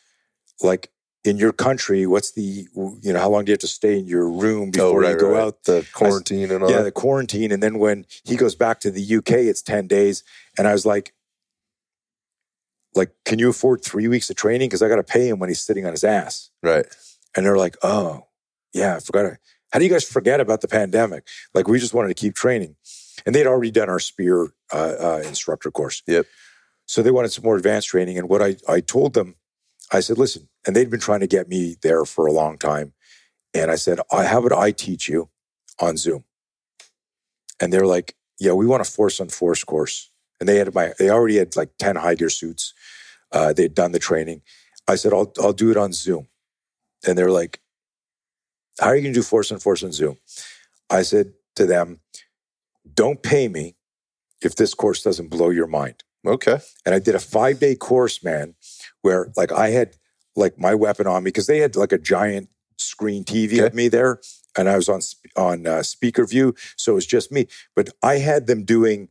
like 0.63 0.89
in 1.23 1.37
your 1.37 1.53
country, 1.53 2.07
what's 2.07 2.31
the 2.31 2.67
you 3.03 3.13
know 3.13 3.19
how 3.19 3.29
long 3.29 3.45
do 3.45 3.51
you 3.51 3.53
have 3.53 3.59
to 3.59 3.67
stay 3.67 3.99
in 3.99 4.07
your 4.07 4.27
room 4.27 4.71
before 4.71 4.87
oh, 4.87 4.95
right, 4.95 5.11
you 5.11 5.19
go 5.19 5.33
right. 5.33 5.41
out? 5.43 5.63
The 5.65 5.85
quarantine 5.93 6.49
and 6.49 6.63
all 6.63 6.71
Yeah, 6.71 6.77
that. 6.77 6.83
the 6.85 6.91
quarantine, 6.91 7.51
and 7.51 7.61
then 7.61 7.77
when 7.77 8.07
he 8.23 8.35
goes 8.37 8.55
back 8.55 8.79
to 8.79 8.89
the 8.89 9.15
UK, 9.17 9.31
it's 9.33 9.61
ten 9.61 9.85
days, 9.85 10.23
and 10.57 10.67
I 10.67 10.73
was 10.73 10.83
like." 10.85 11.13
Like, 12.95 13.11
can 13.25 13.39
you 13.39 13.49
afford 13.49 13.83
three 13.83 14.07
weeks 14.07 14.29
of 14.29 14.35
training? 14.35 14.69
Because 14.69 14.81
I 14.81 14.89
got 14.89 14.97
to 14.97 15.03
pay 15.03 15.27
him 15.27 15.39
when 15.39 15.49
he's 15.49 15.63
sitting 15.63 15.85
on 15.85 15.91
his 15.91 16.03
ass. 16.03 16.49
Right. 16.61 16.85
And 17.35 17.45
they're 17.45 17.57
like, 17.57 17.75
oh, 17.83 18.27
yeah, 18.73 18.95
I 18.95 18.99
forgot. 18.99 19.37
How 19.71 19.79
do 19.79 19.85
you 19.85 19.91
guys 19.91 20.03
forget 20.03 20.39
about 20.39 20.61
the 20.61 20.67
pandemic? 20.67 21.25
Like, 21.53 21.67
we 21.67 21.79
just 21.79 21.93
wanted 21.93 22.09
to 22.09 22.13
keep 22.13 22.35
training. 22.35 22.75
And 23.25 23.33
they'd 23.33 23.47
already 23.47 23.71
done 23.71 23.89
our 23.89 23.99
spear 23.99 24.49
uh, 24.71 24.95
uh, 24.99 25.23
instructor 25.25 25.71
course. 25.71 26.03
Yep. 26.07 26.25
So 26.85 27.01
they 27.01 27.11
wanted 27.11 27.31
some 27.31 27.43
more 27.43 27.55
advanced 27.55 27.87
training. 27.87 28.17
And 28.17 28.29
what 28.29 28.41
I, 28.41 28.57
I 28.67 28.81
told 28.81 29.13
them, 29.13 29.35
I 29.91 29.99
said, 29.99 30.17
listen, 30.17 30.49
and 30.65 30.75
they'd 30.75 30.89
been 30.89 30.99
trying 30.99 31.21
to 31.21 31.27
get 31.27 31.47
me 31.47 31.75
there 31.81 32.05
for 32.05 32.25
a 32.25 32.31
long 32.31 32.57
time. 32.57 32.93
And 33.53 33.69
I 33.71 33.75
said, 33.75 33.99
I 34.11 34.25
how 34.25 34.43
about 34.43 34.57
I 34.57 34.71
teach 34.71 35.07
you 35.07 35.29
on 35.79 35.97
Zoom? 35.97 36.23
And 37.59 37.71
they're 37.71 37.85
like, 37.85 38.15
yeah, 38.39 38.53
we 38.53 38.65
want 38.65 38.81
a 38.81 38.85
force 38.85 39.19
on 39.19 39.29
force 39.29 39.63
course. 39.63 40.09
And 40.39 40.49
they 40.49 40.57
had 40.57 40.73
my, 40.73 40.93
they 40.99 41.09
already 41.09 41.37
had 41.37 41.55
like 41.55 41.71
10 41.79 41.95
high 41.97 42.15
gear 42.15 42.29
suits. 42.29 42.73
Uh, 43.31 43.53
they'd 43.53 43.73
done 43.73 43.91
the 43.91 43.99
training. 43.99 44.41
I 44.87 44.95
said, 44.95 45.13
I'll, 45.13 45.31
I'll 45.41 45.53
do 45.53 45.71
it 45.71 45.77
on 45.77 45.93
Zoom. 45.93 46.27
And 47.07 47.17
they're 47.17 47.31
like, 47.31 47.59
how 48.79 48.87
are 48.87 48.95
you 48.95 49.01
going 49.03 49.13
to 49.13 49.19
do 49.19 49.23
force 49.23 49.51
on 49.51 49.59
force 49.59 49.83
on 49.83 49.91
Zoom? 49.91 50.17
I 50.89 51.03
said 51.03 51.33
to 51.55 51.65
them, 51.65 51.99
don't 52.93 53.21
pay 53.23 53.47
me 53.47 53.75
if 54.41 54.55
this 54.55 54.73
course 54.73 55.01
doesn't 55.01 55.29
blow 55.29 55.49
your 55.49 55.67
mind. 55.67 56.03
Okay. 56.25 56.59
And 56.85 56.93
I 56.95 56.99
did 56.99 57.15
a 57.15 57.19
five 57.19 57.59
day 57.59 57.75
course, 57.75 58.23
man, 58.23 58.55
where 59.01 59.31
like 59.35 59.51
I 59.51 59.69
had 59.69 59.95
like 60.35 60.57
my 60.57 60.73
weapon 60.75 61.07
on 61.07 61.23
me 61.23 61.29
because 61.29 61.47
they 61.47 61.59
had 61.59 61.75
like 61.75 61.91
a 61.91 61.97
giant 61.97 62.49
screen 62.77 63.23
TV 63.23 63.53
Okay. 63.53 63.65
of 63.67 63.73
me 63.73 63.87
there, 63.87 64.19
and 64.57 64.69
I 64.69 64.75
was 64.75 64.89
on 64.89 65.01
on 65.35 65.67
uh, 65.67 65.83
speaker 65.83 66.25
view, 66.25 66.55
so 66.77 66.93
it 66.93 66.95
was 66.95 67.05
just 67.05 67.31
me. 67.31 67.47
But 67.75 67.89
I 68.01 68.17
had 68.17 68.47
them 68.47 68.63
doing 68.63 69.09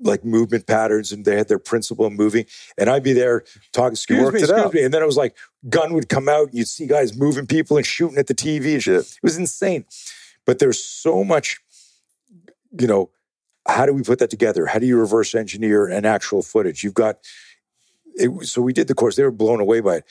like 0.00 0.24
movement 0.24 0.66
patterns, 0.66 1.12
and 1.12 1.24
they 1.24 1.36
had 1.36 1.48
their 1.48 1.58
principal 1.58 2.10
moving, 2.10 2.46
and 2.76 2.88
I'd 2.88 3.02
be 3.02 3.12
there 3.12 3.44
talking. 3.72 3.92
Excuse 3.92 4.20
me, 4.20 4.26
it 4.26 4.42
excuse 4.42 4.50
out. 4.50 4.72
me, 4.72 4.84
and 4.84 4.94
then 4.94 5.02
it 5.02 5.06
was 5.06 5.16
like 5.16 5.36
gun 5.68 5.92
would 5.94 6.08
come 6.08 6.28
out, 6.28 6.48
and 6.48 6.54
you'd 6.54 6.68
see 6.68 6.86
guys 6.86 7.16
moving 7.16 7.46
people 7.46 7.76
and 7.76 7.86
shooting 7.86 8.18
at 8.18 8.26
the 8.26 8.34
TV. 8.34 8.74
And 8.74 8.82
shit. 8.82 9.04
Shit. 9.04 9.16
It 9.16 9.22
was 9.22 9.36
insane. 9.36 9.84
But 10.44 10.58
there's 10.58 10.82
so 10.82 11.24
much, 11.24 11.58
you 12.78 12.86
know. 12.86 13.10
How 13.66 13.84
do 13.84 13.92
we 13.92 14.02
put 14.02 14.18
that 14.20 14.30
together? 14.30 14.64
How 14.64 14.78
do 14.78 14.86
you 14.86 14.96
reverse 14.98 15.34
engineer 15.34 15.88
an 15.88 16.06
actual 16.06 16.40
footage? 16.40 16.82
You've 16.82 16.94
got 16.94 17.18
it, 18.14 18.46
so 18.46 18.62
we 18.62 18.72
did 18.72 18.88
the 18.88 18.94
course. 18.94 19.16
They 19.16 19.24
were 19.24 19.30
blown 19.30 19.60
away 19.60 19.80
by 19.80 19.96
it. 19.96 20.04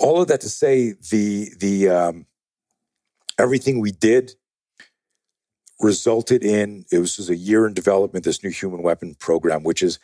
All 0.00 0.20
of 0.20 0.26
that 0.26 0.40
to 0.40 0.48
say, 0.48 0.94
the 1.10 1.50
the 1.60 1.88
um, 1.88 2.26
everything 3.38 3.80
we 3.80 3.92
did 3.92 4.34
resulted 5.80 6.44
in 6.44 6.84
it 6.92 6.98
was, 6.98 7.28
a 7.30 7.36
year 7.36 7.66
in 7.66 7.74
development. 7.74 8.24
This 8.24 8.42
new 8.42 8.50
human 8.50 8.82
weapon 8.82 9.14
program, 9.18 9.62
which 9.62 9.82
is 9.82 9.98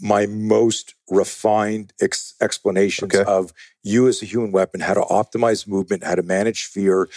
my 0.00 0.26
most 0.26 0.94
refined 1.08 1.92
ex- 2.00 2.34
explanations 2.40 3.14
Okay. 3.14 3.24
of 3.30 3.52
you 3.82 4.08
as 4.08 4.22
a 4.22 4.26
human 4.26 4.52
weapon, 4.52 4.80
how 4.80 4.94
to 4.94 5.00
optimize 5.02 5.66
movement, 5.68 6.04
how 6.04 6.14
to 6.16 6.22
manage 6.22 6.64
fear, 6.64 7.08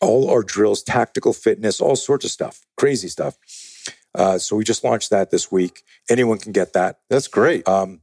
all 0.00 0.28
our 0.28 0.42
drills, 0.42 0.82
tactical 0.82 1.32
fitness, 1.32 1.80
all 1.80 1.96
sorts 1.96 2.24
of 2.24 2.30
stuff, 2.30 2.60
crazy 2.76 3.08
stuff. 3.08 3.36
Uh, 4.14 4.38
so 4.38 4.56
we 4.56 4.64
just 4.64 4.82
launched 4.82 5.10
that 5.10 5.30
this 5.30 5.52
week. 5.52 5.82
Anyone 6.10 6.38
can 6.38 6.52
get 6.52 6.72
that. 6.72 6.98
That's 7.10 7.28
great. 7.28 7.66
Um, 7.68 8.00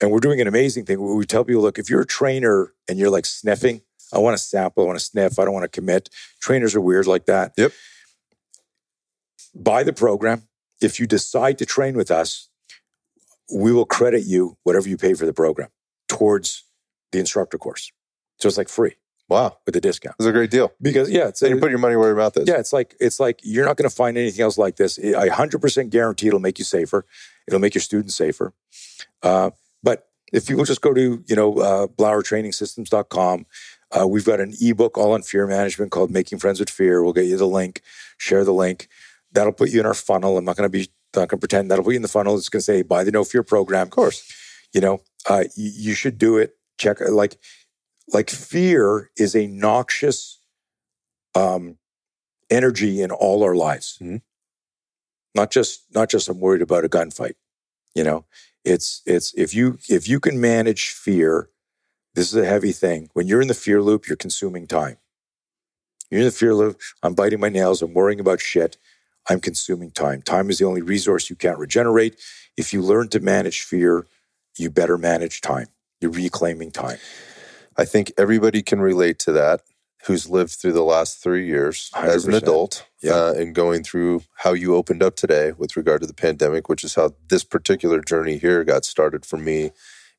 and 0.00 0.10
we're 0.10 0.20
doing 0.20 0.40
an 0.40 0.48
amazing 0.48 0.84
thing 0.84 1.00
we 1.00 1.24
tell 1.24 1.44
people, 1.44 1.62
look, 1.62 1.78
if 1.78 1.88
you're 1.88 2.00
a 2.02 2.06
trainer 2.06 2.72
and 2.88 2.98
you're 2.98 3.10
like 3.10 3.24
sniffing, 3.26 3.82
I 4.12 4.18
want 4.18 4.36
to 4.36 4.42
sample, 4.42 4.82
I 4.82 4.86
want 4.86 4.98
to 4.98 5.04
sniff, 5.04 5.38
I 5.38 5.44
don't 5.44 5.54
want 5.54 5.64
to 5.64 5.68
commit. 5.68 6.10
Trainers 6.40 6.74
are 6.74 6.80
weird 6.80 7.06
like 7.06 7.26
that. 7.26 7.52
Yep. 7.56 7.72
Buy 9.54 9.82
the 9.82 9.92
program. 9.92 10.42
If 10.80 10.98
you 10.98 11.06
decide 11.06 11.58
to 11.58 11.66
train 11.66 11.96
with 11.96 12.10
us, 12.10 12.48
we 13.52 13.72
will 13.72 13.84
credit 13.86 14.24
you 14.24 14.56
whatever 14.62 14.88
you 14.88 14.96
pay 14.96 15.14
for 15.14 15.26
the 15.26 15.32
program 15.32 15.68
towards 16.08 16.64
the 17.12 17.18
instructor 17.18 17.58
course. 17.58 17.92
So 18.38 18.48
it's 18.48 18.56
like 18.58 18.68
free 18.68 18.96
Wow. 19.28 19.58
with 19.66 19.76
a 19.76 19.80
discount. 19.80 20.16
It's 20.18 20.26
a 20.26 20.32
great 20.32 20.50
deal. 20.50 20.72
Because 20.80 21.10
yeah, 21.10 21.28
it's 21.28 21.40
So 21.40 21.46
you 21.46 21.58
put 21.58 21.70
your 21.70 21.78
money 21.78 21.96
where 21.96 22.08
your 22.08 22.16
mouth 22.16 22.36
is. 22.36 22.48
yeah, 22.48 22.58
it's 22.58 22.72
like 22.72 22.94
it's 23.00 23.20
like 23.20 23.40
you're 23.42 23.64
not 23.64 23.76
going 23.76 23.88
to 23.88 23.94
find 23.94 24.16
anything 24.18 24.42
else 24.42 24.58
like 24.58 24.76
this. 24.76 24.98
I 24.98 25.28
100% 25.28 25.90
guarantee 25.90 26.28
it'll 26.28 26.40
make 26.40 26.58
you 26.58 26.64
safer. 26.64 27.04
It'll 27.46 27.60
make 27.60 27.74
your 27.74 27.82
students 27.82 28.14
safer. 28.14 28.52
Uh, 29.22 29.50
but 29.82 30.08
if 30.32 30.46
people 30.46 30.64
just 30.64 30.80
go 30.80 30.92
to 30.94 31.22
you 31.26 31.36
know 31.36 31.54
uh, 31.58 31.86
blauertrainingsystems.com, 31.88 33.46
uh, 33.98 34.06
we've 34.06 34.24
got 34.24 34.40
an 34.40 34.54
ebook 34.60 34.96
all 34.98 35.12
on 35.12 35.22
fear 35.22 35.46
management 35.46 35.92
called 35.92 36.10
"Making 36.10 36.38
Friends 36.38 36.60
with 36.60 36.70
Fear." 36.70 37.02
We'll 37.02 37.12
get 37.12 37.26
you 37.26 37.36
the 37.36 37.46
link. 37.46 37.82
Share 38.18 38.44
the 38.44 38.52
link. 38.54 38.88
That'll 39.32 39.52
put 39.52 39.70
you 39.70 39.80
in 39.80 39.86
our 39.86 39.94
funnel. 39.94 40.36
I'm 40.38 40.44
not 40.44 40.56
going 40.56 40.70
to 40.70 40.78
be 40.78 40.88
not 41.14 41.28
going 41.28 41.38
to 41.40 41.46
pretend 41.46 41.70
that'll 41.70 41.84
put 41.84 41.92
you 41.92 41.96
in 41.96 42.02
the 42.02 42.08
funnel. 42.08 42.36
It's 42.36 42.48
going 42.48 42.60
to 42.60 42.64
say 42.64 42.82
buy 42.82 43.04
the 43.04 43.12
Know 43.12 43.24
Fear 43.24 43.42
program. 43.42 43.86
Of 43.86 43.90
course. 43.90 44.30
You 44.72 44.80
know, 44.80 45.02
uh, 45.28 45.44
you, 45.56 45.70
you 45.74 45.94
should 45.94 46.18
do 46.18 46.38
it. 46.38 46.56
Check 46.78 46.98
like 47.00 47.36
like 48.12 48.30
fear 48.30 49.10
is 49.16 49.34
a 49.36 49.46
noxious 49.46 50.38
um, 51.34 51.78
energy 52.50 53.00
in 53.02 53.10
all 53.10 53.42
our 53.42 53.54
lives. 53.54 53.98
Mhm. 54.00 54.22
Not 55.34 55.50
just 55.50 55.84
not 55.94 56.10
just 56.10 56.28
I'm 56.28 56.40
worried 56.40 56.62
about 56.62 56.84
a 56.84 56.88
gunfight. 56.88 57.34
You 57.94 58.04
know, 58.04 58.24
it's 58.64 59.02
it's 59.06 59.32
if 59.34 59.54
you 59.54 59.78
if 59.88 60.08
you 60.08 60.20
can 60.20 60.40
manage 60.40 60.90
fear, 60.90 61.48
this 62.14 62.28
is 62.28 62.34
a 62.36 62.46
heavy 62.46 62.72
thing. 62.72 63.08
When 63.12 63.26
you're 63.26 63.42
in 63.42 63.48
the 63.48 63.54
fear 63.54 63.80
loop, 63.82 64.06
you're 64.06 64.16
consuming 64.16 64.66
time. 64.66 64.98
You're 66.10 66.20
in 66.20 66.26
the 66.26 66.32
fear 66.32 66.54
loop. 66.54 66.80
I'm 67.02 67.14
biting 67.14 67.40
my 67.40 67.48
nails. 67.48 67.80
I'm 67.80 67.94
worrying 67.94 68.20
about 68.20 68.40
shit. 68.40 68.76
I'm 69.28 69.40
consuming 69.40 69.90
time. 69.90 70.22
Time 70.22 70.50
is 70.50 70.58
the 70.58 70.64
only 70.64 70.82
resource 70.82 71.30
you 71.30 71.36
can't 71.36 71.58
regenerate. 71.58 72.18
If 72.56 72.72
you 72.72 72.82
learn 72.82 73.08
to 73.08 73.20
manage 73.20 73.62
fear, 73.62 74.06
you 74.58 74.70
better 74.70 74.98
manage 74.98 75.40
time. 75.40 75.68
You're 76.00 76.10
reclaiming 76.10 76.70
time. 76.70 76.98
I 77.76 77.84
think 77.84 78.12
everybody 78.18 78.62
can 78.62 78.80
relate 78.80 79.18
to 79.20 79.32
that 79.32 79.62
who's 80.06 80.28
lived 80.28 80.50
through 80.50 80.72
the 80.72 80.82
last 80.82 81.22
three 81.22 81.46
years 81.46 81.88
as 81.94 82.24
an 82.26 82.34
adult 82.34 82.84
Yeah. 83.02 83.12
uh, 83.14 83.32
and 83.34 83.54
going 83.54 83.84
through 83.84 84.22
how 84.34 84.52
you 84.52 84.74
opened 84.74 85.00
up 85.02 85.14
today 85.14 85.52
with 85.52 85.76
regard 85.76 86.00
to 86.00 86.08
the 86.08 86.12
pandemic, 86.12 86.68
which 86.68 86.82
is 86.82 86.96
how 86.96 87.14
this 87.28 87.44
particular 87.44 88.00
journey 88.00 88.36
here 88.36 88.64
got 88.64 88.84
started 88.84 89.24
for 89.24 89.36
me 89.36 89.70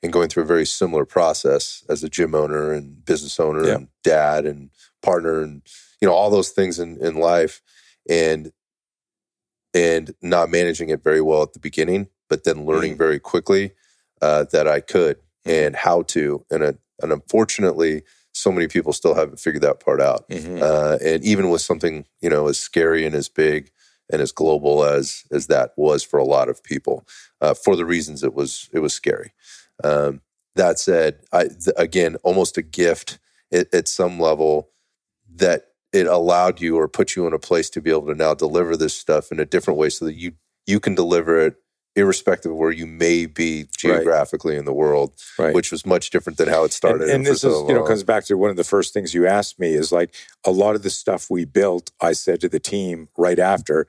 and 0.01 0.13
going 0.13 0.30
through 0.30 0.43
a 0.43 0.47
very 0.47 0.65
similar 0.65 1.05
process 1.05 1.84
as 1.89 2.01
a 2.01 2.09
gym 2.09 2.34
owner 2.34 2.71
and 2.71 3.03
business 3.05 3.39
owner 3.41 3.67
Yeah. 3.67 3.75
and 3.75 3.88
dad 4.05 4.45
and 4.45 4.69
partner 5.01 5.41
and 5.41 5.61
you 5.99 6.07
know 6.07 6.13
all 6.13 6.30
those 6.30 6.49
things 6.49 6.80
in, 6.80 6.97
in 7.05 7.15
life 7.15 7.61
and 8.09 8.53
and 9.73 10.13
not 10.21 10.49
managing 10.49 10.89
it 10.89 11.03
very 11.03 11.21
well 11.21 11.41
at 11.41 11.53
the 11.53 11.59
beginning 11.59 12.07
but 12.29 12.43
then 12.43 12.65
learning 12.65 12.97
very 12.97 13.19
quickly 13.19 13.71
uh, 14.21 14.45
that 14.51 14.67
i 14.67 14.79
could 14.79 15.17
and 15.45 15.75
how 15.75 16.01
to 16.03 16.45
and, 16.49 16.63
uh, 16.63 16.73
and 17.01 17.11
unfortunately 17.11 18.03
so 18.33 18.51
many 18.51 18.67
people 18.67 18.93
still 18.93 19.13
haven't 19.13 19.39
figured 19.39 19.61
that 19.61 19.79
part 19.79 20.01
out. 20.01 20.25
Uh, 20.61 20.97
and 21.03 21.23
even 21.23 21.49
with 21.49 21.61
something 21.61 22.05
you 22.21 22.29
know 22.29 22.47
as 22.47 22.59
scary 22.59 23.05
and 23.05 23.15
as 23.15 23.29
big 23.29 23.71
and 24.11 24.21
as 24.21 24.31
global 24.31 24.83
as 24.83 25.23
as 25.31 25.47
that 25.47 25.71
was 25.77 26.03
for 26.03 26.17
a 26.17 26.25
lot 26.25 26.49
of 26.49 26.63
people 26.63 27.07
uh, 27.41 27.53
for 27.53 27.75
the 27.75 27.85
reasons 27.85 28.23
it 28.23 28.33
was 28.33 28.69
it 28.73 28.79
was 28.79 28.93
scary. 28.93 29.33
Um, 29.83 30.21
that 30.55 30.79
said 30.79 31.19
I, 31.31 31.43
th- 31.43 31.75
again 31.77 32.17
almost 32.23 32.57
a 32.57 32.61
gift 32.61 33.19
at, 33.51 33.73
at 33.73 33.87
some 33.87 34.19
level 34.19 34.69
that 35.35 35.72
it 35.94 36.07
allowed 36.07 36.60
you 36.60 36.78
or 36.78 36.88
put 36.88 37.15
you 37.15 37.26
in 37.28 37.34
a 37.34 37.40
place 37.40 37.70
to 37.72 37.82
be 37.82 37.91
able 37.91 38.07
to 38.07 38.15
now 38.15 38.34
deliver 38.34 38.76
this 38.76 38.94
stuff 38.94 39.32
in 39.32 39.40
a 39.40 39.45
different 39.45 39.78
way 39.80 39.90
so 39.90 40.06
that 40.06 40.15
you 40.15 40.34
you 40.65 40.80
can 40.80 40.95
deliver 40.95 41.40
it 41.40 41.56
irrespective 41.95 42.52
of 42.52 42.57
where 42.57 42.72
you 42.72 42.88
may 42.88 43.28
be 43.28 43.68
geographically 43.78 44.56
in 44.56 44.65
the 44.65 44.74
world 44.74 45.14
Right. 45.38 45.53
which 45.53 45.72
was 45.72 45.86
much 45.86 46.10
different 46.10 46.38
than 46.38 46.48
how 46.49 46.64
it 46.64 46.74
started 46.74 47.03
and, 47.03 47.11
and 47.11 47.26
this 47.28 47.41
so 47.41 47.64
is 47.64 47.70
you 47.70 47.76
know 47.76 47.84
comes 47.84 48.03
back 48.03 48.26
to 48.26 48.36
one 48.38 48.49
of 48.49 48.56
the 48.56 48.64
first 48.64 48.94
things 48.94 49.14
you 49.14 49.28
asked 49.28 49.60
me 49.60 49.74
is 49.74 49.91
like 49.91 50.15
a 50.44 50.49
lot 50.49 50.74
of 50.76 50.82
the 50.82 50.90
stuff 50.90 51.30
we 51.30 51.45
built 51.45 51.91
i 52.02 52.11
said 52.11 52.41
to 52.41 52.49
the 52.49 52.60
team 52.60 53.10
right 53.15 53.38
after 53.38 53.86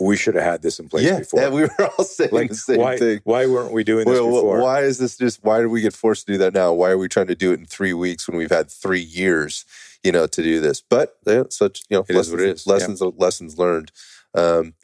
we 0.00 0.14
should 0.16 0.34
have 0.36 0.44
had 0.44 0.62
this 0.62 0.78
in 0.78 0.88
place 0.88 1.04
yeah, 1.06 1.18
before. 1.20 1.40
yeah, 1.40 1.48
we 1.58 1.62
were 1.62 1.86
all 1.98 2.04
saying 2.04 2.30
like 2.32 2.50
the 2.50 2.54
same 2.54 2.78
why, 2.78 2.98
thing. 2.98 3.20
why 3.24 3.46
weren't 3.46 3.72
we 3.72 3.82
doing 3.82 4.04
this 4.06 4.20
Well, 4.20 4.30
before? 4.30 4.60
why 4.60 4.82
is 4.82 4.98
this 4.98 5.16
just 5.16 5.42
why 5.42 5.60
do 5.60 5.68
we 5.70 5.80
get 5.80 5.94
forced 5.94 6.26
to 6.26 6.32
do 6.34 6.38
that 6.38 6.52
now? 6.54 6.72
Why 6.72 6.90
are 6.90 6.98
we 6.98 7.08
trying 7.08 7.26
to 7.28 7.34
do 7.34 7.50
it 7.52 7.58
in 7.58 7.66
three 7.66 7.92
weeks 7.94 8.28
when 8.28 8.36
we've 8.36 8.50
had 8.50 8.70
three 8.70 9.00
years 9.00 9.64
you 10.04 10.12
know 10.12 10.26
to 10.26 10.42
do 10.42 10.60
this 10.60 10.80
but 10.80 11.16
yeah, 11.26 11.42
such 11.50 11.82
you 11.88 11.96
know 11.96 12.04
It 12.08 12.10
is 12.10 12.16
lessons, 12.16 12.32
what 12.32 12.40
it 12.40 12.48
is, 12.50 12.66
yeah. 12.66 12.72
lessons 12.72 13.00
lessons 13.16 13.58
learned 13.58 13.92
um 14.34 14.74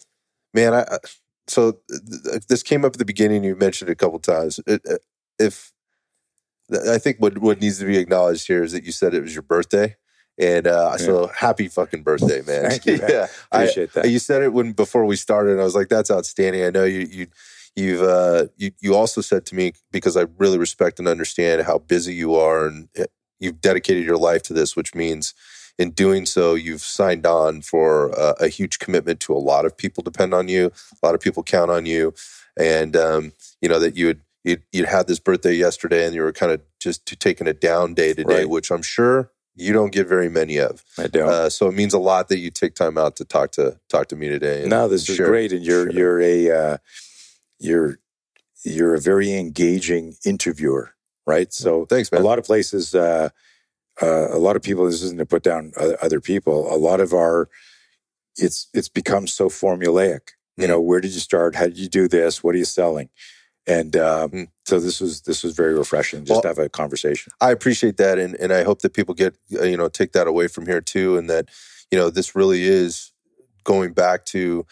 man 0.53 0.75
I, 0.75 0.83
I 0.83 0.99
so 1.47 1.79
th- 1.91 2.47
this 2.49 2.63
came 2.63 2.85
up 2.85 2.95
at 2.95 2.99
the 2.99 3.05
beginning. 3.05 3.45
You 3.45 3.55
mentioned 3.55 3.91
it 3.91 3.93
a 3.93 3.97
couple 3.97 4.19
times. 4.19 4.61
It, 4.67 4.81
uh, 4.91 4.97
if 5.39 5.73
I 6.89 6.99
think 6.99 7.19
what 7.19 7.39
what 7.39 7.61
needs 7.61 7.79
to 7.81 7.85
be 7.85 7.99
acknowledged 7.99 8.47
here 8.47 8.63
is 8.63 8.73
that 8.73 8.85
you 8.85 8.93
said 8.93 9.13
it 9.15 9.21
was 9.21 9.35
your 9.35 9.43
birthday, 9.43 9.97
and 10.39 10.67
uh, 10.67 10.97
so 10.97 11.27
happy 11.27 11.69
fucking 11.69 12.03
birthday, 12.03 12.41
man! 12.47 12.71
Thank 12.71 12.87
you, 12.87 12.97
man. 12.99 13.11
yeah, 13.11 13.27
I- 13.53 13.65
Appreciate 13.65 13.93
that. 13.93 14.09
you 14.11 14.19
said 14.19 14.43
it 14.43 14.53
when 14.55 14.73
before 14.73 15.05
we 15.05 15.17
started, 15.17 15.53
and 15.53 15.61
I 15.61 15.65
was 15.65 15.75
like, 15.75 15.89
"That's 15.91 16.11
outstanding." 16.11 16.65
I 16.65 16.71
know 16.71 16.85
you 16.85 17.01
you 17.01 17.27
you've 17.77 18.03
uh, 18.03 18.47
you 18.57 18.71
you 18.81 18.95
also 18.95 19.21
said 19.21 19.45
to 19.47 19.55
me 19.55 19.75
because 19.93 20.17
I 20.17 20.25
really 20.39 20.57
respect 20.59 20.99
and 20.99 21.07
understand 21.07 21.63
how 21.63 21.77
busy 21.79 22.15
you 22.15 22.37
are, 22.37 22.67
and 22.67 22.89
uh, 22.99 23.05
you've 23.45 23.61
dedicated 23.61 24.05
your 24.05 24.17
life 24.17 24.43
to 24.45 24.53
this, 24.53 24.75
which 24.75 24.95
means 24.95 25.35
in 25.79 25.91
doing 25.91 26.25
so, 26.27 26.55
you've 26.55 26.83
signed 26.83 27.27
on 27.27 27.61
for 27.61 28.17
uh, 28.19 28.35
a 28.41 28.49
huge 28.49 28.79
commitment 28.79 29.21
to 29.21 29.33
a 29.35 29.39
lot 29.39 29.65
of 29.65 29.77
people 29.77 30.03
depend 30.03 30.33
on 30.33 30.49
you, 30.49 30.73
a 31.03 31.07
lot 31.07 31.15
of 31.15 31.21
people 31.21 31.43
count 31.43 31.71
on 31.71 31.85
you, 31.87 32.15
and 32.57 32.97
um, 32.97 33.33
you 33.61 33.69
know 33.69 33.79
that 33.81 33.97
you 33.97 34.07
had 34.09 34.21
you'd, 34.45 34.63
you'd 34.73 34.87
had 34.89 35.07
this 35.09 35.19
birthday 35.19 35.55
yesterday, 35.55 36.05
and 36.07 36.15
you 36.15 36.23
were 36.23 36.33
kind 36.33 36.53
of 36.53 36.61
just 36.81 37.07
taking 37.19 37.47
a 37.49 37.53
down 37.55 37.95
day 37.95 38.13
today, 38.15 38.41
Right. 38.41 38.49
which 38.49 38.71
I'm 38.71 38.83
sure 38.83 39.31
you 39.57 39.73
don't 39.73 39.93
get 39.93 40.07
very 40.07 40.29
many 40.29 40.59
of. 40.59 40.85
I 40.99 41.07
don't. 41.09 41.29
Uh, 41.29 41.49
so 41.51 41.67
it 41.69 41.75
means 41.75 41.93
a 41.95 41.99
lot 41.99 42.29
that 42.29 42.39
you 42.39 42.51
take 42.51 42.75
time 42.75 42.97
out 42.99 43.17
to 43.17 43.25
talk 43.25 43.51
to 43.53 43.79
talk 43.89 44.07
to 44.09 44.17
me 44.17 44.29
today. 44.29 44.61
and 44.63 44.71
no, 44.71 44.87
this 44.89 45.09
is 45.09 45.17
share- 45.17 45.27
great, 45.27 45.53
and 45.53 45.65
you're 45.65 45.91
you're 45.91 46.21
a 46.21 46.51
uh, 46.51 46.77
you're 47.59 47.99
you're 48.65 48.95
a 48.95 49.01
very 49.01 49.33
engaging 49.35 50.15
interviewer, 50.25 50.94
right? 51.27 51.53
So 51.53 51.87
Thanks, 51.87 52.11
man. 52.13 52.21
a 52.21 52.25
lot 52.25 52.39
of 52.39 52.45
places, 52.45 52.95
uh, 52.95 53.29
uh, 54.03 54.29
a 54.31 54.39
lot 54.39 54.57
of 54.57 54.63
people. 54.63 54.85
This 54.87 55.03
isn't 55.03 55.19
to 55.19 55.27
put 55.27 55.43
down 55.43 55.73
other 56.03 56.21
people. 56.21 56.73
A 56.73 56.77
lot 56.77 57.01
of 57.01 57.13
our 57.13 57.49
it's 58.37 58.69
it's 58.75 58.89
become 58.89 59.27
so 59.27 59.49
formulaic. 59.49 60.31
You 60.57 60.65
Mm. 60.65 60.69
know, 60.69 60.81
where 60.81 61.01
did 61.01 61.13
you 61.15 61.21
start? 61.21 61.55
How 61.55 61.65
did 61.65 61.79
you 61.79 61.89
do 61.89 62.09
this? 62.09 62.43
What 62.43 62.55
are 62.55 62.59
you 62.59 62.65
selling? 62.65 63.09
And 63.67 63.97
um, 63.97 64.31
Mm. 64.31 64.49
so 64.67 64.81
this 64.81 65.01
was 65.01 65.23
this 65.23 65.43
was 65.45 65.55
very 65.55 65.75
refreshing 65.75 66.21
just 66.25 66.31
Well- 66.31 66.43
to 66.43 66.49
have 66.49 66.59
a 66.59 66.69
conversation. 66.69 67.33
I 67.41 67.51
appreciate 67.53 67.97
that, 67.99 68.19
and 68.19 68.35
and 68.41 68.53
I 68.53 68.65
hope 68.65 68.83
that 68.83 68.93
people 68.93 69.15
get 69.15 69.37
uh, 69.59 69.63
you 69.65 69.77
know 69.77 69.89
take 69.89 70.13
that 70.13 70.27
away 70.27 70.49
from 70.49 70.67
here 70.67 70.81
too, 70.81 71.17
and 71.17 71.31
that 71.31 71.49
you 71.91 71.99
know 71.99 72.11
this 72.11 72.35
really 72.35 72.65
is 72.65 73.13
going 73.63 73.93
back 73.93 74.25
to 74.27 74.67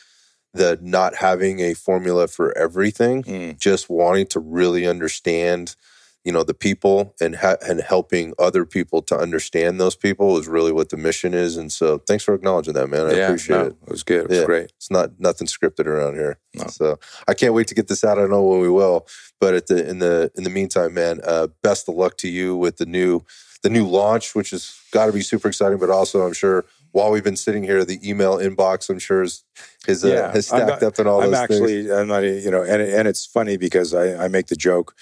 the 0.52 0.78
not 0.82 1.14
having 1.16 1.60
a 1.60 1.72
formula 1.74 2.26
for 2.28 2.56
everything, 2.58 3.22
Mm. 3.22 3.58
just 3.58 3.88
wanting 3.88 4.26
to 4.26 4.40
really 4.40 4.86
understand 4.86 5.76
you 6.24 6.32
know 6.32 6.42
the 6.44 6.54
people 6.54 7.14
and 7.20 7.36
ha- 7.36 7.56
and 7.66 7.80
helping 7.80 8.32
other 8.38 8.64
people 8.64 9.02
to 9.02 9.16
understand 9.16 9.80
those 9.80 9.96
people 9.96 10.38
is 10.38 10.46
really 10.46 10.72
what 10.72 10.90
the 10.90 10.96
mission 10.96 11.34
is, 11.34 11.56
and 11.56 11.72
so 11.72 11.98
thanks 11.98 12.24
for 12.24 12.34
acknowledging 12.34 12.74
that, 12.74 12.88
man. 12.88 13.06
I 13.06 13.12
yeah, 13.14 13.26
appreciate 13.26 13.56
no, 13.56 13.64
it. 13.66 13.76
It 13.86 13.90
was 13.90 14.02
good. 14.02 14.22
It 14.24 14.28
was 14.28 14.38
Yeah. 14.38 14.44
great. 14.44 14.72
It's 14.76 14.90
not 14.90 15.18
nothing 15.18 15.46
scripted 15.46 15.86
around 15.86 16.14
here. 16.14 16.38
No. 16.54 16.66
So 16.68 16.98
I 17.26 17.34
can't 17.34 17.54
wait 17.54 17.66
to 17.68 17.74
get 17.74 17.88
this 17.88 18.04
out. 18.04 18.18
I 18.18 18.22
don't 18.22 18.30
know 18.30 18.42
when 18.44 18.60
we 18.60 18.68
will, 18.70 19.06
but 19.40 19.54
at 19.54 19.66
the 19.66 19.88
in 19.88 19.98
the 19.98 20.30
in 20.36 20.44
the 20.44 20.50
meantime, 20.50 20.94
man, 20.94 21.20
uh, 21.24 21.48
best 21.62 21.88
of 21.88 21.94
luck 21.96 22.16
to 22.18 22.28
you 22.28 22.56
with 22.56 22.76
the 22.76 22.86
new 22.86 23.22
the 23.62 23.70
new 23.70 23.86
launch, 23.86 24.34
which 24.34 24.50
has 24.50 24.74
got 24.92 25.06
to 25.06 25.12
be 25.12 25.22
super 25.22 25.48
exciting. 25.48 25.78
But 25.78 25.90
also, 25.90 26.22
I'm 26.26 26.32
sure 26.32 26.64
while 26.92 27.10
we've 27.10 27.24
been 27.24 27.36
sitting 27.36 27.62
here, 27.62 27.84
the 27.84 27.98
email 28.08 28.36
inbox, 28.38 28.90
I'm 28.90 28.98
sure 28.98 29.22
is 29.22 29.44
is, 29.88 30.04
uh, 30.04 30.30
has 30.32 30.46
stacked 30.48 30.66
not- 30.68 30.82
up 30.82 30.98
and 30.98 31.08
all 31.08 31.22
I'm 31.22 31.30
those 31.30 31.46
things. 31.46 31.60
actually, 31.60 31.92
I'm 31.92 32.06
not, 32.08 32.22
you 32.22 32.50
know, 32.50 32.62
and 32.62 32.82
and 32.82 33.08
it's 33.08 33.24
funny 33.26 33.56
because 33.56 33.94
I, 33.94 34.24
I 34.24 34.28
make 34.28 34.46
the 34.48 34.56
joke 34.56 34.94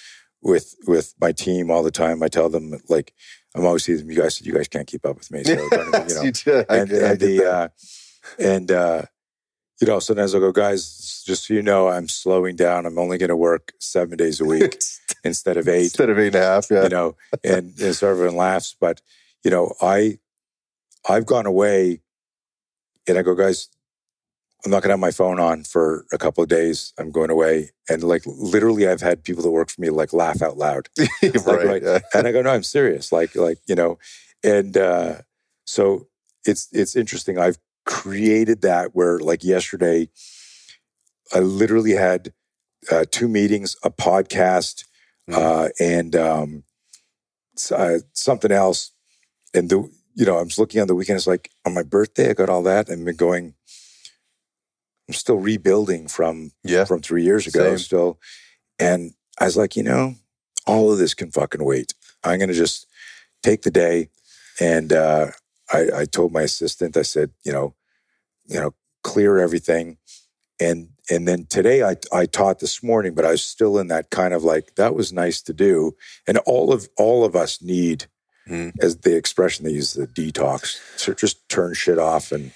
with 0.43 0.75
with 0.87 1.15
my 1.21 1.33
team 1.33 1.71
all 1.71 1.83
the 1.83 1.91
time. 1.91 2.23
I 2.23 2.29
tell 2.29 2.49
them 2.49 2.81
like 2.89 3.13
I'm 3.55 3.67
always 3.67 3.85
saying, 3.85 4.09
you 4.09 4.17
guys, 4.17 4.41
you 4.41 4.53
guys 4.55 4.69
can't 4.69 4.87
keep 4.87 5.05
up 5.05 5.17
with 5.17 5.31
me, 5.31 5.43
so 5.45 5.53
even- 5.53 5.69
you 6.09 6.15
know. 6.15 6.23
You 6.23 6.33
did. 6.33 6.67
I 6.69 6.77
and, 6.79 6.91
get- 6.91 7.03
I 7.05 7.11
and 7.11 7.19
get 7.19 7.27
the 7.27 7.53
uh, 7.53 7.69
and 8.39 8.71
uh, 8.73 9.03
you 9.81 9.87
know, 9.87 9.99
sometimes 9.99 10.35
I'll 10.35 10.41
go, 10.41 10.53
guys, 10.53 11.23
just 11.27 11.47
so 11.47 11.55
you 11.55 11.63
know, 11.63 11.89
I'm 11.89 12.07
slowing 12.07 12.55
down. 12.57 12.85
I'm 12.87 12.99
only 12.99 13.17
going 13.19 13.31
to 13.31 13.37
work 13.37 13.73
seven 13.79 14.17
days 14.19 14.41
a 14.41 14.45
week 14.45 14.79
instead 15.25 15.57
of 15.57 15.69
eight. 15.69 15.85
instead 15.85 16.11
of 16.11 16.19
eight 16.19 16.29
and 16.29 16.37
a 16.37 16.41
half. 16.43 16.71
Yeah, 16.71 16.83
You 16.85 16.89
know, 16.91 17.17
and, 17.43 17.73
and 17.81 17.95
so 17.97 18.09
everyone 18.11 18.37
laughs, 18.37 18.77
but 18.79 19.01
you 19.43 19.51
know, 19.51 19.73
I 19.81 20.19
I've 21.09 21.25
gone 21.27 21.47
away, 21.47 22.03
and 23.09 23.17
I 23.19 23.23
go, 23.23 23.35
guys, 23.35 23.69
I'm 24.65 24.71
not 24.71 24.83
going 24.83 24.89
to 24.91 24.93
have 24.95 25.01
my 25.01 25.11
phone 25.11 25.41
on 25.41 25.65
for 25.65 26.05
a 26.13 26.19
couple 26.19 26.43
of 26.43 26.49
days. 26.51 26.93
I'm 26.99 27.11
going 27.11 27.31
away, 27.31 27.71
and 27.89 28.03
like 28.03 28.23
literally, 28.27 28.87
I've 28.89 29.01
had 29.01 29.25
people 29.25 29.43
that 29.43 29.51
work 29.51 29.71
for 29.71 29.81
me 29.81 29.91
like 29.91 30.13
laugh 30.13 30.43
out 30.43 30.59
loud 30.59 30.89
right. 31.23 31.83
right. 31.83 32.03
and 32.15 32.27
I 32.27 32.33
go, 32.33 32.43
no, 32.43 32.51
I'm 32.51 32.63
serious. 32.63 33.11
Like, 33.13 33.35
like 33.35 33.59
you 33.67 33.75
know, 33.75 33.99
and 34.45 34.77
uh, 34.77 35.23
so 35.65 36.09
it's 36.45 36.69
it's 36.73 36.95
interesting. 36.97 37.39
I've 37.39 37.59
created 37.87 38.61
that 38.63 38.95
where, 38.95 39.19
like 39.19 39.43
yesterday, 39.43 40.09
I 41.33 41.39
literally 41.41 41.93
had 41.93 42.33
uh, 42.91 43.05
two 43.11 43.29
meetings, 43.29 43.77
a 43.83 43.91
podcast, 43.91 44.85
Mhm. 45.29 45.37
uh, 45.37 45.69
and 45.79 46.17
um, 46.17 46.65
uh, 47.71 47.99
something 48.15 48.51
else. 48.53 48.93
And 49.55 49.69
the 49.71 49.89
you 50.15 50.27
know, 50.27 50.39
I 50.39 50.43
was 50.43 50.59
looking 50.59 50.81
on 50.81 50.87
the 50.89 50.95
weekend. 50.95 51.17
It's 51.17 51.27
like 51.27 51.51
on 51.65 51.73
my 51.73 51.83
birthday, 51.83 52.31
I 52.31 52.35
got 52.35 52.49
all 52.51 52.63
that. 52.65 52.89
and 52.89 53.05
been 53.05 53.17
going. 53.17 53.55
I'm 55.11 55.15
still 55.15 55.39
rebuilding 55.39 56.07
from 56.07 56.53
yeah. 56.63 56.85
from 56.85 57.01
three 57.03 57.25
years 57.25 57.45
ago 57.49 57.71
Same. 57.71 57.79
still. 57.79 58.21
And 58.79 59.15
I 59.41 59.47
was 59.47 59.57
like, 59.57 59.75
you 59.75 59.83
know, 59.83 60.15
all 60.69 60.93
of 60.93 60.99
this 60.99 61.15
can 61.15 61.33
fucking 61.33 61.65
wait. 61.65 61.95
I'm 62.23 62.39
going 62.39 62.49
to 62.49 62.55
just 62.55 62.87
take 63.43 63.63
the 63.63 63.73
day. 63.73 64.11
And 64.61 64.93
uh, 64.93 65.33
I, 65.73 65.89
I 65.97 66.05
told 66.05 66.33
my 66.33 66.43
assistant, 66.43 66.97
I 66.97 67.03
said, 67.03 67.33
you 67.43 67.51
know, 67.51 67.75
you 68.47 68.61
know, 68.61 68.73
clear 69.03 69.39
everything. 69.41 69.99
And 70.61 70.91
and 71.11 71.27
then 71.27 71.47
today 71.47 71.83
I 71.83 71.97
I 72.13 72.27
taught 72.27 72.61
this 72.61 72.81
morning, 72.81 73.13
but 73.15 73.25
I 73.25 73.33
was 73.33 73.43
still 73.43 73.79
in 73.81 73.89
that 73.89 74.11
kind 74.11 74.33
of 74.33 74.45
like 74.45 74.77
that 74.77 74.95
was 74.95 75.13
nice 75.13 75.43
to 75.43 75.53
do. 75.53 75.97
And 76.29 76.39
all 76.39 76.73
of 76.73 76.89
all 76.97 77.25
of 77.25 77.35
us 77.35 77.61
need, 77.61 78.07
Mhm. 78.49 78.75
as 78.81 78.99
the 78.99 79.17
expression 79.17 79.65
they 79.65 79.73
use, 79.73 79.95
the 79.95 80.07
detox. 80.07 80.79
So 80.97 81.15
just 81.15 81.49
turn 81.49 81.75
shit 81.75 81.99
off 81.99 82.31
and 82.31 82.53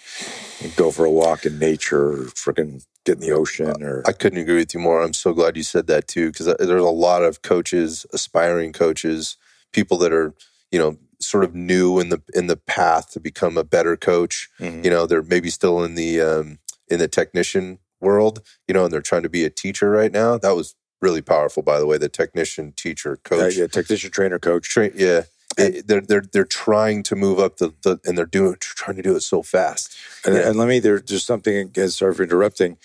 go 0.76 0.90
for 0.90 1.04
a 1.04 1.10
walk 1.10 1.44
in 1.46 1.58
nature 1.58 2.10
or 2.12 2.16
freaking 2.26 2.84
get 3.04 3.14
in 3.16 3.20
the 3.20 3.32
ocean 3.32 3.82
or 3.82 4.02
I 4.06 4.12
couldn't 4.12 4.38
agree 4.40 4.56
with 4.56 4.74
you 4.74 4.80
more. 4.80 5.02
I'm 5.02 5.12
so 5.12 5.32
glad 5.32 5.56
you 5.56 5.62
said 5.62 5.86
that 5.88 6.08
too, 6.08 6.30
because 6.32 6.46
there's 6.46 6.82
a 6.82 6.88
lot 6.90 7.22
of 7.22 7.42
coaches, 7.42 8.06
aspiring 8.12 8.72
coaches, 8.72 9.36
people 9.72 9.98
that 9.98 10.12
are, 10.12 10.34
you 10.70 10.78
know, 10.78 10.96
sort 11.20 11.44
of 11.44 11.54
new 11.54 11.98
in 12.00 12.08
the 12.10 12.20
in 12.34 12.46
the 12.48 12.56
path 12.56 13.10
to 13.12 13.20
become 13.20 13.56
a 13.56 13.64
better 13.64 13.96
coach. 13.96 14.48
Mhm. 14.60 14.84
You 14.84 14.90
know, 14.90 15.06
they're 15.06 15.22
maybe 15.22 15.50
still 15.50 15.82
in 15.84 15.94
the 15.94 16.20
um, 16.20 16.58
in 16.88 16.98
the 16.98 17.08
technician 17.08 17.78
world, 18.00 18.40
you 18.68 18.74
know, 18.74 18.84
and 18.84 18.92
they're 18.92 19.00
trying 19.00 19.22
to 19.22 19.28
be 19.30 19.44
a 19.44 19.50
teacher 19.50 19.90
right 19.90 20.12
now. 20.12 20.36
That 20.36 20.54
was 20.56 20.74
really 21.00 21.22
powerful, 21.22 21.62
by 21.62 21.78
the 21.78 21.86
way. 21.86 21.96
The 21.98 22.08
technician, 22.08 22.72
teacher, 22.76 23.12
Uh, 23.12 23.28
coach, 23.28 23.56
yeah, 23.56 23.66
technician, 23.66 24.10
trainer, 24.10 24.38
coach. 24.38 24.68
train, 24.68 24.92
yeah. 24.96 25.22
It- 25.58 25.86
they're 25.86 26.00
they're 26.00 26.24
they're 26.32 26.44
trying 26.44 27.02
to 27.04 27.16
move 27.16 27.38
up 27.38 27.58
the, 27.58 27.74
the 27.82 28.00
and 28.04 28.16
they're 28.18 28.26
doing 28.26 28.56
trying 28.60 28.96
to 28.96 29.02
do 29.02 29.16
it 29.16 29.22
so 29.22 29.42
fast. 29.42 29.96
And, 30.24 30.34
Yeah. 30.34 30.48
and 30.48 30.58
let 30.58 30.68
me 30.68 30.78
there, 30.80 31.00
there's 31.00 31.24
something 31.24 31.56
again. 31.56 31.90
Sorry 31.90 32.14
for 32.14 32.24
interrupting. 32.24 32.78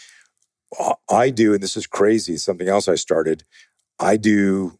I- 1.09 1.31
do, 1.31 1.53
and 1.53 1.63
this 1.63 1.75
is 1.75 1.87
crazy. 1.87 2.37
Something 2.37 2.67
else 2.69 2.87
I 2.87 2.95
started. 2.95 3.43
I 3.99 4.17
do. 4.17 4.77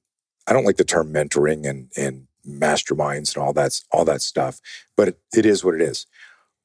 I 0.47 0.53
don't 0.53 0.65
like 0.65 0.77
the 0.77 0.83
term 0.83 1.11
mentoring 1.13 1.67
and 1.67 1.91
and 1.97 2.27
masterminds 2.47 3.35
and 3.35 3.43
all 3.43 3.53
that 3.53 3.81
all 3.91 4.05
that 4.05 4.21
stuff, 4.21 4.59
but 4.95 5.07
it, 5.09 5.19
it 5.35 5.45
is 5.45 5.63
what 5.63 5.75
it 5.75 5.81
is. 5.81 6.05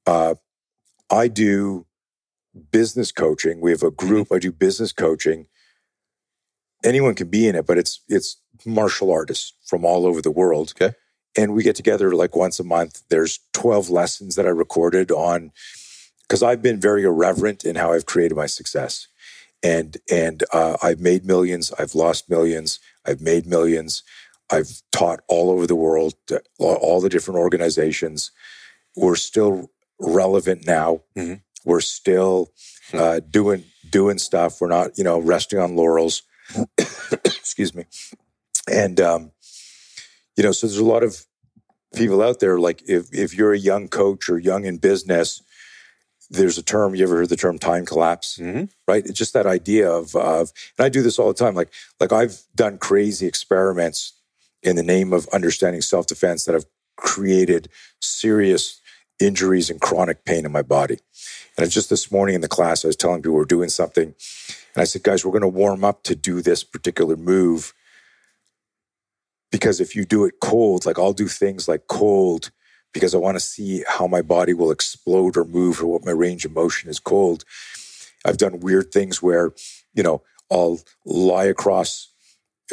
Uh, 0.07 0.35
I 1.11 1.29
do 1.29 1.87
business 2.71 3.13
coaching. 3.13 3.61
We 3.61 3.71
have 3.73 3.83
a 3.83 3.91
group. 3.91 4.29
I 4.33 4.39
do 4.39 4.53
business 4.53 4.93
coaching. 4.93 5.47
Anyone 6.85 7.15
can 7.15 7.29
be 7.29 7.49
in 7.49 7.55
it, 7.55 7.67
but 7.67 7.79
it's 7.79 8.03
it's 8.09 8.41
martial 8.67 9.11
artists 9.11 9.55
from 9.67 9.85
all 9.85 10.07
over 10.07 10.21
the 10.23 10.31
world. 10.31 10.73
Okay. 10.77 10.95
And 11.37 11.55
we 11.55 11.63
get 11.63 11.77
together 11.77 12.13
like 12.13 12.37
once 12.37 12.61
a 12.61 12.65
month. 12.65 13.03
There's 13.09 13.41
12 13.55 13.91
lessons 13.91 14.37
that 14.37 14.47
I 14.47 14.51
recorded 14.51 15.11
on 15.11 15.51
because 16.23 16.43
I've 16.43 16.63
been 16.63 16.81
very 16.81 17.03
irreverent 17.05 17.65
in 17.65 17.77
how 17.77 17.93
I've 17.93 18.07
created 18.07 18.37
my 18.37 18.47
success. 18.47 19.09
And 19.63 19.97
and 20.11 20.45
uh, 20.53 20.77
I've 20.83 21.01
made 21.01 21.25
millions, 21.25 21.73
I've 21.79 21.95
lost 21.95 22.29
millions, 22.29 22.79
I've 23.07 23.21
made 23.21 23.47
millions. 23.47 24.03
I've 24.51 24.83
taught 24.93 25.21
all 25.27 25.51
over 25.51 25.67
the 25.67 25.75
world, 25.75 26.15
to 26.27 26.43
all, 26.59 27.01
the 27.01 27.09
different 27.09 27.39
organizations. 27.41 28.31
We're 28.95 29.17
still 29.17 29.71
relevant 29.99 30.67
now. 30.67 31.01
Mhm. 31.17 31.41
We're 31.65 31.81
still 31.81 32.53
uh, 32.93 33.21
doing 33.21 33.65
doing 33.89 34.19
stuff. 34.19 34.61
We're 34.61 34.69
not, 34.69 34.99
you 34.99 35.05
know, 35.05 35.19
resting 35.19 35.59
on 35.59 35.77
laurels. 35.77 36.23
Excuse 37.25 37.75
me. 37.75 37.87
And 38.71 39.01
um, 39.01 39.33
you 40.37 40.43
know, 40.43 40.53
so 40.53 40.67
there's 40.67 40.79
a 40.79 40.85
lot 40.85 41.03
of 41.03 41.25
people 41.95 42.23
out 42.23 42.41
there. 42.41 42.59
Like 42.59 42.83
if 42.89 43.13
if 43.13 43.35
you're 43.35 43.53
a 43.53 43.59
young 43.59 43.89
coach 43.89 44.29
or 44.29 44.39
young 44.39 44.65
in 44.65 44.79
business, 44.79 45.43
there's 46.31 46.59
a 46.59 46.63
term. 46.63 46.95
You 46.95 47.05
ever 47.05 47.17
heard 47.17 47.29
the 47.29 47.37
term 47.37 47.59
time 47.59 47.87
collapse? 47.87 48.39
Mm-hmm. 48.39 48.65
right? 48.89 49.05
It's 49.05 49.19
just 49.19 49.35
that 49.35 49.47
idea 49.47 49.91
of 49.91 50.15
of, 50.17 50.53
and 50.79 50.85
I 50.85 50.89
do 50.89 51.03
this 51.03 51.19
all 51.19 51.29
the 51.29 51.35
time. 51.35 51.55
Like 51.55 51.73
like 52.01 52.13
I've 52.13 52.43
done 52.55 52.79
crazy 52.79 53.27
experiments 53.27 54.13
in 54.63 54.77
the 54.77 54.83
name 54.83 55.13
of 55.13 55.29
understanding 55.33 55.83
self 55.83 56.07
defense 56.07 56.45
that 56.45 56.55
have 56.55 56.67
created 56.97 57.69
serious 58.01 58.81
injuries 59.21 59.71
and 59.71 59.81
chronic 59.81 60.25
pain 60.25 60.45
in 60.45 60.53
my 60.53 60.63
body. 60.63 60.99
And 61.57 61.65
it's 61.65 61.75
just 61.75 61.91
this 61.91 62.11
morning 62.11 62.35
in 62.35 62.41
the 62.41 62.49
class, 62.49 62.85
I 62.85 62.89
was 62.89 62.97
telling 62.97 63.23
people 63.23 63.35
we're 63.35 63.45
doing 63.45 63.69
something, 63.69 64.15
And 64.75 64.81
I 64.83 64.85
said, 64.85 65.03
guys, 65.05 65.25
we're 65.25 65.31
going 65.31 65.43
to 65.43 65.49
warm 65.49 65.85
up 65.85 66.03
to 66.05 66.17
do 66.17 66.43
this 66.43 66.65
particular 66.65 67.17
move. 67.17 67.73
Because 69.55 69.81
if 69.81 69.95
you 69.95 70.05
do 70.05 70.25
it 70.25 70.41
cold, 70.41 70.85
like 70.85 70.99
I'll 70.99 71.13
do 71.13 71.29
things 71.29 71.69
like 71.69 71.87
cold 71.87 72.51
because 72.93 73.15
I 73.15 73.19
want 73.19 73.37
to 73.37 73.41
see 73.41 73.85
how 73.87 74.09
my 74.09 74.21
body 74.21 74.53
will 74.53 74.73
explode 74.73 75.37
or 75.37 75.45
move 75.45 75.81
or 75.81 75.87
what 75.87 76.05
my 76.05 76.11
range 76.11 76.45
of 76.45 76.51
motion 76.51 76.91
is 76.91 76.99
cold. 76.99 77.45
I've 78.25 78.37
done 78.37 78.59
weird 78.59 78.91
things 78.91 79.23
where, 79.23 79.53
you 79.95 80.03
know, 80.03 80.25
I'll 80.51 80.81
lie 81.05 81.45
across 81.45 82.13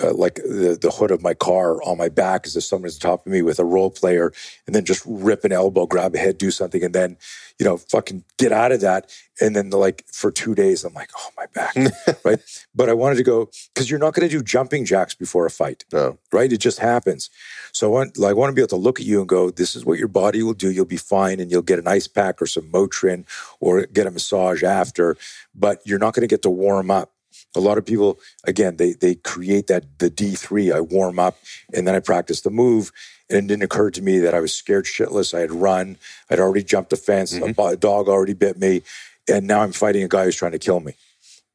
uh, 0.02 0.14
like 0.14 0.36
the, 0.36 0.78
the 0.80 0.92
hood 0.92 1.12
of 1.12 1.22
my 1.22 1.34
car 1.34 1.82
on 1.84 1.98
my 1.98 2.08
back 2.08 2.46
as 2.46 2.56
if 2.56 2.64
someone's 2.64 2.96
on 2.96 3.00
top 3.12 3.26
of 3.26 3.32
me 3.32 3.42
with 3.42 3.60
a 3.60 3.66
role 3.66 3.90
player 3.90 4.32
and 4.66 4.74
then 4.74 4.86
just 4.86 5.04
rip 5.06 5.44
an 5.44 5.52
elbow, 5.52 5.86
grab 5.86 6.16
a 6.16 6.18
head, 6.18 6.38
do 6.38 6.50
something, 6.50 6.84
and 6.84 6.96
then, 6.96 7.18
you 7.60 7.66
know, 7.66 7.78
fucking 7.78 8.24
get 8.38 8.52
out 8.52 8.72
of 8.72 8.80
that. 8.82 9.12
And 9.42 9.56
then 9.56 9.70
like 9.70 10.06
for 10.12 10.32
two 10.32 10.56
days, 10.56 10.86
I'm 10.86 10.94
like, 10.94 11.10
oh, 11.18 11.30
my 11.36 11.46
back. 11.54 11.76
right. 12.24 12.40
But 12.74 12.90
I 12.90 12.94
wanted 12.94 13.16
to 13.16 13.24
go 13.24 13.50
because 13.74 13.90
you're 13.90 14.00
not 14.00 14.14
going 14.14 14.28
to 14.30 14.34
do 14.34 14.44
jumping 14.44 14.86
jacks 14.86 15.14
before 15.14 15.46
a 15.46 15.52
fight. 15.52 15.84
No. 15.92 16.18
Right. 16.32 16.54
It 16.54 16.60
just 16.60 16.80
happens. 16.80 17.30
So 17.74 17.88
I 17.88 17.90
want, 17.92 18.18
like, 18.18 18.32
I 18.32 18.34
want 18.34 18.52
to 18.52 18.56
be 18.56 18.62
able 18.62 18.70
to 18.70 18.76
look 18.78 19.00
at 19.00 19.06
you 19.06 19.20
and 19.20 19.28
go, 19.28 19.52
this 19.52 19.76
is 19.76 19.86
what 19.86 20.00
your 20.00 20.08
body 20.08 20.42
will 20.42 20.54
do. 20.54 20.72
You'll 20.72 20.86
be 20.86 20.98
fine 20.98 21.40
and 21.40 21.52
you'll 21.52 21.62
get 21.64 21.80
an 21.80 21.88
ice 21.88 22.08
pack 22.08 22.42
or 22.42 22.46
some 22.46 22.72
Motrin 22.72 23.26
or 23.60 23.86
get 23.88 24.08
a 24.08 24.12
massage 24.12 24.64
after, 24.64 25.18
but 25.54 25.82
you're 25.86 26.00
not 26.00 26.14
going 26.14 26.22
to 26.22 26.28
get 26.28 26.44
to 26.44 26.50
warm 26.50 26.90
up 26.90 27.11
a 27.56 27.60
lot 27.60 27.78
of 27.78 27.86
people 27.86 28.20
again 28.46 28.78
they 28.78 28.94
they 28.94 29.16
create 29.16 29.68
that 29.68 30.00
the 30.00 30.10
d3 30.10 30.74
i 30.74 30.82
warm 30.82 31.20
up 31.20 31.38
and 31.74 31.88
then 31.88 31.96
i 31.96 32.00
practice 32.00 32.42
the 32.42 32.50
move 32.50 32.92
and 33.30 33.46
it 33.46 33.48
didn't 33.48 33.64
occur 33.64 33.90
to 33.90 34.02
me 34.02 34.20
that 34.20 34.34
i 34.34 34.40
was 34.40 34.54
scared 34.54 34.86
shitless. 34.86 35.34
I 35.34 35.42
had 35.42 35.52
run 35.52 35.98
i'd 36.30 36.40
already 36.40 36.64
jumped 36.64 36.94
a 36.94 36.98
fence 36.98 37.34
mm-hmm. 37.34 37.60
a, 37.60 37.66
a 37.66 37.78
dog 37.78 38.08
already 38.08 38.34
bit 38.34 38.58
me 38.58 38.82
and 39.30 39.48
now 39.48 39.62
i'm 39.62 39.72
fighting 39.72 40.04
a 40.04 40.08
guy 40.08 40.26
who's 40.26 40.36
trying 40.36 40.54
to 40.54 40.60
kill 40.60 40.80
me. 40.80 40.94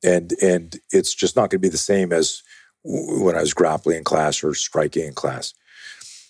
And 0.05 0.35
and 0.43 0.77
it's 0.91 1.15
just 1.15 1.37
not 1.37 1.51
going 1.51 1.59
to 1.61 1.67
be 1.67 1.69
the 1.69 1.79
same 1.79 2.13
as 2.13 2.43
when 2.85 3.35
i 3.35 3.41
was 3.41 3.55
grappling 3.55 3.99
in 3.99 4.05
class 4.05 4.45
or 4.45 4.55
striking 4.55 5.07
in 5.07 5.15
class. 5.15 5.55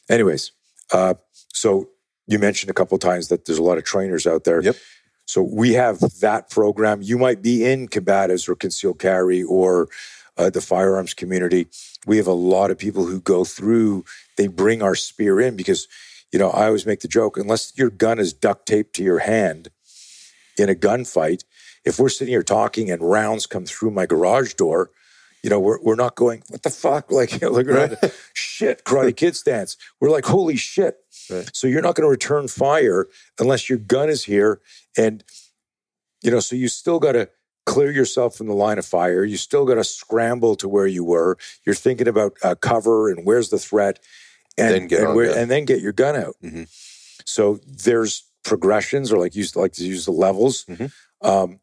Anyways 0.09 0.53
uh, 0.93 1.15
so 1.53 1.89
you 2.29 2.39
mentioned 2.39 2.71
a 2.71 2.75
couple 2.75 2.97
times 2.99 3.29
that 3.29 3.45
there's 3.45 3.59
a 3.59 3.63
lot 3.63 3.79
of 3.79 3.85
trainers 3.85 4.27
out 4.27 4.45
there. 4.45 4.63
Yep 4.63 4.77
so 5.27 5.43
we 5.43 5.75
have 5.75 5.99
that 6.21 6.51
program. 6.51 7.03
You 7.03 7.19
might 7.19 7.43
be 7.43 7.65
in 7.65 7.89
combatives 7.89 8.49
or 8.49 8.55
concealed 8.55 8.99
carry 8.99 9.43
or 9.43 9.89
uh, 10.39 10.51
the 10.51 10.61
firearms 10.61 11.15
community. 11.15 11.67
We 12.07 12.17
have 12.17 12.27
a 12.27 12.33
lot 12.33 12.71
of 12.71 12.79
people 12.79 13.07
who 13.07 13.21
go 13.21 13.45
through, 13.45 14.05
they 14.37 14.47
bring 14.47 14.83
our 14.83 14.95
spear 14.95 15.41
in 15.41 15.57
because, 15.57 15.89
you 16.33 16.39
know, 16.39 16.51
I 16.51 16.67
always 16.67 16.87
make 16.87 17.01
the 17.01 17.09
joke 17.09 17.37
unless 17.37 17.73
your 17.77 17.91
gun 17.91 18.19
is 18.19 18.33
duct 18.33 18.67
taped 18.67 18.95
to 18.97 19.03
your 19.03 19.21
hand 19.21 19.71
in 20.57 20.69
a 20.69 20.75
gunfight, 20.75 21.45
if 21.85 21.99
we're 21.99 22.09
sitting 22.09 22.33
here 22.33 22.43
talking 22.43 22.91
and 22.91 23.03
rounds 23.03 23.47
come 23.47 23.67
through 23.67 23.91
my 23.91 24.07
garage 24.07 24.55
door, 24.55 24.91
you 25.47 25.51
know, 25.51 25.61
we're, 25.61 25.81
we're 25.81 25.95
not 25.95 26.17
going, 26.17 26.43
what 26.49 26.65
the 26.65 26.71
fuck? 26.71 27.09
Like, 27.17 27.41
look 27.41 27.69
at 27.69 28.13
shit, 28.35 28.85
Karate 28.85 29.17
Kid 29.17 29.37
stance. 29.37 29.77
We're 30.01 30.11
like, 30.11 30.25
holy 30.25 30.57
shit. 30.57 30.97
Right. 31.31 31.49
So 31.55 31.69
you're 31.69 31.83
not 31.83 31.95
going 31.95 32.05
to 32.05 32.11
return 32.11 32.49
fire 32.49 33.07
unless 33.39 33.69
your 33.69 33.79
gun 33.79 34.09
is 34.09 34.25
here. 34.25 34.61
And, 34.99 35.23
you 36.21 36.33
know, 36.33 36.41
so 36.41 36.57
you 36.57 36.67
still 36.67 36.99
got 36.99 37.13
to 37.13 37.31
clear 37.65 37.93
yourself 37.93 38.35
from 38.35 38.49
the 38.49 38.55
line 38.55 38.77
of 38.77 38.85
fire. 38.85 39.23
You 39.23 39.37
still 39.37 39.65
got 39.65 39.77
to 39.77 39.85
scramble 39.85 40.57
to 40.57 40.69
where 40.69 40.89
you 40.89 41.05
were. 41.05 41.39
You're 41.65 41.77
thinking 41.77 42.09
about 42.09 42.33
uh, 42.43 42.57
cover 42.57 43.09
and 43.09 43.25
where's 43.25 43.51
the 43.51 43.59
threat. 43.61 44.01
And 44.59 44.75
then 44.75 44.89
get, 44.89 45.05
and, 45.05 45.15
where, 45.15 45.39
and 45.39 45.49
then 45.49 45.65
get 45.65 45.81
your 45.81 45.93
gun 45.93 46.17
out. 46.17 46.35
Mm-hmm. 46.43 46.65
So 47.25 47.61
there's 47.65 48.25
progressions, 48.43 49.13
or 49.13 49.19
like 49.19 49.37
you 49.37 49.45
like 49.55 49.75
to 49.75 49.87
use 49.87 50.07
the 50.07 50.11
levels. 50.11 50.65
Mm-hmm. 50.65 50.87
Um, 51.25 51.61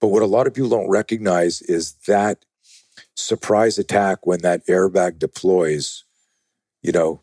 but 0.00 0.08
what 0.08 0.22
a 0.22 0.26
lot 0.26 0.46
of 0.46 0.54
people 0.54 0.70
don't 0.70 0.88
recognize 0.88 1.60
is 1.60 1.92
that 2.06 2.45
surprise 3.14 3.78
attack 3.78 4.26
when 4.26 4.40
that 4.40 4.66
airbag 4.66 5.18
deploys. 5.18 6.04
You 6.82 6.92
know, 6.92 7.22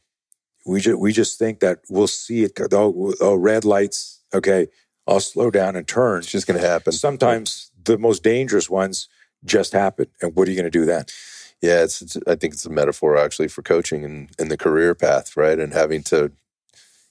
we 0.65 0.79
just 0.79 0.99
we 0.99 1.11
just 1.11 1.39
think 1.39 1.59
that 1.59 1.79
we'll 1.89 2.07
see 2.07 2.43
it. 2.43 2.59
Oh, 2.71 3.13
oh 3.19 3.35
red 3.35 3.65
lights. 3.65 4.21
Okay, 4.33 4.67
I'll 5.07 5.19
slow 5.19 5.51
down 5.51 5.75
and 5.75 5.87
turn. 5.87 6.19
It's 6.19 6.31
just 6.31 6.47
going 6.47 6.59
to 6.59 6.67
happen. 6.67 6.91
Sometimes 6.91 7.71
the 7.83 7.97
most 7.97 8.23
dangerous 8.23 8.69
ones 8.69 9.07
just 9.45 9.73
happen, 9.73 10.07
and 10.21 10.35
what 10.35 10.47
are 10.47 10.51
you 10.51 10.57
going 10.57 10.71
to 10.71 10.79
do 10.79 10.85
then? 10.85 11.05
Yeah, 11.61 11.83
it's, 11.83 12.01
it's, 12.01 12.17
I 12.27 12.35
think 12.35 12.53
it's 12.53 12.65
a 12.65 12.69
metaphor 12.69 13.17
actually 13.17 13.47
for 13.47 13.61
coaching 13.61 14.03
and 14.03 14.29
in 14.37 14.49
the 14.49 14.57
career 14.57 14.93
path, 14.93 15.37
right? 15.37 15.57
And 15.57 15.73
having 15.73 16.03
to 16.03 16.31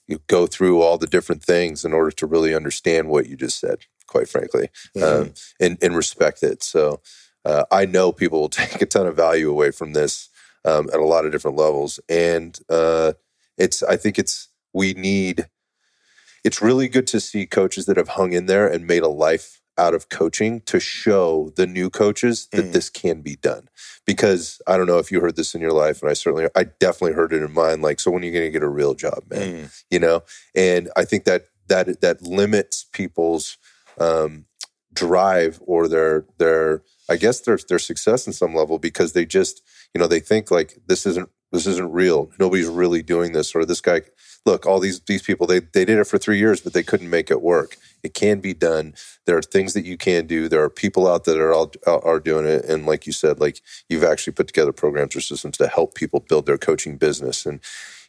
you 0.07 0.19
go 0.27 0.47
through 0.47 0.81
all 0.81 0.97
the 0.97 1.07
different 1.07 1.43
things 1.43 1.85
in 1.85 1.93
order 1.93 2.11
to 2.11 2.27
really 2.27 2.53
understand 2.53 3.07
what 3.09 3.27
you 3.27 3.35
just 3.35 3.59
said. 3.59 3.79
Quite 4.05 4.29
frankly, 4.29 4.69
mm-hmm. 4.95 5.29
um, 5.29 5.33
and, 5.59 5.77
and 5.81 5.95
respect 5.95 6.43
it. 6.43 6.61
So 6.61 7.01
uh, 7.45 7.65
I 7.71 7.85
know 7.85 8.11
people 8.11 8.41
will 8.41 8.49
take 8.49 8.81
a 8.81 8.85
ton 8.85 9.07
of 9.07 9.15
value 9.15 9.49
away 9.49 9.71
from 9.71 9.93
this 9.93 10.29
um, 10.65 10.89
at 10.93 10.99
a 10.99 11.05
lot 11.05 11.25
of 11.25 11.31
different 11.31 11.57
levels, 11.57 11.99
and 12.09 12.57
uh, 12.69 13.13
it's 13.57 13.83
I 13.83 13.97
think 13.97 14.17
it's 14.17 14.49
we 14.73 14.93
need 14.93 15.47
it's 16.43 16.61
really 16.61 16.87
good 16.87 17.07
to 17.07 17.19
see 17.19 17.45
coaches 17.45 17.85
that 17.85 17.97
have 17.97 18.09
hung 18.09 18.33
in 18.33 18.47
there 18.47 18.67
and 18.67 18.85
made 18.85 19.03
a 19.03 19.07
life 19.07 19.61
out 19.77 19.93
of 19.93 20.09
coaching 20.09 20.61
to 20.61 20.79
show 20.79 21.51
the 21.55 21.65
new 21.65 21.89
coaches 21.89 22.47
that 22.51 22.65
mm. 22.65 22.73
this 22.73 22.89
can 22.89 23.21
be 23.21 23.35
done. 23.35 23.69
Because 24.05 24.61
I 24.67 24.77
don't 24.77 24.87
know 24.87 24.99
if 24.99 25.11
you 25.11 25.21
heard 25.21 25.35
this 25.35 25.55
in 25.55 25.61
your 25.61 25.71
life, 25.71 26.01
and 26.01 26.11
I 26.11 26.13
certainly, 26.13 26.47
I 26.55 26.65
definitely 26.65 27.13
heard 27.13 27.33
it 27.33 27.41
in 27.41 27.53
mine. 27.53 27.81
Like, 27.81 27.99
so 27.99 28.11
when 28.11 28.21
are 28.21 28.25
you 28.25 28.31
going 28.31 28.45
to 28.45 28.51
get 28.51 28.61
a 28.61 28.69
real 28.69 28.93
job, 28.93 29.23
man? 29.29 29.65
Mm. 29.65 29.83
You 29.89 29.99
know, 29.99 30.23
and 30.53 30.89
I 30.95 31.05
think 31.05 31.23
that 31.23 31.45
that 31.67 32.01
that 32.01 32.21
limits 32.21 32.85
people's 32.91 33.57
um, 33.97 34.45
drive 34.93 35.59
or 35.65 35.87
their 35.87 36.25
their 36.37 36.83
I 37.09 37.17
guess 37.17 37.41
their 37.41 37.57
their 37.67 37.79
success 37.79 38.27
in 38.27 38.33
some 38.33 38.55
level 38.55 38.79
because 38.79 39.13
they 39.13 39.25
just 39.25 39.61
you 39.93 39.99
know 39.99 40.07
they 40.07 40.19
think 40.19 40.51
like 40.51 40.77
this 40.87 41.05
isn't 41.05 41.29
this 41.51 41.67
isn't 41.67 41.91
real. 41.91 42.31
Nobody's 42.39 42.67
really 42.67 43.03
doing 43.03 43.33
this 43.33 43.53
or 43.53 43.65
this 43.65 43.81
guy 43.81 44.01
look, 44.45 44.65
all 44.65 44.79
these 44.79 44.99
these 45.01 45.21
people 45.21 45.47
they 45.47 45.59
they 45.59 45.85
did 45.85 45.99
it 45.99 46.05
for 46.05 46.17
three 46.17 46.37
years, 46.37 46.61
but 46.61 46.73
they 46.73 46.83
couldn't 46.83 47.09
make 47.09 47.31
it 47.31 47.41
work. 47.41 47.77
It 48.03 48.13
can 48.13 48.39
be 48.39 48.53
done. 48.53 48.93
There 49.25 49.37
are 49.37 49.41
things 49.41 49.73
that 49.73 49.85
you 49.85 49.97
can 49.97 50.27
do. 50.27 50.49
There 50.49 50.63
are 50.63 50.69
people 50.69 51.07
out 51.07 51.23
there 51.23 51.35
that 51.35 51.41
are 51.41 51.53
all, 51.53 51.71
uh, 51.87 51.99
are 51.99 52.19
doing 52.19 52.45
it, 52.45 52.65
and 52.65 52.85
like 52.85 53.05
you 53.05 53.13
said, 53.13 53.39
like 53.39 53.61
you've 53.89 54.03
actually 54.03 54.33
put 54.33 54.47
together 54.47 54.73
programs 54.73 55.15
or 55.15 55.21
systems 55.21 55.57
to 55.57 55.67
help 55.67 55.95
people 55.95 56.19
build 56.19 56.45
their 56.45 56.57
coaching 56.57 56.97
business. 56.97 57.45
And 57.45 57.59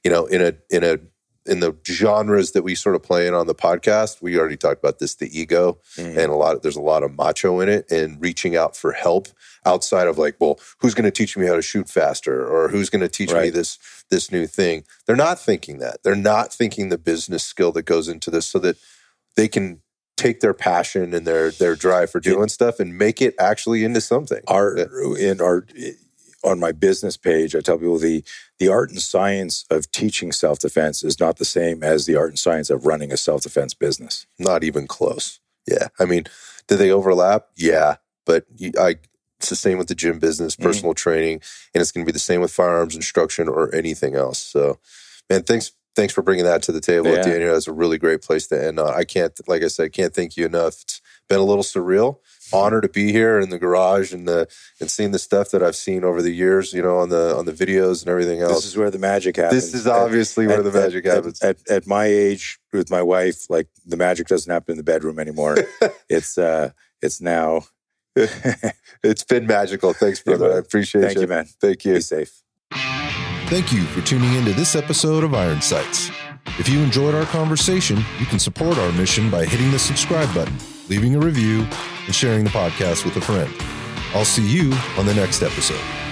you 0.02 0.10
know, 0.10 0.26
in 0.26 0.42
a 0.42 0.54
in 0.70 0.84
a 0.84 0.98
in 1.46 1.60
the 1.60 1.76
genres 1.86 2.52
that 2.52 2.62
we 2.62 2.74
sort 2.74 2.94
of 2.94 3.02
play 3.02 3.26
in 3.26 3.34
on 3.34 3.46
the 3.46 3.54
podcast, 3.54 4.22
we 4.22 4.38
already 4.38 4.56
talked 4.56 4.82
about 4.82 4.98
this, 4.98 5.14
the 5.14 5.38
ego, 5.38 5.78
mm. 5.96 6.16
and 6.16 6.30
a 6.30 6.34
lot. 6.34 6.56
Of, 6.56 6.62
there's 6.62 6.76
a 6.76 6.82
lot 6.82 7.02
of 7.02 7.14
macho 7.16 7.60
in 7.60 7.68
it, 7.68 7.90
and 7.90 8.20
reaching 8.20 8.56
out 8.56 8.76
for 8.76 8.92
help 8.92 9.28
outside 9.66 10.06
of 10.06 10.18
like, 10.18 10.36
well, 10.40 10.58
who's 10.78 10.94
going 10.94 11.04
to 11.04 11.10
teach 11.10 11.36
me 11.36 11.46
how 11.46 11.54
to 11.54 11.62
shoot 11.62 11.88
faster, 11.88 12.46
or 12.46 12.68
who's 12.68 12.90
going 12.90 13.02
to 13.02 13.08
teach 13.08 13.32
right. 13.32 13.44
me 13.44 13.50
this 13.50 13.78
this 14.10 14.32
new 14.32 14.46
thing? 14.46 14.84
They're 15.06 15.16
not 15.16 15.38
thinking 15.38 15.78
that. 15.78 16.02
They're 16.02 16.16
not 16.16 16.52
thinking 16.52 16.88
the 16.88 16.98
business 16.98 17.44
skill 17.44 17.72
that 17.72 17.82
goes 17.82 18.08
into 18.08 18.30
this, 18.30 18.46
so 18.46 18.58
that 18.60 18.76
they 19.36 19.48
can 19.48 19.80
take 20.16 20.40
their 20.40 20.54
passion 20.54 21.12
and 21.12 21.26
their 21.26 21.50
their 21.50 21.76
drive 21.76 22.10
for 22.10 22.20
doing 22.20 22.48
stuff 22.48 22.80
and 22.80 22.96
make 22.96 23.20
it 23.20 23.34
actually 23.38 23.84
into 23.84 24.00
something. 24.00 24.40
Our 24.48 24.76
in 25.16 25.40
our 25.40 25.66
on 26.44 26.60
my 26.60 26.72
business 26.72 27.16
page, 27.16 27.56
I 27.56 27.60
tell 27.60 27.78
people 27.78 27.98
the 27.98 28.24
the 28.58 28.68
art 28.68 28.90
and 28.90 29.00
science 29.00 29.64
of 29.70 29.90
teaching 29.90 30.32
self 30.32 30.58
defense 30.58 31.02
is 31.02 31.18
not 31.18 31.36
the 31.36 31.44
same 31.44 31.82
as 31.82 32.06
the 32.06 32.16
art 32.16 32.30
and 32.30 32.38
science 32.38 32.70
of 32.70 32.86
running 32.86 33.12
a 33.12 33.16
self 33.16 33.42
defense 33.42 33.74
business. 33.74 34.26
Not 34.38 34.64
even 34.64 34.86
close. 34.86 35.40
Yeah, 35.66 35.88
I 35.98 36.04
mean, 36.04 36.24
do 36.68 36.76
they 36.76 36.90
overlap? 36.90 37.46
Yeah, 37.56 37.96
but 38.26 38.46
you, 38.56 38.72
I 38.78 38.96
it's 39.38 39.50
the 39.50 39.56
same 39.56 39.78
with 39.78 39.88
the 39.88 39.94
gym 39.94 40.18
business, 40.18 40.54
mm-hmm. 40.54 40.64
personal 40.64 40.92
mm-hmm. 40.92 41.10
training, 41.10 41.40
and 41.74 41.80
it's 41.80 41.92
going 41.92 42.04
to 42.04 42.08
be 42.08 42.12
the 42.12 42.18
same 42.18 42.40
with 42.40 42.52
firearms 42.52 42.96
instruction 42.96 43.48
or 43.48 43.74
anything 43.74 44.14
else. 44.14 44.38
So, 44.38 44.78
man, 45.28 45.42
thanks 45.42 45.72
thanks 45.94 46.12
for 46.12 46.22
bringing 46.22 46.44
that 46.44 46.62
to 46.64 46.72
the 46.72 46.80
table 46.80 47.08
yeah. 47.08 47.18
at 47.18 47.24
the 47.24 47.34
end. 47.34 47.42
That's 47.42 47.68
a 47.68 47.72
really 47.72 47.98
great 47.98 48.22
place 48.22 48.46
to 48.48 48.62
end 48.62 48.80
on. 48.80 48.92
I 48.92 49.04
can't, 49.04 49.32
like 49.46 49.62
I 49.62 49.68
said, 49.68 49.92
can't 49.92 50.14
thank 50.14 50.36
you 50.36 50.44
enough. 50.46 50.82
It's 50.82 51.00
been 51.28 51.38
a 51.38 51.44
little 51.44 51.62
surreal 51.62 52.18
honor 52.52 52.80
to 52.80 52.88
be 52.88 53.12
here 53.12 53.38
in 53.38 53.50
the 53.50 53.58
garage 53.58 54.12
and 54.12 54.26
the 54.28 54.48
and 54.80 54.90
seeing 54.90 55.12
the 55.12 55.18
stuff 55.18 55.50
that 55.50 55.62
I've 55.62 55.76
seen 55.76 56.04
over 56.04 56.22
the 56.22 56.32
years, 56.32 56.72
you 56.72 56.82
know, 56.82 56.98
on 56.98 57.08
the 57.08 57.36
on 57.36 57.46
the 57.46 57.52
videos 57.52 58.02
and 58.02 58.10
everything 58.10 58.40
else. 58.40 58.54
This 58.54 58.66
is 58.66 58.76
where 58.76 58.90
the 58.90 58.98
magic 58.98 59.36
happens. 59.36 59.72
This 59.72 59.74
is 59.74 59.86
obviously 59.86 60.44
at, 60.44 60.48
where 60.48 60.58
at, 60.58 60.64
the 60.64 60.80
magic 60.80 61.06
at, 61.06 61.14
happens. 61.14 61.42
At, 61.42 61.56
at, 61.68 61.86
my 61.86 62.06
age 62.06 62.58
with 62.72 62.90
my 62.90 63.02
wife, 63.02 63.48
like 63.48 63.68
the 63.84 63.96
magic 63.96 64.26
doesn't 64.26 64.50
happen 64.50 64.72
in 64.72 64.76
the 64.76 64.84
bedroom 64.84 65.18
anymore. 65.18 65.56
it's 66.08 66.38
uh 66.38 66.70
it's 67.02 67.20
now 67.20 67.62
it's 69.02 69.24
been 69.24 69.46
magical. 69.46 69.92
Thanks, 69.92 70.22
brother. 70.22 70.52
I 70.52 70.58
appreciate 70.58 71.02
Thank 71.02 71.14
you. 71.16 71.22
you, 71.22 71.28
man. 71.28 71.46
Thank 71.60 71.84
you. 71.84 71.94
Be 71.94 72.00
safe. 72.00 72.42
Thank 73.46 73.72
you 73.72 73.82
for 73.84 74.00
tuning 74.06 74.32
into 74.34 74.52
this 74.52 74.74
episode 74.74 75.22
of 75.22 75.34
Iron 75.34 75.60
Sights. 75.60 76.10
If 76.58 76.68
you 76.68 76.80
enjoyed 76.80 77.14
our 77.14 77.26
conversation, 77.26 77.98
you 78.18 78.26
can 78.26 78.38
support 78.38 78.78
our 78.78 78.92
mission 78.92 79.30
by 79.30 79.44
hitting 79.44 79.70
the 79.70 79.78
subscribe 79.78 80.32
button, 80.34 80.56
leaving 80.88 81.14
a 81.14 81.18
review, 81.18 81.66
and 82.06 82.14
sharing 82.14 82.44
the 82.44 82.50
podcast 82.50 83.04
with 83.04 83.16
a 83.16 83.20
friend. 83.20 83.52
I'll 84.14 84.24
see 84.24 84.46
you 84.46 84.72
on 84.98 85.06
the 85.06 85.14
next 85.14 85.42
episode. 85.42 86.03